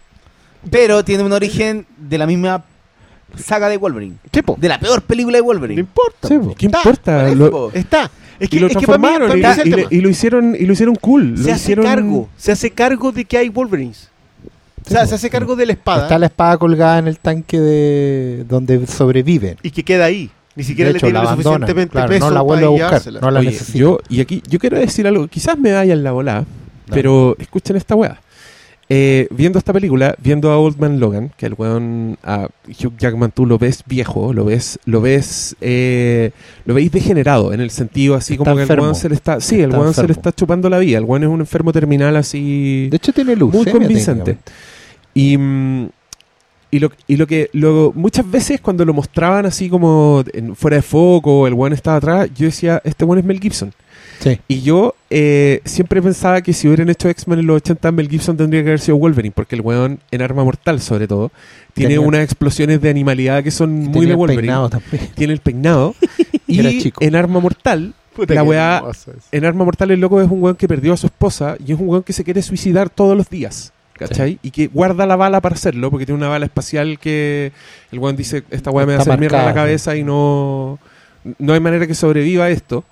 Pero 0.68 1.04
tiene 1.04 1.22
un 1.22 1.32
origen 1.32 1.86
de 1.96 2.18
la 2.18 2.26
misma 2.26 2.64
saga 3.36 3.68
de 3.68 3.76
Wolverine. 3.76 4.16
Sí, 4.32 4.42
po. 4.42 4.56
De 4.60 4.68
la 4.68 4.80
peor 4.80 5.02
película 5.02 5.36
de 5.38 5.42
No 5.42 5.46
Wolverine. 5.46 5.80
importa. 5.80 6.26
Sí, 6.28 6.34
po. 6.38 6.48
po. 6.48 6.54
¿Qué 6.56 6.66
Está, 6.66 6.78
importa? 6.78 7.26
por 7.28 7.36
Lo-. 7.36 7.70
Está. 7.72 8.10
Es 8.40 8.48
que, 8.48 8.56
y 8.56 8.58
lo 8.58 8.66
es 8.66 8.76
que 8.76 8.86
para 8.86 8.98
mí- 8.98 9.06
para 9.18 9.36
y, 9.36 9.42
es 9.42 9.90
y 9.90 9.96
y 9.96 10.00
lo 10.00 10.08
hicieron 10.08 10.56
y 10.58 10.64
lo 10.66 10.72
hicieron 10.72 10.96
cool. 10.96 11.34
se 11.36 11.44
lo 11.44 11.52
hace 11.52 11.62
hicieron 11.62 11.84
cargo. 11.84 12.28
Se 12.36 12.50
hace 12.52 12.70
cargo 12.70 13.12
de 13.12 13.24
que 13.24 13.38
hay 13.38 13.48
Wolverines. 13.48 14.08
O 14.90 14.92
sea, 14.94 15.06
se 15.06 15.14
hace 15.14 15.30
cargo 15.30 15.54
de 15.56 15.66
la 15.66 15.72
espada 15.72 16.02
Está 16.02 16.18
la 16.18 16.26
espada 16.26 16.56
colgada 16.58 16.98
en 16.98 17.08
el 17.08 17.18
tanque 17.18 17.60
de 17.60 18.44
donde 18.48 18.86
sobreviven. 18.86 19.56
y 19.62 19.70
que 19.70 19.84
queda 19.84 20.06
ahí. 20.06 20.30
Ni 20.56 20.64
siquiera 20.64 20.88
de 20.88 20.94
le 20.94 21.00
tiene 21.00 21.12
la 21.14 21.22
lo 21.22 21.28
abandonan. 21.28 21.60
suficientemente 21.60 21.92
Claro, 21.92 22.08
peso 22.08 22.26
no 22.28 22.30
la 22.34 22.40
vuelve 22.40 22.66
a 22.66 22.68
buscar. 22.68 23.02
No 23.22 23.30
la 23.30 23.40
Oye, 23.40 23.50
necesita. 23.50 23.78
yo, 23.78 23.98
y 24.08 24.20
aquí 24.20 24.42
yo 24.48 24.58
quiero 24.58 24.78
decir 24.78 25.06
algo, 25.06 25.28
quizás 25.28 25.56
me 25.58 25.72
vayan 25.72 26.02
la 26.02 26.10
volada, 26.12 26.44
pero 26.90 27.36
escuchen 27.38 27.76
esta 27.76 27.94
weá. 27.94 28.20
Eh, 28.92 29.28
viendo 29.30 29.60
esta 29.60 29.72
película, 29.72 30.16
viendo 30.20 30.50
a 30.50 30.58
Old 30.58 30.76
Man 30.80 30.98
Logan, 30.98 31.30
que 31.36 31.46
el 31.46 31.54
weón, 31.56 32.18
a 32.24 32.48
Hugh 32.66 32.96
Jackman, 32.98 33.30
tú 33.30 33.46
lo 33.46 33.56
ves 33.56 33.84
viejo, 33.86 34.32
lo 34.32 34.44
ves, 34.44 34.80
lo 34.84 35.00
ves, 35.00 35.54
eh, 35.60 36.32
lo 36.64 36.74
veis 36.74 36.90
degenerado, 36.90 37.52
en 37.52 37.60
el 37.60 37.70
sentido 37.70 38.16
así 38.16 38.32
Está 38.32 38.44
como 38.46 38.56
que 38.56 38.62
enfermo. 38.62 38.82
el 38.82 38.88
weón 38.88 38.94
se 38.96 39.08
le 39.08 39.14
está, 39.14 39.40
sí, 39.40 39.60
el 39.60 39.70
weón 39.70 39.94
se 39.94 40.00
le 40.02 40.06
enfermo. 40.06 40.12
está 40.14 40.32
chupando 40.32 40.68
la 40.68 40.78
vida, 40.80 40.98
el 40.98 41.04
weón 41.04 41.22
es 41.22 41.28
un 41.28 41.38
enfermo 41.38 41.72
terminal 41.72 42.16
así 42.16 42.88
De 42.90 42.96
hecho, 42.96 43.12
tiene 43.12 43.36
luz. 43.36 43.54
muy 43.54 43.66
convincente. 43.66 44.38
Y, 45.14 45.36
y, 46.72 46.78
lo, 46.78 46.90
y 47.08 47.16
lo 47.16 47.26
que 47.26 47.50
lo, 47.52 47.92
muchas 47.94 48.30
veces 48.30 48.60
cuando 48.60 48.84
lo 48.84 48.94
mostraban 48.94 49.44
así 49.46 49.68
como 49.68 50.22
en- 50.32 50.54
fuera 50.54 50.76
de 50.76 50.82
foco, 50.82 51.46
el 51.46 51.54
weón 51.54 51.72
estaba 51.72 51.96
atrás, 51.96 52.30
yo 52.34 52.46
decía, 52.46 52.80
este 52.84 53.04
weón 53.04 53.18
es 53.18 53.24
Mel 53.24 53.40
Gibson. 53.40 53.72
Sí. 54.20 54.38
Y 54.48 54.60
yo 54.60 54.94
eh, 55.08 55.62
siempre 55.64 56.02
pensaba 56.02 56.42
que 56.42 56.52
si 56.52 56.68
hubieran 56.68 56.90
hecho 56.90 57.08
X-Men 57.08 57.38
en 57.38 57.46
los 57.46 57.56
80, 57.56 57.90
Mel 57.90 58.08
Gibson 58.08 58.36
tendría 58.36 58.62
que 58.62 58.68
haber 58.68 58.80
sido 58.80 58.98
Wolverine, 58.98 59.32
porque 59.34 59.56
el 59.56 59.62
weón 59.62 59.98
en 60.10 60.20
Arma 60.22 60.44
Mortal, 60.44 60.80
sobre 60.80 61.08
todo, 61.08 61.32
tiene 61.72 61.94
Tenía- 61.94 62.06
unas 62.06 62.22
explosiones 62.22 62.80
de 62.82 62.90
animalidad 62.90 63.42
que 63.42 63.50
son 63.50 63.72
muy 63.72 64.04
de 64.06 64.14
Wolverine. 64.14 64.42
Peinado 64.42 64.68
también. 64.70 65.08
Tiene 65.14 65.32
el 65.32 65.40
peinado. 65.40 65.94
Era 66.48 66.70
y 66.70 66.80
chico. 66.82 67.02
en 67.02 67.16
Arma 67.16 67.40
Mortal, 67.40 67.94
Puta 68.14 68.34
la 68.34 68.42
weá- 68.44 68.82
en 69.32 69.44
Arma 69.44 69.64
Mortal 69.64 69.90
el 69.92 70.00
loco 70.00 70.20
es 70.20 70.30
un 70.30 70.42
weón 70.42 70.56
que 70.56 70.68
perdió 70.68 70.92
a 70.92 70.96
su 70.98 71.06
esposa 71.06 71.56
y 71.64 71.72
es 71.72 71.80
un 71.80 71.88
weón 71.88 72.02
que 72.02 72.12
se 72.12 72.22
quiere 72.22 72.42
suicidar 72.42 72.90
todos 72.90 73.16
los 73.16 73.28
días. 73.30 73.72
¿Cachai? 74.08 74.38
Y 74.42 74.50
que 74.50 74.66
guarda 74.68 75.06
la 75.06 75.14
bala 75.16 75.40
para 75.40 75.54
hacerlo, 75.54 75.90
porque 75.90 76.06
tiene 76.06 76.18
una 76.18 76.28
bala 76.28 76.46
espacial 76.46 76.98
que 76.98 77.52
el 77.92 77.98
weón 77.98 78.16
dice, 78.16 78.42
esta 78.50 78.70
weá 78.70 78.86
me 78.86 78.94
va 78.94 78.98
a 78.98 79.02
Está 79.02 79.12
hacer 79.12 79.20
mierda 79.20 79.40
en 79.40 79.46
la 79.46 79.54
cabeza 79.54 79.94
y 79.96 80.02
no, 80.04 80.78
no 81.38 81.52
hay 81.52 81.60
manera 81.60 81.86
que 81.86 81.94
sobreviva 81.94 82.46
a 82.46 82.50
esto. 82.50 82.82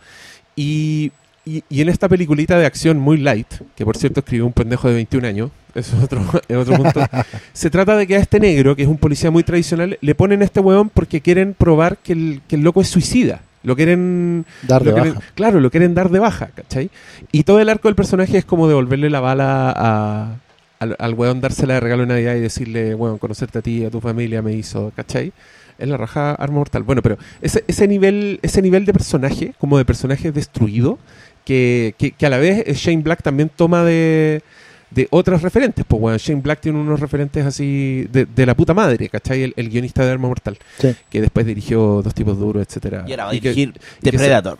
Y, 0.54 1.12
y, 1.46 1.64
y 1.70 1.80
en 1.80 1.88
esta 1.88 2.08
peliculita 2.08 2.58
de 2.58 2.66
acción 2.66 2.98
muy 2.98 3.16
light, 3.16 3.46
que 3.74 3.84
por 3.84 3.96
cierto 3.96 4.20
escribió 4.20 4.44
un 4.46 4.52
pendejo 4.52 4.86
de 4.88 4.94
21 4.94 5.26
años, 5.26 5.50
eso 5.74 5.96
es 5.96 6.02
otro, 6.04 6.22
es 6.48 6.56
otro 6.56 6.76
punto, 6.76 7.00
se 7.52 7.70
trata 7.70 7.96
de 7.96 8.06
que 8.06 8.16
a 8.16 8.18
este 8.20 8.38
negro, 8.40 8.76
que 8.76 8.82
es 8.82 8.88
un 8.88 8.98
policía 8.98 9.30
muy 9.30 9.42
tradicional, 9.44 9.96
le 10.00 10.14
ponen 10.14 10.42
a 10.42 10.44
este 10.44 10.60
weón 10.60 10.88
porque 10.90 11.20
quieren 11.20 11.54
probar 11.54 11.96
que 11.96 12.12
el, 12.12 12.40
que 12.48 12.56
el 12.56 12.62
loco 12.62 12.80
es 12.80 12.88
suicida. 12.88 13.40
Lo 13.64 13.74
quieren 13.74 14.46
Dar 14.62 14.84
de 14.84 14.92
quieren- 14.92 15.14
baja. 15.14 15.26
claro, 15.34 15.58
lo 15.60 15.70
quieren 15.70 15.92
dar 15.94 16.10
de 16.10 16.20
baja, 16.20 16.50
¿cachai? 16.54 16.90
Y 17.32 17.42
todo 17.42 17.58
el 17.60 17.68
arco 17.68 17.88
del 17.88 17.96
personaje 17.96 18.38
es 18.38 18.44
como 18.44 18.68
devolverle 18.68 19.10
la 19.10 19.18
bala 19.20 19.72
a, 19.76 20.36
al, 20.78 20.96
al 20.98 21.14
weón, 21.14 21.40
dársela 21.40 21.74
de 21.74 21.80
regalo 21.80 22.02
de 22.02 22.08
Navidad 22.08 22.34
y 22.36 22.40
decirle, 22.40 22.94
weón, 22.94 23.18
conocerte 23.18 23.58
a 23.58 23.62
ti, 23.62 23.84
a 23.84 23.90
tu 23.90 24.00
familia 24.00 24.42
me 24.42 24.52
hizo, 24.52 24.92
¿cachai? 24.94 25.32
Es 25.78 25.88
la 25.88 25.96
raja 25.96 26.32
arma 26.34 26.58
mortal. 26.58 26.82
Bueno, 26.82 27.02
pero 27.02 27.18
ese, 27.40 27.64
ese 27.68 27.86
nivel 27.86 28.40
ese 28.42 28.62
nivel 28.62 28.84
de 28.84 28.92
personaje, 28.92 29.54
como 29.58 29.78
de 29.78 29.84
personaje 29.84 30.32
destruido, 30.32 30.98
que, 31.44 31.94
que, 31.98 32.10
que 32.12 32.26
a 32.26 32.30
la 32.30 32.38
vez 32.38 32.64
eh, 32.66 32.74
Shane 32.74 33.02
Black 33.02 33.22
también 33.22 33.50
toma 33.54 33.84
de, 33.84 34.42
de 34.90 35.06
otros 35.10 35.42
referentes. 35.42 35.84
Pues, 35.86 36.00
weón, 36.02 36.18
Shane 36.18 36.40
Black 36.40 36.60
tiene 36.60 36.78
unos 36.78 36.98
referentes 37.00 37.44
así 37.44 38.06
de, 38.10 38.26
de 38.26 38.46
la 38.46 38.54
puta 38.54 38.74
madre, 38.74 39.08
¿cachai? 39.08 39.42
El, 39.42 39.52
el 39.56 39.68
guionista 39.68 40.04
de 40.04 40.12
Arma 40.12 40.28
Mortal, 40.28 40.58
Sí. 40.78 40.94
que 41.10 41.20
después 41.20 41.44
dirigió 41.46 42.00
Dos 42.02 42.14
tipos 42.14 42.38
duros, 42.38 42.66
etcétera 42.66 43.04
Y 43.06 43.10
ahora 43.12 43.24
va 43.24 43.30
a 43.30 43.32
dirigir 43.34 43.74
Depredator. 44.00 44.58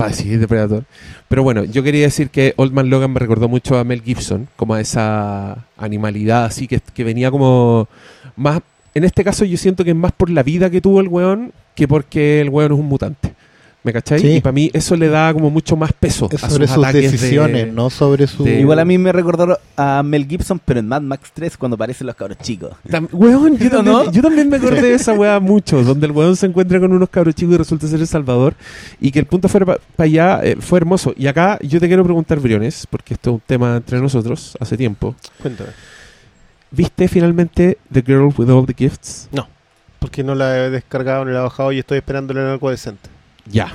Va 0.00 0.06
a 0.06 0.08
decir 0.08 0.38
Depredador. 0.38 0.84
Pero 1.28 1.42
bueno, 1.42 1.64
yo 1.64 1.82
quería 1.82 2.02
decir 2.02 2.30
que 2.30 2.52
Old 2.56 2.72
Man 2.72 2.90
Logan 2.90 3.12
me 3.12 3.20
recordó 3.20 3.48
mucho 3.48 3.78
a 3.78 3.84
Mel 3.84 4.02
Gibson, 4.02 4.48
como 4.56 4.74
a 4.74 4.80
esa 4.80 5.64
animalidad 5.76 6.44
así 6.44 6.66
que, 6.68 6.80
que 6.80 7.04
venía 7.04 7.30
como 7.30 7.88
más... 8.36 8.60
En 8.94 9.02
este 9.04 9.24
caso 9.24 9.44
yo 9.44 9.56
siento 9.56 9.82
que 9.82 9.90
es 9.90 9.96
más 9.96 10.12
por 10.12 10.30
la 10.30 10.42
vida 10.44 10.70
que 10.70 10.80
tuvo 10.80 11.00
el 11.00 11.08
weón 11.08 11.52
que 11.74 11.88
porque 11.88 12.40
el 12.40 12.48
weón 12.50 12.72
es 12.72 12.78
un 12.78 12.86
mutante. 12.86 13.34
¿Me 13.84 13.92
cachai? 13.92 14.18
Sí. 14.18 14.28
Y 14.36 14.40
para 14.40 14.52
mí 14.54 14.70
eso 14.72 14.96
le 14.96 15.08
da 15.08 15.30
como 15.34 15.50
mucho 15.50 15.76
más 15.76 15.92
peso 15.92 16.26
Es 16.32 16.42
a 16.42 16.48
sobre 16.48 16.66
sus, 16.66 16.76
sus 16.76 16.92
de- 16.92 17.00
decisiones, 17.02 17.70
no 17.70 17.90
sobre 17.90 18.26
su. 18.26 18.42
de- 18.42 18.58
Igual 18.60 18.78
a 18.78 18.84
mí 18.86 18.96
me 18.96 19.12
recordó 19.12 19.58
a 19.76 20.02
Mel 20.02 20.26
Gibson, 20.26 20.58
pero 20.64 20.80
en 20.80 20.88
Mad 20.88 21.02
Max 21.02 21.30
3 21.34 21.58
cuando 21.58 21.74
aparecen 21.74 22.06
los 22.06 22.16
cabros 22.16 22.38
chicos. 22.38 22.70
Tam- 22.88 23.08
weón, 23.12 23.58
yo 23.58 23.64
¿No, 23.70 23.76
también, 23.76 23.96
no? 23.96 24.10
yo 24.10 24.22
también 24.22 24.48
me 24.48 24.56
acordé 24.56 24.80
de 24.80 24.94
esa 24.94 25.12
weá 25.12 25.38
mucho, 25.38 25.82
donde 25.84 26.06
el 26.06 26.12
weón 26.12 26.34
se 26.34 26.46
encuentra 26.46 26.80
con 26.80 26.92
unos 26.92 27.10
cabros 27.10 27.34
chicos 27.34 27.54
y 27.56 27.58
resulta 27.58 27.86
ser 27.86 28.00
El 28.00 28.06
Salvador, 28.06 28.54
y 29.02 29.10
que 29.10 29.18
el 29.18 29.26
punto 29.26 29.48
fuera 29.48 29.66
para 29.66 29.78
allá 29.98 30.40
eh, 30.42 30.56
fue 30.58 30.78
hermoso. 30.78 31.12
Y 31.16 31.26
acá 31.26 31.58
yo 31.60 31.78
te 31.78 31.86
quiero 31.86 32.04
preguntar, 32.04 32.40
Briones, 32.40 32.86
porque 32.88 33.12
esto 33.12 33.30
es 33.30 33.34
un 33.34 33.42
tema 33.46 33.76
entre 33.76 34.00
nosotros 34.00 34.56
hace 34.60 34.78
tiempo. 34.78 35.14
Cuéntame. 35.42 35.70
¿Viste 36.70 37.06
finalmente 37.06 37.76
The 37.92 38.02
Girl 38.02 38.32
with 38.36 38.48
All 38.48 38.64
the 38.66 38.74
Gifts? 38.74 39.28
Porque 39.98 40.22
no 40.24 40.34
la 40.34 40.58
he 40.58 40.70
descargado 40.70 41.24
ni 41.24 41.32
la 41.32 41.40
he 41.40 41.42
bajado 41.42 41.70
y 41.72 41.78
estoy 41.78 41.98
esperándole 41.98 42.40
en 42.40 42.46
algo 42.48 42.70
decente. 42.70 43.08
Ya. 43.50 43.72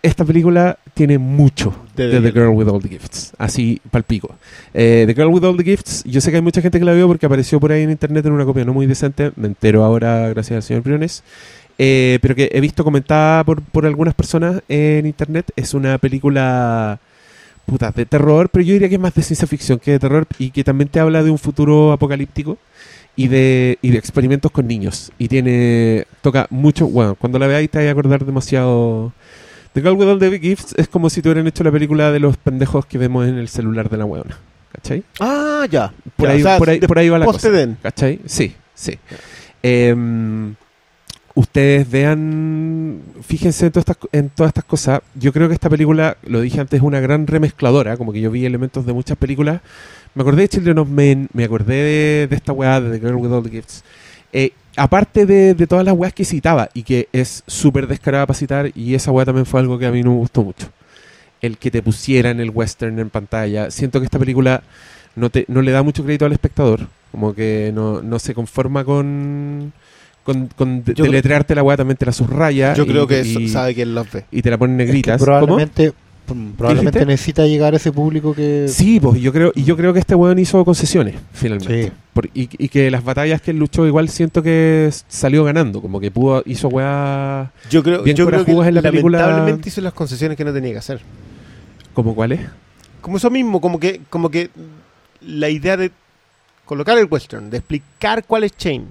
Esta 0.00 0.24
película 0.24 0.78
tiene 0.94 1.18
mucho 1.18 1.74
De 1.96 2.06
de, 2.06 2.20
The 2.20 2.30
The 2.30 2.32
Girl 2.32 2.54
with 2.54 2.68
All 2.68 2.80
the 2.80 2.88
Gifts. 2.88 3.32
Así, 3.36 3.80
palpico. 3.90 4.36
Eh, 4.72 5.04
the 5.06 5.14
Girl 5.14 5.28
with 5.28 5.44
All 5.44 5.56
the 5.56 5.64
Gifts, 5.64 6.04
yo 6.04 6.20
sé 6.20 6.30
que 6.30 6.36
hay 6.36 6.42
mucha 6.42 6.60
gente 6.60 6.78
que 6.78 6.84
la 6.84 6.92
vio 6.92 7.08
porque 7.08 7.26
apareció 7.26 7.58
por 7.58 7.72
ahí 7.72 7.82
en 7.82 7.90
internet 7.90 8.24
en 8.26 8.32
una 8.32 8.44
copia 8.44 8.64
no 8.64 8.72
muy 8.72 8.86
decente. 8.86 9.32
Me 9.36 9.48
entero 9.48 9.84
ahora 9.84 10.28
gracias 10.28 10.56
al 10.56 10.62
señor 10.62 10.82
Briones. 10.82 11.24
Eh, 11.78 12.18
pero 12.20 12.34
que 12.34 12.50
he 12.52 12.60
visto 12.60 12.82
comentada 12.82 13.44
por, 13.44 13.62
por 13.62 13.86
algunas 13.86 14.14
personas 14.14 14.62
en 14.68 15.06
internet. 15.06 15.50
Es 15.56 15.74
una 15.74 15.98
película 15.98 17.00
puta, 17.68 17.92
de 17.92 18.06
terror, 18.06 18.48
pero 18.48 18.64
yo 18.64 18.72
diría 18.72 18.88
que 18.88 18.94
es 18.94 19.00
más 19.00 19.14
de 19.14 19.22
ciencia 19.22 19.46
ficción 19.46 19.78
que 19.78 19.92
de 19.92 19.98
terror 19.98 20.26
y 20.38 20.50
que 20.50 20.64
también 20.64 20.88
te 20.88 21.00
habla 21.00 21.22
de 21.22 21.30
un 21.30 21.38
futuro 21.38 21.92
apocalíptico 21.92 22.56
y 23.18 23.26
de, 23.26 23.78
y 23.82 23.90
de 23.90 23.98
experimentos 23.98 24.52
con 24.52 24.68
niños. 24.68 25.10
Y 25.18 25.26
tiene. 25.26 26.06
toca 26.22 26.46
mucho. 26.50 26.86
Bueno, 26.86 27.16
cuando 27.16 27.40
la 27.40 27.48
veáis 27.48 27.68
te 27.68 27.78
vais 27.78 27.88
a 27.88 27.90
acordar 27.90 28.24
demasiado. 28.24 29.12
The 29.72 29.80
Girl 29.80 29.94
with 29.96 30.06
All 30.06 30.20
the 30.20 30.38
Gifts 30.38 30.72
es 30.78 30.86
como 30.86 31.10
si 31.10 31.20
te 31.20 31.28
hubieran 31.28 31.48
hecho 31.48 31.64
la 31.64 31.72
película 31.72 32.12
de 32.12 32.20
los 32.20 32.36
pendejos 32.36 32.86
que 32.86 32.96
vemos 32.96 33.26
en 33.26 33.36
el 33.36 33.48
celular 33.48 33.90
de 33.90 33.96
la 33.96 34.04
weona. 34.04 34.38
¿Cachai? 34.70 35.02
Ah, 35.18 35.66
ya. 35.68 35.92
Por, 36.16 36.28
Ya, 36.28 36.34
ahí, 36.34 36.40
o 36.40 36.44
sea, 36.44 36.58
por, 36.58 36.70
ahí, 36.70 36.78
por 36.78 36.96
ahí 36.96 37.08
va 37.08 37.18
la 37.18 37.26
cosa. 37.26 37.38
post-Eden. 37.40 37.76
¿Cachai? 37.82 38.20
Sí, 38.24 38.54
sí. 38.72 38.96
Em, 39.64 40.54
ustedes 41.34 41.90
vean, 41.90 43.00
fíjense 43.22 43.66
en 43.66 43.72
todas, 43.72 43.88
estas, 43.88 44.08
en 44.12 44.28
todas 44.30 44.50
estas 44.50 44.64
cosas. 44.64 45.00
Yo 45.16 45.32
creo 45.32 45.48
que 45.48 45.54
esta 45.54 45.68
película, 45.68 46.18
lo 46.22 46.40
dije 46.40 46.60
antes, 46.60 46.78
es 46.78 46.84
una 46.84 47.00
gran 47.00 47.26
remezcladora, 47.26 47.96
como 47.96 48.12
que 48.12 48.20
yo 48.20 48.30
vi 48.30 48.46
elementos 48.46 48.86
de 48.86 48.92
muchas 48.92 49.16
películas. 49.16 49.60
Me 50.18 50.22
acordé 50.22 50.42
de 50.42 50.48
Children 50.48 50.78
of 50.78 50.88
Men, 50.88 51.28
me 51.32 51.44
acordé 51.44 51.74
de, 51.76 52.26
de 52.26 52.34
esta 52.34 52.52
weá 52.52 52.80
de 52.80 52.90
The 52.90 52.98
Girl 52.98 53.14
with 53.14 53.30
All 53.30 53.44
the 53.44 53.50
Gifts. 53.50 53.84
Eh, 54.32 54.50
aparte 54.76 55.26
de, 55.26 55.54
de 55.54 55.66
todas 55.68 55.84
las 55.84 55.94
weas 55.94 56.12
que 56.12 56.24
citaba 56.24 56.70
y 56.74 56.82
que 56.82 57.08
es 57.12 57.44
súper 57.46 57.86
descarada 57.86 58.26
para 58.26 58.36
citar, 58.36 58.72
y 58.74 58.94
esa 58.94 59.12
weá 59.12 59.24
también 59.24 59.46
fue 59.46 59.60
algo 59.60 59.78
que 59.78 59.86
a 59.86 59.92
mí 59.92 60.02
no 60.02 60.10
me 60.10 60.16
gustó 60.16 60.42
mucho. 60.42 60.70
El 61.40 61.56
que 61.56 61.70
te 61.70 61.82
pusieran 61.82 62.40
el 62.40 62.50
western 62.50 62.98
en 62.98 63.10
pantalla. 63.10 63.70
Siento 63.70 64.00
que 64.00 64.06
esta 64.06 64.18
película 64.18 64.64
no, 65.14 65.30
te, 65.30 65.44
no 65.46 65.62
le 65.62 65.70
da 65.70 65.84
mucho 65.84 66.02
crédito 66.02 66.26
al 66.26 66.32
espectador. 66.32 66.88
Como 67.12 67.32
que 67.32 67.70
no, 67.72 68.02
no 68.02 68.18
se 68.18 68.34
conforma 68.34 68.84
con, 68.84 69.72
con, 70.24 70.48
con 70.48 70.82
Yo 70.82 71.04
deletrearte 71.04 71.54
la 71.54 71.62
weá, 71.62 71.76
también 71.76 71.96
te 71.96 72.06
la 72.06 72.12
subraya. 72.12 72.74
Yo 72.74 72.82
y- 72.82 72.88
creo 72.88 73.06
que 73.06 73.22
y, 73.22 73.36
eso 73.44 73.52
sabe 73.52 73.72
quién 73.72 73.94
los 73.94 74.10
ve. 74.10 74.24
y 74.32 74.42
te 74.42 74.50
la 74.50 74.56
Es 74.56 74.60
que 74.62 74.66
negritas. 74.66 75.22
¿Cómo? 75.22 75.60
Probablemente 76.34 76.98
dijiste? 76.98 77.06
necesita 77.06 77.46
llegar 77.46 77.74
a 77.74 77.76
ese 77.76 77.92
público 77.92 78.34
que 78.34 78.66
Sí, 78.68 78.98
pues 79.00 79.20
yo 79.20 79.32
creo, 79.32 79.52
y 79.54 79.64
yo 79.64 79.76
creo 79.76 79.92
que 79.92 79.98
este 80.00 80.14
weón 80.14 80.38
hizo 80.38 80.64
concesiones, 80.64 81.16
finalmente. 81.32 81.84
Sí. 81.84 81.92
Por- 82.12 82.26
y, 82.34 82.48
y 82.58 82.68
que 82.68 82.90
las 82.90 83.04
batallas 83.04 83.40
que 83.42 83.50
él 83.52 83.58
luchó, 83.58 83.86
igual 83.86 84.08
siento 84.08 84.42
que 84.42 84.90
salió 85.08 85.44
ganando, 85.44 85.80
como 85.80 86.00
que 86.00 86.10
pudo, 86.10 86.42
hizo 86.46 86.68
weá. 86.68 87.52
Yo 87.70 87.82
creo, 87.82 88.02
Bien 88.02 88.16
yo 88.16 88.26
creo 88.26 88.44
que 88.44 88.50
en 88.52 88.74
la 88.74 88.82
película. 88.82 89.18
lamentablemente 89.18 89.68
hizo 89.68 89.80
las 89.80 89.92
concesiones 89.92 90.36
que 90.36 90.44
no 90.44 90.52
tenía 90.52 90.72
que 90.72 90.78
hacer. 90.78 91.00
¿Como 91.94 92.14
cuáles? 92.14 92.40
Como 93.00 93.16
eso 93.16 93.30
mismo, 93.30 93.60
como 93.60 93.78
que, 93.78 94.00
como 94.10 94.30
que 94.30 94.50
la 95.20 95.48
idea 95.48 95.76
de 95.76 95.90
colocar 96.64 96.98
el 96.98 97.06
western, 97.10 97.50
de 97.50 97.58
explicar 97.58 98.24
cuál 98.24 98.44
es 98.44 98.56
Chain. 98.56 98.86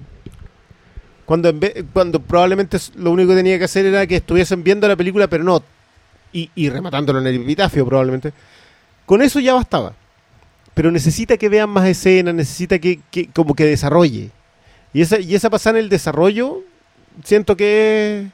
Cuando, 1.24 1.50
en 1.50 1.60
vez- 1.60 1.84
cuando 1.92 2.20
probablemente 2.20 2.78
lo 2.96 3.10
único 3.10 3.30
que 3.30 3.36
tenía 3.36 3.58
que 3.58 3.64
hacer 3.64 3.84
era 3.84 4.06
que 4.06 4.16
estuviesen 4.16 4.64
viendo 4.64 4.88
la 4.88 4.96
película, 4.96 5.26
pero 5.26 5.44
no. 5.44 5.62
Y, 6.32 6.50
y 6.54 6.68
rematándolo 6.68 7.20
en 7.20 7.26
el 7.26 7.36
epitafio, 7.42 7.86
probablemente. 7.86 8.32
Con 9.06 9.22
eso 9.22 9.40
ya 9.40 9.54
bastaba. 9.54 9.94
Pero 10.74 10.90
necesita 10.90 11.36
que 11.36 11.48
vean 11.48 11.70
más 11.70 11.86
escenas, 11.88 12.34
necesita 12.34 12.78
que, 12.78 13.00
que 13.10 13.28
como 13.28 13.54
que 13.54 13.64
desarrolle. 13.64 14.30
Y 14.92 15.00
esa, 15.02 15.18
y 15.18 15.34
esa 15.34 15.50
pasada 15.50 15.78
en 15.78 15.84
el 15.84 15.88
desarrollo, 15.90 16.62
siento 17.24 17.56
que 17.56 18.20
es. 18.26 18.32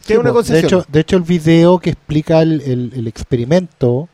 Que 0.00 0.06
Sí, 0.06 0.12
es 0.14 0.18
una 0.18 0.30
po. 0.30 0.36
concesión. 0.36 0.62
De 0.62 0.66
hecho, 0.66 0.86
de 0.88 1.00
hecho, 1.00 1.16
el 1.16 1.22
video 1.22 1.78
que 1.78 1.90
explica 1.90 2.40
el, 2.40 2.60
el- 2.62 2.92
el 2.94 3.06
experimento, 3.06 4.08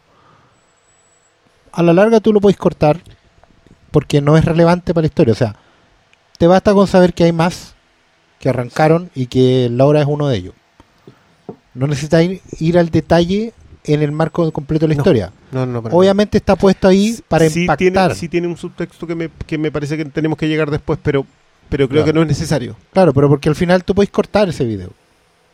a 1.72 1.82
la 1.82 1.92
larga 1.92 2.20
tú 2.20 2.32
lo 2.32 2.40
puedes 2.40 2.56
cortar 2.56 3.00
porque 3.90 4.20
no 4.20 4.36
es 4.36 4.44
relevante 4.44 4.92
para 4.94 5.02
la 5.02 5.06
historia. 5.08 5.32
O 5.32 5.36
sea, 5.36 5.56
te 6.38 6.46
basta 6.46 6.72
con 6.74 6.86
saber 6.86 7.14
que 7.14 7.24
hay 7.24 7.32
más 7.32 7.74
que 8.40 8.48
arrancaron 8.48 9.10
y 9.14 9.26
que 9.26 9.68
Laura 9.70 10.00
es 10.00 10.06
uno 10.06 10.28
de 10.28 10.36
ellos. 10.38 10.54
No 11.76 11.86
necesitas 11.86 12.22
ir, 12.24 12.40
ir 12.58 12.78
al 12.78 12.90
detalle 12.90 13.52
en 13.84 14.02
el 14.02 14.10
marco 14.12 14.50
completo 14.50 14.86
de 14.86 14.88
la 14.88 14.94
No, 14.96 15.00
historia. 15.02 15.32
No, 15.52 15.64
no. 15.66 15.78
Obviamente 15.92 16.38
está 16.38 16.56
puesto 16.56 16.88
ahí 16.88 17.18
para 17.28 17.48
sí 17.48 17.62
impactar. 17.62 17.78
Tiene, 18.08 18.14
sí 18.14 18.28
tiene 18.28 18.46
un 18.48 18.56
subtexto 18.56 19.06
que 19.06 19.14
me, 19.14 19.30
que 19.46 19.58
me 19.58 19.70
parece 19.70 19.96
que 19.96 20.04
tenemos 20.06 20.38
que 20.38 20.48
llegar 20.48 20.70
después, 20.70 20.98
pero, 21.02 21.24
pero 21.68 21.86
creo 21.88 22.02
Claro. 22.02 22.06
que 22.06 22.12
no 22.14 22.22
es 22.22 22.28
necesario. 22.28 22.76
Claro, 22.92 23.12
pero 23.14 23.28
porque 23.28 23.48
al 23.48 23.54
final 23.54 23.84
tú 23.84 23.94
puedes 23.94 24.10
cortar 24.10 24.48
ese 24.48 24.64
video. 24.64 24.90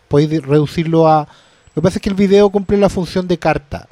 Puedes 0.08 0.42
reducirlo 0.42 1.08
a... 1.08 1.26
Lo 1.74 1.82
que 1.82 1.82
pasa 1.82 1.98
es 1.98 2.02
que 2.02 2.08
el 2.10 2.14
video 2.14 2.48
cumple 2.50 2.76
la 2.78 2.88
función 2.88 3.26
de 3.28 3.38
carta. 3.38 3.88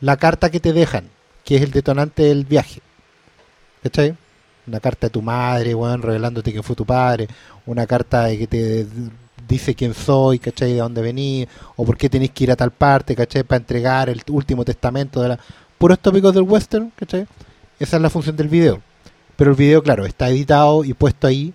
La 0.00 0.16
carta 0.16 0.50
que 0.50 0.60
te 0.60 0.72
dejan, 0.72 1.04
que 1.44 1.56
es 1.56 1.62
el 1.62 1.70
detonante 1.70 2.22
del 2.24 2.44
viaje. 2.44 2.80
¿Cachai? 3.82 4.14
Una 4.66 4.80
carta 4.80 5.06
de 5.06 5.10
tu 5.10 5.22
madre, 5.22 5.74
weón, 5.74 6.02
revelándote 6.02 6.52
que 6.52 6.62
fue 6.62 6.76
tu 6.76 6.84
padre. 6.84 7.28
Una 7.66 7.86
carta 7.86 8.24
de 8.24 8.38
que 8.38 8.46
te 8.46 8.86
dice 9.54 9.74
quién 9.74 9.94
soy, 9.94 10.38
¿cachai? 10.38 10.72
De 10.72 10.78
dónde 10.78 11.02
vení. 11.02 11.46
O 11.76 11.84
por 11.84 11.96
qué 11.96 12.08
tenés 12.08 12.30
que 12.30 12.44
ir 12.44 12.50
a 12.50 12.56
tal 12.56 12.70
parte, 12.70 13.14
¿cachai? 13.14 13.42
Para 13.42 13.58
entregar 13.58 14.08
el 14.08 14.22
último 14.28 14.64
testamento 14.64 15.20
de 15.20 15.28
la... 15.30 15.38
Puros 15.78 15.98
tópicos 15.98 16.34
del 16.34 16.42
western, 16.44 16.92
¿cachai? 16.96 17.26
Esa 17.78 17.96
es 17.96 18.02
la 18.02 18.10
función 18.10 18.36
del 18.36 18.48
video. 18.48 18.80
Pero 19.36 19.52
el 19.52 19.56
video, 19.56 19.82
claro, 19.82 20.04
está 20.04 20.28
editado 20.28 20.84
y 20.84 20.92
puesto 20.92 21.26
ahí 21.26 21.54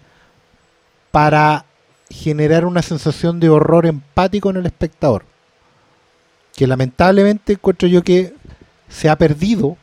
para 1.12 1.66
generar 2.10 2.66
una 2.66 2.82
sensación 2.82 3.40
de 3.40 3.50
horror 3.50 3.86
empático 3.86 4.50
en 4.50 4.58
el 4.58 4.66
espectador. 4.66 5.24
Que 6.56 6.68
lamentablemente 6.68 7.54
encuentro 7.54 7.88
yo 7.88 8.04
que 8.04 8.34
se 8.90 9.10
ha 9.10 9.16
perdido. 9.16 9.78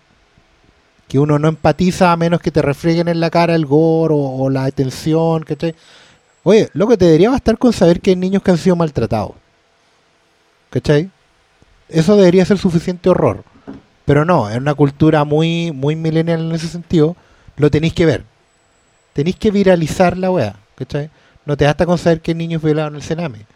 Que 1.09 1.19
uno 1.19 1.39
no 1.39 1.49
empatiza 1.49 2.11
a 2.11 2.17
menos 2.17 2.41
que 2.41 2.51
te 2.51 2.63
refrieguen 2.63 3.09
en 3.09 3.21
la 3.21 3.31
cara 3.31 3.55
el 3.55 3.67
gore 3.67 4.15
o, 4.17 4.51
la 4.51 4.71
tensión, 4.71 5.45
¿cachai? 5.45 5.75
Oye, 6.45 6.69
loco, 6.73 6.97
te 6.99 7.05
debería 7.05 7.31
bastar 7.31 7.57
con 7.59 7.73
saber 7.73 8.01
que 8.01 8.11
hay 8.11 8.17
niños 8.17 8.43
que 8.43 8.51
han 8.51 8.59
sido 8.59 8.77
maltratados. 8.77 9.33
¿Cachai? 10.71 11.11
Eso 11.89 12.17
debería 12.17 12.45
ser 12.45 12.59
suficiente 12.59 13.09
horror. 13.11 13.45
Pero 14.05 14.25
no, 14.25 14.51
es 14.51 14.57
una 14.57 14.75
cultura 14.75 15.25
muy, 15.25 15.71
muy 15.73 15.95
millennial 15.95 16.41
en 16.41 16.53
ese 16.53 16.67
sentido. 16.69 17.17
Lo 17.57 17.71
tenéis 17.71 17.93
que 17.95 18.07
ver. 18.07 18.25
Tenéis 19.13 19.37
que 19.37 19.51
viralizar 19.51 20.17
la 20.17 20.31
wea. 20.31 20.57
¿Cachai? 20.75 21.11
No 21.45 21.57
te 21.57 21.65
basta 21.67 21.87
con 21.87 21.99
saber 21.99 22.21
que 22.21 22.33
hay 22.33 22.37
niños 22.37 22.63
violados 22.63 22.91
en 22.91 22.97
el 22.97 23.03
Sename. 23.03 23.47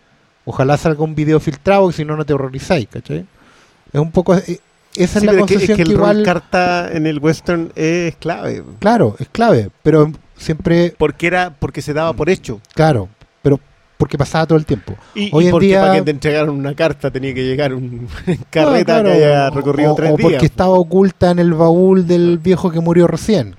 Ojalá 0.45 0.77
salga 0.77 1.03
un 1.03 1.15
video 1.15 1.41
filtrado, 1.41 1.91
si 1.91 2.05
no, 2.05 2.17
no 2.17 2.25
te 2.25 2.35
horrorizáis. 2.35 2.87
¿Cachai? 2.89 3.27
Es 3.93 4.01
un 4.01 4.13
poco. 4.13 4.37
eh, 4.37 4.61
Esa 4.95 5.21
Sí, 5.21 5.27
es 5.27 5.33
la 5.33 5.47
que, 5.47 5.55
es 5.55 5.67
que 5.67 5.75
que, 5.75 5.83
el 5.83 5.93
igual. 5.93 6.23
carta 6.23 6.89
en 6.93 7.07
el 7.07 7.19
western 7.19 7.73
es 7.75 8.15
clave. 8.17 8.63
Claro, 8.79 9.17
es 9.19 9.29
clave. 9.31 9.71
Pero 9.83 10.13
siempre. 10.37 10.95
Porque 10.97 11.27
era 11.27 11.51
porque 11.59 11.83
se 11.83 11.93
daba 11.93 12.13
por 12.13 12.29
hecho. 12.31 12.61
Claro. 12.75 13.09
Pero 13.43 13.61
porque 13.97 14.19
pasaba 14.19 14.47
todo 14.47 14.59
el 14.59 14.67
tiempo. 14.67 14.95
Y, 15.15 15.31
Hoy 15.33 15.45
y 15.45 15.47
en 15.47 15.51
porque 15.53 15.67
día- 15.69 15.81
para 15.81 15.95
que 15.95 16.03
te 16.03 16.11
entregaran 16.11 16.51
una 16.51 16.75
carta 16.75 17.11
tenía 17.11 17.33
que 17.35 17.45
llegar 17.45 17.73
un 17.75 18.09
carreta 18.51 18.99
No, 18.99 19.03
claro, 19.03 19.05
que 19.05 19.25
haya 19.25 19.51
recorrido 19.51 19.93
o, 19.93 19.97
tres 19.97 20.11
o 20.11 20.17
porque 20.17 20.29
días. 20.31 20.43
estaba 20.43 20.71
oculta 20.71 21.31
en 21.31 21.39
el 21.39 21.55
baúl 21.55 22.07
del 22.07 22.39
viejo 22.39 22.71
que 22.71 22.81
murió 22.81 23.07
recién. 23.07 23.57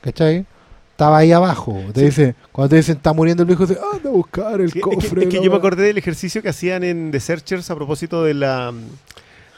¿Cachai? 0.00 0.46
Estaba 0.92 1.18
ahí 1.18 1.32
abajo. 1.32 1.80
Te 1.92 2.00
Sí. 2.00 2.06
dice, 2.06 2.34
cuando 2.52 2.68
te 2.70 2.76
dicen 2.76 2.96
está 2.98 3.12
muriendo 3.12 3.42
el 3.42 3.48
viejo, 3.48 3.66
dice, 3.66 3.80
anda 3.92 4.08
a 4.10 4.12
buscar 4.12 4.60
el 4.60 4.66
Es 4.66 4.72
que- 4.74 4.78
es 4.78 4.84
que, 4.84 4.94
cofre. 4.94 5.22
es 5.24 5.28
que 5.28 5.36
la 5.38 5.42
yo 5.42 5.50
me 5.50 5.56
wea". 5.56 5.58
acordé 5.58 5.82
del 5.82 5.98
ejercicio 5.98 6.40
que 6.40 6.50
hacían 6.50 6.84
en 6.84 7.10
The 7.10 7.18
Searchers 7.18 7.68
a 7.70 7.74
propósito 7.74 8.22
de 8.22 8.34
la 8.34 8.72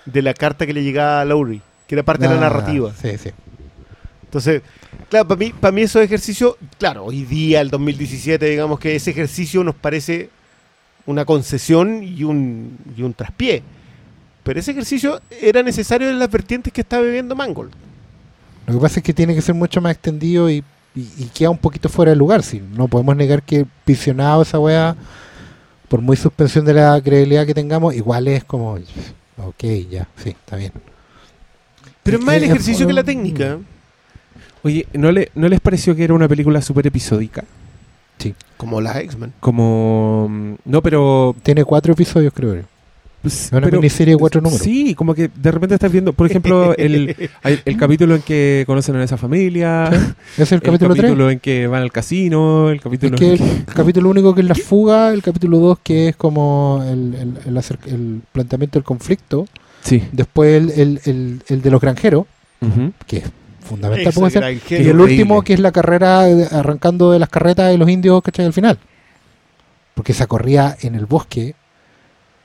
de 0.06 0.22
la 0.22 0.32
carta 0.34 0.64
que 0.66 0.72
le 0.72 0.82
llegaba 0.84 1.20
a 1.20 1.24
Lowry, 1.24 1.60
que 1.88 1.94
era 1.96 2.04
parte 2.04 2.22
de 2.26 2.30
la 2.30 2.36
Ah, 2.36 2.40
narrativa. 2.48 2.92
Sí, 3.02 3.18
sí. 3.18 3.30
Entonces, 4.24 4.62
claro, 5.09 5.28
para 5.28 5.39
mí, 5.39 5.52
para 5.59 5.73
mí 5.73 5.82
esos 5.82 6.02
ejercicios, 6.02 6.56
claro, 6.78 7.05
hoy 7.05 7.24
día, 7.24 7.60
el 7.60 7.70
2017, 7.70 8.44
digamos 8.47 8.78
que 8.78 8.97
ese 8.97 9.10
ejercicio 9.10 9.62
nos 9.64 9.74
parece 9.74 10.31
una 11.06 11.24
concesión 11.24 12.02
y 12.02 12.24
un, 12.24 12.77
y 12.97 13.02
un 13.02 13.14
traspié. 13.14 13.62
Pero 14.43 14.60
ese 14.60 14.70
ejercicio 14.73 15.20
era 15.40 15.62
necesario 15.62 16.09
en 16.09 16.18
las 16.18 16.31
vertientes 16.31 16.73
que 16.73 16.81
está 16.81 17.01
viviendo 17.01 17.35
Mangold. 17.35 17.73
Lo 18.66 18.74
que 18.74 18.81
pasa 18.81 19.01
es 19.01 19.05
que 19.05 19.12
tiene 19.14 19.35
que 19.35 19.43
ser 19.43 19.55
mucho 19.55 19.81
más 19.81 19.93
extendido 19.93 20.48
y, 20.51 20.62
y- 20.94 21.09
y 21.18 21.31
queda 21.35 21.51
un 21.51 21.59
poquito 21.59 21.89
fuera 21.89 22.10
de 22.10 22.16
lugar. 22.16 22.43
Si 22.43 22.60
no 22.60 22.89
podemos 22.89 23.16
negar 23.16 23.43
que 23.43 23.66
visionado 23.86 24.43
esa 24.43 24.59
weá, 24.59 24.97
por 25.89 26.01
muy 26.01 26.16
suspensión 26.16 26.64
de 26.64 26.74
la 26.74 27.01
credibilidad 27.01 27.47
que 27.47 27.55
tengamos, 27.55 27.94
igual 27.94 28.27
es 28.28 28.44
como, 28.44 28.74
ok, 29.36 29.64
ya, 29.90 30.09
sí, 30.16 30.31
está 30.31 30.56
bien. 30.56 30.73
Pero 32.02 32.18
es 32.18 32.24
más 32.24 32.36
el 32.36 32.44
ejercicio 32.44 32.86
que 32.86 32.93
la 32.93 33.05
técnica. 33.05 33.59
Oye, 34.66 34.86
¿no, 34.94 35.12
le, 35.12 35.30
¿no 35.36 35.48
les 35.48 35.60
pareció 35.60 35.94
que 35.94 36.02
era 36.05 36.12
una 36.14 36.26
película 36.28 36.60
súper 36.60 36.86
episódica? 36.86 37.44
Como 38.56 38.80
las 38.80 38.97
X-Men. 38.97 39.32
Como... 39.38 40.26
mm, 40.30 40.55
No, 40.64 40.82
pero... 40.82 41.36
Tiene 41.43 41.62
cuatro 41.64 41.93
episodios, 41.93 42.32
creo. 42.34 42.64
Pues, 43.22 43.51
una 43.52 43.60
pero- 43.60 43.78
miniserie 43.78 44.14
de 44.14 44.18
cuatro 44.18 44.40
números. 44.40 44.62
Sí, 44.62 44.94
como 44.94 45.14
que 45.14 45.28
de 45.34 45.51
repente 45.52 45.74
estás 45.74 45.93
viendo, 45.93 46.12
por 46.12 46.26
ejemplo, 46.28 46.74
el, 46.76 47.14
el 47.64 47.76
capítulo 47.76 48.14
en 48.16 48.22
que 48.22 48.64
conocen 48.66 48.97
a 48.97 49.05
esa 49.05 49.16
familia, 49.16 49.88
Ese 50.32 50.43
es 50.44 50.52
el 50.52 50.62
capítulo 50.62 50.94
3. 50.94 51.12
en 51.32 51.38
que 51.40 51.66
van 51.66 51.82
al 51.82 51.93
casino, 51.93 52.70
el 52.70 52.76
Es 52.76 52.82
capítulo 52.82 53.16
que 53.18 53.34
en 53.34 53.43
el 53.43 53.64
capítulo 53.66 54.10
único 54.10 54.34
que 54.34 54.40
es 54.40 54.47
la 54.48 54.55
fuga, 54.55 55.12
el 55.12 55.22
capítulo 55.22 55.59
2 55.59 55.78
que 55.82 56.09
es 56.09 56.16
como 56.16 56.82
el, 56.88 57.14
el- 57.14 57.38
el 57.47 57.64
el 57.86 58.22
planteamiento 58.32 58.78
del 58.78 58.84
conflicto, 58.84 59.47
Sí. 59.82 60.02
después 60.12 60.56
el, 60.56 60.70
el- 60.80 61.01
el- 61.05 61.43
el 61.48 61.62
de 61.62 61.70
los 61.70 61.80
granjeros, 61.80 62.26
Ujú. 62.62 62.93
que 63.06 63.18
es 63.18 63.24
fundamental, 63.66 64.12
ser, 64.30 64.43
y 64.43 64.47
el 64.47 64.55
Increíble. 64.55 65.02
último 65.02 65.43
que 65.43 65.52
es 65.55 65.60
la 65.60 65.72
carrera 65.72 66.20
arrancando 66.52 67.12
de 67.12 67.18
las 67.18 67.28
carretas 67.28 67.70
de 67.70 67.78
los 67.78 67.88
indios, 67.88 68.22
¿cachai? 68.22 68.47
Al 68.47 68.52
final. 68.52 68.78
Porque 69.94 70.12
esa 70.12 70.26
corrida 70.26 70.76
en 70.80 70.94
el 70.94 71.06
bosque 71.06 71.55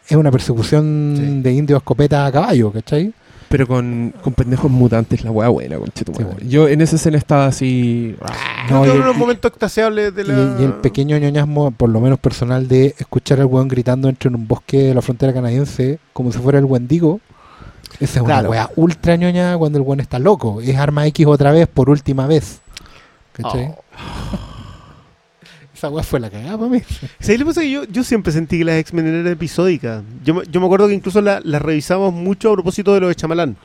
es 0.07 0.15
una 0.17 0.31
persecución 0.31 1.15
Sí. 1.17 1.41
de 1.41 1.53
indios 1.53 1.77
escopeta 1.77 2.25
a 2.25 2.31
caballo, 2.31 2.71
¿cachai? 2.71 3.13
Pero 3.49 3.67
con, 3.67 4.13
con 4.21 4.31
pendejos 4.33 4.71
mutantes, 4.71 5.25
la 5.25 5.31
wea 5.31 5.49
buena, 5.49 5.77
conchetumare. 5.77 6.23
Sí, 6.23 6.29
bueno. 6.35 6.49
Yo 6.49 6.69
en 6.69 6.79
esa 6.79 6.95
escena 6.95 7.17
estaba 7.17 7.47
así. 7.47 8.15
No, 8.69 8.81
uno 8.83 8.93
el- 8.93 8.99
de 8.99 9.05
los 9.05 9.17
momentos 9.17 9.51
extasiables 9.51 10.15
de 10.15 10.21
Y, 10.21 10.25
la... 10.25 10.55
y 10.57 10.63
el 10.63 10.73
pequeño 10.75 11.17
ñoñasmo, 11.17 11.71
por 11.71 11.89
lo 11.89 11.99
menos 11.99 12.17
personal, 12.19 12.69
de 12.69 12.95
escuchar 12.97 13.41
al 13.41 13.47
weón 13.47 13.67
gritando 13.67 14.07
entre 14.07 14.29
en 14.29 14.35
un 14.35 14.47
bosque 14.47 14.77
de 14.77 14.93
la 14.93 15.01
frontera 15.01 15.33
canadiense 15.33 15.99
como 16.13 16.31
si 16.31 16.39
fuera 16.39 16.59
el 16.59 16.65
Wendigo. 16.65 17.19
Esa 18.01 18.19
es 18.19 18.25
una 18.25 18.33
weá 18.49 18.69
ultra 18.75 19.15
ñoña 19.15 19.57
cuando 19.57 19.77
el 19.77 19.83
weón 19.85 19.99
está 20.01 20.19
loco. 20.19 20.59
Es 20.61 20.75
arma 20.75 21.05
X 21.07 21.25
otra 21.27 21.51
vez 21.51 21.67
por 21.67 21.89
última 21.89 22.27
vez. 22.27 22.59
¿Cachai? 23.33 23.67
Oh. 23.67 23.83
Esa 25.73 25.89
weá 25.89 26.03
fue 26.03 26.19
la 26.19 26.29
cagada 26.29 26.57
para 26.57 26.69
mí. 26.69 26.81
¿Sabes 27.19 27.39
lo 27.39 27.45
que 27.45 27.49
pasa? 27.51 27.61
Que 27.61 27.71
yo, 27.71 27.83
yo 27.85 28.03
siempre 28.03 28.31
sentí 28.33 28.57
que 28.59 28.65
las 28.65 28.75
X-Men 28.77 29.07
eran 29.07 29.27
episódicas. 29.27 30.03
Yo, 30.23 30.33
me- 30.35 30.43
yo 30.49 30.59
me 30.59 30.65
acuerdo 30.65 30.87
que 30.87 30.93
incluso 30.93 31.21
la- 31.21 31.41
las 31.43 31.61
revisamos 31.61 32.13
mucho 32.13 32.49
a 32.51 32.53
propósito 32.53 32.93
de 32.93 32.99
lo 32.99 33.07
de 33.07 33.15
Chamalán. 33.15 33.55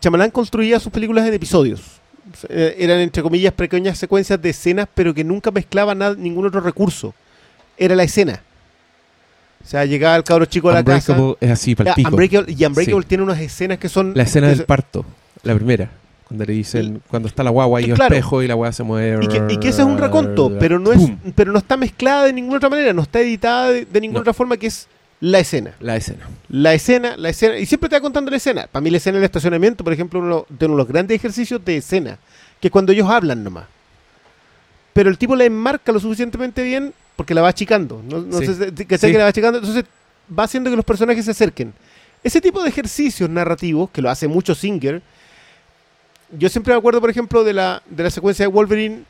Chamalán 0.00 0.30
construía 0.30 0.78
sus 0.78 0.92
películas 0.92 1.26
en 1.26 1.34
episodios. 1.34 1.80
Eh, 2.48 2.76
Eran, 2.78 3.00
entre 3.00 3.22
comillas, 3.22 3.52
pequeñas 3.52 3.98
secuencias 3.98 4.40
de 4.40 4.50
escenas, 4.50 4.88
pero 4.94 5.12
que 5.14 5.24
nunca 5.24 5.50
mezclaban 5.50 5.98
nada- 5.98 6.14
ningún 6.16 6.46
otro 6.46 6.60
recurso. 6.60 7.14
Era 7.76 7.96
la 7.96 8.04
escena. 8.04 8.40
O 9.64 9.66
sea, 9.66 9.84
llegaba 9.86 10.16
el 10.16 10.24
cabro 10.24 10.44
chico 10.44 10.68
a 10.70 10.74
la 10.74 10.84
casa. 10.84 11.12
Unbreakable 11.12 11.36
es 11.40 11.50
así, 11.50 11.72
Ah, 11.72 11.84
palpico. 11.84 12.10
Unbreakable- 12.10 12.54
y 12.58 12.64
Unbreakable 12.66 13.02
Sí. 13.02 13.08
tiene 13.08 13.22
unas 13.24 13.40
escenas 13.40 13.78
que 13.78 13.88
son... 13.88 14.12
La 14.14 14.24
escena 14.24 14.48
del 14.48 14.64
parto, 14.64 15.04
la 15.42 15.54
primera. 15.54 15.90
Cuando 16.28 16.44
le 16.46 16.52
dicen, 16.54 17.02
cuando 17.08 17.28
está 17.28 17.42
la 17.42 17.50
guagua 17.50 17.80
y 17.80 17.84
el 17.84 17.94
claro. 17.94 18.14
espejo 18.14 18.42
y 18.42 18.46
la 18.48 18.54
guagua 18.54 18.72
se 18.72 18.82
mueve. 18.82 19.24
Y 19.24 19.28
que, 19.28 19.42
y 19.54 19.56
que 19.58 19.68
ese 19.68 19.82
es 19.82 19.86
un 19.86 19.98
raconto, 19.98 20.52
pero 20.58 20.78
no, 20.78 20.92
es, 20.92 21.00
pero 21.34 21.52
no 21.52 21.58
está 21.58 21.76
mezclada 21.76 22.24
de 22.24 22.32
ninguna 22.32 22.56
otra 22.58 22.68
manera, 22.70 22.92
no 22.92 23.02
está 23.02 23.20
editada 23.20 23.70
de, 23.70 23.84
de 23.84 24.00
ninguna 24.00 24.18
No. 24.18 24.22
otra 24.22 24.32
forma 24.34 24.56
que 24.56 24.66
es 24.66 24.88
la 25.20 25.38
escena. 25.38 25.72
La 25.80 25.96
escena. 25.96 26.26
La 26.48 26.72
escena, 26.74 27.16
la 27.16 27.28
escena, 27.30 27.58
y 27.58 27.66
siempre 27.66 27.88
te 27.88 27.96
va 27.96 28.00
contando 28.00 28.30
la 28.30 28.36
escena. 28.38 28.66
Para 28.70 28.82
mí 28.82 28.90
la 28.90 28.96
escena 28.96 29.16
del 29.18 29.24
estacionamiento, 29.24 29.84
por 29.84 29.92
ejemplo, 29.92 30.18
uno 30.20 30.46
de 30.48 30.64
uno 30.66 30.74
de 30.74 30.78
los 30.78 30.88
grandes 30.88 31.14
ejercicios 31.14 31.62
de 31.64 31.76
escena, 31.78 32.18
que 32.60 32.68
es 32.68 32.72
cuando 32.72 32.92
ellos 32.92 33.08
hablan 33.08 33.44
nomás. 33.44 33.64
Pero 34.94 35.10
el 35.10 35.18
tipo 35.18 35.36
la 35.36 35.44
enmarca 35.44 35.92
lo 35.92 36.00
suficientemente 36.00 36.62
bien 36.62 36.94
porque 37.16 37.34
la 37.34 37.42
va 37.42 37.48
achicando. 37.48 38.02
No, 38.08 38.20
no 38.22 38.38
Sí. 38.38 38.46
sé 38.46 38.72
¿cachai? 38.86 38.98
Sí. 38.98 39.12
que 39.12 39.18
la 39.18 39.24
va 39.24 39.30
achicando, 39.30 39.58
entonces 39.58 39.84
va 40.36 40.44
haciendo 40.44 40.70
que 40.70 40.76
los 40.76 40.84
personajes 40.84 41.24
se 41.26 41.32
acerquen. 41.32 41.74
Ese 42.22 42.40
tipo 42.40 42.62
de 42.62 42.70
ejercicios 42.70 43.28
narrativos, 43.28 43.90
que 43.90 44.00
lo 44.00 44.08
hace 44.08 44.26
mucho 44.28 44.54
Singer, 44.54 45.02
yo 46.38 46.48
siempre 46.48 46.72
me 46.72 46.78
acuerdo, 46.78 47.00
por 47.00 47.10
ejemplo, 47.10 47.44
de 47.44 47.52
la, 47.52 47.82
de 47.90 48.02
la 48.04 48.10
secuencia 48.10 48.44
de 48.44 48.46
Wolverine 48.48 49.02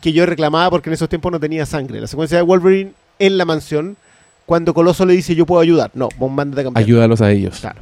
que 0.00 0.12
yo 0.12 0.24
reclamaba 0.26 0.70
porque 0.70 0.88
en 0.90 0.94
esos 0.94 1.08
tiempos 1.08 1.30
no 1.32 1.40
tenía 1.40 1.66
sangre. 1.66 2.00
La 2.00 2.06
secuencia 2.06 2.38
de 2.38 2.42
Wolverine 2.42 2.92
en 3.18 3.36
la 3.36 3.44
mansión, 3.44 3.96
cuando 4.46 4.74
Coloso 4.74 5.04
le 5.04 5.12
dice 5.14 5.34
yo 5.34 5.44
puedo 5.44 5.60
ayudar. 5.60 5.90
No, 5.94 6.08
vos 6.18 6.30
mándate 6.30 6.62
a 6.62 6.64
cambiar. 6.64 6.84
Ayúdalos 6.84 7.20
a 7.20 7.30
ellos. 7.30 7.58
Claro. 7.60 7.80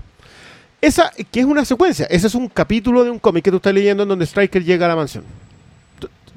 Esa, 0.81 1.12
que 1.31 1.40
es 1.40 1.47
una 1.47 1.65
secuencia, 1.66 2.07
ese 2.07 2.27
es 2.27 2.35
un 2.35 2.48
capítulo 2.48 3.05
de 3.05 3.11
un 3.11 3.19
cómic 3.19 3.44
que 3.44 3.51
tú 3.51 3.59
estás 3.59 3.74
leyendo 3.74 4.02
en 4.05 4.09
donde 4.09 4.24
Striker 4.24 4.65
llega 4.65 4.86
a 4.86 4.89
la 4.89 4.97
mansión. 4.97 5.24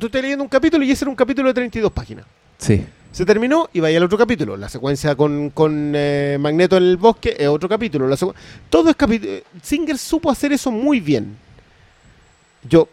Tú, 0.04 0.08
estás 0.08 0.22
leyendo 0.22 0.44
un 0.44 0.50
capítulo 0.50 0.84
y 0.84 0.92
ese 0.92 1.06
era 1.06 1.10
un 1.12 1.16
capítulo 1.16 1.48
de 1.48 1.54
32 1.54 1.90
páginas. 1.90 2.26
Sí. 2.58 2.86
Se 3.14 3.26
terminó 3.26 3.70
y 3.72 3.80
vaya 3.80 3.98
al 4.00 4.04
otro 4.04 4.18
capítulo. 4.18 4.58
La 4.58 4.68
secuencia 4.68 5.16
con, 5.16 5.50
con 5.50 5.94
eh, 5.96 6.36
Magneto 6.42 6.76
en 6.76 6.84
el 6.84 6.98
bosque 6.98 7.38
es 7.40 7.48
otro 7.48 7.70
capítulo. 7.70 8.06
La 8.10 8.18
todo 8.70 8.90
es 8.90 8.98
capítulo. 8.98 9.32
Singer 9.62 9.98
supo 9.98 10.30
hacer 10.30 10.52
eso 10.52 10.72
muy 10.72 11.00
bien. 11.00 11.38
Yo 12.68 12.90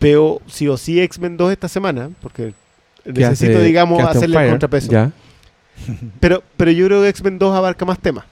veo 0.00 0.40
sí 0.46 0.66
o 0.66 0.78
sí 0.78 0.98
X-Men 0.98 1.36
2 1.36 1.52
esta 1.52 1.68
semana, 1.68 2.08
porque 2.22 2.54
necesito, 3.04 3.60
digamos, 3.60 4.02
hacerle 4.02 4.44
el 4.44 4.50
contrapeso. 4.50 4.90
Ya. 4.90 5.12
Pero, 6.20 6.42
pero 6.56 6.70
yo 6.70 6.86
creo 6.86 7.02
que 7.02 7.08
X-Men 7.08 7.38
2 7.38 7.54
abarca 7.54 7.84
más 7.84 7.98
temas. 7.98 8.24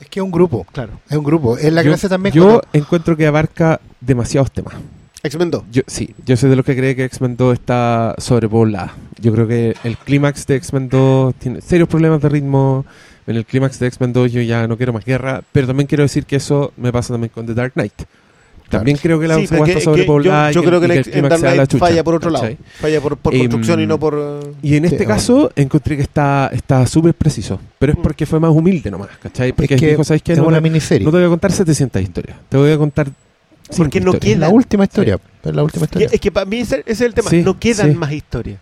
Es 0.00 0.08
que 0.08 0.18
es 0.18 0.24
un 0.24 0.32
grupo. 0.32 0.66
Claro. 0.72 0.98
Es 1.08 1.16
un 1.16 1.22
grupo. 1.22 1.56
Es 1.56 1.72
la 1.72 1.82
Yo- 1.82 1.90
gracia 1.90 2.08
también. 2.08 2.34
Yo 2.34 2.42
cuando- 2.44 2.62
encuentro 2.72 3.16
que 3.16 3.26
abarca 3.26 3.80
demasiados 4.00 4.50
temas. 4.50 4.74
X-Men 5.22 5.50
2. 5.50 5.62
Yo, 5.70 5.82
sí, 5.86 6.14
yo 6.24 6.36
soy 6.36 6.48
de 6.50 6.56
los 6.56 6.64
que 6.64 6.76
cree 6.76 6.96
que 6.96 7.04
X-Men 7.04 7.36
2 7.36 7.54
está 7.54 8.14
sobrepoblada. 8.18 8.94
Yo 9.20 9.32
creo 9.32 9.46
que 9.46 9.74
el 9.84 9.96
clímax 9.98 10.46
de 10.46 10.56
X-Men 10.56 10.88
2 10.88 11.34
tiene 11.34 11.60
serios 11.60 11.88
problemas 11.88 12.22
de 12.22 12.28
ritmo. 12.28 12.84
En 13.26 13.36
el 13.36 13.44
clímax 13.44 13.78
de 13.78 13.86
X-Men 13.88 14.12
2 14.12 14.32
yo 14.32 14.40
ya 14.42 14.66
no 14.66 14.76
quiero 14.76 14.92
más 14.92 15.04
guerra, 15.04 15.42
pero 15.52 15.66
también 15.66 15.86
quiero 15.86 16.02
decir 16.02 16.24
que 16.24 16.36
eso 16.36 16.72
me 16.76 16.90
pasa 16.90 17.12
también 17.14 17.30
con 17.34 17.46
The 17.46 17.54
Dark 17.54 17.74
Knight. 17.74 17.92
También 18.70 18.96
creo 18.98 19.18
que 19.18 19.26
la 19.26 19.34
Sí, 19.34 19.42
está 19.44 19.80
sobrepoblada. 19.80 20.52
yo, 20.52 20.54
yo 20.54 20.60
y 20.60 20.62
que- 20.62 20.68
creo 20.68 20.80
que, 20.80 21.18
el, 21.18 21.28
Dark 21.28 21.40
Knight 21.40 21.76
falla 21.76 22.04
por 22.04 22.14
otro 22.14 22.30
lado. 22.30 22.44
¿cachai? 22.44 22.58
Falla 22.80 23.00
por, 23.00 23.16
por 23.16 23.34
Em, 23.34 23.40
construcción 23.40 23.80
y 23.80 23.86
no 23.86 23.98
por... 23.98 24.54
Y 24.62 24.76
en 24.76 24.84
este 24.84 24.98
Sí, 24.98 25.06
caso 25.06 25.50
encontré 25.56 25.96
que 25.96 26.02
está 26.02 26.48
está 26.52 26.86
súper 26.86 27.12
preciso, 27.14 27.60
pero 27.80 27.92
es 27.92 27.98
Mm. 27.98 28.02
porque 28.02 28.26
fue 28.26 28.38
más 28.40 28.52
humilde 28.52 28.90
nomás, 28.90 29.08
¿cachai? 29.20 29.52
Porque 29.52 29.74
es 29.74 29.80
que 29.80 29.88
dijo, 29.88 30.04
¿sabes 30.04 30.22
qué? 30.22 30.36
No, 30.36 30.44
una 30.46 30.60
miniserie. 30.60 31.04
no 31.04 31.10
te 31.10 31.16
voy 31.18 31.26
a 31.26 31.28
contar 31.28 31.50
700 31.52 32.00
historias, 32.00 32.36
te 32.48 32.56
voy 32.56 32.70
a 32.70 32.78
contar 32.78 33.08
Porque 33.76 34.00
no 34.00 34.10
es 34.12 34.14
la 34.14 34.20
queda- 34.20 34.48
última 34.48 34.84
historia. 34.84 35.18
Es 35.44 35.54
la 35.54 35.62
última 35.62 35.86
que- 35.86 35.98
historia. 35.98 36.08
es 36.12 36.20
que 36.20 36.30
para 36.32 36.46
mí 36.46 36.58
ese, 36.60 36.80
ese 36.80 36.92
es 36.92 37.00
el 37.02 37.14
tema. 37.14 37.30
Sí, 37.30 37.42
no 37.42 37.58
quedan 37.58 37.92
sí. 37.92 37.96
más 37.96 38.12
historias. 38.12 38.58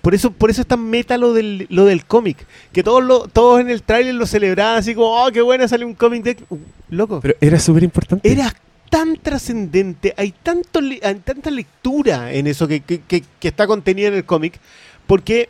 Por 0.00 0.14
eso, 0.14 0.32
por 0.32 0.50
eso 0.50 0.62
es 0.62 0.66
tan 0.66 0.84
meta 0.90 1.16
lo 1.16 1.32
del, 1.32 1.66
lo 1.70 1.84
del 1.84 2.04
cómic. 2.04 2.36
Que 2.72 2.82
todos 2.82 3.04
lo, 3.04 3.28
todos 3.28 3.60
en 3.60 3.70
el 3.70 3.82
tráiler 3.82 4.14
lo 4.16 4.26
celebraban 4.26 4.78
así 4.78 4.94
como, 4.94 5.24
oh, 5.24 5.30
qué 5.30 5.40
buena 5.42 5.68
sale 5.68 5.84
un 5.84 5.94
cómic 5.94 6.24
de... 6.24 6.36
Uh, 6.50 6.58
loco. 6.90 7.20
Pero 7.20 7.34
era 7.40 7.60
súper 7.60 7.84
importante. 7.84 8.28
Era 8.30 8.52
tan 8.90 9.16
trascendente, 9.16 10.12
hay, 10.16 10.32
tanto 10.42 10.80
hay 10.80 11.14
tanta 11.24 11.50
lectura 11.50 12.32
en 12.32 12.46
eso 12.48 12.66
que, 12.68 12.80
que- 12.80 13.00
que- 13.00 13.22
que 13.40 13.48
está 13.48 13.66
contenida 13.66 14.08
en 14.08 14.14
el 14.14 14.24
cómic, 14.24 14.58
porque 15.06 15.48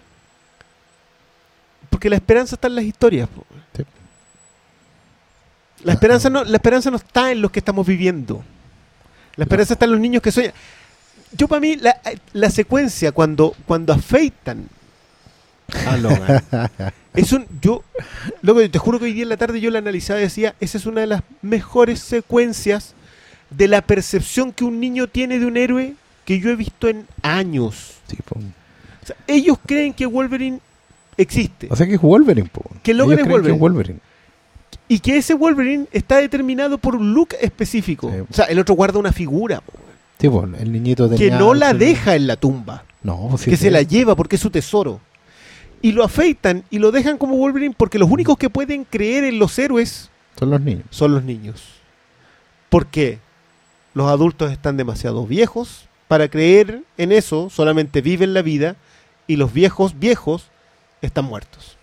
porque 1.91 2.09
la 2.09 2.17
esperanza 2.17 2.55
está 2.57 2.69
en 2.69 2.75
las 2.77 2.85
historias. 2.85 3.29
Sí. 3.77 3.83
La 5.85 5.95
esperanza 5.95 6.31
no, 6.31 6.45
la 6.45 6.57
esperanza 6.57 6.91
no 6.91 6.97
está 6.97 7.33
en 7.33 7.43
los 7.43 7.51
que 7.51 7.59
estamos 7.59 7.87
viviendo. 7.87 8.43
La 9.37 9.45
esperanza 9.45 9.75
está 9.75 9.85
en 9.87 9.93
los 9.93 10.01
niños 10.01 10.23
que 10.23 10.31
sueñan. 10.31 10.53
Yo 11.37 11.49
para 11.49 11.61
mí 11.61 11.77
la, 11.77 11.97
la 12.33 12.51
secuencia 12.51 13.13
cuando 13.13 13.55
cuando 13.67 13.93
afeitan 13.93 14.69
a 15.87 15.97
Logan 15.97 16.43
es 17.15 17.33
un 17.33 17.47
yo 17.61 17.83
loco, 18.43 18.69
te 18.69 18.79
juro 18.79 18.99
que 18.99 19.07
hoy 19.07 19.13
día 19.15 19.23
en 19.23 19.31
la 19.31 19.37
tarde 19.39 19.61
yo 19.61 19.71
la 19.71 19.79
analizaba 19.79 20.21
y 20.21 20.25
decía, 20.25 20.55
esa 20.61 20.79
es 20.79 20.87
una 20.87 21.01
de 21.01 21.07
las 21.07 21.23
mejores 21.41 22.01
secuencias 22.01 22.95
de 23.51 23.69
la 23.69 23.83
percepción 23.83 24.53
que 24.53 24.65
un 24.65 24.81
niño 24.81 25.07
tiene 25.09 25.39
de 25.39 25.47
un 25.47 25.57
héroe 25.57 25.95
que 26.25 26.39
yo 26.41 26.51
he 26.51 26.57
visto 26.57 26.89
en 26.89 27.07
años. 27.23 27.95
Sí, 28.09 28.17
po. 28.25 28.37
O 28.37 29.07
sea, 29.07 29.17
ellos 29.27 29.59
creen 29.67 29.93
que 29.93 30.07
Wolverine 30.07 30.61
existe 31.17 31.67
O 31.71 31.77
sea 31.77 31.87
que 31.87 31.95
es 31.95 32.01
Wolverine. 32.01 32.49
po. 32.49 32.63
Que 32.83 32.95
Logan 32.95 33.19
es 33.19 33.25
creen 33.25 33.43
que 33.43 33.53
Wolverine. 33.53 34.01
Y 34.95 34.99
que 35.01 35.17
ese 35.17 35.35
Wolverine 35.35 35.87
está 35.93 36.17
determinado 36.19 36.77
por 36.79 36.95
un 36.97 37.15
look 37.15 37.31
específico. 37.41 38.11
Sí. 38.11 38.21
O 38.21 38.33
sea, 38.35 38.45
el 38.47 38.59
otro 38.59 38.75
guarda 38.75 38.99
una 38.99 39.13
figura 39.13 39.63
Sí, 40.19 40.29
po, 40.29 40.45
el 40.45 40.71
niñito 40.71 41.09
que 41.11 41.17
tenía- 41.17 41.39
no 41.39 41.55
la 41.55 41.73
deja 41.75 42.15
en 42.15 42.27
la 42.27 42.37
tumba, 42.37 42.85
No, 43.03 43.37
sí, 43.39 43.51
que 43.51 43.57
sí. 43.57 43.65
se 43.65 43.71
la 43.71 43.83
lleva 43.83 44.15
porque 44.15 44.37
es 44.37 44.43
su 44.43 44.51
tesoro. 44.51 45.01
Y 45.81 45.93
lo 45.93 46.05
afeitan 46.05 46.63
y 46.71 46.79
lo 46.79 46.93
dejan 46.93 47.19
como 47.19 47.37
Wolverine 47.37 47.75
porque 47.77 47.99
los 47.99 48.09
únicos 48.11 48.37
que 48.39 48.51
pueden 48.51 48.85
creer 48.85 49.25
en 49.25 49.39
los 49.39 49.59
héroes 49.59 50.11
Son 50.39 50.51
los 50.51 50.61
niños. 50.61 50.85
son 50.91 51.13
los 51.15 51.25
niños. 51.25 51.63
Porque 52.69 53.19
los 53.95 54.09
adultos 54.09 54.53
están 54.53 54.77
demasiado 54.77 55.27
viejos 55.27 55.89
para 56.07 56.29
creer 56.29 56.83
en 56.99 57.13
eso, 57.13 57.51
solamente 57.51 58.01
viven 58.01 58.33
la 58.35 58.43
vida 58.43 58.77
y 59.27 59.37
los 59.37 59.53
viejos 59.53 59.99
viejos 59.99 60.51
están 61.01 61.25
muertos. 61.25 61.77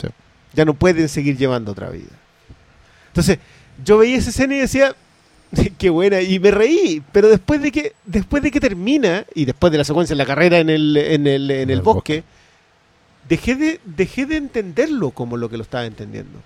Sí. 0.00 0.08
Ya 0.54 0.64
no 0.64 0.74
pueden 0.74 1.08
seguir 1.08 1.36
llevando 1.36 1.72
otra 1.72 1.88
vida. 1.90 2.10
Entonces, 3.20 3.38
yo 3.84 3.98
veía 3.98 4.16
esa 4.16 4.30
escena 4.30 4.54
y 4.56 4.60
decía, 4.60 4.94
qué 5.78 5.90
buena, 5.90 6.20
y 6.22 6.38
me 6.38 6.50
reí, 6.50 7.02
pero 7.12 7.28
después 7.28 7.60
de 7.60 7.70
que 7.70 7.92
después 8.06 8.42
de 8.42 8.50
que 8.50 8.60
termina 8.60 9.24
y 9.34 9.44
después 9.44 9.70
de 9.72 9.78
la 9.78 9.84
secuencia 9.84 10.14
en 10.14 10.18
la 10.18 10.26
carrera 10.26 10.58
en 10.58 10.70
el 10.70 10.96
en 10.96 11.26
el, 11.26 11.50
en 11.50 11.60
el 11.62 11.70
el 11.70 11.82
bosque, 11.82 12.24
dejé 13.28 13.56
de 13.56 13.80
dejé 13.84 14.26
de 14.26 14.36
entenderlo 14.36 15.10
como 15.10 15.36
lo 15.36 15.48
que 15.50 15.56
lo 15.56 15.62
estaba 15.62 15.84
entendiendo. 15.86 16.38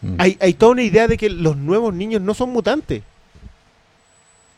Mm. 0.00 0.14
Hay, 0.18 0.36
hay 0.40 0.54
toda 0.54 0.72
una 0.72 0.82
idea 0.82 1.06
de 1.06 1.16
que 1.16 1.30
los 1.30 1.56
nuevos 1.56 1.94
niños 1.94 2.20
no 2.20 2.34
son 2.34 2.50
mutantes. 2.50 3.02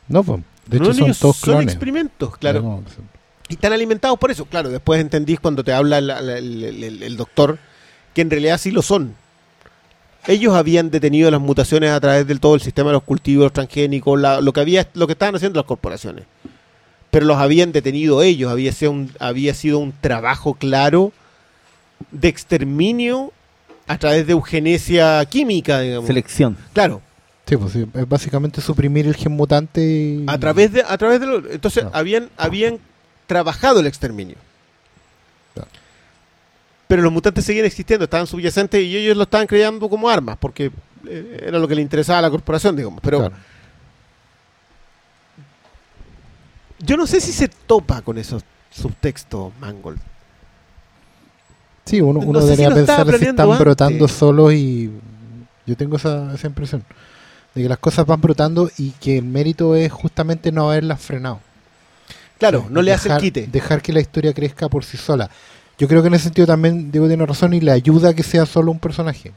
No, 0.09 0.23
po. 0.23 0.41
de 0.67 0.77
hecho 0.79 0.95
son 0.95 1.13
todos 1.15 1.37
son 1.37 1.51
clones. 1.55 1.69
experimentos, 1.75 2.37
claro. 2.39 2.63
No, 2.63 2.83
Y 3.49 3.55
están 3.55 3.73
alimentados 3.75 4.19
por 4.19 4.31
eso. 4.31 4.47
Claro, 4.47 4.71
después 4.71 5.01
entendís 5.01 5.39
cuando 5.41 5.63
te 5.65 5.73
habla 5.73 6.01
la- 6.01 6.21
la- 6.23 6.39
el, 6.39 6.63
el- 6.65 6.85
el- 6.85 7.03
el 7.03 7.17
doctor 7.17 7.59
que 8.15 8.23
en 8.23 8.31
realidad 8.31 8.57
sí 8.59 8.71
lo 8.71 8.81
son. 8.81 9.15
Ellos 10.27 10.55
habían 10.55 10.91
detenido 10.91 11.31
las 11.31 11.41
mutaciones 11.41 11.91
a 11.91 12.01
través 12.01 12.27
del 12.27 12.41
todo 12.41 12.55
el 12.55 12.61
sistema 12.61 12.89
de 12.91 12.95
los 12.95 13.03
cultivos, 13.03 13.53
transgénicos, 13.53 14.19
la- 14.19 14.41
lo 14.41 14.53
que 14.53 14.61
había, 14.61 14.89
lo 14.95 15.07
que 15.07 15.13
estaban 15.13 15.35
haciendo 15.37 15.59
las 15.61 15.67
corporaciones. 15.67 16.25
Pero 17.11 17.27
los 17.27 17.37
habían 17.37 17.73
detenido 17.73 18.23
ellos, 18.23 18.51
había 18.51 18.73
sido 18.73 18.91
un, 18.93 19.11
había 19.21 19.55
sido 19.55 19.79
un 19.79 19.93
trabajo 20.01 20.55
claro 20.55 21.13
de 22.11 22.29
exterminio 22.29 23.33
a 23.87 23.99
través 23.99 24.27
de 24.27 24.33
eugenesia 24.33 25.25
química, 25.27 25.81
digamos. 25.81 26.07
Selección. 26.07 26.57
Claro, 26.73 27.03
Sí, 27.47 27.59
pues 27.59 27.73
sí, 27.75 27.85
es 27.93 28.09
básicamente 28.09 28.63
suprimir 28.63 29.07
el 29.07 29.15
gen 29.15 29.33
mutante 29.33 29.83
y... 29.85 30.25
a 30.27 30.39
través 30.39 30.73
de, 30.73 30.83
a 30.83 30.97
través 30.97 31.21
de 31.21 31.27
lo- 31.27 31.51
entonces 31.51 31.85
habían, 31.93 32.31
habían 32.39 32.79
trabajado 33.27 33.81
el 33.81 33.87
exterminio. 33.87 34.37
Pero 36.95 37.03
los 37.03 37.13
mutantes 37.13 37.45
seguían 37.45 37.67
existiendo, 37.67 38.05
estaban 38.05 38.29
subyacentes 38.29 38.81
y 38.81 38.97
ellos 38.97 39.17
lo 39.17 39.25
estaban 39.25 39.49
creando 39.49 39.89
como 39.89 40.09
armas, 40.09 40.37
porque 40.39 40.71
eh, 41.09 41.45
era 41.49 41.59
lo 41.59 41.67
que 41.67 41.75
le 41.75 41.83
interesaba 41.83 42.21
a 42.21 42.23
la 42.23 42.31
corporación, 42.31 42.77
digamos. 42.77 43.01
Pero 43.03 43.19
Claro. 43.19 43.35
yo 46.79 46.97
no 46.97 47.07
sé 47.09 47.21
si 47.21 47.33
se 47.33 47.49
topa 47.49 48.01
con 48.03 48.17
esos 48.17 48.45
subtextos, 48.71 49.53
Mangold. 49.61 49.99
Sí, 51.85 52.01
uno, 52.01 52.21
No 52.21 52.27
uno 52.27 52.41
si 52.41 52.47
debería 52.47 52.69
estaba 52.69 53.05
pensar 53.05 53.19
si 53.19 53.25
están 53.27 53.41
antes. 53.47 53.59
brotando 53.59 54.07
solos 54.09 54.53
y 54.55 54.91
yo 55.67 55.77
tengo 55.77 55.97
esa, 55.97 56.33
esa 56.33 56.47
impresión 56.47 56.85
de 57.57 57.63
que 57.63 57.69
las 57.69 57.79
cosas 57.79 58.07
van 58.07 58.21
brotando 58.21 58.71
y 58.79 58.91
que 58.93 59.19
el 59.19 59.25
mérito 59.25 59.75
es 59.75 59.91
justamente 59.93 60.53
no 60.53 60.71
haberlas 60.71 61.01
frenado. 61.01 61.41
Claro, 62.39 62.67
no 62.71 62.83
le 62.83 62.93
hace 62.93 63.09
el 63.09 63.15
dejar, 63.15 63.21
quite. 63.21 63.47
Dejar 63.49 63.83
que 63.83 63.93
la 63.93 64.01
historia 64.01 64.33
crezca 64.33 64.69
por 64.69 64.85
sí 64.85 64.97
sola. 64.97 65.29
Yo 65.79 65.89
creo 65.89 66.03
que 66.03 66.09
en 66.09 66.15
ese 66.15 66.25
sentido 66.25 66.47
también 66.47 66.91
Diego 66.91 67.09
tiene 67.09 67.27
razón 67.27 67.53
y 67.55 67.61
le 67.61 67.73
ayuda 67.73 68.11
a 68.11 68.15
que 68.15 68.23
sea 68.23 68.47
solo 68.47 68.71
un 68.71 68.79
personaje. 68.79 69.33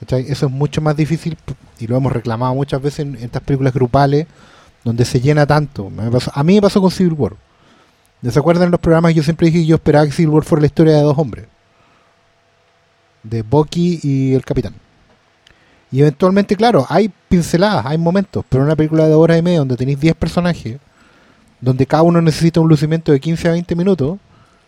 ¿Cachai? 0.00 0.26
Eso 0.28 0.46
es 0.46 0.52
mucho 0.52 0.80
más 0.80 0.96
difícil 0.96 1.36
y 1.78 1.86
lo 1.86 1.96
hemos 1.96 2.12
reclamado 2.12 2.54
muchas 2.54 2.80
veces 2.80 3.00
en, 3.00 3.16
estas 3.16 3.42
películas 3.42 3.72
grupales 3.72 4.26
donde 4.84 5.04
se 5.04 5.20
llena 5.20 5.46
tanto. 5.46 5.90
A 6.32 6.42
mí 6.44 6.54
me 6.54 6.62
pasó 6.62 6.80
con 6.80 6.90
Civil 6.90 7.14
War. 7.14 7.34
¿No 8.20 8.30
¿Se 8.30 8.38
acuerdan 8.38 8.64
en 8.66 8.70
los 8.72 8.80
programas? 8.80 9.14
Yo 9.14 9.22
siempre 9.22 9.46
dije 9.46 9.60
que 9.60 9.66
yo 9.66 9.76
esperaba 9.76 10.06
que 10.06 10.12
Civil 10.12 10.30
War 10.30 10.44
fuera 10.44 10.60
la 10.60 10.66
historia 10.66 10.96
de 10.96 11.02
dos 11.02 11.16
hombres. 11.18 11.46
De 13.22 13.42
Bucky 13.42 14.00
y 14.02 14.34
el 14.34 14.44
Capitán. 14.44 14.74
Y 15.90 16.00
eventualmente, 16.00 16.56
claro, 16.56 16.84
hay 16.88 17.10
pinceladas, 17.28 17.86
hay 17.86 17.96
momentos, 17.96 18.44
pero 18.48 18.62
en 18.62 18.66
una 18.66 18.76
película 18.76 19.06
de 19.06 19.14
horas 19.14 19.38
y 19.38 19.42
media 19.42 19.60
donde 19.60 19.76
tenéis 19.76 19.98
10 20.00 20.14
personajes, 20.16 20.78
donde 21.60 21.86
cada 21.86 22.02
uno 22.02 22.20
necesita 22.20 22.60
un 22.60 22.68
lucimiento 22.68 23.10
de 23.10 23.20
15 23.20 23.48
a 23.48 23.52
20 23.52 23.74
minutos, 23.74 24.18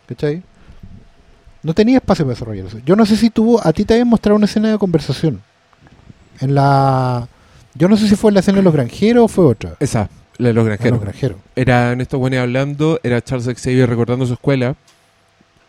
¿cachai? 0.07 0.43
No 1.63 1.75
tenía 1.75 1.99
espacio 1.99 2.25
para 2.25 2.35
desarrollar 2.35 2.67
eso. 2.67 2.79
Yo 2.85 2.97
no 2.97 3.05
sé 3.05 3.17
si 3.17 3.31
tuvo, 3.31 3.65
a 3.67 3.73
ti 3.73 3.85
te 3.85 3.95
habían 3.95 4.09
mostrado 4.09 4.37
una 4.37 4.47
escena 4.47 4.71
de 4.71 4.79
conversación. 4.79 5.43
En 6.41 6.55
la... 6.55 7.29
Yo 7.75 7.89
no 7.89 7.97
sé 7.97 8.09
si 8.09 8.17
fue 8.17 8.31
en 8.31 8.35
la 8.35 8.41
escena 8.41 8.59
de 8.59 8.65
los 8.65 8.73
granjeros 8.73 9.25
o 9.25 9.29
fue 9.29 9.45
otra. 9.45 9.75
Esa, 9.79 10.09
la 10.39 10.49
de 10.49 10.55
los 10.55 10.63
En 10.63 10.67
granjeros. 10.69 10.99
los 10.99 11.03
granjeros. 11.03 11.39
Eran 11.55 12.01
estos 12.01 12.19
buenos 12.19 12.41
hablando, 12.41 12.99
era 13.03 13.21
Charles 13.23 13.47
Xavier 13.47 13.89
recordando 13.89 14.27
su 14.27 14.33
escuela, 14.33 14.75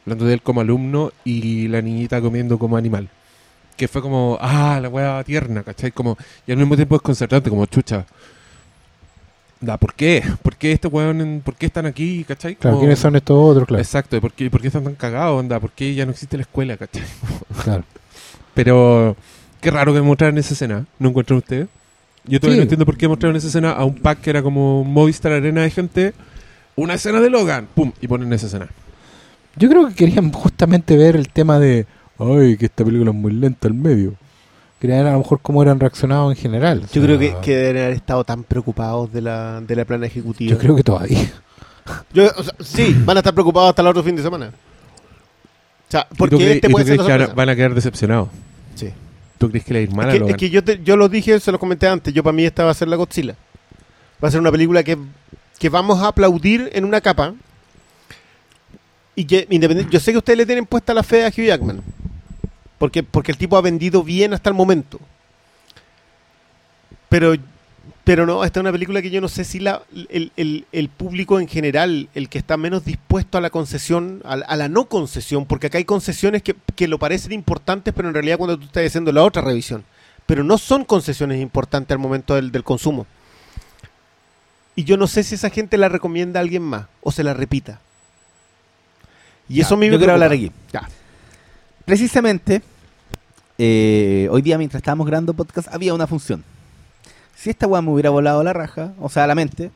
hablando 0.06 0.26
de 0.26 0.34
él 0.36 0.42
como 0.42 0.62
alumno 0.62 1.12
y 1.26 1.68
la 1.68 1.82
niñita 1.82 2.22
comiendo 2.22 2.58
como 2.58 2.78
animal. 2.78 3.10
Que 3.76 3.88
fue 3.88 4.02
como, 4.02 4.38
ah, 4.42 4.80
la 4.82 4.90
weá 4.90 5.24
tierna, 5.24 5.64
¿cachai? 5.64 5.92
Como, 5.92 6.18
y 6.48 6.52
al 6.52 6.58
mismo 6.58 6.76
tiempo 6.76 6.96
desconcertante, 6.96 7.50
como 7.50 7.66
chucha. 7.66 8.06
Da, 9.62 9.78
¿por 9.78 9.94
qué? 9.94 10.24
¿Por 10.42 10.56
qué 10.56 10.72
este 10.72 10.88
weón, 10.88 11.22
en- 11.22 11.42
por 11.42 11.56
qué 11.56 11.68
están 11.68 11.86
aquí, 11.86 12.24
cachai? 12.24 12.56
Claro, 12.56 12.80
¿quiénes 12.80 12.98
son 12.98 13.16
estos 13.16 13.38
otros? 13.38 13.68
Claro. 13.68 13.82
Exacto, 13.82 14.18
¿y 14.18 14.20
por 14.20 14.34
qué, 14.34 14.50
por 14.50 14.60
qué 14.60 14.68
están 14.68 14.84
tan 14.84 14.96
cagados, 14.96 15.40
onda? 15.40 15.60
¿Por 15.60 15.72
qué 15.72 15.94
ya 15.94 16.04
no 16.06 16.12
existe 16.12 16.36
la 16.36 16.42
escuela, 16.42 16.78
cachai? 16.78 17.04
claro. 17.64 17.84
Pero 18.54 19.16
qué 19.62 19.70
raro 19.72 19.94
que 19.94 20.02
mostraran 20.02 20.38
esa 20.40 20.54
escena, 20.56 20.86
¿no 21.00 21.10
encuentran 21.10 21.38
ustedes? 21.38 21.68
Yo 22.26 22.40
todavía 22.40 22.56
Sí. 22.56 22.60
no 22.60 22.64
entiendo 22.64 22.86
por 22.86 22.98
qué 22.98 23.08
mostraron 23.08 23.36
esa 23.36 23.48
escena 23.48 23.72
a 23.72 23.86
un 23.86 23.96
pack 23.96 24.22
que 24.22 24.30
era 24.32 24.42
como 24.44 24.84
Movistar 24.84 25.32
Arena 25.32 25.62
de 25.62 25.70
gente. 25.70 26.14
Una 26.76 26.96
escena 26.96 27.20
de 27.20 27.30
Logan, 27.30 27.68
pum, 27.74 27.92
y 28.02 28.08
ponen 28.08 28.32
esa 28.34 28.48
escena. 28.48 28.68
Yo 29.58 29.70
creo 29.70 29.88
que 29.90 29.94
querían 29.96 30.32
justamente 30.32 30.96
ver 30.98 31.16
el 31.16 31.30
tema 31.30 31.60
de, 31.60 31.86
ay, 32.18 32.58
que 32.58 32.66
esta 32.66 32.84
película 32.86 33.12
es 33.12 33.18
muy 33.18 33.32
lenta 33.34 33.68
al 33.68 33.74
medio. 33.74 34.14
Querían 34.82 35.00
ver 35.00 35.08
a 35.10 35.12
lo 35.14 35.20
mejor 35.20 35.40
cómo 35.44 35.62
eran 35.62 35.80
reaccionados 35.80 36.36
en 36.36 36.42
general. 36.42 36.82
O 36.84 36.94
Yo 36.94 37.04
creo 37.04 37.20
que, 37.20 37.36
que 37.44 37.56
deben 37.56 37.84
haber 37.84 37.94
estado 37.96 38.24
tan 38.24 38.44
preocupados 38.44 39.14
de 39.14 39.22
la, 39.22 39.62
de 39.62 39.76
la 39.76 39.86
plana 39.86 40.08
ejecutiva. 40.08 40.50
Yo 40.52 40.58
creo 40.58 40.76
que 40.76 40.84
todavía. 40.84 41.32
Yo, 42.14 42.30
o 42.36 42.44
sea, 42.44 42.54
sí, 42.60 42.96
van 43.06 43.18
a 43.18 43.20
estar 43.20 43.34
preocupados 43.34 43.70
hasta 43.70 43.82
el 43.84 43.88
otro 43.90 44.02
fin 44.04 44.16
de 44.16 44.24
semana. 44.24 44.48
O 44.48 45.92
sea, 45.92 46.08
¿Y 46.10 46.16
tú 46.16 46.16
porque 46.18 46.36
este 46.54 46.58
y 46.58 46.62
tú 46.62 46.72
puede 46.72 46.86
ser 46.86 46.98
crees 46.98 47.20
la 47.20 47.28
que 47.28 47.34
van 47.34 47.50
a- 47.50 47.56
quedar 47.56 47.76
decepcionados? 47.76 48.30
Sí. 48.76 48.90
¿Tú 49.38 49.50
crees 49.50 49.66
que 49.66 49.74
le 49.74 49.80
va 49.80 49.82
a 49.82 49.84
ir 49.90 49.96
mal 49.96 50.10
a 50.10 50.10
Es 50.10 50.14
que, 50.14 50.20
Logan? 50.20 50.36
es 50.36 50.40
que 50.40 50.50
yo, 50.50 50.64
te- 50.64 50.82
yo 50.84 50.98
lo 50.98 51.10
dije, 51.10 51.40
se 51.40 51.52
lo 51.52 51.60
comenté 51.60 51.88
antes. 51.88 52.12
Yo 52.14 52.24
para 52.24 52.34
mí 52.34 52.44
esta 52.44 52.64
va 52.64 52.72
a 52.72 52.74
ser 52.74 52.88
la 52.88 52.96
Godzilla. 52.96 53.36
Va 54.24 54.28
a 54.30 54.32
ser 54.32 54.40
una 54.40 54.52
película 54.52 54.84
que, 54.84 54.98
que 55.60 55.70
vamos 55.70 56.00
a 56.02 56.08
aplaudir 56.08 56.70
en 56.74 56.86
una 56.86 57.02
capa. 57.02 57.34
Y 59.16 59.26
que 59.26 59.46
independiente, 59.50 59.92
yo 59.94 60.00
sé 60.00 60.12
que 60.12 60.18
ustedes 60.18 60.38
le 60.38 60.46
tienen 60.46 60.66
puesta 60.66 60.94
la 60.94 61.04
fe 61.04 61.26
a 61.26 61.28
Hugh 61.28 61.46
Jackman. 61.46 61.82
Porque, 62.82 63.04
porque 63.04 63.32
el 63.32 63.38
tipo 63.38 63.58
ha 63.58 63.62
vendido 63.62 64.02
bien 64.02 64.34
hasta 64.34 64.50
el 64.50 64.56
momento. 64.56 65.00
Pero, 67.10 67.36
pero 68.04 68.26
no, 68.26 68.44
esta 68.44 68.60
es 68.60 68.62
una 68.62 68.72
película 68.72 69.04
que 69.04 69.12
yo 69.12 69.22
no 69.22 69.28
sé 69.28 69.44
si 69.44 69.60
la, 69.60 69.84
el, 70.10 70.32
el- 70.36 70.66
el 70.72 70.90
público 70.90 71.40
en 71.40 71.48
general, 71.48 72.10
el 72.16 72.28
que 72.28 72.40
está 72.40 72.58
menos 72.58 72.84
dispuesto 72.84 73.38
a 73.38 73.42
la 73.42 73.52
concesión, 73.52 74.22
a, 74.26 74.36
la- 74.38 74.46
a 74.48 74.56
la 74.56 74.68
no 74.68 74.86
concesión, 74.86 75.46
porque 75.46 75.68
acá 75.68 75.78
hay 75.78 75.86
concesiones 75.86 76.42
que, 76.42 76.56
que 76.76 76.88
lo 76.88 76.98
parecen 76.98 77.34
importantes, 77.34 77.94
pero 77.94 78.08
en 78.08 78.16
realidad 78.16 78.38
cuando 78.40 78.58
tú 78.58 78.66
estás 78.66 78.84
haciendo 78.88 79.12
la 79.12 79.24
otra 79.24 79.44
revisión, 79.44 79.84
pero 80.26 80.44
no 80.44 80.58
son 80.58 80.84
concesiones 80.84 81.40
importantes 81.40 81.94
al 81.94 82.00
momento 82.00 82.34
del, 82.34 82.52
del 82.52 82.64
consumo. 82.64 83.06
Y 84.76 84.86
yo 84.86 84.98
no 84.98 85.06
sé 85.06 85.24
si 85.24 85.36
esa 85.36 85.52
gente 85.52 85.78
la 85.78 85.88
recomienda 85.88 86.40
a 86.40 86.42
alguien 86.42 86.64
más 86.64 86.88
o 87.04 87.12
se 87.12 87.24
la 87.24 87.36
repita. 87.36 87.80
Y 89.48 89.58
Ya, 89.58 89.66
eso 89.66 89.78
me 89.78 89.86
yo 89.86 89.92
quiero 90.00 90.06
preocupa. 90.14 90.14
hablar 90.26 90.32
aquí. 90.32 90.52
Ya. 90.74 90.90
Precisamente, 91.84 92.62
eh, 93.64 94.28
hoy 94.32 94.42
día 94.42 94.58
mientras 94.58 94.80
estábamos 94.80 95.06
grabando 95.06 95.36
podcast 95.36 95.68
había 95.72 95.94
una 95.94 96.08
función. 96.08 96.44
Si 97.36 97.52
esta 97.52 97.68
weá 97.68 97.80
me 97.84 97.92
hubiera 97.92 98.10
volado 98.10 98.42
la 98.44 98.54
raja, 98.54 98.94
o 99.00 99.08
sea, 99.08 99.28
la 99.28 99.36
mente, 99.36 99.70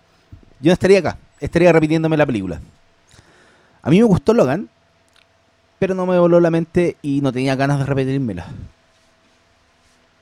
yo 0.60 0.70
no 0.70 0.74
estaría 0.74 0.98
acá, 1.00 1.18
estaría 1.40 1.72
repitiéndome 1.72 2.18
la 2.18 2.26
película. 2.26 2.60
A 3.84 3.92
mí 3.92 4.00
me 4.00 4.06
gustó 4.06 4.34
Logan, 4.34 4.70
pero 5.78 5.94
no 5.94 6.08
me 6.08 6.18
voló 6.18 6.40
la 6.40 6.50
mente 6.50 6.98
y 7.04 7.22
no 7.22 7.32
tenía 7.32 7.56
ganas 7.56 7.78
de 7.78 7.86
repetírmela. 7.86 8.48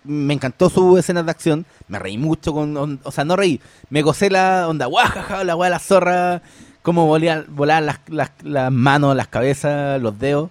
Me 0.04 0.34
encantó 0.34 0.70
su 0.70 0.98
escena 0.98 1.24
de 1.24 1.32
acción, 1.32 1.66
me 1.88 2.00
reí 2.00 2.18
mucho 2.18 2.52
con, 2.54 2.76
on- 2.76 3.00
o 3.04 3.12
sea, 3.14 3.24
no 3.24 3.38
reí, 3.38 3.62
me 3.90 4.02
gocé 4.02 4.30
la 4.30 4.68
onda, 4.68 4.88
guajaja, 4.88 5.46
la 5.46 5.56
weá 5.56 5.68
de 5.70 5.76
la 5.76 5.80
zorra, 5.80 6.42
cómo 6.82 7.08
volaban 7.08 7.86
las, 7.86 8.32
las 8.44 8.72
manos, 8.74 9.16
las 9.16 9.28
cabezas, 9.30 10.02
los 10.02 10.20
dedos. 10.20 10.50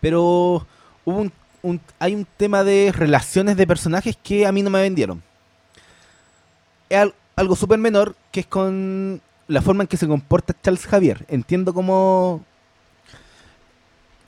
Pero 0.00 0.66
hubo 1.06 1.18
un, 1.18 1.32
un- 1.66 1.80
hay 1.98 2.14
un 2.14 2.26
tema 2.36 2.64
de 2.64 2.92
relaciones 2.94 3.56
de 3.56 3.66
personajes 3.66 4.16
que 4.22 4.46
a 4.46 4.52
mí 4.52 4.62
no 4.62 4.70
me 4.70 4.80
vendieron. 4.80 5.22
Es 6.88 6.98
al- 6.98 7.14
algo 7.34 7.56
súper 7.56 7.78
menor 7.78 8.14
que 8.30 8.40
es 8.40 8.46
con 8.46 9.20
la 9.48 9.62
forma 9.62 9.82
en 9.84 9.88
que 9.88 9.96
se 9.96 10.06
comporta 10.08 10.54
Charles 10.62 10.86
Javier. 10.86 11.24
Entiendo 11.28 11.74
cómo 11.74 12.42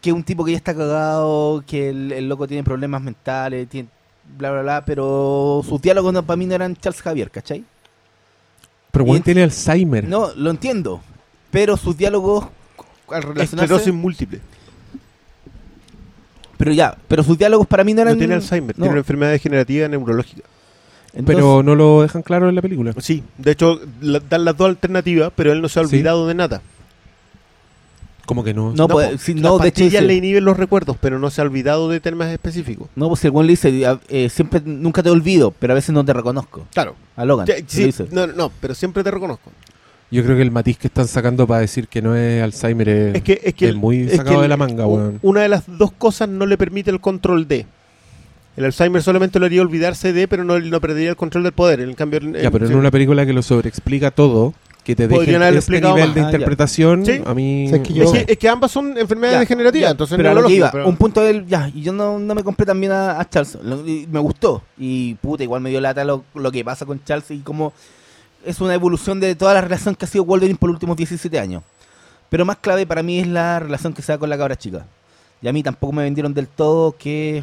que 0.01 0.12
un 0.12 0.23
tipo 0.23 0.44
que 0.44 0.52
ya 0.52 0.56
está 0.59 0.74
cagado, 0.74 1.65
que 1.66 1.89
el, 1.90 2.12
el 2.12 2.28
loco 2.28 2.47
tiene 2.47 2.62
problemas 2.62 3.02
mentales, 3.02 3.69
tiene 3.69 3.89
bla 4.36 4.51
bla 4.52 4.62
bla, 4.62 4.85
pero 4.85 5.62
sus 5.69 5.81
diálogos 5.81 6.12
no, 6.12 6.23
para 6.23 6.36
mí 6.36 6.47
no 6.47 6.55
eran 6.55 6.77
Charles 6.77 7.02
Javier, 7.02 7.31
¿cachai? 7.31 7.65
Pero 8.93 9.05
en- 9.16 9.23
tiene 9.23 9.43
Alzheimer. 9.43 10.05
No, 10.05 10.32
lo 10.35 10.51
entiendo, 10.51 11.01
pero 11.51 11.77
sus 11.77 11.97
diálogos 11.97 12.47
al 13.10 13.23
relacionarse, 13.23 13.65
Esclerosis 13.74 13.94
múltiple. 13.94 14.40
Pero 16.59 16.72
ya, 16.72 16.94
pero 17.09 17.22
sus 17.22 17.39
diálogos 17.39 17.66
para 17.66 17.85
mí 17.85 17.94
no 17.94 18.02
eran 18.02 18.14
No 18.14 18.18
tiene 18.18 18.35
Alzheimer, 18.35 18.76
no. 18.76 18.82
tiene 18.82 18.90
una 18.90 18.98
enfermedad 19.01 19.30
degenerativa 19.32 19.89
neurológica. 19.89 20.43
Entonces- 21.14 21.36
pero 21.36 21.62
no 21.62 21.74
lo 21.74 22.02
dejan 22.02 22.20
claro 22.22 22.51
en 22.51 22.55
la 22.55 22.60
película. 22.60 22.93
Sí, 22.98 23.22
de 23.39 23.52
hecho 23.52 23.80
la- 24.02 24.20
dan 24.20 24.44
las 24.44 24.55
dos 24.59 24.68
alternativas, 24.68 25.32
pero 25.35 25.52
él 25.52 25.62
no 25.62 25.68
se 25.70 25.80
ha 25.80 25.85
Sí. 25.85 25.94
olvidado 25.97 26.26
de 26.26 26.35
nada. 26.35 26.60
Como 28.26 28.44
que 28.44 28.52
no. 28.52 28.74
No, 28.74 28.89
pues, 28.89 29.10
las 29.28 29.36
no, 29.36 29.59
de 29.59 29.68
hecho, 29.68 29.85
dice- 29.85 30.02
le 30.02 30.14
inhiben 30.14 30.44
los 30.44 30.59
recuerdos, 30.59 30.98
pero 31.01 31.18
no 31.18 31.30
se 31.30 31.40
ha 31.40 31.44
olvidado 31.44 31.89
de 31.89 31.98
temas 32.01 32.28
específicos. 32.30 32.89
No, 32.94 33.09
pues 33.09 33.20
si 33.20 33.26
el 33.26 33.32
weón 33.32 33.47
le 33.47 33.52
dice, 33.52 33.86
"Ah, 33.86 33.98
eh, 34.10 34.28
siempre, 34.28 34.60
nunca 34.62 35.02
te 35.02 35.09
olvido, 35.09 35.51
pero 35.59 35.72
a 35.72 35.76
veces 35.76 35.94
no 35.94 36.05
te 36.05 36.12
reconozco. 36.12 36.66
Claro. 36.74 36.94
A 37.16 37.24
Logan. 37.24 37.47
Sí, 37.66 37.85
dice. 37.85 38.06
no, 38.10 38.26
no, 38.26 38.52
pero 38.60 38.74
siempre 38.74 39.02
te 39.02 39.10
reconozco. 39.10 39.51
Yo 40.10 40.24
creo 40.24 40.36
que 40.36 40.43
el 40.43 40.51
matiz 40.51 40.78
que 40.78 40.86
están 40.86 41.06
sacando 41.06 41.47
para 41.47 41.60
decir 41.60 41.86
que 41.89 42.01
no 42.01 42.16
es 42.16 42.43
Alzheimer 42.43 42.89
es, 42.89 43.14
Es 43.16 43.22
que 43.22 43.40
es 43.44 43.55
que 43.55 43.68
es 43.68 43.74
muy 43.74 44.02
es 44.02 44.16
sacado 44.16 44.36
que 44.36 44.43
de 44.43 44.48
la 44.48 44.56
manga, 44.56 44.86
weón. 44.86 45.18
Una 45.22 45.43
de 45.43 45.48
las 45.48 45.64
dos 45.66 45.93
cosas 45.93 46.28
no 46.28 46.47
le 46.47 46.56
permite 46.56 46.90
el 46.90 47.01
control 47.01 47.47
de. 47.47 47.66
El 48.56 48.64
Alzheimer 48.64 49.02
solamente 49.02 49.39
lo 49.39 49.47
haría 49.47 49.60
olvidarse 49.62 50.12
de, 50.12 50.26
pero 50.26 50.44
no, 50.44 50.59
no 50.59 50.80
perdería 50.80 51.10
el 51.10 51.16
control 51.16 51.44
del 51.44 51.52
poder. 51.52 51.80
En 51.80 51.94
cambio, 51.94 52.20
en- 52.20 52.35
Ya, 52.35 52.51
pero 52.51 52.66
en 52.66 52.74
una 52.74 52.90
película 52.90 53.24
que 53.26 53.32
lo 53.32 53.43
sobreexplica 53.43 54.10
todo, 54.10 54.55
que 54.82 54.97
te 54.97 55.05
haberlo 55.05 55.44
este 55.44 55.59
explicado 55.59 55.94
nivel 55.94 56.09
más. 56.09 56.14
de 56.16 56.20
Ah, 56.22 56.24
interpretación, 56.24 57.05
Sí. 57.05 57.20
a 57.24 57.35
mí... 57.35 57.66
O 57.66 57.68
sea, 57.68 57.76
es 57.76 57.82
que 57.86 57.93
Es 57.93 57.98
yo- 57.98 58.12
que, 58.12 58.32
es 58.32 58.39
que 58.39 58.48
ambas 58.48 58.70
son 58.72 58.97
enfermedades 58.97 59.36
Ya, 59.36 59.40
degenerativas, 59.40 59.86
ya, 59.89 59.90
entonces 59.90 60.16
pero 60.16 60.30
a 60.30 60.35
no 60.35 60.40
lo 60.40 60.48
que 60.48 60.55
iba, 60.55 60.72
pero- 60.72 60.89
un 60.89 60.97
punto 60.97 61.20
del 61.20 61.47
ya, 61.47 61.70
y 61.72 61.82
yo 61.82 61.93
no, 61.93 62.18
no 62.18 62.35
me 62.35 62.43
compré 62.43 62.64
también 62.64 62.93
a, 62.93 63.20
a 63.20 63.28
Charles, 63.28 63.59
Lo- 63.62 63.86
y 63.86 64.09
me 64.10 64.18
gustó 64.18 64.62
y 64.78 65.14
puta, 65.16 65.43
igual 65.44 65.60
me 65.60 65.68
dio 65.68 65.80
lata 65.82 66.02
lo, 66.05 66.24
lo 66.35 66.51
que 66.51 66.64
pasa 66.64 66.86
con 66.86 67.05
Charles 67.05 67.30
y 67.30 67.40
como 67.40 67.74
es 68.44 68.60
una 68.60 68.74
evolución 68.74 69.20
de 69.20 69.35
toda 69.35 69.55
la 69.55 69.60
relación 69.60 69.94
que 69.94 70.05
ha 70.05 70.09
sido 70.09 70.24
Wolverine 70.24 70.59
por 70.59 70.69
los 70.69 70.77
últimos 70.77 70.97
17 70.97 71.39
años. 71.39 71.62
Pero 72.28 72.44
más 72.44 72.59
clave 72.59 72.86
para 72.86 73.02
mí 73.02 73.20
es 73.20 73.27
la 73.27 73.59
relación 73.59 73.93
que 73.93 74.02
se 74.02 74.12
da 74.12 74.19
con 74.19 74.28
la 74.28 74.39
cabra 74.39 74.56
chica. 74.56 74.86
Y 75.40 75.48
a 75.48 75.52
mí 75.52 75.62
tampoco 75.62 75.93
me 75.93 76.02
vendieron 76.02 76.35
del 76.35 76.48
todo 76.48 76.97
que 76.97 77.43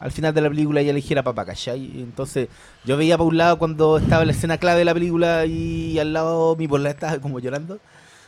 al 0.00 0.10
final 0.10 0.34
de 0.34 0.40
la 0.40 0.48
película 0.48 0.80
ella 0.80 0.90
eligiera 0.90 1.22
papá, 1.22 1.44
¿cachai? 1.44 2.00
Entonces 2.00 2.48
yo 2.84 2.96
veía 2.96 3.16
para 3.16 3.28
un 3.28 3.36
lado 3.36 3.58
cuando 3.58 3.98
estaba 3.98 4.24
la 4.24 4.32
escena 4.32 4.58
clave 4.58 4.80
de 4.80 4.84
la 4.84 4.94
película 4.94 5.46
y 5.46 5.98
al 5.98 6.12
lado 6.12 6.56
mi 6.56 6.66
porla 6.66 6.90
estaba 6.90 7.18
como 7.18 7.38
llorando. 7.38 7.78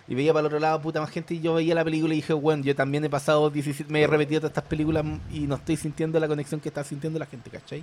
Y 0.06 0.14
veía 0.14 0.32
para 0.32 0.40
el 0.40 0.46
otro 0.46 0.60
lado 0.60 0.82
puta 0.82 1.00
más 1.00 1.10
gente 1.10 1.34
y 1.34 1.40
yo 1.40 1.54
veía 1.54 1.74
la 1.74 1.82
película 1.82 2.12
y 2.12 2.18
dije, 2.18 2.34
bueno, 2.34 2.62
yo 2.62 2.76
también 2.76 3.04
he 3.04 3.10
pasado 3.10 3.48
17, 3.48 3.90
me 3.90 4.02
he 4.02 4.06
repetido 4.06 4.42
todas 4.42 4.50
estas 4.50 4.64
películas 4.64 5.04
y 5.32 5.40
no 5.40 5.54
estoy 5.54 5.76
sintiendo 5.76 6.20
la 6.20 6.28
conexión 6.28 6.60
que 6.60 6.68
está 6.68 6.84
sintiendo 6.84 7.18
la 7.18 7.26
gente, 7.26 7.48
¿cachai? 7.48 7.82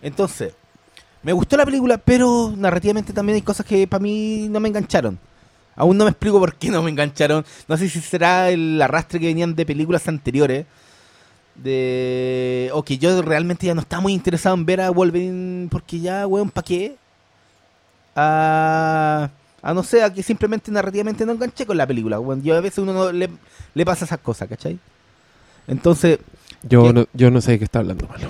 Entonces, 0.00 0.54
me 1.24 1.32
gustó 1.32 1.56
la 1.56 1.64
película, 1.64 1.98
pero 1.98 2.52
narrativamente 2.56 3.12
también 3.12 3.36
hay 3.36 3.42
cosas 3.42 3.66
que 3.66 3.86
para 3.86 4.02
mí 4.02 4.46
no 4.50 4.60
me 4.60 4.68
engancharon. 4.68 5.18
Aún 5.76 5.96
no 5.98 6.04
me 6.04 6.10
explico 6.10 6.38
por 6.38 6.54
qué 6.54 6.70
no 6.70 6.82
me 6.82 6.90
engancharon. 6.90 7.44
No 7.66 7.76
sé 7.76 7.88
si 7.88 8.00
será 8.00 8.50
el 8.50 8.80
arrastre 8.80 9.18
que 9.18 9.26
venían 9.26 9.54
de 9.54 9.66
películas 9.66 10.06
anteriores. 10.06 10.66
De. 11.56 12.70
O 12.74 12.82
que 12.84 12.98
yo 12.98 13.22
realmente 13.22 13.66
ya 13.66 13.74
no 13.74 13.80
estaba 13.80 14.02
muy 14.02 14.12
interesado 14.12 14.54
en 14.54 14.66
ver 14.66 14.80
a 14.80 14.90
Wolverine. 14.90 15.68
Porque 15.70 15.98
ya, 16.00 16.26
weón, 16.26 16.50
¿para 16.50 16.64
qué? 16.64 16.96
A. 18.14 19.30
A 19.62 19.72
no 19.72 19.82
ser 19.82 20.02
a 20.04 20.12
que 20.12 20.22
simplemente 20.22 20.70
narrativamente 20.70 21.24
no 21.24 21.32
enganché 21.32 21.64
con 21.64 21.76
la 21.78 21.86
película. 21.86 22.20
weón. 22.20 22.42
Yo 22.42 22.54
a 22.56 22.60
veces 22.60 22.78
uno 22.78 22.92
no 22.92 23.10
le, 23.12 23.30
le 23.72 23.84
pasa 23.84 24.04
esas 24.04 24.18
cosas, 24.20 24.46
¿cachai? 24.48 24.78
Entonces, 25.66 26.18
Yo 26.62 26.82
¿Qué? 26.84 26.92
no, 26.92 27.06
yo 27.14 27.30
no 27.30 27.40
sé 27.40 27.52
de 27.52 27.58
qué 27.58 27.64
está 27.64 27.78
hablando, 27.78 28.06
malo. 28.06 28.28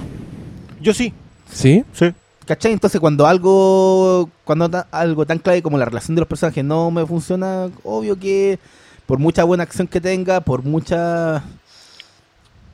Yo 0.81 0.95
sí, 0.95 1.13
¿Sí? 1.51 1.85
sí. 1.93 2.13
¿Cachai? 2.47 2.73
Entonces 2.73 3.01
cuando 3.01 3.27
algo 3.27 4.29
cuando 4.45 4.71
algo 4.91 5.27
tan 5.27 5.39
clave 5.39 5.63
como 5.63 5.79
la 5.79 5.87
relación 5.87 6.15
de 6.15 6.21
los 6.21 6.29
personajes 6.29 6.65
no 6.65 6.91
me 6.91 7.07
funciona, 7.07 7.71
obvio 7.83 8.19
que 8.19 8.59
por 9.07 9.19
mucha 9.19 9.45
buena 9.45 9.63
acción 9.63 9.87
que 9.87 10.01
tenga, 10.01 10.41
por 10.41 10.63
mucha 10.63 11.43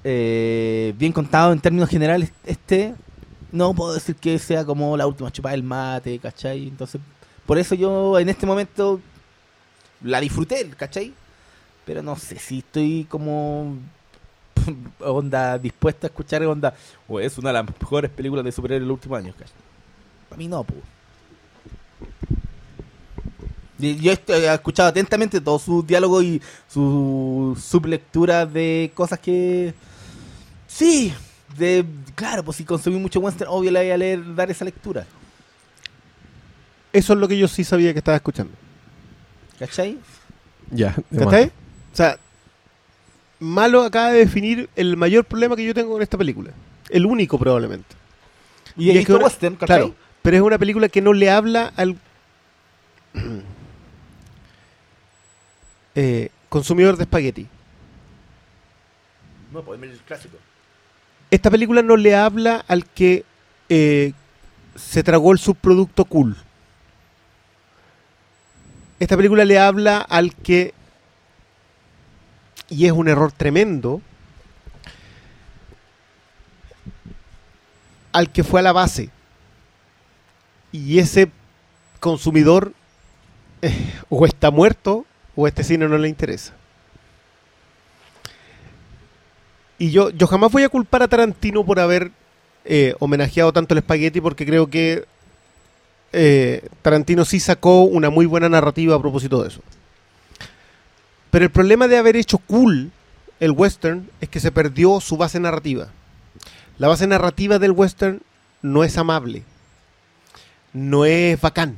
eh, 0.03 0.95
bien 0.99 1.13
contado 1.13 1.53
en 1.53 1.61
términos 1.61 1.89
generales 1.89 2.33
este, 2.45 2.95
no 3.53 3.75
puedo 3.75 3.95
decir 3.95 4.17
que 4.17 4.39
sea 4.39 4.65
como 4.65 4.97
la 4.97 5.07
última 5.07 5.31
chupada 5.31 5.53
del 5.53 5.63
mate, 5.63 6.19
¿cachai? 6.19 6.69
Entonces, 6.69 7.01
por 7.47 7.59
eso 7.59 7.75
yo 7.75 8.19
en 8.19 8.29
este 8.29 8.47
momento 8.47 9.01
la 10.03 10.21
disfruté, 10.21 10.69
¿cachai? 10.77 11.13
Pero 11.85 12.03
no 12.03 12.17
sé 12.17 12.39
si 12.39 12.59
estoy 12.59 13.07
como 13.09 13.77
onda 15.01 15.59
dispuesta 15.59 16.07
a 16.07 16.09
escuchar 16.09 16.43
onda 16.45 16.75
o 17.09 17.21
es 17.21 17.37
una 17.39 17.51
de 17.51 17.55
las 17.55 17.67
mejores 17.81 18.11
películas 18.11 18.45
de 18.45 18.53
superhéroes 18.53 18.83
de 18.83 18.89
los 18.89 18.95
últimos 18.95 19.19
años, 19.19 19.35
¿cachai? 19.37 19.55
Para 20.29 20.39
mí 20.39 20.49
no, 20.49 20.65
pues. 20.65 20.81
Yo 23.79 24.13
he 24.13 24.55
escuchado 24.55 24.91
atentamente 24.91 25.41
todos 25.41 25.63
sus 25.63 25.87
diálogos 25.87 26.23
y 26.23 26.43
sus 26.69 27.63
sublecturas 27.63 28.53
de 28.53 28.93
cosas 28.95 29.19
que. 29.19 29.75
Sí, 30.67 31.15
de. 31.57 31.85
Claro, 32.15 32.45
pues 32.45 32.59
si 32.59 32.65
consumí 32.65 32.99
mucho 32.99 33.21
western, 33.21 33.51
obvio 33.51 33.71
le 33.71 33.81
voy 33.81 33.91
a 33.91 33.97
leer, 33.97 34.35
dar 34.35 34.51
esa 34.51 34.65
lectura. 34.65 35.07
Eso 36.93 37.13
es 37.13 37.19
lo 37.19 37.27
que 37.27 37.39
yo 37.39 37.49
sí 37.49 37.65
sabía 37.65 37.93
que 37.93 37.99
estaba 37.99 38.17
escuchando. 38.17 38.53
¿Cachai? 39.59 39.99
Ya. 40.71 40.95
de 41.09 41.25
¿Cachai? 41.25 41.47
O 41.93 41.97
sea, 41.97 42.19
Malo 43.41 43.83
acaba 43.83 44.11
de 44.13 44.19
definir 44.19 44.69
el 44.77 44.97
mayor 44.97 45.25
problema 45.25 45.57
que 45.57 45.65
yo 45.65 45.75
tengo 45.75 45.93
con 45.93 46.03
esta 46.03 46.19
película. 46.19 46.53
El 46.91 47.07
único 47.07 47.39
probablemente. 47.39 47.97
Y, 48.77 48.91
Y 48.93 48.99
es 48.99 49.07
que 49.07 49.13
ahora- 49.13 49.25
western. 49.25 49.57
Claro, 49.57 49.95
pero 50.23 50.37
es 50.37 50.43
una 50.43 50.59
película 50.59 50.89
que 50.89 51.01
no 51.01 51.13
le 51.13 51.31
habla 51.31 51.73
al 51.77 51.97
eh, 55.95 56.29
consumidor 56.49 56.97
de 56.97 57.05
espagueti. 57.05 57.47
No, 59.53 59.63
pues 59.63 59.83
el 59.83 59.99
clásico. 60.01 60.37
Esta 61.31 61.51
película 61.51 61.83
no 61.83 61.97
le 61.97 62.15
habla 62.15 62.65
al 62.69 62.85
que 62.87 63.25
eh, 63.69 64.13
se 64.77 65.03
tragó 65.03 65.33
el 65.33 65.39
subproducto 65.39 66.05
cool. 66.05 66.37
Esta 68.99 69.17
película 69.17 69.45
le 69.45 69.59
habla 69.59 69.99
al 69.99 70.35
que, 70.35 70.75
y 72.71 72.87
es 72.87 72.93
un 72.93 73.09
error 73.09 73.33
tremendo, 73.33 74.01
al 78.13 78.31
que 78.31 78.45
fue 78.45 78.61
a 78.61 78.63
la 78.63 78.73
base. 78.73 79.11
Y 80.73 81.01
ese 81.01 81.31
consumidor 81.99 82.73
eh, 83.61 83.93
o 84.09 84.25
está 84.25 84.51
muerto 84.51 85.05
o 85.37 85.47
este 85.47 85.65
cine 85.65 85.89
no 85.89 85.99
le 85.99 86.09
interesa. 86.09 86.55
Y 89.79 89.91
yo, 89.91 90.11
yo 90.11 90.27
jamás 90.27 90.53
voy 90.53 90.63
a 90.63 90.69
culpar 90.69 91.03
a 91.03 91.09
Tarantino 91.09 91.65
por 91.65 91.81
haber 91.81 92.13
eh, 92.65 92.95
homenajeado 93.01 93.53
tanto 93.53 93.75
el 93.75 93.79
espagueti 93.79 94.21
porque 94.21 94.47
creo 94.47 94.69
que 94.69 95.07
eh, 96.13 96.69
Tarantino 96.83 97.25
sí 97.25 97.41
sacó 97.41 97.83
una 97.83 98.11
muy 98.11 98.27
buena 98.27 98.49
narrativa 98.49 98.95
a 98.95 99.01
propósito 99.01 99.43
de 99.43 99.49
eso. 99.49 99.61
Pero 101.31 101.45
el 101.45 101.51
problema 101.51 101.89
de 101.89 101.97
haber 101.97 102.17
hecho 102.17 102.39
cool 102.39 102.91
el 103.39 103.53
western 103.53 104.11
es 104.21 104.29
que 104.29 104.41
se 104.41 104.53
perdió 104.53 105.01
su 105.01 105.17
base 105.17 105.41
narrativa. 105.41 105.89
La 106.79 106.89
base 106.89 107.07
narrativa 107.07 107.59
del 107.59 107.73
western 107.73 108.23
no 108.63 108.85
es 108.85 108.99
amable, 108.99 109.43
no 110.73 111.05
es 111.05 111.41
bacán, 111.41 111.77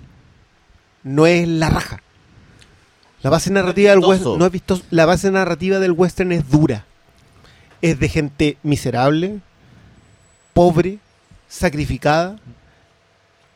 no 1.02 1.26
es 1.26 1.47
la 1.47 1.70
raja. 1.70 2.00
La 3.22 3.31
base 3.31 3.50
narrativa 3.50 3.90
del 3.90 4.00
western 4.00 4.39
no 4.39 4.47
es 4.47 4.52
vistoso. 4.52 4.82
La 4.90 5.06
base 5.06 5.31
narrativa 5.31 5.78
del 5.78 5.92
western 5.92 6.32
es 6.32 6.48
dura. 6.48 6.84
Es 7.81 7.98
de 7.98 8.08
gente 8.08 8.58
miserable, 8.62 9.40
pobre, 10.52 10.98
sacrificada, 11.48 12.36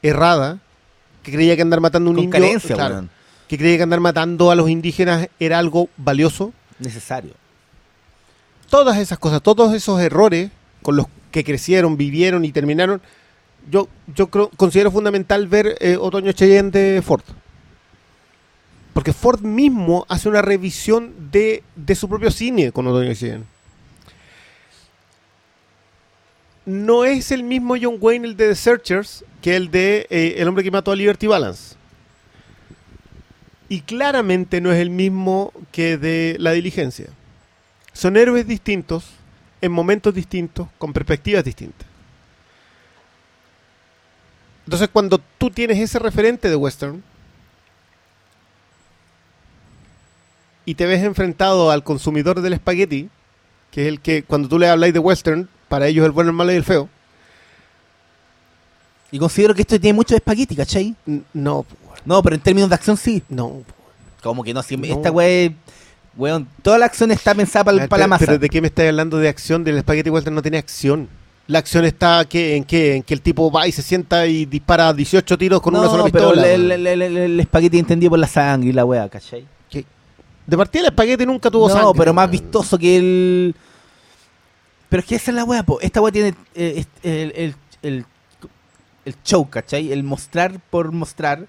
errada, 0.02 0.58
que 1.22 1.32
creía 1.32 1.56
que 1.56 1.62
andar 1.62 1.80
matando 1.80 2.08
a 2.08 2.10
un 2.10 2.16
Con 2.16 2.24
indio, 2.24 2.40
carencia, 2.40 2.76
claro. 2.76 3.08
Que 3.48 3.58
creía 3.58 3.76
que 3.76 3.82
andar 3.82 4.00
matando 4.00 4.50
a 4.50 4.54
los 4.54 4.68
indígenas 4.68 5.28
era 5.38 5.58
algo 5.58 5.88
valioso. 5.96 6.52
Necesario. 6.78 7.32
Todas 8.68 8.98
esas 8.98 9.18
cosas, 9.18 9.42
todos 9.42 9.72
esos 9.74 10.00
errores 10.00 10.50
con 10.82 10.96
los 10.96 11.06
que 11.30 11.44
crecieron, 11.44 11.96
vivieron 11.96 12.44
y 12.44 12.52
terminaron, 12.52 13.00
yo, 13.70 13.88
yo 14.14 14.28
creo, 14.28 14.50
considero 14.56 14.90
fundamental 14.90 15.46
ver 15.46 15.76
eh, 15.80 15.96
Otoño 15.98 16.32
Cheyenne 16.32 16.70
de 16.70 17.02
Ford. 17.02 17.22
Porque 18.92 19.12
Ford 19.12 19.42
mismo 19.42 20.06
hace 20.08 20.28
una 20.28 20.42
revisión 20.42 21.30
de, 21.30 21.62
de 21.76 21.94
su 21.94 22.08
propio 22.08 22.30
cine 22.30 22.72
con 22.72 22.86
Otoño 22.86 23.12
Cheyenne. 23.14 23.44
No 26.64 27.04
es 27.04 27.30
el 27.30 27.44
mismo 27.44 27.76
John 27.80 27.98
Wayne 28.00 28.26
el 28.26 28.36
de 28.36 28.48
The 28.48 28.54
Searchers 28.56 29.24
que 29.40 29.54
el 29.54 29.70
de 29.70 30.06
eh, 30.10 30.34
El 30.38 30.48
hombre 30.48 30.64
que 30.64 30.72
mató 30.72 30.90
a 30.90 30.96
Liberty 30.96 31.28
Balance. 31.28 31.76
Y 33.68 33.80
claramente 33.80 34.60
no 34.60 34.72
es 34.72 34.80
el 34.80 34.90
mismo 34.90 35.52
que 35.72 35.98
de 35.98 36.36
La 36.38 36.52
Diligencia. 36.52 37.08
Son 37.92 38.16
héroes 38.16 38.46
distintos, 38.46 39.04
en 39.60 39.72
momentos 39.72 40.14
distintos, 40.14 40.68
con 40.78 40.92
perspectivas 40.92 41.44
distintas. 41.44 41.86
Entonces, 44.66 44.88
cuando 44.92 45.20
tú 45.38 45.50
tienes 45.50 45.78
ese 45.78 45.98
referente 45.98 46.48
de 46.48 46.56
western 46.56 47.02
y 50.64 50.74
te 50.74 50.86
ves 50.86 51.02
enfrentado 51.04 51.70
al 51.70 51.84
consumidor 51.84 52.40
del 52.40 52.54
espagueti, 52.54 53.08
que 53.70 53.82
es 53.82 53.88
el 53.88 54.00
que 54.00 54.24
cuando 54.24 54.48
tú 54.48 54.58
le 54.58 54.68
habláis 54.68 54.92
de 54.92 54.98
western, 54.98 55.48
para 55.68 55.86
ellos 55.86 56.04
el 56.04 56.12
bueno, 56.12 56.30
el 56.30 56.36
malo 56.36 56.52
y 56.52 56.56
el 56.56 56.64
feo, 56.64 56.88
Y 59.12 59.18
considero 59.20 59.54
que 59.54 59.62
esto 59.62 59.80
tiene 59.80 59.94
mucho 59.94 60.14
de 60.14 60.18
espagueti, 60.18 60.56
¿cachai? 60.56 60.96
no, 61.32 61.64
No, 62.06 62.22
pero 62.22 62.36
en 62.36 62.40
términos 62.42 62.68
de 62.70 62.74
acción 62.76 62.96
sí. 62.96 63.22
no. 63.28 63.62
Como 64.22 64.42
que 64.42 64.54
no, 64.54 64.62
si 64.62 64.76
No. 64.76 64.86
esta 64.86 65.10
wea, 65.10 65.52
weón, 66.16 66.48
toda 66.62 66.78
la 66.78 66.86
acción 66.86 67.10
está 67.12 67.34
pensada 67.34 67.64
para, 67.64 67.86
Pero- 67.86 67.96
la 67.98 68.06
masa. 68.06 68.24
Pero 68.26 68.38
¿de 68.38 68.48
qué 68.48 68.60
me 68.60 68.68
estás 68.68 68.86
hablando 68.88 69.18
de 69.18 69.28
acción? 69.28 69.62
Del 69.64 69.76
espagueti 69.78 70.10
western 70.10 70.34
no 70.34 70.42
tiene 70.42 70.58
acción. 70.58 71.08
La 71.48 71.60
acción 71.60 71.84
está 71.84 72.24
que, 72.24 72.56
en 72.56 72.64
que 72.64 72.96
en 72.96 73.02
que 73.04 73.14
el 73.14 73.20
tipo 73.20 73.52
va 73.52 73.68
y 73.68 73.72
se 73.72 73.82
sienta 73.82 74.26
y 74.26 74.46
dispara 74.46 74.92
18 74.92 75.38
tiros 75.38 75.60
con 75.60 75.74
no, 75.74 75.80
una 75.80 75.88
sola 75.88 76.04
pero 76.10 76.30
pistola. 76.30 76.48
el, 76.48 76.60
weón. 76.62 76.72
el- 76.72 76.86
el- 76.88 77.02
el- 77.02 77.16
el 77.16 77.40
espagueti 77.40 77.78
entendido 77.78 78.10
por 78.10 78.18
la 78.18 78.26
sangre 78.26 78.70
y 78.70 78.72
la 78.72 78.84
wea, 78.84 79.08
¿cachai? 79.08 79.46
De 80.46 80.56
partida 80.56 80.82
el 80.82 80.86
espagueti 80.90 81.26
nunca 81.26 81.50
tuvo 81.50 81.68
no, 81.68 81.74
sangre. 81.74 81.92
pero 81.98 82.14
más 82.14 82.30
vistoso 82.30 82.78
que 82.78 82.96
el... 82.96 83.54
Pero 84.88 85.00
es 85.00 85.06
que 85.06 85.16
esa 85.16 85.32
es 85.32 85.34
la 85.34 85.42
wea, 85.44 85.64
po. 85.64 85.80
Esta 85.80 86.00
wea 86.00 86.12
tiene 86.12 86.34
eh, 86.54 86.84
el, 87.02 87.54
el, 87.82 88.04
el 89.04 89.14
show, 89.24 89.48
¿cachai? 89.50 89.90
El 89.92 90.04
mostrar 90.04 90.60
por 90.70 90.92
mostrar 90.92 91.46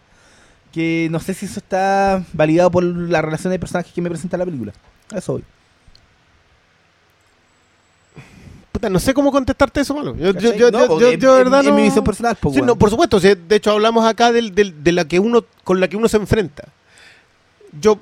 que 0.77 1.07
no 1.09 1.19
sé 1.19 1.33
si 1.33 1.47
eso 1.47 1.59
está 1.59 2.23
validado 2.33 2.69
por 2.69 2.83
la 2.83 3.21
relación 3.21 3.51
de 3.51 3.57
personajes 3.57 3.91
que 3.91 4.01
me 4.01 4.09
presenta 4.09 4.37
la 4.37 4.45
película. 4.45 4.73
A 5.11 5.17
eso 5.17 5.33
voy. 5.33 5.43
Puta, 8.71 8.89
no 8.89 8.99
sé 8.99 9.13
cómo 9.13 9.31
contestarte 9.31 9.81
eso, 9.81 9.95
malo. 9.95 10.15
Yo, 10.15 10.31
yo, 10.31 11.33
verdad 11.37 11.63
no... 11.63 11.73
mi 11.73 11.83
visión 11.83 12.03
personal, 12.03 12.35
po, 12.35 12.53
Sí, 12.53 12.61
no, 12.61 12.75
por 12.75 12.89
supuesto. 12.91 13.19
sí, 13.19 13.29
de 13.35 13.55
hecho, 13.55 13.71
hablamos 13.71 14.05
acá 14.05 14.31
del- 14.31 14.53
del- 14.53 14.83
de 14.83 14.91
la 14.91 15.05
que 15.07 15.19
uno 15.19 15.43
con 15.63 15.79
la 15.79 15.87
que 15.87 15.97
uno 15.97 16.07
se 16.07 16.17
enfrenta. 16.17 16.67
Yo 17.81 17.99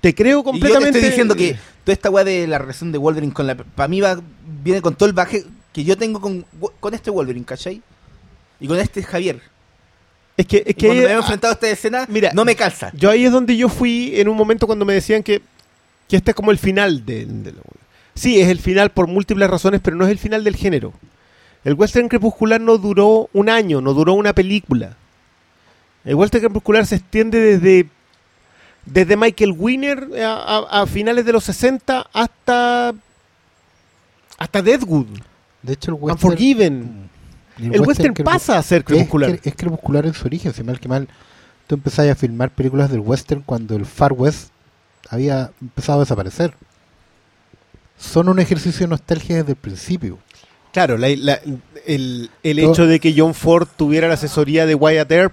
te 0.00 0.14
creo 0.14 0.40
Y 0.40 0.42
yo 0.42 0.42
te 0.42 0.50
completamente. 0.50 0.98
estoy 0.98 1.10
diciendo 1.10 1.34
que 1.36 1.56
toda 1.84 1.92
esta 1.92 2.10
weá 2.10 2.24
de 2.24 2.46
la 2.48 2.58
relación 2.58 2.90
de 2.90 2.98
Wolverine 2.98 3.32
con 3.32 3.46
la. 3.46 3.54
Para 3.54 3.86
mí 3.88 4.00
va, 4.00 4.18
viene 4.64 4.82
con 4.82 4.96
todo 4.96 5.08
el 5.08 5.12
baje 5.14 5.44
que 5.72 5.84
yo 5.84 5.96
tengo 5.96 6.20
con, 6.20 6.44
con 6.80 6.94
este 6.94 7.10
Wolverine, 7.10 7.44
¿cachai? 7.46 7.80
Y 8.58 8.66
con 8.66 8.78
este 8.80 9.02
Javier. 9.04 9.40
Es 10.38 10.46
que, 10.46 10.62
es 10.66 10.74
que 10.74 10.86
cuando 10.86 11.02
me 11.02 11.08
he 11.10 11.12
enfrentado 11.12 11.50
a 11.52 11.54
esta 11.54 11.68
escena, 11.68 12.06
mira, 12.08 12.30
no 12.32 12.44
me 12.46 12.56
calza. 12.56 12.90
yo 12.94 13.10
ahí 13.10 13.24
es 13.26 13.32
donde 13.32 13.56
yo 13.56 13.68
fui 13.68 14.18
en 14.18 14.28
un 14.28 14.36
momento 14.36 14.66
cuando 14.66 14.84
me 14.86 14.94
decían 14.94 15.22
que, 15.22 15.42
que 16.08 16.16
este 16.16 16.30
es 16.30 16.34
como 16.34 16.50
el 16.50 16.58
final 16.58 17.04
de, 17.04 17.26
de 17.26 17.52
la 17.52 17.58
Sí, 18.14 18.40
es 18.40 18.48
el 18.48 18.58
final 18.58 18.90
por 18.90 19.06
múltiples 19.06 19.48
razones, 19.50 19.80
pero 19.82 19.96
no 19.96 20.04
es 20.06 20.10
el 20.10 20.18
final 20.18 20.42
del 20.42 20.56
género. 20.56 20.92
El 21.64 21.74
western 21.74 22.08
crepuscular 22.08 22.60
no 22.60 22.78
duró 22.78 23.28
un 23.32 23.48
año, 23.48 23.80
no 23.80 23.92
duró 23.94 24.14
una 24.14 24.32
película. 24.32 24.96
El 26.04 26.14
western 26.14 26.42
crepuscular 26.44 26.86
se 26.86 26.96
extiende 26.96 27.38
desde 27.58 27.88
desde 28.86 29.16
Michael 29.16 29.54
Winner 29.58 30.08
a, 30.24 30.32
a- 30.34 30.82
a 30.82 30.86
finales 30.86 31.24
de 31.26 31.32
los 31.32 31.44
60 31.44 32.06
hasta 32.12 32.94
hasta 34.38 34.62
Deadwood, 34.62 35.06
De 35.62 35.72
hecho, 35.74 35.90
el 35.90 35.94
western. 35.94 36.12
Unforgiven. 36.12 37.07
El 37.60 37.74
El 37.74 37.80
western 37.82 38.14
pasa 38.14 38.58
a 38.58 38.62
ser 38.62 38.78
es, 38.78 38.84
crepuscular. 38.84 39.30
cre- 39.32 39.40
es 39.44 39.54
crepuscular 39.54 40.06
en 40.06 40.14
su 40.14 40.26
origen, 40.26 40.52
si 40.52 40.62
mal 40.62 40.78
que 40.80 40.88
mal. 40.88 41.08
Tú 41.66 41.74
empezás 41.74 42.08
a 42.08 42.14
filmar 42.14 42.50
películas 42.50 42.90
del 42.90 43.00
western 43.00 43.42
cuando 43.42 43.76
el 43.76 43.84
Far 43.84 44.12
West 44.12 44.48
había 45.10 45.50
empezado 45.60 45.98
a 45.98 46.02
desaparecer. 46.04 46.54
Son 47.98 48.28
un 48.28 48.38
ejercicio 48.38 48.86
de 48.86 48.90
nostalgia 48.90 49.36
desde 49.36 49.50
el 49.52 49.56
principio. 49.56 50.18
Claro, 50.72 50.96
la- 50.96 51.08
la- 51.16 51.40
el, 51.86 52.30
el 52.42 52.60
Todo- 52.60 52.72
hecho 52.72 52.86
de 52.86 53.00
que 53.00 53.14
John 53.16 53.34
Ford 53.34 53.66
tuviera 53.76 54.06
la 54.08 54.14
asesoría 54.14 54.66
de 54.66 54.74
Wyatt 54.74 55.10
Earp 55.10 55.32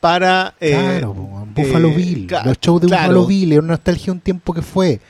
para... 0.00 0.54
eh, 0.60 0.72
claro, 0.72 1.14
po, 1.14 1.46
Buffalo 1.54 1.88
eh, 1.88 1.94
Bill. 1.96 2.28
los 2.44 2.60
shows 2.60 2.82
de 2.82 2.88
claro. 2.88 3.02
Buffalo 3.08 3.26
Bill 3.26 3.52
era 3.52 3.60
una 3.62 3.72
nostalgia 3.72 4.06
de 4.06 4.10
un 4.12 4.20
tiempo 4.20 4.52
que 4.52 4.62
fue. 4.62 5.00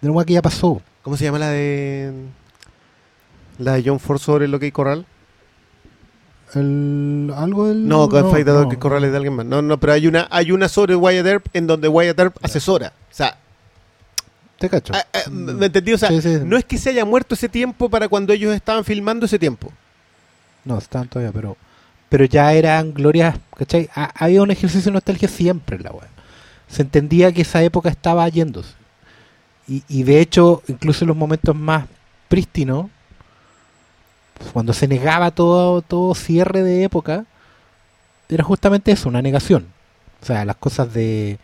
De 0.00 0.10
una 0.10 0.24
que 0.24 0.34
ya 0.34 0.42
pasó. 0.42 0.82
¿Cómo 1.02 1.16
se 1.16 1.24
llama 1.24 1.38
la 1.38 1.48
de... 1.50 2.12
La 3.58 3.74
de 3.74 3.82
John 3.86 4.00
Ford 4.00 4.18
sobre 4.18 4.48
lo 4.48 4.58
que 4.58 4.66
hay 4.66 4.72
corral? 4.72 5.06
El, 6.56 7.32
algo 7.36 7.68
del. 7.68 7.86
No, 7.88 8.08
Gunfight 8.08 8.46
no, 8.46 8.62
no, 8.62 8.68
que 8.68 8.78
corral 8.78 9.04
es 9.04 9.10
de 9.10 9.16
alguien 9.16 9.34
más. 9.34 9.46
No, 9.46 9.62
no, 9.62 9.78
pero 9.78 9.92
hay 9.92 10.06
una, 10.06 10.26
hay 10.30 10.52
una 10.52 10.68
sobre 10.68 10.94
Wyatt 10.96 11.26
Earp 11.26 11.46
en 11.52 11.66
donde 11.66 11.88
Wyatt 11.88 12.18
Earp 12.18 12.36
asesora. 12.42 12.92
O 13.10 13.14
sea, 13.14 13.36
Te 14.58 14.68
cacho. 14.70 14.92
ah, 14.94 15.04
ah, 15.12 15.30
¿me 15.30 15.66
entendí? 15.66 15.92
O 15.92 15.98
sea, 15.98 16.08
Sí, 16.10 16.22
sí. 16.22 16.38
no 16.44 16.56
es 16.56 16.64
que 16.64 16.78
se 16.78 16.90
haya 16.90 17.04
muerto 17.04 17.34
ese 17.34 17.48
tiempo 17.48 17.88
para 17.88 18.08
cuando 18.08 18.32
ellos 18.32 18.54
estaban 18.54 18.84
filmando 18.84 19.26
ese 19.26 19.38
tiempo. 19.38 19.72
No, 20.64 20.78
estaban 20.78 21.08
todavía, 21.08 21.32
pero. 21.32 21.56
Pero 22.08 22.26
ya 22.26 22.52
eran 22.52 22.94
glorias, 22.94 23.36
¿cachai? 23.56 23.88
Ha- 23.94 24.12
había 24.24 24.40
un 24.42 24.50
ejercicio 24.50 24.90
de 24.90 24.94
nostalgia 24.94 25.26
siempre 25.28 25.76
en 25.76 25.82
la 25.82 25.90
web. 25.90 26.06
Se 26.68 26.82
entendía 26.82 27.32
que 27.32 27.42
esa 27.42 27.62
época 27.62 27.88
estaba 27.88 28.28
yéndose. 28.28 28.72
Y, 29.66 29.82
y 29.88 30.02
de 30.04 30.20
hecho, 30.20 30.62
incluso 30.68 31.04
en 31.04 31.08
los 31.08 31.16
momentos 31.16 31.56
más 31.56 31.86
prístinos, 32.28 32.86
cuando 34.52 34.72
se 34.72 34.88
negaba 34.88 35.30
todo, 35.30 35.82
todo 35.82 36.14
cierre 36.14 36.62
de 36.62 36.84
época, 36.84 37.24
era 38.28 38.44
justamente 38.44 38.92
eso, 38.92 39.08
una 39.08 39.22
negación. 39.22 39.66
O 40.22 40.26
sea, 40.26 40.44
las 40.44 40.56
cosas 40.56 40.92
de, 40.94 41.38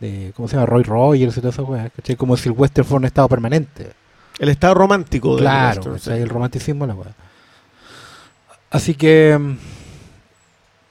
de 0.00 0.32
¿cómo 0.36 0.48
se 0.48 0.54
llama? 0.56 0.66
Roy 0.66 0.82
Rogers 0.82 1.36
y 1.36 1.40
todas 1.40 1.54
esas 1.54 1.68
weas, 1.68 1.90
¿cachai? 1.94 2.16
Como 2.16 2.36
si 2.36 2.48
el 2.48 2.54
western 2.56 2.86
fuera 2.86 2.98
un 2.98 3.04
estado 3.06 3.28
permanente. 3.28 3.92
El 4.38 4.48
estado 4.48 4.74
romántico 4.74 5.36
del 5.36 5.44
Claro, 5.44 5.76
western, 5.76 5.94
¿cachai? 5.96 6.16
sí. 6.16 6.22
el 6.22 6.28
romanticismo 6.28 6.86
la 6.86 6.94
weá. 6.94 7.14
Así 8.70 8.94
que 8.94 9.38
mm, 9.38 9.56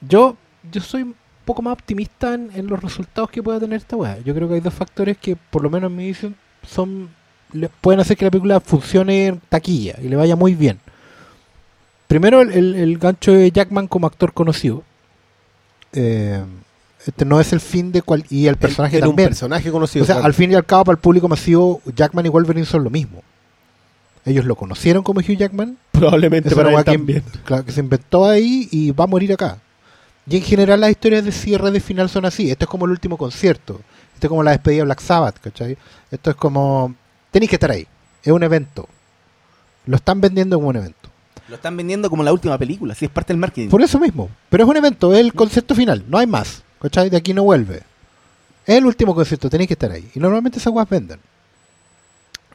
yo, 0.08 0.36
yo 0.72 0.80
soy 0.80 1.02
un 1.02 1.14
poco 1.44 1.60
más 1.62 1.74
optimista 1.74 2.34
en, 2.34 2.50
en 2.54 2.66
los 2.66 2.82
resultados 2.82 3.30
que 3.30 3.42
pueda 3.42 3.60
tener 3.60 3.76
esta 3.78 3.96
weá. 3.96 4.18
Yo 4.24 4.34
creo 4.34 4.48
que 4.48 4.54
hay 4.54 4.60
dos 4.60 4.72
factores 4.74 5.18
que, 5.18 5.36
por 5.36 5.62
lo 5.62 5.70
menos 5.70 5.90
en 5.90 5.96
mi 5.96 6.06
visión, 6.06 6.34
son 6.66 7.10
le- 7.52 7.68
pueden 7.68 8.00
hacer 8.00 8.16
que 8.16 8.24
la 8.24 8.30
película 8.30 8.60
funcione 8.60 9.26
en 9.26 9.40
taquilla 9.48 9.96
y 10.02 10.08
le 10.08 10.16
vaya 10.16 10.36
muy 10.36 10.54
bien. 10.54 10.80
Primero, 12.14 12.42
el, 12.42 12.52
el- 12.52 12.74
el 12.76 12.98
gancho 12.98 13.32
de 13.32 13.50
Jackman 13.50 13.88
como 13.88 14.06
actor 14.06 14.32
conocido. 14.32 14.84
Eh, 15.92 16.40
este 17.04 17.24
no 17.24 17.40
es 17.40 17.52
el 17.52 17.58
fin 17.60 17.90
de 17.90 18.02
cual 18.02 18.24
y 18.30 18.46
el 18.46 18.56
personaje 18.56 18.98
Era 18.98 19.06
un 19.08 19.12
también. 19.14 19.30
personaje 19.30 19.68
conocido. 19.72 20.04
O 20.04 20.06
sea, 20.06 20.14
claro. 20.16 20.26
al 20.26 20.34
fin 20.34 20.52
y 20.52 20.54
al 20.54 20.64
cabo, 20.64 20.84
para 20.84 20.94
el 20.94 21.00
público 21.00 21.26
masivo, 21.28 21.82
Jackman 21.94 22.24
y 22.26 22.28
Wolverine 22.28 22.64
son 22.66 22.84
lo 22.84 22.90
mismo. 22.90 23.20
Ellos 24.24 24.44
lo 24.44 24.54
conocieron 24.54 25.02
como 25.02 25.18
Hugh 25.18 25.36
Jackman, 25.36 25.76
Probablemente 25.90 26.54
para 26.54 26.70
él 26.70 26.76
que, 26.76 26.84
también. 26.84 27.24
claro, 27.44 27.64
que 27.64 27.72
se 27.72 27.80
inventó 27.80 28.26
ahí 28.26 28.68
y 28.70 28.92
va 28.92 29.04
a 29.04 29.08
morir 29.08 29.32
acá. 29.32 29.58
Y 30.28 30.36
en 30.36 30.42
general 30.44 30.80
las 30.82 30.90
historias 30.92 31.24
de 31.24 31.32
cierre 31.32 31.72
de 31.72 31.80
final 31.80 32.08
son 32.08 32.26
así. 32.26 32.48
Esto 32.48 32.64
es 32.64 32.70
como 32.70 32.84
el 32.86 32.92
último 32.92 33.18
concierto. 33.18 33.80
Esto 34.14 34.26
es 34.26 34.28
como 34.28 34.44
la 34.44 34.52
despedida 34.52 34.78
de 34.78 34.84
Black 34.84 35.00
Sabbath, 35.00 35.40
¿cachai? 35.40 35.76
Esto 36.12 36.30
es 36.30 36.36
como... 36.36 36.94
Tenéis 37.32 37.50
que 37.50 37.56
estar 37.56 37.72
ahí. 37.72 37.88
Es 38.22 38.32
un 38.32 38.42
evento. 38.44 38.88
Lo 39.86 39.96
están 39.96 40.20
vendiendo 40.20 40.56
como 40.56 40.68
un 40.68 40.76
evento. 40.76 41.03
Lo 41.48 41.56
están 41.56 41.76
vendiendo 41.76 42.08
como 42.08 42.22
la 42.22 42.32
última 42.32 42.56
película, 42.56 42.94
si 42.94 43.04
es 43.04 43.10
parte 43.10 43.32
del 43.32 43.40
marketing. 43.40 43.68
Por 43.68 43.82
eso 43.82 43.98
mismo. 44.00 44.30
Pero 44.48 44.64
es 44.64 44.70
un 44.70 44.76
evento, 44.76 45.12
es 45.12 45.20
el 45.20 45.34
concierto 45.34 45.74
final. 45.74 46.04
No 46.08 46.18
hay 46.18 46.26
más. 46.26 46.62
¿Cachai? 46.80 47.10
De 47.10 47.16
aquí 47.16 47.34
no 47.34 47.44
vuelve. 47.44 47.82
Es 48.66 48.76
el 48.78 48.86
último 48.86 49.14
concierto, 49.14 49.50
tenéis 49.50 49.68
que 49.68 49.74
estar 49.74 49.90
ahí. 49.90 50.10
Y 50.14 50.20
normalmente 50.20 50.58
esas 50.58 50.72
guas 50.72 50.88
venden. 50.88 51.20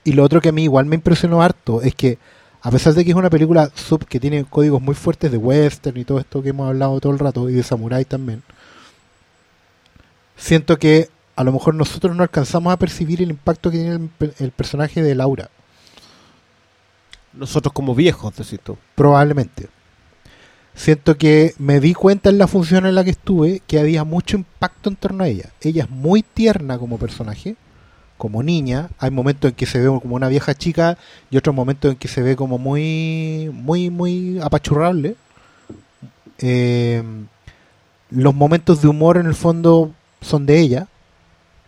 Y 0.03 0.13
lo 0.13 0.23
otro 0.23 0.41
que 0.41 0.49
a 0.49 0.51
mí 0.51 0.63
igual 0.63 0.85
me 0.85 0.95
impresionó 0.95 1.41
harto 1.41 1.81
es 1.83 1.93
que, 1.93 2.17
a 2.61 2.71
pesar 2.71 2.93
de 2.93 3.05
que 3.05 3.11
es 3.11 3.15
una 3.15 3.29
película 3.29 3.69
sub 3.75 4.05
que 4.05 4.19
tiene 4.19 4.43
códigos 4.43 4.81
muy 4.81 4.95
fuertes 4.95 5.31
de 5.31 5.37
western 5.37 5.97
y 5.97 6.05
todo 6.05 6.19
esto 6.19 6.41
que 6.41 6.49
hemos 6.49 6.67
hablado 6.67 6.99
todo 6.99 7.13
el 7.13 7.19
rato, 7.19 7.47
y 7.49 7.53
de 7.53 7.63
samurai 7.63 8.05
también, 8.05 8.41
siento 10.35 10.77
que 10.79 11.09
a 11.35 11.43
lo 11.43 11.51
mejor 11.51 11.75
nosotros 11.75 12.15
no 12.15 12.23
alcanzamos 12.23 12.73
a 12.73 12.77
percibir 12.77 13.21
el 13.21 13.29
impacto 13.29 13.69
que 13.69 13.77
tiene 13.77 13.95
el, 13.95 14.09
pe- 14.09 14.33
el 14.39 14.51
personaje 14.51 15.01
de 15.03 15.15
Laura. 15.15 15.49
Nosotros 17.39 17.73
como 17.73 17.95
viejos, 17.95 18.35
decís 18.35 18.59
tú. 18.61 18.77
Probablemente. 18.95 19.69
Siento 20.75 21.17
que 21.17 21.53
me 21.57 21.79
di 21.79 21.93
cuenta 21.93 22.29
en 22.29 22.37
la 22.37 22.47
función 22.47 22.85
en 22.85 22.95
la 22.95 23.03
que 23.03 23.09
estuve 23.11 23.61
que 23.65 23.79
había 23.79 24.03
mucho 24.03 24.37
impacto 24.37 24.89
en 24.89 24.95
torno 24.95 25.23
a 25.23 25.27
ella. 25.27 25.49
Ella 25.61 25.83
es 25.83 25.89
muy 25.89 26.21
tierna 26.21 26.77
como 26.77 26.97
personaje, 26.97 27.55
como 28.17 28.43
niña. 28.43 28.89
Hay 28.99 29.11
momentos 29.11 29.49
en 29.49 29.55
que 29.55 29.65
se 29.65 29.79
ve 29.79 29.87
como 29.87 30.15
una 30.15 30.27
vieja 30.27 30.53
chica 30.53 30.97
y 31.31 31.37
otros 31.37 31.55
momentos 31.55 31.91
en 31.91 31.97
que 31.97 32.07
se 32.07 32.21
ve 32.21 32.35
como 32.35 32.57
muy, 32.57 33.49
muy, 33.53 33.89
muy 33.89 34.39
apachurrable. 34.41 35.15
Eh, 36.39 37.03
los 38.11 38.33
momentos 38.33 38.81
de 38.81 38.87
humor 38.87 39.17
en 39.17 39.25
el 39.27 39.35
fondo 39.35 39.93
son 40.21 40.45
de 40.45 40.59
ella, 40.59 40.87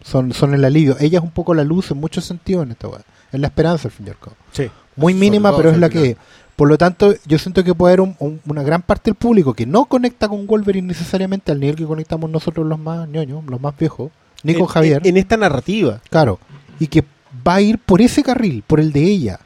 son, 0.03 0.33
son 0.33 0.53
el 0.53 0.65
alivio. 0.65 0.97
Ella 0.99 1.19
es 1.19 1.23
un 1.23 1.31
poco 1.31 1.53
la 1.53 1.63
luz 1.63 1.91
en 1.91 1.97
muchos 1.97 2.25
sentidos 2.25 2.65
en 2.65 2.71
esta 2.71 2.87
weá. 2.87 3.01
Es 3.31 3.39
la 3.39 3.47
esperanza 3.47 3.87
al 3.87 3.91
fin 3.93 4.07
y 4.07 4.09
al 4.09 4.19
cabo 4.19 4.35
Sí. 4.51 4.69
Muy 4.95 5.13
mínima, 5.13 5.55
pero 5.55 5.69
es 5.69 5.77
la 5.77 5.89
que. 5.89 6.17
Por 6.55 6.67
lo 6.67 6.77
tanto, 6.77 7.15
yo 7.25 7.39
siento 7.39 7.63
que 7.63 7.73
puede 7.73 7.93
haber 7.93 8.01
un- 8.01 8.15
un- 8.19 8.39
una 8.45 8.61
gran 8.61 8.81
parte 8.83 9.09
del 9.09 9.15
público 9.15 9.53
que 9.53 9.65
no 9.65 9.85
conecta 9.85 10.27
con 10.27 10.45
Wolverine 10.45 10.87
necesariamente 10.87 11.51
al 11.51 11.59
nivel 11.59 11.75
que 11.75 11.85
conectamos 11.85 12.29
nosotros 12.29 12.67
los 12.67 12.77
más 12.77 13.07
ñoños, 13.07 13.43
los 13.47 13.59
más 13.59 13.75
viejos, 13.77 14.11
ni 14.43 14.53
con 14.53 14.63
En- 14.63 14.67
Javier, 14.67 15.01
En, 15.07 15.17
esta 15.17 15.37
narrativa. 15.37 16.01
claro, 16.09 16.39
y 16.79 16.87
que 16.87 17.03
va 17.47 17.55
a 17.55 17.61
ir 17.61 17.79
por 17.79 18.01
ese 18.01 18.21
carril, 18.21 18.63
por 18.67 18.79
el 18.79 18.91
de 18.91 19.03
ella. 19.03 19.39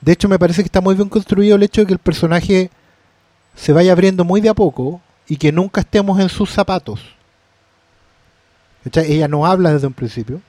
De 0.00 0.12
hecho, 0.12 0.28
me 0.28 0.38
parece 0.38 0.62
que 0.62 0.66
está 0.68 0.80
muy 0.80 0.94
bien 0.94 1.08
construido 1.08 1.56
el 1.56 1.62
hecho 1.64 1.82
de 1.82 1.86
que 1.88 1.92
el 1.92 1.98
personaje 1.98 2.70
se 3.54 3.72
vaya 3.72 3.92
abriendo 3.92 4.24
muy 4.24 4.40
de 4.40 4.48
a 4.48 4.54
poco 4.54 5.00
y 5.28 5.36
que 5.36 5.52
nunca 5.52 5.80
estemos 5.82 6.18
en 6.20 6.28
sus 6.30 6.50
zapatos. 6.50 7.00
Ella 8.94 9.26
no 9.28 9.44
habla 9.44 9.72
desde 9.72 9.88
un 9.88 9.92
principio. 9.92 10.40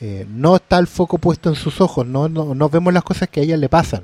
Eh, 0.00 0.26
no 0.28 0.56
está 0.56 0.78
el 0.78 0.86
foco 0.86 1.18
puesto 1.18 1.50
en 1.50 1.54
sus 1.54 1.80
ojos, 1.80 2.06
no, 2.06 2.28
no, 2.28 2.54
no 2.54 2.68
vemos 2.68 2.92
las 2.92 3.02
cosas 3.02 3.28
que 3.28 3.40
a 3.40 3.42
ella 3.42 3.56
le 3.56 3.68
pasan. 3.68 4.02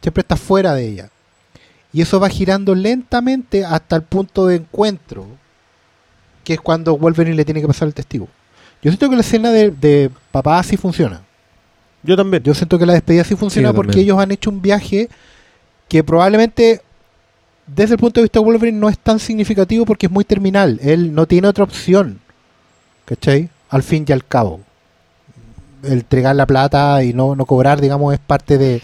Siempre 0.00 0.20
está 0.20 0.36
fuera 0.36 0.74
de 0.74 0.86
ella. 0.86 1.10
Y 1.92 2.00
eso 2.00 2.20
va 2.20 2.28
girando 2.28 2.74
lentamente 2.74 3.64
hasta 3.64 3.96
el 3.96 4.02
punto 4.02 4.46
de 4.46 4.56
encuentro, 4.56 5.26
que 6.44 6.54
es 6.54 6.60
cuando 6.60 6.96
Wolverine 6.96 7.36
le 7.36 7.44
tiene 7.44 7.60
que 7.60 7.66
pasar 7.66 7.88
el 7.88 7.94
testigo. 7.94 8.28
Yo 8.82 8.90
siento 8.90 9.10
que 9.10 9.16
la 9.16 9.20
escena 9.20 9.50
de, 9.50 9.70
de 9.70 10.10
papá 10.30 10.62
sí 10.62 10.76
funciona. 10.76 11.22
Yo 12.02 12.16
también. 12.16 12.42
Yo 12.42 12.54
siento 12.54 12.78
que 12.78 12.86
la 12.86 12.94
despedida 12.94 13.24
sí 13.24 13.36
funciona 13.36 13.70
Sí, 13.70 13.74
porque 13.74 14.00
ellos 14.00 14.18
han 14.18 14.32
hecho 14.32 14.50
un 14.50 14.62
viaje 14.62 15.08
que 15.88 16.02
probablemente 16.02 16.80
desde 17.66 17.94
el 17.94 18.00
punto 18.00 18.20
de 18.20 18.24
vista 18.24 18.40
de 18.40 18.44
Wolverine 18.44 18.78
no 18.78 18.88
es 18.88 18.98
tan 18.98 19.18
significativo 19.18 19.84
porque 19.84 20.06
es 20.06 20.12
muy 20.12 20.24
terminal. 20.24 20.80
Él 20.82 21.14
no 21.14 21.26
tiene 21.26 21.48
otra 21.48 21.64
opción. 21.64 22.20
¿Cachai? 23.04 23.50
Al 23.68 23.82
fin 23.82 24.04
y 24.08 24.12
al 24.12 24.24
cabo. 24.24 24.60
Entregar 25.82 26.36
la 26.36 26.46
plata 26.46 27.02
y 27.04 27.12
no, 27.12 27.34
no 27.36 27.44
cobrar, 27.46 27.80
digamos, 27.80 28.12
es 28.14 28.20
parte 28.20 28.58
de, 28.58 28.82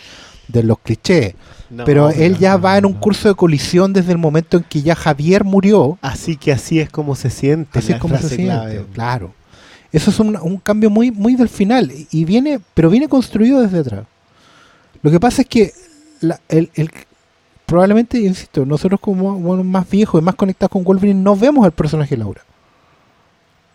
de 0.49 0.63
los 0.63 0.79
clichés. 0.81 1.35
No, 1.71 1.85
pero 1.85 2.09
él 2.11 2.33
no, 2.33 2.39
ya 2.39 2.53
no, 2.57 2.63
va 2.63 2.79
en 2.79 2.87
un 2.87 2.95
curso 2.95 3.29
de 3.29 3.35
colisión 3.35 3.93
desde 3.93 4.13
el 4.13 4.19
momento 4.19 4.57
en 4.57 4.63
que 4.65 4.81
ya 4.83 4.95
Javier 4.95 5.45
murió. 5.45 5.99
Así 6.01 6.37
que 6.37 6.51
así 6.53 6.81
es 6.81 6.89
como 6.91 7.15
se 7.15 7.29
siente. 7.31 7.79
Así 7.79 7.93
es 7.93 7.99
como 7.99 8.17
se 8.17 8.29
siente, 8.37 8.85
claro. 8.95 9.35
Eso 9.93 10.11
es 10.11 10.19
un, 10.21 10.37
un 10.37 10.57
cambio 10.59 10.91
muy, 10.91 11.11
muy 11.11 11.35
del 11.37 11.49
final. 11.49 11.91
y- 11.93 12.09
Y 12.11 12.25
viene, 12.25 12.61
pero 12.75 12.91
viene 12.91 13.09
construido 13.09 13.61
desde 13.61 13.79
atrás. 13.81 14.05
Lo 15.03 15.11
que 15.11 15.21
pasa 15.21 15.43
es 15.43 15.49
que 15.49 15.73
la- 16.21 16.41
el, 16.49 16.71
el- 16.75 16.91
probablemente, 17.67 18.19
insisto, 18.19 18.65
nosotros 18.65 18.99
como 19.01 19.35
bueno, 19.35 19.63
más 19.63 19.89
viejos 19.89 20.21
y 20.21 20.25
más 20.25 20.35
conectados 20.35 20.71
con 20.73 20.85
Wolverine 20.85 21.21
no 21.23 21.37
vemos 21.37 21.65
al 21.65 21.73
personaje 21.73 22.17
de 22.17 22.19
Laura. 22.23 22.41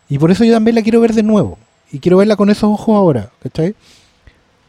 Y 0.09 0.17
por 0.17 0.31
eso 0.31 0.43
yo 0.43 0.53
también 0.53 0.75
la 0.75 0.81
quiero 0.81 0.99
ver 0.99 1.13
de 1.13 1.23
nuevo. 1.23 1.57
Y 1.93 1.99
quiero 1.99 2.17
verla 2.17 2.35
con 2.35 2.49
esos 2.49 2.65
ojos 2.65 2.97
ahora, 2.97 3.29
¿cachai? 3.41 3.75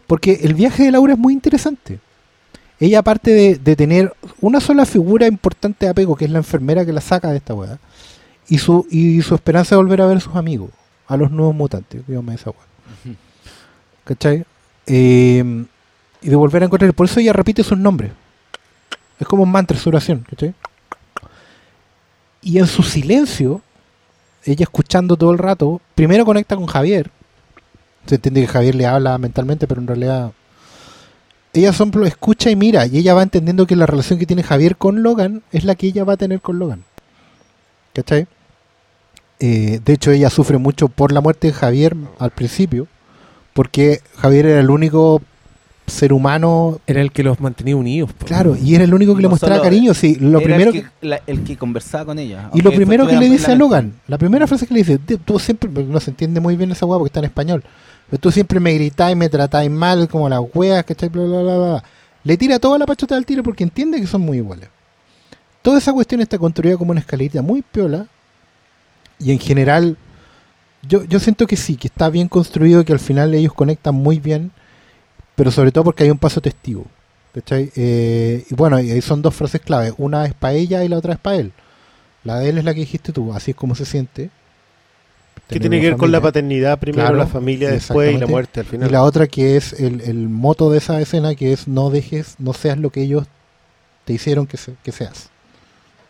Porque 0.07 0.41
el 0.43 0.55
viaje 0.55 0.85
de 0.85 0.93
Laura 0.93 1.15
es 1.15 1.19
muy 1.19 1.33
interesante. 1.33 1.99
Ella, 2.79 2.99
aparte 2.99 3.33
de, 3.33 3.57
de 3.57 3.75
tener 3.75 4.15
una 4.41 4.61
sola 4.61 4.85
figura 4.85 5.27
importante 5.27 5.87
de 5.87 5.91
apego, 5.91 6.15
que 6.15 6.27
es 6.27 6.31
la 6.31 6.39
enfermera 6.39 6.85
que 6.85 6.93
la 6.93 7.01
saca 7.01 7.31
de 7.31 7.39
esta 7.39 7.55
weá, 7.55 7.79
y 8.49 8.59
su, 8.59 8.87
y 8.91 9.23
su 9.23 9.35
esperanza 9.35 9.75
de 9.75 9.79
volver 9.79 10.03
a 10.03 10.07
ver 10.07 10.19
a 10.19 10.21
sus 10.21 10.37
amigos, 10.37 10.71
a 11.07 11.17
los 11.17 11.31
nuevos 11.31 11.55
mutantes, 11.55 12.07
dígame 12.07 12.35
esa 12.35 12.51
weá. 12.51 13.17
¿Cachai? 14.05 14.45
Eh, 14.87 15.65
y 16.21 16.29
de 16.29 16.37
volver 16.37 16.63
a 16.63 16.67
encontrar. 16.67 16.93
Por 16.93 17.07
eso 17.07 17.21
ella 17.21 17.33
repite 17.33 17.63
sus 17.63 17.79
nombres. 17.79 18.13
Es 19.19 19.27
como 19.27 19.45
un 19.45 19.51
mantra, 19.51 19.79
su 19.79 19.89
oración, 19.89 20.27
¿cachai? 20.29 20.55
Y 22.43 22.59
en 22.59 22.67
su 22.67 22.83
silencio, 22.83 23.63
ella 24.45 24.65
escuchando 24.65 25.17
todo 25.17 25.33
el 25.33 25.39
rato, 25.39 25.81
primero 25.95 26.25
conecta 26.25 26.57
con 26.57 26.67
Javier. 26.67 27.11
Se 28.07 28.17
entiende 28.17 28.41
que 28.43 28.47
Javier 28.49 28.75
le 28.75 28.87
habla 28.87 29.17
mentalmente, 29.19 29.67
pero 29.67 29.81
en 29.81 29.87
realidad 29.87 30.33
ella 31.53 31.73
solo 31.73 32.05
escucha 32.05 32.51
y 32.51 32.57
mira, 32.57 32.85
y 32.87 32.99
ella 32.99 33.15
va 33.15 33.23
entendiendo 33.23 33.67
que 33.67 33.77
la 33.77 33.87
relación 33.87 34.19
que 34.19 34.27
tiene 34.27 34.43
Javier 34.43 34.77
con 34.77 35.03
Logan 35.03 35.43
es 35.53 35.65
la 35.65 35.75
que 35.77 35.87
ella 35.87 36.05
va 36.05 36.15
a 36.15 36.17
tener 36.17 36.41
con 36.41 36.59
Logan. 36.59 36.83
¿Cachai? 37.93 38.27
Eh, 39.41 39.81
de 39.85 39.93
hecho, 39.93 40.11
ella 40.11 40.31
sufre 40.31 40.59
mucho 40.59 40.89
por 40.89 41.13
la 41.13 41.21
muerte 41.21 41.49
de 41.49 41.53
Javier 41.53 41.97
al 42.19 42.31
principio, 42.31 42.89
porque 43.53 44.01
Javier 44.17 44.47
era 44.47 44.61
el 44.61 44.71
único 44.71 45.23
ser 45.87 46.13
humano, 46.13 46.81
Era 46.87 47.03
el 47.03 47.13
que 47.13 47.23
los 47.23 47.41
mantenía 47.41 47.77
unidos. 47.77 48.11
claro, 48.25 48.57
y 48.57 48.75
era 48.75 48.85
el 48.85 48.95
único 48.95 49.15
que 49.15 49.19
le 49.23 49.25
No 49.29 49.31
mostraba 49.31 49.57
solo- 49.57 49.65
cariño. 49.65 49.93
Sí, 49.95 50.17
lo 50.17 50.39
Era 50.39 50.45
primero 50.47 50.71
el 50.71 50.77
que, 50.77 50.83
que, 51.01 51.07
la- 51.07 51.21
el 51.27 51.45
que 51.45 51.57
conversaba 51.57 52.07
con 52.07 52.19
ella. 52.19 52.51
y 52.55 52.63
lo 52.63 52.73
primero 52.73 53.07
que 53.07 53.17
le 53.17 53.29
dice 53.29 53.53
a 53.53 53.55
Logan, 53.55 53.95
la 54.09 54.19
primera 54.19 54.47
frase 54.47 54.67
que 54.67 54.75
le 54.75 54.81
dice, 54.81 54.99
"Tú- 54.99 55.19
tú 55.19 55.39
siempre, 55.39 55.69
no 55.71 56.01
se 56.01 56.11
entiende 56.11 56.41
muy 56.41 56.57
bien 56.57 56.73
esa 56.73 56.87
hueá 56.87 56.99
porque 56.99 57.11
está 57.11 57.21
en 57.21 57.27
español, 57.27 57.63
pero 58.09 58.21
tú 58.21 58.31
siempre 58.31 58.61
me 58.61 58.75
gritáis, 58.75 59.17
me 59.17 59.29
tratáis 59.29 59.71
mal, 59.71 60.09
como 60.09 60.29
las 60.29 60.41
weas, 60.55 60.85
¿cachai? 60.85 61.09
Bla, 61.09 61.25
bla, 61.25 61.43
bla, 61.43 61.57
bla. 61.57 61.85
Le 62.23 62.37
tira 62.37 62.59
toda 62.59 62.79
la 62.79 62.87
pachota 62.87 63.17
al 63.17 63.27
tiro 63.27 63.43
porque 63.43 63.65
entiende 63.65 64.01
que 64.01 64.07
son 64.07 64.23
muy 64.23 64.39
iguales. 64.39 64.69
Toda 65.63 65.79
esa 65.79 65.93
cuestión 65.93 66.21
está 66.21 66.39
construida 66.39 66.77
como 66.77 66.91
una 66.91 67.01
escalerita 67.01 67.43
muy 67.43 67.63
piola 67.63 68.07
y 69.19 69.33
en 69.33 69.39
general 69.39 69.97
yo, 70.83 71.05
yo 71.05 71.19
siento 71.19 71.47
que 71.47 71.57
sí, 71.57 71.77
que 71.77 71.89
está 71.89 72.11
bien 72.11 72.29
construido, 72.29 72.85
que 72.85 72.93
al 72.93 72.99
final 72.99 73.35
ellos 73.35 73.55
conectan 73.55 73.95
muy 73.95 74.21
bien, 74.21 74.53
pero 75.35 75.51
sobre 75.51 75.73
todo 75.73 75.85
porque 75.85 76.05
hay 76.05 76.11
un 76.11 76.19
paso 76.19 76.41
testigo. 76.41 76.87
¿cachai? 77.35 77.73
Eh, 77.75 78.45
y 78.49 78.55
bueno, 78.55 78.81
y 78.81 78.91
ahí 78.91 79.03
son 79.03 79.21
dos 79.21 79.35
frases 79.35 79.61
clave. 79.61 79.93
Una 79.99 80.25
es 80.27 80.35
para 80.35 80.55
ella 80.55 80.85
y 80.85 80.89
la 80.89 80.99
otra 80.99 81.15
es 81.15 81.19
para 81.19 81.37
él. 81.37 81.53
La 82.23 82.39
de 82.39 82.51
él 82.51 82.59
es 82.59 82.65
la 82.65 82.73
que 82.73 82.81
dijiste 82.81 83.13
tú, 83.13 83.33
así 83.35 83.51
es 83.51 83.57
como 83.57 83.75
se 83.75 83.85
siente. 83.85 84.31
Que 85.49 85.61
tiene 85.61 85.81
que 85.81 85.89
ver 85.91 85.97
con 85.99 86.11
la 86.11 86.21
paternidad 86.21 86.79
primero, 86.79 87.03
Claro, 87.05 87.19
la 87.19 87.27
familia 87.27 87.71
después 87.71 88.15
y 88.15 88.19
la 88.19 88.27
muerte 88.27 88.61
al 88.61 88.67
final. 88.67 88.89
Y 88.89 88.93
la 88.93 89.03
otra 89.03 89.27
que 89.27 89.57
es 89.57 89.75
el, 89.75 90.01
el 90.01 90.29
moto 90.29 90.71
de 90.71 90.79
esa 90.79 91.01
escena, 91.01 91.35
que 91.35 91.53
es 91.53 91.69
no 91.69 91.91
dejes, 91.91 92.37
no 92.39 92.55
seas 92.55 92.79
lo 92.79 92.91
que 92.91 93.03
ellos 93.03 93.27
te 94.07 94.15
hicieron 94.15 94.47
que, 94.47 94.57
se- 94.57 94.75
que 94.83 94.91
seas. 94.91 95.29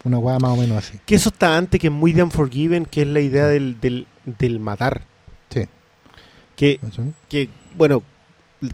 Una 0.04 0.18
hueá 0.18 0.38
más 0.38 0.52
o 0.52 0.56
menos 0.56 0.78
así. 0.78 0.98
Que 1.04 1.14
eso 1.16 1.30
está 1.30 1.56
antes 1.56 1.80
que 1.80 1.90
muy 1.90 2.12
de 2.12 2.22
Unforgiven, 2.22 2.84
que 2.86 3.02
es 3.02 3.08
la 3.08 3.20
idea 3.20 3.46
del, 3.48 3.80
del, 3.80 4.06
del 4.24 4.60
matar. 4.60 5.02
Sí. 5.50 5.62
Que, 6.56 6.78
que, 7.28 7.48
bueno, 7.76 8.02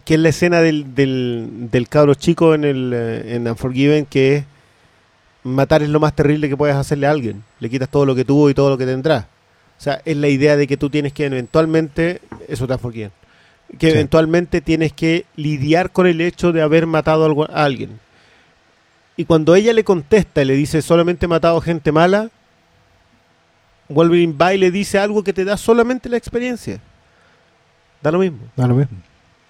que 0.05 0.13
es 0.15 0.19
la 0.19 0.29
escena 0.29 0.61
del, 0.61 0.93
del, 0.93 1.69
del 1.71 1.87
cabro 1.89 2.13
chico 2.13 2.53
en, 2.53 2.65
el, 2.65 2.91
eh, 2.93 3.35
en 3.35 3.47
Unforgiven, 3.47 4.05
que 4.05 4.35
es 4.37 4.43
matar 5.43 5.81
es 5.81 5.89
lo 5.89 5.99
más 5.99 6.15
terrible 6.15 6.49
que 6.49 6.57
puedes 6.57 6.75
hacerle 6.75 7.07
a 7.07 7.11
alguien. 7.11 7.43
Le 7.59 7.69
quitas 7.69 7.89
todo 7.89 8.05
lo 8.05 8.13
que 8.13 8.25
tuvo 8.25 8.49
y 8.49 8.53
todo 8.53 8.69
lo 8.69 8.77
que 8.77 8.85
tendrá. 8.85 9.27
O 9.81 9.83
sea, 9.83 9.99
es 10.05 10.15
la 10.15 10.27
idea 10.27 10.55
de 10.57 10.67
que 10.67 10.77
tú 10.77 10.91
tienes 10.91 11.11
que 11.11 11.25
eventualmente, 11.25 12.21
eso 12.47 12.67
te 12.67 12.73
Unforgiven, 12.73 13.09
que 13.79 13.87
Sí. 13.87 13.93
eventualmente 13.93 14.61
tienes 14.61 14.93
que 14.93 15.25
lidiar 15.35 15.89
con 15.89 16.05
el 16.05 16.21
hecho 16.21 16.51
de 16.51 16.61
haber 16.61 16.85
matado 16.85 17.25
a 17.51 17.63
alguien. 17.63 17.99
Y 19.17 19.25
cuando 19.25 19.55
ella 19.55 19.73
le 19.73 19.83
contesta 19.83 20.43
y 20.43 20.45
le 20.45 20.53
dice 20.55 20.83
solamente 20.83 21.25
he 21.25 21.29
matado 21.29 21.59
gente 21.61 21.91
mala, 21.91 22.29
Wolverine 23.89 24.33
va 24.39 24.53
y 24.53 24.59
le 24.59 24.69
dice 24.69 24.99
algo 24.99 25.23
que 25.23 25.33
te 25.33 25.43
da 25.45 25.57
solamente 25.57 26.09
la 26.09 26.17
experiencia. 26.17 26.79
Da 28.03 28.11
lo 28.11 28.19
mismo. 28.19 28.37
Da 28.55 28.67
lo 28.67 28.75
mismo. 28.75 28.97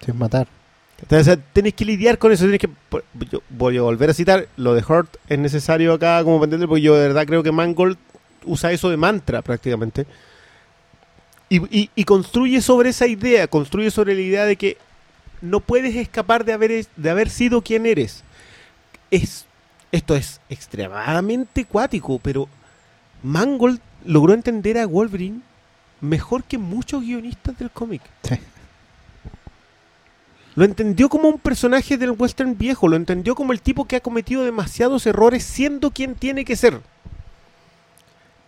Es 0.06 0.14
matar. 0.14 0.46
Entonces, 0.98 1.38
tenés 1.52 1.74
que 1.74 1.84
lidiar 1.84 2.16
con 2.16 2.32
eso. 2.32 2.44
Tienes 2.44 2.60
que, 2.60 2.68
por- 2.88 3.04
yo 3.30 3.42
voy 3.50 3.76
a 3.76 3.82
volver 3.82 4.08
a 4.08 4.14
citar, 4.14 4.48
lo 4.56 4.72
de 4.72 4.82
Hurt 4.82 5.14
es 5.28 5.38
necesario 5.38 5.92
acá 5.92 6.24
como 6.24 6.42
entender, 6.42 6.68
porque 6.68 6.80
yo 6.80 6.94
de 6.94 7.08
verdad 7.08 7.26
creo 7.26 7.42
que 7.42 7.52
Mangold 7.52 7.98
usa 8.44 8.72
eso 8.72 8.88
de 8.90 8.96
mantra 8.96 9.42
prácticamente. 9.42 10.06
Y, 11.48 11.56
y- 11.76 11.90
y 11.94 12.04
construye 12.04 12.60
sobre 12.62 12.90
esa 12.90 13.06
idea, 13.06 13.46
construye 13.46 13.90
sobre 13.90 14.14
la 14.14 14.20
idea 14.22 14.44
de 14.44 14.56
que 14.56 14.76
no 15.40 15.60
puedes 15.60 15.94
escapar 15.96 16.44
de 16.44 16.52
haber, 16.52 16.86
de 16.96 17.10
haber 17.10 17.28
sido 17.28 17.62
quien 17.62 17.84
eres. 17.86 18.22
Es, 19.10 19.44
esto 19.90 20.14
es 20.16 20.40
extremadamente 20.48 21.64
cuático, 21.64 22.18
pero 22.22 22.48
Mangold 23.22 23.80
logró 24.04 24.32
entender 24.34 24.78
a 24.78 24.86
Wolverine 24.86 25.40
mejor 26.00 26.44
que 26.44 26.58
muchos 26.58 27.02
guionistas 27.02 27.58
del 27.58 27.70
cómic. 27.70 28.02
Sí. 28.22 28.36
Lo 30.54 30.64
entendió 30.64 31.08
como 31.08 31.28
un 31.28 31.38
personaje 31.38 31.96
del 31.96 32.10
western 32.10 32.58
viejo, 32.58 32.86
lo 32.88 32.96
entendió 32.96 33.34
como 33.34 33.52
el 33.52 33.60
tipo 33.62 33.86
que 33.86 33.96
ha 33.96 34.00
cometido 34.00 34.44
demasiados 34.44 35.06
errores 35.06 35.44
siendo 35.44 35.90
quien 35.92 36.14
tiene 36.14 36.44
que 36.44 36.56
ser. 36.56 36.80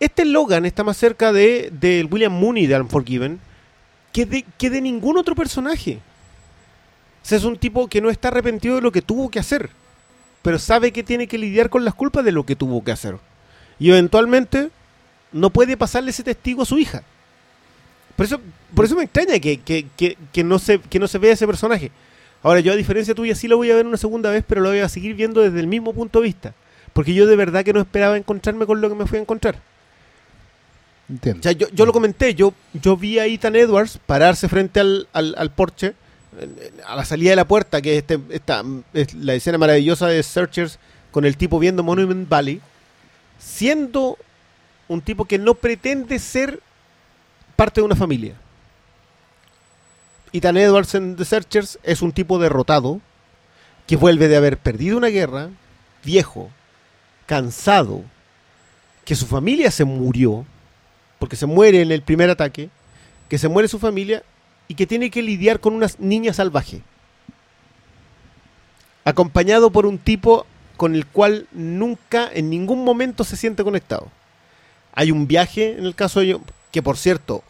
Este 0.05 0.23
Logan 0.25 0.65
está 0.65 0.83
más 0.83 0.97
cerca 0.97 1.33
de, 1.33 1.69
del 1.71 2.07
William 2.11 2.31
Mooney 2.33 2.67
de 2.67 2.79
Unforgiven 2.79 3.39
que 4.13 4.25
de, 4.25 4.45
que 4.57 4.69
de 4.69 4.79
ningún 4.81 5.17
otro 5.17 5.33
personaje. 5.35 5.99
O 7.23 7.27
sea, 7.27 7.37
es 7.39 7.43
un 7.43 7.57
tipo 7.57 7.87
que 7.87 8.01
no 8.01 8.09
está 8.11 8.27
arrepentido 8.27 8.75
de 8.75 8.81
lo 8.81 8.91
que 8.91 9.01
tuvo 9.01 9.29
que 9.31 9.39
hacer, 9.39 9.71
pero 10.43 10.59
sabe 10.59 10.91
que 10.91 11.01
tiene 11.03 11.27
que 11.27 11.39
lidiar 11.39 11.69
con 11.71 11.83
las 11.83 11.95
culpas 11.95 12.23
de 12.23 12.31
lo 12.31 12.45
que 12.45 12.55
tuvo 12.55 12.83
que 12.83 12.91
hacer. 12.91 13.17
Y 13.79 13.89
eventualmente 13.89 14.69
no 15.31 15.49
puede 15.49 15.75
pasarle 15.75 16.11
ese 16.11 16.23
testigo 16.23 16.61
a 16.61 16.65
su 16.65 16.77
hija. 16.77 17.01
Por 18.15 18.27
eso, 18.27 18.39
por 18.75 18.85
eso 18.85 18.95
me 18.95 19.03
extraña 19.05 19.39
que, 19.39 19.59
que- 19.59 19.87
que- 19.97 20.17
que 20.31 20.43
no 20.43 20.59
se, 20.59 20.79
que 20.79 20.99
no 20.99 21.07
se 21.07 21.17
vea 21.17 21.33
ese 21.33 21.47
personaje. 21.47 21.91
Ahora, 22.43 22.59
yo 22.59 22.71
a 22.71 22.75
diferencia 22.75 23.15
tuya 23.15 23.33
sí 23.33 23.47
lo 23.47 23.57
voy 23.57 23.71
a 23.71 23.75
ver 23.75 23.87
una 23.87 23.97
segunda 23.97 24.29
vez, 24.29 24.43
pero 24.47 24.61
lo 24.61 24.69
voy 24.69 24.79
a 24.79 24.87
seguir 24.87 25.15
viendo 25.15 25.41
desde 25.41 25.59
el 25.59 25.67
mismo 25.67 25.93
punto 25.93 26.19
de 26.19 26.25
vista. 26.27 26.53
Porque 26.93 27.13
yo 27.15 27.25
de 27.25 27.35
verdad 27.35 27.65
que 27.65 27.73
no 27.73 27.81
esperaba 27.81 28.15
encontrarme 28.17 28.67
con 28.67 28.79
lo 28.81 28.87
que 28.87 28.95
me 28.95 29.07
fui 29.07 29.17
a 29.17 29.21
encontrar. 29.21 29.55
Yo, 31.07 31.67
yo 31.71 31.85
lo 31.85 31.93
comenté, 31.93 32.33
yo, 32.33 32.53
yo 32.73 32.97
vi 32.97 33.19
a 33.19 33.25
Ethan 33.25 33.55
Edwards 33.55 33.99
pararse 34.05 34.49
frente 34.49 34.79
al, 34.79 35.07
al, 35.13 35.35
al 35.37 35.51
porche, 35.51 35.93
a 36.85 36.95
la 36.95 37.05
salida 37.05 37.29
de 37.31 37.35
la 37.35 37.47
puerta, 37.47 37.81
que 37.81 37.93
es, 37.93 37.97
este, 37.99 38.19
esta, 38.29 38.63
es 38.93 39.13
la 39.13 39.35
escena 39.35 39.57
maravillosa 39.57 40.07
de 40.07 40.21
Searchers 40.23 40.79
con 41.11 41.25
el 41.25 41.37
tipo 41.37 41.59
viendo 41.59 41.83
Monument 41.83 42.27
Valley, 42.27 42.61
siendo 43.39 44.17
un 44.87 45.01
tipo 45.01 45.25
que 45.25 45.37
no 45.37 45.53
pretende 45.53 46.19
ser 46.19 46.59
parte 47.55 47.81
de 47.81 47.85
una 47.85 47.95
familia. 47.95 48.35
Ethan 50.33 50.57
Edwards 50.57 50.95
en 50.95 51.15
The 51.15 51.23
Searchers 51.23 51.79
es 51.83 52.01
un 52.01 52.11
tipo 52.11 52.39
derrotado, 52.39 52.99
que 53.87 53.95
vuelve 53.95 54.27
de 54.27 54.35
haber 54.35 54.57
perdido 54.57 54.97
una 54.97 55.07
guerra, 55.07 55.49
viejo, 56.03 56.49
cansado, 57.25 58.03
que 59.05 59.15
su 59.15 59.27
familia 59.27 59.71
se 59.71 59.85
murió, 59.85 60.45
porque 61.19 61.35
se 61.35 61.45
muere 61.45 61.81
en 61.81 61.91
el 61.91 62.01
primer 62.01 62.29
ataque, 62.29 62.69
que 63.29 63.37
se 63.37 63.47
muere 63.47 63.67
su 63.67 63.79
familia 63.79 64.23
y 64.67 64.75
que 64.75 64.87
tiene 64.87 65.09
que 65.09 65.21
lidiar 65.21 65.59
con 65.59 65.73
una 65.73 65.87
niña 65.99 66.33
salvaje. 66.33 66.81
Acompañado 69.03 69.71
por 69.71 69.85
un 69.85 69.97
tipo 69.97 70.45
con 70.77 70.95
el 70.95 71.05
cual 71.05 71.47
nunca, 71.51 72.29
en 72.33 72.49
ningún 72.49 72.83
momento 72.83 73.23
se 73.23 73.37
siente 73.37 73.63
conectado. 73.63 74.11
Hay 74.93 75.11
un 75.11 75.27
viaje 75.27 75.77
en 75.77 75.85
el 75.85 75.95
caso 75.95 76.19
de 76.19 76.39
que 76.71 76.81
por 76.81 76.97
cierto, 76.97 77.43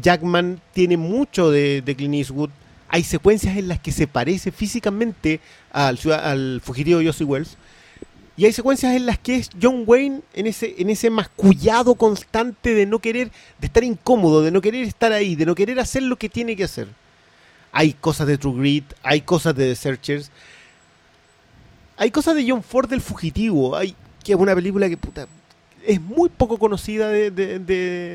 Jackman 0.00 0.60
tiene 0.72 0.96
mucho 0.96 1.50
de, 1.50 1.82
de 1.82 1.96
Clint 1.96 2.14
Eastwood. 2.14 2.50
Hay 2.88 3.02
secuencias 3.02 3.56
en 3.56 3.68
las 3.68 3.80
que 3.80 3.92
se 3.92 4.06
parece 4.06 4.50
físicamente 4.52 5.40
al, 5.72 5.98
al 6.12 6.60
fugitivo 6.62 7.00
Josie 7.04 7.26
Wells. 7.26 7.56
Y 8.38 8.46
hay 8.46 8.52
secuencias 8.52 8.94
en 8.94 9.04
las 9.04 9.18
que 9.18 9.34
es 9.36 9.50
John 9.60 9.82
Wayne 9.86 10.20
en 10.32 10.46
ese, 10.46 10.76
en 10.78 10.88
ese 10.90 11.10
mascullado 11.10 11.96
constante 11.96 12.72
de 12.72 12.86
no 12.86 13.00
querer, 13.00 13.30
de 13.58 13.66
estar 13.66 13.82
incómodo, 13.84 14.42
de 14.42 14.50
no 14.52 14.60
querer 14.60 14.84
estar 14.86 15.12
ahí, 15.12 15.34
de 15.36 15.44
no 15.44 15.54
querer 15.56 15.78
hacer 15.80 16.04
lo 16.04 16.16
que 16.16 16.28
tiene 16.28 16.54
que 16.56 16.64
hacer. 16.64 16.88
Hay 17.72 17.92
cosas 17.94 18.28
de 18.28 18.38
True 18.38 18.58
Grit, 18.58 18.84
hay 19.02 19.20
cosas 19.22 19.54
de 19.56 19.66
The 19.66 19.74
Searchers. 19.76 20.30
hay 21.96 22.10
cosas 22.12 22.36
de 22.36 22.48
John 22.48 22.62
Ford 22.62 22.88
del 22.88 23.00
fugitivo, 23.00 23.76
hay 23.76 23.94
que 24.24 24.32
es 24.32 24.38
una 24.38 24.54
película 24.54 24.88
que 24.88 24.96
puta 24.96 25.26
es 25.84 26.00
muy 26.00 26.28
poco 26.28 26.58
conocida 26.58 27.08
de, 27.08 27.30
de- 27.30 27.58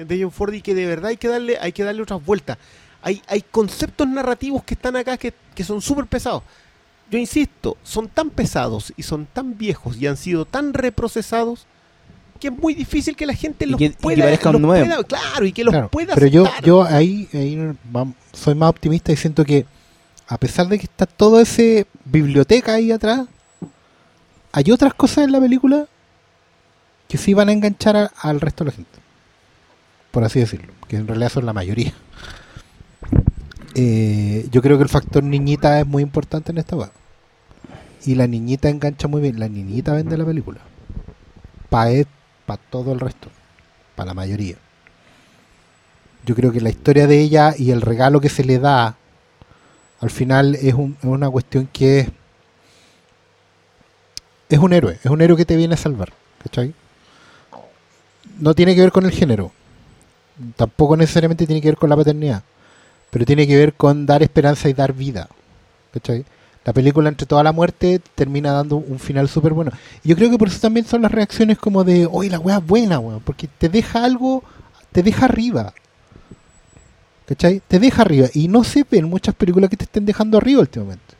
de- 0.06 0.20
John 0.22 0.32
Ford 0.32 0.54
y 0.54 0.62
que 0.62 0.76
de 0.76 0.86
verdad 0.86 1.08
hay 1.08 1.18
que 1.18 1.28
darle, 1.28 1.58
hay 1.60 1.72
que 1.72 1.84
darle 1.84 2.02
otras 2.04 2.24
vueltas. 2.24 2.58
Hay, 3.02 3.22
hay 3.28 3.42
conceptos 3.42 4.08
narrativos 4.08 4.64
que 4.64 4.76
están 4.76 4.96
acá 4.96 5.18
que, 5.18 5.34
que 5.56 5.64
son 5.64 5.82
súper 5.82 6.06
pesados. 6.06 6.44
Yo 7.14 7.20
insisto, 7.20 7.78
son 7.84 8.08
tan 8.08 8.32
pesados 8.32 8.92
y 8.98 9.04
son 9.04 9.28
tan 9.32 9.56
viejos 9.56 9.98
y 9.98 10.08
han 10.08 10.18
sido 10.18 10.46
tan 10.46 10.74
reprocesados 10.74 11.68
que 12.40 12.48
es 12.48 12.58
muy 12.58 12.74
difícil 12.74 13.16
que 13.16 13.28
la 13.28 13.36
gente 13.36 13.66
Y 13.66 13.70
los 13.70 13.78
que- 13.78 13.86
y 13.86 13.90
que 13.92 13.98
pueda, 13.98 14.24
parezcan 14.24 14.54
los 14.54 14.62
nuevos. 14.64 14.88
pueda- 14.88 15.04
claro, 15.04 15.46
y 15.46 15.52
que 15.54 15.64
los 15.64 15.72
Claro, 15.72 15.90
pueda 15.90 16.16
pero 16.16 16.26
yo, 16.26 16.42
aceptar. 16.46 16.64
yo 16.66 16.84
ahí, 16.84 17.30
soy 18.32 18.56
más 18.56 18.70
optimista 18.72 19.12
y 19.12 19.16
siento 19.16 19.46
que 19.46 19.68
a 20.28 20.40
pesar 20.40 20.68
de 20.68 20.80
que 20.80 20.86
está 20.86 21.06
toda 21.06 21.44
esa 21.44 21.88
biblioteca 22.04 22.74
ahí 22.74 22.92
atrás, 22.92 23.28
hay 24.52 24.72
otras 24.72 24.96
cosas 24.96 25.26
en 25.26 25.34
la 25.34 25.40
película 25.40 25.86
que 27.08 27.20
sí 27.20 27.36
van 27.36 27.50
a 27.50 27.52
enganchar 27.52 27.96
a- 27.96 28.12
al 28.22 28.42
resto 28.42 28.64
de 28.64 28.72
la 28.72 28.76
gente. 28.76 29.00
Por 30.10 30.24
así 30.24 30.40
decirlo, 30.40 30.74
que 30.88 30.96
en 30.96 31.08
realidad 31.08 31.30
son 31.30 31.46
la 31.46 31.54
mayoría. 31.54 31.94
Eh, 33.76 34.48
yo 34.52 34.62
creo 34.64 34.78
que 34.78 34.84
el 34.84 34.90
factor 34.90 35.24
niñita 35.24 35.80
es 35.80 35.86
muy 35.86 36.02
importante 36.02 36.52
en 36.52 36.58
esta 36.58 36.76
weá. 36.76 36.92
Y 38.06 38.14
la 38.16 38.28
niñita 38.28 38.70
engancha 38.70 39.08
muy 39.08 39.20
bien. 39.22 39.40
La 39.40 39.48
niñita 39.50 39.94
vende 39.94 40.16
la 40.18 40.26
película. 40.26 40.62
Para 41.70 41.92
para 42.46 42.62
todo 42.70 42.94
el 42.94 43.00
resto. 43.00 43.30
Para 43.96 44.08
la 44.08 44.14
mayoría. 44.14 44.58
Yo 46.26 46.36
creo 46.36 46.52
que 46.52 46.62
la 46.62 46.70
historia 46.70 47.06
de 47.08 47.20
ella 47.20 47.54
y 47.58 47.72
el 47.72 47.82
regalo 47.82 48.20
que 48.22 48.30
se 48.30 48.44
le 48.44 48.58
da 48.60 48.96
al 50.00 50.10
final 50.10 50.56
es, 50.56 50.74
un- 50.74 50.98
es 51.00 51.06
una 51.06 51.30
cuestión 51.30 51.68
que 51.72 52.00
es 52.02 52.08
es 54.50 54.60
un 54.60 54.74
héroe, 54.74 55.00
es 55.04 55.12
un 55.12 55.22
héroe 55.22 55.38
que 55.38 55.46
te 55.46 55.56
viene 55.56 55.74
a 55.74 55.78
salvar, 55.78 56.14
¿cachai? 56.42 56.74
No 58.40 58.54
tiene 58.54 58.76
que 58.76 58.82
ver 58.82 58.92
con 58.92 59.06
el 59.06 59.12
género, 59.12 59.52
tampoco 60.56 60.98
necesariamente 60.98 61.46
tiene 61.46 61.62
que 61.62 61.70
ver 61.70 61.78
con 61.78 61.90
la 61.90 61.96
paternidad, 61.96 62.44
pero 63.12 63.26
tiene 63.26 63.48
que 63.48 63.58
ver 63.58 63.74
con 63.76 64.06
dar 64.06 64.24
esperanza 64.24 64.70
y 64.70 64.74
dar 64.74 64.94
vida, 64.94 65.30
¿cachai? 65.94 66.26
La 66.66 66.72
película 66.74 67.10
entre 67.10 67.28
toda 67.28 67.44
la 67.44 67.52
muerte 67.52 68.00
termina 68.16 68.54
dando 68.54 68.78
un 68.78 68.98
final 68.98 69.28
súper 69.28 69.52
bueno. 69.54 69.72
Y 70.04 70.10
yo 70.10 70.16
creo 70.16 70.30
que 70.30 70.38
por 70.38 70.48
eso 70.48 70.60
también 70.62 70.86
son 70.86 71.02
las 71.02 71.12
reacciones 71.12 71.58
como 71.58 71.84
de, 71.84 72.08
oye, 72.10 72.30
la 72.30 72.40
weá 72.40 72.58
es 72.58 72.66
buena, 72.66 73.00
weón, 73.00 73.20
porque 73.22 73.48
te 73.48 73.68
deja 73.68 74.04
algo, 74.06 74.44
te 74.94 75.04
deja 75.04 75.26
arriba, 75.26 75.74
¿cachai? 77.26 77.62
Te 77.68 77.80
deja 77.80 78.04
arriba. 78.04 78.28
Y 78.34 78.48
no 78.48 78.64
se 78.64 78.86
ven 78.90 79.10
muchas 79.10 79.36
películas 79.36 79.70
que 79.70 79.78
te 79.78 79.84
estén 79.84 80.06
dejando 80.06 80.38
arriba 80.38 80.62
últimamente. 80.62 81.16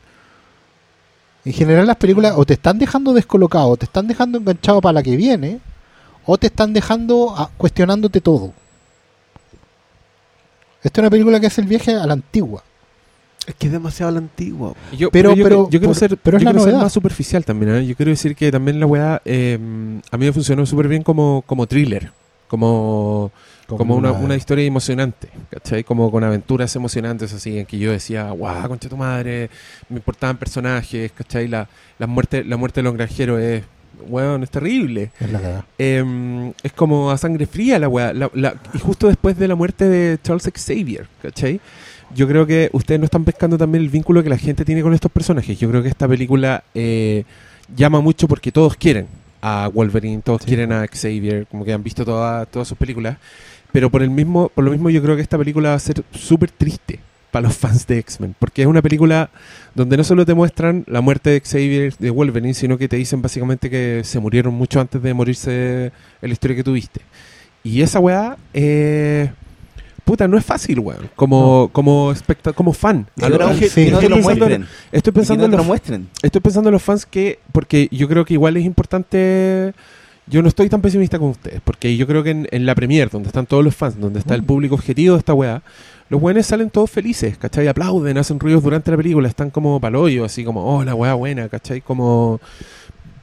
En 1.44 1.52
general 1.52 1.86
las 1.86 1.96
películas 1.96 2.32
o 2.36 2.46
te 2.46 2.54
están 2.54 2.78
dejando 2.78 3.12
descolocado, 3.12 3.68
o 3.68 3.76
te 3.76 3.84
están 3.84 4.06
dejando 4.08 4.38
enganchado 4.38 4.80
para 4.80 4.94
la 4.94 5.02
que 5.02 5.14
viene, 5.14 5.60
o 6.24 6.38
te 6.38 6.46
están 6.46 6.72
dejando 6.72 7.36
a- 7.36 7.50
cuestionándote 7.58 8.22
todo. 8.22 8.54
Esta 10.82 11.00
es 11.00 11.02
una 11.02 11.10
película 11.10 11.38
que 11.40 11.48
hace 11.48 11.60
el 11.60 11.66
viaje 11.66 11.94
a 11.94 12.06
la 12.06 12.14
antigua. 12.14 12.62
Es 13.46 13.54
que 13.56 13.66
es 13.66 13.72
demasiado 13.72 14.10
la 14.12 14.18
antigua. 14.18 14.72
Yo, 14.96 15.10
Pero- 15.10 15.34
yo, 15.34 15.44
pero- 15.44 15.64
yo 15.64 15.68
quiero 15.78 15.86
por- 15.88 15.96
ser, 15.96 16.16
pero 16.16 16.36
es 16.38 16.42
yo 16.42 16.46
la 16.46 16.52
quiero 16.52 16.64
ser 16.64 16.74
más 16.76 16.92
superficial 16.92 17.44
también. 17.44 17.74
¿eh? 17.74 17.86
Yo 17.86 17.94
quiero 17.94 18.10
decir 18.10 18.34
que 18.34 18.50
también 18.50 18.80
la 18.80 18.86
weá 18.86 19.20
eh, 19.24 19.58
a 20.10 20.16
mí 20.16 20.24
me 20.26 20.32
funcionó 20.32 20.64
súper 20.64 20.88
bien 20.88 21.02
como, 21.02 21.42
como 21.46 21.66
thriller, 21.66 22.10
como, 22.48 23.30
como, 23.66 23.96
una, 23.96 24.12
una 24.12 24.36
historia 24.36 24.64
emocionante, 24.64 25.28
¿cachai? 25.50 25.84
Como 25.84 26.10
con 26.10 26.24
aventuras 26.24 26.74
emocionantes 26.76 27.32
así, 27.32 27.58
en 27.58 27.66
que 27.66 27.78
yo 27.78 27.90
decía, 27.90 28.30
guau, 28.30 28.68
concha 28.68 28.88
tu 28.88 28.96
madre, 28.96 29.50
me 29.88 29.96
importaban 29.96 30.36
personajes, 30.38 31.12
¿cachai? 31.12 31.48
La, 31.48 31.68
la, 31.98 32.06
muerte, 32.06 32.44
la 32.44 32.56
muerte 32.56 32.80
de 32.80 32.84
los 32.84 32.94
granjeros 32.94 33.40
es, 33.40 33.64
weón, 34.08 34.42
es 34.42 34.50
terrible. 34.50 35.10
Es 35.20 35.30
la. 35.32 35.64
Eh, 35.78 36.52
es 36.62 36.72
como 36.72 37.10
a 37.10 37.18
sangre 37.18 37.46
fría 37.46 37.78
la 37.78 37.88
weá. 37.88 38.12
La- 38.12 38.30
la- 38.34 38.54
y 38.72 38.78
justo 38.78 39.08
después 39.08 39.36
de 39.38 39.48
la 39.48 39.54
muerte 39.54 39.88
de 39.88 40.18
Charles 40.22 40.50
Xavier, 40.54 41.06
¿cachai? 41.22 41.60
Yo 42.14 42.28
creo 42.28 42.46
que 42.46 42.70
ustedes 42.72 43.00
no 43.00 43.04
están 43.06 43.24
pescando 43.24 43.58
también 43.58 43.82
el 43.84 43.90
vínculo 43.90 44.22
que 44.22 44.28
la 44.28 44.38
gente 44.38 44.64
tiene 44.64 44.82
con 44.82 44.94
estos 44.94 45.10
personajes. 45.10 45.58
Yo 45.58 45.68
creo 45.70 45.82
que 45.82 45.88
esta 45.88 46.06
película 46.06 46.62
eh, 46.74 47.24
llama 47.76 48.00
mucho 48.00 48.28
porque 48.28 48.52
todos 48.52 48.76
quieren 48.76 49.06
a 49.42 49.68
Wolverine, 49.72 50.22
todos 50.22 50.42
Sí. 50.42 50.48
quieren 50.48 50.72
a 50.72 50.86
Xavier, 50.86 51.46
como 51.50 51.64
que 51.64 51.72
han 51.72 51.82
visto 51.82 52.04
toda- 52.04 52.46
todas 52.46 52.68
sus 52.68 52.78
películas. 52.78 53.16
Pero 53.72 53.90
por 53.90 54.02
el 54.02 54.10
mismo, 54.10 54.48
por 54.54 54.64
lo 54.64 54.70
mismo 54.70 54.90
yo 54.90 55.02
creo 55.02 55.16
que 55.16 55.22
esta 55.22 55.36
película 55.36 55.70
va 55.70 55.74
a 55.74 55.78
ser 55.80 56.04
súper 56.12 56.50
triste 56.50 57.00
para 57.32 57.48
los 57.48 57.56
fans 57.56 57.84
de 57.88 57.98
X-Men, 57.98 58.36
porque 58.38 58.62
es 58.62 58.68
una 58.68 58.80
película 58.80 59.28
donde 59.74 59.96
no 59.96 60.04
solo 60.04 60.24
te 60.24 60.34
muestran 60.34 60.84
la 60.86 61.00
muerte 61.00 61.30
de 61.30 61.40
Xavier 61.40 61.92
de 61.98 62.10
Wolverine, 62.10 62.54
sino 62.54 62.78
que 62.78 62.86
te 62.88 62.94
dicen 62.96 63.20
básicamente 63.22 63.68
que 63.68 64.02
se 64.04 64.20
murieron 64.20 64.54
mucho 64.54 64.80
antes 64.80 65.02
de 65.02 65.12
morirse 65.14 65.86
en 65.86 66.28
la 66.28 66.32
historia 66.32 66.56
que 66.56 66.62
tuviste. 66.62 67.00
Y 67.64 67.82
esa 67.82 67.98
weá, 67.98 68.36
eh, 68.52 69.32
puta, 70.04 70.28
no 70.28 70.36
es 70.38 70.44
fácil, 70.44 70.78
weón, 70.80 71.08
como, 71.16 71.70
como, 71.72 72.12
especta- 72.12 72.52
como 72.52 72.72
fan. 72.72 73.06
Que 73.18 73.24
A 73.26 73.28
lo- 73.28 73.38
no- 73.38 73.50
es 73.50 73.58
que- 73.58 73.68
sí. 73.68 73.84
que 73.86 73.90
no 73.90 73.98
estoy 73.98 74.02
te 74.02 74.08
lo 74.10 74.16
pensando- 74.16 74.46
muestren. 74.46 74.66
Estoy 74.92 75.12
Que 75.12 75.18
pensando 75.18 75.40
no 75.40 75.44
en 75.46 75.50
te 75.50 75.56
lo 75.56 75.62
los 75.62 75.66
muestren. 75.66 76.08
Estoy 76.22 76.40
pensando 76.40 76.68
en 76.68 76.72
los 76.74 76.82
fans 76.82 77.06
que, 77.06 77.38
porque 77.52 77.88
yo 77.90 78.08
creo 78.08 78.24
que 78.24 78.34
igual 78.34 78.56
es 78.56 78.64
importante, 78.64 79.72
yo 80.26 80.42
no 80.42 80.48
estoy 80.48 80.68
tan 80.68 80.80
pesimista 80.80 81.18
como 81.18 81.32
ustedes, 81.32 81.60
porque 81.64 81.96
yo 81.96 82.06
creo 82.06 82.22
que 82.22 82.30
en, 82.30 82.48
en 82.50 82.66
la 82.66 82.74
premier, 82.74 83.10
donde 83.10 83.28
están 83.28 83.46
todos 83.46 83.64
los 83.64 83.74
fans, 83.74 83.98
donde 83.98 84.18
está 84.20 84.34
el 84.34 84.42
público 84.42 84.74
objetivo 84.74 85.14
de 85.14 85.18
esta 85.20 85.34
weá, 85.34 85.62
los 86.10 86.20
weones 86.22 86.46
salen 86.46 86.68
todos 86.70 86.90
felices, 86.90 87.36
¿cachai? 87.38 87.66
Aplauden, 87.66 88.18
hacen 88.18 88.38
ruidos 88.38 88.62
durante 88.62 88.90
la 88.90 88.96
película, 88.98 89.26
están 89.26 89.50
como 89.50 89.80
palollo, 89.80 90.24
así 90.24 90.44
como, 90.44 90.62
oh, 90.64 90.84
la 90.84 90.94
weá 90.94 91.14
buena, 91.14 91.48
¿cachai? 91.48 91.80
Como 91.80 92.40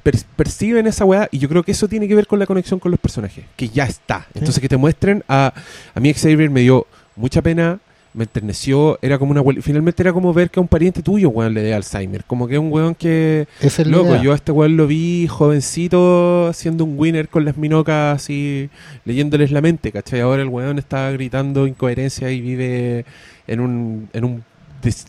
per- 0.04 0.18
perciben 0.36 0.88
esa 0.88 1.06
weá 1.06 1.28
y 1.32 1.38
yo 1.40 1.48
creo 1.50 1.64
que 1.64 1.72
eso 1.72 1.88
tiene 1.88 2.08
que 2.08 2.16
ver 2.16 2.28
con 2.28 2.40
la 2.40 2.46
conexión 2.46 2.80
con 2.80 2.92
los 2.92 3.00
personajes, 3.00 3.46
que 3.56 3.70
ya 3.70 3.86
está. 3.86 4.28
Entonces 4.34 4.60
que 4.60 4.70
te 4.70 4.78
muestren 4.78 5.24
a, 5.28 5.54
a 5.94 6.00
mí 6.00 6.14
Xavier 6.14 6.50
me 6.50 6.62
dio 6.62 6.86
mucha 7.16 7.42
pena, 7.42 7.80
me 8.14 8.26
enterneció, 8.26 9.00
era 9.02 9.18
como 9.18 9.32
una 9.32 9.42
finalmente 9.62 10.04
era 10.04 10.12
como 10.12 10.34
ver 10.34 10.50
que 10.50 10.60
a 10.60 10.62
un 10.62 10.68
pariente 10.68 11.02
tuyo, 11.02 11.30
weón, 11.30 11.54
le 11.54 11.62
dé 11.62 11.74
Alzheimer, 11.74 12.26
como 12.26 12.46
que 12.46 12.58
un 12.58 12.70
weón 12.70 12.94
que 12.94 13.48
es 13.62 13.80
Loco, 13.88 14.10
idea. 14.10 14.22
yo 14.22 14.32
a 14.34 14.36
este 14.36 14.52
weón 14.52 14.76
lo 14.76 14.86
vi 14.86 15.28
jovencito 15.28 16.48
haciendo 16.48 16.84
un 16.84 16.96
winner 17.00 17.30
con 17.30 17.46
las 17.46 17.56
minocas 17.56 18.16
así, 18.22 18.70
leyéndoles 19.06 19.52
la 19.52 19.62
mente, 19.62 19.92
¿cachai? 19.94 20.20
Ahora 20.22 20.42
el 20.42 20.50
weón 20.50 20.78
está 20.78 21.10
gritando 21.12 21.68
incoherencia 21.68 22.30
y 22.32 22.42
vive 22.42 23.06
en 23.48 23.60
un, 23.62 24.10
en 24.12 24.26
un, 24.26 24.44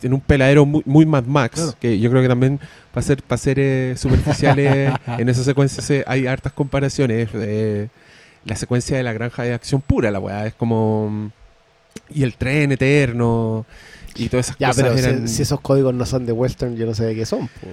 en 0.03 0.13
un 0.13 0.21
peladero 0.21 0.65
muy, 0.65 0.81
muy 0.85 1.05
Mad 1.05 1.23
Max, 1.25 1.55
Claro. 1.55 1.75
que 1.79 1.99
yo 1.99 2.09
creo 2.09 2.21
que 2.21 2.27
también 2.29 2.59
para 2.93 3.05
ser, 3.05 3.21
para 3.23 3.37
ser 3.37 3.57
eh, 3.59 3.93
superficiales 3.97 4.93
en 5.17 5.29
esa 5.29 5.43
secuencia 5.43 5.81
se- 5.83 6.03
hay 6.07 6.27
hartas 6.27 6.53
comparaciones. 6.53 7.29
eh, 7.33 7.87
la 8.45 8.55
secuencia 8.57 8.97
de 8.97 9.03
la 9.03 9.13
granja 9.13 9.43
de 9.43 9.53
acción 9.53 9.79
pura, 9.81 10.11
la 10.11 10.19
weá, 10.19 10.45
es 10.47 10.53
como... 10.53 11.31
Y 12.13 12.23
el 12.23 12.35
tren 12.35 12.71
eterno 12.73 13.65
y 14.15 14.27
todas 14.29 14.47
esas 14.47 14.57
Ya, 14.59 14.67
cosas 14.67 14.83
pero 14.83 14.97
si- 14.97 15.03
eran... 15.03 15.27
si, 15.29 15.41
esos 15.43 15.61
códigos 15.61 15.93
no 15.93 16.05
son 16.05 16.25
de 16.25 16.33
western, 16.33 16.75
yo 16.75 16.85
no 16.85 16.93
sé 16.93 17.05
de 17.05 17.15
qué 17.15 17.25
son. 17.25 17.47
po. 17.47 17.67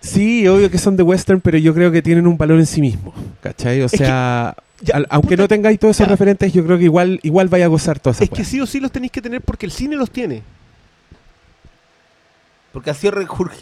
Sí, 0.00 0.46
obvio 0.48 0.70
que 0.70 0.78
son 0.78 0.96
de 0.96 1.02
western, 1.04 1.40
pero 1.40 1.58
yo 1.58 1.72
creo 1.74 1.90
que 1.92 2.02
tienen 2.02 2.26
un 2.26 2.36
valor 2.36 2.58
en 2.58 2.66
sí 2.66 2.80
mismo, 2.80 3.14
¿cachai? 3.42 3.82
O 3.82 3.88
sea, 3.88 4.54
ya, 4.82 4.96
al- 4.96 5.06
aunque 5.10 5.30
puta, 5.36 5.42
no 5.44 5.48
tengáis 5.48 5.78
todos 5.78 5.96
esos 5.96 6.06
ya. 6.06 6.10
referentes, 6.12 6.52
yo 6.52 6.64
creo 6.66 6.76
que 6.78 6.84
igual 6.84 7.18
igual 7.22 7.48
vaya 7.48 7.64
a 7.64 7.68
gozar 7.68 7.98
todas 8.00 8.16
esas 8.18 8.28
Es 8.30 8.36
que 8.36 8.44
sí 8.44 8.60
o 8.60 8.66
sí 8.66 8.78
los 8.80 8.90
tenéis 8.92 9.12
que 9.12 9.22
tener 9.22 9.40
porque 9.40 9.64
el 9.66 9.72
cine 9.72 9.96
los 9.96 10.10
tiene. 10.10 10.42
Porque 12.76 12.90
han 12.90 12.96
sido 12.96 13.14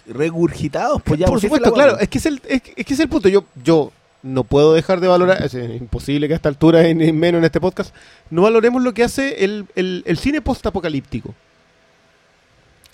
regurgitados. 0.09 1.01
Pues 1.05 1.21
ya, 1.21 1.27
Por 1.27 1.35
pues, 1.35 1.43
supuesto, 1.43 1.69
es 1.69 1.77
la 1.77 1.85
claro. 1.85 2.01
Es 2.01 2.09
que 2.09 2.19
es 2.19 2.27
el, 2.27 2.43
es, 2.49 2.63
que- 2.63 2.73
es 2.75 2.85
que 2.85 2.95
es 2.95 2.99
el 2.99 3.09
punto. 3.09 3.29
Yo, 3.29 3.45
yo 3.63 3.93
no 4.25 4.43
puedo 4.43 4.75
dejar 4.75 4.99
de 4.99 5.07
valorar, 5.07 5.41
es 5.41 5.55
imposible 5.55 6.27
que 6.27 6.33
a 6.33 6.37
esta 6.37 6.49
altura, 6.49 6.89
y 6.89 6.97
ni 6.97 7.13
menos 7.13 7.39
en 7.39 7.45
este 7.45 7.61
podcast, 7.61 7.95
no 8.31 8.43
valoremos 8.43 8.83
lo 8.83 8.93
que 8.93 9.05
hace 9.05 9.45
el, 9.45 9.67
el, 9.77 10.03
el 10.05 10.19
cine 10.19 10.41
post-apocalíptico. 10.41 11.33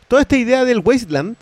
Toda 0.08 0.20
esta 0.20 0.36
idea 0.36 0.66
del 0.66 0.80
wasteland, 0.80 1.36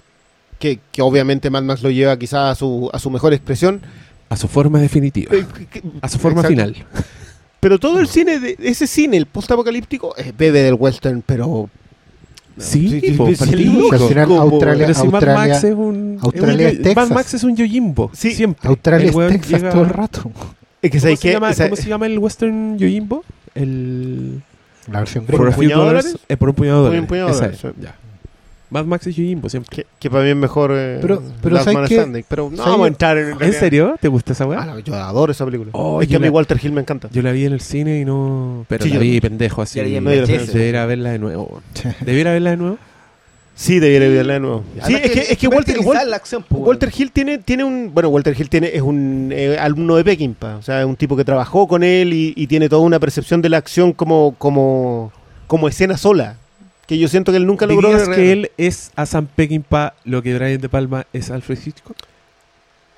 que, 0.61 0.79
que 0.93 1.03
obviamente 1.03 1.51
Mad 1.51 1.65
Max 1.65 1.83
lo 1.83 1.91
lleva 1.91 2.17
quizá 2.17 2.49
a 2.51 2.55
su, 2.55 2.89
a 2.93 3.01
su 3.01 3.11
mejor 3.11 3.33
expresión. 3.35 3.83
A 4.29 4.37
su 4.37 4.47
forma 4.47 4.79
definitiva, 4.79 5.35
eh, 5.35 5.45
que- 5.73 5.83
a 6.03 6.09
su 6.09 6.21
forma 6.21 6.43
exacto. 6.43 6.65
final. 6.65 6.87
Pero 7.59 7.81
todo 7.81 7.99
el 7.99 8.07
cine, 8.07 8.39
de, 8.39 8.57
ese 8.61 8.87
cine, 8.87 9.17
el 9.17 9.27
post-apocalíptico, 9.27 10.15
bebe 10.37 10.63
del 10.63 10.75
western, 10.75 11.21
pero... 11.27 11.69
Sí, 12.59 13.01
sí, 13.01 13.11
po, 13.13 13.27
sí, 13.29 13.37
partido. 13.37 13.73
sí, 13.73 13.89
al 13.93 14.01
final 14.09 14.27
como- 14.29 14.41
Australia, 14.43 14.87
Pero 14.87 14.95
si 14.99 15.07
Mad 15.09 15.15
Australia, 15.15 15.49
Max 15.55 15.65
es 15.65 15.75
un... 15.75 16.19
Australia 16.21 16.69
es 16.69 16.73
es 16.75 16.79
un- 16.79 16.85
Mad 16.85 16.95
Texas. 16.95 17.11
Max 17.11 17.35
es 17.35 17.45
un 17.45 17.57
Yojimbo, 17.57 18.11
Sí, 18.15 18.31
siempre. 18.33 18.69
Australia 18.69 19.03
El 19.05 19.11
es 19.11 19.15
weón 19.17 19.33
Texas 19.33 19.61
llega- 19.63 19.71
todo 19.73 19.83
el 19.83 19.89
rato. 19.91 20.31
Es 20.83 20.91
que 20.91 20.99
¿Cómo 20.99 21.01
¿sabes 21.03 21.21
se, 21.21 21.33
llama, 21.33 21.49
O 21.51 21.53
sea, 21.55 21.67
cómo 21.71 21.77
se 21.83 21.89
llama 21.89 22.07
el 22.07 22.19
western 22.19 22.79
Yojimbo? 22.79 23.25
El... 23.55 24.43
La 24.91 25.01
versión 25.01 25.25
¿Por 25.27 25.41
un 25.49 25.53
puñado 25.55 25.83
de 25.83 25.89
dólares? 25.89 26.19
eh, 26.29 26.37
por 26.37 26.49
un 26.49 26.55
puñado 26.55 26.85
de 26.85 26.91
Por 26.91 26.99
un 27.01 27.07
dólares. 27.07 27.09
puñado 27.09 27.27
de 27.29 27.33
Esa 27.35 27.65
dólares, 27.67 27.77
es, 27.79 27.85
ya. 27.85 27.97
Mad 28.71 28.85
Max 28.85 29.07
es 29.07 29.17
Yojimbo 29.17 29.49
siempre. 29.49 29.75
que, 29.77 29.87
que 29.99 30.11
para 30.11 30.25
mí 30.25 30.31
es 30.31 30.37
mejor 30.37 30.73
eh, 30.75 30.99
Pero- 31.01 31.23
pero 31.43 31.55
Last 31.55 31.65
¿sabes 31.65 31.79
Man 31.79 31.89
qué? 31.89 31.95
Standing, 31.97 32.25
Pero 32.29 32.51
no 32.51 32.63
vamos 32.63 32.85
a 32.85 32.89
entrar 32.89 33.17
en... 33.19 33.41
¿En 33.43 33.53
serio? 33.55 33.97
¿Te 34.01 34.09
gusta 34.09 34.33
esa 34.33 34.47
weá? 34.47 34.61
Ah, 34.63 34.67
no, 34.67 34.79
yo 34.79 34.95
adoro 34.95 35.33
esa 35.33 35.45
película. 35.45 35.71
Oh, 35.73 36.03
es 36.03 36.09
que 36.09 36.17
a 36.17 36.19
mí 36.19 36.27
la- 36.27 36.31
Walter 36.33 36.59
Hill 36.63 36.73
me 36.73 36.81
encanta. 36.83 37.09
Yo 37.13 37.23
la 37.23 37.33
vi 37.33 37.45
en 37.47 37.53
el 37.55 37.61
cine 37.61 38.01
y 38.01 38.05
no... 38.05 38.67
Pero 38.69 38.85
Sí, 38.85 38.91
la 38.91 38.95
yo 38.97 39.01
vi 39.01 39.21
pendejo 39.21 39.63
así. 39.63 39.81
Debiera 39.81 40.87
verla 40.87 41.11
de 41.13 41.19
nuevo. 41.19 41.63
¿Debiera 42.01 42.33
verla 42.33 42.51
de 42.51 42.57
nuevo? 42.59 42.79
Sí, 43.55 43.81
debiera 43.81 44.07
verla 44.07 44.35
de 44.35 44.41
nuevo. 44.41 44.65
Sí, 44.87 44.95
es 44.95 45.11
que, 45.11 45.21
es 45.33 45.37
que 45.39 45.49
Walter, 45.49 45.75
verticalizar 45.75 46.05
Wal- 46.07 46.11
la 46.11 46.17
acción, 46.17 46.45
po, 46.45 46.59
Walter 46.59 46.93
Hill 46.97 47.11
tiene, 47.11 47.39
tiene 47.39 47.65
un. 47.65 47.91
Bueno, 47.93 48.09
Walter 48.11 48.33
Hill 48.39 48.49
tiene, 48.49 48.71
es 48.73 48.83
un 48.83 49.31
eh, 49.35 49.57
alumno 49.59 49.97
de 49.97 50.05
Peckinpah. 50.05 50.59
O 50.59 50.63
sea, 50.63 50.79
es 50.79 50.87
un 50.87 50.95
tipo 50.95 51.17
que 51.17 51.25
trabajó 51.25 51.67
con 51.67 51.83
él 51.83 52.13
y, 52.13 52.35
y 52.37 52.47
tiene 52.47 52.69
toda 52.69 52.83
una 52.83 53.01
percepción 53.01 53.43
de 53.43 53.49
la 53.49 53.57
acción 53.57 53.93
como, 53.93 54.37
como, 54.39 55.11
como 55.49 55.67
escena 55.69 55.97
sola. 55.97 56.37
Que 56.89 56.99
yo 56.99 57.07
siento 57.07 57.31
que 57.31 57.37
él 57.39 57.47
nunca 57.47 57.67
logró. 57.67 57.89
¿Dirías 57.91 58.09
que 58.09 58.33
él 58.33 58.51
es 58.57 58.91
a 58.97 59.07
Sam 59.07 59.27
Peckinpah 59.37 59.95
lo 60.05 60.23
que 60.23 60.35
Brian 60.35 60.61
De 60.61 60.69
Palma 60.69 61.07
es 61.13 61.31
Alfred 61.31 61.59
Hitchcock? 61.65 61.97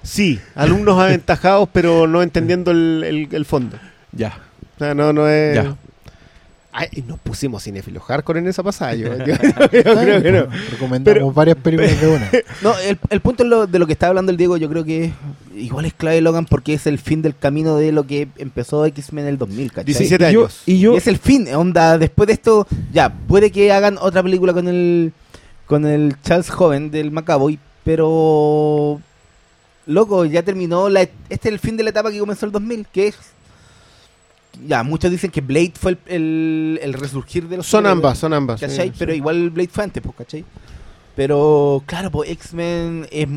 Sí, 0.02 0.40
alumnos 0.54 0.98
aventajados, 1.02 1.68
pero 1.72 2.06
no 2.06 2.22
entendiendo 2.22 2.70
el, 2.70 3.04
el- 3.04 3.28
el 3.34 3.44
fondo. 3.44 3.76
Ya. 4.12 4.38
O 4.76 4.78
sea, 4.78 4.94
no, 4.94 5.12
no 5.12 5.28
es. 5.28 5.54
Ya. 5.56 5.76
Ay, 6.72 6.86
y 6.92 7.02
nos 7.02 7.18
pusimos 7.18 7.64
cinéfilos 7.64 8.02
hardcore 8.04 8.38
en 8.38 8.46
esa 8.46 8.62
pasada. 8.62 8.94
Yo, 8.94 9.08
yo- 9.26 9.26
yo 9.26 9.34
creo 9.70 10.22
que 10.22 10.30
no. 10.32 10.46
Recomendamos 10.70 11.02
Pero- 11.04 11.32
varias 11.32 11.56
películas 11.56 12.00
de 12.00 12.08
una. 12.08 12.30
No, 12.62 12.78
el, 12.78 12.98
el 13.10 13.20
punto 13.20 13.42
es 13.42 13.48
lo- 13.48 13.66
de 13.66 13.78
lo 13.78 13.86
que 13.86 13.92
estaba 13.94 14.10
hablando 14.10 14.30
el 14.30 14.36
Diego, 14.38 14.56
yo 14.56 14.68
creo 14.68 14.84
que 14.84 15.12
igual 15.56 15.84
es 15.86 15.94
clave 15.94 16.20
Logan 16.20 16.46
porque 16.46 16.74
es 16.74 16.86
el 16.86 16.98
fin 16.98 17.22
del 17.22 17.36
camino 17.36 17.76
de 17.76 17.90
lo 17.90 18.06
que 18.06 18.28
empezó 18.38 18.84
X-Men 18.86 19.24
en 19.24 19.30
el 19.30 19.38
2000, 19.38 19.72
¿cachai? 19.72 19.84
17 19.86 20.30
y 20.30 20.32
yo, 20.32 20.40
años. 20.42 20.62
y 20.66 20.78
yo 20.78 20.94
Y 20.94 20.96
es 20.98 21.06
el 21.08 21.18
fin, 21.18 21.48
onda, 21.54 21.98
después 21.98 22.26
de 22.28 22.34
esto, 22.34 22.66
ya, 22.92 23.12
puede 23.12 23.50
que 23.50 23.72
hagan 23.72 23.98
otra 24.00 24.22
película 24.22 24.52
con 24.52 24.68
el 24.68 25.12
con 25.66 25.86
el 25.86 26.16
Charles 26.22 26.50
Joven 26.50 26.90
del 26.90 27.10
Macaboy, 27.12 27.58
pero 27.84 29.00
loco, 29.86 30.24
ya 30.24 30.42
terminó 30.42 30.88
la, 30.88 31.02
este 31.02 31.18
es 31.30 31.46
el 31.46 31.58
fin 31.58 31.76
de 31.76 31.82
la 31.84 31.90
etapa 31.90 32.10
que 32.10 32.18
comenzó 32.18 32.46
el 32.46 32.52
2000, 32.52 32.86
que 32.92 33.08
es 33.08 33.16
ya, 34.66 34.82
muchos 34.82 35.10
dicen 35.10 35.30
que 35.30 35.40
Blade 35.40 35.72
fue 35.78 35.92
el, 35.92 35.98
el, 36.06 36.80
el 36.82 36.92
resurgir 36.94 37.48
de 37.48 37.58
los 37.58 37.66
Son 37.66 37.86
ambas, 37.86 38.18
son 38.18 38.32
ambas. 38.32 38.60
¿cachai? 38.60 38.88
sí, 38.88 38.94
Pero 38.98 39.12
sí. 39.12 39.18
igual 39.18 39.50
Blade 39.50 39.70
fue 39.72 39.84
antes, 39.84 40.02
pues, 40.02 40.14
¿cachai? 40.16 40.44
Pero 41.16 41.82
claro, 41.86 42.10
pues 42.10 42.30
X-Men 42.30 43.06
es 43.10 43.28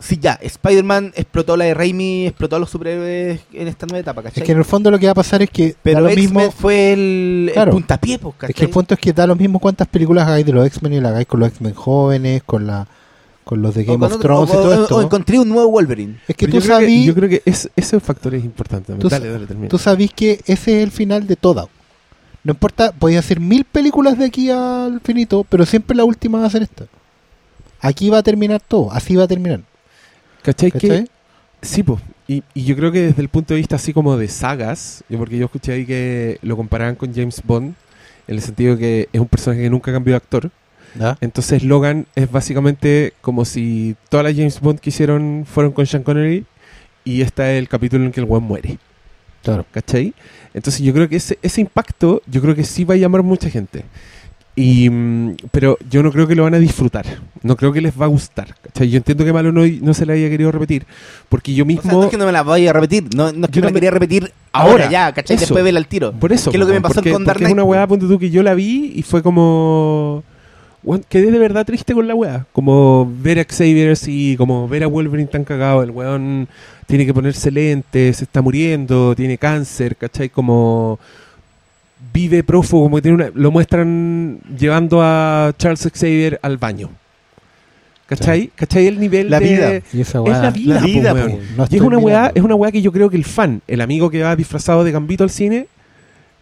Sí, 0.00 0.16
ya, 0.20 0.38
Spider-Man 0.40 1.12
explotó 1.16 1.56
la 1.56 1.64
de 1.64 1.74
Raimi, 1.74 2.28
explotó 2.28 2.54
a 2.54 2.58
los 2.60 2.70
superhéroes 2.70 3.40
en 3.52 3.66
esta 3.66 3.84
nueva 3.86 3.98
etapa, 3.98 4.22
¿cachai? 4.22 4.42
Es 4.42 4.46
que 4.46 4.52
en 4.52 4.58
el 4.58 4.64
fondo 4.64 4.92
lo 4.92 4.98
que 5.00 5.06
va 5.06 5.12
a 5.12 5.14
pasar 5.16 5.42
es 5.42 5.50
que 5.50 5.74
Pero 5.82 6.02
da 6.02 6.08
lo 6.08 6.14
mismo. 6.14 6.52
fue 6.52 6.92
el, 6.92 7.46
el 7.48 7.52
Claro. 7.52 7.72
puntapié, 7.72 8.18
pues, 8.20 8.34
¿cachai? 8.36 8.50
Es 8.50 8.56
que 8.56 8.64
el 8.66 8.70
punto 8.70 8.94
es 8.94 9.00
que 9.00 9.12
da 9.12 9.26
lo 9.26 9.34
mismo 9.34 9.58
cuántas 9.58 9.88
películas 9.88 10.28
hagáis 10.28 10.46
de 10.46 10.52
los 10.52 10.64
X-Men 10.68 10.92
y 10.92 11.00
la 11.00 11.08
hagáis 11.08 11.26
con 11.26 11.40
los 11.40 11.48
X-Men 11.48 11.74
jóvenes, 11.74 12.42
con 12.44 12.64
la 12.68 12.86
con 13.48 13.62
los 13.62 13.74
de 13.74 13.84
Game 13.84 14.04
of 14.04 14.12
otro- 14.12 14.18
Thrones 14.20 14.50
y 14.50 14.52
todo 14.52 14.68
o- 14.68 14.82
esto. 14.82 14.96
o 14.98 15.00
encontré 15.02 15.38
un 15.38 15.48
nuevo 15.48 15.70
Wolverine. 15.70 16.18
es 16.28 16.36
que 16.36 16.46
Pero 16.46 16.58
tú 16.58 16.58
yo, 16.58 16.66
creo 16.66 16.78
que, 16.80 16.84
sabís, 16.84 17.06
yo 17.06 17.14
creo 17.14 17.28
que 17.30 17.42
es- 17.46 17.70
ese 17.76 17.98
factor 17.98 18.34
es 18.34 18.44
importante. 18.44 18.92
Tú 18.96 19.08
dale, 19.08 19.30
dale, 19.30 19.46
termina. 19.46 19.68
tú 19.70 19.78
sabís 19.78 20.12
que 20.12 20.32
ese 20.44 20.76
es 20.78 20.84
el 20.84 20.90
final 20.90 21.26
de 21.26 21.34
toda. 21.36 21.66
No 22.44 22.52
importa, 22.52 22.92
podéis 22.92 23.20
hacer 23.20 23.40
mil 23.40 23.64
películas 23.64 24.18
de 24.18 24.26
aquí 24.26 24.50
al 24.50 25.00
finito, 25.02 25.44
pero 25.48 25.64
siempre 25.64 25.96
la 25.96 26.04
última 26.04 26.40
va 26.40 26.46
a 26.46 26.50
ser 26.50 26.62
esta. 26.62 26.84
Aquí 27.80 28.10
va 28.10 28.18
a 28.18 28.22
terminar 28.22 28.60
todo, 28.60 28.92
así 28.92 29.16
va 29.16 29.24
a 29.24 29.28
terminar. 29.28 29.60
¿Cachai? 30.42 30.70
Que, 30.70 30.78
¿Cachai? 30.80 31.08
sí, 31.62 31.82
pues. 31.82 32.00
Y, 32.26 32.42
y 32.52 32.64
yo 32.64 32.76
creo 32.76 32.92
que 32.92 33.00
desde 33.00 33.22
el 33.22 33.30
punto 33.30 33.54
de 33.54 33.58
vista 33.60 33.76
así 33.76 33.94
como 33.94 34.18
de 34.18 34.28
sagas, 34.28 35.02
yo 35.08 35.16
porque 35.16 35.38
yo 35.38 35.46
escuché 35.46 35.72
ahí 35.72 35.86
que 35.86 36.38
lo 36.42 36.54
comparaban 36.56 36.96
con 36.96 37.14
James 37.14 37.40
Bond, 37.42 37.74
en 38.26 38.34
el 38.34 38.42
sentido 38.42 38.76
que 38.76 39.08
es 39.10 39.20
un 39.20 39.26
personaje 39.28 39.62
que 39.62 39.70
nunca 39.70 39.90
cambió 39.90 40.12
de 40.12 40.16
actor. 40.18 40.50
Entonces 41.20 41.62
Logan 41.62 42.06
es 42.14 42.30
básicamente 42.30 43.12
como 43.20 43.44
si 43.44 43.96
todas 44.08 44.24
las 44.24 44.34
James 44.34 44.60
Bond 44.60 44.80
que 44.80 44.90
hicieron 44.90 45.44
fueron 45.46 45.72
con 45.72 45.86
Sean 45.86 46.02
Connery 46.02 46.44
y 47.04 47.22
este 47.22 47.42
es 47.56 47.58
el 47.58 47.68
capítulo 47.68 48.04
en 48.04 48.12
que 48.12 48.20
el 48.20 48.26
weón 48.26 48.44
muere. 48.44 48.78
Claro. 49.42 49.64
¿Cachai? 49.70 50.14
Entonces 50.54 50.82
yo 50.82 50.92
creo 50.92 51.08
que 51.08 51.16
ese, 51.16 51.38
ese 51.42 51.60
impacto, 51.60 52.22
yo 52.26 52.40
creo 52.40 52.54
que 52.54 52.64
sí 52.64 52.84
va 52.84 52.94
a 52.94 52.98
llamar 52.98 53.22
mucha 53.22 53.48
gente. 53.48 53.84
Y, 54.56 54.90
mm, 54.90 55.36
pero 55.52 55.78
yo 55.88 56.02
no 56.02 56.10
creo 56.10 56.26
que 56.26 56.34
lo 56.34 56.42
van 56.42 56.54
a 56.54 56.58
disfrutar. 56.58 57.06
No 57.42 57.54
creo 57.54 57.72
que 57.72 57.80
les 57.80 57.98
va 57.98 58.06
a 58.06 58.08
gustar. 58.08 58.56
¿cachai? 58.60 58.90
Yo 58.90 58.96
entiendo 58.96 59.24
que 59.24 59.32
Malo 59.32 59.52
no, 59.52 59.62
no 59.64 59.94
se 59.94 60.04
le 60.04 60.14
haya 60.14 60.28
querido 60.28 60.50
repetir. 60.50 60.84
Porque 61.28 61.54
yo 61.54 61.62
O 61.62 61.66
mismo... 61.66 61.82
sea, 61.82 61.92
no 61.92 62.04
es 62.04 62.10
que 62.10 62.16
no 62.16 62.26
me 62.26 62.32
la 62.32 62.42
vaya 62.42 62.70
a 62.70 62.72
repetir, 62.72 63.04
no, 63.14 63.32
no 63.32 63.44
es 63.46 63.50
que 63.52 63.60
Yo 63.60 63.62
me 63.62 63.68
la 63.68 63.74
quería 63.74 63.90
repetir 63.92 64.32
Ahora, 64.50 64.72
ahora, 64.72 64.90
ya, 64.90 65.12
¿cachai? 65.12 65.36
eso. 65.36 65.42
Después 65.42 65.62
verla 65.62 65.78
al 65.78 65.86
tiro. 65.86 66.12
Por 66.12 66.32
eso. 66.32 66.50
¿Qué 66.50 66.56
es 66.56 66.60
lo 66.60 66.66
que 66.66 66.72
me 66.72 66.80
pasó 66.80 66.96
porque, 66.96 67.12
con 67.12 67.24
Dark 67.24 67.36
porque 67.36 67.44
es 67.44 67.52
una 67.52 67.62
Knight, 67.62 67.70
weá, 67.70 67.86
po? 67.86 67.90
ponte 67.94 68.06
tú, 68.12 68.18
que 68.18 68.30
yo 68.30 68.42
la 68.42 68.54
vi 68.54 68.92
y 68.96 69.02
fue 69.02 69.22
como... 69.22 70.24
weón, 70.88 71.04
quedé 71.06 71.30
de 71.30 71.38
verdad 71.38 71.66
triste 71.66 71.92
con 71.92 72.08
la 72.08 72.14
weá. 72.14 72.46
Como 72.52 73.12
ver 73.20 73.38
a 73.38 73.44
Xavier 73.44 73.90
así, 73.90 74.36
como 74.38 74.66
ver 74.66 74.84
a 74.84 74.86
Wolverine 74.86 75.28
tan 75.28 75.44
cagado. 75.44 75.82
El 75.82 75.90
weón 75.90 76.48
tiene 76.86 77.04
que 77.04 77.12
ponerse 77.12 77.50
lentes, 77.50 78.16
se 78.16 78.24
está 78.24 78.40
muriendo, 78.40 79.14
tiene 79.14 79.36
cáncer, 79.36 79.96
¿cachai? 79.96 80.30
Como 80.30 80.98
vive 82.12 82.42
prófugo, 82.42 82.84
como 82.84 82.96
que 82.96 83.02
tiene 83.02 83.16
una, 83.16 83.30
lo 83.34 83.50
muestran 83.50 84.40
llevando 84.58 85.02
a 85.02 85.52
Charles 85.58 85.86
Xavier 85.92 86.40
al 86.42 86.56
baño. 86.56 86.90
¿Cachai? 88.06 88.50
¿Cachai 88.54 88.86
el 88.86 88.98
nivel 88.98 89.30
La 89.30 89.40
de... 89.40 89.46
vida. 89.46 89.82
Y 89.92 90.00
esa 90.00 90.20
Es 90.24 90.38
la 90.38 90.50
vida, 90.50 90.74
la 90.76 90.80
po, 90.80 90.86
vida, 90.86 91.12
weón. 91.12 91.30
po. 91.32 91.38
no 91.58 91.66
Y 91.68 91.76
es 91.76 91.82
una 91.82 91.98
weá, 91.98 92.32
es 92.34 92.42
una 92.42 92.54
weá 92.54 92.72
que 92.72 92.80
yo 92.80 92.90
creo 92.90 93.10
que 93.10 93.18
el 93.18 93.26
fan, 93.26 93.60
el 93.68 93.82
amigo 93.82 94.08
que 94.08 94.22
va 94.22 94.34
disfrazado 94.34 94.84
de 94.84 94.92
gambito 94.92 95.22
al 95.22 95.30
cine, 95.30 95.66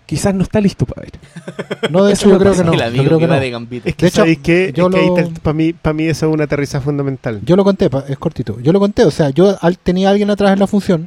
quizás 0.07 0.35
no 0.35 0.43
está 0.45 0.61
listo 0.61 0.87
para 0.87 1.03
ver. 1.03 1.13
No, 1.91 2.05
de 2.05 2.13
Eso 2.15 2.23
hecho 2.27 2.31
yo 2.35 2.39
creo 2.41 2.53
que 2.55 2.65
no. 2.65 2.73
el 2.73 2.79
yo 2.79 2.85
amigo 2.87 3.05
creo 3.05 3.19
que 3.19 3.25
que 3.25 3.31
va 3.31 3.37
no. 3.37 3.41
de 3.43 3.51
Gambito. 3.51 3.89
Es 3.89 3.95
que 3.95 4.07
De 4.07 4.09
hecho, 4.09 4.43
que, 4.43 4.73
yo 4.75 4.89
lo- 4.89 5.31
para 5.43 5.55
mí, 5.55 5.73
para 5.73 5.95
mí 5.95 6.05
eso 6.07 6.27
es 6.29 6.33
una 6.35 6.45
aterrizaje 6.45 6.85
fundamental. 6.85 7.41
Yo 7.45 7.55
lo 7.57 7.65
conté, 7.65 7.89
pa- 7.91 8.05
es 8.09 8.19
cortito. 8.19 8.59
Yo 8.61 8.73
lo 8.73 8.81
conté, 8.81 9.05
o 9.05 9.11
sea, 9.11 9.31
yo 9.31 9.57
al- 9.61 9.79
tenía 9.79 10.09
a 10.09 10.11
alguien 10.13 10.31
atrás 10.31 10.53
en 10.53 10.59
la 10.59 10.67
función 10.67 11.07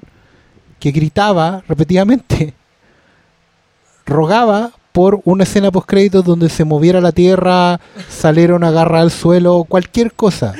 que 0.79 0.91
gritaba 0.91 1.63
repetidamente, 1.67 2.53
rogaba 4.05 4.71
por 4.91 5.21
una 5.25 5.43
escena 5.43 5.71
post 5.71 5.87
créditos 5.87 6.25
donde 6.25 6.49
se 6.49 6.65
moviera 6.65 6.99
la 7.01 7.11
tierra, 7.11 7.79
saliera 8.09 8.55
una 8.55 8.71
garra 8.71 9.01
al 9.01 9.11
suelo, 9.11 9.65
cualquier 9.67 10.13
cosa. 10.13 10.53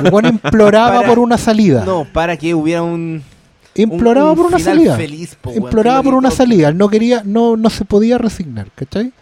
El 0.00 0.26
imploraba 0.26 0.96
Para- 0.96 1.08
por 1.08 1.18
una 1.18 1.36
salida. 1.38 1.84
No, 1.84 2.06
para 2.12 2.36
que 2.36 2.54
hubiera 2.54 2.82
un. 2.82 3.22
Imploraba 3.74 4.32
un- 4.32 4.38
un 4.38 4.44
por 4.44 4.46
una 4.46 4.58
final 4.58 4.76
salida. 4.76 4.96
feliz, 4.96 5.36
po, 5.40 5.50
weón, 5.50 5.62
imploraba 5.64 6.02
por 6.02 6.14
una 6.14 6.30
salida. 6.30 6.68
Él 6.68 6.76
no 6.78 6.88
quería, 6.88 7.22
no, 7.24 7.56
no 7.56 7.70
se 7.70 7.84
podía 7.84 8.18
resignar, 8.18 8.68
¿cachai? 8.74 9.12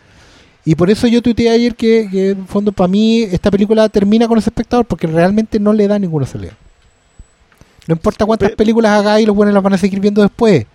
Y 0.64 0.74
por 0.74 0.90
eso 0.90 1.06
yo 1.06 1.22
tuiteé 1.22 1.50
ayer 1.50 1.74
que, 1.74 2.08
que 2.10 2.30
en 2.30 2.46
fondo 2.46 2.70
para 2.72 2.88
mí 2.88 3.22
esta 3.22 3.50
película 3.50 3.88
termina 3.88 4.28
con 4.28 4.36
ese 4.38 4.50
espectador 4.50 4.84
porque 4.84 5.06
realmente 5.06 5.58
no 5.58 5.72
le 5.72 5.88
da 5.88 5.98
ninguna 5.98 6.26
salida. 6.26 6.52
No 7.86 7.94
importa 7.94 8.26
cuántas 8.26 8.50
Pe- 8.50 8.56
películas 8.56 8.92
haga 9.00 9.20
y 9.20 9.26
los 9.26 9.34
buenos 9.34 9.54
las 9.54 9.62
van 9.62 9.72
a 9.72 9.78
seguir 9.78 10.00
viendo 10.00 10.22
después. 10.22 10.66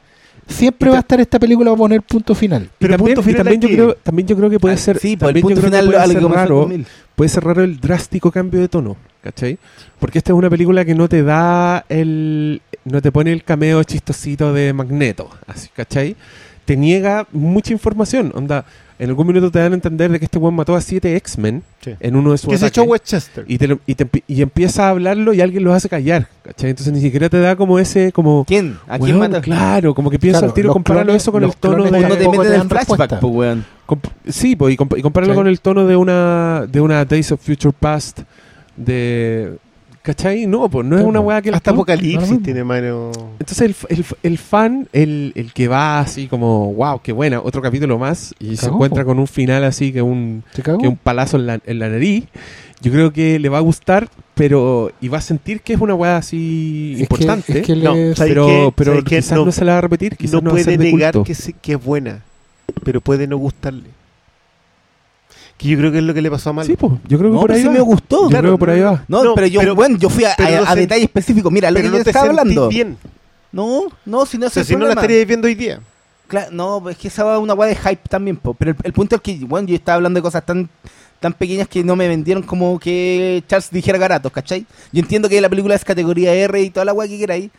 Siempre 0.47 0.89
va 0.89 0.95
a 0.97 0.99
ta- 0.99 1.05
estar 1.05 1.21
esta 1.21 1.39
película 1.39 1.71
a 1.71 1.75
poner 1.75 2.01
punto 2.01 2.35
final. 2.35 2.63
Y 2.63 2.69
Pero 2.79 2.97
también, 2.97 3.15
punto 3.15 3.21
y 3.29 3.33
final 3.33 3.43
también 3.45 3.61
yo 3.61 3.69
creo, 3.69 3.95
también 4.03 4.27
yo 4.27 4.35
creo 4.35 4.49
que 4.49 4.59
puede 4.59 4.75
Ah, 4.75 4.77
ser, 4.77 4.97
Sí, 4.99 5.15
por 5.17 5.29
el 5.29 5.35
también 5.35 5.41
punto 5.43 5.55
yo 5.55 5.61
creo 5.61 5.71
que 5.71 5.77
final 5.77 5.85
puede 6.05 6.13
ser 6.21 6.31
raro, 6.33 6.55
2000. 6.61 6.85
puede 7.15 7.29
ser 7.29 7.43
raro 7.43 7.63
el 7.63 7.79
drástico 7.79 8.31
cambio 8.31 8.59
de 8.59 8.67
tono, 8.67 8.95
¿cachai? 9.21 9.57
Porque 9.99 10.17
esta 10.19 10.33
es 10.33 10.37
una 10.37 10.49
película 10.49 10.83
que 10.85 10.93
no 10.93 11.07
te 11.07 11.23
da 11.23 11.85
el, 11.89 12.61
no 12.85 13.01
te 13.01 13.11
pone 13.11 13.31
el 13.31 13.43
cameo 13.43 13.83
chistosito 13.83 14.53
de 14.53 14.71
Magneto, 14.73 15.29
así, 15.47 15.69
¿cachai? 15.75 16.15
Te 16.65 16.75
niega 16.75 17.27
mucha 17.31 17.73
información, 17.73 18.31
onda, 18.33 18.65
en 18.97 19.09
algún 19.09 19.27
minuto 19.27 19.51
te 19.51 19.59
dan 19.59 19.73
a 19.73 19.75
entender 19.75 20.09
de 20.11 20.17
que 20.19 20.25
este 20.25 20.37
weón 20.39 20.55
mató 20.55 20.73
a 20.75 20.81
siete 20.81 21.15
X-Men 21.17 21.61
Sí. 21.81 21.93
en 21.99 22.15
uno 22.15 22.31
de 22.31 22.37
sus 22.39 22.49
Que 22.49 22.57
se 22.57 22.65
echó 22.67 22.83
Westchester. 22.83 23.43
y, 23.47 23.57
te 23.59 23.67
lo- 23.67 23.79
y, 23.85 23.93
te 23.93 24.07
y 24.27 24.41
empieza 24.41 24.87
a 24.87 24.89
hablarlo 24.91 25.33
y 25.33 25.41
alguien 25.41 25.63
lo 25.63 25.73
hace 25.73 25.89
callar, 25.89 26.27
¿cachai? 26.43 26.69
Entonces 26.71 26.91
ni 26.93 27.01
siquiera 27.01 27.29
te 27.29 27.39
da 27.39 27.55
como 27.55 27.77
ese, 27.77 28.11
como... 28.11 28.45
¿Quién? 28.47 28.77
¿A 28.87 28.97
quién 28.97 29.19
mata? 29.19 29.41
Claro, 29.41 29.93
como 29.93 30.09
que 30.09 30.17
piensa 30.17 30.39
Claro, 30.39 30.51
al 30.51 30.55
tiro, 30.55 30.73
compararlo 30.73 31.11
clones- 31.11 31.21
eso 31.21 31.31
con 31.31 31.43
el 31.43 31.55
tono 31.55 31.83
de... 31.83 31.91
No 31.91 32.15
te 32.17 32.29
meten 32.29 32.53
en 32.61 32.69
flashback, 32.69 33.21
weón. 33.21 33.65
Comp- 33.85 34.09
sí, 34.27 34.55
pues, 34.55 34.73
y, 34.73 34.77
comp- 34.77 34.97
y 34.97 35.01
compararlo 35.03 35.33
Sí. 35.33 35.37
con 35.37 35.47
el 35.47 35.59
tono 35.59 35.85
de 35.85 35.95
una 35.95 36.65
de 36.67 36.81
una 36.81 37.05
Days 37.05 37.31
of 37.33 37.41
Future 37.45 37.75
Past 37.77 38.21
de 38.77 39.57
¿cachai? 40.05 40.45
No, 40.45 40.69
pues 40.69 40.85
no 40.85 40.97
es 40.97 41.03
una 41.03 41.19
weá 41.19 41.41
que 41.41 41.49
Hasta 41.49 41.71
Apocalipsis 41.71 42.31
no. 42.31 42.39
tiene 42.39 42.63
mano. 42.63 43.11
Entonces 43.39 43.61
el, 43.61 43.75
el 43.97 44.05
el 44.23 44.37
fan, 44.37 44.87
el, 44.93 45.33
el 45.35 45.51
que 45.51 45.67
va 45.67 45.99
así 45.99 46.27
como, 46.27 46.73
wow, 46.73 47.01
qué 47.03 47.11
buena, 47.11 47.41
otro 47.41 47.61
capítulo 47.61 47.97
más, 47.97 48.33
y 48.39 48.55
se 48.57 48.67
encuentra 48.67 49.03
po. 49.03 49.07
con 49.09 49.19
un 49.19 49.27
final 49.27 49.63
así 49.63 49.91
que 49.91 50.01
un, 50.01 50.43
que 50.53 50.87
un 50.87 50.95
palazo 50.97 51.37
en 51.37 51.47
la, 51.47 51.59
en 51.65 51.79
la 51.79 51.89
nariz, 51.89 52.25
yo 52.81 52.91
creo 52.91 53.11
que 53.11 53.39
le 53.39 53.49
va 53.49 53.57
a 53.57 53.61
gustar, 53.61 54.07
pero 54.35 54.91
y 55.01 55.07
va 55.07 55.17
a 55.17 55.21
sentir 55.21 55.61
que 55.61 55.73
es 55.73 55.81
una 55.81 55.95
weá 55.95 56.17
así 56.17 56.91
Es 56.91 56.97
que- 56.97 57.03
importante. 57.03 57.59
es 57.59 57.65
que 57.65 57.75
No, 57.75 57.93
le- 57.95 58.15
¿sabes 58.15 58.31
pero 58.33 58.45
qué? 58.47 58.73
pero 58.75 59.03
quizás 59.03 59.31
no, 59.37 59.45
No- 59.45 59.51
se 59.51 59.65
la 59.65 59.71
va 59.73 59.77
a 59.79 59.81
repetir, 59.81 60.15
quizás 60.15 60.33
No 60.33 60.41
no, 60.41 60.45
va 60.45 60.49
a 60.49 60.53
puede 60.53 60.63
ser 60.65 60.77
de 60.77 60.91
negar 60.91 61.13
culto. 61.13 61.25
que, 61.25 61.33
se- 61.35 61.53
que 61.53 61.73
es 61.73 61.83
buena, 61.83 62.21
pero 62.83 63.01
puede 63.01 63.25
no 63.27 63.37
gustarle. 63.37 63.89
Que 65.57 65.69
yo 65.69 65.77
creo 65.77 65.91
que 65.91 65.99
es 65.99 66.03
lo 66.03 66.13
que 66.13 66.21
le 66.21 66.29
pasó 66.29 66.49
a 66.49 66.53
Mal. 66.53 66.65
Sí, 66.65 66.75
pues, 66.75 66.93
yo 67.07 67.17
creo 67.17 67.29
que 67.31 67.35
No, 67.35 67.39
por 67.41 67.47
pero 67.47 67.55
ahí 67.57 67.61
sí 67.61 67.67
va. 67.67 67.73
me 67.73 67.79
gustó. 67.79 68.23
Yo 68.23 68.29
Claro, 68.29 68.41
creo 68.43 68.53
que 68.55 68.59
por 68.59 68.69
ahí 68.71 68.81
va. 68.81 69.05
No, 69.07 69.23
No, 69.23 69.35
pero 69.35 69.47
yo, 69.47 69.59
pero- 69.61 69.75
bueno, 69.75 69.97
yo 69.97 70.09
fui 70.09 70.25
a, 70.25 70.31
a- 70.37 70.71
a 70.71 70.75
detalle 70.75 71.03
específico. 71.03 71.49
Mira, 71.49 71.71
lo 71.71 71.77
que 71.81 71.87
no 71.89 71.97
yo 71.97 72.03
te 72.03 72.09
estaba 72.09 72.27
hablando. 72.27 72.67
bien. 72.69 72.97
No, 73.51 73.83
no, 74.05 74.25
si 74.25 74.37
no 74.37 74.47
O 74.47 74.49
sea, 74.49 74.63
si 74.65 74.75
no 74.75 74.85
la 74.85 74.93
estaríais 74.93 75.25
viendo 75.27 75.47
hoy 75.47 75.55
día. 75.55 75.79
Cla- 76.29 76.49
no, 76.51 76.81
pues 76.81 76.95
es 76.97 77.01
que 77.01 77.07
esa 77.07 77.23
va 77.23 77.39
una 77.39 77.53
weá 77.53 77.69
de 77.69 77.75
hype 77.75 78.01
también, 78.09 78.35
po. 78.35 78.53
pero 78.53 78.71
el, 78.71 78.77
el 78.83 78.91
punto 78.93 79.15
es 79.15 79.21
que, 79.21 79.35
bueno, 79.45 79.67
yo 79.67 79.75
estaba 79.75 79.95
hablando 79.97 80.17
de 80.17 80.21
cosas 80.23 80.45
tan 80.45 80.67
tan 81.19 81.31
pequeñas 81.33 81.67
que 81.69 81.83
no 81.83 81.95
me 81.95 82.07
vendieron 82.07 82.43
como 82.43 82.77
que 82.77 83.41
Charles 83.47 83.69
dijera 83.71 83.97
garatos, 83.97 84.31
¿cachai? 84.31 84.65
Yo 84.91 84.99
entiendo 84.99 85.29
que 85.29 85.39
la 85.39 85.47
película 85.49 85.73
es 85.73 85.83
categoría 85.85 86.33
R 86.33 86.61
y 86.61 86.69
toda 86.69 86.85
la 86.85 86.93
weá 86.93 87.07
que 87.07 87.17
queráis, 87.17 87.49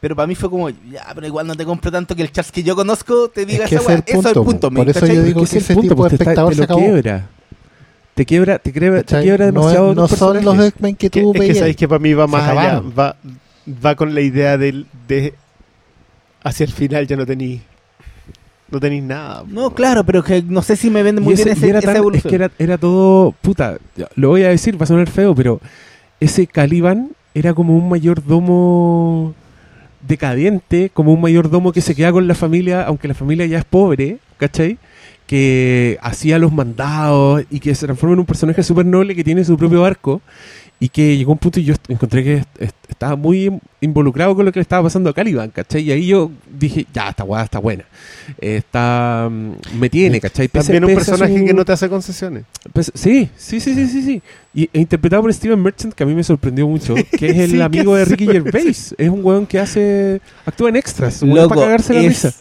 pero 0.00 0.16
para 0.16 0.26
mí 0.26 0.34
fue 0.34 0.48
como, 0.50 0.68
ya, 0.70 1.06
pero 1.14 1.26
igual 1.26 1.46
no 1.46 1.54
te 1.54 1.64
compro 1.64 1.90
tanto 1.92 2.16
que 2.16 2.22
el 2.22 2.32
Charles 2.32 2.50
que 2.52 2.62
yo 2.62 2.74
conozco 2.74 3.28
te 3.28 3.44
diga 3.46 3.64
Es 3.64 3.70
que 3.70 3.76
esa 3.76 3.92
el 3.94 4.02
Eso 4.06 4.20
es 4.20 4.26
el 4.26 4.32
punto, 4.32 4.44
punto, 4.44 4.70
po. 4.70 4.76
Por 4.76 4.84
¿me 4.86 4.90
eso 4.92 5.00
cachai? 5.00 5.16
yo 5.16 5.22
digo 5.22 5.44
que 5.44 5.58
ese 5.58 5.74
punto, 5.74 5.88
tipo 5.94 6.08
de 6.08 6.14
espectador 6.16 6.48
te 6.50 6.54
se 6.54 6.58
lo 6.60 6.64
acabó. 6.64 6.80
quiebra. 6.80 7.26
te 8.14 8.24
quiebra, 8.26 8.58
te 8.58 8.72
quiebra, 8.72 8.98
te 9.00 9.04
¿cachai? 9.04 9.22
quiebra 9.24 9.46
No, 9.46 9.52
demasiado. 9.60 9.94
no 9.94 10.08
tus 10.08 10.18
son 10.18 10.44
los. 10.44 10.58
X-Men 10.58 10.96
que 10.96 11.10
tú 11.10 11.18
es 11.18 11.32
que 11.34 11.38
veías. 11.40 11.58
sabéis 11.58 11.76
que 11.76 11.86
para 11.88 11.98
mí 11.98 12.14
va 12.14 12.26
más 12.26 12.48
allá. 12.48 12.80
Va, 12.98 13.16
va 13.84 13.94
con 13.94 14.14
la 14.14 14.20
idea 14.22 14.56
del, 14.58 14.86
de. 15.06 15.34
Hacia 16.42 16.64
el 16.64 16.72
final 16.72 17.06
ya 17.06 17.16
no 17.16 17.26
tenéis. 17.26 17.60
No 18.70 18.78
tenéis 18.80 19.02
nada. 19.02 19.42
No, 19.48 19.74
claro, 19.74 20.04
pero 20.04 20.22
que 20.22 20.42
no 20.42 20.62
sé 20.62 20.76
si 20.76 20.90
me 20.90 21.02
vende 21.02 21.20
muy 21.20 21.34
ese- 21.34 21.44
bien 21.44 21.56
ese, 21.56 21.68
era 21.68 21.78
esa 21.80 21.86
tan- 21.88 21.96
es 21.96 21.98
evolución. 22.00 22.30
que 22.30 22.34
era, 22.36 22.50
era 22.58 22.78
todo. 22.78 23.32
Puta, 23.42 23.76
lo 24.14 24.28
voy 24.28 24.44
a 24.44 24.48
decir, 24.48 24.80
va 24.80 24.84
a 24.84 24.86
sonar 24.86 25.10
feo, 25.10 25.34
pero 25.34 25.60
ese 26.20 26.46
Caliban 26.46 27.10
era 27.34 27.52
como 27.52 27.76
un 27.76 27.88
mayordomo 27.88 29.34
decadente, 30.06 30.90
como 30.92 31.12
un 31.12 31.20
mayordomo 31.20 31.72
que 31.72 31.80
se 31.80 31.94
queda 31.94 32.12
con 32.12 32.26
la 32.26 32.34
familia, 32.34 32.82
aunque 32.82 33.08
la 33.08 33.14
familia 33.14 33.46
ya 33.46 33.58
es 33.58 33.64
pobre, 33.64 34.18
¿cachai? 34.36 34.78
Que 35.26 35.98
hacía 36.02 36.38
los 36.38 36.52
mandados 36.52 37.44
y 37.50 37.60
que 37.60 37.74
se 37.74 37.86
transforma 37.86 38.14
en 38.14 38.20
un 38.20 38.26
personaje 38.26 38.62
súper 38.62 38.86
noble 38.86 39.14
que 39.14 39.24
tiene 39.24 39.44
su 39.44 39.56
propio 39.56 39.84
arco 39.84 40.20
y 40.82 40.88
que 40.88 41.16
llegó 41.16 41.32
un 41.32 41.38
punto 41.38 41.60
y 41.60 41.64
yo 41.64 41.74
encontré 41.88 42.24
que 42.24 42.34
est- 42.38 42.48
est- 42.62 42.76
estaba 42.88 43.14
muy 43.14 43.52
involucrado 43.82 44.34
con 44.34 44.46
lo 44.46 44.50
que 44.52 44.58
le 44.60 44.62
estaba 44.62 44.84
pasando 44.84 45.10
a 45.10 45.14
Caliban, 45.14 45.50
¿cachai? 45.50 45.82
Y 45.82 45.92
ahí 45.92 46.06
yo 46.06 46.30
dije, 46.58 46.86
ya, 46.92 47.10
esta 47.10 47.22
weá 47.24 47.42
está 47.44 47.58
buena. 47.58 47.84
Está, 48.40 49.28
mm, 49.30 49.78
me 49.78 49.90
tiene, 49.90 50.20
¿cachai? 50.20 50.48
Pese- 50.48 50.72
También 50.72 50.84
un 50.84 50.94
personaje 50.94 51.38
su- 51.38 51.44
que 51.44 51.54
no 51.54 51.64
te 51.64 51.72
hace 51.72 51.88
concesiones. 51.88 52.44
sí, 52.94 53.28
sí, 53.36 53.60
sí, 53.60 53.74
sí, 53.74 53.86
sí, 53.86 54.02
sí. 54.02 54.22
Y, 54.54 54.68
e 54.72 54.80
interpretado 54.80 55.22
por 55.22 55.32
Steven 55.34 55.60
Merchant, 55.62 55.92
que 55.94 56.02
a 56.02 56.06
mí 56.06 56.14
me 56.14 56.24
sorprendió 56.24 56.66
mucho, 56.66 56.94
que 56.94 57.28
es 57.30 57.36
el 57.38 57.50
Sí, 57.52 57.60
amigo 57.60 57.92
¿qué 57.92 57.98
de 57.98 58.04
Ricky 58.06 58.26
Gervais. 58.26 58.94
Es 58.98 59.08
un 59.08 59.24
weón 59.24 59.46
que 59.46 59.58
hace. 59.58 60.20
actúa 60.46 60.70
en 60.70 60.76
extras. 60.76 61.22
un 61.22 61.34
Loco, 61.34 61.50
para 61.50 61.60
cagarse 61.62 61.94
la 61.94 62.00
es 62.00 62.08
risa. 62.08 62.34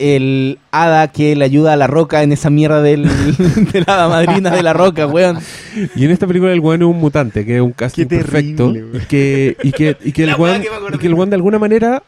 El 0.00 0.58
hada 0.72 1.08
que 1.08 1.36
le 1.36 1.44
ayuda 1.44 1.74
a 1.74 1.76
la 1.76 1.86
roca 1.86 2.22
en 2.22 2.32
esa 2.32 2.50
mierda 2.50 2.80
del, 2.82 3.04
de 3.72 3.84
la 3.86 3.94
hada 3.94 4.08
madrina 4.08 4.50
de 4.50 4.62
la 4.62 4.72
roca, 4.72 5.06
weón. 5.06 5.38
Y 5.94 6.04
en 6.04 6.10
esta 6.10 6.26
película 6.26 6.52
el 6.52 6.60
weón 6.60 6.82
es 6.82 6.88
un 6.88 6.98
mutante, 6.98 7.44
que 7.46 7.56
es 7.56 7.62
un 7.62 7.72
casting 7.72 8.06
perfecto. 8.06 8.72
Y 8.74 8.98
que, 9.08 9.56
y 9.62 9.72
que, 9.72 9.96
y 10.02 10.12
que 10.12 10.24
el 10.24 10.34
weón, 10.36 10.62
que 10.62 10.70
me 10.70 10.76
acordé. 10.76 10.96
y 10.96 10.98
que 10.98 11.06
el 11.06 11.14
weón 11.14 11.30
de 11.30 11.36
alguna 11.36 11.58
manera 11.58 12.02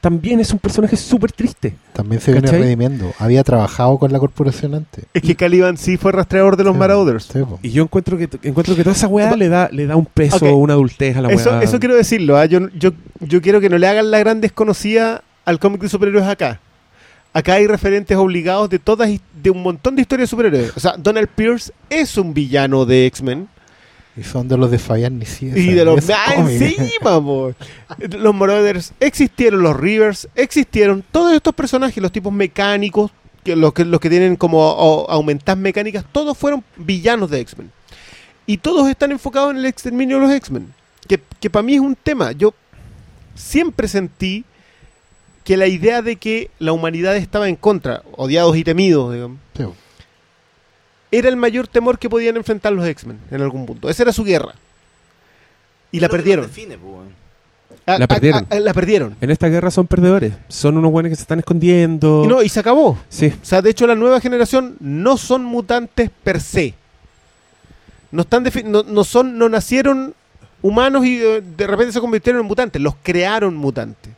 también 0.00 0.38
es 0.38 0.52
un 0.52 0.58
personaje 0.60 0.96
súper 0.96 1.32
triste. 1.32 1.74
También 1.92 2.20
se 2.20 2.30
viene 2.30 2.48
redimiendo. 2.48 3.12
Había 3.18 3.42
trabajado 3.42 3.98
con 3.98 4.12
la 4.12 4.18
corporación 4.20 4.74
antes. 4.74 5.04
Es 5.12 5.22
que 5.22 5.34
Caliban 5.34 5.76
sí 5.76 5.96
fue 5.96 6.12
rastreador 6.12 6.56
de 6.56 6.62
los 6.64 6.74
Sí, 6.74 6.78
Marauders. 6.78 7.24
sí. 7.32 7.40
Y 7.62 7.70
yo 7.70 7.82
encuentro 7.82 8.16
que 8.16 8.28
encuentro 8.42 8.76
que 8.76 8.84
toda 8.84 8.94
esa 8.94 9.08
weá 9.08 9.34
le 9.34 9.48
da, 9.48 9.68
le 9.72 9.86
da 9.86 9.96
un 9.96 10.06
peso, 10.06 10.36
Ok. 10.36 10.56
una 10.56 10.74
adultez 10.74 11.16
a 11.16 11.22
la 11.22 11.28
Eso, 11.32 11.50
weá. 11.50 11.62
eso 11.62 11.80
quiero 11.80 11.96
decirlo. 11.96 12.36
¿ah? 12.36 12.44
Yo, 12.46 12.68
yo, 12.78 12.92
yo 13.20 13.42
quiero 13.42 13.60
que 13.60 13.68
no 13.68 13.78
le 13.78 13.88
hagan 13.88 14.10
la 14.12 14.18
gran 14.20 14.40
desconocida 14.40 15.22
al 15.44 15.58
cómic 15.58 15.80
de 15.80 15.88
superhéroes 15.88 16.26
acá. 16.26 16.60
Acá 17.36 17.54
hay 17.54 17.66
referentes 17.66 18.16
obligados 18.16 18.70
de 18.70 18.78
todas 18.78 19.10
de 19.42 19.50
un 19.50 19.62
montón 19.62 19.94
de 19.94 20.00
historias 20.00 20.28
de 20.28 20.30
superhéroes. 20.30 20.72
O 20.74 20.80
sea, 20.80 20.94
Donald 20.96 21.28
Pierce 21.28 21.70
es 21.90 22.16
un 22.16 22.32
villano 22.32 22.86
de 22.86 23.04
X-Men. 23.06 23.46
Y 24.16 24.22
son 24.22 24.48
de 24.48 24.56
los 24.56 24.70
de 24.70 24.78
Fabián 24.78 25.18
Nicieza. 25.18 25.58
Y 25.58 25.74
de 25.74 25.84
los 25.84 26.08
¡Ah, 26.08 26.34
encima! 26.36 27.20
Los 28.18 28.34
Marauders 28.34 28.94
existieron, 29.00 29.62
los 29.62 29.76
Rivers 29.76 30.26
existieron, 30.34 31.04
todos 31.12 31.34
estos 31.34 31.54
personajes, 31.54 32.02
los 32.02 32.10
tipos 32.10 32.32
mecánicos, 32.32 33.10
que 33.44 33.54
los 33.54 33.74
que 33.74 33.84
los 33.84 34.00
que 34.00 34.08
tienen 34.08 34.36
como 34.36 34.58
o- 34.58 35.10
aumentadas 35.10 35.58
mecánicas, 35.58 36.06
todos 36.12 36.38
fueron 36.38 36.64
villanos 36.76 37.28
de 37.30 37.40
X-Men. 37.40 37.70
Y 38.46 38.56
todos 38.56 38.88
están 38.88 39.12
enfocados 39.12 39.50
en 39.50 39.58
el 39.58 39.66
exterminio 39.66 40.16
de 40.18 40.26
los 40.26 40.34
X-Men. 40.34 40.72
Que, 41.06 41.20
que 41.38 41.50
para 41.50 41.62
mí 41.62 41.74
es 41.74 41.80
un 41.80 41.94
tema. 41.96 42.32
Yo 42.32 42.54
siempre 43.34 43.88
sentí 43.88 44.44
que 45.46 45.56
la 45.56 45.68
idea 45.68 46.02
de 46.02 46.16
que 46.16 46.50
la 46.58 46.72
humanidad 46.72 47.16
estaba 47.16 47.48
en 47.48 47.54
contra, 47.54 48.02
odiados 48.16 48.56
y 48.56 48.64
temidos, 48.64 49.14
digamos, 49.14 49.38
Sí, 49.56 49.62
era 51.12 51.28
el 51.28 51.36
mayor 51.36 51.68
temor 51.68 52.00
que 52.00 52.10
podían 52.10 52.36
enfrentar 52.36 52.72
los 52.72 52.84
X-Men 52.84 53.20
en 53.30 53.40
algún 53.40 53.64
punto. 53.64 53.88
Esa 53.88 54.02
era 54.02 54.12
su 54.12 54.24
guerra. 54.24 54.54
Y 55.92 56.00
la 56.00 56.08
perdieron. 56.08 56.50
Ah, 57.86 57.96
La 57.98 58.04
ah, 58.06 58.08
perdieron. 58.08 58.46
ah, 58.50 58.58
la 58.58 58.74
perdieron. 58.74 59.16
En 59.20 59.30
esta 59.30 59.46
guerra 59.46 59.70
son 59.70 59.86
perdedores. 59.86 60.32
Son 60.48 60.76
unos 60.76 60.90
buenos 60.90 61.10
que 61.10 61.16
se 61.16 61.22
están 61.22 61.38
escondiendo. 61.38 62.22
Y, 62.24 62.26
no, 62.26 62.42
y 62.42 62.48
se 62.48 62.58
acabó. 62.58 62.98
Sí. 63.08 63.26
O 63.40 63.44
sea, 63.44 63.62
de 63.62 63.70
hecho, 63.70 63.86
la 63.86 63.94
nueva 63.94 64.20
generación 64.20 64.76
no 64.80 65.16
son 65.16 65.44
mutantes 65.44 66.10
per 66.24 66.40
se. 66.40 66.74
No, 68.10 68.22
están 68.22 68.44
defi- 68.44 68.64
no, 68.64 68.82
no 68.82 69.04
son, 69.04 69.38
no 69.38 69.48
nacieron 69.48 70.12
humanos 70.60 71.06
y 71.06 71.22
eh, 71.22 71.40
de 71.56 71.66
repente 71.68 71.92
se 71.92 72.00
convirtieron 72.00 72.40
en 72.42 72.48
mutantes. 72.48 72.82
Los 72.82 72.96
crearon 73.00 73.54
mutantes. 73.54 74.12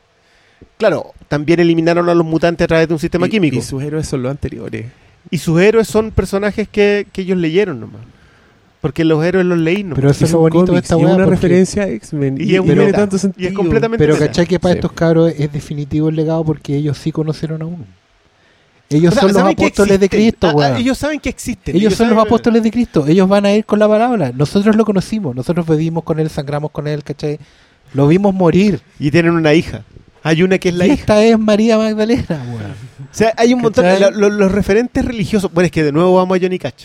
Claro, 0.79 1.13
también 1.29 1.61
eliminaron 1.61 2.09
a 2.09 2.15
los 2.15 2.25
mutantes 2.25 2.65
a 2.65 2.69
través 2.69 2.89
de 2.89 2.95
un 2.95 3.01
sistema 3.01 3.27
Y- 3.27 3.31
químico. 3.31 3.57
Y 3.57 3.63
sus 3.63 3.83
héroes 3.83 4.07
son 4.09 4.23
los 4.23 4.31
anteriores. 4.31 4.87
Y 5.31 5.39
sus 5.39 5.61
héroes 5.61 5.87
son 5.89 6.11
personajes 6.13 6.69
que, 6.69 7.07
que 7.13 7.23
ellos 7.23 7.37
leyeron 7.37 7.81
nomás. 7.81 8.01
Porque 8.81 9.05
los 9.05 9.23
héroes 9.25 9.45
los 9.45 9.59
leí 9.59 9.83
nomás. 9.83 9.97
Pero 9.97 10.11
eso 10.11 10.25
es 10.25 10.31
lo 10.33 10.39
bonito 10.39 10.61
de 10.63 10.67
cómics, 10.69 10.85
esta 10.85 10.95
y 10.97 10.99
es 11.01 11.05
weá. 11.05 11.15
una 11.17 11.25
porque- 11.25 11.37
referencia 11.37 11.83
a 11.83 11.89
X-Men. 11.89 12.37
Y 12.41 12.45
Y, 12.45 12.55
es 12.57 12.65
meta. 12.65 12.93
tanto 12.99 13.15
Y 13.15 13.19
es 13.19 13.23
sentido. 13.23 13.55
completamente 13.55 14.05
Pero 14.07 14.17
cachai 14.19 14.47
que 14.47 14.61
para 14.61 14.75
Sí. 14.75 14.79
estos 14.79 14.93
cabros 14.93 15.33
es 15.37 15.53
definitivo 15.53 16.09
el 16.09 16.17
legado 16.17 16.45
porque 16.45 16.77
ellos 16.77 16.97
sí 16.97 17.11
conocieron 17.11 17.61
a 17.63 17.67
uno. 17.67 17.85
Ellos 18.91 19.11
O 19.13 19.15
sea, 19.15 19.23
son 19.29 19.33
los 19.35 19.53
apóstoles 19.53 20.01
de. 20.01 20.09
Cristo, 20.09 20.47
Ah, 20.47 20.51
ah, 20.53 20.57
weón. 20.57 20.77
ellos 20.79 20.97
saben 20.97 21.21
que 21.21 21.29
existen. 21.29 21.77
Ellos 21.77 21.93
son 21.95 22.09
los 22.09 22.19
apóstoles 22.25 22.63
de 22.63 22.71
Cristo. 22.71 23.05
Ellos 23.07 23.29
van 23.29 23.45
a 23.45 23.53
ir 23.53 23.67
con 23.67 23.79
la 23.79 23.87
palabra. 23.89 24.33
Nosotros 24.35 24.77
lo 24.77 24.85
conocimos. 24.87 25.35
Nosotros 25.37 25.67
vivimos 25.67 26.05
con 26.05 26.19
él, 26.21 26.31
sangramos 26.31 26.71
con 26.71 26.87
él, 26.87 27.03
¿cachai? 27.05 27.39
Lo 27.93 28.07
vimos 28.09 28.33
morir. 28.33 28.81
Y 28.99 29.11
tienen 29.11 29.33
una 29.33 29.53
hija. 29.53 29.83
Hay 30.29 30.43
una 30.43 30.59
que 30.59 30.69
es 30.69 30.75
la 30.75 30.87
y 30.87 30.91
hija. 30.91 31.01
esta 31.01 31.25
es 31.25 31.39
María 31.39 31.79
Magdalena, 31.79 32.45
weón. 32.49 32.73
O 33.11 33.15
sea, 33.15 33.33
hay 33.37 33.55
un 33.55 33.61
montón. 33.63 33.85
La- 33.87 34.11
lo- 34.11 34.29
los 34.29 34.53
referentes 34.53 35.05
religiosos. 35.05 35.51
Bueno, 35.53 35.67
es 35.67 35.73
que 35.73 35.83
de 35.83 35.93
nuevo 35.93 36.15
vamos 36.15 36.37
a 36.37 36.41
Johnny 36.41 36.59
Cash. 36.59 36.85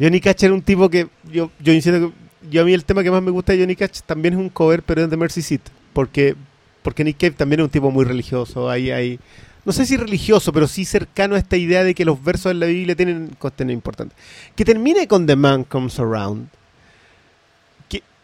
Johnny 0.00 0.20
Cash 0.20 0.44
era 0.44 0.54
un 0.54 0.62
tipo 0.62 0.88
que. 0.88 1.08
Yo, 1.30 1.50
yo 1.60 1.72
insisto 1.72 1.98
que. 2.10 2.14
Yo 2.50 2.62
a 2.62 2.64
mí 2.64 2.72
el 2.72 2.84
tema 2.84 3.02
que 3.02 3.10
más 3.10 3.22
me 3.22 3.30
gusta 3.30 3.52
de 3.52 3.60
Johnny 3.60 3.76
Cash 3.76 4.00
también 4.06 4.34
es 4.34 4.40
un 4.40 4.48
cover, 4.48 4.82
pero 4.82 5.02
es 5.04 5.10
de 5.10 5.16
Mercy 5.16 5.42
Seat. 5.42 5.60
Porque, 5.92 6.34
porque 6.82 7.04
Nick 7.04 7.18
Cave 7.18 7.32
también 7.32 7.60
es 7.60 7.64
un 7.64 7.70
tipo 7.70 7.90
muy 7.90 8.04
religioso. 8.04 8.68
Ahí, 8.70 8.90
ahí. 8.90 9.18
No 9.64 9.72
sé 9.72 9.84
si 9.84 9.96
religioso, 9.98 10.52
pero 10.52 10.66
sí 10.66 10.86
cercano 10.86 11.34
a 11.34 11.38
esta 11.38 11.56
idea 11.58 11.84
de 11.84 11.94
que 11.94 12.06
los 12.06 12.22
versos 12.24 12.50
de 12.50 12.54
la 12.54 12.66
Biblia 12.66 12.96
tienen 12.96 13.36
contenido 13.38 13.74
importante. 13.74 14.14
Que 14.56 14.64
termine 14.64 15.06
con 15.06 15.26
The 15.26 15.36
Man 15.36 15.64
Comes 15.64 15.98
Around. 16.00 16.48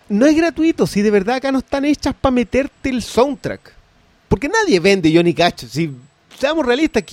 No 0.09 0.27
es 0.27 0.37
gratuito, 0.37 0.87
si 0.87 1.03
de 1.03 1.11
verdad 1.11 1.37
acá 1.37 1.51
no 1.53 1.59
están 1.59 1.85
hechas 1.85 2.15
para 2.21 2.31
meterte 2.33 2.89
el 2.91 3.03
soundtrack. 3.03 3.73
Porque 4.29 4.49
nadie 4.49 4.79
vende 4.81 5.13
Johnny 5.15 5.35
Cash. 5.35 5.67
Si 5.69 5.91
seamos 6.39 6.65
realistas, 6.67 7.05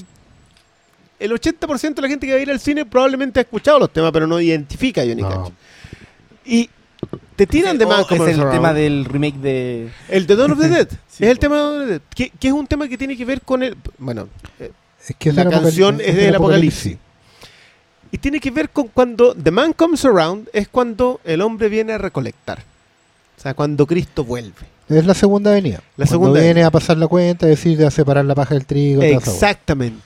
el 1.20 1.32
80% 1.32 1.94
de 1.96 2.02
la 2.02 2.08
gente 2.08 2.28
que 2.28 2.34
va 2.34 2.40
a 2.40 2.42
ir 2.42 2.52
al 2.52 2.60
cine 2.60 2.86
probablemente 2.86 3.40
ha 3.40 3.44
escuchado 3.44 3.80
los 3.80 3.92
temas, 3.94 4.12
pero 4.12 4.28
no 4.28 4.40
identifica 4.40 5.02
a 5.02 5.06
Johnny 5.06 5.22
No. 5.22 5.30
Cash. 5.30 5.52
Y 6.46 6.70
te 7.36 7.48
tiran 7.48 7.78
de 7.78 7.86
Oh, 7.86 7.90
Man 7.90 8.02
es 8.10 8.12
el 8.12 8.40
Around. 8.40 8.52
tema 8.52 8.74
del 8.74 9.06
remake 9.06 9.38
de... 9.38 9.90
El 10.10 10.28
de 10.28 10.36
Dawn 10.36 10.52
of 10.52 10.60
the 10.60 10.68
Dead. 10.70 10.88
Sí, 11.14 11.24
es 11.24 11.30
el 11.30 11.38
tema 11.40 11.56
de 11.58 11.62
Dawn 11.62 11.76
of 11.82 11.86
the 11.88 11.92
Dead. 11.94 12.02
Que, 12.16 12.30
que 12.32 12.48
es 12.48 12.54
un 12.54 12.68
tema 12.68 12.88
que 12.88 12.98
tiene 12.98 13.16
que 13.16 13.24
ver 13.26 13.42
con 13.42 13.62
el. 13.64 13.78
Bueno, 14.00 14.28
eh, 14.60 14.72
Es 15.08 15.16
que 15.18 15.30
es 15.30 15.36
La 15.36 15.44
del 15.44 15.52
canción 15.54 15.96
apocalipsis- 16.00 16.02
es 16.10 16.16
del 16.16 16.26
del 16.26 16.36
Apocalipsis. 16.36 16.98
y 18.12 18.18
tiene 18.18 18.40
que 18.40 18.52
ver 18.52 18.70
con 18.72 18.88
cuando 18.88 19.34
The 19.36 19.52
Man 19.52 19.74
Comes 19.74 20.04
Around 20.06 20.50
es 20.54 20.68
cuando 20.68 21.22
el 21.24 21.42
hombre 21.42 21.70
viene 21.70 21.94
a 21.94 21.98
recolectar. 22.00 22.64
O 23.38 23.42
sea, 23.42 23.54
cuando 23.54 23.86
Cristo 23.86 24.24
vuelve. 24.24 24.54
Es 24.90 25.06
la 25.06 25.14
segunda 25.14 25.52
venida. 25.52 25.78
La 25.98 26.06
Cuando 26.06 26.12
segunda 26.12 26.40
viene 26.40 26.54
venida. 26.56 26.68
a 26.68 26.72
pasar 26.72 26.98
la 26.98 27.08
cuenta, 27.08 27.46
decir 27.48 27.84
a 27.86 27.92
separar 27.92 28.26
la 28.26 28.36
paja 28.36 28.54
del 28.54 28.66
trigo. 28.66 29.02
Exactamente. 29.02 30.02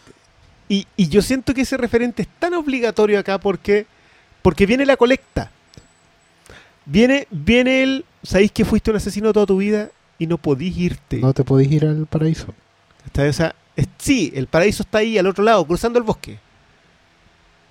Y, 0.70 0.86
y 0.96 1.08
yo 1.08 1.22
siento 1.22 1.54
que 1.54 1.62
ese 1.62 1.78
referente 1.78 2.22
es 2.24 2.28
tan 2.40 2.54
obligatorio 2.54 3.20
acá 3.20 3.38
porque, 3.40 3.86
porque 4.42 4.66
viene 4.66 4.86
la 4.86 4.98
colecta. 4.98 5.52
Viene, 6.86 7.28
viene 7.32 7.84
el, 7.84 8.06
sabéis 8.24 8.52
que 8.52 8.66
fuiste 8.66 8.92
un 8.92 8.98
asesino 8.98 9.34
toda 9.34 9.46
tu 9.46 9.58
vida 9.58 9.90
y 10.20 10.28
no 10.28 10.38
podís 10.38 10.78
irte. 10.78 11.18
No 11.18 11.34
te 11.34 11.44
podéis 11.44 11.72
ir 11.72 11.86
al 11.86 12.06
paraíso. 12.06 12.48
O 13.18 13.34
sea, 13.34 13.56
es- 13.76 13.88
sí, 13.98 14.32
el 14.36 14.48
paraíso 14.48 14.84
está 14.84 15.00
ahí 15.00 15.18
al 15.18 15.28
otro 15.28 15.44
lado, 15.44 15.66
cruzando 15.66 16.00
el 16.00 16.04
bosque. 16.06 16.40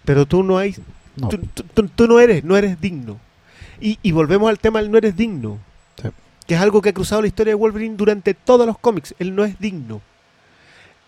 Pero 0.05 0.26
tú 0.26 0.43
no 0.43 0.59
hay, 0.59 0.75
No. 1.17 1.28
tú, 1.28 1.39
tú- 1.55 1.65
tú- 1.75 1.89
tú 1.89 2.07
no 2.07 2.20
eres, 2.20 2.44
no 2.44 2.57
eres 2.57 2.81
digno. 2.81 3.18
Y, 3.81 3.99
y 4.03 4.13
volvemos 4.13 4.49
al 4.49 4.59
tema 4.59 4.81
del 4.81 4.91
no 4.91 4.99
eres 4.99 5.17
digno. 5.17 5.59
Sí. 6.03 6.09
Que 6.47 6.55
es 6.55 6.61
algo 6.61 6.81
que 6.83 6.91
ha 6.91 6.93
cruzado 6.95 7.21
la 7.23 7.29
historia 7.29 7.51
de 7.53 7.55
Wolverine 7.57 7.97
durante 7.97 8.35
todos 8.35 8.67
los 8.67 8.79
cómics. 8.79 9.15
Él 9.19 9.35
no 9.35 9.45
es 9.45 9.59
digno. 9.59 10.01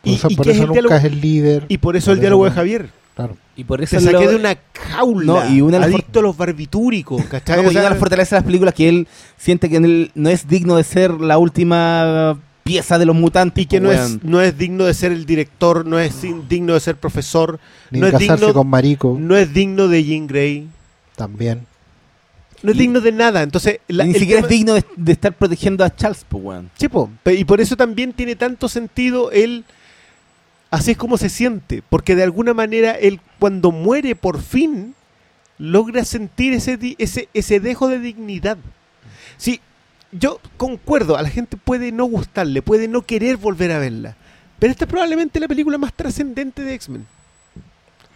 Por 0.02 0.12
Y, 0.12 0.14
eso, 0.16 0.28
y 0.30 0.36
por 0.36 0.48
eso 0.48 0.52
el 0.62 0.66
nunca 0.68 0.72
diálogo, 0.74 0.94
es 0.96 1.04
el 1.04 1.20
líder. 1.20 1.64
y 1.68 1.78
por 1.78 1.96
eso 1.96 2.12
el 2.12 2.20
diálogo 2.20 2.44
de 2.44 2.50
Javier. 2.52 2.90
Claro. 3.16 3.36
Y 3.56 3.64
por 3.64 3.82
eso 3.82 3.96
Te 3.96 4.02
saqué 4.02 4.24
lo- 4.24 4.30
de 4.30 4.36
una 4.36 4.56
jaula. 4.92 5.24
No, 5.26 5.50
y 5.52 5.60
una 5.60 5.82
adicto 5.82 6.20
a 6.20 6.22
los 6.22 6.36
barbitúricos. 6.36 7.24
¿cachai? 7.24 7.56
No, 7.56 7.62
O 7.62 7.64
y 7.64 7.72
sea, 7.72 7.80
una 7.80 7.82
de 7.88 7.90
las 7.90 7.98
fortalezas 7.98 8.30
de 8.30 8.36
las 8.36 8.44
películas 8.44 8.74
que 8.74 8.88
él 8.88 9.08
siente 9.36 9.68
que 9.68 9.76
él 9.78 10.12
no 10.14 10.28
es 10.30 10.46
digno 10.46 10.76
de 10.76 10.84
ser 10.84 11.10
la 11.20 11.36
última 11.38 12.38
pieza 12.62 12.96
de 12.98 13.06
los 13.06 13.16
mutantes. 13.16 13.60
y 13.62 13.66
que 13.66 13.80
pues, 13.80 13.98
no 13.98 14.04
es, 14.04 14.22
no 14.24 14.40
es 14.40 14.56
digno 14.56 14.84
de 14.84 14.94
ser 14.94 15.10
el 15.10 15.26
director, 15.26 15.84
no 15.84 15.98
es 15.98 16.14
digno 16.48 16.74
de 16.74 16.80
ser 16.80 16.94
profesor, 16.96 17.58
Ni 17.90 17.98
no 17.98 18.06
es 18.06 18.12
casarse 18.12 18.44
digno- 18.46 18.52
con 18.54 18.68
Marico. 18.68 19.16
no 19.18 19.36
es 19.36 19.52
digno 19.52 19.88
de 19.88 20.04
Jean 20.04 20.26
Grey, 20.28 20.68
También. 21.16 21.66
No 22.62 22.70
es 22.70 22.76
Y- 22.76 22.80
digno 22.80 23.00
de 23.00 23.12
nada. 23.12 23.42
Entonces, 23.42 23.80
la- 23.88 24.04
ni 24.04 24.12
el 24.14 24.18
siquiera 24.20 24.40
tema- 24.42 24.46
es 24.46 24.50
digno 24.58 24.74
de, 24.74 24.84
de 24.96 25.12
estar 25.12 25.32
protegiendo 25.32 25.84
a 25.84 25.94
Charles, 25.94 26.24
pues, 26.28 26.42
weón. 26.44 26.70
Sí, 26.78 26.88
po. 26.88 27.10
Y 27.26 27.44
por 27.44 27.60
eso 27.60 27.76
también 27.76 28.12
tiene 28.12 28.36
tanto 28.36 28.68
sentido 28.68 29.30
él, 29.30 29.64
así 30.70 30.92
es 30.92 30.96
como 30.96 31.16
se 31.18 31.28
siente, 31.28 31.82
porque 31.88 32.14
de 32.16 32.22
alguna 32.24 32.54
manera 32.54 32.92
él 32.92 33.20
cuando 33.38 33.70
muere 33.72 34.14
por 34.16 34.40
fin, 34.42 34.94
logra 35.58 36.04
sentir 36.04 36.52
ese, 36.52 36.78
ese, 36.98 37.28
ese 37.34 37.60
dejo 37.60 37.88
de 37.88 37.98
dignidad. 37.98 38.58
Sí, 39.36 39.60
yo 40.12 40.40
concuerdo, 40.56 41.16
a 41.16 41.22
la 41.22 41.28
gente 41.30 41.56
puede 41.56 41.92
no 41.92 42.04
gustarle, 42.06 42.62
puede 42.62 42.88
no 42.88 43.02
querer 43.02 43.36
volver 43.36 43.72
a 43.72 43.78
verla, 43.78 44.16
pero 44.58 44.70
esta 44.70 44.84
es 44.84 44.90
probablemente 44.90 45.38
la 45.40 45.48
película 45.48 45.78
más 45.78 45.92
trascendente 45.92 46.62
de 46.62 46.74
X-Men. 46.74 47.06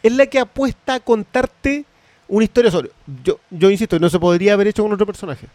Es 0.03 0.13
la 0.13 0.27
que 0.27 0.39
apuesta 0.41 0.95
a 0.95 1.01
contarte 1.01 1.85
una 2.33 2.45
historia 2.45 2.71
sobre... 2.71 2.91
Yo, 3.23 3.39
yo 3.51 3.71
insisto, 3.71 3.99
no 3.99 4.09
se 4.09 4.19
podría 4.19 4.55
haber 4.55 4.67
hecho 4.69 4.83
con 4.83 4.93
otro 4.93 5.05
personaje. 5.07 5.47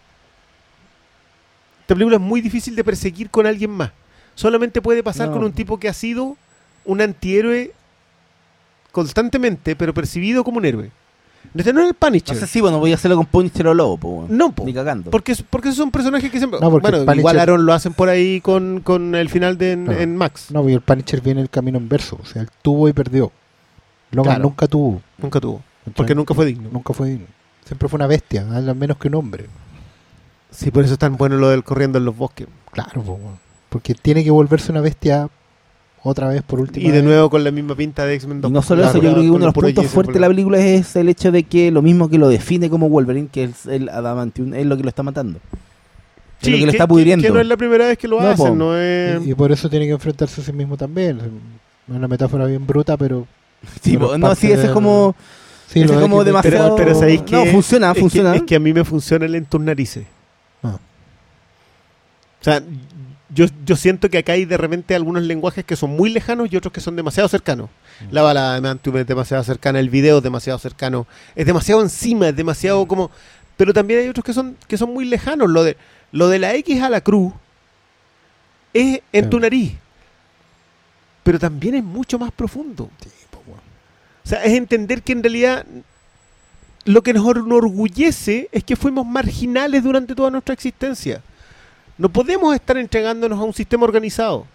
Esta 1.82 1.96
película 1.96 2.18
es 2.18 2.22
muy 2.22 2.40
difícil 2.42 2.76
de 2.76 2.84
perseguir 2.84 3.30
con 3.30 3.46
alguien 3.48 3.72
más. 3.72 3.92
Solamente 4.36 4.82
puede 4.82 5.02
pasar 5.02 5.28
No. 5.30 5.34
con 5.36 5.44
un 5.44 5.54
tipo 5.54 5.80
que 5.80 5.90
ha 5.90 5.94
sido 5.94 6.38
un 6.86 7.02
antihéroe 7.02 7.72
constantemente, 8.92 9.76
pero 9.76 9.94
percibido 9.94 10.44
como 10.44 10.58
un 10.58 10.66
héroe. 10.66 10.92
Este 11.56 11.72
no 11.72 11.80
es 11.80 11.86
el 11.88 11.94
No 11.94 11.98
Punisher. 12.00 12.36
sé 12.36 12.46
si, 12.46 12.62
bueno, 12.62 12.78
voy 12.80 12.92
a 12.92 12.96
hacerlo 12.96 13.16
con 13.18 13.26
Punisher 13.26 13.68
o 13.68 13.74
Lobo, 13.74 13.98
po. 13.98 14.26
No, 14.30 14.52
po. 14.52 14.66
Ni 14.66 14.74
cagando. 14.74 15.10
Porque, 15.10 15.32
es- 15.32 15.42
porque 15.42 15.70
esos 15.70 15.78
son 15.78 15.92
personajes 15.92 16.30
que 16.30 16.38
siempre... 16.38 16.60
No, 16.60 16.70
porque 16.70 16.92
bueno, 16.92 17.06
Punisher- 17.06 17.18
igual 17.20 17.40
Aaron 17.40 17.66
lo 17.66 17.74
hacen 17.74 17.94
por 17.94 18.10
ahí 18.10 18.42
con, 18.42 18.82
con 18.82 19.16
el 19.16 19.30
final 19.30 19.58
de 19.58 19.72
en, 19.72 20.16
Max. 20.18 20.52
No, 20.52 20.68
y 20.70 20.74
el 20.74 20.82
Punisher 20.82 21.22
viene 21.22 21.42
el 21.42 21.50
camino 21.50 21.78
inverso. 21.80 22.20
O 22.22 22.26
sea, 22.26 22.42
él 22.44 22.50
tuvo 22.62 22.90
y 22.90 22.94
perdió. 22.94 23.32
Logan 24.12 24.34
Claro. 24.36 24.44
nunca 24.44 24.68
tuvo. 24.68 25.02
Nunca 25.18 25.40
tuvo. 25.40 25.64
¿Cachai? 25.92 25.96
Porque 25.96 26.16
nunca 26.16 26.34
fue 26.34 26.46
digno. 26.46 26.70
nunca 26.72 26.94
fue 26.94 27.10
digno. 27.10 27.26
Siempre 27.66 27.90
fue 27.90 27.98
una 27.98 28.08
bestia, 28.08 28.46
al 28.50 28.76
menos 28.76 28.98
que 28.98 29.08
un 29.10 29.16
hombre. 29.16 29.46
Sí, 30.52 30.72
por 30.72 30.84
eso 30.84 30.94
es 30.94 31.00
tan 31.00 31.18
bueno 31.18 31.36
lo 31.38 31.50
del 31.50 31.64
corriendo 31.64 31.98
en 31.98 32.06
los 32.06 32.16
bosques. 32.16 32.48
Claro, 32.72 33.02
po, 33.04 33.20
porque 33.70 33.94
tiene 33.94 34.24
que 34.24 34.32
volverse 34.32 34.72
una 34.72 34.82
bestia 34.82 35.30
otra 36.04 36.30
vez 36.30 36.42
por 36.44 36.60
última 36.62 36.86
Y 36.88 36.92
de 36.92 36.98
vez. 37.00 37.04
nuevo 37.04 37.30
con 37.30 37.44
la 37.44 37.52
misma 37.52 37.76
pinta 37.76 38.06
de 38.06 38.14
X-Men 38.16 38.38
Y 38.38 38.42
2. 38.42 38.52
no 38.52 38.62
solo 38.62 38.84
Claro, 38.84 38.98
eso, 38.98 39.04
yo 39.06 39.12
creo 39.12 39.24
que 39.24 39.30
uno 39.30 39.40
de 39.40 39.46
los 39.46 39.54
puntos 39.54 39.88
fuertes 39.88 40.14
de 40.14 40.20
la 40.22 40.28
película 40.28 40.58
es 40.60 40.96
el 40.96 41.10
hecho 41.10 41.32
de 41.32 41.44
que 41.44 41.70
lo 41.72 41.82
mismo 41.82 42.08
que 42.10 42.18
lo 42.18 42.30
define 42.30 42.70
como 42.70 42.88
Wolverine, 42.88 43.28
que 43.30 43.44
es 43.46 43.66
el 43.66 43.90
Adamantium, 43.90 44.54
es 44.54 44.66
lo 44.66 44.78
que 44.78 44.84
lo 44.84 44.90
está 44.90 45.04
matando. 45.04 45.40
es 46.40 46.46
Sí, 46.46 46.52
lo 46.52 46.58
que 46.58 46.66
lo 46.68 46.72
que- 46.72 46.78
está 46.78 46.84
que- 46.86 46.88
pudriendo. 46.90 47.28
Que 47.28 47.34
no 47.34 47.40
es 47.42 47.48
la 47.48 47.58
primera 47.58 47.88
vez 47.88 47.98
que 47.98 48.08
lo 48.08 48.22
No, 48.22 48.28
hacen, 48.28 48.48
po. 48.48 48.56
no 48.56 48.78
es... 48.78 49.26
Y, 49.26 49.32
y 49.32 49.34
por 49.36 49.52
eso 49.52 49.70
tiene 49.70 49.86
que 49.88 49.92
enfrentarse 49.92 50.40
a 50.40 50.44
sí 50.46 50.54
mismo 50.54 50.78
también. 50.78 51.18
Es 51.20 51.96
una 51.96 52.08
metáfora 52.08 52.46
bien 52.46 52.66
bruta, 52.66 52.96
pero. 52.96 53.28
Sí, 53.82 53.94
pero 53.98 54.08
po, 54.12 54.18
no, 54.18 54.28
parte 54.28 54.42
sí, 54.42 54.52
ese 54.52 54.68
es 54.68 54.72
como... 54.72 55.14
Sí, 55.68 55.82
es 55.82 55.92
como 55.92 56.18
Pero, 56.20 56.24
demasiado- 56.24 56.76
pero 56.76 56.96
¿sabéis 56.96 57.22
No, 57.30 57.44
qué? 57.44 57.52
funciona, 57.52 57.88
Es 57.90 57.94
que- 57.96 58.00
funciona. 58.00 58.36
Es 58.36 58.44
que, 58.44 58.56
a 58.56 58.60
mí 58.60 58.74
me 58.74 58.84
funciona 58.86 59.26
el 59.26 59.36
en 59.36 59.46
tus 59.46 59.60
narices. 59.62 60.06
Ah. 60.64 60.78
O 62.40 62.44
sea, 62.44 62.64
yo, 63.30 63.46
yo 63.66 63.76
siento 63.76 64.10
que 64.10 64.18
acá 64.20 64.32
hay 64.34 64.46
de 64.46 64.56
repente 64.56 64.96
algunos 64.96 65.24
lenguajes 65.24 65.66
que 65.66 65.76
son 65.76 65.90
muy 65.92 66.10
lejanos 66.10 66.48
y 66.52 66.56
otros 66.56 66.72
que 66.72 66.80
son 66.80 66.96
demasiado 66.96 67.28
cercanos. 67.28 67.70
Mm. 68.00 68.14
La 68.14 68.22
bala 68.22 68.54
de 68.54 68.62
es 69.02 69.08
demasiado 69.08 69.44
cercana, 69.44 69.80
el 69.80 69.90
video 69.90 70.18
es 70.20 70.24
demasiado 70.24 70.58
cercano, 70.60 71.06
es 71.36 71.46
demasiado 71.46 71.82
encima, 71.82 72.30
es 72.30 72.36
demasiado 72.36 72.86
Mm. 72.86 72.88
como... 72.88 73.12
Pero 73.58 73.74
también 73.74 74.00
hay 74.02 74.08
otros 74.08 74.24
que 74.24 74.34
son, 74.34 74.56
que 74.68 74.78
son 74.78 74.94
muy 74.94 75.04
lejanos. 75.04 75.50
Lo 75.50 75.64
de, 75.64 75.76
lo 76.12 76.30
de 76.30 76.40
la 76.40 76.54
X 76.56 76.82
a 76.82 76.90
la 76.90 77.02
cruz 77.02 77.34
es 78.74 79.02
en 79.12 79.24
Sí. 79.26 79.30
tu 79.32 79.40
nariz. 79.40 79.74
Pero 81.24 81.40
también 81.40 81.76
es 81.76 81.84
mucho 81.84 82.18
más 82.20 82.32
profundo. 82.32 82.90
Sí. 83.04 83.10
O 84.28 84.30
sea, 84.30 84.44
es 84.44 84.52
entender 84.58 85.04
que 85.04 85.14
en 85.14 85.24
realidad 85.24 85.66
lo 86.84 87.02
que 87.02 87.14
nos 87.14 87.26
enorgullece 87.34 88.50
es 88.52 88.62
que 88.62 88.76
fuimos 88.76 89.06
marginales 89.08 89.82
durante 89.82 90.14
toda 90.14 90.30
nuestra 90.30 90.54
existencia. 90.54 91.22
No 91.98 92.10
podemos 92.10 92.54
estar 92.54 92.76
entregándonos 92.76 93.40
a 93.40 93.44
un 93.44 93.54
sistema 93.54 93.86
organizado. 93.86 94.46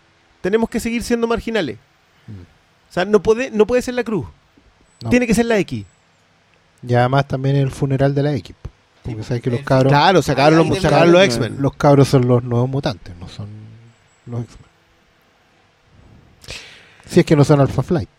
Tenemos 0.42 0.68
que 0.68 0.78
seguir 0.78 1.02
siendo 1.02 1.26
marginales. 1.26 1.78
O 2.90 2.92
sea, 2.92 3.06
no 3.06 3.22
puede, 3.22 3.50
no 3.50 3.66
puede 3.66 3.80
ser 3.80 3.94
la 3.94 4.04
cruz. 4.04 4.26
No. 5.02 5.08
Tiene 5.08 5.26
que 5.26 5.32
ser 5.32 5.46
la 5.46 5.56
X. 5.56 5.86
Y 6.86 6.92
además 6.92 7.26
también 7.26 7.56
el 7.56 7.70
funeral 7.70 8.14
de 8.14 8.22
la 8.24 8.34
X. 8.34 8.54
po. 8.60 8.68
Porque 9.04 9.22
sabes 9.22 9.42
que 9.42 9.50
los 9.52 9.62
cabros, 9.62 9.90
Claro, 9.90 10.20
sacaron 10.20 10.68
los, 10.68 10.82
sacaron 10.82 11.12
los 11.12 11.22
X-Men. 11.24 11.56
los 11.60 11.72
cabros 11.76 12.08
son 12.08 12.28
los 12.28 12.44
nuevos 12.44 12.68
mutantes, 12.68 13.16
no 13.16 13.26
son 13.26 13.48
los 14.26 14.42
X-Men. 14.42 14.68
Si 17.06 17.20
es 17.20 17.24
que 17.24 17.34
no 17.36 17.42
son 17.42 17.58
Alpha 17.58 17.82
Flight. 17.82 18.10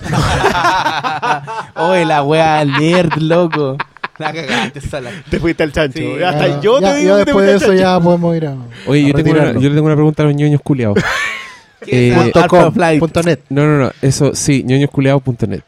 Oye, 1.76 2.04
la 2.04 2.22
wea 2.22 2.64
nerd, 2.64 3.14
loco. 3.18 3.76
La 4.18 4.32
cagaste, 4.32 4.80
sala. 4.80 5.10
Te 5.28 5.40
fuiste 5.40 5.62
al 5.64 5.72
chancho. 5.72 5.98
Sí. 5.98 6.22
Hasta 6.22 6.46
Ya- 6.48 6.60
yo 6.60 6.80
ya, 6.80 6.92
te 6.92 6.98
digo 6.98 7.10
ya 7.12 7.18
que 7.18 7.24
te 7.24 7.30
después 7.30 7.46
de 7.46 7.54
eso 7.56 7.66
chancho. 7.66 7.80
ya 7.80 8.00
podemos 8.00 8.36
ir 8.36 8.46
a. 8.46 8.54
Oye, 8.86 9.04
a 9.04 9.08
yo, 9.08 9.14
tengo 9.14 9.30
una, 9.30 9.38
retirarlo. 9.40 9.60
yo 9.60 9.68
le 9.68 9.74
tengo 9.74 9.86
una 9.86 9.96
pregunta 9.96 10.22
a 10.22 10.26
los 10.26 10.34
ñoños 10.34 10.60
culiados. 10.62 10.98
¿Qué 11.84 12.08
es 12.10 12.16
Eh, 12.16 12.20
Punto 12.32 12.48
com, 12.48 12.72
Flight? 12.72 13.00
punto 13.00 13.22
net. 13.22 13.40
No, 13.50 13.66
no, 13.66 13.78
no, 13.78 13.92
eso 14.02 14.34
sí, 14.34 14.62
ñoñosculeados.net. 14.64 15.62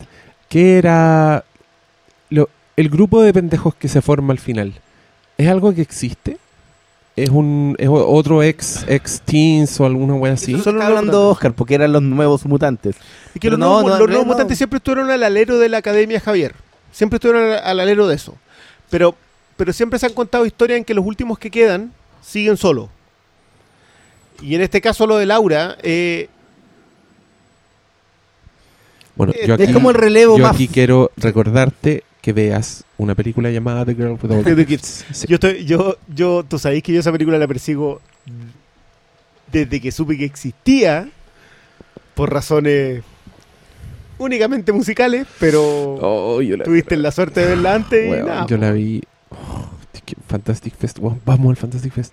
¿Qué 0.49 0.79
era 0.79 1.45
lo, 2.31 2.49
el 2.77 2.89
grupo 2.89 3.21
de 3.23 3.33
pendejos 3.35 3.75
que 3.75 3.89
se 3.89 4.01
forma 4.01 4.33
al 4.33 4.39
final? 4.39 4.73
¿Es 5.37 5.49
algo 5.51 5.75
que 5.75 5.83
existe? 5.83 6.39
¿Es 7.17 7.31
un 7.31 7.75
es 7.79 7.89
otro 7.91 8.43
ex 8.43 8.85
ex 8.87 9.23
teens 9.23 9.81
o 9.81 9.87
alguna 9.87 10.15
wea 10.15 10.35
así? 10.35 10.53
Los 10.53 10.67
hablando 10.67 10.93
mutantes. 11.01 11.15
Oscar, 11.15 11.53
porque 11.55 11.75
eran 11.75 11.93
los 11.93 12.03
nuevos 12.03 12.45
mutantes. 12.45 12.97
Y 13.35 13.41
que 13.41 13.49
los 13.51 13.59
no, 13.59 13.81
nuevos, 13.81 13.91
no, 13.93 13.99
los 14.01 14.09
nuevos 14.09 14.27
mutantes 14.27 14.59
siempre 14.59 14.77
estuvieron 14.77 15.11
al 15.11 15.23
alero 15.23 15.59
de 15.59 15.69
la 15.71 15.79
Academia 15.79 16.21
Javier. 16.21 16.55
Siempre 16.93 17.17
estuvieron 17.17 17.53
al, 17.53 17.59
al 17.65 17.81
alero 17.81 18.07
de 18.07 18.17
eso. 18.17 18.35
Pero, 18.91 19.15
pero 19.57 19.73
siempre 19.73 19.99
se 19.99 20.05
han 20.07 20.13
contado 20.13 20.45
historias 20.45 20.77
en 20.77 20.85
que 20.85 20.93
los 20.95 21.07
últimos 21.07 21.39
que 21.39 21.51
quedan 21.51 21.91
siguen 22.23 22.59
solos. 22.59 22.91
Y 24.43 24.55
en 24.55 24.61
este 24.61 24.83
caso 24.83 25.07
lo 25.07 25.17
de 25.17 25.25
Laura, 25.25 25.79
eh, 25.83 26.29
Bueno, 29.15 29.33
Es 29.35 29.47
yo 29.47 29.55
aquí, 29.55 29.73
como 29.73 29.89
el 29.91 29.97
relevo 29.97 30.37
yo 30.37 30.43
más- 30.45 30.55
aquí 30.55 30.69
quiero 30.69 31.11
recordarte 31.17 32.05
que 32.27 32.33
veas 32.33 32.83
una 32.99 33.15
película 33.15 33.53
llamada 33.53 33.85
The 33.85 33.95
Girl 33.95 34.19
with 34.21 34.33
All 34.33 34.43
The. 34.43 34.67
Kids. 34.67 35.05
Sí. 35.13 35.29
yo 35.29 35.35
estoy, 35.37 35.65
yo, 35.65 35.97
yo, 36.13 36.43
tú 36.43 36.59
sabéis 36.59 36.83
que 36.83 36.93
yo 36.93 36.99
esa 36.99 37.13
película 37.13 37.39
la 37.39 37.47
persigo 37.47 38.01
desde 39.53 39.81
que 39.81 39.93
supe 39.93 40.19
que 40.19 40.25
existía, 40.25 41.09
por 42.17 42.33
razones 42.33 43.05
únicamente 44.19 44.73
musicales, 44.73 45.25
pero 45.39 45.63
Oh, 45.63 46.43
yo 46.43 46.57
la, 46.57 46.65
tuviste 46.65 46.97
la 46.97 47.13
suerte 47.13 47.43
de 47.43 47.47
verla 47.47 47.77
antes 47.77 48.05
y 48.09 48.23
nada. 48.25 48.45
yo 48.49 48.57
la 48.57 48.73
vi. 48.73 49.05
Oh, 49.31 49.69
Fantastic 50.27 50.75
Fest. 50.75 50.99
Vamos 50.99 51.51
al 51.51 51.57
Fantastic 51.57 51.93
Fest. 51.93 52.13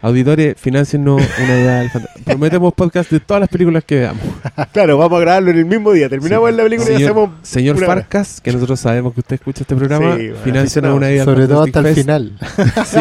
Auditores, 0.00 0.54
financiennos 0.56 1.20
una 1.38 1.46
idea 1.60 1.80
del 1.80 1.90
Prometemos 2.24 2.72
podcast 2.72 3.10
de 3.10 3.18
todas 3.18 3.40
las 3.40 3.48
películas 3.48 3.82
que 3.84 3.96
veamos. 3.98 4.22
Claro, 4.72 4.96
vamos 4.96 5.16
a 5.18 5.20
grabarlo 5.20 5.50
en 5.50 5.58
el 5.58 5.64
mismo 5.64 5.90
día. 5.92 6.08
Terminamos 6.08 6.50
Sí. 6.50 6.56
la 6.56 6.62
película 6.62 6.90
y 6.90 6.94
Señor- 6.94 7.10
hacemos 7.10 7.30
Señor 7.42 7.76
una. 7.76 7.86
Farcas, 7.86 8.40
que 8.40 8.52
nosotros 8.52 8.78
sabemos 8.78 9.12
que 9.14 9.20
usted 9.20 9.34
escucha 9.34 9.62
este 9.62 9.74
programa, 9.74 10.16
Sí, 10.16 10.28
bueno, 10.44 10.94
una 10.96 11.10
idea 11.10 11.22
al 11.22 11.24
Sobre 11.28 11.48
todo 11.48 11.62
hasta 11.64 11.78
el 11.80 11.84
Fest. 11.86 11.98
final. 12.00 12.38
Sí. 12.86 12.98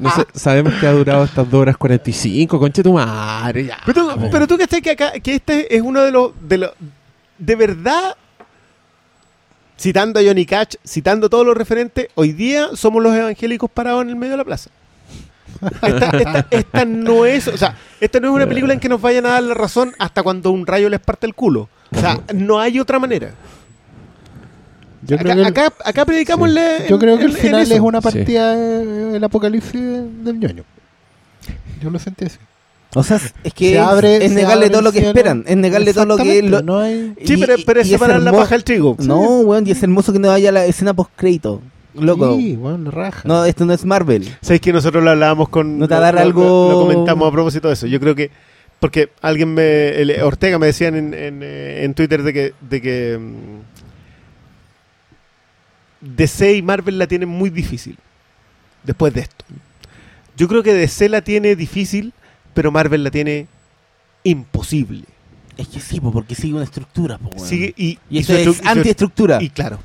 No 0.00 0.10
sé, 0.14 0.26
sabemos 0.34 0.74
que 0.74 0.86
ha 0.86 0.92
durado 0.92 1.24
estas 1.24 1.50
2 1.50 1.60
horas 1.60 1.76
45, 1.78 2.58
conche 2.58 2.82
tu 2.82 2.92
madre. 2.92 3.64
Ya, 3.66 3.78
Pero, 3.86 4.14
tú- 4.14 4.28
pero 4.30 4.46
tú 4.46 4.58
que 4.58 4.66
que 4.82 4.90
acá, 4.90 5.12
que 5.12 5.34
este 5.34 5.74
es 5.74 5.80
uno 5.82 6.02
de 6.02 6.10
los, 6.10 6.32
de 6.46 6.58
los, 6.58 6.70
de 7.38 7.56
verdad, 7.56 8.16
citando 9.78 10.20
a 10.20 10.22
Johnny 10.22 10.44
Cash, 10.44 10.74
citando 10.86 11.30
todos 11.30 11.46
los 11.46 11.56
referentes, 11.56 12.08
hoy 12.16 12.32
día 12.32 12.68
somos 12.74 13.02
los 13.02 13.14
evangélicos 13.14 13.70
parados 13.70 14.02
en 14.02 14.10
el 14.10 14.16
medio 14.16 14.32
de 14.32 14.36
la 14.38 14.44
plaza. 14.44 14.70
Esta, 15.82 16.10
esta- 16.16 16.46
esta 16.50 16.84
no 16.84 17.26
es, 17.26 17.48
o 17.48 17.56
sea, 17.56 17.76
esta 18.00 18.20
no 18.20 18.28
es 18.28 18.34
una 18.34 18.46
película 18.46 18.72
en 18.74 18.80
que 18.80 18.88
nos 18.88 19.00
vayan 19.00 19.26
a 19.26 19.30
dar 19.30 19.42
la 19.42 19.54
razón 19.54 19.92
hasta 19.98 20.22
cuando 20.22 20.50
un 20.50 20.66
rayo 20.66 20.88
les 20.88 21.00
parte 21.00 21.26
el 21.26 21.34
culo. 21.34 21.68
O 21.94 21.98
sea, 22.00 22.20
no 22.34 22.58
hay 22.60 22.78
otra 22.80 22.98
manera. 22.98 23.32
Yo 25.02 25.16
acá, 25.16 25.22
creo 25.24 25.34
que 25.34 25.40
el, 25.40 25.46
acá, 25.46 25.72
acá 25.84 26.04
predicamos 26.04 26.50
Sí. 26.50 26.58
en- 26.58 26.86
yo 26.88 26.98
creo 26.98 27.18
que 27.18 27.24
el 27.24 27.30
en 27.30 27.36
final 27.36 27.72
es 27.72 27.80
una 27.80 28.00
partida 28.00 28.54
del 28.56 29.24
apocalipsis 29.24 29.80
del 29.80 30.38
ñoño. 30.38 30.64
Yo 31.82 31.90
lo 31.90 31.98
sentí 31.98 32.26
así. 32.26 32.38
O 32.94 33.02
sea, 33.04 33.18
es 33.44 33.54
que 33.54 33.70
Se 33.70 33.74
es- 33.76 33.80
abre- 33.80 34.16
es 34.16 34.28
se 34.30 34.34
negarle 34.34 34.68
todo 34.68 34.82
lo 34.82 34.92
que 34.92 34.98
esperan. 35.06 35.44
Es 35.46 35.56
negarle 35.56 35.94
todo 35.94 36.06
lo 36.06 36.16
que... 36.16 36.42
Lo- 36.42 36.60
no 36.62 36.78
hay... 36.80 37.14
Sí, 37.24 37.36
pero, 37.36 37.54
pero 37.64 37.80
es 37.80 37.86
y 37.88 37.94
es 37.94 38.00
separar 38.00 38.20
la 38.20 38.32
paja 38.32 38.54
del 38.56 38.64
trigo. 38.64 38.96
No, 38.98 39.40
weón, 39.40 39.66
y 39.66 39.70
es 39.70 39.82
hermoso 39.82 40.12
que 40.12 40.18
no 40.18 40.30
haya 40.30 40.50
la 40.52 40.64
escena 40.66 40.92
post-crédito. 40.92 41.62
Loco. 41.94 42.36
Sí, 42.36 42.56
bueno, 42.56 42.90
raja. 42.90 43.22
No, 43.26 43.44
esto 43.44 43.64
no 43.66 43.72
es 43.72 43.84
Marvel. 43.84 44.28
Sabéis 44.40 44.60
que 44.60 44.72
nosotros 44.72 45.02
lo 45.02 45.10
hablábamos 45.10 45.48
con. 45.48 45.78
No 45.78 45.88
te 45.88 45.94
va 45.94 45.98
a 45.98 46.00
lo- 46.00 46.04
dar 46.06 46.14
lo- 46.14 46.20
algo- 46.20 46.44
Lo, 46.44 46.70
lo 46.80 46.80
comentamos 46.86 47.28
a 47.28 47.32
propósito 47.32 47.68
de 47.68 47.74
eso. 47.74 47.86
Yo 47.86 47.98
creo 48.00 48.14
que. 48.14 48.30
Porque 48.78 49.10
alguien 49.20 49.52
me. 49.54 49.88
el- 50.00 50.22
Ortega 50.22 50.58
me 50.58 50.66
decían 50.66 50.94
en, 50.94 51.14
en, 51.14 51.40
eh, 51.42 51.84
en 51.84 51.94
Twitter 51.94 52.22
de 52.22 52.32
que. 52.32 52.54
De 52.60 52.80
que 52.80 53.18
mm, 53.18 53.60
DC 56.16 56.54
y 56.56 56.62
Marvel 56.62 56.98
la 56.98 57.06
tienen 57.06 57.28
muy 57.28 57.50
difícil. 57.50 57.98
Después 58.84 59.12
de 59.12 59.20
esto. 59.22 59.44
Yo 60.36 60.48
creo 60.48 60.62
que 60.62 60.72
DC 60.72 61.08
la 61.10 61.20
tiene 61.20 61.54
difícil, 61.56 62.14
pero 62.54 62.70
Marvel 62.72 63.04
la 63.04 63.10
tiene 63.10 63.46
imposible. 64.24 65.04
Es 65.58 65.68
que 65.68 65.80
sí, 65.80 66.00
po, 66.00 66.10
porque 66.10 66.34
sigue 66.34 66.54
una 66.54 66.64
estructura, 66.64 67.18
po, 67.18 67.28
weón. 67.28 67.46
Sigue, 67.46 67.74
y, 67.76 67.98
Y 68.08 68.22
su 68.22 68.32
es 68.32 68.64
antiestructura. 68.64 69.42
Y 69.42 69.50
claro. 69.50 69.78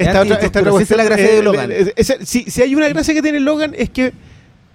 Es 0.00 0.06
Esta 0.06 0.20
otra, 0.22 0.36
esta 0.36 0.60
esa 0.60 0.80
es 0.82 0.90
la 0.96 1.04
gracia 1.04 1.26
de 1.26 1.38
eh, 1.38 1.42
Logan. 1.42 1.70
eh, 1.72 1.92
esa- 1.96 2.24
si, 2.24 2.44
si 2.44 2.62
hay 2.62 2.74
una 2.74 2.88
gracia 2.88 3.12
que 3.14 3.22
tiene 3.22 3.38
Logan 3.40 3.74
es 3.76 3.90
que 3.90 4.12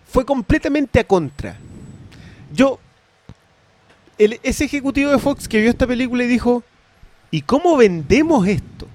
fue 0.08 0.24
completamente 0.26 1.00
a 1.00 1.04
contra. 1.04 1.58
Yo, 2.54 2.80
el- 4.18 4.40
ese 4.44 4.66
ejecutivo 4.66 5.12
de 5.12 5.18
Fox 5.20 5.48
que 5.48 5.60
vio 5.62 5.70
esta 5.70 5.88
película 5.88 6.24
y 6.24 6.28
dijo, 6.28 6.64
¿y 7.32 7.42
cómo 7.42 7.76
vendemos 7.76 8.48
esto? 8.48 8.88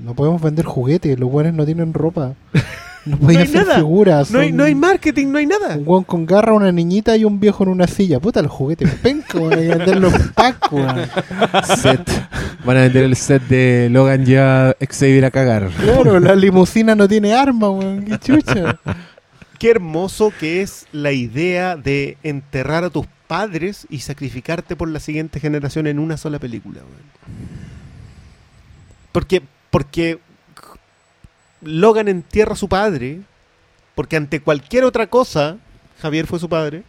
No 0.00 0.14
podemos 0.14 0.42
vender 0.42 0.66
juguetes, 0.66 1.18
los 1.18 1.30
buenos 1.30 1.54
no 1.54 1.64
tienen 1.64 1.94
ropa. 1.94 2.34
No 3.06 3.12
No 3.12 3.18
pueden 3.18 3.40
hay 3.40 3.46
hacer 3.46 3.62
nada. 3.66 3.76
figuras. 3.76 4.30
No 4.30 4.40
hay, 4.40 4.52
no 4.52 4.64
hay 4.64 4.74
marketing, 4.74 5.28
no 5.28 5.38
hay 5.38 5.46
nada. 5.46 5.76
Un 5.76 5.84
weón 5.86 6.04
con 6.04 6.26
garra, 6.26 6.52
una 6.52 6.72
niñita 6.72 7.16
y 7.16 7.24
un 7.24 7.38
viejo 7.40 7.62
en 7.64 7.70
una 7.70 7.86
silla. 7.86 8.18
Puta, 8.20 8.42
los 8.42 8.50
juguetes 8.50 8.90
penca, 9.02 9.38
weón. 9.38 9.52
Hay 9.54 9.68
que 9.68 9.74
venderlos 9.76 10.12
en 10.14 10.28
pack, 10.32 10.72
weón. 10.72 10.96
set. 11.80 12.00
Van 12.64 12.76
a 12.76 12.80
vender 12.80 13.04
el 13.04 13.14
set 13.16 13.42
de 13.48 13.88
Logan 13.90 14.24
ya 14.26 14.74
Xavier 14.80 15.24
a 15.24 15.30
cagar. 15.30 15.70
Claro, 15.80 16.18
la 16.20 16.34
limusina 16.34 16.94
no 16.96 17.06
tiene 17.08 17.32
arma, 17.32 17.70
weón. 17.70 18.04
Qué 18.04 18.18
chucha. 18.18 18.78
Qué 19.58 19.70
hermoso 19.70 20.32
que 20.38 20.60
es 20.62 20.86
la 20.92 21.12
idea 21.12 21.76
de 21.76 22.18
enterrar 22.22 22.84
a 22.84 22.90
tus 22.90 23.06
padres 23.26 23.86
y 23.88 24.00
sacrificarte 24.00 24.76
por 24.76 24.88
la 24.88 25.00
siguiente 25.00 25.40
generación 25.40 25.86
en 25.86 25.98
una 25.98 26.16
sola 26.16 26.38
película. 26.38 26.80
weón. 26.80 27.16
Porque, 29.12 29.42
porque 29.70 30.18
Logan 31.62 32.08
entierra 32.08 32.52
a 32.52 32.56
su 32.56 32.68
padre, 32.68 33.20
porque 33.94 34.16
ante 34.16 34.40
cualquier 34.40 34.84
otra 34.84 35.06
cosa, 35.06 35.56
Javier 36.00 36.26
fue 36.26 36.38
su 36.38 36.48
padre, 36.48 36.82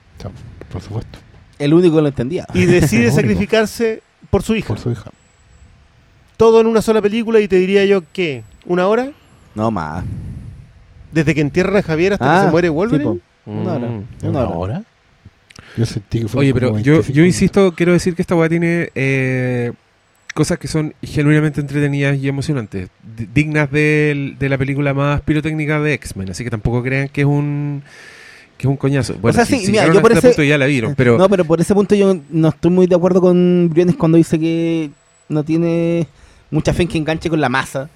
Por 0.71 0.81
supuesto, 0.81 1.19
El 1.59 1.73
único 1.73 1.95
que 1.95 2.01
lo 2.01 2.07
entendía. 2.09 2.45
y 2.53 2.65
decide 2.65 3.11
sacrificarse 3.11 4.01
por 4.29 4.43
su 4.43 4.55
hija. 4.55 4.67
por 4.67 4.79
su 4.79 4.91
hija. 4.91 5.11
Todo 6.35 6.61
en 6.61 6.67
una 6.67 6.81
sola 6.81 7.01
película 7.01 7.39
y 7.39 7.47
te 7.47 7.55
diría 7.55 7.83
yo 7.85 8.03
que, 8.13 8.43
¿una 8.65 8.87
hora? 8.87 9.11
No 9.55 9.71
más. 9.71 10.03
Desde 11.11 11.33
que 11.33 11.41
entierran 11.41 11.77
a 11.77 11.81
Javier 11.81 12.13
hasta 12.13 12.25
que 12.25 12.31
Ah, 12.31 12.43
se 12.45 12.51
muere 12.51 12.69
Wolverine. 12.69 13.03
po. 13.11 13.19
Una 13.51 13.73
hora. 13.73 13.87
Mm. 13.87 14.03
Una 14.23 14.39
hora. 14.41 14.49
hora? 14.57 14.83
Yo 15.77 15.85
sentí 15.85 16.21
que 16.21 16.27
fue 16.27 16.41
Oye, 16.41 16.53
pero 16.53 16.77
yo, 16.79 16.93
25 16.93 17.13
yo 17.15 17.25
insisto, 17.25 17.73
quiero 17.73 17.93
decir 17.93 18.13
que 18.15 18.21
esta 18.21 18.35
weá 18.35 18.49
tiene 18.49 18.89
eh, 18.93 19.71
cosas 20.37 20.59
que 20.59 20.67
son 20.67 20.93
genuinamente 21.01 21.59
entretenidas 21.59 22.15
y 22.17 22.27
emocionantes, 22.27 22.89
di- 23.17 23.27
dignas 23.33 23.71
de, 23.71 24.35
la 24.49 24.57
película 24.57 24.93
más 24.93 25.21
pirotécnica 25.21 25.81
de 25.81 25.93
X-Men, 25.93 26.29
así 26.29 26.43
que 26.43 26.51
tampoco 26.51 26.83
crean 26.83 27.09
que 27.09 27.21
es 27.21 27.27
un 27.27 27.81
que 28.57 28.65
es 28.67 28.69
un 28.69 28.77
coñazo. 28.77 29.15
Bueno, 29.21 29.35
sea, 29.35 29.45
si- 29.45 29.57
sí, 29.59 29.65
si 29.65 29.71
mira, 29.71 29.85
yo 29.87 29.99
a 29.99 30.01
por 30.01 30.11
este 30.11 30.19
ese- 30.19 30.35
punto 30.35 30.43
ya 30.43 30.57
la 30.59 30.65
vieron, 30.67 30.93
pero 30.95 31.17
No, 31.17 31.27
pero 31.27 31.43
por 31.45 31.59
ese 31.59 31.73
punto 31.73 31.95
yo 31.95 32.15
no 32.29 32.49
estoy 32.49 32.71
muy 32.71 32.85
de 32.87 32.95
acuerdo 32.95 33.19
con 33.21 33.67
Briones 33.71 33.95
cuando 33.95 34.17
dice 34.17 34.39
que 34.39 34.91
no 35.29 35.43
tiene 35.43 36.07
mucha 36.51 36.71
fe 36.73 36.83
en 36.83 36.87
que 36.87 36.97
enganche 36.99 37.29
con 37.29 37.41
la 37.41 37.49
masa. 37.49 37.89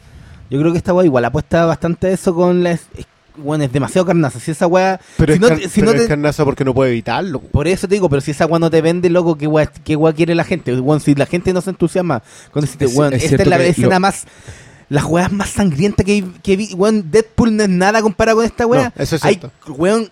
Yo 0.49 0.59
creo 0.59 0.71
que 0.71 0.77
esta 0.79 0.91
igual 1.05 1.23
apuesta 1.25 1.65
bastante 1.65 2.07
a 2.07 2.11
eso 2.11 2.33
con 2.35 2.63
la... 2.63 2.71
es- 2.71 2.87
Bueno, 3.37 3.63
es 3.63 3.71
demasiado 3.71 4.05
carnaza. 4.05 4.39
Si 4.39 4.51
esa 4.51 4.67
weá... 4.67 4.99
Pero, 5.17 5.33
si 5.33 5.35
es, 5.35 5.41
no 5.41 5.47
car- 5.49 5.57
te- 5.59 5.69
si 5.69 5.79
pero 5.79 5.91
no 5.91 5.97
es 5.97 6.03
te- 6.03 6.07
carnaza 6.09 6.43
porque 6.45 6.65
no 6.65 6.73
puede 6.73 6.91
evitarlo. 6.91 7.39
Por 7.39 7.67
eso 7.67 7.87
te 7.87 7.95
digo, 7.95 8.09
pero 8.09 8.21
si 8.21 8.31
esa 8.31 8.45
weá 8.45 8.59
no 8.59 8.69
te 8.69 8.81
vende, 8.81 9.09
loco, 9.09 9.37
¿qué 9.37 9.47
weá, 9.47 9.65
qué 9.67 9.95
weá 9.95 10.13
quiere 10.13 10.35
la 10.35 10.43
gente? 10.43 10.73
Weón, 10.79 10.99
si 10.99 11.15
la 11.15 11.25
gente 11.25 11.53
no 11.53 11.61
se 11.61 11.69
entusiasma 11.69 12.21
con 12.51 12.61
decirte, 12.61 12.85
Es- 12.85 13.23
esta 13.23 13.43
es 13.43 13.47
la 13.47 13.63
escena 13.63 13.95
lo- 13.95 13.99
más... 14.01 14.25
Las 14.89 15.05
weas 15.05 15.31
más 15.31 15.49
sangrientas 15.49 16.05
que, 16.05 16.25
que 16.43 16.57
vi, 16.57 16.75
Deadpool 17.05 17.55
no 17.55 17.63
es 17.63 17.69
nada 17.69 18.01
comparado 18.01 18.39
con 18.39 18.45
esta 18.45 18.67
weá. 18.67 18.91
No, 18.93 19.01
eso 19.01 19.15
es 19.15 19.23
hay, 19.23 19.35
cierto. 19.35 19.51
weón, 19.77 20.09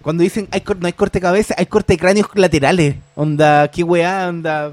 cuando 0.00 0.22
dicen 0.22 0.48
hay 0.50 0.62
no 0.80 0.86
hay 0.86 0.94
corte 0.94 1.18
de 1.18 1.22
cabeza, 1.22 1.54
hay 1.58 1.66
corte 1.66 1.92
de 1.92 1.98
cráneos 1.98 2.28
laterales. 2.34 2.96
Onda, 3.14 3.68
qué 3.68 3.82
weá, 3.84 4.28
onda. 4.30 4.72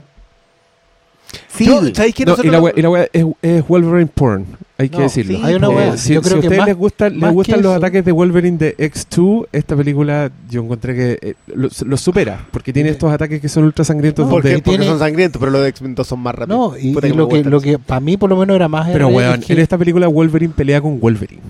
Sí, 1.56 1.66
Yo. 1.66 1.82
¿sabéis 1.94 2.16
qué? 2.16 2.26
No, 2.26 2.32
y 2.32 2.48
Nosotros- 2.48 2.52
la 2.54 2.60
weá, 2.62 2.74
y 2.76 2.82
la 2.82 2.90
weá 2.90 3.08
es, 3.12 3.26
es 3.42 3.68
Wolverine 3.68 4.10
porn, 4.14 4.46
hay 4.78 4.90
que 4.90 4.98
No, 4.98 5.04
decirlo. 5.04 5.38
sí, 5.38 5.42
Hay 5.44 5.56
una 5.56 5.68
Eh, 5.68 5.76
weá. 5.76 5.98
si, 5.98 6.14
yo 6.14 6.22
si 6.24 6.28
creo 6.30 6.38
a 6.38 6.42
que 6.42 6.48
ustedes 6.48 6.58
más, 6.60 6.68
les, 6.68 6.78
gustan, 6.78 7.20
les 7.20 7.32
gustan 7.34 7.56
que 7.58 7.62
los 7.62 7.72
eso- 7.72 7.78
ataques 7.78 8.06
de 8.06 8.12
Wolverine 8.12 8.58
de 8.58 8.76
X2, 8.78 9.48
esta 9.52 9.76
película 9.76 10.32
yo 10.50 10.62
encontré 10.64 10.96
que 10.96 11.20
eh, 11.22 11.34
lo, 11.54 11.70
lo 11.86 11.98
supera, 11.98 12.46
porque 12.52 12.72
tiene 12.74 12.90
estos 12.90 13.12
ataques 13.12 13.42
que 13.42 13.50
son 13.50 13.66
ultra 13.66 13.84
sangrientos. 13.86 14.26
No. 14.26 14.32
Porque 14.32 14.60
tiene- 14.60 14.86
son 14.86 15.00
sangrientos, 15.00 15.40
pero 15.40 15.52
los 15.52 15.62
de 15.62 15.70
X-Men 15.70 15.96
2 15.96 16.08
son 16.08 16.20
más 16.20 16.34
rápidos. 16.34 16.58
No, 16.74 16.78
y, 16.78 16.90
y 16.92 16.96
que 16.96 17.10
lo, 17.10 17.28
que, 17.28 17.44
lo 17.44 17.62
que 17.62 17.78
para 17.78 18.00
mí 18.00 18.16
por 18.18 18.30
lo 18.30 18.38
menos 18.38 18.56
era 18.56 18.68
más 18.68 18.90
pero 18.92 19.10
weón, 19.10 19.40
es 19.42 19.46
que- 19.46 19.54
en 19.54 19.60
esta 19.60 19.78
película 19.78 20.08
Wolverine 20.08 20.54
pelea 20.56 20.82
con 20.82 21.00
Wolverine. 21.00 21.42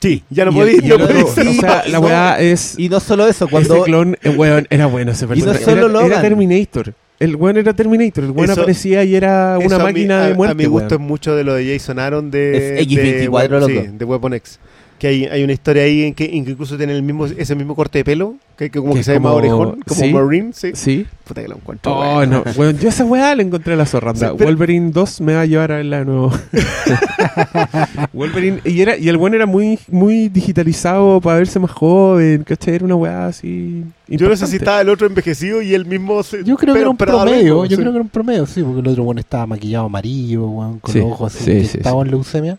Sí, 0.00 0.24
ya 0.30 0.46
no 0.46 0.52
Y 0.66 0.76
y 0.82 0.88
no 0.88 0.94
o 0.94 1.28
sea, 1.60 1.82
la 1.86 1.98
no, 2.00 2.06
weá 2.06 2.40
es... 2.40 2.78
Y 2.78 2.88
no 2.88 3.00
solo 3.00 3.28
eso, 3.28 3.46
cuando 3.48 3.74
Ese 3.74 3.84
clon, 3.84 4.16
eh, 4.22 4.30
weón, 4.30 4.66
era 4.70 4.86
bueno 4.86 5.12
ese 5.12 5.26
no 5.26 5.28
personaje. 5.34 5.62
solo 5.62 5.76
era, 5.82 5.88
Logan. 5.88 6.06
era 6.12 6.20
Terminator. 6.22 6.94
El 7.20 7.36
weón 7.36 7.58
era 7.58 7.74
Terminator. 7.74 8.24
El 8.24 8.30
weón 8.30 8.50
Eso- 8.50 8.62
aparecía 8.62 9.04
y 9.04 9.14
era 9.14 9.58
una 9.64 9.78
máquina 9.78 10.24
a, 10.24 10.28
de 10.28 10.34
muerte. 10.34 10.52
A 10.52 10.54
mi 10.54 10.64
gusto 10.64 10.88
weón. 10.96 11.02
es 11.02 11.08
mucho 11.08 11.36
de 11.36 11.44
lo 11.44 11.54
de 11.54 11.72
Jason 11.78 11.98
Aaron 11.98 12.30
de, 12.30 12.80
Es 12.80 12.88
X24 12.88 13.42
de, 13.48 13.48
loco. 13.60 13.66
sí, 13.68 13.88
de 13.92 14.04
Weapon 14.04 14.34
X. 14.34 14.58
Que 15.00 15.08
hay, 15.08 15.24
hay 15.24 15.42
una 15.42 15.52
historia 15.54 15.82
ahí 15.82 16.02
en 16.02 16.14
que, 16.14 16.26
en 16.26 16.46
incluso 16.48 16.76
tiene 16.76 16.92
el 16.94 17.02
mismo, 17.02 17.26
ese 17.26 17.54
mismo 17.56 17.74
corte 17.74 17.98
de 17.98 18.04
pelo, 18.04 18.34
que, 18.56 18.70
que 18.70 18.78
como 18.78 18.92
Que 18.92 18.98
que, 19.00 19.04
se 19.04 19.14
llama 19.14 19.30
como- 19.30 19.36
orejón, 19.38 19.80
como 19.88 20.00
sí. 20.00 20.12
Marine, 20.12 20.50
sí. 20.52 20.70
Sí. 20.74 21.06
Puta 21.24 21.40
que 21.42 21.48
lo 21.48 21.56
encuentro. 21.56 21.92
Oh, 21.98 22.14
bueno. 22.16 22.42
no. 22.44 22.52
Weón, 22.52 22.78
yo 22.78 22.88
esa 22.90 23.04
weá 23.04 23.34
le 23.34 23.42
encontré 23.42 23.76
la 23.76 23.86
zorra. 23.86 24.10
anda. 24.10 24.28
Sí, 24.28 24.34
pero- 24.36 24.50
Wolverine 24.50 24.90
2 24.92 25.20
me 25.22 25.34
va 25.34 25.40
a 25.40 25.46
llevar 25.46 25.72
a 25.72 25.76
verla 25.76 25.98
de 26.00 26.04
nuevo. 26.04 26.32
Wolverine. 28.12 28.60
Y, 28.64 28.80
era, 28.80 28.96
y 28.96 29.08
el 29.08 29.16
weón 29.16 29.34
era 29.34 29.46
muy, 29.46 29.78
muy 29.88 30.28
digitalizado 30.28 31.20
para 31.20 31.38
verse 31.38 31.58
más 31.58 31.70
joven. 31.70 32.44
¿Cachai? 32.44 32.74
Era 32.74 32.84
una 32.84 32.96
weá 32.96 33.26
así. 33.26 33.84
Yo 34.08 34.28
no 34.28 34.36
sé 34.36 34.46
si 34.46 34.56
impactante. 34.56 34.56
estaba 34.56 34.80
el 34.80 34.88
otro 34.88 35.06
envejecido 35.06 35.62
y 35.62 35.74
el 35.74 35.86
mismo... 35.86 36.22
se- 36.22 36.44
Yo 36.44 36.56
creo 36.56 36.74
que 36.74 36.80
era 36.80 36.90
un 36.90 36.96
promedio, 36.96 37.36
mismo, 37.36 37.64
yo 37.64 37.70
sí. 37.70 37.76
creo 37.76 37.92
que 37.92 37.96
era 37.96 38.02
un 38.02 38.08
promedio, 38.08 38.46
sí, 38.46 38.62
porque 38.62 38.80
el 38.80 38.88
otro 38.88 39.04
bueno 39.04 39.20
estaba 39.20 39.46
maquillado 39.46 39.86
amarillo, 39.86 40.46
weón, 40.48 40.78
con 40.80 40.92
Sí, 40.92 40.98
los 40.98 41.12
ojos 41.12 41.34
así, 41.34 41.44
sí, 41.44 41.50
que 41.52 41.64
sí, 41.64 41.78
estaba 41.78 42.02
sí. 42.02 42.06
en 42.06 42.10
leucemia, 42.10 42.58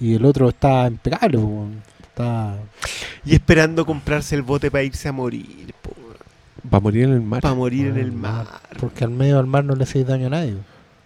y 0.00 0.14
el 0.14 0.24
otro 0.24 0.48
está 0.48 0.86
impecable, 0.86 1.38
weón. 1.38 1.82
Está... 2.02 2.56
Y 3.24 3.34
esperando 3.34 3.84
comprarse 3.86 4.34
el 4.34 4.42
bote 4.42 4.70
para 4.70 4.82
irse 4.84 5.08
a 5.08 5.12
morir, 5.12 5.72
po, 5.82 5.90
Va 6.72 6.78
a 6.78 6.80
morir 6.80 7.04
en 7.04 7.12
el 7.12 7.20
mar. 7.22 7.40
para 7.42 7.54
morir 7.54 7.86
en 7.88 7.96
el 7.98 8.10
Ah, 8.10 8.14
mar. 8.16 8.46
Porque 8.78 9.04
al 9.04 9.10
medio 9.10 9.36
del 9.36 9.46
mar 9.46 9.64
no 9.64 9.74
le 9.74 9.84
hacéis 9.84 10.06
daño 10.06 10.26
a 10.26 10.30
nadie. 10.30 10.54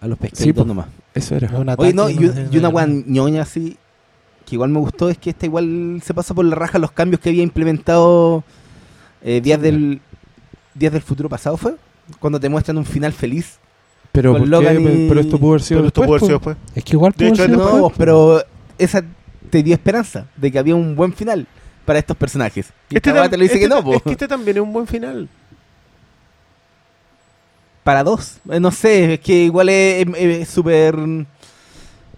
a 0.01 0.07
los 0.07 0.17
Sí, 0.19 0.27
pescaditos 0.27 0.63
po. 0.63 0.67
nomás. 0.67 0.87
Eso 1.13 1.35
era. 1.35 1.49
Un 1.49 1.55
Oye, 1.69 1.71
ataque, 1.71 1.93
no, 1.93 2.09
y, 2.09 2.25
hacéis 2.27 2.47
y 2.51 2.57
una 2.57 2.69
weá 2.69 2.85
ñoña 2.87 3.41
así, 3.41 3.77
que 4.45 4.55
igual 4.55 4.69
me 4.69 4.79
gustó, 4.79 5.09
es 5.09 5.17
que 5.17 5.31
esta 5.31 5.45
igual 5.47 6.01
se 6.03 6.13
pasa 6.13 6.33
por 6.35 6.45
la 6.45 6.53
raja 6.55 6.77
los 6.77 6.91
cambios 6.91 7.19
que 7.21 7.29
había 7.29 7.41
implementado 7.43 8.43
eh, 9.23 9.41
días 9.41 9.59
del 9.61 10.01
días 10.75 10.91
del 10.93 11.01
futuro 11.01 11.29
pasado, 11.29 11.57
¿fue? 11.57 11.75
Cuando 12.19 12.39
te 12.39 12.49
muestran 12.49 12.77
un 12.77 12.85
final 12.85 13.13
feliz. 13.13 13.57
Pero, 14.11 14.37
¿por 14.37 14.47
qué? 14.47 14.73
Y- 14.79 15.07
pero 15.09 15.19
esto 15.21 15.39
pudo 15.39 15.51
haber 15.51 15.61
sido 15.63 15.79
Pero 15.79 15.87
esto 15.87 16.01
después, 16.01 16.19
puede 16.21 16.31
ser 16.33 16.39
po. 16.41 16.49
después. 16.51 16.77
Es 16.77 16.83
que 16.83 16.93
igual 16.93 17.11
De 17.13 17.17
pudo 17.17 17.27
hecho, 17.29 17.35
ser 17.43 17.49
no, 17.51 17.57
después, 17.57 17.75
No, 17.81 17.89
po. 17.89 17.93
pero 17.97 18.43
esa 18.77 19.03
te 19.49 19.61
dio 19.63 19.73
esperanza 19.73 20.25
de 20.35 20.51
que 20.51 20.59
había 20.59 20.75
un 20.75 20.95
buen 20.95 21.13
final 21.13 21.47
para 21.85 21.99
estos 21.99 22.17
personajes. 22.17 22.67
Y 22.89 22.95
esta 22.97 23.11
tam- 23.13 23.29
te 23.29 23.37
lo 23.37 23.43
dice 23.43 23.55
este 23.55 23.65
que 23.67 23.69
no, 23.73 23.83
po. 23.83 23.95
Es 23.95 24.01
que 24.01 24.11
este 24.11 24.27
también 24.27 24.57
es 24.57 24.63
un 24.63 24.73
buen 24.73 24.87
final. 24.87 25.29
Para 27.83 28.03
dos. 28.03 28.37
Eh, 28.49 28.59
no 28.59 28.71
sé, 28.71 29.13
es 29.13 29.19
que 29.19 29.33
igual 29.43 29.69
es 29.69 30.49
súper 30.49 30.95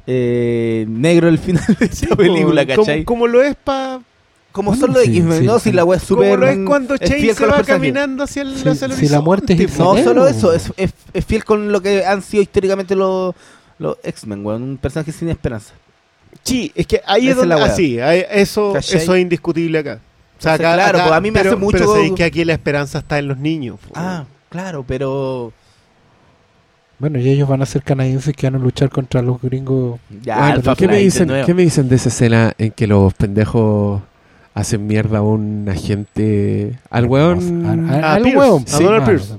eh, 0.05 0.85
negro 0.87 1.27
el 1.27 1.37
final 1.37 1.63
de 1.79 1.85
esta 1.85 2.15
película, 2.15 2.65
como, 2.65 2.77
¿cachai? 2.85 3.03
como, 3.03 3.19
como 3.21 3.27
lo 3.27 3.43
es 3.43 3.55
para... 3.55 3.99
Como 4.53 4.75
son 4.75 4.91
los 4.93 5.03
sí, 5.03 5.17
X-Men, 5.17 5.39
sí, 5.41 5.45
¿no? 5.45 5.59
sí. 5.59 5.69
Si 5.69 5.75
la 5.75 5.83
weá 5.85 5.97
es 5.97 6.03
súper. 6.03 6.29
Como 6.31 6.37
lo 6.37 6.47
es 6.47 6.57
cuando 6.65 6.97
fiel 6.97 7.35
se 7.35 7.45
va 7.45 7.61
caminando 7.63 8.23
hacia 8.23 8.41
el, 8.41 8.55
Si- 8.57 8.67
hacia 8.67 8.85
el 8.87 8.93
si 8.93 9.07
la 9.09 9.21
muerte 9.21 9.53
es 9.53 9.77
No, 9.77 9.95
solo 9.97 10.27
eso, 10.27 10.51
es, 10.51 10.71
es, 10.77 10.93
es 11.13 11.25
fiel 11.25 11.43
con 11.45 11.71
lo 11.71 11.79
que 11.79 12.03
han 12.03 12.23
sido 12.23 12.41
históricamente 12.41 12.95
los, 12.95 13.35
los 13.77 13.97
X-Men, 14.01 14.43
weón. 14.43 14.63
Un 14.63 14.77
personaje 14.77 15.11
sin 15.11 15.29
esperanza. 15.29 15.73
Sí, 16.43 16.71
es 16.75 16.87
que 16.87 17.01
ahí 17.05 17.23
Esa 17.23 17.29
es 17.29 17.31
es 17.31 17.35
donde... 17.37 17.55
la 17.55 17.61
ah, 17.61 17.65
weá. 17.67 17.75
sí, 17.75 17.99
ahí- 17.99 18.25
eso, 18.31 18.73
¿Cachai? 18.73 18.97
eso 19.01 19.15
es 19.15 19.21
indiscutible 19.21 19.79
acá. 19.79 19.99
O 20.37 20.41
sea, 20.41 20.53
acá, 20.53 20.73
claro, 20.75 20.97
acá- 20.99 21.07
pues 21.07 21.17
a 21.17 21.21
mí 21.21 21.31
me 21.31 21.39
pero, 21.39 21.51
hace 21.51 21.59
mucho- 21.59 21.77
Pero 21.79 21.91
sabéis 21.93 22.13
que 22.13 22.23
aquí 22.23 22.45
la 22.45 22.53
esperanza 22.53 22.99
está 22.99 23.17
en 23.19 23.27
los 23.27 23.37
niños. 23.37 23.79
Ah, 23.95 24.25
claro, 24.49 24.83
pero. 24.87 25.51
Bueno, 26.99 27.19
y 27.19 27.29
ellos 27.29 27.47
van 27.47 27.61
a 27.61 27.65
ser 27.65 27.83
canadienses 27.83 28.35
que 28.35 28.47
van 28.47 28.55
a 28.55 28.59
luchar 28.63 28.89
contra 28.89 29.21
los 29.21 29.39
gringos. 29.41 29.99
Ya, 30.23 30.37
Bueno, 30.39 30.53
Alpha 30.55 30.75
¿qué, 30.75 30.87
me 30.87 30.93
Flight 30.93 31.03
dicen. 31.05 31.31
¿Qué 31.45 31.53
me 31.53 31.61
dicen 31.61 31.89
de 31.89 31.95
esa 31.95 32.09
escena 32.09 32.53
en 32.57 32.71
que 32.71 32.87
los 32.87 33.13
pendejos 33.13 34.01
hacen 34.55 34.87
mierda 34.87 35.19
a 35.19 35.21
un 35.21 35.67
agente. 35.69 36.73
Al 36.89 37.05
weón. 37.05 37.65
A- 37.65 37.93
a- 37.93 37.99
Ah, 37.99 38.13
al 38.15 38.21
Pierce, 38.23 38.39
hueón. 38.39 38.65
a 38.73 38.79
Donald 38.79 39.05
Pierce. 39.05 39.33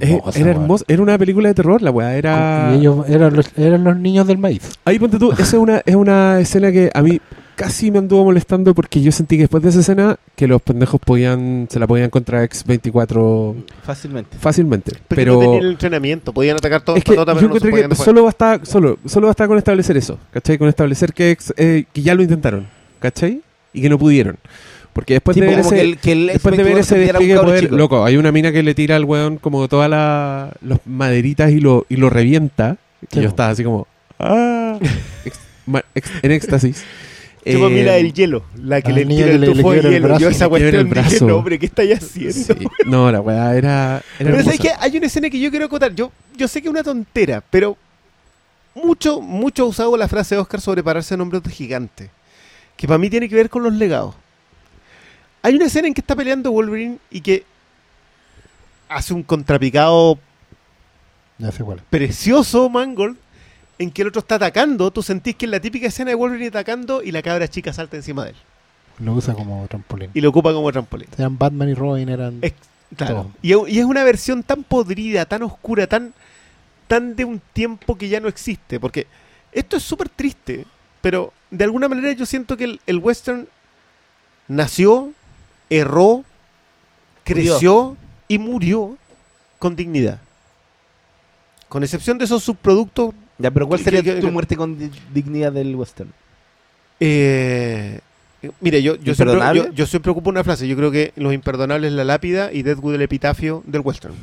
Eh, 0.00 0.14
Hermosa, 0.16 0.38
era 0.40 0.50
hermoso, 0.50 0.84
era 0.88 1.02
una 1.02 1.16
película 1.16 1.48
de 1.48 1.54
terror 1.54 1.80
la 1.80 1.90
weá, 1.90 2.14
era... 2.16 2.72
Y 2.74 2.78
ellos 2.80 3.08
eran 3.08 3.34
los, 3.36 3.46
eran 3.56 3.84
los 3.84 3.96
niños 3.96 4.26
del 4.26 4.38
maíz. 4.38 4.72
Ahí 4.84 4.98
ponte 4.98 5.18
tú, 5.18 5.30
esa 5.32 5.42
es 5.42 5.52
una, 5.54 5.80
es 5.86 5.94
una 5.94 6.40
escena 6.40 6.72
que 6.72 6.90
a 6.92 7.02
mí 7.02 7.20
casi 7.54 7.90
me 7.90 7.98
anduvo 7.98 8.24
molestando 8.24 8.74
porque 8.74 9.00
yo 9.00 9.10
sentí 9.12 9.36
que 9.36 9.44
después 9.44 9.62
de 9.62 9.70
esa 9.70 9.80
escena 9.80 10.18
que 10.34 10.46
los 10.46 10.60
pendejos 10.60 11.00
podían, 11.00 11.68
se 11.70 11.78
la 11.78 11.86
podían 11.86 12.10
contra 12.10 12.44
X24 12.44 13.54
Fácilmente. 13.82 14.36
fácilmente. 14.38 14.92
Porque 15.08 15.14
pero 15.14 15.34
no 15.34 15.40
tenían 15.40 15.62
el 15.62 15.70
entrenamiento, 15.70 16.32
podían 16.32 16.56
atacar 16.56 16.82
todos 16.82 16.98
es 16.98 17.04
que 17.04 17.12
patotas, 17.12 17.36
yo 17.36 17.40
no 17.42 17.46
encontré 17.48 17.70
podían 17.70 17.88
que 17.90 17.96
solo 17.96 18.24
basta, 18.24 18.60
solo, 18.64 18.98
solo 19.06 19.28
basta 19.28 19.46
con 19.48 19.56
establecer 19.58 19.96
eso, 19.96 20.18
¿cachai? 20.32 20.58
Con 20.58 20.68
establecer 20.68 21.12
que, 21.12 21.30
ex- 21.30 21.54
eh, 21.56 21.84
que 21.92 22.02
ya 22.02 22.14
lo 22.14 22.22
intentaron, 22.22 22.66
¿cachai? 22.98 23.40
Y 23.72 23.80
que 23.82 23.88
no 23.88 23.98
pudieron. 23.98 24.36
Porque 24.96 25.12
después 25.14 25.34
Sí, 25.34 25.40
de 25.42 25.46
ver 25.46 25.58
ese, 25.58 25.74
que 25.74 25.80
el, 25.82 25.98
que 25.98 26.12
el 26.12 26.26
Después 26.28 26.56
de 26.56 26.62
ver 26.64 26.78
X-24 26.78 26.80
ese 26.80 26.98
despliegue 26.98 27.32
de 27.32 27.34
cabro 27.36 27.48
poder, 27.50 27.64
chico. 27.64 27.76
loco, 27.76 28.04
hay 28.06 28.16
una 28.16 28.32
mina 28.32 28.50
que 28.50 28.62
le 28.62 28.74
tira 28.74 28.96
al 28.96 29.04
weón 29.04 29.36
como 29.36 29.68
todas 29.68 29.90
las 29.90 30.52
los 30.62 30.78
maderitas 30.86 31.50
y 31.52 31.60
lo, 31.60 31.84
y 31.90 31.96
lo 31.96 32.08
revienta. 32.08 32.78
Y 33.02 33.06
Sí, 33.14 33.20
yo 33.20 33.28
estaba 33.28 33.50
así 33.50 33.62
como, 33.62 33.86
¡ah! 34.18 34.78
En 36.22 36.30
éxtasis. 36.32 36.82
Yo 37.44 37.68
Eh, 37.68 37.84
del 37.84 38.12
hielo, 38.12 38.42
la 38.60 38.80
que 38.82 38.90
a 38.90 38.94
le 38.94 39.04
tira 39.06 39.26
que 39.26 39.34
el 39.34 39.44
tufo 39.44 39.70
de 39.72 39.78
el 39.80 39.90
hielo. 39.90 40.18
Yo 40.18 40.26
brazo. 40.26 40.28
esa 40.30 40.48
quiebra 40.48 40.80
el 40.80 40.88
cuestión 40.88 40.88
dije, 40.88 41.00
brazo. 41.08 41.26
no, 41.28 41.36
hombre, 41.36 41.58
¿qué 41.58 41.66
estáis 41.66 41.98
haciendo? 41.98 42.32
sí. 42.32 42.66
No, 42.86 43.12
la 43.12 43.20
weá 43.20 43.54
era. 43.54 43.96
era 43.98 44.02
Pero 44.18 44.30
hermosa. 44.30 44.50
es 44.54 44.60
que 44.60 44.70
hay 44.80 44.96
una 44.96 45.06
escena 45.06 45.30
que 45.30 45.38
yo 45.38 45.50
quiero 45.50 45.66
acotar. 45.66 45.94
Yo, 45.94 46.10
yo 46.36 46.48
sé 46.48 46.60
que 46.62 46.68
es 46.68 46.70
una 46.72 46.82
tontera, 46.82 47.42
pero 47.50 47.76
mucho, 48.74 49.20
mucho 49.20 49.62
ha 49.64 49.66
usado 49.66 49.96
la 49.96 50.08
frase 50.08 50.34
de 50.34 50.40
Oscar 50.40 50.60
sobre 50.60 50.82
pararse 50.82 51.14
en 51.14 51.20
hombros 51.20 51.42
de 51.42 51.50
gigante. 51.50 52.10
Que 52.76 52.86
para 52.88 52.98
mí 52.98 53.08
tiene 53.10 53.28
que 53.28 53.34
ver 53.36 53.48
con 53.48 53.62
los 53.62 53.72
legados. 53.74 54.14
Hay 55.46 55.54
una 55.54 55.66
escena 55.66 55.86
en 55.86 55.94
que 55.94 56.00
está 56.00 56.16
peleando 56.16 56.50
Wolverine 56.50 56.98
y 57.08 57.20
que 57.20 57.44
hace 58.88 59.14
un 59.14 59.22
contrapicado 59.22 60.18
sé 61.52 61.62
cuál. 61.62 61.80
precioso 61.88 62.68
Mangold 62.68 63.16
en 63.78 63.92
que 63.92 64.02
el 64.02 64.08
otro 64.08 64.20
está 64.20 64.34
atacando. 64.34 64.90
Tú 64.90 65.02
sentís 65.04 65.36
que 65.36 65.44
es 65.44 65.50
la 65.52 65.60
típica 65.60 65.86
escena 65.86 66.10
de 66.10 66.14
Wolverine 66.16 66.48
atacando 66.48 67.00
y 67.00 67.12
la 67.12 67.22
cabra 67.22 67.46
chica 67.46 67.72
salta 67.72 67.96
encima 67.96 68.24
de 68.24 68.30
él. 68.30 68.36
Lo 68.98 69.12
usa 69.12 69.34
como 69.34 69.64
trampolín. 69.68 70.10
Y 70.14 70.20
lo 70.20 70.30
ocupa 70.30 70.52
como 70.52 70.72
trampolín. 70.72 71.06
Eran 71.16 71.38
Batman 71.38 71.68
y 71.68 71.74
Robin, 71.74 72.08
eran. 72.08 72.38
Es- 72.42 72.54
claro. 72.96 73.30
Y, 73.40 73.52
es- 73.52 73.68
y 73.68 73.78
es 73.78 73.84
una 73.84 74.02
versión 74.02 74.42
tan 74.42 74.64
podrida, 74.64 75.26
tan 75.26 75.44
oscura, 75.44 75.86
tan, 75.86 76.12
tan 76.88 77.14
de 77.14 77.24
un 77.24 77.40
tiempo 77.52 77.96
que 77.96 78.08
ya 78.08 78.18
no 78.18 78.26
existe. 78.26 78.80
Porque 78.80 79.06
esto 79.52 79.76
es 79.76 79.84
súper 79.84 80.08
triste, 80.08 80.64
pero 81.02 81.32
de 81.52 81.62
alguna 81.62 81.86
manera 81.88 82.10
yo 82.14 82.26
siento 82.26 82.56
que 82.56 82.64
el, 82.64 82.80
el 82.86 82.98
western 82.98 83.46
nació, 84.48 85.12
erró, 85.70 86.24
creció 87.24 87.96
y 88.28 88.38
murió 88.38 88.96
con 89.58 89.76
dignidad. 89.76 90.20
Con 91.68 91.82
excepción 91.82 92.18
de 92.18 92.24
esos 92.26 92.42
subproductos 92.44 93.12
Ya, 93.38 93.50
pero 93.50 93.66
¿cuál 93.66 93.78
¿Qué- 93.80 93.84
sería 93.90 94.20
tu 94.20 94.30
muerte 94.30 94.56
con 94.56 94.78
di- 94.78 94.90
dignidad 95.12 95.52
del 95.52 95.74
western? 95.74 96.10
Eh, 97.00 98.00
mire, 98.60 98.82
yo, 98.82 98.94
yo, 98.96 99.14
siempre, 99.14 99.34
¿Imperdonable? 99.34 99.62
yo, 99.66 99.72
yo 99.72 99.86
siempre 99.86 100.10
ocupo 100.12 100.30
una 100.30 100.42
frase. 100.44 100.66
Yo 100.68 100.76
creo 100.76 100.90
que 100.90 101.12
Los 101.16 101.34
Imperdonables 101.34 101.92
la 101.92 102.04
lápida 102.04 102.50
y 102.52 102.62
Deadwood 102.62 102.94
el 102.94 103.02
epitafio 103.02 103.62
del 103.66 103.82
western. 103.82 104.14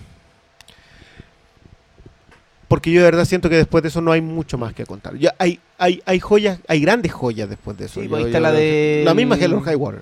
Porque 2.68 2.92
yo 2.92 3.02
de 3.02 3.06
verdad 3.06 3.26
siento 3.26 3.50
que 3.50 3.56
después 3.58 3.84
de 3.84 3.90
eso 3.90 4.02
no 4.02 4.12
hay 4.12 4.22
mucho 4.22 4.58
más 4.58 4.74
que 4.74 4.86
contar. 4.86 5.16
Ya 5.18 5.36
hay, 5.38 5.60
hay, 5.78 6.02
hay 6.06 6.20
joyas, 6.20 6.60
hay 6.68 6.80
grandes 6.82 7.12
joyas 7.12 7.48
después 7.50 7.78
de 7.78 7.86
eso. 7.86 8.00
Sí, 8.00 8.06
Yo- 8.06 8.10
pues 8.10 8.18
ahí 8.20 8.24
yo- 8.24 8.28
está 8.30 8.40
la 8.40 8.52
de- 8.52 9.04
La 9.06 9.14
misma 9.14 9.36
Hell 9.36 9.54
or 9.54 9.62
High 9.64 9.76
Water. 9.76 10.02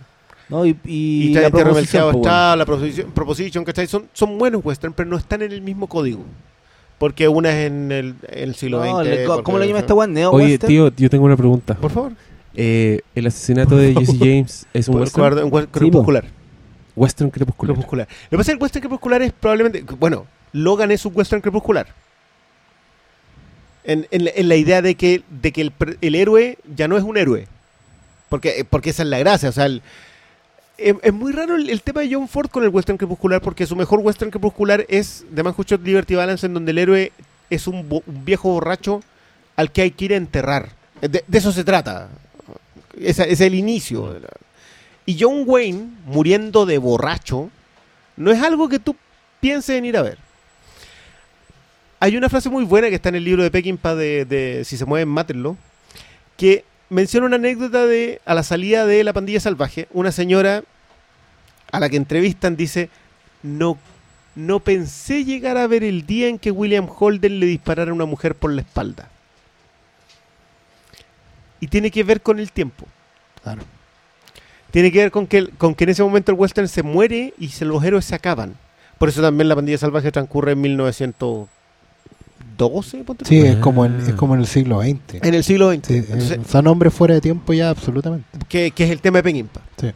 ¿No? 0.52 0.66
Y, 0.66 0.78
y, 0.86 1.30
Y, 1.30 1.34
la 1.34 1.50
Tierra 1.50 1.64
proposición, 1.72 2.04
pues, 2.12 2.16
está, 2.18 2.56
la 2.56 2.66
proposición, 2.66 3.12
proposition, 3.12 3.64
¿cachai? 3.64 3.88
Son, 3.88 4.08
son 4.14 4.38
buenos 4.38 4.64
western, 4.64 4.94
pero 4.94 5.10
no 5.10 5.18
están 5.18 5.42
en 5.42 5.52
el 5.54 5.62
mismo 5.62 5.88
código. 5.88 6.24
Porque 7.00 7.28
una 7.28 7.50
es 7.50 7.68
en 7.72 7.92
el, 7.92 8.16
en 8.28 8.50
el 8.50 8.56
siglo 8.56 8.84
No, 8.86 9.00
XX. 9.00 9.10
le- 9.10 9.26
¿Cómo 9.44 9.58
lo 9.58 9.66
llama 9.66 9.80
esta 9.80 9.94
weón? 9.96 10.14
¿Neo 10.14 10.30
Oye, 10.32 10.46
western? 10.52 10.68
tío, 10.68 10.92
yo 10.96 11.10
tengo 11.10 11.26
una 11.26 11.38
pregunta. 11.38 11.74
Por 11.76 11.90
favor. 11.90 12.12
Eh, 12.54 13.00
¿El 13.16 13.26
asesinato 13.28 13.76
de 13.78 13.94
Jesse 13.98 14.18
James 14.20 14.68
es 14.74 14.88
un 14.90 14.98
western? 15.00 15.40
un 15.46 15.52
we- 15.54 15.62
Sí, 15.62 15.68
po. 15.68 15.80
crepuscular. 15.80 16.26
Western 16.96 17.30
crepuscular. 17.32 17.74
crepuscular. 17.76 18.08
Lo 18.30 18.30
que 18.32 18.38
pasa 18.38 18.42
es 18.42 18.48
que 18.48 18.58
el 18.58 18.62
western 18.62 18.82
crepuscular 18.82 19.22
es 19.22 19.32
probablemente. 19.32 19.84
Bueno, 19.98 20.26
Logan 20.52 20.92
es 20.92 21.06
un 21.06 21.14
western 21.16 21.42
crepuscular. 21.42 21.88
En, 23.84 24.08
en 24.12 24.26
la- 24.26 24.32
en 24.36 24.48
la 24.50 24.56
idea 24.56 24.82
de 24.82 24.96
que, 24.96 25.24
de 25.42 25.52
que 25.52 25.62
el, 25.62 25.74
el 26.02 26.16
héroe 26.16 26.58
ya 26.76 26.88
no 26.88 26.98
es 26.98 27.04
un 27.04 27.18
héroe. 27.18 27.48
Porque, 28.30 28.66
porque 28.70 28.92
esa 28.92 29.04
es 29.04 29.10
la 29.10 29.18
gracia. 29.20 29.50
O 29.50 29.54
sea, 29.54 29.66
el- 29.66 29.82
es, 30.82 30.96
es 31.02 31.14
muy 31.14 31.32
raro 31.32 31.56
el, 31.56 31.82
tema 31.82 32.02
de 32.02 32.14
John 32.14 32.28
Ford 32.28 32.50
con 32.50 32.64
el 32.64 32.70
western 32.70 32.98
crepuscular. 32.98 33.42
Porque 33.42 33.66
su 33.66 33.76
mejor 33.76 34.00
western 34.00 34.32
crepuscular 34.32 34.86
es 34.90 35.26
The 35.34 35.44
Man 35.44 35.54
Who 35.58 35.64
Shot 35.64 35.84
Liberty 35.84 36.16
Balance, 36.16 36.46
en 36.46 36.54
donde 36.54 36.72
el 36.72 36.78
héroe 36.78 37.12
es 37.50 37.68
un, 37.68 37.88
viejo 38.06 38.50
borracho 38.50 39.02
al 39.56 39.72
que 39.72 39.82
hay 39.82 39.92
que 39.92 40.06
ir 40.06 40.14
a 40.14 40.18
enterrar. 40.18 40.70
De, 41.02 41.24
eso 41.32 41.52
se 41.52 41.64
trata. 41.64 42.10
Es 43.00 43.20
el 43.20 43.56
inicio. 43.56 44.18
y 45.06 45.18
John 45.20 45.44
Wayne, 45.46 45.90
muriendo 46.06 46.66
de 46.66 46.78
borracho, 46.78 47.50
no 48.18 48.32
es 48.32 48.42
algo 48.42 48.70
que 48.70 48.80
tú 48.80 48.96
pienses 49.40 49.78
en 49.78 49.86
ir 49.86 49.98
a 49.98 50.02
ver. 50.02 50.18
Hay 52.00 52.18
una 52.18 52.30
frase 52.30 52.50
muy 52.50 52.64
buena 52.64 52.90
que 52.90 52.96
está 52.96 53.10
en 53.10 53.16
el 53.16 53.24
libro 53.24 53.44
de 53.44 53.52
Peckinpah 53.52 53.96
de, 53.96 54.26
de 54.26 54.64
Si 54.66 54.76
se 54.76 54.86
mueven, 54.86 55.08
mátenlo, 55.08 55.56
que 56.36 56.66
menciona 56.90 57.28
una 57.28 57.36
anécdota 57.36 57.86
de 57.86 58.22
a 58.26 58.34
la 58.34 58.44
salida 58.44 58.86
de 58.86 59.04
la 59.04 59.14
pandilla 59.14 59.40
salvaje, 59.40 59.88
una 59.94 60.12
señora 60.12 60.64
a 61.72 61.80
la 61.80 61.90
que 61.90 61.98
entrevistan 61.98 62.56
dice, 62.56 62.90
no, 63.44 63.78
no 64.36 64.60
pensé 64.60 65.26
llegar 65.26 65.58
a 65.58 65.68
ver 65.68 65.84
el 65.84 66.06
día 66.06 66.28
en 66.28 66.40
que 66.40 66.52
William 66.52 66.88
Holden 66.88 67.40
le 67.40 67.46
disparara 67.46 67.92
a 67.92 67.94
una 67.94 68.06
mujer 68.06 68.36
por 68.36 68.52
la 68.52 68.62
espalda. 68.62 69.10
Y 71.60 71.68
tiene 71.68 71.92
que 71.92 72.04
ver 72.04 72.22
con 72.22 72.40
el 72.40 72.52
tiempo. 72.52 72.86
Claro. 73.44 73.62
Tiene 74.72 74.92
que 74.92 75.00
ver 75.00 75.12
con 75.12 75.28
que, 75.28 75.48
con 75.50 75.76
que 75.76 75.84
en 75.84 75.90
ese 75.92 76.04
momento 76.04 76.32
el 76.32 76.38
western 76.38 76.68
se 76.68 76.82
muere 76.82 77.34
y 77.38 77.50
se, 77.50 77.66
los 77.66 77.84
héroes 77.84 78.06
se 78.06 78.16
acaban. 78.16 78.56
Por 78.98 79.10
eso 79.10 79.22
también 79.22 79.50
la 79.50 79.56
pandilla 79.56 79.78
salvaje 79.78 80.12
transcurre 80.12 80.54
en 80.54 80.62
1912, 80.62 83.04
ponte 83.04 83.26
tú. 83.26 83.30
Sí, 83.30 83.40
es 83.40 83.58
como, 83.58 83.86
en, 83.86 84.00
es 84.00 84.14
como 84.14 84.34
en 84.36 84.42
el 84.42 84.48
siglo 84.48 84.82
XX. 84.82 85.16
en 85.22 85.34
el 85.34 85.44
siglo 85.44 85.72
XX. 85.74 85.88
Sí, 85.88 85.96
Entonces, 85.98 86.32
eh, 86.32 86.42
son 86.48 86.68
hombres 86.68 86.94
fuera 86.94 87.16
de 87.16 87.22
tiempo 87.22 87.52
ya, 87.54 87.70
absolutamente. 87.70 88.26
que, 88.48 88.72
que 88.72 88.84
es 88.86 88.92
el 88.92 89.02
tema 89.02 89.18
de 89.18 89.24
Peckinpah. 89.24 89.62
Sí. 89.78 89.92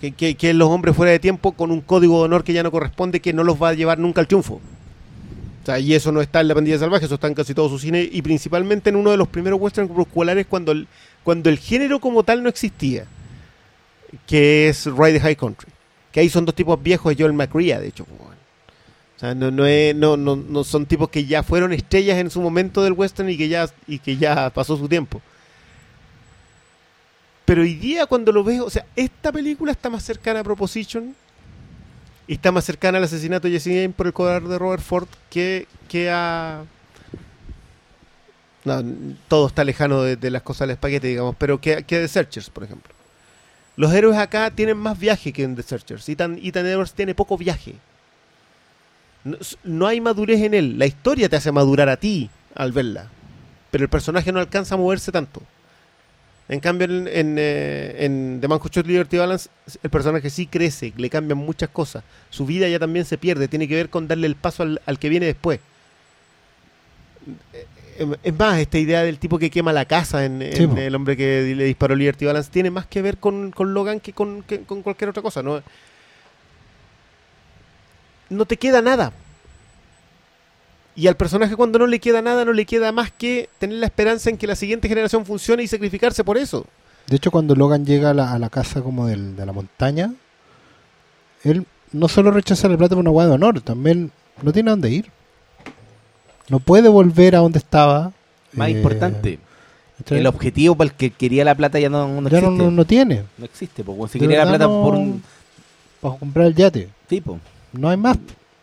Que, 0.00 0.12
que, 0.12 0.36
que 0.36 0.54
los 0.54 0.68
hombres 0.68 0.94
fuera 0.94 1.10
de 1.12 1.18
tiempo 1.18 1.52
con 1.52 1.70
un 1.72 1.80
código 1.80 2.18
de 2.18 2.24
honor 2.26 2.44
que 2.44 2.52
ya 2.52 2.62
no 2.62 2.70
corresponde, 2.70 3.20
que 3.20 3.32
no 3.32 3.42
los 3.42 3.60
va 3.60 3.70
a 3.70 3.74
llevar 3.74 3.98
nunca 3.98 4.20
al 4.20 4.28
triunfo. 4.28 4.54
O 5.62 5.66
sea, 5.66 5.78
y 5.80 5.92
eso 5.94 6.12
no 6.12 6.20
está 6.20 6.40
en 6.40 6.48
la 6.48 6.54
pandilla 6.54 6.78
salvaje, 6.78 7.04
eso 7.06 7.16
está 7.16 7.26
en 7.26 7.34
casi 7.34 7.52
todo 7.52 7.68
su 7.68 7.78
cine 7.78 8.08
y 8.10 8.22
principalmente 8.22 8.90
en 8.90 8.96
uno 8.96 9.10
de 9.10 9.16
los 9.16 9.28
primeros 9.28 9.60
westerns 9.60 9.90
crepusculares 9.90 10.46
cuando 10.46 10.72
el, 10.72 10.86
cuando 11.24 11.50
el 11.50 11.58
género 11.58 11.98
como 12.00 12.22
tal 12.22 12.42
no 12.42 12.48
existía, 12.48 13.04
que 14.26 14.68
es 14.68 14.86
Ride 14.86 15.14
the 15.14 15.20
High 15.20 15.36
Country. 15.36 15.68
Que 16.12 16.20
ahí 16.20 16.28
son 16.28 16.44
dos 16.46 16.54
tipos 16.54 16.82
viejos 16.82 17.14
Joel 17.18 17.32
McCrea, 17.34 17.80
de 17.80 17.88
hecho. 17.88 18.06
O 19.20 19.34
no, 19.34 19.50
no, 19.50 19.66
es- 19.66 19.94
no, 19.96 20.16
no, 20.16 20.36
no 20.36 20.64
son 20.64 20.86
tipos 20.86 21.08
que 21.10 21.24
ya 21.24 21.42
fueron 21.42 21.72
estrellas 21.72 22.18
en 22.18 22.30
su 22.30 22.40
momento 22.40 22.82
del 22.84 22.92
western 22.92 23.28
y 23.30 23.36
que 23.36 23.48
ya, 23.48 23.68
y 23.86 23.98
que 23.98 24.16
ya 24.16 24.50
pasó 24.50 24.76
su 24.76 24.88
tiempo. 24.88 25.20
Pero 27.48 27.62
hoy 27.62 27.76
día 27.76 28.04
cuando 28.04 28.30
lo 28.30 28.44
veo, 28.44 28.66
o 28.66 28.68
sea, 28.68 28.84
esta 28.94 29.32
película 29.32 29.72
está 29.72 29.88
más 29.88 30.02
cercana 30.02 30.40
a 30.40 30.44
Proposition 30.44 31.16
y 32.26 32.34
está 32.34 32.52
más 32.52 32.66
cercana 32.66 32.98
al 32.98 33.04
asesinato 33.04 33.48
de 33.48 33.54
Jesse 33.54 33.74
James 33.74 33.94
por 33.96 34.06
el 34.06 34.12
cobarde 34.12 34.50
de 34.50 34.58
Robert 34.58 34.82
Ford 34.82 35.08
que, 35.30 35.66
que 35.88 36.10
a... 36.10 36.64
No, 38.66 38.84
todo 39.28 39.46
está 39.46 39.64
lejano 39.64 40.02
de, 40.02 40.16
de 40.16 40.30
las 40.30 40.42
cosas 40.42 40.68
del 40.68 40.72
espaguete, 40.72 41.06
digamos, 41.06 41.36
pero 41.38 41.58
que, 41.58 41.84
que 41.84 41.96
a 41.96 42.00
The 42.00 42.08
Searchers, 42.08 42.50
por 42.50 42.64
ejemplo. 42.64 42.92
Los 43.76 43.94
héroes 43.94 44.18
acá 44.18 44.50
tienen 44.50 44.76
más 44.76 44.98
viaje 44.98 45.32
que 45.32 45.42
en 45.42 45.56
The 45.56 45.62
Searchers. 45.62 46.06
Ethan, 46.06 46.38
Ethan 46.42 46.66
Edwards 46.66 46.92
tiene 46.92 47.14
poco 47.14 47.38
viaje. 47.38 47.76
No, 49.24 49.38
no 49.64 49.86
hay 49.86 50.02
madurez 50.02 50.42
en 50.42 50.52
él. 50.52 50.78
La 50.78 50.84
historia 50.84 51.30
te 51.30 51.36
hace 51.36 51.50
madurar 51.50 51.88
a 51.88 51.96
ti 51.96 52.28
al 52.54 52.72
verla. 52.72 53.08
Pero 53.70 53.84
el 53.84 53.88
personaje 53.88 54.32
no 54.32 54.38
alcanza 54.38 54.74
a 54.74 54.78
moverse 54.78 55.10
tanto. 55.10 55.40
En 56.48 56.60
cambio, 56.60 56.86
en, 56.86 57.08
en, 57.08 57.36
eh, 57.38 57.96
en 57.98 58.38
The 58.40 58.48
Man 58.48 58.58
Who 58.62 58.68
Shot 58.70 58.86
Liberty 58.86 59.18
Balance, 59.18 59.50
el 59.82 59.90
personaje 59.90 60.30
sí 60.30 60.46
crece, 60.46 60.94
le 60.96 61.10
cambian 61.10 61.38
muchas 61.38 61.68
cosas. 61.68 62.02
Su 62.30 62.46
vida 62.46 62.68
ya 62.68 62.78
también 62.78 63.04
se 63.04 63.18
pierde, 63.18 63.48
tiene 63.48 63.68
que 63.68 63.74
ver 63.74 63.90
con 63.90 64.08
darle 64.08 64.26
el 64.26 64.34
paso 64.34 64.62
al, 64.62 64.80
al 64.86 64.98
que 64.98 65.10
viene 65.10 65.26
después. 65.26 65.60
Eh, 67.52 67.66
eh, 67.98 68.06
Es 68.22 68.34
más, 68.38 68.58
esta 68.58 68.78
idea 68.78 69.02
del 69.02 69.18
tipo 69.18 69.38
que 69.38 69.50
quema 69.50 69.72
la 69.74 69.84
casa 69.84 70.24
en, 70.24 70.40
Sí. 70.54 70.68
El 70.76 70.94
hombre 70.94 71.16
que 71.16 71.54
le 71.54 71.64
disparó 71.64 71.94
Liberty 71.94 72.24
Balance 72.24 72.50
tiene 72.50 72.70
más 72.70 72.86
que 72.86 73.02
ver 73.02 73.18
con, 73.18 73.50
con 73.50 73.74
Logan 73.74 74.00
que 74.00 74.14
con, 74.14 74.42
que 74.42 74.60
con 74.62 74.82
cualquier 74.82 75.10
otra 75.10 75.22
cosa. 75.22 75.42
¿no? 75.42 75.62
no 78.30 78.44
te 78.46 78.56
queda 78.56 78.82
nada. 78.82 79.12
Y 80.98 81.06
al 81.06 81.16
personaje 81.16 81.54
cuando 81.54 81.78
no 81.78 81.86
le 81.86 82.00
queda 82.00 82.22
nada, 82.22 82.44
no 82.44 82.52
le 82.52 82.66
queda 82.66 82.90
más 82.90 83.12
que 83.12 83.48
tener 83.60 83.76
la 83.78 83.86
esperanza 83.86 84.30
en 84.30 84.36
que 84.36 84.48
la 84.48 84.56
siguiente 84.56 84.88
generación 84.88 85.24
funcione 85.24 85.62
y 85.62 85.68
sacrificarse 85.68 86.24
por 86.24 86.36
eso. 86.36 86.66
De 87.06 87.14
hecho, 87.16 87.30
cuando 87.30 87.54
Logan 87.54 87.86
llega 87.86 88.10
a 88.10 88.14
la, 88.14 88.32
a 88.32 88.38
la 88.40 88.50
casa 88.50 88.82
como 88.82 89.06
del- 89.06 89.36
de 89.36 89.46
la 89.46 89.52
montaña, 89.52 90.12
él 91.44 91.64
no 91.92 92.08
solo 92.08 92.32
rechaza 92.32 92.66
el 92.66 92.76
plato 92.76 92.96
por 92.96 93.02
una 93.02 93.10
hueá 93.12 93.28
de 93.28 93.32
honor, 93.34 93.60
también 93.60 94.10
no 94.42 94.52
tiene 94.52 94.70
a 94.70 94.72
dónde 94.72 94.90
ir. 94.90 95.06
No 96.48 96.58
puede 96.58 96.88
volver 96.88 97.36
a 97.36 97.38
donde 97.38 97.58
estaba. 97.60 98.10
Más 98.52 98.68
eh, 98.68 98.72
importante, 98.72 99.38
el 100.10 100.26
objetivo 100.26 100.74
para 100.74 100.90
el 100.90 100.96
que 100.96 101.10
quería 101.10 101.44
la 101.44 101.54
plata 101.54 101.78
ya 101.78 101.90
no, 101.90 102.08
no 102.08 102.28
ya 102.28 102.38
existe. 102.38 102.56
no, 102.58 102.64
no- 102.64 102.70
no 102.72 102.84
tiene. 102.84 103.22
No 103.36 103.44
existe, 103.44 103.84
porque 103.84 104.12
si 104.14 104.18
De 104.18 104.24
quería 104.26 104.44
la 104.44 104.50
plata 104.50 104.64
no- 104.66 104.82
por 104.82 104.94
un 104.94 105.22
Para 106.00 106.16
comprar 106.16 106.46
el 106.46 106.54
yate. 106.56 106.88
tipo. 107.06 107.38
No 107.72 107.88
hay 107.88 107.96
más. 107.96 108.18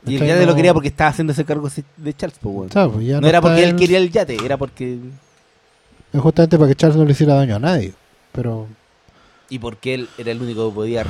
Y 0.08 0.14
el 0.16 0.20
¿cachai? 0.20 0.28
yate 0.36 0.46
lo 0.46 0.52
No- 0.52 0.56
quería 0.56 0.74
porque 0.74 0.88
estaba 0.90 1.10
haciendo 1.10 1.34
ese 1.34 1.46
cargo 1.46 1.70
de 1.98 2.14
Charles, 2.14 2.38
pues, 2.42 2.72
pues 2.74 3.06
ya 3.06 3.20
No 3.22 3.28
era 3.28 3.42
porque 3.42 3.64
él 3.64 3.70
él- 3.72 3.76
quería 3.76 3.98
el 3.98 4.12
yate, 4.12 4.38
era 4.44 4.58
porque. 4.58 4.98
Es 6.14 6.22
justamente 6.22 6.58
para 6.58 6.70
que 6.70 6.76
Charles 6.76 6.98
no 6.98 7.06
le 7.06 7.12
hiciera 7.12 7.34
daño 7.36 7.56
a 7.56 7.60
nadie. 7.60 7.94
Pero 8.32 8.68
Y 9.50 9.60
porque 9.60 9.94
él 9.96 10.10
era 10.18 10.32
el 10.32 10.42
único 10.42 10.70
que 10.70 10.76
podía 10.76 11.06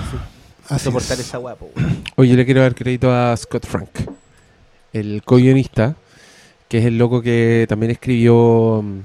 soportar 0.79 1.19
es. 1.19 1.27
esa 1.27 1.37
guapo, 1.37 1.69
weón. 1.75 2.03
Oye, 2.15 2.35
le 2.35 2.45
quiero 2.45 2.61
dar 2.61 2.73
crédito 2.75 3.11
a 3.11 3.35
Scott 3.37 3.65
Frank, 3.65 3.89
el 4.93 5.21
co-guionista, 5.23 5.95
que 6.69 6.77
es 6.79 6.85
el 6.85 6.97
loco 6.97 7.21
que 7.21 7.65
también 7.69 7.91
escribió 7.91 8.81
mm, 8.83 8.99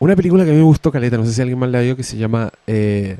una 0.00 0.16
película 0.16 0.44
que 0.44 0.50
a 0.50 0.52
mí 0.52 0.58
me 0.58 0.64
gustó 0.64 0.92
caleta, 0.92 1.16
no 1.16 1.24
sé 1.26 1.32
si 1.32 1.40
alguien 1.40 1.58
más 1.58 1.70
la 1.70 1.80
vio, 1.80 1.96
que 1.96 2.02
se 2.02 2.16
llama, 2.16 2.50
eh, 2.66 3.16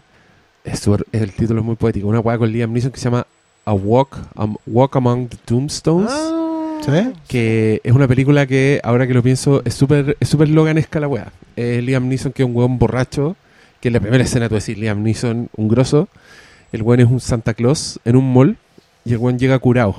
es 0.64 0.86
el 1.12 1.32
título 1.32 1.60
es 1.60 1.66
muy 1.66 1.76
poético, 1.76 2.06
una 2.08 2.20
hueá 2.20 2.38
con 2.38 2.50
Liam 2.50 2.72
Neeson 2.72 2.90
que 2.92 2.98
se 2.98 3.04
llama 3.04 3.26
A 3.64 3.72
Walk, 3.72 4.18
Am- 4.36 4.56
Walk 4.66 4.96
Among 4.96 5.28
the 5.28 5.36
Tombstones. 5.44 6.10
Ah, 6.12 6.80
¿sabes? 6.84 7.08
que 7.28 7.80
es 7.82 7.92
una 7.92 8.06
película 8.06 8.46
que, 8.46 8.80
ahora 8.84 9.06
que 9.06 9.14
lo 9.14 9.22
pienso, 9.22 9.62
es 9.64 9.72
súper 9.74 10.16
es 10.20 10.28
súper 10.28 10.48
loganesca 10.50 11.00
la 11.00 11.08
weá. 11.08 11.32
Es 11.56 11.82
Liam 11.82 12.08
Neeson, 12.08 12.32
que 12.32 12.42
es 12.42 12.48
un 12.48 12.54
weón 12.54 12.78
borracho, 12.78 13.36
que 13.80 13.88
en 13.88 13.94
la 13.94 14.00
primera 14.00 14.22
escena 14.24 14.48
tú 14.48 14.54
decís 14.56 14.76
Liam 14.76 15.02
Neeson, 15.02 15.48
un 15.56 15.68
grosso. 15.68 16.08
El 16.72 16.82
weón 16.82 17.00
es 17.00 17.06
un 17.06 17.20
Santa 17.20 17.54
Claus 17.54 17.98
en 18.04 18.16
un 18.16 18.32
mall 18.32 18.56
y 19.04 19.12
el 19.12 19.18
weón 19.18 19.38
llega 19.38 19.58
curado. 19.58 19.96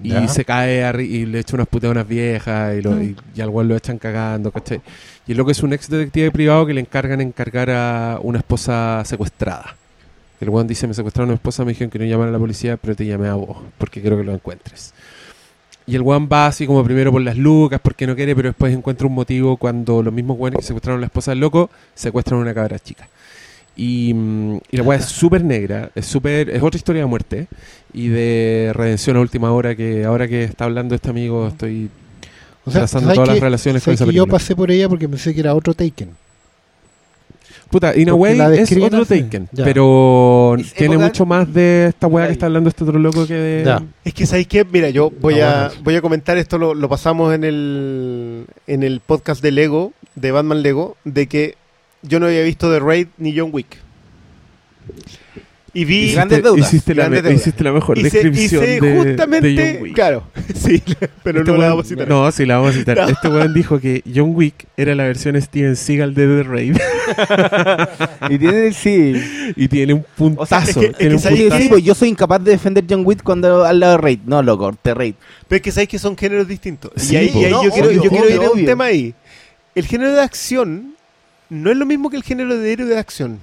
Y 0.00 0.10
Ya. 0.10 0.26
se 0.28 0.44
cae 0.44 0.82
arri- 0.84 1.08
y 1.08 1.26
le 1.26 1.40
echa 1.40 1.56
unas 1.56 1.66
unas 1.72 2.06
viejas 2.08 2.76
y, 2.78 2.82
lo- 2.82 3.02
y, 3.02 3.16
y 3.34 3.40
al 3.40 3.48
weón 3.50 3.68
lo 3.68 3.76
echan 3.76 3.98
cagando, 3.98 4.50
¿cachai? 4.52 4.80
Y 5.26 5.32
el 5.32 5.38
loco 5.38 5.50
es 5.50 5.62
un 5.62 5.72
ex 5.72 5.88
detective 5.90 6.30
privado 6.30 6.64
que 6.66 6.72
le 6.74 6.80
encargan 6.80 7.20
encargar 7.20 7.68
a 7.70 8.18
una 8.22 8.38
esposa 8.38 9.02
secuestrada. 9.04 9.76
El 10.40 10.50
weón 10.50 10.66
dice, 10.66 10.86
me 10.86 10.94
secuestraron 10.94 11.30
a 11.30 11.32
mi 11.32 11.34
esposa, 11.34 11.64
me 11.64 11.72
dijeron 11.72 11.90
que 11.90 11.98
no 11.98 12.04
llamara 12.04 12.28
a 12.30 12.32
la 12.32 12.38
policía, 12.38 12.76
pero 12.76 12.94
te 12.94 13.04
llamé 13.04 13.28
a 13.28 13.34
vos, 13.34 13.58
porque 13.76 14.00
quiero 14.00 14.16
que 14.16 14.24
lo 14.24 14.32
encuentres. 14.34 14.94
Y 15.86 15.96
el 15.96 16.02
weón 16.02 16.28
va 16.30 16.46
así 16.46 16.66
como 16.66 16.84
primero 16.84 17.10
por 17.10 17.22
las 17.22 17.36
lucas, 17.36 17.80
porque 17.82 18.06
no 18.06 18.14
quiere, 18.14 18.36
pero 18.36 18.50
después 18.50 18.72
encuentra 18.74 19.06
un 19.06 19.14
motivo 19.14 19.56
cuando 19.56 20.02
los 20.02 20.12
mismos 20.12 20.38
weones 20.38 20.58
que 20.60 20.66
secuestraron 20.66 20.98
a 20.98 21.00
la 21.00 21.06
esposa 21.06 21.30
del 21.32 21.40
loco 21.40 21.70
secuestran 21.94 22.38
a 22.38 22.42
una 22.42 22.54
cabra 22.54 22.78
chica. 22.78 23.08
Y, 23.74 24.12
mm, 24.12 24.56
y 24.70 24.76
la 24.76 24.82
weá 24.82 24.98
es 24.98 25.06
súper 25.06 25.42
negra, 25.44 25.90
es 25.94 26.04
súper 26.06 26.50
es 26.50 26.62
otra 26.62 26.76
historia 26.76 27.02
de 27.02 27.06
muerte 27.06 27.46
y 27.92 28.08
de 28.08 28.72
redención 28.74 29.16
a 29.16 29.20
última 29.20 29.52
hora 29.52 29.74
que 29.76 30.04
ahora 30.04 30.26
que 30.28 30.44
está 30.44 30.64
hablando 30.64 30.94
este 30.96 31.10
amigo 31.10 31.46
estoy 31.48 31.88
O 32.64 32.70
sea, 32.70 32.80
trazando 32.82 33.06
¿sabes 33.06 33.16
todas 33.16 33.28
las 33.28 33.40
relaciones 33.40 33.82
con 33.84 33.94
esa 33.94 34.04
que 34.04 34.12
yo 34.12 34.24
película. 34.24 34.32
pasé 34.38 34.56
por 34.56 34.70
ella 34.70 34.88
porque 34.88 35.08
pensé 35.08 35.32
que 35.32 35.40
era 35.40 35.54
otro 35.54 35.74
Taken. 35.74 36.10
Puta, 37.70 37.94
In 37.96 38.08
a 38.08 38.14
Way 38.14 38.36
la 38.38 38.54
es 38.54 38.72
otro. 38.78 39.04
Taken, 39.04 39.48
Ya. 39.52 39.64
pero 39.64 40.56
Es 40.58 40.72
tiene 40.72 40.94
época- 40.94 41.06
mucho 41.08 41.26
más 41.26 41.52
de 41.52 41.88
esta 41.88 42.06
weá 42.06 42.26
que 42.26 42.32
está 42.32 42.46
hablando 42.46 42.70
este 42.70 42.82
otro 42.84 42.98
loco 42.98 43.26
que 43.26 43.34
de... 43.34 43.64
Ya. 43.64 43.82
Es 44.04 44.14
que 44.14 44.24
sabéis 44.24 44.46
qué, 44.46 44.64
mira, 44.64 44.88
yo 44.88 45.10
voy 45.20 45.40
Ah, 45.40 45.66
a 45.66 45.68
bueno. 45.68 45.82
voy 45.84 45.94
a 45.96 46.00
comentar 46.00 46.38
esto, 46.38 46.56
lo, 46.56 46.74
lo 46.74 46.88
pasamos 46.88 47.34
en 47.34 47.44
el 47.44 48.46
en 48.66 48.82
el 48.82 49.00
podcast 49.00 49.42
de 49.42 49.52
Lego, 49.52 49.92
de 50.14 50.32
Batman 50.32 50.62
Lego, 50.62 50.96
de 51.04 51.26
que 51.26 51.56
yo 52.02 52.18
no 52.20 52.26
había 52.26 52.42
visto 52.42 52.72
The 52.72 52.80
Raid 52.80 53.08
ni 53.18 53.36
John 53.38 53.50
Wick. 53.52 53.76
Y 55.80 55.84
vi 55.84 55.96
Y 56.10 56.12
Grandes 56.14 56.42
deudas. 56.42 56.66
Hiciste, 56.66 56.94
la, 56.94 57.02
Grandes 57.04 57.22
deudas. 57.22 57.40
hiciste 57.40 57.64
la 57.64 57.72
mejor 57.72 57.98
hice, 57.98 58.10
descripción 58.10 58.64
hice 58.64 58.80
de, 58.80 58.96
justamente, 58.96 59.48
de 59.48 59.72
John 59.74 59.82
Wick. 59.82 59.94
claro, 59.94 60.22
sí, 60.54 60.82
pero 61.22 61.40
Este 61.40 61.52
no 61.52 61.58
la 61.58 61.68
vamos 61.68 61.86
a 61.86 61.88
citar. 61.88 62.08
No, 62.08 62.32
sí, 62.32 62.46
la 62.46 62.56
vamos 62.58 62.74
a 62.74 62.78
citar. 62.78 62.96
No. 63.02 63.08
Este 63.08 63.28
weón 63.28 63.54
dijo 63.54 63.78
que 63.80 64.02
John 64.12 64.32
Wick 64.34 64.66
era 64.76 64.94
la 64.94 65.04
versión 65.04 65.40
Steven 65.40 65.76
Seagal 65.76 66.14
de 66.14 66.26
The 66.26 66.42
Raid 66.42 66.76
Y 68.30 68.38
tiene, 68.38 68.72
sí. 68.72 69.52
y 69.56 69.68
tiene 69.68 69.94
un 69.94 70.04
puntazo. 70.16 70.42
O 70.42 70.46
sea, 70.46 70.58
es 70.62 70.74
que- 70.76 70.86
es 70.86 70.96
tiene 70.96 71.10
que 71.10 71.14
un 71.16 71.20
sabéis 71.20 71.38
Sí, 71.40 71.44
puntazo. 71.44 71.62
sí, 71.62 71.68
pues 71.68 71.84
yo 71.84 71.94
soy 71.94 72.08
incapaz 72.08 72.42
de 72.44 72.50
defender 72.52 72.84
John 72.88 73.02
Wick 73.04 73.22
cuando 73.22 73.64
al 73.64 73.78
lado 73.80 73.92
de 73.92 73.98
Raid. 73.98 74.20
No, 74.26 74.42
loco, 74.42 74.72
te 74.82 74.94
Raid. 74.94 75.14
Pero 75.46 75.56
es 75.56 75.62
que 75.62 75.70
sabéis 75.72 75.88
que 75.90 75.98
son 75.98 76.16
géneros 76.16 76.48
distintos. 76.48 76.90
Sí, 76.96 77.14
y 77.14 77.16
ahí, 77.16 77.28
po. 77.28 77.40
y 77.40 77.44
ahí 77.44 77.50
No, 77.52 77.62
yo 77.64 77.70
quiero, 77.70 77.88
obvio, 77.88 78.02
yo 78.02 78.10
quiero 78.10 78.24
obvio, 78.24 78.34
ir 78.34 78.40
a 78.40 78.44
un 78.44 78.48
obvio. 78.56 78.64
tema 78.66 78.84
ahí. 78.86 79.14
El 79.74 79.86
género 79.86 80.12
de 80.12 80.22
acción 80.22 80.94
no 81.50 81.70
es 81.70 81.76
lo 81.76 81.86
mismo 81.86 82.10
que 82.10 82.16
el 82.16 82.22
género 82.24 82.58
de 82.58 82.72
héroe 82.72 82.86
de 82.88 82.98
acción. 82.98 83.38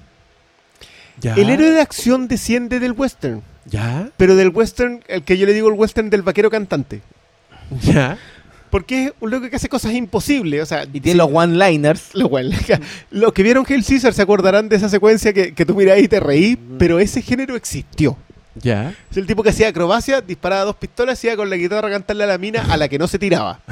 ¿Ya? 1.21 1.35
El 1.35 1.49
héroe 1.49 1.71
de 1.71 1.81
acción 1.81 2.27
desciende 2.27 2.79
del 2.79 2.91
western. 2.93 3.41
¿Ya? 3.65 4.09
Pero 4.17 4.35
del 4.35 4.49
western, 4.49 5.01
el 5.07 5.23
que 5.23 5.37
yo 5.37 5.45
le 5.45 5.53
digo 5.53 5.69
el 5.69 5.73
western 5.75 6.09
del 6.09 6.21
vaquero 6.21 6.49
cantante. 6.49 7.01
¿Ya? 7.81 8.17
Porque 8.69 9.05
es 9.05 9.13
un 9.21 9.31
loco 9.31 9.49
que 9.49 9.55
hace 9.55 9.69
cosas 9.69 9.93
imposibles. 9.93 10.61
O 10.61 10.65
sea, 10.65 10.83
Y 10.91 10.99
tiene 10.99 11.17
los 11.17 11.29
one-liners. 11.31 12.09
lo 12.13 12.29
cual- 12.29 12.53
los 13.11 13.33
que 13.33 13.43
vieron 13.43 13.65
Hail 13.67 13.83
Caesar 13.85 14.13
se 14.13 14.21
acordarán 14.21 14.69
de 14.69 14.75
esa 14.75 14.89
secuencia 14.89 15.33
que, 15.33 15.53
que 15.53 15.65
tú 15.65 15.75
mirás 15.75 15.99
y 15.99 16.07
te 16.07 16.19
reí, 16.19 16.57
pero 16.77 16.99
ese 16.99 17.21
género 17.21 17.55
existió. 17.55 18.17
¿Ya? 18.55 18.93
Es 19.11 19.17
el 19.17 19.25
tipo 19.27 19.43
que 19.43 19.49
hacía 19.49 19.67
acrobacia, 19.67 20.21
disparaba 20.21 20.63
dos 20.63 20.75
pistolas 20.77 21.21
y 21.23 21.27
iba 21.27 21.35
con 21.35 21.49
la 21.49 21.57
guitarra 21.57 21.87
a 21.89 21.91
cantarle 21.91 22.23
a 22.23 22.27
la 22.27 22.37
mina 22.37 22.65
a 22.69 22.77
la 22.77 22.87
que 22.87 22.97
no 22.99 23.07
se 23.07 23.19
tiraba. 23.19 23.59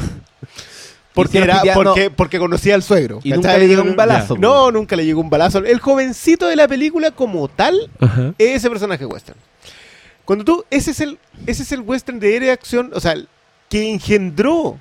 Porque, 1.14 1.38
era, 1.40 1.62
porque, 1.76 2.10
porque 2.10 2.40
conocía 2.40 2.74
al 2.76 2.82
suegro. 2.84 3.20
Y 3.24 3.32
nunca 3.32 3.56
le 3.58 3.68
llegó 3.68 3.84
un 3.84 3.96
balazo. 3.96 4.36
No, 4.38 4.72
nunca 4.72 4.96
le 4.96 5.06
llegó 5.06 5.22
un 5.22 5.30
balazo. 5.30 5.60
El 5.60 5.80
jovencito 5.80 6.48
de 6.48 6.56
la 6.56 6.68
película 6.68 7.12
como 7.12 7.48
tal 7.48 7.90
Ajá. 8.00 8.34
es 8.38 8.56
ese 8.58 8.70
personaje 8.70 9.06
western. 9.06 9.38
Cuando 10.26 10.44
tú, 10.46 10.66
ese 10.72 10.92
es 10.92 11.02
el, 11.02 11.20
ese 11.46 11.64
es 11.64 11.72
el 11.72 11.82
western 11.82 12.20
de 12.20 12.40
de 12.40 12.52
acción, 12.52 12.92
o 12.96 13.00
sea, 13.00 13.16
que 13.70 13.92
engendró 13.92 14.78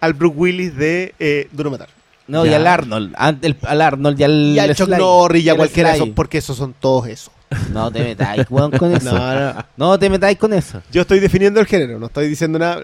al 0.00 0.12
Brooke 0.12 0.36
Willis 0.36 0.76
de 0.76 1.14
eh, 1.18 1.48
Duro 1.52 1.70
Matar. 1.70 1.88
No, 2.26 2.44
Ya. 2.44 2.52
y 2.52 2.54
al 2.54 2.66
Arnold. 2.66 3.14
el- 3.42 3.56
al 3.62 3.80
Arnold 3.80 4.20
y 4.20 4.24
al. 4.24 4.32
Y 4.54 4.58
al 4.58 4.74
Chuck. 4.74 4.88
Norris 4.88 5.44
y 5.44 5.48
a 5.48 5.52
al 5.52 5.58
cualquiera 5.58 5.90
de 5.90 5.96
esos, 5.96 6.08
porque 6.10 6.38
esos 6.38 6.56
son 6.56 6.74
todos 6.78 7.06
eso. 7.08 7.30
No 7.72 7.90
te 7.90 8.00
metáis, 8.02 8.46
con 8.46 8.72
eso. 8.94 9.12
No, 9.12 9.34
no. 9.54 9.64
No 9.76 9.98
te 9.98 10.08
metáis 10.10 10.38
con 10.38 10.52
eso. 10.52 10.82
Yo 10.92 11.02
estoy 11.02 11.20
definiendo 11.20 11.60
el 11.60 11.66
género, 11.66 11.98
no 11.98 12.06
estoy 12.06 12.28
diciendo 12.28 12.58
nada. 12.58 12.82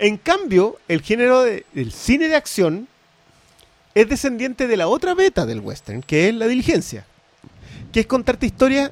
En 0.00 0.16
cambio, 0.16 0.78
el 0.88 1.02
género 1.02 1.42
de- 1.42 1.64
del 1.74 1.92
cine 1.92 2.28
de 2.28 2.34
acción 2.36 2.88
es 3.94 4.08
descendiente 4.08 4.66
de 4.66 4.76
la 4.76 4.88
otra 4.88 5.14
beta 5.14 5.44
del 5.46 5.60
western, 5.60 6.02
que 6.02 6.28
es 6.28 6.34
la 6.34 6.46
diligencia. 6.48 7.04
Que 7.92 8.00
es 8.00 8.06
contarte 8.06 8.46
historias. 8.46 8.90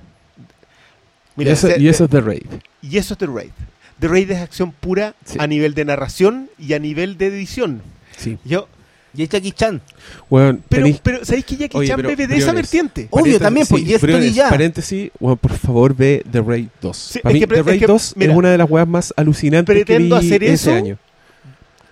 y, 1.37 1.49
eso, 1.49 1.69
se- 1.69 1.81
y 1.81 1.89
eso 1.89 2.05
es 2.05 2.11
The 2.11 2.21
Raid. 2.21 2.47
y 2.83 2.99
eso 2.99 3.15
es 3.15 3.19
The 3.19 3.27
Raid. 3.27 3.51
The 4.01 4.09
Raid 4.09 4.31
es 4.33 4.39
acción 4.39 4.73
pura 4.73 5.15
Sí. 5.25 5.39
a 5.41 5.47
nivel 5.47 5.73
de 5.75 5.85
narración 5.85 6.51
y 6.59 6.73
a 6.75 6.79
nivel 6.79 7.17
de 7.17 7.27
edición. 7.29 7.81
Sí. 8.17 8.39
Yo, 8.45 8.69
Y 9.19 9.25
es 9.25 9.29
Jackie 9.29 9.51
Chan. 9.51 9.81
Bueno, 10.31 10.61
pero, 10.69 10.87
pero 11.03 11.25
¿sabéis 11.25 11.45
que 11.45 11.57
Jackie 11.57 11.77
Oye, 11.77 11.89
Chan 11.89 12.03
bebe 12.03 12.29
de 12.29 12.37
esa 12.37 12.53
vertiente? 12.53 13.09
Obvio, 13.11 13.39
Paréntesis, 13.41 13.41
también, 13.43 13.67
pues, 13.69 13.83
y 13.83 13.95
esto 13.95 14.07
Briones, 14.07 14.27
ni 14.29 14.33
ya. 14.33 14.49
Paréntesis, 14.49 15.11
bueno, 15.19 15.35
por 15.37 15.53
favor, 15.59 15.97
ve 15.97 16.23
The 16.31 16.41
Raid 16.41 16.69
2. 16.81 16.97
Sí, 16.97 17.19
Para 17.19 17.35
es 17.35 17.41
mí, 17.41 17.47
The 17.47 17.59
es 17.59 17.67
Raid 17.67 17.81
que, 17.81 17.87
2 17.89 18.13
mira, 18.17 18.33
es 18.33 18.39
una 18.39 18.51
de 18.53 18.59
las 18.59 18.71
weas 18.71 18.87
más 18.87 19.13
alucinantes 19.17 19.75
pretendo 19.75 20.17
que 20.17 20.23
vi 20.23 20.27
hacer 20.29 20.45
ese 20.45 20.53
eso. 20.55 20.73
año. 20.73 20.99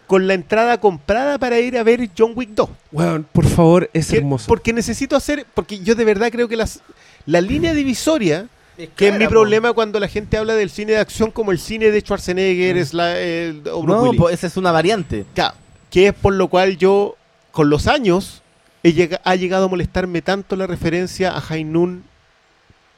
Con 0.07 0.29
la 0.29 0.35
entrada 0.35 0.79
comprada 0.79 1.37
para 1.37 1.59
ir 1.59 1.77
a 1.77 1.83
ver 1.83 2.09
John 2.17 2.31
Wick 2.37 2.51
2. 2.51 2.71
Weón, 2.93 3.27
por 3.33 3.45
favor, 3.45 3.91
es 3.93 4.07
Que- 4.07 4.19
hermoso. 4.19 4.47
Porque 4.47 4.73
necesito 4.73 5.17
hacer, 5.17 5.47
porque 5.53 5.81
yo 5.81 5.97
de 5.97 6.05
verdad 6.05 6.31
creo 6.31 6.47
que 6.47 6.57
las, 6.57 6.79
la 7.27 7.41
línea 7.41 7.75
divisoria, 7.75 8.47
que 8.95 9.09
es 9.09 9.19
mi 9.19 9.27
problema 9.27 9.73
cuando 9.73 9.99
la 9.99 10.07
gente 10.07 10.37
habla 10.37 10.55
del 10.55 10.71
cine 10.71 10.93
de 10.93 10.99
acción 10.99 11.33
como 11.33 11.51
el 11.51 11.59
cine 11.59 11.91
de 11.91 12.01
Schwarzenegger, 12.03 12.77
es 12.77 12.95
la, 12.95 13.19
el, 13.19 13.63
o 13.73 13.83
Bruce 13.83 14.05
No, 14.05 14.13
pues 14.13 14.35
esa 14.35 14.47
es 14.47 14.57
una 14.57 14.71
variante. 14.71 15.25
Claro, 15.35 15.57
que 15.97 16.09
es 16.09 16.13
por 16.13 16.35
lo 16.35 16.49
cual 16.49 16.77
yo, 16.77 17.17
con 17.53 17.71
los 17.71 17.87
años, 17.87 18.43
he 18.83 19.09
ha 19.25 19.35
llegado 19.35 19.65
a 19.65 19.69
molestarme 19.69 20.21
tanto 20.21 20.55
la 20.55 20.67
referencia 20.67 21.31
a 21.33 21.43
Hainun 21.49 22.05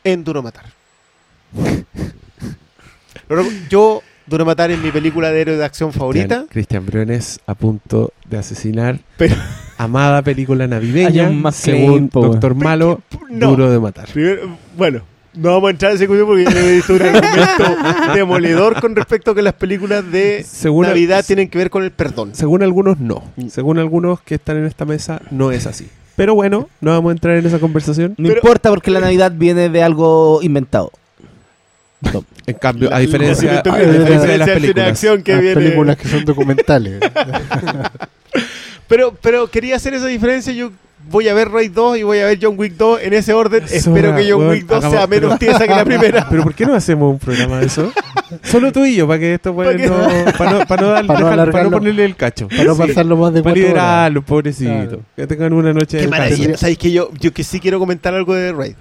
en 0.02 0.24
Duro 0.24 0.42
Matar. 0.42 0.64
Yo, 3.70 4.02
Duro 4.26 4.44
Matar 4.44 4.72
es 4.72 4.80
mi 4.80 4.90
película 4.90 5.30
de 5.30 5.40
héroe 5.42 5.56
de 5.56 5.64
acción 5.64 5.92
favorita. 5.92 6.46
Cristian- 6.50 6.86
Briones 6.86 7.38
a 7.46 7.54
punto 7.54 8.12
de 8.28 8.38
asesinar 8.38 8.98
Pero- 9.16 9.36
amada 9.78 10.20
película 10.22 10.66
navideña 10.66 11.28
Hay 11.28 11.36
un 11.36 11.42
McClane, 11.42 11.78
según. 11.78 12.10
Doctor 12.12 12.56
Malo, 12.56 13.00
No. 13.30 13.50
duro 13.50 13.70
de 13.70 13.78
matar. 13.78 14.08
Primero, 14.08 14.58
bueno, 14.76 15.02
no 15.38 15.52
vamos 15.52 15.68
a 15.68 15.70
entrar 15.70 15.90
en 15.92 15.96
ese 15.96 16.06
cuestión 16.06 16.26
porque 16.28 16.44
yo 16.44 16.58
he 16.58 16.72
visto 16.74 16.94
un 16.94 17.02
argumento 17.02 18.14
demoledor 18.14 18.80
con 18.80 18.94
respecto 18.96 19.30
a 19.30 19.34
que 19.34 19.42
las 19.42 19.54
películas 19.54 20.10
de 20.10 20.44
Según, 20.48 20.86
Navidad 20.86 21.24
tienen 21.26 21.48
que 21.48 21.58
ver 21.58 21.70
con 21.70 21.82
el 21.84 21.90
perdón. 21.90 22.34
según 22.34 22.62
algunos 22.62 22.98
no. 22.98 23.22
Según 23.50 23.78
algunos 23.78 24.20
que 24.20 24.34
están 24.36 24.56
en 24.58 24.64
esta 24.66 24.84
mesa 24.84 25.20
no 25.30 25.52
es 25.52 25.66
así. 25.66 25.88
Pero 26.16 26.34
bueno, 26.34 26.68
no 26.80 26.90
vamos 26.90 27.10
a 27.10 27.12
entrar 27.12 27.36
en 27.36 27.46
esa 27.46 27.58
conversación. 27.60 28.14
No 28.18 28.28
Pero- 28.28 28.40
importa 28.40 28.70
porque 28.70 28.90
la 28.90 29.00
Navidad 29.00 29.32
viene 29.34 29.68
de 29.68 29.82
algo 29.82 30.40
inventado. 30.42 30.90
En 32.46 32.54
cambio, 32.54 32.92
a 32.94 32.98
diferencia, 33.00 33.60
a 33.60 33.64
la- 33.66 33.78
la 33.78 33.92
diferencia 33.92 34.28
de 34.32 34.38
las 34.38 34.46
diferencia 34.46 34.46
del 34.46 34.46
cine 34.46 34.54
de 34.54 34.60
películas. 34.60 34.88
acción 34.88 35.22
que 35.22 35.32
Las 35.32 35.40
viene- 35.42 35.54
películas 35.54 35.96
que 35.96 36.08
son 36.08 36.24
documentales. 36.24 37.00
Pero, 38.88 39.14
pero 39.20 39.48
quería 39.50 39.76
hacer 39.76 39.92
esa 39.94 40.06
diferencia. 40.06 40.52
Yo 40.52 40.70
voy 41.10 41.28
a 41.28 41.34
ver 41.34 41.50
Raid 41.50 41.72
2 41.72 41.98
y 41.98 42.02
voy 42.02 42.18
a 42.18 42.26
ver 42.26 42.38
John 42.40 42.54
Wick 42.58 42.74
2 42.76 43.00
en 43.02 43.12
ese 43.14 43.32
orden. 43.32 43.64
Espero 43.70 44.14
que 44.14 44.30
John 44.30 44.40
weón, 44.40 44.50
Wick 44.52 44.66
2 44.66 44.78
hagamos- 44.78 44.96
sea 44.96 45.06
menos 45.06 45.36
pero- 45.36 45.38
tiesa 45.38 45.66
que 45.66 45.74
la 45.74 45.84
primera. 45.84 46.26
Pero 46.30 46.42
¿por 46.42 46.54
qué 46.54 46.66
no 46.66 46.74
hacemos 46.74 47.12
un 47.12 47.18
programa 47.18 47.58
de 47.60 47.66
eso? 47.66 47.92
Solo 48.42 48.72
tú 48.72 48.84
y 48.84 48.94
yo, 48.96 49.06
para 49.08 49.18
que 49.20 49.34
esto 49.34 49.54
¿Para 49.56 49.70
bueno, 49.72 49.96
no, 49.96 50.32
para 50.38 50.50
no, 50.52 50.66
para 50.66 50.82
no, 50.82 50.88
dar- 50.88 51.06
Para 51.06 51.06
no 51.06 51.06
dejar- 51.06 51.06
para 51.06 51.20
no 51.20 51.28
alargarlo. 51.42 51.70
ponerle 51.78 52.04
el 52.04 52.16
cacho. 52.16 52.48
Para 52.48 52.64
no 52.64 52.74
Sí. 52.74 52.82
pasarlo 52.86 53.16
más 53.16 53.32
de 53.34 53.42
Para 53.42 53.54
liberarlos, 53.56 54.24
pobrecitos. 54.24 54.74
Claro. 54.88 55.00
Que 55.16 55.26
tengan 55.26 55.52
una 55.52 55.72
noche 55.72 55.96
Qué 55.98 56.04
de 56.04 56.08
maravilla. 56.08 56.56
¿Sabéis 56.56 56.78
que 56.78 56.92
yo, 56.92 57.10
yo 57.18 57.32
que 57.32 57.42
sí 57.44 57.58
quiero 57.60 57.78
comentar 57.78 58.14
algo 58.14 58.34
de 58.34 58.52
Raid? 58.52 58.74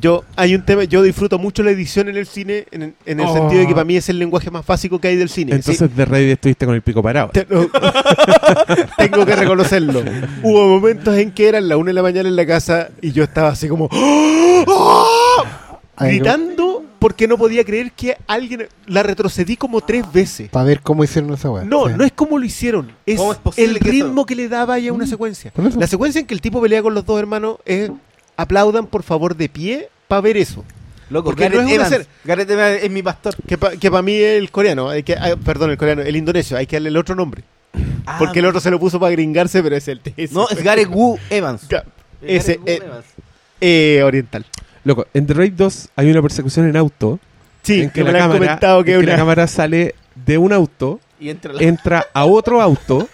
Yo, 0.00 0.24
hay 0.36 0.54
un 0.54 0.64
tema, 0.64 0.84
yo 0.84 1.02
disfruto 1.02 1.38
mucho 1.38 1.62
la 1.62 1.70
edición 1.70 2.08
en 2.08 2.16
el 2.16 2.26
cine, 2.26 2.66
en, 2.70 2.94
en 3.04 3.20
el 3.20 3.26
Oh. 3.26 3.34
sentido 3.34 3.60
de 3.60 3.66
que 3.66 3.74
para 3.74 3.84
mí 3.84 3.96
es 3.96 4.08
el 4.08 4.18
lenguaje 4.18 4.50
más 4.50 4.64
básico 4.66 4.98
que 4.98 5.08
hay 5.08 5.16
del 5.16 5.28
cine. 5.28 5.52
Sí, 5.52 5.56
Entonces 5.56 5.94
de 5.96 6.04
Rey 6.06 6.30
estuviste 6.30 6.64
con 6.64 6.74
el 6.74 6.80
pico 6.82 7.02
parado. 7.02 7.28
Te- 7.30 7.46
no. 7.50 7.66
Tengo 8.96 9.26
que 9.26 9.36
reconocerlo. 9.36 10.02
Hubo 10.42 10.68
momentos 10.68 11.16
en 11.16 11.30
que 11.32 11.46
eran 11.48 11.68
la 11.68 11.76
una 11.76 11.88
de 11.90 11.94
la 11.94 12.02
mañana 12.02 12.28
en 12.28 12.36
la 12.36 12.46
casa 12.46 12.88
y 13.00 13.12
yo 13.12 13.22
estaba 13.24 13.48
así 13.50 13.68
como 13.68 13.88
¡Oh! 13.92 15.44
Gritando 15.98 16.84
porque 16.98 17.26
no 17.28 17.36
podía 17.36 17.64
creer 17.64 17.92
que 17.92 18.16
alguien 18.26 18.68
la 18.86 19.02
retrocedí 19.02 19.56
como 19.56 19.80
tres 19.80 20.10
veces. 20.12 20.48
Para 20.50 20.64
ver 20.64 20.80
cómo 20.80 21.02
hicieron 21.04 21.32
esa 21.34 21.50
weá. 21.50 21.64
No, 21.64 21.88
Sí. 21.88 21.94
no 21.96 22.04
es 22.04 22.12
como 22.12 22.38
lo 22.38 22.44
hicieron, 22.44 22.92
es, 23.06 23.18
¿Cómo 23.18 23.34
el 23.56 23.74
ritmo 23.76 24.24
que 24.24 24.34
le 24.36 24.48
daba 24.48 24.78
ya 24.78 24.90
a 24.90 24.92
una 24.92 25.06
secuencia. 25.06 25.50
Por 25.52 25.66
eso. 25.66 25.78
La 25.80 25.86
secuencia 25.86 26.20
en 26.20 26.26
que 26.26 26.34
el 26.34 26.40
tipo 26.40 26.60
pelea 26.62 26.82
con 26.82 26.94
los 26.94 27.04
dos 27.04 27.18
hermanos 27.18 27.56
es 27.64 27.90
aplaudan 28.36 28.86
por 28.86 29.02
favor 29.02 29.36
de 29.36 29.48
pie 29.48 29.88
para 30.08 30.20
ver 30.20 30.36
eso. 30.36 30.64
Loco, 31.10 31.26
Porque 31.30 31.44
Gareth 31.44 31.60
no 31.62 31.68
es 31.68 31.74
Evans. 31.92 32.06
Gareth 32.24 32.50
Evans 32.50 32.82
es 32.82 32.90
mi 32.90 33.02
pastor. 33.02 33.34
Que 33.46 33.58
para 33.90 34.02
mí 34.02 34.14
es 34.14 34.38
el 34.38 34.50
coreano, 34.50 34.88
hay 34.88 35.02
que, 35.02 35.14
ah, 35.14 35.36
perdón, 35.44 35.70
el 35.70 35.76
coreano, 35.76 36.02
el 36.02 36.16
indonesio, 36.16 36.56
hay 36.56 36.66
que 36.66 36.76
darle 36.76 36.88
el 36.88 36.96
otro 36.96 37.14
nombre. 37.14 37.42
Ah, 38.06 38.16
porque 38.18 38.38
el 38.40 38.46
otro 38.46 38.60
se 38.60 38.70
lo 38.70 38.80
puso 38.80 38.98
para 38.98 39.12
gringarse, 39.12 39.62
pero 39.62 39.76
es 39.76 39.86
el 39.88 40.00
ese. 40.16 40.34
No, 40.34 40.48
es 40.48 40.62
Gareth 40.62 40.88
Wu 40.88 41.18
Evans. 41.30 41.68
Ga- 41.68 41.84
Es 42.22 42.48
ese, 42.48 42.58
Wu 42.58 42.64
eh, 42.66 42.80
Evans. 42.82 43.04
eh, 43.60 44.02
oriental. 44.04 44.46
Loco, 44.84 45.06
en 45.14 45.26
The 45.26 45.34
Raid 45.34 45.52
2 45.52 45.88
hay 45.96 46.10
una 46.10 46.22
persecución 46.22 46.68
en 46.68 46.76
auto. 46.76 47.20
Sí, 47.62 47.82
en 47.82 47.90
que 47.90 48.00
que, 48.00 48.04
me 48.04 48.12
la, 48.12 48.18
han 48.18 48.24
cámara, 48.30 48.38
comentado 48.46 48.84
que 48.84 48.94
en 48.94 49.00
que 49.00 49.06
la 49.06 49.16
cámara 49.16 49.46
sale 49.46 49.94
de 50.14 50.38
un 50.38 50.52
auto, 50.52 50.98
Y 51.20 51.28
entre 51.30 51.52
la... 51.54 51.62
entra 51.62 52.06
a 52.12 52.24
otro 52.24 52.60
auto 52.60 53.08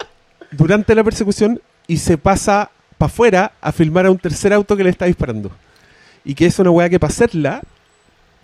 durante 0.50 0.94
la 0.94 1.04
persecución 1.04 1.60
y 1.86 1.98
se 1.98 2.16
pasa 2.18 2.70
para 3.00 3.06
afuera 3.06 3.52
a 3.62 3.72
filmar 3.72 4.04
a 4.04 4.10
un 4.10 4.18
tercer 4.18 4.52
auto 4.52 4.76
que 4.76 4.84
le 4.84 4.90
está 4.90 5.06
disparando. 5.06 5.50
Y 6.22 6.34
que 6.34 6.44
es 6.44 6.58
una 6.58 6.70
weá 6.70 6.90
que 6.90 7.00
para 7.00 7.10
hacerla, 7.10 7.62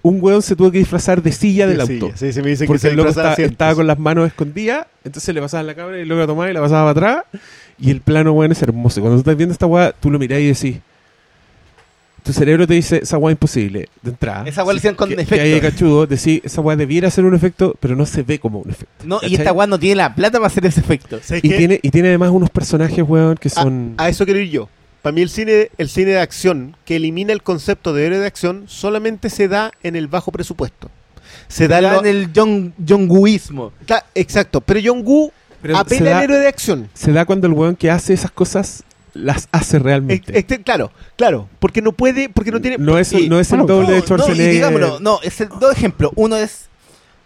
un 0.01 0.19
weón 0.19 0.41
se 0.41 0.57
tuvo 0.57 0.71
que 0.71 0.79
disfrazar 0.79 1.23
de 1.23 1.31
silla 1.31 1.67
del 1.67 1.79
auto. 1.83 2.11
Sí, 2.15 2.33
sí, 2.33 2.41
me 2.41 2.49
dicen 2.49 2.65
que 2.65 2.69
Porque 2.69 2.79
se 2.79 2.89
el 2.89 2.97
loco 2.97 3.11
estaba 3.11 3.75
con 3.75 3.87
las 3.87 3.99
manos 3.99 4.27
escondidas, 4.27 4.87
entonces 5.05 5.35
le 5.35 5.43
pasaban 5.43 5.67
la 5.67 5.75
cámara 5.75 6.01
y 6.01 6.07
luego 6.07 6.23
la 6.23 6.27
tomaba 6.27 6.51
y 6.51 6.55
la 6.55 6.63
pasaba 6.63 6.95
para 6.95 7.19
atrás. 7.19 7.43
Y 7.79 7.91
el 7.91 8.01
plano, 8.01 8.33
weón, 8.33 8.51
es 8.51 8.63
hermoso. 8.63 9.03
Cuando 9.03 9.17
tú 9.17 9.21
estás 9.21 9.37
viendo 9.37 9.53
esta 9.53 9.67
weá, 9.67 9.93
tú 9.93 10.11
lo 10.11 10.19
mirás 10.19 10.41
y 10.41 10.47
decís. 10.47 10.79
Tu 12.27 12.33
cerebro 12.33 12.67
te 12.67 12.75
dice, 12.75 13.01
esa 13.03 13.19
weá 13.19 13.31
es 13.33 13.37
imposible, 13.37 13.89
de 14.03 14.11
entrada. 14.11 14.47
Esa 14.49 14.65
weá 14.65 14.73
lo 14.75 14.79
hicieron 14.79 14.97
con 14.97 15.09
que, 15.09 15.15
efecto. 15.15 15.35
que 15.37 15.41
hay 15.41 15.61
cachudo, 15.61 16.07
decís, 16.07 16.41
esa 16.45 16.61
weá 16.61 16.77
debiera 16.77 17.09
ser 17.11 17.25
un 17.25 17.35
efecto, 17.35 17.75
pero 17.79 17.95
no 17.95 18.05
se 18.05 18.23
ve 18.25 18.39
como 18.41 18.59
un 18.59 18.71
efecto. 18.71 19.05
No, 19.07 19.21
y 19.23 19.37
esta 19.37 19.53
weá 19.53 19.67
no 19.69 19.79
tiene 19.79 19.95
la 19.97 20.15
plata 20.15 20.39
para 20.39 20.49
hacer 20.49 20.67
ese 20.67 20.81
efecto. 20.81 21.21
¿Sabes 21.23 21.45
Y 21.45 21.49
qué? 21.51 21.57
tiene, 21.57 21.81
y 21.83 21.91
tiene 21.91 22.09
además 22.09 22.31
unos 22.33 22.51
personajes, 22.51 23.05
weón, 23.07 23.37
que 23.37 23.49
son... 23.49 23.95
A, 23.97 24.09
eso 24.09 24.25
quiero 24.25 24.41
ir 24.41 24.51
yo. 24.51 24.69
Para 25.03 25.13
mí 25.15 25.23
el 25.23 25.29
cine, 25.29 25.71
el 25.79 25.89
cine 25.89 26.11
de 26.11 26.19
acción 26.21 26.77
que 26.85 26.97
elimina 26.97 27.33
el 27.33 27.43
concepto 27.45 27.95
de 27.95 28.07
héroe 28.07 28.19
de 28.19 28.27
acción 28.27 28.65
solamente 28.67 29.31
se 29.31 29.47
da 29.47 29.71
en 29.85 29.95
el 29.95 30.09
bajo 30.09 30.33
presupuesto. 30.33 30.91
Se 31.47 31.69
da 31.69 31.79
en 31.79 31.85
Da 31.85 31.93
lo- 31.93 32.01
en 32.01 32.07
el 32.07 32.31
John, 32.35 32.75
John 32.89 33.07
Wooismo. 33.09 33.73
Exacto, 34.17 34.61
pero 34.61 34.81
John 34.85 35.03
Woo 35.05 35.31
pero 35.63 35.79
apela 35.79 36.19
al 36.19 36.25
héroe 36.25 36.39
de 36.39 36.49
acción. 36.49 36.89
se 36.93 37.13
da 37.13 37.25
cuando 37.25 37.47
el 37.47 37.53
weón 37.53 37.77
que 37.77 37.89
hace 37.91 38.15
esas 38.15 38.33
cosas 38.33 38.83
las 39.17 39.49
hace 39.53 39.79
realmente. 39.79 40.39
este- 40.39 40.63
claro, 40.63 40.93
claro, 41.17 41.49
porque 41.59 41.83
no 41.83 41.93
puede, 41.93 42.29
porque 42.29 42.51
no 42.53 42.61
tiene. 42.61 42.79
no 42.79 42.99
es, 42.99 43.13
y- 43.13 43.29
no 43.29 43.41
es 43.41 43.51
el 43.53 43.61
doble 43.67 43.89
de 43.89 43.95
No, 43.95 44.01
no, 44.01 44.03
Schwarzenegger. 44.03 44.53
digámoslo, 44.53 45.01
no, 45.01 45.19
es 45.23 45.41
el, 45.41 45.49
dos 45.61 45.73
ejemplos. 45.77 46.13
Uno 46.15 46.37
es 46.37 46.69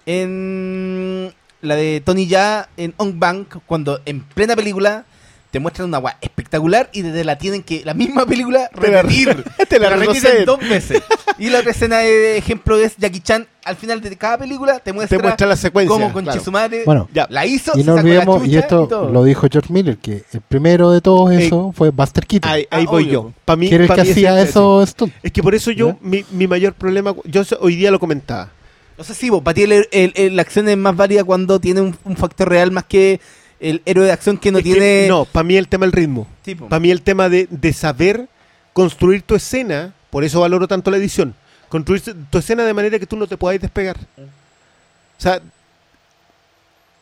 en 0.07 1.33
la 1.63 1.77
de 1.77 2.01
Tony 2.05 2.27
Ya 2.27 2.69
en 2.77 2.95
On 2.97 3.19
Bank, 3.21 3.57
cuando 3.67 4.01
en 4.07 4.21
plena 4.21 4.57
película 4.57 5.05
te 5.51 5.59
muestran 5.59 5.89
una 5.89 5.99
weá 5.99 6.17
espectacular 6.21 6.89
y 6.93 7.03
desde 7.03 7.25
la 7.25 7.37
tienen 7.37 7.63
que 7.65 7.83
la 7.85 7.93
misma 7.95 8.25
película 8.27 8.69
Te 8.81 8.89
la- 8.91 9.03
repetir. 9.03 9.45
te 9.69 9.79
la 9.79 9.91
repiten 9.91 10.15
retroceden. 10.15 10.45
dos 10.47 10.61
veces. 10.61 11.03
Y 11.39 11.51
la 11.51 11.59
otra 11.61 11.73
escena 11.73 11.99
de 11.99 12.37
ejemplo 12.39 12.77
es 12.79 12.97
Jackie 12.97 13.21
Chan. 13.21 13.47
Al 13.65 13.77
final 13.77 14.01
de 14.01 14.17
cada 14.17 14.39
película 14.39 14.79
te 14.79 14.93
muestra, 14.93 15.19
te 15.19 15.23
muestra 15.23 15.47
la 15.47 15.57
secuencia. 15.57 15.93
cómo 15.93 16.13
con 16.13 16.25
claro. 16.25 16.41
Bueno, 16.87 17.09
Ya. 17.13 17.27
la 17.31 17.45
hizo. 17.47 17.73
y 17.75 17.79
no 17.85 17.97
sacó 17.97 18.09
la 18.09 18.15
olvidemos, 18.21 18.47
y 18.47 18.57
esto 18.57 18.87
todo. 18.89 19.11
lo 19.11 19.25
dijo 19.25 19.47
George 19.51 19.73
Miller, 19.73 19.99
que 19.99 20.23
el 20.33 20.41
primero 20.41 20.91
de 20.93 21.01
todo 21.01 21.31
eso 21.31 21.73
fue 21.77 21.91
Buster 21.91 22.27
Keaton, 22.27 22.51
Ahí, 22.51 22.67
ahí 22.71 22.85
Ah, 22.87 22.91
voy 22.91 23.05
obvio. 23.05 23.13
yo. 23.13 23.33
Para 23.45 23.57
mí, 23.57 23.69
pa' 23.69 23.97
que 23.97 24.03
mí 24.03 24.09
es 24.09 24.11
hacía 24.13 24.41
ese. 24.41 24.51
eso 24.51 24.87
stunt. 24.87 25.13
Es 25.23 25.33
que 25.33 25.43
por 25.43 25.55
eso 25.55 25.71
yo, 25.73 25.97
mi, 26.01 26.25
mi 26.31 26.47
mayor 26.47 26.73
problema, 26.75 27.15
yo 27.25 27.43
hoy 27.61 27.77
día 27.77 27.91
lo 27.91 27.99
comentaba. 28.01 28.51
No 28.97 29.05
sé 29.05 29.15
si 29.15 29.31
vos, 29.31 29.43
para 29.43 29.55
ti 29.55 29.67
la 29.67 30.43
acción 30.43 30.69
es 30.69 30.77
más 30.77 30.95
válida 30.97 31.25
cuando 31.25 31.59
tiene 31.61 31.81
un, 31.81 31.97
un 32.05 32.17
factor 32.17 32.49
real 32.49 32.71
más 32.71 32.85
que 32.85 33.19
el 33.61 33.83
héroe 33.85 34.07
de 34.07 34.13
acción 34.13 34.37
que 34.39 34.51
no 34.51 34.59
Es 34.59 34.65
que 34.65 34.73
tiene. 34.73 35.07
no, 35.09 35.25
para 35.25 35.45
mí 35.45 35.57
el 35.57 35.69
tema 35.69 35.85
del 35.87 35.93
ritmo. 35.93 36.27
Para 36.69 36.81
mí 36.81 36.91
el 36.91 37.03
tema 37.03 37.29
de, 37.29 37.47
de 37.51 37.73
saber 37.73 38.29
construir 38.73 39.23
tu 39.23 39.35
escena, 39.35 39.93
por 40.11 40.25
eso 40.25 40.41
valoro 40.41 40.67
tanto 40.67 40.91
la 40.91 40.97
edición, 40.97 41.35
construir 41.69 42.03
tu 42.31 42.39
escena 42.39 42.65
de 42.65 42.75
manera 42.75 42.99
que 42.99 43.07
tú 43.07 43.17
no 43.17 43.27
te 43.27 43.37
puedas 43.37 43.61
despegar. 43.61 43.97
O 44.19 45.23
sea, 45.23 45.41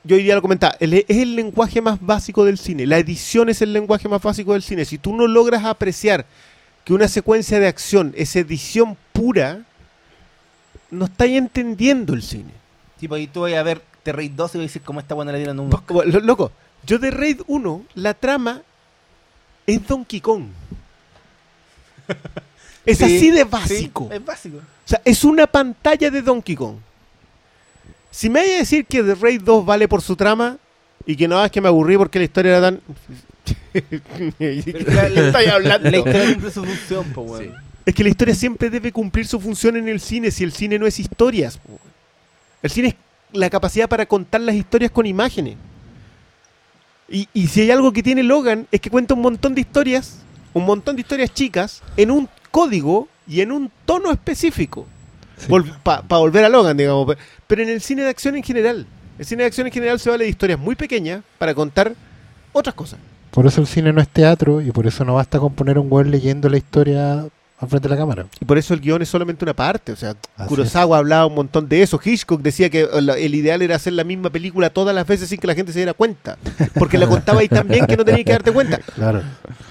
yo 0.05 0.17
hoy 0.17 0.23
día 0.23 0.35
lo 0.35 0.43
comentaba, 0.43 0.75
el- 0.81 0.95
es 0.95 1.05
el 1.09 1.37
lenguaje 1.37 1.81
más 1.81 1.99
básico 2.01 2.45
del 2.45 2.59
cine, 2.59 2.87
la 2.87 2.99
edición 2.99 3.49
es 3.49 3.61
el 3.63 3.73
lenguaje 3.73 4.09
más 4.09 4.23
básico 4.23 4.53
del 4.55 4.63
cine. 4.63 4.85
Si 4.85 4.99
tú 4.99 5.15
no 5.15 5.27
logras 5.27 5.65
apreciar 5.65 6.25
que 6.85 6.95
una 6.95 7.09
secuencia 7.09 7.61
de 7.61 7.67
acción 7.69 8.15
es 8.17 8.35
edición 8.37 8.97
pura, 9.13 9.61
no 10.91 11.05
estáis 11.05 11.37
entendiendo 11.37 12.15
el 12.15 12.23
cine. 12.23 12.51
Tipo, 12.99 13.15
ahí 13.15 13.27
tú 13.27 13.43
vas 13.43 13.53
a 13.53 13.63
ver 13.63 13.83
The 14.09 14.13
Raid 14.13 14.33
2 14.33 14.55
y 14.55 14.59
vas 14.59 14.63
a 14.63 14.69
decir 14.69 14.81
cómo 14.83 15.01
esta 15.01 15.15
buena 15.15 15.33
le 15.33 15.39
dieron 15.39 15.61
un. 15.61 15.71
Loco, 16.23 16.51
yo 16.87 16.99
de 16.99 17.11
Raid 17.11 17.43
1, 17.47 17.85
la 17.95 18.15
trama 18.15 18.63
es 19.67 19.87
Donkey 19.87 20.21
Kong. 20.23 20.45
Es 22.87 22.97
Sí, 22.99 23.05
así 23.05 23.31
de 23.31 23.43
sí, 23.43 23.45
básico. 23.51 24.09
es 24.11 24.25
básico. 24.25 24.57
O 24.57 24.61
sea, 24.89 25.03
es 25.05 25.23
una 25.23 25.47
pantalla 25.47 26.11
de 26.11 26.23
Donkey 26.23 26.57
Kong. 26.57 26.77
Si 28.11 28.31
me 28.31 28.41
hay 28.41 28.53
a 28.53 28.57
decir 28.61 28.87
que 28.87 29.03
The 29.03 29.15
Raid 29.15 29.43
2 29.43 29.67
vale 29.67 29.87
por 29.89 30.01
su 30.01 30.17
trama 30.17 30.57
y 31.05 31.15
que 31.15 31.29
no 31.29 31.45
es 31.45 31.51
que 31.51 31.61
me 31.61 31.69
aburrí 31.69 31.99
porque 31.99 32.19
la 32.19 32.25
historia 32.25 32.57
era 32.57 32.61
tan. 32.71 32.81
La- 34.39 35.07
Estoy 35.27 35.45
hablando. 35.47 35.91
La 35.91 35.99
historia 35.99 36.33
cumple 36.33 36.51
su 36.51 36.65
función, 36.65 37.05
po, 37.13 37.21
weón. 37.23 37.55
Es 37.85 37.95
que 37.95 38.03
la 38.05 38.09
historia 38.09 38.35
siempre 38.35 38.71
debe 38.71 38.91
cumplir 38.91 39.27
su 39.27 39.39
función 39.39 39.77
en 39.77 39.87
el 39.89 40.01
cine, 40.01 40.31
si 40.31 40.43
el 40.45 40.53
cine 40.53 40.79
no 40.79 40.87
es 40.87 40.99
historias. 40.99 41.59
po. 41.59 41.79
El 42.63 42.71
cine 42.71 42.89
es 42.89 42.95
la 43.33 43.51
capacidad 43.51 43.89
para 43.89 44.07
contar 44.07 44.41
las 44.41 44.55
historias 44.55 44.91
con 44.91 45.07
imágenes. 45.07 45.57
Y, 47.09 47.29
y 47.33 47.47
si 47.47 47.63
hay 47.63 47.71
algo 47.71 47.93
que 47.93 48.03
tiene 48.03 48.23
Logan 48.23 48.67
es 48.71 48.81
que 48.81 48.91
cuenta 48.91 49.15
un 49.15 49.23
montón 49.23 49.55
de 49.55 49.63
historias, 49.63 50.19
un 50.53 50.65
montón 50.65 50.97
de 50.97 51.01
historias 51.03 51.33
chicas, 51.33 51.83
en 51.97 52.11
un 52.11 52.29
código 52.51 53.09
y 53.27 53.41
en 53.41 53.53
un 53.53 53.71
tono 53.87 54.11
específico. 54.11 54.87
Para 55.83 56.03
volver 56.09 56.45
a 56.45 56.49
Logan, 56.49 56.77
digamos. 56.77 57.07
pe- 57.15 57.21
Pero 57.47 57.63
en 57.63 57.69
el 57.69 57.81
cine 57.81 58.03
de 58.03 58.09
acción 58.11 58.37
en 58.37 58.43
general. 58.43 58.87
El 59.19 59.25
cine 59.25 59.43
de 59.43 59.47
acción 59.47 59.67
en 59.67 59.73
general 59.73 59.99
se 59.99 60.11
vale 60.11 60.25
de 60.25 60.31
historias 60.31 60.59
muy 60.59 60.75
pequeñas 60.75 61.23
para 61.39 61.55
contar 61.55 61.95
otras 62.53 62.75
cosas. 62.75 62.99
Por 63.31 63.47
eso 63.47 63.61
el 63.61 63.67
cine 63.67 63.93
no 63.93 64.01
es 64.01 64.09
teatro 64.09 64.61
y 64.61 64.71
por 64.73 64.87
eso 64.87 65.05
no 65.05 65.15
basta 65.15 65.39
con 65.39 65.55
poner 65.55 65.79
un 65.79 65.87
weón 65.91 66.11
leyendo 66.11 66.49
la 66.49 66.57
historia 66.57 67.27
al 67.61 67.69
frente 67.69 67.89
de 67.89 67.95
la 67.95 68.01
cámara. 68.01 68.27
Y 68.41 68.45
por 68.45 68.57
eso 68.57 68.73
el 68.73 68.81
guion 68.81 69.03
es 69.03 69.09
solamente 69.09 69.45
una 69.45 69.55
parte. 69.55 69.91
O 69.91 69.97
sea, 69.97 70.15
Así 70.37 70.49
Kurosawa 70.49 70.99
hablaba 70.99 71.27
un 71.27 71.35
montón 71.35 71.69
de 71.69 71.83
eso. 71.83 72.01
Hitchcock 72.03 72.41
decía 72.41 72.71
que 72.71 72.83
el, 72.93 73.35
ideal 73.35 73.63
era 73.63 73.77
hacer 73.77 73.95
la 73.95 74.05
misma 74.05 74.31
película 74.31 74.71
todas 74.71 74.95
las 74.95 75.07
veces 75.07 75.29
sin 75.29 75.41
que 75.41 75.47
la 75.49 75.55
gente 75.55 75.73
se 75.73 75.81
diera 75.81 75.93
cuenta. 75.93 76.39
Porque 76.75 76.99
la 76.99 77.07
contaba 77.09 77.41
ahí 77.41 77.49
tan 77.49 77.67
bien 77.67 77.87
que 77.87 77.97
no 77.97 78.05
tenía 78.05 78.23
que 78.23 78.31
darte 78.31 78.53
cuenta. 78.53 78.79
Claro. 78.79 79.23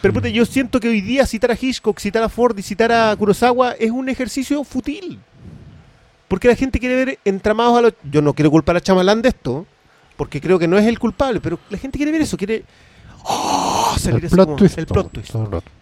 Pero 0.01 0.13
puta, 0.13 0.27
yo 0.27 0.45
siento 0.45 0.81
que 0.81 0.89
hoy 0.89 0.99
día 0.99 1.25
citar 1.25 1.51
a 1.51 1.57
Hitchcock, 1.59 1.97
citar 1.99 2.23
a 2.23 2.29
Ford 2.29 2.57
y 2.57 2.61
citar 2.61 2.91
a 2.91 3.15
Kurosawa 3.15 3.71
es 3.73 3.91
un 3.91 4.09
ejercicio 4.09 4.63
fútil. 4.65 5.19
Porque 6.27 6.49
la 6.49 6.55
gente 6.55 6.79
quiere 6.79 7.05
ver 7.05 7.19
entramados 7.23 7.77
a 7.77 7.81
los... 7.81 7.93
Yo 8.03 8.21
no 8.21 8.33
quiero 8.33 8.51
culpar 8.51 8.75
a 8.75 8.81
Chamalán 8.81 9.21
de 9.21 9.29
esto, 9.29 9.65
porque 10.17 10.41
creo 10.41 10.59
que 10.59 10.67
no 10.67 10.77
es 10.77 10.85
el 10.85 10.99
culpable, 10.99 11.39
pero 11.39 11.57
la 11.69 11.77
gente 11.77 11.97
quiere 11.97 12.11
ver 12.11 12.21
eso, 12.21 12.35
quiere... 12.35 12.65
¡Oh! 13.23 13.95
salir 13.97 14.25
El 14.25 14.29
plot 14.29 14.45
como- 14.45 14.57
twist. 14.57 14.77
El 14.77 14.87
plot 14.87 15.11
twist. 15.11 15.33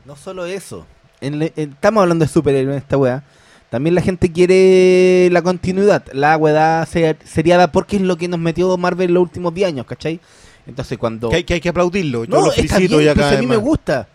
No 0.05 0.15
solo 0.15 0.45
eso. 0.45 0.85
En 1.21 1.39
le- 1.39 1.53
en- 1.55 1.71
estamos 1.71 2.01
hablando 2.01 2.25
de 2.25 2.29
superhéroes 2.31 2.75
en 2.77 2.81
esta 2.81 2.97
weá. 2.97 3.23
También 3.69 3.95
la 3.95 4.01
gente 4.01 4.31
quiere 4.31 5.29
la 5.31 5.41
continuidad, 5.41 6.03
la 6.13 6.37
weá 6.37 6.85
ser- 6.85 7.17
seriada, 7.25 7.71
porque 7.71 7.95
es 7.97 8.01
lo 8.03 8.15
que 8.15 8.27
nos 8.27 8.39
metió 8.39 8.75
Marvel 8.77 9.13
los 9.13 9.23
últimos 9.23 9.53
10 9.53 9.67
años, 9.69 9.85
¿cachai? 9.85 10.19
Entonces 10.67 10.97
cuando... 10.97 11.29
Que 11.29 11.37
hay, 11.37 11.43
que 11.43 11.55
hay 11.55 11.61
que 11.61 11.69
aplaudirlo. 11.69 12.23
Yo 12.25 12.29
no, 12.35 12.41
lo 12.45 12.51
está 12.53 12.61
felicito 12.75 12.97
bien, 12.97 13.09
y 13.09 13.11
acá 13.11 13.21
pues, 13.27 13.37
a 13.37 13.41
mí 13.41 13.47
me 13.47 13.57
gusta. 13.57 14.07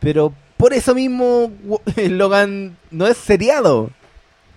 Pero 0.00 0.32
por 0.56 0.72
eso 0.72 0.94
mismo 0.94 1.52
Logan 2.08 2.76
no 2.90 3.06
es 3.06 3.16
seriado. 3.16 3.90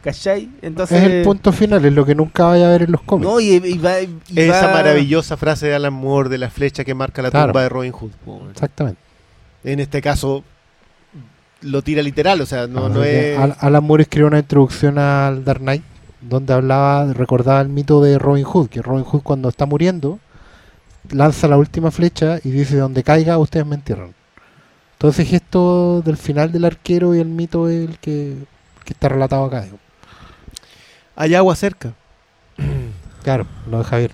¿Cachai? 0.03 0.49
Entonces... 0.61 1.03
Es 1.03 1.09
el 1.11 1.23
punto 1.23 1.51
final, 1.51 1.83
es 1.83 1.91
lo 1.93 2.05
que 2.05 2.15
nunca 2.15 2.45
vaya 2.45 2.67
a 2.67 2.71
ver 2.71 2.83
en 2.83 2.91
los 2.93 3.01
cómics. 3.01 3.29
No, 3.29 3.39
y, 3.41 3.47
y 3.55 3.77
va, 3.77 3.99
y 4.01 4.09
Esa 4.33 4.67
va- 4.67 4.73
maravillosa 4.75 5.35
frase 5.35 5.67
de 5.67 5.75
Alan 5.75 5.93
Moore 5.93 6.29
de 6.29 6.37
la 6.37 6.49
flecha 6.49 6.85
que 6.85 6.93
marca 6.93 7.21
la 7.21 7.29
Claro. 7.31 7.47
tumba 7.47 7.63
de 7.63 7.69
Robin 7.69 7.91
Hood. 7.91 8.11
Exactamente. 8.51 8.99
En 9.65 9.81
este 9.81 10.01
caso 10.01 10.45
lo 11.61 11.81
tira 11.81 12.01
literal, 12.01 12.39
o 12.41 12.45
sea, 12.45 12.67
no, 12.67 12.85
Ah, 12.85 12.89
no 12.89 13.03
es... 13.03 13.37
Al- 13.37 13.55
Alan 13.59 13.83
Moore 13.83 14.03
escribió 14.03 14.27
una 14.27 14.39
introducción 14.39 14.97
al 14.97 15.43
Dark 15.43 15.59
Knight 15.61 15.83
donde 16.21 16.53
hablaba, 16.53 17.11
recordaba 17.13 17.61
el 17.61 17.69
mito 17.69 18.01
de 18.01 18.17
Robin 18.19 18.43
Hood, 18.43 18.69
que 18.69 18.81
Robin 18.81 19.03
Hood 19.05 19.21
cuando 19.21 19.49
está 19.49 19.65
muriendo 19.65 20.19
lanza 21.11 21.47
la 21.47 21.57
última 21.57 21.91
flecha 21.91 22.39
y 22.43 22.49
dice 22.51 22.77
donde 22.77 23.03
caiga 23.03 23.37
ustedes 23.37 23.65
me 23.65 23.75
entierran. 23.75 24.13
Entonces 24.93 25.31
esto 25.31 26.01
del 26.01 26.17
final 26.17 26.51
del 26.51 26.65
arquero 26.65 27.15
y 27.15 27.19
el 27.19 27.27
mito 27.29 27.69
es 27.69 27.89
el 27.89 27.97
que, 27.99 28.35
que 28.83 28.93
está 28.93 29.07
relatado 29.09 29.45
acá. 29.45 29.61
digo. 29.61 29.77
Hay 31.15 31.35
agua 31.35 31.55
cerca. 31.55 31.93
Claro, 33.23 33.45
lo 33.69 33.77
de 33.79 33.83
Javier. 33.85 34.11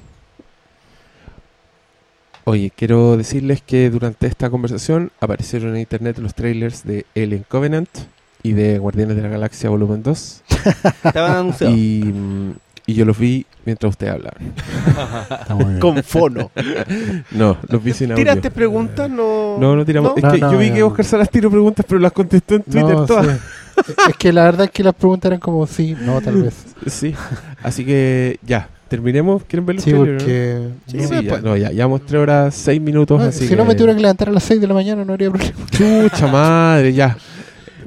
Oye, 2.46 2.72
quiero 2.76 3.18
decirles 3.18 3.62
que 3.66 3.90
durante 3.90 4.28
esta 4.28 4.50
conversación 4.52 5.12
aparecieron 5.20 5.72
en 5.76 5.82
internet 5.82 6.18
los 6.20 6.36
trailers 6.36 6.84
de 6.84 7.06
Alien 7.16 7.44
Covenant 7.48 7.90
y 8.44 8.54
de 8.54 8.78
Guardianes 8.78 9.16
de 9.16 9.24
la 9.24 9.30
Galaxia 9.30 9.70
Volumen 9.72 10.04
2. 10.04 10.44
Estaban 11.04 11.32
anunciados. 11.38 11.76
Y, 11.76 12.14
y 12.86 12.94
yo 12.94 13.04
los 13.04 13.18
vi 13.18 13.48
mientras 13.66 13.90
usted 13.90 14.10
hablaba. 14.10 14.38
Con 15.80 16.04
fono. 16.04 16.52
No, 17.32 17.58
los 17.68 17.84
vi 17.84 17.94
sin 17.94 18.12
audio. 18.12 18.24
¿Tiraste 18.24 18.52
preguntas? 18.52 19.10
No, 19.10 19.58
No, 19.58 19.76
no 19.76 19.84
tiramos. 19.84 20.14
Es 20.16 20.24
No, 20.24 20.32
que 20.32 20.38
no, 20.38 20.52
yo 20.52 20.58
vi 20.60 20.70
no. 20.70 20.76
que 20.76 20.84
Oscar 20.84 21.06
Salas 21.06 21.30
tiró 21.32 21.50
preguntas, 21.50 21.84
pero 21.90 22.00
las 22.00 22.12
contestó 22.12 22.56
en 22.56 22.62
Twitter 22.64 22.84
No, 22.96 23.06
todas. 23.08 23.40
sí. 23.86 23.94
es 24.10 24.16
que 24.18 24.32
la 24.32 24.44
verdad 24.44 24.66
es 24.66 24.72
que 24.72 24.84
las 24.84 24.94
preguntas 24.94 25.30
eran 25.30 25.40
como 25.40 25.66
sí, 25.66 25.98
no, 26.00 26.22
tal 26.22 26.44
vez. 26.44 26.54
Sí. 26.86 27.16
Así 27.64 27.84
que 27.84 28.40
ya, 28.44 28.70
terminemos. 28.88 29.44
¿Quieren 29.46 29.66
ver 29.66 29.76
los 29.76 29.84
Sí, 29.84 29.92
trailers, 29.92 30.24
porque. 30.24 30.60
no? 30.94 31.08
Sí, 31.08 31.26
ya, 31.26 31.42
no, 31.42 31.58
ya, 31.58 31.72
ya 31.72 31.88
mostré 31.88 32.18
ahora 32.20 32.52
seis 32.52 32.80
minutos. 32.82 33.20
no, 33.20 33.26
así 33.28 33.48
si 33.48 33.56
no 33.56 33.64
que- 33.64 33.70
me 33.70 33.76
tuviera 33.76 33.96
que 33.96 34.02
levantar 34.02 34.30
a 34.30 34.32
las 34.32 34.44
6 34.44 34.62
de 34.62 34.68
la 34.68 34.74
mañana, 34.74 35.04
no 35.06 35.14
habría 35.14 35.30
problema. 35.30 35.54
Chucha 35.72 36.28
madre, 36.28 36.94
ya. 36.94 37.18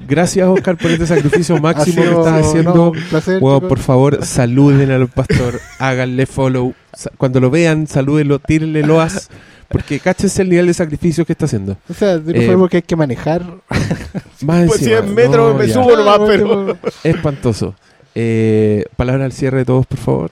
Gracias, 0.08 0.48
Oscar, 0.48 0.76
por 0.78 0.90
este 0.90 1.06
sacrificio 1.06 1.58
máximo 1.58 2.02
que 2.02 2.08
estás 2.08 2.46
haciendo. 2.46 2.74
no, 2.74 2.90
un 2.92 2.98
placer. 3.10 3.40
Por 3.40 3.78
favor, 3.78 4.24
saluden 4.24 4.90
al 4.90 5.06
pastor, 5.08 5.60
háganle 5.78 6.24
follow. 6.24 6.72
Cuando 7.18 7.40
lo 7.40 7.50
vean, 7.50 7.86
salúdenlo, 7.86 8.38
tírenle 8.38 8.82
loas, 8.84 9.28
porque 9.68 10.00
cáchense 10.00 10.40
el 10.40 10.48
nivel 10.48 10.66
de 10.66 10.72
sacrificio 10.72 11.26
que 11.26 11.32
está 11.32 11.44
haciendo. 11.44 11.76
O 11.90 11.92
sea, 11.92 12.16
de 12.18 12.32
no 12.32 12.40
eh, 12.40 12.46
fue 12.46 12.56
porque 12.56 12.76
hay 12.78 12.82
que 12.84 12.96
manejar. 12.96 13.42
Más 14.40 14.66
Pues 14.66 14.80
encima, 14.80 15.02
100 15.02 15.14
metros 15.14 15.58
me 15.58 15.66
ya. 15.68 15.74
subo 15.74 15.94
nomás, 15.94 16.20
Ah, 16.20 16.24
pero. 16.26 16.76
Espantoso. 17.04 17.74
Eh, 18.14 18.84
palabra 18.96 19.26
al 19.26 19.32
cierre 19.32 19.58
de 19.58 19.64
todos, 19.66 19.84
por 19.86 19.98
favor. 19.98 20.30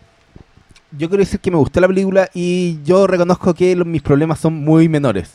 Yo 0.92 1.08
quiero 1.08 1.22
decir 1.24 1.40
que 1.40 1.50
me 1.50 1.56
gustó 1.56 1.80
la 1.80 1.88
película 1.88 2.30
y 2.34 2.78
yo 2.84 3.06
reconozco 3.06 3.52
que 3.54 3.74
los- 3.76 3.86
mis 3.86 4.02
problemas 4.02 4.38
son 4.40 4.54
muy 4.54 4.88
menores. 4.88 5.30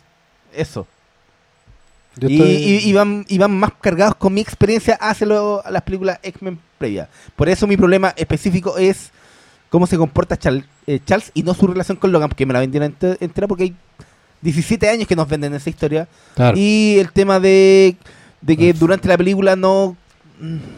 Eso. 0.54 0.88
yo 2.18 2.28
Y, 2.30 2.34
estoy- 2.36 2.52
y- 2.52 2.90
y 2.90 2.94
van, 2.94 3.26
y 3.30 3.38
van 3.38 3.52
más 3.58 3.72
cargados 3.80 4.16
con 4.16 4.34
mi 4.34 4.42
experiencia 4.42 4.96
hacia 5.00 5.26
lo- 5.28 5.66
a 5.66 5.72
las 5.72 5.82
películas 5.84 6.20
X-Men 6.24 6.60
previas. 6.78 7.08
Por 7.38 7.48
eso 7.48 7.66
mi 7.68 7.78
problema 7.78 8.14
específico 8.18 8.78
es 8.78 9.12
cómo 9.70 9.88
se 9.88 9.98
comporta 9.98 10.38
Chal- 10.38 10.66
eh, 10.88 11.00
Charles 11.06 11.32
y 11.34 11.44
no 11.44 11.54
su 11.54 11.68
relación 11.68 11.98
con 11.98 12.12
Logan, 12.12 12.28
porque 12.30 12.46
me 12.46 12.52
la 12.54 12.60
vendieron 12.60 12.90
ente- 12.92 13.18
entera 13.22 13.48
porque 13.48 13.64
hay 13.64 13.76
17 14.42 14.90
años 14.90 15.08
que 15.08 15.16
nos 15.16 15.28
venden 15.30 15.54
esa 15.54 15.70
historia. 15.70 16.08
Claro. 16.36 16.58
Y 16.58 16.98
el 17.00 17.12
tema 17.14 17.40
de, 17.40 17.96
de 18.42 18.58
que 18.58 18.74
durante 18.74 19.08
la 19.08 19.18
película 19.18 19.56
no 19.56 19.96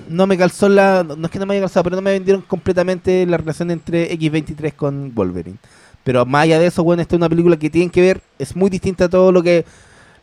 no 0.09 0.27
me 0.27 0.37
calzó 0.37 0.69
la... 0.69 1.03
No 1.03 1.25
es 1.25 1.31
que 1.31 1.39
no 1.39 1.45
me 1.45 1.53
haya 1.53 1.61
calzado, 1.61 1.83
pero 1.83 1.95
no 1.95 2.01
me 2.01 2.11
vendieron 2.11 2.41
completamente 2.41 3.25
la 3.25 3.37
relación 3.37 3.71
entre 3.71 4.11
X23 4.17 4.73
con 4.73 5.13
Wolverine. 5.15 5.57
Pero 6.03 6.25
más 6.25 6.43
allá 6.43 6.59
de 6.59 6.67
eso, 6.67 6.83
bueno, 6.83 7.01
esta 7.01 7.15
es 7.15 7.17
una 7.17 7.29
película 7.29 7.57
que 7.57 7.69
tienen 7.69 7.89
que 7.89 8.01
ver, 8.01 8.21
es 8.37 8.55
muy 8.55 8.69
distinta 8.69 9.05
a 9.05 9.09
todo 9.09 9.31
lo 9.31 9.41
que 9.41 9.65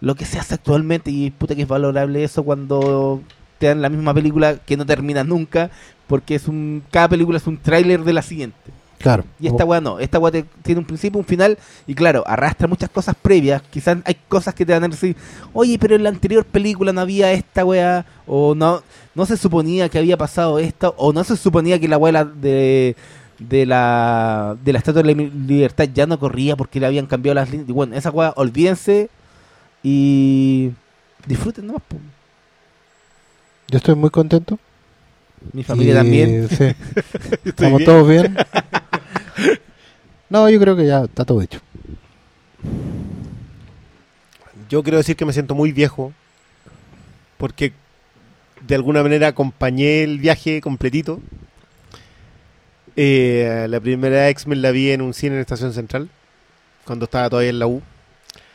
lo 0.01 0.15
que 0.15 0.25
se 0.25 0.39
hace 0.39 0.55
actualmente 0.55 1.11
y 1.11 1.31
puta 1.31 1.55
que 1.55 1.63
es 1.63 1.69
valorable 1.69 2.25
eso 2.25 2.43
cuando 2.43 3.21
te 3.59 3.67
dan 3.67 3.83
la 3.83 3.91
misma 3.91 4.15
película 4.15 4.57
que 4.57 4.77
no 4.77 4.87
termina 4.87 5.25
nunca, 5.25 5.71
porque 6.07 6.35
es 6.35 6.49
un 6.49 6.83
cada 6.91 7.09
película 7.09 7.37
es 7.39 7.47
un 7.47 7.59
tráiler 7.59 8.05
de 8.05 8.13
la 8.13 8.23
siguiente. 8.23 8.80
Claro. 9.01 9.25
Y 9.41 9.47
esta 9.47 9.65
weá 9.65 9.81
no, 9.81 9.99
esta 9.99 10.19
weá 10.19 10.45
tiene 10.63 10.79
un 10.79 10.85
principio, 10.85 11.19
un 11.19 11.25
final, 11.25 11.57
y 11.87 11.95
claro, 11.95 12.23
arrastra 12.27 12.69
muchas 12.69 12.91
cosas 12.91 13.17
previas. 13.21 13.63
Quizás 13.63 13.97
hay 14.05 14.15
cosas 14.29 14.55
que 14.55 14.67
te 14.67 14.75
van 14.75 14.85
a 14.85 14.89
decir, 14.89 15.17
oye, 15.55 15.79
pero 15.79 15.97
en 15.97 16.03
la 16.03 16.11
anterior 16.11 16.45
película 16.45 16.93
no 16.93 17.01
había 17.01 17.33
esta 17.33 17.65
weá, 17.65 18.05
o 18.27 18.55
no, 18.55 18.83
no 19.15 19.25
se 19.25 19.39
suponía 19.39 19.89
que 19.89 19.99
había 19.99 20.19
pasado 20.19 20.59
esto, 20.59 20.95
o 20.99 21.15
no 21.15 21.25
se 21.25 21.39
suponía 21.39 21.81
que 21.81 21.89
la 21.89 21.97
weá 21.97 22.27
de, 22.27 22.95
de 23.39 23.65
la 23.65 24.55
de 24.63 24.73
la 24.75 24.79
Estatua 24.79 25.03
de 25.03 25.15
la 25.15 25.23
Libertad 25.47 25.89
ya 25.95 26.05
no 26.05 26.19
corría 26.19 26.55
porque 26.55 26.79
le 26.79 26.85
habían 26.85 27.07
cambiado 27.07 27.37
las 27.37 27.49
líneas. 27.49 27.71
Y 27.71 27.73
bueno, 27.73 27.97
esa 27.97 28.11
weá, 28.11 28.35
olvídense 28.37 29.09
y 29.83 30.73
disfruten 31.27 31.69
nomás. 31.69 31.83
Yo 33.69 33.79
estoy 33.79 33.95
muy 33.95 34.11
contento. 34.11 34.59
Mi 35.53 35.63
familia 35.65 35.93
Y, 35.93 35.97
también. 35.97 36.49
Sí. 36.49 36.65
Estamos 37.45 37.79
bien. 37.79 37.85
todos 37.91 38.09
bien. 38.09 38.37
No, 40.29 40.49
yo 40.49 40.61
creo 40.61 40.77
que 40.77 40.87
ya 40.87 41.03
está 41.03 41.25
todo 41.25 41.43
hecho. 41.43 41.59
Yo 44.69 44.83
quiero 44.83 44.99
decir 44.99 45.17
que 45.17 45.25
me 45.25 45.33
siento 45.33 45.55
muy 45.57 45.73
viejo 45.73 46.13
porque 47.37 47.73
de 48.67 48.75
alguna 48.77 49.03
manera 49.03 49.29
acompañé 49.29 50.05
el 50.05 50.19
viaje 50.19 50.61
completito. 50.61 51.21
Eh, 52.97 53.67
la 53.69 53.81
primera 53.81 54.29
X-Men 54.29 54.63
la 54.63 54.71
vi 54.71 54.91
en 54.91 55.01
un 55.03 55.15
cine 55.15 55.35
en 55.37 55.41
Estación 55.41 55.73
Central, 55.73 56.09
cuando 56.85 57.07
estaba 57.07 57.31
todavía 57.31 57.51
en 57.51 57.59
la 57.59 57.67
U, 57.67 57.83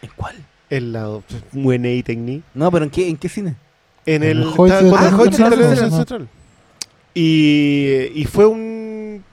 ¿En 0.01 0.09
cuál? 0.15 0.35
en 0.69 0.93
la 0.93 1.09
UNI 1.53 2.03
Tecni. 2.03 2.43
No, 2.53 2.71
pero 2.71 2.85
¿en 2.85 2.91
qué, 2.91 3.09
en 3.09 3.17
qué 3.17 3.27
cine? 3.29 3.55
En 4.05 4.23
En 4.23 4.29
el, 4.29 4.41
el 4.43 4.49
estaba- 4.49 4.81
de 4.81 4.89
cuando 4.89 5.23
el 5.25 5.33
Central. 5.33 5.91
Central. 5.91 6.27
Y, 7.15 8.11
y 8.13 8.25
fue 8.25 8.45
un... 8.45 9.23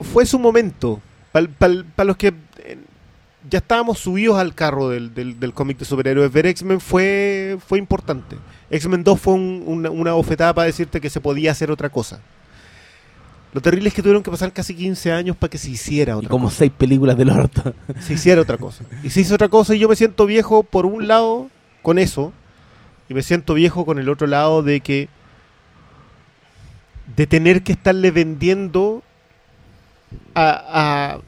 Fue 0.00 0.24
su 0.26 0.38
momento. 0.38 1.00
Para 1.32 2.04
los 2.04 2.16
que 2.16 2.28
eh, 2.64 2.78
ya 3.48 3.58
estábamos 3.58 3.98
subidos 3.98 4.38
al 4.38 4.54
carro 4.54 4.88
del, 4.88 5.14
del, 5.14 5.38
del 5.38 5.52
cómic 5.52 5.78
de 5.78 5.84
superhéroes, 5.84 6.32
ver 6.32 6.46
X-Men 6.46 6.80
fue, 6.80 7.58
fue 7.64 7.78
importante. 7.78 8.36
X-Men 8.70 9.04
2 9.04 9.20
fue 9.20 9.34
un- 9.34 9.62
una, 9.66 9.90
una 9.90 10.12
bofetada 10.12 10.54
para 10.54 10.66
decirte 10.66 11.00
que 11.00 11.10
se 11.10 11.20
podía 11.20 11.52
hacer 11.52 11.70
otra 11.70 11.90
cosa. 11.90 12.20
Lo 13.52 13.60
terrible 13.60 13.88
es 13.88 13.94
que 13.94 14.02
tuvieron 14.02 14.22
que 14.22 14.30
pasar 14.30 14.52
casi 14.52 14.74
15 14.74 15.12
años 15.12 15.36
para 15.36 15.50
que 15.50 15.58
se 15.58 15.70
hiciera 15.70 16.14
Y 16.14 16.16
otra 16.16 16.28
como 16.30 16.46
cosa 16.46 16.58
seis 16.58 16.72
películas 16.76 17.16
del 17.18 17.30
orto. 17.30 17.74
se 18.00 18.14
hiciera 18.14 18.40
otra 18.40 18.56
cosa. 18.58 18.84
Y 19.02 19.10
se 19.10 19.20
hizo 19.20 19.34
otra 19.34 19.48
cosa 19.48 19.74
y 19.74 19.78
yo 19.80 19.88
me 19.88 19.96
siento 19.96 20.24
viejo 20.26 20.62
por 20.62 20.86
un 20.86 21.06
lado 21.06 21.48
con 21.82 21.98
eso 21.98 22.32
y 23.10 23.14
me 23.14 23.24
siento 23.24 23.54
viejo 23.54 23.84
con 23.84 23.98
el 23.98 24.08
otro 24.08 24.28
lado 24.28 24.62
de 24.62 24.80
que 24.80 25.08
de 27.16 27.26
tener 27.26 27.64
que 27.64 27.72
estarle 27.72 28.12
vendiendo 28.12 29.02
a, 30.32 31.18
a, 31.18 31.20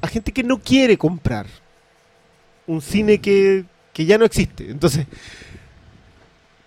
a 0.00 0.08
gente 0.08 0.32
que 0.32 0.42
no 0.42 0.58
quiere 0.58 0.98
comprar 0.98 1.46
un 2.66 2.82
cine 2.82 3.18
que, 3.18 3.64
que 3.92 4.04
ya 4.04 4.18
no 4.18 4.24
existe. 4.24 4.68
Entonces, 4.68 5.06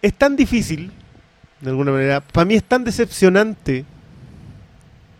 es 0.01 0.13
tan 0.13 0.37
difícil, 0.37 0.89
de 1.59 1.69
alguna 1.69 1.91
manera, 1.91 2.21
para 2.21 2.45
mí 2.45 2.55
es 2.55 2.63
tan 2.63 2.85
decepcionante 2.85 3.83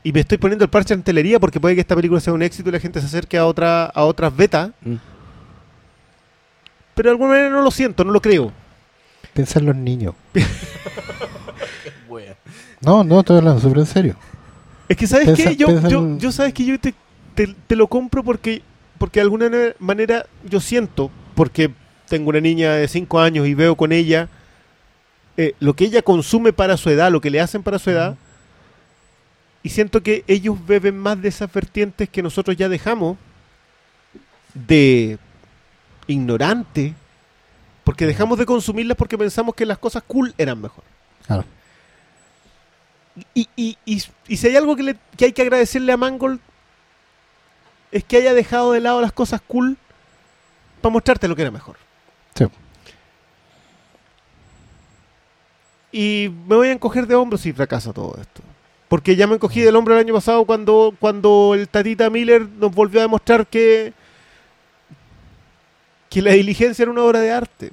y 0.01 0.13
me 0.13 0.21
estoy 0.21 0.37
poniendo 0.37 0.63
el 0.63 0.71
parche 0.71 0.93
en 0.93 1.03
telería 1.03 1.41
porque 1.41 1.59
puede 1.59 1.75
que 1.75 1.81
esta 1.81 1.95
película 1.95 2.21
sea 2.21 2.31
un 2.31 2.41
éxito 2.41 2.69
y 2.69 2.71
la 2.71 2.79
gente 2.79 3.01
se 3.01 3.07
acerque 3.07 3.37
a 3.37 3.45
otra 3.45 3.87
a 3.87 4.05
otras 4.05 4.33
betas. 4.33 4.71
Mm. 4.79 4.95
Pero 6.93 7.09
de 7.09 7.11
alguna 7.11 7.31
manera 7.31 7.49
no 7.49 7.61
lo 7.61 7.71
siento, 7.71 8.05
no 8.05 8.13
lo 8.13 8.21
creo. 8.21 8.53
Piensa 9.35 9.59
en 9.59 9.65
los 9.67 9.75
niños. 9.75 10.15
No, 12.81 13.03
no, 13.03 13.19
estoy 13.19 13.37
hablando 13.37 13.59
súper 13.59 13.79
en 13.79 13.85
serio. 13.85 14.15
Es 14.87 14.95
que, 14.95 15.07
¿sabes 15.07 15.25
Piensa- 15.27 15.49
qué? 15.49 15.55
Yo, 15.57 15.87
yo, 15.89 15.99
en- 15.99 16.19
yo, 16.19 16.31
¿sabes 16.31 16.53
que 16.53 16.63
Yo 16.65 16.79
te, 16.79 16.93
te- 17.33 17.53
te 17.67 17.75
lo 17.75 17.87
compro 17.87 18.23
porque, 18.23 18.61
porque 18.97 19.19
de 19.19 19.23
alguna 19.23 19.49
ne- 19.49 19.73
manera 19.79 20.25
yo 20.49 20.59
siento, 20.61 21.11
porque 21.35 21.71
tengo 22.07 22.29
una 22.29 22.39
niña 22.39 22.73
de 22.73 22.87
5 22.87 23.19
años 23.19 23.45
y 23.47 23.53
veo 23.55 23.75
con 23.75 23.91
ella 23.91 24.29
eh, 25.37 25.53
lo 25.59 25.73
que 25.75 25.83
ella 25.85 26.01
consume 26.01 26.53
para 26.53 26.77
su 26.77 26.89
edad, 26.89 27.11
lo 27.11 27.19
que 27.19 27.29
le 27.29 27.41
hacen 27.41 27.61
para 27.61 27.77
su 27.79 27.89
edad, 27.89 28.15
y 29.63 29.69
siento 29.69 30.01
que 30.01 30.23
ellos 30.27 30.55
beben 30.65 30.97
más 30.97 31.21
de 31.21 31.27
esas 31.27 31.51
vertientes 31.51 32.07
que 32.07 32.23
nosotros 32.23 32.55
ya 32.55 32.69
dejamos 32.69 33.17
de 34.53 35.17
ignorante, 36.07 36.93
porque 37.85 38.05
dejamos 38.05 38.37
de 38.37 38.45
consumirlas 38.45 38.97
porque 38.97 39.17
pensamos 39.17 39.55
que 39.55 39.65
las 39.65 39.77
cosas 39.77 40.03
cool 40.05 40.33
eran 40.37 40.59
mejor. 40.59 40.83
Claro. 41.25 41.45
Y, 43.33 43.47
y, 43.55 43.77
y, 43.85 44.03
y 44.27 44.35
si 44.37 44.47
hay 44.47 44.57
algo 44.57 44.75
que, 44.75 44.83
le- 44.83 44.97
que 45.15 45.25
hay 45.25 45.31
que 45.31 45.41
agradecerle 45.43 45.93
a 45.93 45.97
Mangold 45.97 46.41
es 47.91 48.03
que 48.03 48.17
haya 48.17 48.33
dejado 48.33 48.73
de 48.73 48.81
lado 48.81 48.99
las 48.99 49.13
cosas 49.13 49.39
cool 49.47 49.77
para 50.81 50.91
mostrarte 50.91 51.29
lo 51.29 51.35
que 51.37 51.43
era 51.43 51.51
mejor. 51.51 51.77
Sí. 52.33 52.45
Y 55.91 56.29
me 56.47 56.55
voy 56.57 56.67
a 56.67 56.71
encoger 56.73 57.07
de 57.07 57.15
hombros 57.15 57.41
si 57.41 57.53
fracasa 57.53 57.93
todo 57.93 58.17
esto. 58.19 58.41
Porque 58.89 59.15
ya 59.15 59.27
me 59.27 59.35
encogí 59.35 59.61
del 59.61 59.75
hombro 59.75 59.93
el 59.93 60.01
año 60.01 60.13
pasado 60.13 60.45
cuando, 60.45 60.93
cuando 60.99 61.53
el 61.55 61.69
Tatita 61.69 62.09
Miller 62.09 62.47
nos 62.47 62.73
volvió 62.73 62.99
a 62.99 63.03
demostrar 63.03 63.47
que, 63.47 63.93
que 66.09 66.21
la 66.21 66.31
diligencia 66.31 66.83
era 66.83 66.91
una 66.91 67.03
obra 67.03 67.19
de 67.19 67.31
arte. 67.31 67.71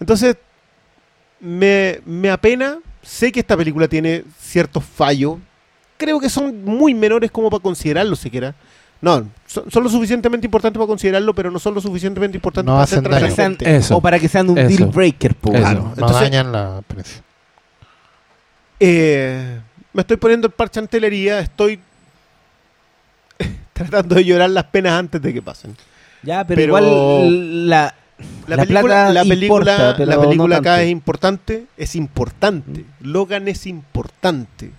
Entonces, 0.00 0.36
me, 1.40 2.00
me 2.04 2.30
apena. 2.30 2.78
Sé 3.02 3.30
que 3.30 3.40
esta 3.40 3.56
película 3.56 3.86
tiene 3.88 4.24
ciertos 4.40 4.84
fallos. 4.84 5.38
Creo 5.96 6.18
que 6.20 6.28
son 6.28 6.64
muy 6.64 6.92
menores 6.94 7.30
como 7.30 7.48
para 7.50 7.62
considerarlo 7.62 8.16
siquiera. 8.16 8.54
No, 9.00 9.28
son, 9.46 9.70
son 9.70 9.82
lo 9.84 9.88
suficientemente 9.90 10.46
importantes 10.46 10.78
para 10.78 10.86
considerarlo, 10.88 11.34
pero 11.34 11.50
no 11.50 11.58
son 11.58 11.74
lo 11.74 11.80
suficientemente 11.80 12.36
importantes 12.36 12.66
No 12.66 12.72
para 12.74 12.84
hacen 12.84 13.02
ser 13.02 13.10
daño. 13.10 13.20
Para 13.20 13.28
que 13.28 13.34
sean-. 13.34 13.56
Eso. 13.60 13.96
O 13.96 14.00
para 14.00 14.18
que 14.18 14.28
sean 14.28 14.50
un 14.50 14.58
Eso. 14.58 14.68
deal 14.68 14.90
breaker, 14.90 15.34
po. 15.34 15.50
Eso. 15.52 15.60
Claro. 15.60 15.82
No 15.82 15.90
Entonces- 15.90 16.20
dañan 16.20 16.50
la 16.52 16.82
prensa. 16.86 17.22
Eh, 18.80 19.60
me 19.92 20.00
estoy 20.02 20.16
poniendo 20.16 20.46
el 20.48 20.52
parche 20.52 20.80
en 20.80 20.88
telería, 20.88 21.38
estoy 21.40 21.80
tratando 23.72 24.14
de 24.16 24.24
llorar 24.24 24.50
las 24.50 24.64
penas 24.64 24.92
antes 24.98 25.20
de 25.22 25.32
que 25.32 25.40
pasen. 25.42 25.76
Ya, 26.26 26.44
pero, 26.46 26.56
Pero- 26.60 26.66
igual 26.78 27.68
la, 27.70 27.94
La, 28.46 28.56
La 28.56 28.62
película, 28.64 28.82
plata 28.82 29.12
la 29.12 29.22
película, 29.22 29.72
importa, 29.72 30.04
la 30.06 30.14
no 30.16 30.22
película 30.22 30.56
acá 30.56 30.62
tanto. 30.76 30.82
es 30.84 30.90
importante, 30.90 31.66
es 31.76 31.94
importante. 31.96 32.84
Logan 33.00 33.46
es 33.48 33.66
importante. 33.66 34.70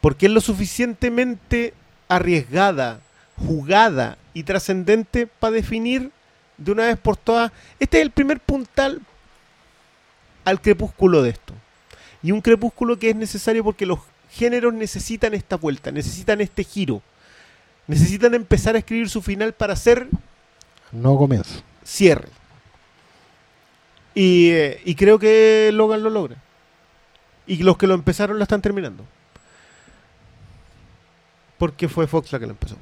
Porque 0.00 0.26
es 0.26 0.32
lo 0.32 0.40
suficientemente 0.40 1.74
arriesgada, 2.08 3.00
jugada 3.36 4.16
y 4.34 4.44
trascendente 4.44 5.26
para 5.26 5.52
definir 5.52 6.10
de 6.56 6.72
una 6.72 6.86
vez 6.86 6.96
por 6.98 7.16
todas. 7.16 7.52
Este 7.78 7.98
es 7.98 8.02
el 8.02 8.10
primer 8.10 8.40
puntal 8.40 9.00
al 10.44 10.60
crepúsculo 10.60 11.22
de 11.22 11.30
esto. 11.30 11.52
Y 12.22 12.32
un 12.32 12.40
crepúsculo 12.40 12.98
que 12.98 13.10
es 13.10 13.16
necesario 13.16 13.62
porque 13.62 13.86
los 13.86 14.00
géneros 14.30 14.72
necesitan 14.74 15.34
esta 15.34 15.56
vuelta, 15.56 15.90
necesitan 15.90 16.40
este 16.40 16.64
giro. 16.64 17.02
Necesitan 17.86 18.34
empezar 18.34 18.74
a 18.74 18.78
escribir 18.78 19.08
su 19.10 19.20
final 19.22 19.52
para 19.52 19.72
hacer 19.74 20.08
No 20.92 21.16
comienzo. 21.16 21.62
cierre. 21.84 22.28
Y, 24.14 24.50
eh, 24.50 24.80
y 24.84 24.94
creo 24.94 25.18
que 25.18 25.70
Logan 25.72 26.02
lo 26.02 26.10
logra. 26.10 26.36
Y 27.46 27.62
los 27.62 27.78
que 27.78 27.86
lo 27.86 27.94
empezaron 27.94 28.36
lo 28.36 28.42
están 28.42 28.60
terminando. 28.60 29.04
Porque 31.56 31.88
fue 31.88 32.06
Fox 32.06 32.32
la 32.32 32.38
que 32.38 32.46
lo 32.46 32.52
empezó. 32.52 32.76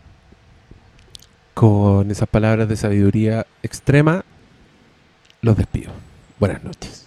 Con 1.55 2.11
esas 2.11 2.29
palabras 2.29 2.69
de 2.69 2.77
sabiduría 2.77 3.47
extrema, 3.63 4.25
los 5.41 5.57
despido. 5.57 5.93
Buenas 6.39 6.63
noches. 6.65 7.07